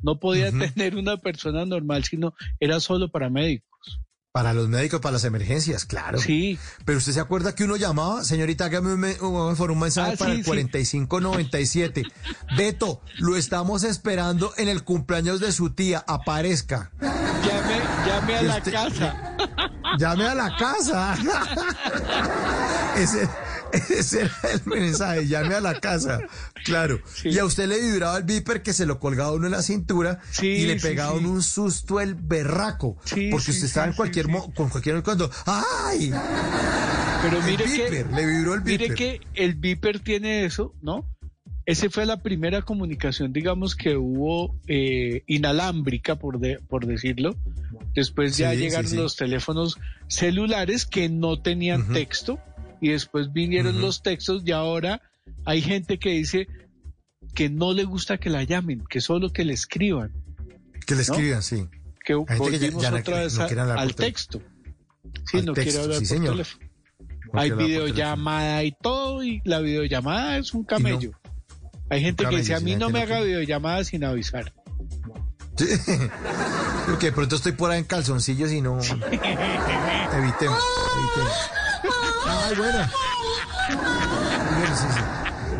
No 0.01 0.17
podía 0.17 0.49
tener 0.75 0.95
una 0.95 1.17
persona 1.17 1.65
normal, 1.65 2.06
sino 2.06 2.33
era 2.61 2.80
solo 2.80 3.11
para 3.11 3.30
médicos. 3.30 3.99
Para 4.34 4.52
los 4.56 4.68
médicos, 4.68 5.00
para 5.00 5.14
las 5.14 5.26
emergencias, 5.26 5.86
claro. 5.86 6.18
Sí. 6.18 6.58
Pero 6.86 6.98
usted 6.98 7.12
se 7.12 7.20
acuerda 7.20 7.53
que 7.53 7.66
uno 7.66 7.76
llamaba, 7.76 8.24
señorita, 8.24 8.66
hágame 8.66 8.92
un, 8.95 9.03
un- 9.22 9.62
un 9.72 9.80
mensaje 9.80 10.14
Ah, 10.14 10.18
para 10.18 10.32
sí, 10.32 10.38
el 10.40 10.44
sí. 10.44 10.50
4597. 10.50 12.02
Beto, 12.58 13.00
lo 13.20 13.36
estamos 13.38 13.84
esperando 13.84 14.52
en 14.58 14.70
el 14.70 14.84
cumpleaños 14.84 15.40
de 15.40 15.52
su 15.52 15.70
tía, 15.70 16.03
aparezca. 16.08 16.90
Llame, 17.00 17.80
llame 18.08 18.36
a 18.38 18.42
la 18.42 18.58
Este- 18.58 18.72
casa. 18.72 19.38
Llame 20.00 20.26
a 20.28 20.34
la 20.34 20.56
casa. 20.58 21.16
ese, 22.98 23.30
ese 23.90 24.22
era 24.22 24.32
el 24.53 24.61
mensaje, 24.66 25.27
llame 25.27 25.56
a 25.56 25.61
la 25.61 25.80
casa. 25.80 26.19
Claro. 26.64 27.00
Y 27.24 27.38
a 27.40 27.45
usted 27.45 27.68
le 27.68 27.80
vibraba 27.82 28.18
el 28.18 28.24
viper 28.24 28.61
que 28.61 28.74
se 28.74 28.85
lo 28.85 29.00
colgaba 29.00 29.32
uno 29.32 29.45
en 29.48 29.52
la 29.52 29.61
cintura 29.61 30.19
Sí, 30.32 30.48
y 30.48 30.66
le 30.66 30.76
pegaba 30.80 31.18
sí. 31.19 31.26
un 31.26 31.42
susto 31.42 32.00
el 32.00 32.16
berraco. 32.16 32.95
Porque 33.32 33.52
usted 33.52 33.66
estaba 33.66 33.88
en 33.88 33.93
cualquier 33.93 34.27
con 34.56 34.69
cualquier 34.69 35.02
cuando 35.03 35.30
¡ay! 35.45 36.11
Pero 37.24 37.38
El 37.40 37.43
mire 37.45 37.64
que, 37.66 37.84
Viper, 37.90 38.11
le 38.11 38.26
vibró 38.26 38.53
el 38.53 38.61
mire 38.64 38.77
Viper. 38.90 38.95
que 38.95 39.22
el 39.34 39.56
Viper 39.56 40.00
tiene 40.00 40.45
eso, 40.45 40.74
¿no? 40.82 41.06
Esa 41.66 41.90
fue 41.90 42.06
la 42.06 42.22
primera 42.22 42.61
comunicación, 42.61 43.32
digamos, 43.32 43.77
que 43.77 43.95
hubo 43.95 44.53
eh, 44.68 45.24
inalámbrica, 45.27 46.18
por, 46.18 46.40
de- 46.40 46.60
por 46.60 46.85
decirlo. 46.85 47.38
Después 47.95 48.35
ya 48.35 48.53
llegaron 48.53 48.93
los 48.98 49.16
teléfonos 49.16 49.77
celulares 50.08 50.85
que 50.85 51.08
no 51.08 51.42
tenían 51.42 51.93
texto 51.93 52.38
y 52.84 52.90
después 52.90 53.32
vinieron 53.32 53.80
los 53.82 54.02
textos 54.03 54.44
y 54.45 54.52
ahora 54.52 55.02
hay 55.45 55.62
gente 55.62 55.98
que 55.98 56.10
dice 56.10 56.48
que 57.34 57.50
no 57.50 57.74
le 57.74 57.86
gusta 57.86 58.18
que 58.18 58.30
la 58.30 58.44
llamen, 58.44 58.84
que 58.90 59.00
solo 59.02 59.32
que 59.32 59.45
le 59.45 59.53
escriban, 59.53 60.12
Que 60.86 60.95
le 60.95 61.03
¿no? 61.06 61.14
escriban, 61.14 61.42
sí. 61.42 61.68
que 62.06 62.14
ya- 62.14 62.36
volvimos 62.38 62.84
ya 62.84 62.94
otra 62.94 63.20
vez 63.22 63.38
no 63.38 63.44
a- 63.62 63.74
al 63.76 63.95
texto. 63.95 64.42
Sí, 65.32 65.38
Al 65.38 65.45
no 65.45 65.53
texto, 65.53 65.72
quiere 65.72 65.84
hablar 65.84 65.98
sí, 66.00 66.06
por 66.06 66.18
señor. 66.18 66.32
teléfono. 66.34 66.66
No 67.32 67.40
Hay 67.42 67.52
videollamada 67.52 68.64
y 68.64 68.74
todo, 68.82 69.24
y 69.24 69.42
la 69.45 69.60
videollamada 69.62 70.38
es 70.38 70.53
un 70.53 70.64
camello. 70.66 71.12
Hay 71.90 72.02
gente 72.02 72.26
que 72.26 72.38
dice, 72.38 72.53
a 72.53 72.60
mí 72.60 72.76
no 72.76 72.90
me 72.90 73.00
haga 73.00 73.16
quiere". 73.16 73.26
videollamada 73.28 73.84
sin 73.86 74.03
avisar. 74.03 74.53
Sí. 75.58 75.66
Porque 76.88 77.06
de 77.08 77.12
pronto 77.14 77.36
estoy 77.38 77.53
por 77.53 77.72
ahí 77.72 77.80
en 77.80 77.86
calzoncillos 77.86 78.52
y 78.52 78.60
no. 78.62 78.78
Evitemos, 78.82 80.60
evitemos. 80.98 81.34
Ay, 82.26 82.56
bueno. 82.56 82.90
Bueno, 83.69 84.76
sí, 84.77 84.85
sí. 84.93 85.00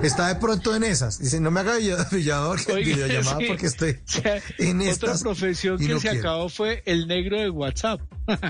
Está 0.03 0.27
de 0.27 0.35
pronto 0.35 0.75
en 0.75 0.83
esas. 0.83 1.19
Dice, 1.19 1.40
no 1.40 1.50
me 1.51 1.61
haga 1.61 1.77
video- 1.77 2.06
videollamada 2.75 3.38
sí. 3.38 3.45
porque 3.48 3.67
estoy 3.67 3.92
O 3.92 3.95
sea, 4.06 4.42
en 4.58 4.80
Otra 4.82 4.92
estas. 4.92 5.22
profesión 5.22 5.82
y 5.82 5.88
que 5.88 5.93
no 5.93 6.00
se 6.00 6.09
quiero. 6.09 6.30
acabó 6.30 6.50
fue 6.50 6.83
el 6.85 7.08
negro 7.08 7.40
de 7.40 7.50
WhatsApp. 7.50 8.01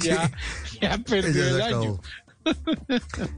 Ya, 0.00 0.30
ya 0.80 0.98
perdió 0.98 1.46
el 1.48 1.62
año. 1.62 2.00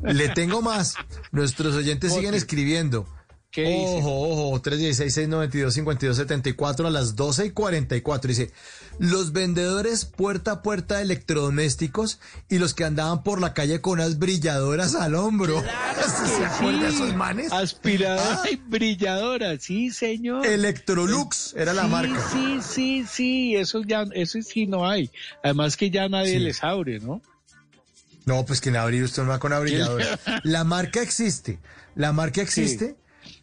Le 0.03 0.29
tengo 0.31 0.63
más. 0.63 0.95
Nuestros 1.31 1.75
oyentes 1.75 2.13
siguen 2.15 2.35
escribiendo. 2.35 3.07
¿Qué 3.51 3.63
dice? 3.63 3.99
Ojo, 4.01 4.49
ojo, 4.51 4.63
316-692-5274 4.63 6.87
a 6.87 6.91
las 6.91 7.17
12 7.17 7.47
y 7.47 7.51
44. 7.51 8.29
Dice, 8.29 8.51
los 8.99 9.33
vendedores 9.33 10.05
puerta 10.05 10.53
a 10.53 10.63
puerta 10.63 10.97
de 10.97 11.03
electrodomésticos 11.03 12.19
y 12.49 12.59
los 12.59 12.75
que 12.75 12.85
andaban 12.85 13.23
por 13.23 13.41
la 13.41 13.55
calle 13.55 13.81
con 13.81 13.95
unas 13.95 14.19
brilladoras 14.19 14.95
al 14.95 15.15
hombro. 15.15 15.63
¿Se 16.37 16.45
acuerdan 16.45 16.81
de 16.83 16.89
esos 16.89 17.15
manes? 17.15 17.53
Aspiradora 17.53 18.43
Ah. 18.45 18.51
y 18.51 18.57
brilladora, 18.57 19.59
sí, 19.59 19.91
señor. 19.91 20.47
Electrolux 20.47 21.55
era 21.57 21.73
la 21.73 21.85
Sí, 21.85 21.89
marca. 21.89 22.29
Sí, 22.33 22.59
sí, 22.63 23.05
sí, 23.11 23.57
eso 23.57 23.83
ya, 23.85 24.05
eso 24.13 24.41
sí 24.43 24.67
no 24.67 24.89
hay. 24.89 25.11
Además 25.43 25.77
que 25.77 25.91
ya 25.91 26.09
nadie 26.09 26.35
Sí. 26.35 26.39
les 26.41 26.63
abre, 26.63 27.01
¿no? 27.01 27.23
No, 28.27 28.45
pues 28.45 28.61
que 28.61 28.69
en 28.71 28.77
abrir 28.77 29.05
usted 29.05 29.23
no 29.23 29.29
va 29.31 29.39
con 29.39 29.53
una 29.53 29.61
brilladora. 29.61 30.19
La 30.45 30.65
marca 30.65 31.01
existe, 31.01 31.59
la 31.95 32.13
marca 32.13 32.43
existe, 32.43 32.97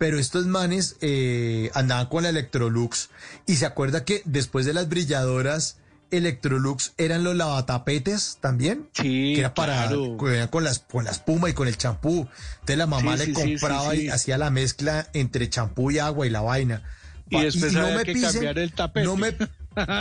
pero 0.03 0.19
estos 0.19 0.47
manes 0.47 0.97
eh, 0.99 1.71
andaban 1.73 2.07
con 2.07 2.23
la 2.23 2.29
Electrolux 2.29 3.09
y 3.45 3.55
se 3.55 3.65
acuerda 3.65 4.03
que 4.03 4.21
después 4.25 4.65
de 4.65 4.73
las 4.73 4.89
brilladoras 4.89 5.77
Electrolux 6.11 6.91
eran 6.97 7.23
los 7.23 7.37
lavatapetes 7.37 8.37
también, 8.41 8.89
Sí, 8.91 9.31
que 9.33 9.39
era 9.39 9.53
para 9.53 9.87
claro. 9.87 10.17
con 10.49 10.65
las 10.65 10.79
con 10.79 11.05
la 11.05 11.11
espuma 11.11 11.49
y 11.49 11.53
con 11.53 11.69
el 11.69 11.77
champú. 11.77 12.27
Entonces 12.55 12.77
la 12.77 12.85
mamá 12.85 13.13
Sí, 13.17 13.19
le 13.19 13.25
sí, 13.27 13.31
compraba 13.33 13.91
sí, 13.93 14.01
y 14.01 14.09
hacía 14.09 14.37
la 14.37 14.49
mezcla 14.49 15.07
entre 15.13 15.49
champú 15.49 15.89
y 15.89 15.99
agua 15.99 16.27
y 16.27 16.29
la 16.31 16.41
vaina. 16.41 16.83
Y 17.29 17.39
después 17.39 17.73
había 17.73 18.03
que 18.03 18.19
cambiar 18.19 18.59
el 18.59 18.73
tapete. 18.73 19.05
No 19.07 19.15
me, 19.15 19.37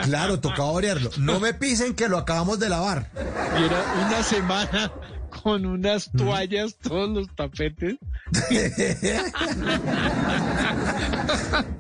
claro, 0.03 0.41
tocaba 0.41 0.73
orearlo. 0.73 1.13
No 1.17 1.39
me 1.39 1.55
pisen 1.55 1.95
que 1.95 2.09
lo 2.09 2.19
acabamos 2.19 2.59
de 2.59 2.69
lavar. 2.69 3.09
Y 3.57 3.63
era 3.63 3.85
una 4.05 4.23
semana 4.25 4.93
con 5.43 5.67
unas 5.67 6.11
toallas, 6.13 6.77
todos 6.79 7.11
los 7.11 7.35
tapetes. 7.35 7.97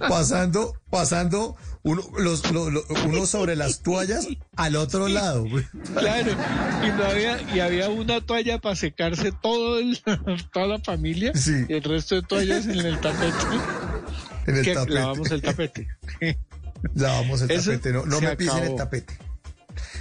pasando, 0.09 0.75
pasando 0.91 1.57
uno, 1.83 2.03
los, 2.19 2.51
lo- 2.53 2.71
lo- 2.71 2.85
uno 3.07 3.27
sobre 3.27 3.57
las 3.57 3.83
toallas 3.83 4.27
al 4.57 4.77
otro 4.77 5.09
lado. 5.09 5.45
Claro, 5.97 6.31
y 6.85 6.89
no 6.89 7.05
había, 7.05 7.55
y 7.55 7.61
había 7.61 7.89
una 7.89 8.21
toalla 8.21 8.59
para 8.59 8.77
secarse 8.77 9.33
todo 9.33 9.79
el, 9.79 9.99
toda 10.53 10.67
la 10.67 10.79
familia 10.81 11.33
Sí. 11.35 11.65
y 11.69 11.73
el 11.75 11.83
resto 11.83 12.17
de 12.17 12.23
toallas 12.23 12.67
en 12.67 12.79
el 12.81 13.01
tapete. 13.01 13.37
En 14.47 14.57
el 14.57 14.65
que 14.65 14.75
tapete. 14.75 14.95
lavamos 14.95 15.31
el 15.31 15.43
tapete. 15.43 15.89
Lavamos 16.95 17.43
el 17.43 17.51
Eso 17.51 17.71
tapete, 17.73 17.93
no, 17.93 18.21
me 18.21 18.37
pisen 18.37 18.65
el 18.65 18.77
tapete. 18.77 19.17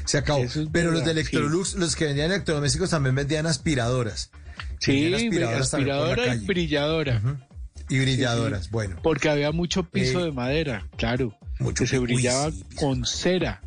Se 0.05 0.17
acabó. 0.17 0.43
Es 0.43 0.59
Pero 0.71 0.91
los 0.91 1.01
de 1.01 1.05
sí. 1.05 1.11
Electrolux, 1.11 1.75
los 1.75 1.95
que 1.95 2.05
vendían 2.05 2.31
electrodomésticos 2.31 2.89
también 2.89 3.15
vendían 3.15 3.45
aspiradoras. 3.45 4.31
Sí, 4.80 5.09
Vendían 5.11 5.13
aspiradoras 5.27 5.73
aspiradora 5.73 6.35
y 6.35 6.45
brilladora. 6.45 7.21
Y 7.89 7.99
brilladoras, 7.99 8.69
bueno. 8.71 8.97
Porque 9.03 9.30
había 9.30 9.51
mucho 9.51 9.83
piso 9.83 10.21
Eh, 10.21 10.25
de 10.25 10.31
madera, 10.31 10.88
claro. 10.97 11.38
mucho 11.59 11.83
que 11.83 11.88
se 11.88 11.99
uy, 11.99 12.05
brillaba 12.05 12.49
con 12.75 13.05
cera. 13.05 13.61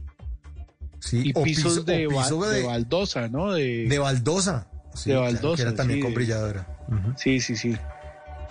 Sí, 1.00 1.22
Y 1.26 1.32
o 1.34 1.42
pisos 1.42 1.74
piso- 1.80 1.84
de, 1.84 2.06
o 2.06 2.10
ba- 2.12 2.22
piso 2.22 2.42
de 2.46 2.60
de, 2.60 2.66
baldosa, 2.66 3.28
¿no? 3.28 3.52
De, 3.52 3.86
de 3.86 3.98
baldosa. 3.98 4.68
Sí, 4.94 5.10
de 5.10 5.16
claro, 5.16 5.26
que 5.28 5.32
baldosa, 5.34 5.62
era 5.62 5.74
también 5.74 6.00
con 6.00 6.14
brilladora. 6.14 6.66
Sí, 7.16 7.40
sí, 7.40 7.56
sí. 7.56 7.76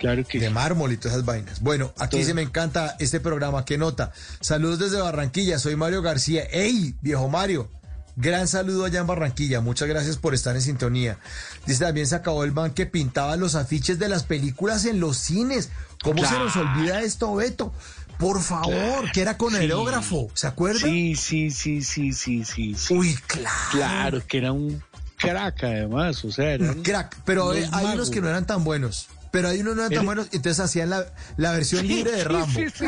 Claro 0.04 0.22
que 0.26 0.38
de 0.38 0.48
sí. 0.48 0.52
mármol 0.52 0.92
y 0.92 0.98
todas 0.98 1.14
esas 1.14 1.24
vainas. 1.24 1.60
Bueno, 1.60 1.92
aquí 1.98 2.22
se 2.24 2.34
me 2.34 2.42
encanta 2.42 2.94
este 2.98 3.20
programa. 3.20 3.64
¿Qué 3.64 3.78
nota? 3.78 4.12
Saludos 4.40 4.78
desde 4.78 5.00
Barranquilla. 5.00 5.58
Soy 5.58 5.76
Mario 5.76 6.02
García. 6.02 6.42
¡Ey, 6.52 6.94
viejo 7.00 7.28
Mario! 7.30 7.70
Gran 8.16 8.46
saludo 8.46 8.84
allá 8.84 9.00
en 9.00 9.06
Barranquilla. 9.06 9.60
Muchas 9.62 9.88
gracias 9.88 10.18
por 10.18 10.34
estar 10.34 10.54
en 10.54 10.60
sintonía. 10.62 11.18
Dice 11.66 11.84
también 11.84 12.06
se 12.06 12.14
acabó 12.14 12.44
el 12.44 12.52
man 12.52 12.72
que 12.74 12.84
pintaba 12.86 13.36
los 13.36 13.54
afiches 13.54 13.98
de 13.98 14.08
las 14.10 14.24
películas 14.24 14.84
en 14.84 15.00
los 15.00 15.16
cines. 15.16 15.70
¿Cómo 16.02 16.24
se 16.24 16.38
nos 16.38 16.54
olvida 16.54 17.00
esto, 17.00 17.34
Beto? 17.34 17.72
Por 18.18 18.40
favor, 18.42 19.10
que 19.12 19.22
era 19.22 19.38
con 19.38 19.52
Sí. 19.52 19.56
aerógrafo. 19.56 20.28
¿Se 20.34 20.46
acuerda? 20.46 20.80
Sí, 20.80 21.16
sí, 21.16 21.50
sí, 21.50 21.82
sí, 21.82 22.12
sí, 22.12 22.44
sí, 22.44 22.74
sí. 22.76 22.94
Uy, 22.94 23.14
claro. 23.26 23.56
Claro, 23.72 24.22
que 24.28 24.38
era 24.38 24.52
un 24.52 24.80
crack 25.16 25.64
además, 25.64 26.24
o 26.24 26.30
sea, 26.30 26.52
era 26.52 26.70
Un 26.70 26.82
crack. 26.82 27.16
Pero 27.24 27.50
hay, 27.50 27.86
unos 27.94 28.10
que 28.10 28.20
no 28.20 28.28
eran 28.28 28.46
tan 28.46 28.62
buenos. 28.62 29.08
Pero 29.34 29.48
hay 29.48 29.60
unos 29.62 29.74
no 29.74 29.82
eran 29.82 29.92
tan 29.94 30.06
buenos. 30.06 30.28
Entonces 30.30 30.60
hacían 30.60 30.90
la, 30.90 31.06
la 31.36 31.50
versión 31.50 31.84
libre 31.88 32.12
de 32.12 32.22
Rambo. 32.22 32.46
Sí, 32.54 32.66
sí. 32.72 32.86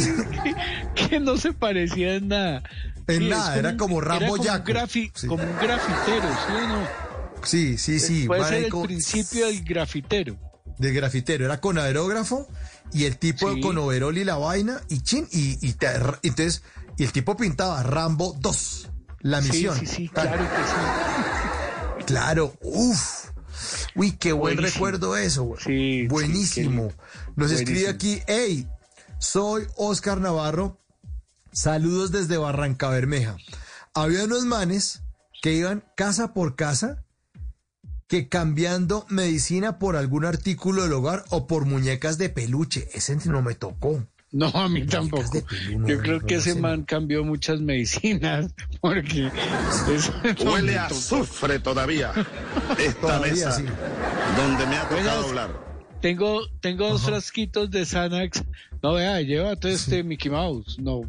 Sí, 0.00 0.12
que, 0.42 1.08
que 1.08 1.20
no 1.20 1.36
se 1.36 1.52
parecía 1.52 2.14
en 2.16 2.26
nada. 2.28 2.62
En 3.06 3.28
nada, 3.28 3.56
era 3.56 3.76
como 3.76 4.00
Rambo 4.00 4.36
era 4.36 4.58
como 4.64 4.80
un, 4.80 4.86
grafi- 4.88 5.26
como 5.28 5.42
un 5.44 5.56
grafitero, 5.58 6.28
¿sí 6.28 6.52
o 6.52 6.68
no? 6.68 6.88
Sí, 7.44 7.78
sí, 7.78 8.00
sí. 8.00 8.26
Puede 8.26 8.40
van 8.40 8.50
ser 8.50 8.64
el 8.64 8.72
principio 8.82 9.46
del 9.46 9.62
grafitero. 9.64 10.36
de 10.78 10.92
grafitero, 10.92 11.44
era 11.44 11.60
con 11.60 11.78
aerógrafo 11.78 12.48
y 12.92 13.04
el 13.04 13.16
tipo 13.16 13.52
Sí. 13.54 13.60
con 13.60 13.78
overol 13.78 14.18
y 14.18 14.24
la 14.24 14.36
vaina 14.36 14.80
y 14.88 15.02
chin, 15.02 15.28
y, 15.30 15.56
y 15.66 15.72
te- 15.74 15.86
entonces, 16.22 16.62
y 16.98 17.04
el 17.04 17.12
tipo 17.12 17.36
pintaba 17.36 17.82
Rambo 17.84 18.34
2, 18.40 18.90
la 19.20 19.40
misión. 19.40 19.78
Sí, 19.78 19.86
sí, 19.86 20.08
claro 20.08 20.38
que 20.38 20.44
sí. 22.00 22.04
Claro, 22.06 22.54
uff. 22.62 23.30
Uy, 23.94 24.12
qué 24.12 24.32
buen 24.32 24.56
Buenísimo. 24.56 24.86
recuerdo 24.86 25.16
eso, 25.16 25.44
güey. 25.44 25.60
Sí, 25.62 26.06
Buenísimo. 26.08 26.90
sí, 26.90 26.96
Nos 27.36 27.50
escribe 27.50 27.84
Buenísimo. 27.92 27.94
aquí, 27.94 28.22
hey, 28.26 28.68
soy 29.18 29.66
Oscar 29.76 30.20
Navarro, 30.20 30.78
saludos 31.52 32.10
desde 32.12 32.36
Barranca 32.38 32.88
Bermeja. 32.88 33.36
Había 33.94 34.24
unos 34.24 34.44
manes 34.44 35.02
que 35.42 35.52
iban 35.52 35.84
casa 35.96 36.32
por 36.32 36.56
casa 36.56 37.02
que 38.08 38.28
cambiando 38.28 39.06
medicina 39.08 39.78
por 39.78 39.96
algún 39.96 40.24
artículo 40.24 40.82
del 40.82 40.92
hogar 40.94 41.24
o 41.30 41.46
por 41.46 41.64
muñecas 41.64 42.18
de 42.18 42.28
peluche. 42.28 42.88
Ese 42.92 43.14
no 43.26 43.40
me 43.40 43.54
tocó. 43.54 44.04
No, 44.32 44.46
a 44.48 44.68
mí 44.68 44.86
tampoco. 44.86 45.42
Yo 45.86 45.98
creo 45.98 46.20
que 46.20 46.36
ese 46.36 46.54
man 46.54 46.84
cambió 46.84 47.24
muchas 47.24 47.60
medicinas 47.60 48.52
porque 48.80 49.30
Huele 50.44 50.78
a 50.78 50.86
azufre 50.86 51.58
todavía. 51.58 52.12
Esta 52.78 53.00
Todavía 53.00 53.32
mesa 53.32 53.52
sí. 53.52 53.64
donde 54.36 54.66
me 54.66 54.76
ha 54.76 54.82
tocado 54.88 55.02
Buenas. 55.02 55.24
hablar. 55.28 55.70
Tengo, 56.00 56.40
tengo 56.60 56.88
dos 56.88 57.02
frasquitos 57.02 57.70
de 57.70 57.84
Xanax. 57.84 58.44
No, 58.82 58.94
vea, 58.94 59.20
llévate 59.20 59.72
este 59.72 60.02
Mickey 60.02 60.30
Mouse. 60.30 60.78
No, 60.78 61.00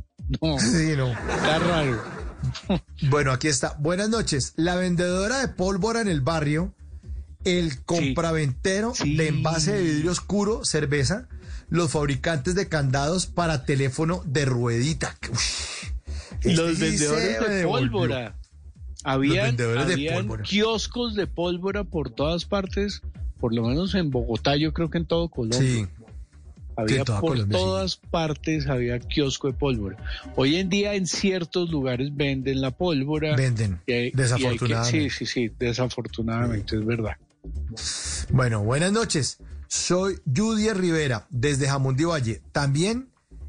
no. 0.41 0.59
Sí, 0.59 0.93
no. 0.98 1.08
Está 1.11 1.59
raro. 1.59 2.22
Bueno, 3.03 3.32
aquí 3.32 3.48
está. 3.48 3.75
Buenas 3.80 4.09
noches. 4.09 4.53
La 4.56 4.75
vendedora 4.75 5.40
de 5.40 5.48
pólvora 5.48 6.01
en 6.01 6.08
el 6.08 6.22
barrio, 6.22 6.74
el 7.45 7.83
compraventero 7.85 8.93
Sí. 8.95 9.16
de 9.16 9.27
envase 9.27 9.74
de 9.74 9.83
vidrio 9.83 10.11
oscuro, 10.11 10.66
cerveza, 10.66 11.27
los 11.72 11.90
fabricantes 11.91 12.53
de 12.53 12.67
candados 12.67 13.25
para 13.25 13.66
teléfono 13.66 14.22
de 14.25 14.45
ruedita. 14.45 15.17
Los 16.43 16.77
vendedores 16.80 17.40
de 17.50 17.64
pólvora. 17.66 18.35
Habían, 19.03 19.56
de 19.58 20.11
pólvora. 20.14 20.43
kioscos 20.43 21.16
de 21.16 21.25
pólvora 21.25 21.83
por 21.83 22.11
todas 22.11 22.45
partes, 22.45 23.01
por 23.40 23.56
lo 23.56 23.64
menos 23.64 23.95
en 23.95 24.11
Bogotá, 24.11 24.56
yo 24.58 24.74
creo 24.74 24.90
que 24.91 25.00
en 25.00 25.06
todo 25.06 25.30
Colombia. 25.30 25.59
Sí. 25.59 25.88
Había 26.75 27.03
toda 27.03 27.19
por 27.22 27.32
Colombia, 27.32 27.58
sí. 27.58 27.64
todas 27.64 27.95
partes 27.98 28.67
había 28.67 29.00
kiosco 29.00 29.48
de 29.48 29.53
pólvora. 29.53 29.98
Hoy 30.35 30.58
en 30.58 30.69
día 30.69 30.93
en 30.95 31.08
ciertos 31.08 31.69
lugares 31.69 32.16
venden 32.16 32.59
la 32.61 32.72
pólvora. 32.72 33.35
Venden, 33.35 33.80
y 33.88 33.91
hay- 33.93 34.00
y 34.00 34.03
hay 34.06 34.11
que- 34.11 34.17
desafortunadamente. 34.17 35.09
sí, 35.09 35.25
sí, 35.25 35.25
sí, 35.25 35.51
desafortunadamente, 35.58 36.75
es 36.75 36.85
verdad. 36.85 37.16
Bueno, 38.30 38.61
buenas 38.64 38.91
noches. 38.91 39.38
Soy 39.75 40.19
Judy 40.25 40.69
Rivera, 40.74 41.27
desde 41.30 41.66
Jamundí 41.69 42.03
Valle. 42.03 42.41
También 42.51 43.08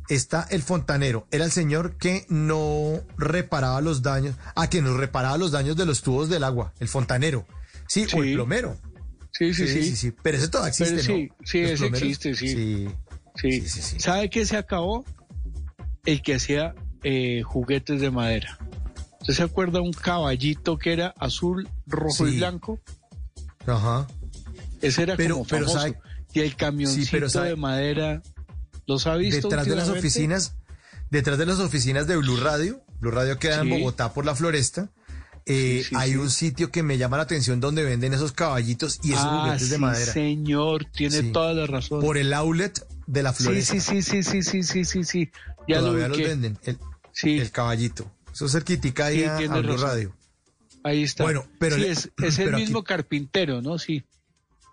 está 0.08 0.46
el 0.50 0.62
fontanero. 0.62 1.26
Era 1.32 1.44
el 1.44 1.50
señor 1.50 1.96
que 1.96 2.26
no 2.28 3.00
reparaba 3.18 3.80
los 3.80 4.02
daños, 4.02 4.36
a 4.54 4.70
que 4.70 4.82
nos 4.82 4.96
reparaba 4.96 5.36
los 5.36 5.50
daños 5.50 5.74
de 5.76 5.84
los 5.84 6.02
tubos 6.02 6.28
del 6.28 6.44
agua, 6.44 6.74
el 6.78 6.86
fontanero. 6.86 7.44
Sí, 7.88 8.06
o 8.14 8.22
el 8.22 8.28
Sí. 8.28 8.34
plomero. 8.34 8.76
Sí, 9.32 9.52
sí, 9.52 9.96
sí. 9.96 10.12
Pero 10.22 10.38
ese 10.38 10.46
todavía 10.46 10.68
existe, 10.68 10.92
Pero 10.94 11.02
sí, 11.04 11.26
¿no? 11.28 11.34
sí, 11.44 11.60
Los 11.62 11.70
ese 11.72 11.76
plomeros. 11.78 12.02
existe, 12.02 12.34
sí. 12.36 12.48
Sí. 12.48 12.88
Sí. 13.34 13.60
Sí, 13.62 13.68
sí, 13.68 13.82
sí. 13.82 13.98
¿Sabe 14.00 14.30
qué 14.30 14.46
se 14.46 14.56
acabó? 14.56 15.04
El 16.04 16.22
que 16.22 16.36
hacía 16.36 16.76
eh, 17.02 17.42
juguetes 17.42 18.00
de 18.00 18.12
madera. 18.12 18.58
¿Usted 19.22 19.34
se 19.34 19.42
acuerda 19.42 19.80
un 19.80 19.92
caballito 19.92 20.78
que 20.78 20.92
era 20.92 21.14
azul, 21.18 21.68
rojo 21.88 22.28
y 22.28 22.32
Sí. 22.32 22.36
blanco? 22.36 22.78
Ajá. 23.66 24.06
Ese 24.80 25.02
era 25.02 25.16
Pero- 25.16 25.34
como 25.38 25.46
pero 25.48 25.66
famoso. 25.66 25.80
sabe- 25.80 25.98
y 26.32 26.40
el 26.40 26.56
camioncito 26.56 27.04
Sí, 27.04 27.10
pero 27.12 27.28
de 27.28 27.56
madera, 27.56 28.22
¿los 28.86 29.06
ha 29.06 29.16
visto 29.16 29.48
Detrás 29.48 29.66
de 29.66 29.76
las 29.76 29.88
oficinas, 29.88 30.54
detrás 31.10 31.38
de 31.38 31.46
las 31.46 31.58
oficinas 31.58 32.06
de 32.06 32.16
Blue 32.16 32.36
Radio, 32.36 32.82
Blue 33.00 33.10
Radio 33.10 33.38
queda 33.38 33.60
en 33.60 33.64
Sí. 33.64 33.70
Bogotá 33.70 34.12
por 34.12 34.24
la 34.24 34.34
Floresta, 34.34 34.90
eh, 35.44 35.80
Sí, 35.82 35.88
sí, 35.90 35.94
hay 35.98 36.10
sí. 36.12 36.16
un 36.16 36.30
sitio 36.30 36.70
que 36.70 36.82
me 36.82 36.98
llama 36.98 37.16
la 37.16 37.24
atención 37.24 37.58
donde 37.60 37.82
venden 37.82 38.12
esos 38.14 38.32
caballitos 38.32 39.00
y 39.02 39.12
esos 39.12 39.24
ah, 39.26 39.42
juguetes 39.44 39.70
de 39.70 39.78
madera. 39.78 40.12
señor, 40.12 40.84
tiene 40.86 41.22
toda 41.24 41.52
la 41.52 41.66
razón. 41.66 42.00
Por 42.00 42.16
el 42.16 42.32
outlet 42.32 42.86
de 43.06 43.22
la 43.22 43.32
floresta. 43.32 43.72
sí, 43.74 43.80
sí, 43.80 44.02
sí, 44.02 44.22
sí, 44.22 44.42
sí, 44.42 44.62
sí, 44.62 44.84
sí, 44.84 45.04
sí. 45.04 45.30
Ya 45.68 45.80
Todavía 45.80 46.08
lo 46.08 46.16
los 46.16 46.26
venden. 46.28 46.58
El, 47.22 47.50
caballito. 47.50 48.10
Eso 48.32 48.46
es 48.46 48.52
cerquitica 48.52 49.06
ahí 49.06 49.24
a, 49.24 49.36
Blue. 49.38 49.76
Radio. 49.76 50.14
Ahí 50.84 51.02
está. 51.02 51.24
Bueno, 51.24 51.44
pero 51.58 51.76
es, 51.76 52.10
es 52.22 52.38
el 52.38 52.54
aquí- 52.54 52.62
mismo 52.62 52.82
carpintero, 52.84 53.60
¿no? 53.62 53.78
Sí. 53.78 54.04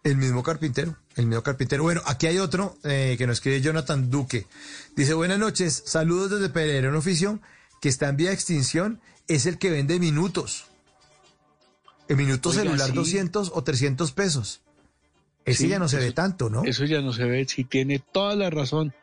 El 0.03 0.15
mismo 0.17 0.43
carpintero, 0.43 0.95
el 1.19 1.27
mismo 1.27 1.43
carpintero. 1.43 1.83
Bueno, 1.83 2.01
aquí 2.05 2.27
hay 2.27 2.37
otro 2.37 2.77
eh, 2.83 3.15
que 3.17 3.27
nos 3.27 3.37
escribe 3.37 3.61
Jonathan 3.61 4.09
Duque. 4.09 4.47
Dice, 4.95 5.13
buenas 5.13 5.37
noches, 5.37 5.83
saludos 5.85 6.31
desde 6.31 6.49
Pereira, 6.49 6.89
un 6.89 6.95
oficio 6.95 7.39
que 7.81 7.89
está 7.89 8.09
en 8.09 8.17
vía 8.17 8.29
de 8.29 8.35
extinción, 8.35 9.01
es 9.27 9.45
el 9.45 9.57
que 9.57 9.69
vende 9.69 9.99
minutos. 9.99 10.65
El 12.07 12.17
minuto 12.17 12.49
Oiga, 12.49 12.63
celular 12.63 12.87
sí. 12.89 12.95
200 12.95 13.51
o 13.53 13.63
300 13.63 14.11
pesos. 14.13 14.61
Ese 15.45 15.63
Sí, 15.63 15.69
ya 15.69 15.79
no 15.79 15.87
se 15.87 15.97
ve 15.97 16.11
tanto, 16.11 16.49
¿no? 16.49 16.63
Eso 16.63 16.85
ya 16.85 17.01
no 17.01 17.13
se 17.13 17.23
ve. 17.25 17.45
Sí, 17.47 17.63
tiene 17.63 17.99
toda 17.99 18.35
la 18.35 18.49
razón. 18.49 18.93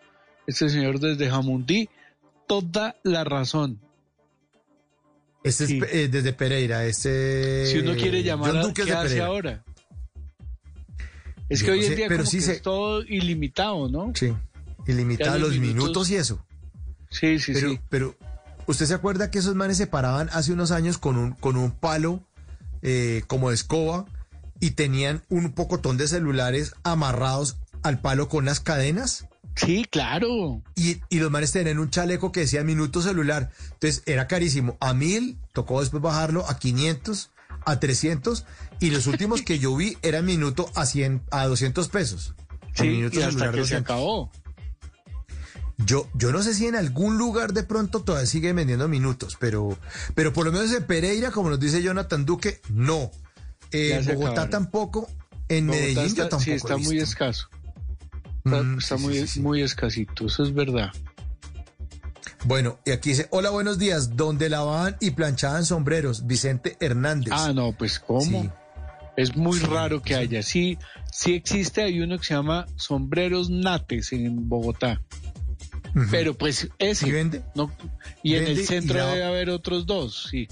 Este 0.46 0.68
señor 0.68 1.00
desde 1.00 1.28
Jamundí, 1.28 1.88
toda 2.46 2.96
la 3.02 3.24
razón. 3.24 3.80
Este 5.42 5.66
sí. 5.66 5.78
es 5.78 5.94
eh, 5.94 6.08
desde 6.08 6.32
Pereira, 6.32 6.84
este... 6.84 7.66
si 7.66 7.78
uno 7.78 7.94
quiere 7.94 8.22
llamar 8.24 8.56
a 8.56 8.72
¿qué 8.72 8.92
hace 8.92 9.20
ahora? 9.20 9.62
Es 11.48 11.62
que 11.62 11.70
hoy 11.70 11.80
en 11.80 11.88
sé, 11.88 11.96
día 11.96 12.08
pero 12.08 12.20
como 12.24 12.30
sí 12.30 12.38
que 12.38 12.42
se- 12.44 12.52
es 12.54 12.62
todo 12.62 13.02
ilimitado, 13.02 13.88
¿no? 13.88 14.12
Sí, 14.14 14.32
ilimitada 14.86 15.32
Ya 15.32 15.38
los, 15.38 15.50
los 15.50 15.58
minutos... 15.58 15.84
minutos- 15.84 16.10
y 16.10 16.16
eso. 16.16 16.44
Sí, 17.10 17.38
sí, 17.38 17.52
pero, 17.54 17.70
sí. 17.70 17.80
pero, 17.88 18.16
¿usted 18.66 18.86
se 18.86 18.94
acuerda 18.94 19.30
que 19.30 19.38
esos 19.38 19.54
manes 19.54 19.76
se 19.76 19.86
paraban 19.86 20.28
hace 20.32 20.52
unos 20.52 20.70
años 20.70 20.98
con 20.98 21.16
un, 21.16 21.32
con 21.32 21.56
un 21.56 21.70
palo 21.70 22.22
eh, 22.82 23.22
como 23.26 23.50
de 23.50 23.54
escoba 23.54 24.06
y 24.60 24.72
tenían 24.72 25.22
un 25.28 25.52
pocotón 25.52 25.96
de 25.96 26.08
celulares 26.08 26.74
amarrados 26.82 27.56
al 27.82 28.00
palo 28.00 28.28
con 28.28 28.44
las 28.44 28.60
cadenas? 28.60 29.26
Sí, 29.54 29.86
claro. 29.90 30.62
Y, 30.74 31.00
y 31.08 31.18
los 31.20 31.30
manes 31.30 31.52
tenían 31.52 31.78
un 31.78 31.88
chaleco 31.90 32.32
que 32.32 32.40
decía 32.40 32.62
minuto 32.64 33.00
celular. 33.00 33.50
Entonces 33.72 34.02
era 34.06 34.26
carísimo. 34.26 34.76
A 34.80 34.92
mil, 34.92 35.38
tocó 35.54 35.80
después 35.80 36.02
bajarlo 36.02 36.44
a 36.48 36.58
500, 36.58 37.30
a 37.64 37.80
300. 37.80 38.44
Y 38.80 38.90
los 38.90 39.06
últimos 39.06 39.42
que 39.42 39.58
yo 39.58 39.74
vi 39.74 39.96
eran 40.02 40.24
minuto 40.24 40.70
a 40.74 40.84
100, 40.86 41.22
a 41.30 41.46
200 41.46 41.88
pesos. 41.88 42.34
Sí, 42.74 42.84
minuto 42.88 43.18
y 43.18 43.22
hasta 43.22 43.50
se 43.52 43.56
200. 43.58 43.72
acabó. 43.82 44.30
Yo, 45.78 46.08
yo 46.14 46.32
no 46.32 46.42
sé 46.42 46.54
si 46.54 46.66
en 46.66 46.74
algún 46.76 47.18
lugar 47.18 47.52
de 47.52 47.62
pronto 47.62 48.02
todavía 48.02 48.26
sigue 48.26 48.52
vendiendo 48.54 48.88
minutos, 48.88 49.36
pero, 49.38 49.78
pero 50.14 50.32
por 50.32 50.46
lo 50.46 50.52
menos 50.52 50.72
en 50.72 50.84
Pereira, 50.84 51.30
como 51.30 51.50
nos 51.50 51.60
dice 51.60 51.82
Jonathan 51.82 52.24
Duque, 52.24 52.60
no. 52.70 53.10
Eh, 53.72 54.00
se 54.02 54.12
Bogotá 54.14 54.30
acabaron. 54.42 54.50
tampoco. 54.50 55.08
En 55.48 55.66
Bogotá 55.66 55.80
Medellín 55.82 56.04
está, 56.06 56.16
yo 56.22 56.28
tampoco. 56.28 56.44
sí, 56.44 56.50
está 56.52 56.76
muy 56.78 56.98
escaso. 56.98 57.48
Está, 58.44 58.62
Mm, 58.62 58.78
está 58.78 58.96
sí, 58.96 59.02
muy, 59.04 59.26
sí. 59.26 59.40
muy 59.40 59.62
escasito, 59.62 60.26
eso 60.26 60.44
es 60.44 60.54
verdad. 60.54 60.90
Bueno, 62.44 62.78
y 62.84 62.92
aquí 62.92 63.10
dice, 63.10 63.26
hola, 63.30 63.50
buenos 63.50 63.76
días, 63.78 64.16
donde 64.16 64.48
lavaban 64.48 64.96
y 65.00 65.10
planchaban 65.12 65.64
sombreros, 65.64 66.26
Vicente 66.26 66.76
Hernández. 66.80 67.32
Ah, 67.36 67.52
no, 67.52 67.72
pues 67.72 67.98
¿cómo? 67.98 68.42
Sí. 68.42 68.50
Es 69.16 69.36
muy 69.36 69.58
Sí, 69.58 69.66
raro 69.66 70.02
que 70.02 70.14
sí. 70.14 70.20
haya. 70.20 70.42
Sí, 70.42 70.78
sí 71.10 71.34
existe, 71.34 71.82
hay 71.82 72.00
uno 72.00 72.18
que 72.18 72.24
se 72.24 72.34
llama 72.34 72.66
Sombreros 72.76 73.48
Nates 73.50 74.12
en 74.12 74.48
Bogotá. 74.48 75.00
Pero 76.10 76.34
pues 76.34 76.68
ese. 76.78 77.08
¿Y 77.08 77.12
vende? 77.12 77.42
No, 77.54 77.72
y 78.22 78.34
en 78.34 78.44
el 78.44 78.66
centro 78.66 79.06
debe 79.06 79.24
haber 79.24 79.48
otros 79.50 79.86
dos, 79.86 80.28
sí. 80.30 80.46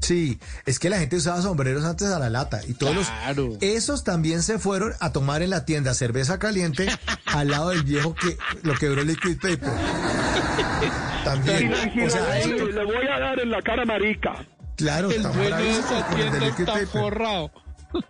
Sí, 0.00 0.38
es 0.66 0.78
que 0.78 0.90
la 0.90 0.98
gente 0.98 1.16
usaba 1.16 1.40
sombreros 1.40 1.84
antes 1.84 2.08
a 2.08 2.18
la 2.18 2.28
lata 2.28 2.60
y 2.66 2.74
todos 2.74 3.06
Claro. 3.08 3.46
los 3.46 3.58
esos 3.62 4.04
también 4.04 4.42
se 4.42 4.58
fueron 4.58 4.92
a 5.00 5.10
tomar 5.12 5.42
en 5.42 5.50
la 5.50 5.64
tienda 5.64 5.94
cerveza 5.94 6.38
caliente 6.38 6.86
al 7.26 7.48
lado 7.48 7.70
del 7.70 7.82
viejo 7.82 8.14
que 8.14 8.36
lo 8.62 8.74
quebró 8.74 9.02
Liquid 9.04 9.36
Paper. 9.40 9.70
También, 11.24 11.72
o 12.06 12.10
sea, 12.10 12.38
eso 12.38 12.56
to- 12.56 12.66
le 12.66 12.84
voy 12.84 13.06
a 13.12 13.18
dar 13.18 13.40
en 13.40 13.50
la 13.50 13.62
cara 13.62 13.84
marica. 13.84 14.46
claro, 14.76 15.10
El 15.10 15.16
está 15.16 15.28
dueño 15.30 15.56
de 15.56 15.70
esa 15.78 15.98
el 15.98 16.14
tienda 16.16 16.46
está 16.46 16.64
Paper. 16.66 16.86
forrado. 16.88 17.50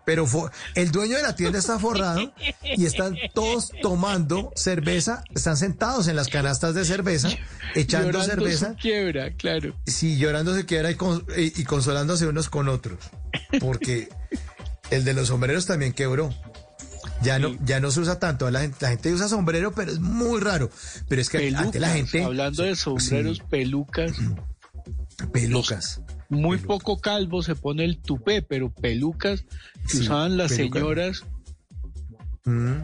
Pero 0.04 0.26
el 0.74 0.90
dueño 0.90 1.16
de 1.16 1.22
la 1.22 1.34
tienda 1.36 1.58
está 1.58 1.78
forrado 1.78 2.32
y 2.62 2.86
están 2.86 3.16
todos 3.34 3.70
tomando 3.82 4.52
cerveza, 4.56 5.22
están 5.34 5.56
sentados 5.56 6.08
en 6.08 6.16
las 6.16 6.28
canastas 6.28 6.74
de 6.74 6.84
cerveza, 6.84 7.28
echando 7.74 8.10
Llorando 8.12 8.34
cerveza. 8.34 8.68
su 8.70 8.76
quiebra, 8.76 9.32
claro. 9.34 9.74
Sí, 9.86 10.16
llorando 10.18 10.54
se 10.54 10.64
quiera 10.66 10.90
y, 10.90 10.94
con- 10.94 11.24
y- 11.36 11.60
y 11.60 11.64
consolándose 11.64 12.26
unos 12.26 12.48
con 12.50 12.68
otros. 12.68 12.98
Porque 13.60 14.08
el 14.90 15.04
de 15.04 15.14
los 15.14 15.28
sombreros 15.28 15.66
también 15.66 15.92
quebró. 15.92 16.32
Ya 17.22 17.38
no, 17.38 17.56
ya 17.64 17.80
no 17.80 17.90
se 17.90 18.00
usa 18.00 18.18
tanto. 18.18 18.50
La 18.50 18.60
gente, 18.60 18.76
la 18.80 18.88
gente 18.90 19.12
usa 19.12 19.28
sombrero, 19.28 19.72
pero 19.72 19.90
es 19.90 20.00
muy 20.00 20.38
raro. 20.40 20.70
Pero 21.08 21.22
es 21.22 21.30
que 21.30 21.38
Pelucas, 21.38 21.64
antes 21.66 21.80
la 21.80 21.88
gente. 21.90 22.22
hablando 22.22 22.62
de 22.62 22.76
sombreros, 22.76 23.38
Sí, 23.38 23.42
pelucas, 23.48 24.12
pelucas. 25.32 26.00
Muy 26.28 26.58
poco 26.58 27.00
calvo 27.00 27.42
se 27.42 27.54
pone 27.54 27.84
el 27.84 27.98
tupé, 27.98 28.42
pero 28.42 28.70
pelucas 28.72 29.42
que 29.84 29.88
Sí, 29.88 29.98
usaban 30.00 30.36
las 30.36 30.52
señoras 30.52 31.24
Mm. 32.44 32.82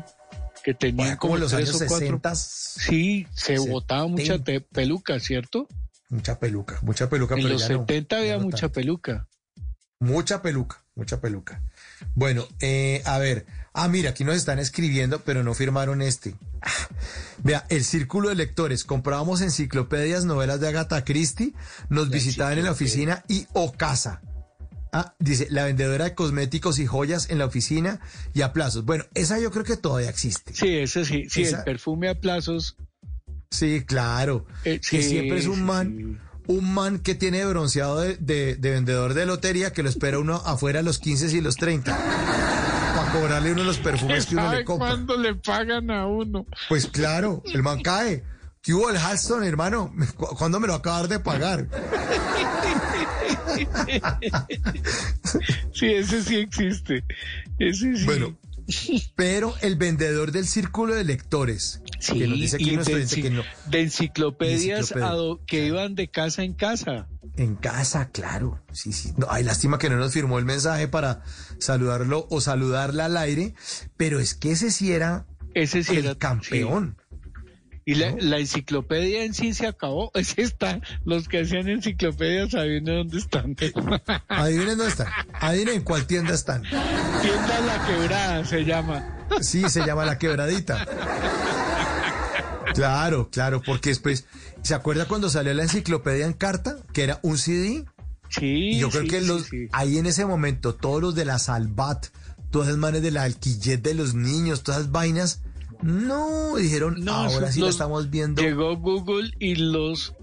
que 0.65 0.75
tenían 0.75 1.07
Oiga, 1.09 1.17
como 1.19 1.33
como 1.33 1.41
los 1.41 1.55
años 1.55 1.75
o 1.75 1.79
cuatro. 1.87 1.99
60. 1.99 2.35
Sí, 2.35 3.27
se 3.35 3.59
botaba 3.59 4.07
mucha 4.07 4.39
peluca, 4.73 5.19
¿cierto? 5.21 5.69
Mucha 6.09 6.39
peluca, 6.39 6.79
mucha 6.83 7.09
peluca. 7.09 7.35
En 7.37 7.43
pero 7.43 7.55
los 7.55 7.63
ya 7.69 7.75
no, 7.75 7.81
70 7.81 8.17
ya 8.17 8.21
había 8.21 8.37
no 8.39 8.45
mucha 8.45 8.59
tanto. 8.63 8.73
peluca. 8.75 9.29
Mucha 10.01 10.43
peluca, 10.43 10.83
mucha 10.95 11.21
peluca. 11.21 11.63
Bueno, 12.15 12.47
eh, 12.61 13.03
a 13.05 13.19
ver. 13.19 13.47
Ah, 13.75 13.89
mira, 13.89 14.11
aquí 14.11 14.23
nos 14.25 14.37
están 14.37 14.59
escribiendo, 14.59 15.21
pero 15.21 15.43
no 15.43 15.55
firmaron 15.55 16.03
este. 16.03 16.35
Ah, 16.61 16.71
Vea, 17.43 17.65
el 17.71 17.85
círculo 17.85 18.29
de 18.29 18.35
lectores. 18.35 18.85
Comprábamos 18.85 19.41
enciclopedias, 19.41 20.25
novelas 20.25 20.61
de 20.61 20.69
Agatha 20.69 21.05
Christie, 21.05 21.55
nos 21.89 22.11
visitaban 22.11 22.59
en 22.59 22.65
la 22.65 22.73
oficina 22.73 23.25
y 23.29 23.47
o 23.55 23.73
casa. 23.73 24.21
Ah, 24.93 25.15
dice, 25.19 25.47
la 25.51 25.65
vendedora 25.65 26.05
de 26.05 26.15
cosméticos 26.15 26.79
y 26.79 26.87
joyas 26.87 27.31
en 27.31 27.39
la 27.39 27.47
oficina 27.47 27.99
y 28.35 28.43
a 28.43 28.53
plazos. 28.53 28.85
Bueno, 28.85 29.05
esa 29.15 29.39
yo 29.39 29.51
creo 29.51 29.65
que 29.65 29.79
todavía 29.79 30.11
existe. 30.11 30.53
Sí, 30.55 30.69
ese 30.77 31.07
sí, 31.07 31.25
sí, 31.31 31.43
Esa- 31.45 31.59
el 31.61 31.65
perfume 31.65 32.11
a 32.11 32.21
plazos. 32.21 32.77
Sí, 33.51 33.85
claro. 33.87 34.47
Eh, 34.65 34.81
que 34.89 35.03
siempre 35.03 35.39
es 35.39 35.47
un 35.47 35.57
sí, 35.57 35.61
man, 35.63 36.21
un 36.47 36.75
man 36.75 36.99
que 36.99 37.15
tiene 37.15 37.43
bronceado 37.47 38.01
de, 38.01 38.17
de- 38.19 38.57
de 38.57 38.71
vendedor 38.71 39.15
de 39.15 39.25
lotería 39.25 39.73
que 39.73 39.83
lo 39.83 39.89
espera 39.89 40.19
uno 40.19 40.37
afuera 40.45 40.81
a 40.81 40.83
los 40.83 40.99
15 40.99 41.35
y 41.35 41.41
los 41.41 41.57
30. 41.57 41.99
Cobrarle 43.13 43.53
uno 43.53 43.65
los 43.65 43.79
perfumes 43.79 44.27
que 44.27 44.35
uno 44.35 44.45
¿Sabe 44.45 44.57
le 44.59 44.65
compra. 44.65 44.89
cuándo 44.89 45.17
le 45.17 45.35
pagan 45.35 45.91
a 45.91 46.07
uno? 46.07 46.47
Pues 46.69 46.87
claro, 46.87 47.43
el 47.53 47.63
man 47.63 47.81
cae. 47.83 48.25
¿Qué 48.63 48.73
hubo 48.75 48.91
el 48.91 48.97
Halston, 48.97 49.43
hermano? 49.45 49.93
¿Cu- 50.17 50.35
¿Cuándo 50.37 50.61
me 50.61 50.67
lo 50.67 50.73
va 50.73 50.77
a 50.77 50.81
acabar 50.81 51.09
de 51.09 51.19
pagar? 51.21 51.67
Sí, 55.75 55.87
ese 55.87 56.23
sí 56.23 56.37
existe. 56.37 57.05
Ese 57.59 57.97
sí. 57.97 58.05
Bueno, 58.05 58.37
pero 59.17 59.55
el 59.63 59.77
vendedor 59.77 60.33
del 60.33 60.47
círculo 60.47 60.95
de 60.95 61.05
lectores, 61.05 61.81
Sí, 62.03 62.19
que 62.19 62.27
nos 62.27 62.39
dice 62.39 62.57
de, 62.59 63.31
no, 63.31 63.43
de 63.67 63.81
enciclopedias 63.81 64.81
enciclopedia, 64.91 65.11
do- 65.13 65.41
que 65.47 65.67
iban 65.67 65.95
de 65.95 66.09
casa 66.09 66.43
en 66.43 66.53
casa. 66.55 67.07
En 67.37 67.55
casa, 67.55 68.11
claro. 68.11 68.61
Sí, 68.73 68.93
sí. 68.93 69.13
No, 69.17 69.27
ay, 69.31 69.45
lástima 69.45 69.79
que 69.79 69.89
no 69.89 69.97
nos 69.97 70.13
firmó 70.13 70.39
el 70.39 70.45
mensaje 70.45 70.89
para 70.89 71.23
saludarlo 71.59 72.27
o 72.29 72.41
saludarla 72.41 73.05
al 73.07 73.17
aire, 73.17 73.55
pero 73.97 74.19
es 74.21 74.35
que 74.35 74.51
ese 74.53 74.71
sí 74.71 74.93
era 74.93 75.27
Ese 75.55 75.83
sí 75.85 75.97
el 75.97 76.07
era 76.07 76.15
campeón. 76.17 76.97
Y 77.85 77.97
la, 77.97 78.13
¿No? 78.13 78.17
la 78.21 78.39
enciclopedia 78.39 79.25
en 79.25 79.35
sí 79.35 79.55
se 79.55 79.67
acabó. 79.67 80.11
Ese 80.15 80.43
está. 80.43 80.81
Los 81.05 81.27
que 81.29 81.41
hacían 81.41 81.69
enciclopedias 81.69 82.51
sabiendo 82.53 82.93
dónde 82.95 83.19
están. 83.19 83.57
Adivinen 84.29 84.79
dónde 84.79 84.89
están. 84.93 85.09
Adivinen 85.33 85.75
en 85.77 85.83
cuál 85.83 86.07
tienda 86.07 86.33
están. 86.35 86.63
Tienda 86.63 87.61
La 87.67 87.87
Quebrada 87.87 88.45
se 88.45 88.65
llama. 88.65 89.27
Sí, 89.41 89.69
se 89.69 89.85
llama 89.85 90.05
La 90.05 90.17
Quebradita. 90.19 90.87
Claro, 92.75 93.29
claro, 93.31 93.63
porque 93.65 93.91
después, 93.91 94.27
¿se 94.63 94.75
acuerda 94.75 95.07
cuando 95.07 95.29
salió 95.29 95.53
la 95.55 95.63
enciclopedia 95.65 96.27
en 96.27 96.33
carta? 96.33 96.77
Que 96.93 97.03
era 97.05 97.19
un 97.23 97.39
CD. 97.39 97.85
Sí. 98.29 98.71
Y 98.73 98.79
yo 98.79 98.89
creo 98.91 99.03
sí, 99.03 99.09
que 99.09 99.21
los, 99.21 99.43
sí. 99.45 99.69
ahí 99.73 99.99
en 99.99 100.07
ese 100.07 100.25
momento, 100.25 100.75
todos 100.75 101.03
los 101.03 101.15
de 101.15 101.25
la 101.25 101.39
Salvat, 101.39 102.07
todas 102.51 102.69
esas 102.69 102.79
manes 102.79 103.03
de 103.03 103.11
la 103.11 103.25
alquillet 103.25 103.79
de 103.83 103.95
los 103.95 104.15
niños, 104.15 104.63
todas 104.63 104.81
esas 104.83 104.93
vainas, 104.93 105.43
no, 105.83 106.57
dijeron, 106.57 107.05
No, 107.05 107.13
ahora 107.13 107.51
sí 107.53 107.61
los- 107.61 107.71
estamos 107.71 108.09
viendo, 108.11 108.41
Llegó 108.41 108.77
Google 108.77 109.33
y 109.39 109.57
los. 109.57 110.15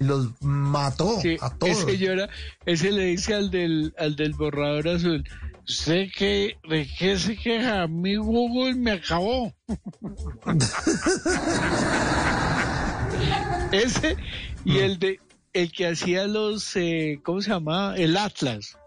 los 0.00 0.30
mató 0.42 1.18
a 1.40 1.50
todos. 1.56 1.78
ese, 1.84 1.98
llora, 1.98 2.28
ese 2.66 2.90
le 2.90 3.04
dice 3.06 3.34
al 3.34 3.50
del, 3.50 3.94
al 3.98 4.16
del 4.16 4.32
borrador 4.34 4.88
azul. 4.88 5.24
Sé 5.64 6.10
que, 6.16 6.58
¿de 6.68 6.88
qué 6.98 7.18
se 7.18 7.36
queja? 7.36 7.86
Mi 7.86 8.16
Google 8.16 8.74
me 8.74 8.92
acabó. 8.92 9.52
ese 13.72 14.16
y 14.64 14.78
el 14.78 14.98
de 14.98 15.20
el 15.52 15.70
que 15.70 15.88
hacía 15.88 16.26
los, 16.26 16.74
eh, 16.76 17.20
¿cómo 17.22 17.42
se 17.42 17.50
llama? 17.50 17.94
El 17.96 18.16
Atlas. 18.16 18.78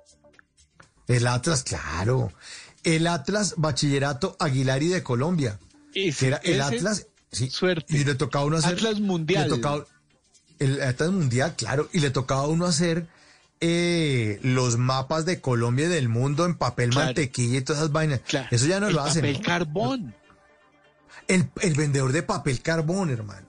El 1.07 1.27
Atlas, 1.27 1.63
claro. 1.63 2.31
El 2.83 3.05
Atlas 3.07 3.53
Bachillerato 3.57 4.35
Aguilari 4.39 4.87
de 4.87 5.03
Colombia. 5.03 5.59
Ese- 5.93 6.27
era 6.27 6.37
el 6.37 6.53
ese- 6.59 6.63
Atlas, 6.63 7.07
sí. 7.31 7.49
suerte. 7.51 7.95
Y 7.95 8.03
le 8.03 8.15
tocaba 8.15 8.43
a 8.43 8.47
uno 8.47 8.57
hacer. 8.57 8.73
Atlas 8.73 8.99
Mundial. 8.99 9.43
Le 9.49 9.55
tocaba, 9.55 9.85
el 10.59 10.81
Atlas 10.81 11.11
Mundial, 11.11 11.53
claro. 11.55 11.87
Y 11.93 11.99
le 11.99 12.09
tocaba 12.09 12.41
a 12.41 12.47
uno 12.47 12.65
hacer 12.65 13.07
eh, 13.61 14.39
los 14.43 14.77
mapas 14.77 15.25
de 15.25 15.41
Colombia 15.41 15.85
y 15.85 15.89
del 15.89 16.09
mundo 16.09 16.45
en 16.45 16.55
papel 16.55 16.89
Claro. 16.91 17.07
mantequilla 17.07 17.57
y 17.57 17.61
todas 17.61 17.81
esas 17.81 17.91
vainas. 17.91 18.21
Claro. 18.27 18.47
Eso 18.51 18.65
ya 18.67 18.79
no 18.79 18.87
el 18.87 18.95
lo 18.95 19.01
hacen. 19.01 19.21
papel 19.21 19.37
¿no? 19.37 19.41
carbón. 19.43 20.15
El, 21.27 21.49
el 21.61 21.73
vendedor 21.73 22.11
de 22.11 22.23
papel 22.23 22.61
carbón, 22.61 23.09
hermano. 23.09 23.47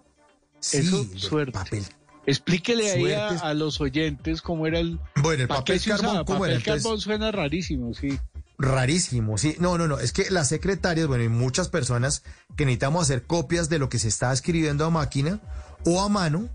Sí, 0.60 0.78
Eso, 0.78 1.04
suerte. 1.16 1.52
papel. 1.52 1.84
Explíquele 2.24 2.90
ahí 2.90 3.12
a, 3.12 3.54
los 3.54 3.80
oyentes 3.80 4.42
cómo 4.42 4.66
era 4.66 4.80
el... 4.80 4.98
Bueno, 5.16 5.42
el 5.42 5.48
¿para 5.48 5.60
papel 5.60 5.80
carbón, 5.82 6.06
usaba? 6.06 6.24
¿cómo 6.24 6.38
papel 6.40 6.50
era? 6.52 6.58
Entonces- 6.60 6.82
carbón 6.82 7.00
suena 7.00 7.30
rarísimo, 7.32 7.94
sí. 7.94 8.18
Rarísimo, 8.58 9.36
sí. 9.38 9.54
No, 9.60 9.76
no, 9.78 9.86
no. 9.86 9.98
Es 9.98 10.12
que 10.12 10.30
las 10.30 10.48
secretarias, 10.48 11.06
bueno, 11.06 11.22
y 11.24 11.28
muchas 11.28 11.68
personas 11.68 12.22
que 12.56 12.64
necesitamos 12.64 13.02
hacer 13.02 13.24
copias 13.26 13.68
de 13.68 13.78
lo 13.78 13.88
que 13.90 13.98
se 13.98 14.08
está 14.08 14.32
escribiendo 14.32 14.84
a 14.86 14.90
máquina 14.90 15.40
o 15.84 16.00
a 16.02 16.08
mano, 16.08 16.48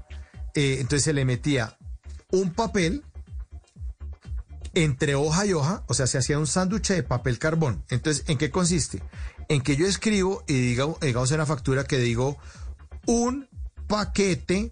eh, 0.56 0.78
entonces 0.80 1.04
se 1.04 1.14
le 1.14 1.24
metía 1.26 1.78
un 2.32 2.52
papel 2.54 3.04
entre 4.74 5.16
hoja 5.16 5.46
y 5.46 5.54
hoja, 5.54 5.84
o 5.88 5.94
sea, 5.94 6.08
se 6.08 6.18
hacía 6.18 6.40
un 6.40 6.48
sándwich 6.48 6.90
de 6.90 7.04
papel 7.04 7.40
carbón. 7.40 7.84
Entonces, 7.90 8.24
¿en 8.28 8.38
qué 8.38 8.52
consiste? 8.52 9.02
En 9.50 9.62
que 9.62 9.76
yo 9.76 9.86
escribo 9.88 10.44
y 10.48 10.54
diga, 10.54 10.86
digamos 11.02 11.32
en 11.32 11.38
la 11.40 11.46
factura 11.46 11.84
que 11.84 11.98
digo 11.98 12.38
un 13.06 13.50
paquete 13.88 14.72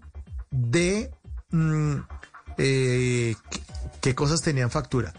de... 0.52 1.11
mm, 1.52 1.95
eh, 2.58 3.36
¿qué, 3.50 3.60
qué 4.02 4.16
cosas 4.16 4.42
tenían 4.42 4.72
factura? 4.72 5.14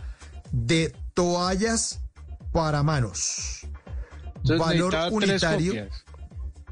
De 0.51 0.95
toallas 1.15 2.01
para 2.53 2.83
manos. 2.83 3.67
Entonces 4.37 4.59
Valor 4.59 4.91
tres 4.91 5.13
unitario. 5.13 5.73
copias. 5.73 6.05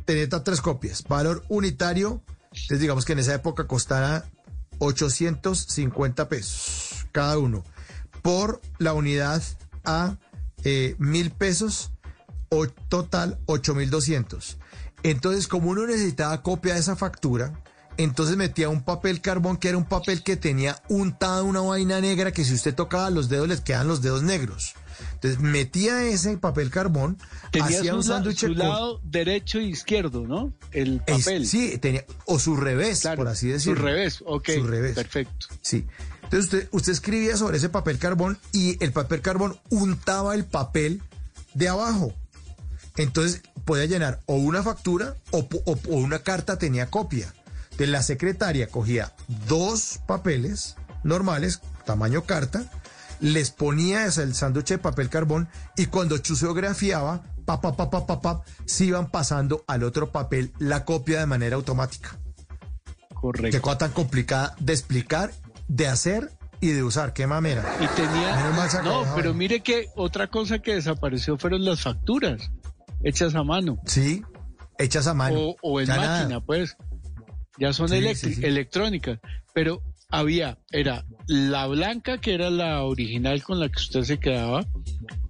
Teneta 0.05 0.43
tres 0.43 0.61
copias. 0.61 1.05
Valor 1.07 1.45
unitario, 1.49 2.23
entonces 2.53 2.81
digamos 2.81 3.05
que 3.05 3.13
en 3.13 3.19
esa 3.19 3.35
época 3.35 3.67
costara 3.67 4.25
850 4.79 6.29
pesos 6.29 7.07
cada 7.13 7.39
uno. 7.39 7.65
Por 8.23 8.61
la 8.79 8.93
unidad 8.95 9.43
a 9.85 10.17
eh, 10.65 10.95
mil 10.99 11.31
pesos, 11.31 11.93
o 12.51 12.67
total 12.67 13.39
8200. 13.47 14.59
Entonces, 15.03 15.47
como 15.49 15.71
uno 15.71 15.87
necesitaba 15.87 16.43
copia 16.43 16.75
de 16.75 16.81
esa 16.81 16.97
factura, 16.97 17.53
entonces 17.97 18.37
metía 18.37 18.69
un 18.69 18.83
papel 18.83 19.21
carbón 19.21 19.57
que 19.57 19.69
era 19.69 19.77
un 19.79 19.85
papel 19.85 20.23
que 20.23 20.37
tenía 20.37 20.81
untada 20.89 21.43
una 21.43 21.61
vaina 21.61 22.01
negra 22.01 22.33
que 22.33 22.45
si 22.45 22.55
usted 22.55 22.75
tocaba 22.75 23.11
los 23.11 23.29
dedos 23.29 23.49
les 23.49 23.61
quedan 23.61 23.87
los 23.89 24.03
dedos 24.03 24.23
negros. 24.23 24.75
Entonces 25.15 25.41
metía 25.41 26.03
ese 26.05 26.37
papel 26.39 26.71
carbón, 26.71 27.19
Tenía 27.53 27.67
hacía 27.79 27.91
su, 27.93 27.97
un 27.99 28.03
sándwich 28.05 28.39
su 28.41 28.47
con- 28.49 28.59
lado 28.59 29.01
derecho 29.05 29.59
e 29.59 29.65
izquierdo, 29.65 30.27
¿no? 30.27 30.53
El 30.73 31.03
es- 31.07 31.25
papel. 31.25 31.47
sí, 31.47 31.79
tenía, 31.79 32.05
o 32.25 32.39
su 32.39 32.57
revés, 32.57 33.01
Claro, 33.03 33.17
por 33.19 33.29
así 33.29 33.47
su 33.49 33.53
decirlo. 33.53 33.85
revés, 33.85 34.23
ok, 34.27 34.49
Su 34.57 34.65
revés. 34.67 34.95
perfecto. 34.95 35.47
Sí. 35.61 35.87
Entonces 36.31 36.45
usted, 36.53 36.69
usted 36.73 36.93
escribía 36.93 37.37
sobre 37.39 37.57
ese 37.57 37.71
papel 37.71 37.99
carbón 37.99 38.39
y 38.53 38.83
el 38.85 38.93
papel 38.93 39.23
carbón 39.23 39.59
untaba 39.71 40.35
el 40.35 40.45
papel 40.45 41.03
de 41.55 41.69
abajo. 41.71 42.13
Entonces 42.97 43.43
podía 43.65 43.87
llenar 43.87 44.21
o 44.27 44.35
una 44.35 44.63
factura 44.63 45.15
o, 45.31 45.39
o- 45.65 45.73
o 45.89 45.97
una 45.97 46.19
carta 46.19 46.59
tenía 46.59 46.91
copia. 46.91 47.33
De 47.79 47.87
la 47.87 48.03
secretaria 48.03 48.69
cogía 48.69 49.15
dos 49.49 50.01
papeles 50.07 50.77
normales, 51.03 51.61
tamaño 51.87 52.25
carta, 52.25 52.71
les 53.21 53.51
ponía 53.51 54.05
el 54.05 54.35
sándwich 54.35 54.69
de 54.69 54.79
papel 54.79 55.09
carbón 55.09 55.49
y 55.77 55.87
cuando 55.87 56.19
chuseografiaba, 56.19 57.23
pa, 57.47 57.61
pa, 57.61 57.75
pa, 57.75 57.89
pa, 57.89 58.07
pa, 58.07 58.21
pa, 58.21 58.43
se 58.67 58.85
iban 58.85 59.11
pasando 59.11 59.65
al 59.67 59.83
otro 59.85 60.11
papel 60.13 60.53
la 60.59 60.85
copia 60.85 61.21
de 61.21 61.27
manera 61.27 61.57
automática. 61.57 62.19
Correcto. 63.15 63.57
Qué 63.57 63.61
cosa 63.61 63.79
tan 63.79 63.93
complicada 63.93 64.55
de 64.61 64.73
explicar, 64.73 65.33
de 65.69 65.87
hacer 65.87 66.31
y 66.61 66.69
de 66.69 66.83
usar. 66.83 67.13
Qué 67.13 67.27
mamera. 67.27 67.65
Y 67.81 67.87
tenía... 67.95 68.83
No, 68.83 69.05
pero 69.15 69.33
mire 69.35 69.61
que 69.61 69.87
otra 69.97 70.27
cosa 70.27 70.59
que 70.59 70.75
desapareció 70.75 71.39
fueron 71.39 71.65
las 71.65 71.83
facturas 71.83 72.51
hechas 73.05 73.35
a 73.35 73.45
mano. 73.45 73.79
Sí, 73.87 74.23
hechas 74.79 75.07
a 75.07 75.15
mano. 75.15 75.39
O, 75.39 75.57
o 75.63 75.81
en 75.81 75.87
Ya 75.87 75.97
nada. 75.97 76.19
máquina, 76.23 76.41
pues. 76.41 76.77
Ya 77.59 77.73
son 77.73 77.89
Sí, 77.89 77.97
electri- 77.97 78.15
sí, 78.15 78.35
sí. 78.35 78.45
electrónicas. 78.45 79.19
Pero 79.53 79.83
había, 80.11 80.59
era 80.71 81.05
la 81.27 81.67
blanca, 81.67 82.19
que 82.19 82.35
era 82.35 82.51
la 82.51 82.83
original 82.83 83.43
con 83.43 83.61
la 83.61 83.69
que 83.69 83.79
usted 83.81 84.03
se 84.05 84.19
quedaba, 84.19 84.65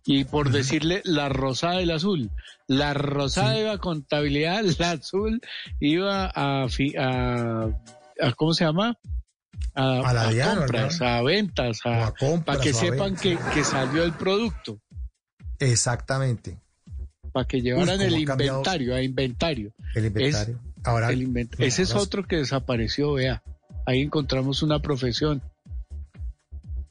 y 0.04 0.24
por 0.24 0.50
decirle 0.50 1.02
la 1.04 1.28
rosada 1.28 1.80
y 1.80 1.84
el 1.84 1.90
azul. 1.90 2.30
La 2.66 2.92
rosada 2.94 3.58
iba 3.58 3.72
a 3.72 3.78
contabilidad, 3.78 4.62
la 4.78 4.92
azul 4.92 5.40
iba 5.80 6.26
a, 6.34 6.68
fi- 6.68 6.94
a, 6.96 7.64
a- 8.20 8.32
¿cómo 8.36 8.52
se 8.54 8.64
llama? 8.64 8.96
A, 9.74 10.00
A 10.10 10.12
la 10.12 10.22
a 10.22 10.30
DIAN, 10.32 10.56
compras, 10.58 10.98
¿verdad? 10.98 11.18
a 11.18 11.22
ventas, 11.22 11.80
a, 11.84 12.12
compras, 12.18 12.44
para 12.56 12.60
que 12.60 12.72
sepan 12.72 13.14
que, 13.16 13.38
que 13.54 13.62
salió 13.64 14.02
el 14.02 14.12
producto, 14.12 14.80
Exactamente. 15.60 16.58
para 17.32 17.46
que 17.46 17.60
llevaran 17.60 18.00
el 18.00 18.18
inventario, 18.18 18.94
a 18.94 19.02
inventario. 19.02 19.72
El 19.94 20.06
inventario. 20.06 20.58
Ahora, 20.84 21.10
El 21.12 21.22
invent- 21.28 21.56
no, 21.58 21.64
Ese 21.64 21.82
es 21.82 21.94
otro 21.94 22.26
que 22.26 22.36
desapareció, 22.36 23.12
vea. 23.14 23.42
Ahí 23.86 24.00
encontramos 24.02 24.62
una 24.62 24.80
profesión. 24.80 25.42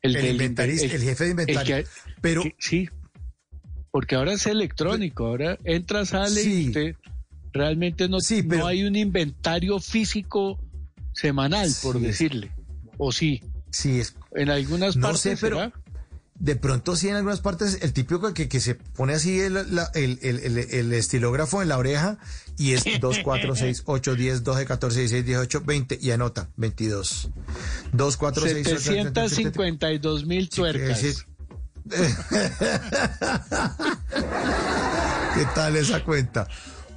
El, 0.02 0.16
inventarista, 0.26 0.86
inven- 0.86 0.94
el, 0.96 1.02
jefe 1.02 1.24
de 1.26 1.30
inventario. 1.32 1.76
que- 1.78 1.88
Pero 2.22 2.44
que- 2.44 2.56
sí, 2.60 2.90
porque 3.92 4.16
ahora 4.16 4.34
es 4.34 4.46
electrónico, 4.46 5.26
ahora 5.26 5.58
entra, 5.64 6.06
sale 6.06 6.42
y 6.44 6.68
usted 6.68 6.96
realmente 7.52 8.08
no, 8.08 8.20
Sí, 8.20 8.44
pero- 8.44 8.62
no 8.62 8.68
hay 8.68 8.84
un 8.84 8.96
inventario 8.96 9.80
físico 9.80 10.60
semanal, 11.14 11.70
por 11.82 11.98
Sí. 11.98 12.04
decirle. 12.06 12.52
O 12.98 13.12
sí, 13.12 13.44
sí, 13.72 14.00
es, 14.00 14.16
en 14.34 14.50
algunas 14.50 14.96
No 14.96 15.08
partes 15.08 15.22
sé, 15.22 15.38
pero- 15.40 15.58
será. 15.58 15.72
de 16.40 16.56
pronto 16.56 16.96
sí 16.96 17.10
en 17.10 17.16
algunas 17.16 17.40
partes 17.42 17.80
el 17.82 17.94
típico 17.94 18.34
que, 18.34 18.48
que 18.48 18.60
se 18.60 18.76
pone 18.76 19.14
así 19.14 19.40
el, 19.40 19.54
la- 19.76 19.90
el, 19.96 20.20
el- 20.22 20.58
el- 20.58 20.94
estilógrafo 20.94 21.62
en 21.64 21.70
la 21.70 21.78
oreja 21.78 22.18
y 22.58 22.74
es 22.74 22.84
2, 23.00 23.20
4, 23.24 23.56
6, 23.56 23.84
8, 23.86 24.16
10, 24.16 24.44
12, 24.44 24.66
14, 24.66 25.00
16, 25.00 25.26
18, 25.26 25.62
20 25.62 25.98
y 26.02 26.12
anota 26.12 26.50
22. 26.58 27.30
2, 27.94 28.18
4, 28.18 28.44
6, 28.44 28.68
8, 28.68 28.80
752 28.80 30.26
mil 30.26 30.50
tuercas. 30.50 31.02
decir- 31.04 31.26
¿Qué 35.36 35.46
tal 35.56 35.76
esa 35.76 36.04
cuenta? 36.04 36.48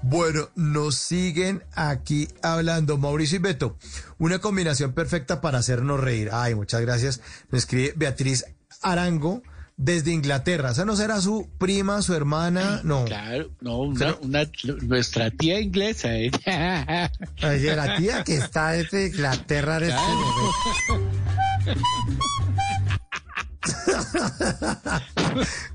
Bueno, 0.02 0.48
nos 0.56 0.96
siguen 0.96 1.62
aquí 1.74 2.28
hablando. 2.42 2.96
Mauricio 2.98 3.36
y 3.36 3.40
Beto, 3.40 3.76
una 4.18 4.38
combinación 4.38 4.92
perfecta 4.92 5.40
para 5.40 5.58
hacernos 5.58 6.00
reír. 6.00 6.30
Ay, 6.32 6.54
muchas 6.54 6.80
gracias. 6.80 7.20
Nos 7.50 7.62
escribe 7.64 7.92
Beatriz 7.96 8.44
Arango 8.82 9.42
desde 9.76 10.10
Inglaterra. 10.12 10.70
¿Esa 10.70 10.84
no 10.84 10.96
será 10.96 11.20
su 11.20 11.48
prima, 11.58 12.02
su 12.02 12.14
hermana? 12.14 12.80
No. 12.82 13.04
Claro, 13.04 13.50
no, 13.60 13.78
una, 13.80 14.16
una- 14.22 14.50
nuestra 14.82 15.30
tía 15.30 15.60
inglesa. 15.60 16.08
¿eh? 16.16 16.30
Oye, 17.44 17.76
la 17.76 17.96
tía 17.96 18.24
que 18.24 18.36
está 18.36 18.70
desde 18.72 19.08
Inglaterra 19.08 19.78
este. 19.78 19.96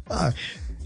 Ah, 0.10 0.32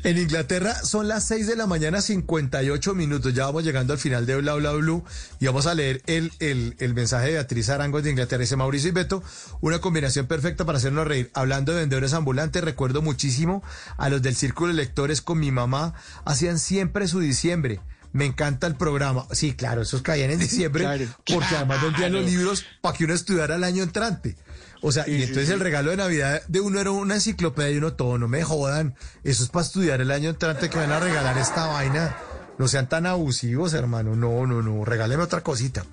En 0.04 0.18
Inglaterra 0.18 0.76
son 0.76 1.10
las 1.10 1.26
6 1.28 1.46
de 1.48 1.58
la 1.58 1.68
mañana, 1.68 2.02
58 2.02 2.96
minutos. 2.96 3.34
Ya 3.34 3.46
vamos 3.46 3.66
llegando 3.66 3.92
al 3.92 4.00
final 4.00 4.26
de 4.26 4.38
Bla 4.38 4.54
Bla 4.56 4.72
Blue 4.72 5.04
y 5.42 5.46
vamos 5.46 5.68
a 5.68 5.76
leer 5.76 6.02
el, 6.08 6.32
el, 6.40 6.76
el 6.80 6.94
mensaje 6.94 7.28
de 7.28 7.34
Beatriz 7.34 7.70
Arango 7.70 8.02
de 8.02 8.10
Inglaterra. 8.12 8.40
Dice 8.40 8.56
Mauricio 8.56 8.90
y 8.90 8.94
Beto, 8.94 9.22
una 9.60 9.80
combinación 9.80 10.26
perfecta 10.26 10.66
para 10.66 10.78
hacernos 10.78 11.06
reír. 11.06 11.30
Hablando 11.34 11.74
de 11.74 11.82
vendedores 11.82 12.14
ambulantes, 12.14 12.64
recuerdo 12.64 13.02
muchísimo 13.02 13.62
a 13.98 14.08
los 14.10 14.22
del 14.22 14.36
Círculo 14.36 14.70
de 14.70 14.76
Lectores 14.76 15.22
con 15.22 15.38
mi 15.38 15.52
mamá. 15.52 15.94
Hacían 16.24 16.60
siempre 16.60 17.08
su 17.10 17.20
diciembre. 17.20 17.82
Me 18.12 18.26
encanta 18.26 18.68
el 18.68 18.76
programa. 18.76 19.28
Sí, 19.34 19.54
claro, 19.54 19.82
esos 19.84 20.02
caían 20.02 20.32
en 20.32 20.40
diciembre 20.40 20.84
Claro, 20.84 21.06
porque 21.28 21.56
además 21.56 21.82
vendían 21.84 22.14
los 22.14 22.22
claro. 22.22 22.38
libros 22.38 22.66
para 22.82 22.98
que 22.98 23.04
uno 23.06 23.14
estudiara 23.14 23.56
el 23.56 23.64
año 23.64 23.84
entrante. 23.84 24.36
O 24.82 24.92
sea, 24.92 25.04
Sí, 25.04 25.12
y 25.12 25.22
entonces 25.24 25.48
sí. 25.48 25.54
el 25.54 25.60
regalo 25.60 25.92
de 25.92 25.98
Navidad 25.98 26.42
de 26.48 26.62
uno 26.62 26.80
era 26.80 26.92
una 26.92 27.16
enciclopedia 27.16 27.72
y 27.72 27.78
uno 27.78 27.94
todo, 27.94 28.18
no 28.18 28.28
me 28.28 28.44
jodan. 28.44 28.96
Eso 29.24 29.44
es 29.44 29.50
para 29.50 29.66
estudiar 29.66 30.00
el 30.02 30.10
año 30.12 30.30
entrante 30.30 30.70
que 30.70 30.78
van 30.78 30.92
a 30.92 31.00
regalar 31.00 31.38
esta 31.38 31.66
vaina. 31.68 32.16
No 32.58 32.68
sean 32.68 32.88
tan 32.90 33.06
abusivos, 33.06 33.74
hermano. 33.74 34.16
No, 34.16 34.46
no, 34.46 34.62
no. 34.62 34.84
Regáleme 34.86 35.24
otra 35.24 35.42
cosita. 35.42 35.86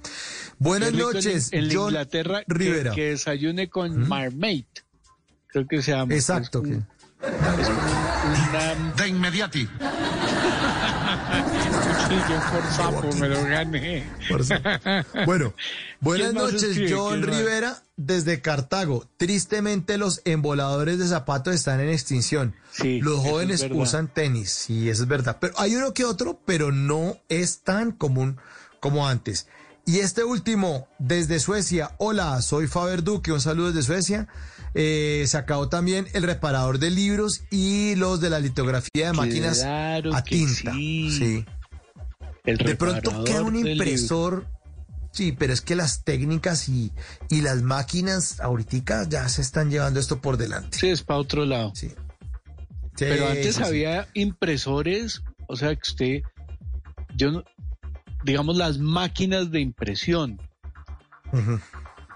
Buenas 0.59 0.89
en- 0.91 0.99
noches, 0.99 1.49
En, 1.53 1.69
John 1.73 1.89
Inglaterra 1.91 2.39
que- 2.41 2.45
Rivera. 2.55 2.93
Que, 2.93 3.11
desayune 3.11 3.69
con 3.69 4.09
Marmite. 4.09 4.83
Creo 5.49 5.67
que 5.67 5.83
se 5.83 5.93
llama. 5.93 6.15
Exacto. 6.15 6.63
Es 6.63 6.69
que- 6.69 6.75
un- 6.75 6.87
es 7.61 7.69
como 7.69 8.49
una- 8.51 8.93
De 8.97 9.09
inmediati. 9.09 9.69
Cuchillo 11.07 12.41
por 12.51 12.73
sapo, 12.73 13.17
me 13.17 13.29
lo 13.29 13.45
gané. 13.45 14.05
Por. 14.29 14.45
Bueno, 15.25 15.55
buenas 16.01 16.33
¿Quién 16.33 16.43
más 16.43 16.53
noches? 16.53 16.93
John. 16.93 17.23
Rivera, 17.23 17.83
desde 17.97 18.41
Cartago. 18.41 19.07
Tristemente, 19.17 19.99
los 19.99 20.23
emboladores 20.25 20.99
de 20.99 21.07
zapatos 21.07 21.55
están 21.55 21.81
en 21.81 21.91
extinción. 21.91 22.55
Sí, 22.71 23.01
los 23.01 23.25
es 23.25 23.31
jóvenes 23.31 23.67
usan 23.71 24.09
tenis, 24.09 24.51
sí, 24.51 24.89
eso 24.89 25.03
es 25.05 25.09
verdad. 25.09 25.39
Pero 25.41 25.55
hay 25.59 25.75
uno 25.77 25.95
que 25.95 26.05
otro, 26.05 26.41
pero 26.45 26.73
no 26.73 27.17
es 27.29 27.61
tan 27.61 27.93
común 27.93 28.39
como 28.81 29.09
antes. 29.09 29.47
Y 29.85 30.01
este 30.01 30.25
último, 30.25 30.89
desde 30.99 31.39
Suecia. 31.39 31.93
Hola, 31.99 32.43
soy 32.43 32.67
Faber 32.67 33.05
Duque, 33.05 33.31
un 33.31 33.41
saludo 33.41 33.69
desde 33.69 33.87
Suecia. 33.87 34.29
Eh, 34.79 35.25
se 35.27 35.39
acabó 35.39 35.69
también 35.71 36.07
el 36.13 36.23
reparador 36.23 36.79
de 36.79 36.91
libros 36.91 37.43
y 37.51 37.95
los 37.95 38.21
de 38.21 38.29
la 38.31 38.39
litografía 38.41 39.07
de 39.07 39.13
máquinas 39.15 39.61
Claro 39.61 40.15
a 40.15 40.23
tinta. 40.23 40.73
sí. 40.75 41.11
sí. 41.11 41.45
El 42.45 42.59
De 42.59 42.77
pronto 42.77 43.25
queda 43.25 43.43
un 43.43 43.57
impresor. 43.57 44.47
Sí, 45.13 45.33
pero 45.33 45.55
es 45.55 45.63
que 45.63 45.75
las 45.77 46.05
técnicas 46.05 46.69
y, 46.69 46.93
y 47.31 47.41
las 47.41 47.63
máquinas 47.63 48.39
ahorita 48.39 49.09
ya 49.09 49.27
se 49.31 49.41
están 49.41 49.71
llevando 49.71 49.99
esto 49.99 50.21
por 50.21 50.37
delante. 50.37 50.77
Sí, 50.79 50.89
es 50.89 51.03
para 51.03 51.21
otro 51.21 51.47
lado. 51.47 51.73
Sí. 51.75 51.91
Pero 52.99 53.27
antes 53.29 53.57
sí, 53.57 53.63
había 53.63 54.09
impresores, 54.15 55.23
o 55.49 55.57
sea 55.57 55.75
que 55.75 55.81
usted, 55.83 56.21
yo, 57.17 57.31
no- 57.33 57.45
digamos 58.25 58.57
las 58.57 58.79
máquinas 58.79 59.51
de 59.51 59.61
impresión. 59.61 60.39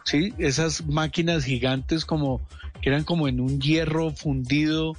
Sí, 0.04 0.34
esas 0.38 0.86
máquinas 0.86 1.44
gigantes 1.44 2.04
como 2.04 2.40
que 2.80 2.88
eran 2.90 3.04
como 3.04 3.28
en 3.28 3.40
un 3.40 3.60
hierro 3.60 4.10
fundido. 4.10 4.96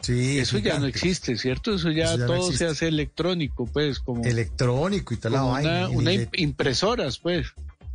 Sí, 0.00 0.40
eso 0.40 0.58
ya 0.58 0.78
no 0.80 0.86
existe, 0.86 1.36
¿cierto? 1.36 1.74
Eso 1.74 1.90
ya 1.90 2.04
Eso 2.04 2.18
ya 2.18 2.26
no 2.26 2.34
todo 2.34 2.52
se 2.52 2.66
hace 2.66 2.88
electrónico, 2.88 3.66
pues, 3.66 4.00
como, 4.00 4.24
Electrónico 4.24 5.14
y 5.14 5.16
toda 5.16 5.30
la 5.36 5.42
vaina. 5.42 5.88
una, 5.88 6.12
impresoras, 6.32 7.18
pues. 7.18 7.48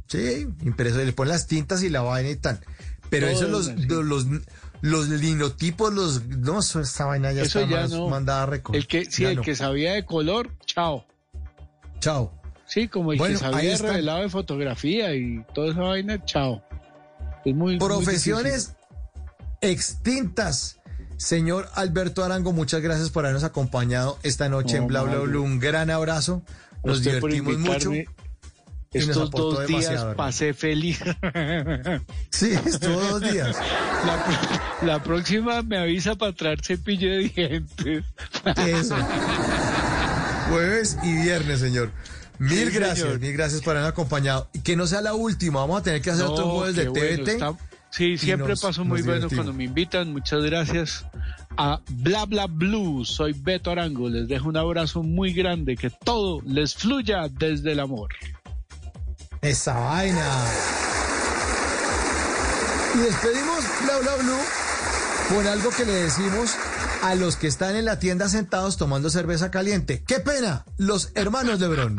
Sí, 0.07 0.47
impreso, 0.63 1.03
le 1.03 1.11
ponen 1.11 1.33
las 1.33 1.47
tintas 1.47 1.83
y 1.83 1.89
la 1.89 2.01
vaina 2.01 2.29
y 2.29 2.37
tal. 2.37 2.61
Pero 3.09 3.27
eso 3.27 3.47
los, 3.47 3.67
los, 3.89 4.25
los 4.81 5.09
linotipos, 5.09 5.93
los, 5.93 6.25
no, 6.25 6.59
eso, 6.59 6.79
esta 6.79 7.05
vaina 7.05 7.31
ya 7.33 7.43
Eso 7.43 7.59
está 7.59 7.71
ya 7.71 7.81
más 7.81 7.91
no. 7.91 8.07
mandada 8.07 8.43
a 8.43 8.45
recoger. 8.45 8.79
El 8.79 8.87
que, 8.87 9.05
sí, 9.05 9.25
el 9.25 9.37
no. 9.37 9.41
que 9.41 9.55
sabía 9.55 9.93
de 9.93 10.05
color, 10.05 10.49
chao. 10.65 11.05
Chao. 11.99 12.31
Sí, 12.67 12.87
como 12.87 13.13
el 13.13 13.17
Bueno, 13.17 13.39
que 13.39 13.45
sabía 13.45 13.73
está. 13.73 13.87
revelado 13.87 14.21
de 14.21 14.29
fotografía 14.29 15.15
y 15.15 15.43
toda 15.53 15.71
esa 15.71 15.81
vaina, 15.81 16.23
chao. 16.25 16.61
Es 17.45 17.55
muy 17.55 17.77
muy 17.77 17.77
Profesiones 17.79 18.75
extintas. 19.61 20.79
Señor 21.17 21.67
Alberto 21.73 22.23
Arango, 22.23 22.53
muchas 22.53 22.81
gracias 22.81 23.09
por 23.09 23.25
habernos 23.25 23.43
acompañado 23.43 24.19
esta 24.21 24.49
noche 24.49 24.75
No, 24.77 24.83
en 24.83 24.87
Bla 24.87 25.01
Bla. 25.03 25.17
Blue. 25.19 25.41
Un 25.41 25.59
gran 25.59 25.89
abrazo. 25.89 26.43
Nos 26.83 26.97
usted 26.99 27.15
divertimos 27.15 27.57
mucho. 27.57 27.91
Estos 28.93 29.31
dos 29.31 29.65
días 29.67 29.81
demasiado, 29.85 30.15
pasé 30.15 30.53
feliz. 30.53 30.99
Sí, 32.31 32.53
estuvo 32.65 32.99
dos 33.01 33.21
días. 33.21 33.57
La, 34.05 34.87
la 34.87 35.03
próxima 35.03 35.61
me 35.63 35.77
avisa 35.77 36.15
para 36.15 36.33
traer 36.33 36.63
cepillo 36.63 37.09
de 37.09 37.29
dientes. 37.29 38.05
Eso. 38.57 38.95
Jueves 40.49 40.97
y 41.03 41.13
viernes, 41.21 41.59
señor. 41.59 41.91
Mil 42.39 42.69
Sí, 42.69 42.75
gracias, 42.75 42.99
señor. 42.99 43.19
mil 43.19 43.33
gracias 43.33 43.61
por 43.61 43.71
habernos 43.71 43.91
acompañado. 43.91 44.49
Y 44.53 44.59
que 44.59 44.75
no 44.75 44.85
sea 44.87 45.01
la 45.01 45.13
última, 45.13 45.59
vamos 45.61 45.79
a 45.81 45.83
tener 45.83 46.01
que 46.01 46.11
hacer 46.11 46.25
otro 46.25 46.45
No, 46.45 46.51
jueves 46.51 46.75
de 46.75 46.87
bueno, 46.89 47.05
TVT. 47.23 47.31
está- 47.33 47.53
Sí, 47.89 48.17
siempre 48.17 48.49
nos- 48.49 48.61
paso 48.61 48.83
muy 48.85 49.01
bueno 49.01 49.27
cuando 49.29 49.53
me 49.53 49.63
invitan. 49.63 50.11
Muchas 50.11 50.43
gracias 50.43 51.05
a 51.57 51.79
Bla 51.89 52.25
Bla 52.25 52.45
Blue. 52.47 53.05
Soy 53.05 53.33
Beto 53.33 53.71
Arango. 53.71 54.09
Les 54.09 54.27
dejo 54.27 54.49
un 54.49 54.57
abrazo 54.57 55.01
muy 55.03 55.33
grande. 55.33 55.75
Que 55.77 55.89
todo 55.89 56.41
les 56.45 56.75
fluya 56.75 57.27
desde 57.31 57.71
el 57.71 57.79
amor. 57.79 58.09
Esa 59.41 59.73
vaina. 59.79 60.27
Y 62.95 62.99
despedimos 62.99 63.63
Bla 63.83 63.97
Bla 63.99 64.15
Blue 64.23 64.39
con 65.35 65.47
algo 65.47 65.69
que 65.71 65.85
le 65.85 65.91
decimos 65.93 66.55
a 67.03 67.13
los 67.15 67.35
que 67.35 67.47
están 67.47 67.75
en 67.75 67.85
la 67.85 67.99
tienda 67.99 68.27
sentados 68.29 68.77
tomando 68.77 69.09
cerveza 69.09 69.51
caliente. 69.51 70.03
¡Qué 70.07 70.19
pena! 70.19 70.65
Los 70.77 71.11
hermanos 71.15 71.59
Lebrón. 71.59 71.97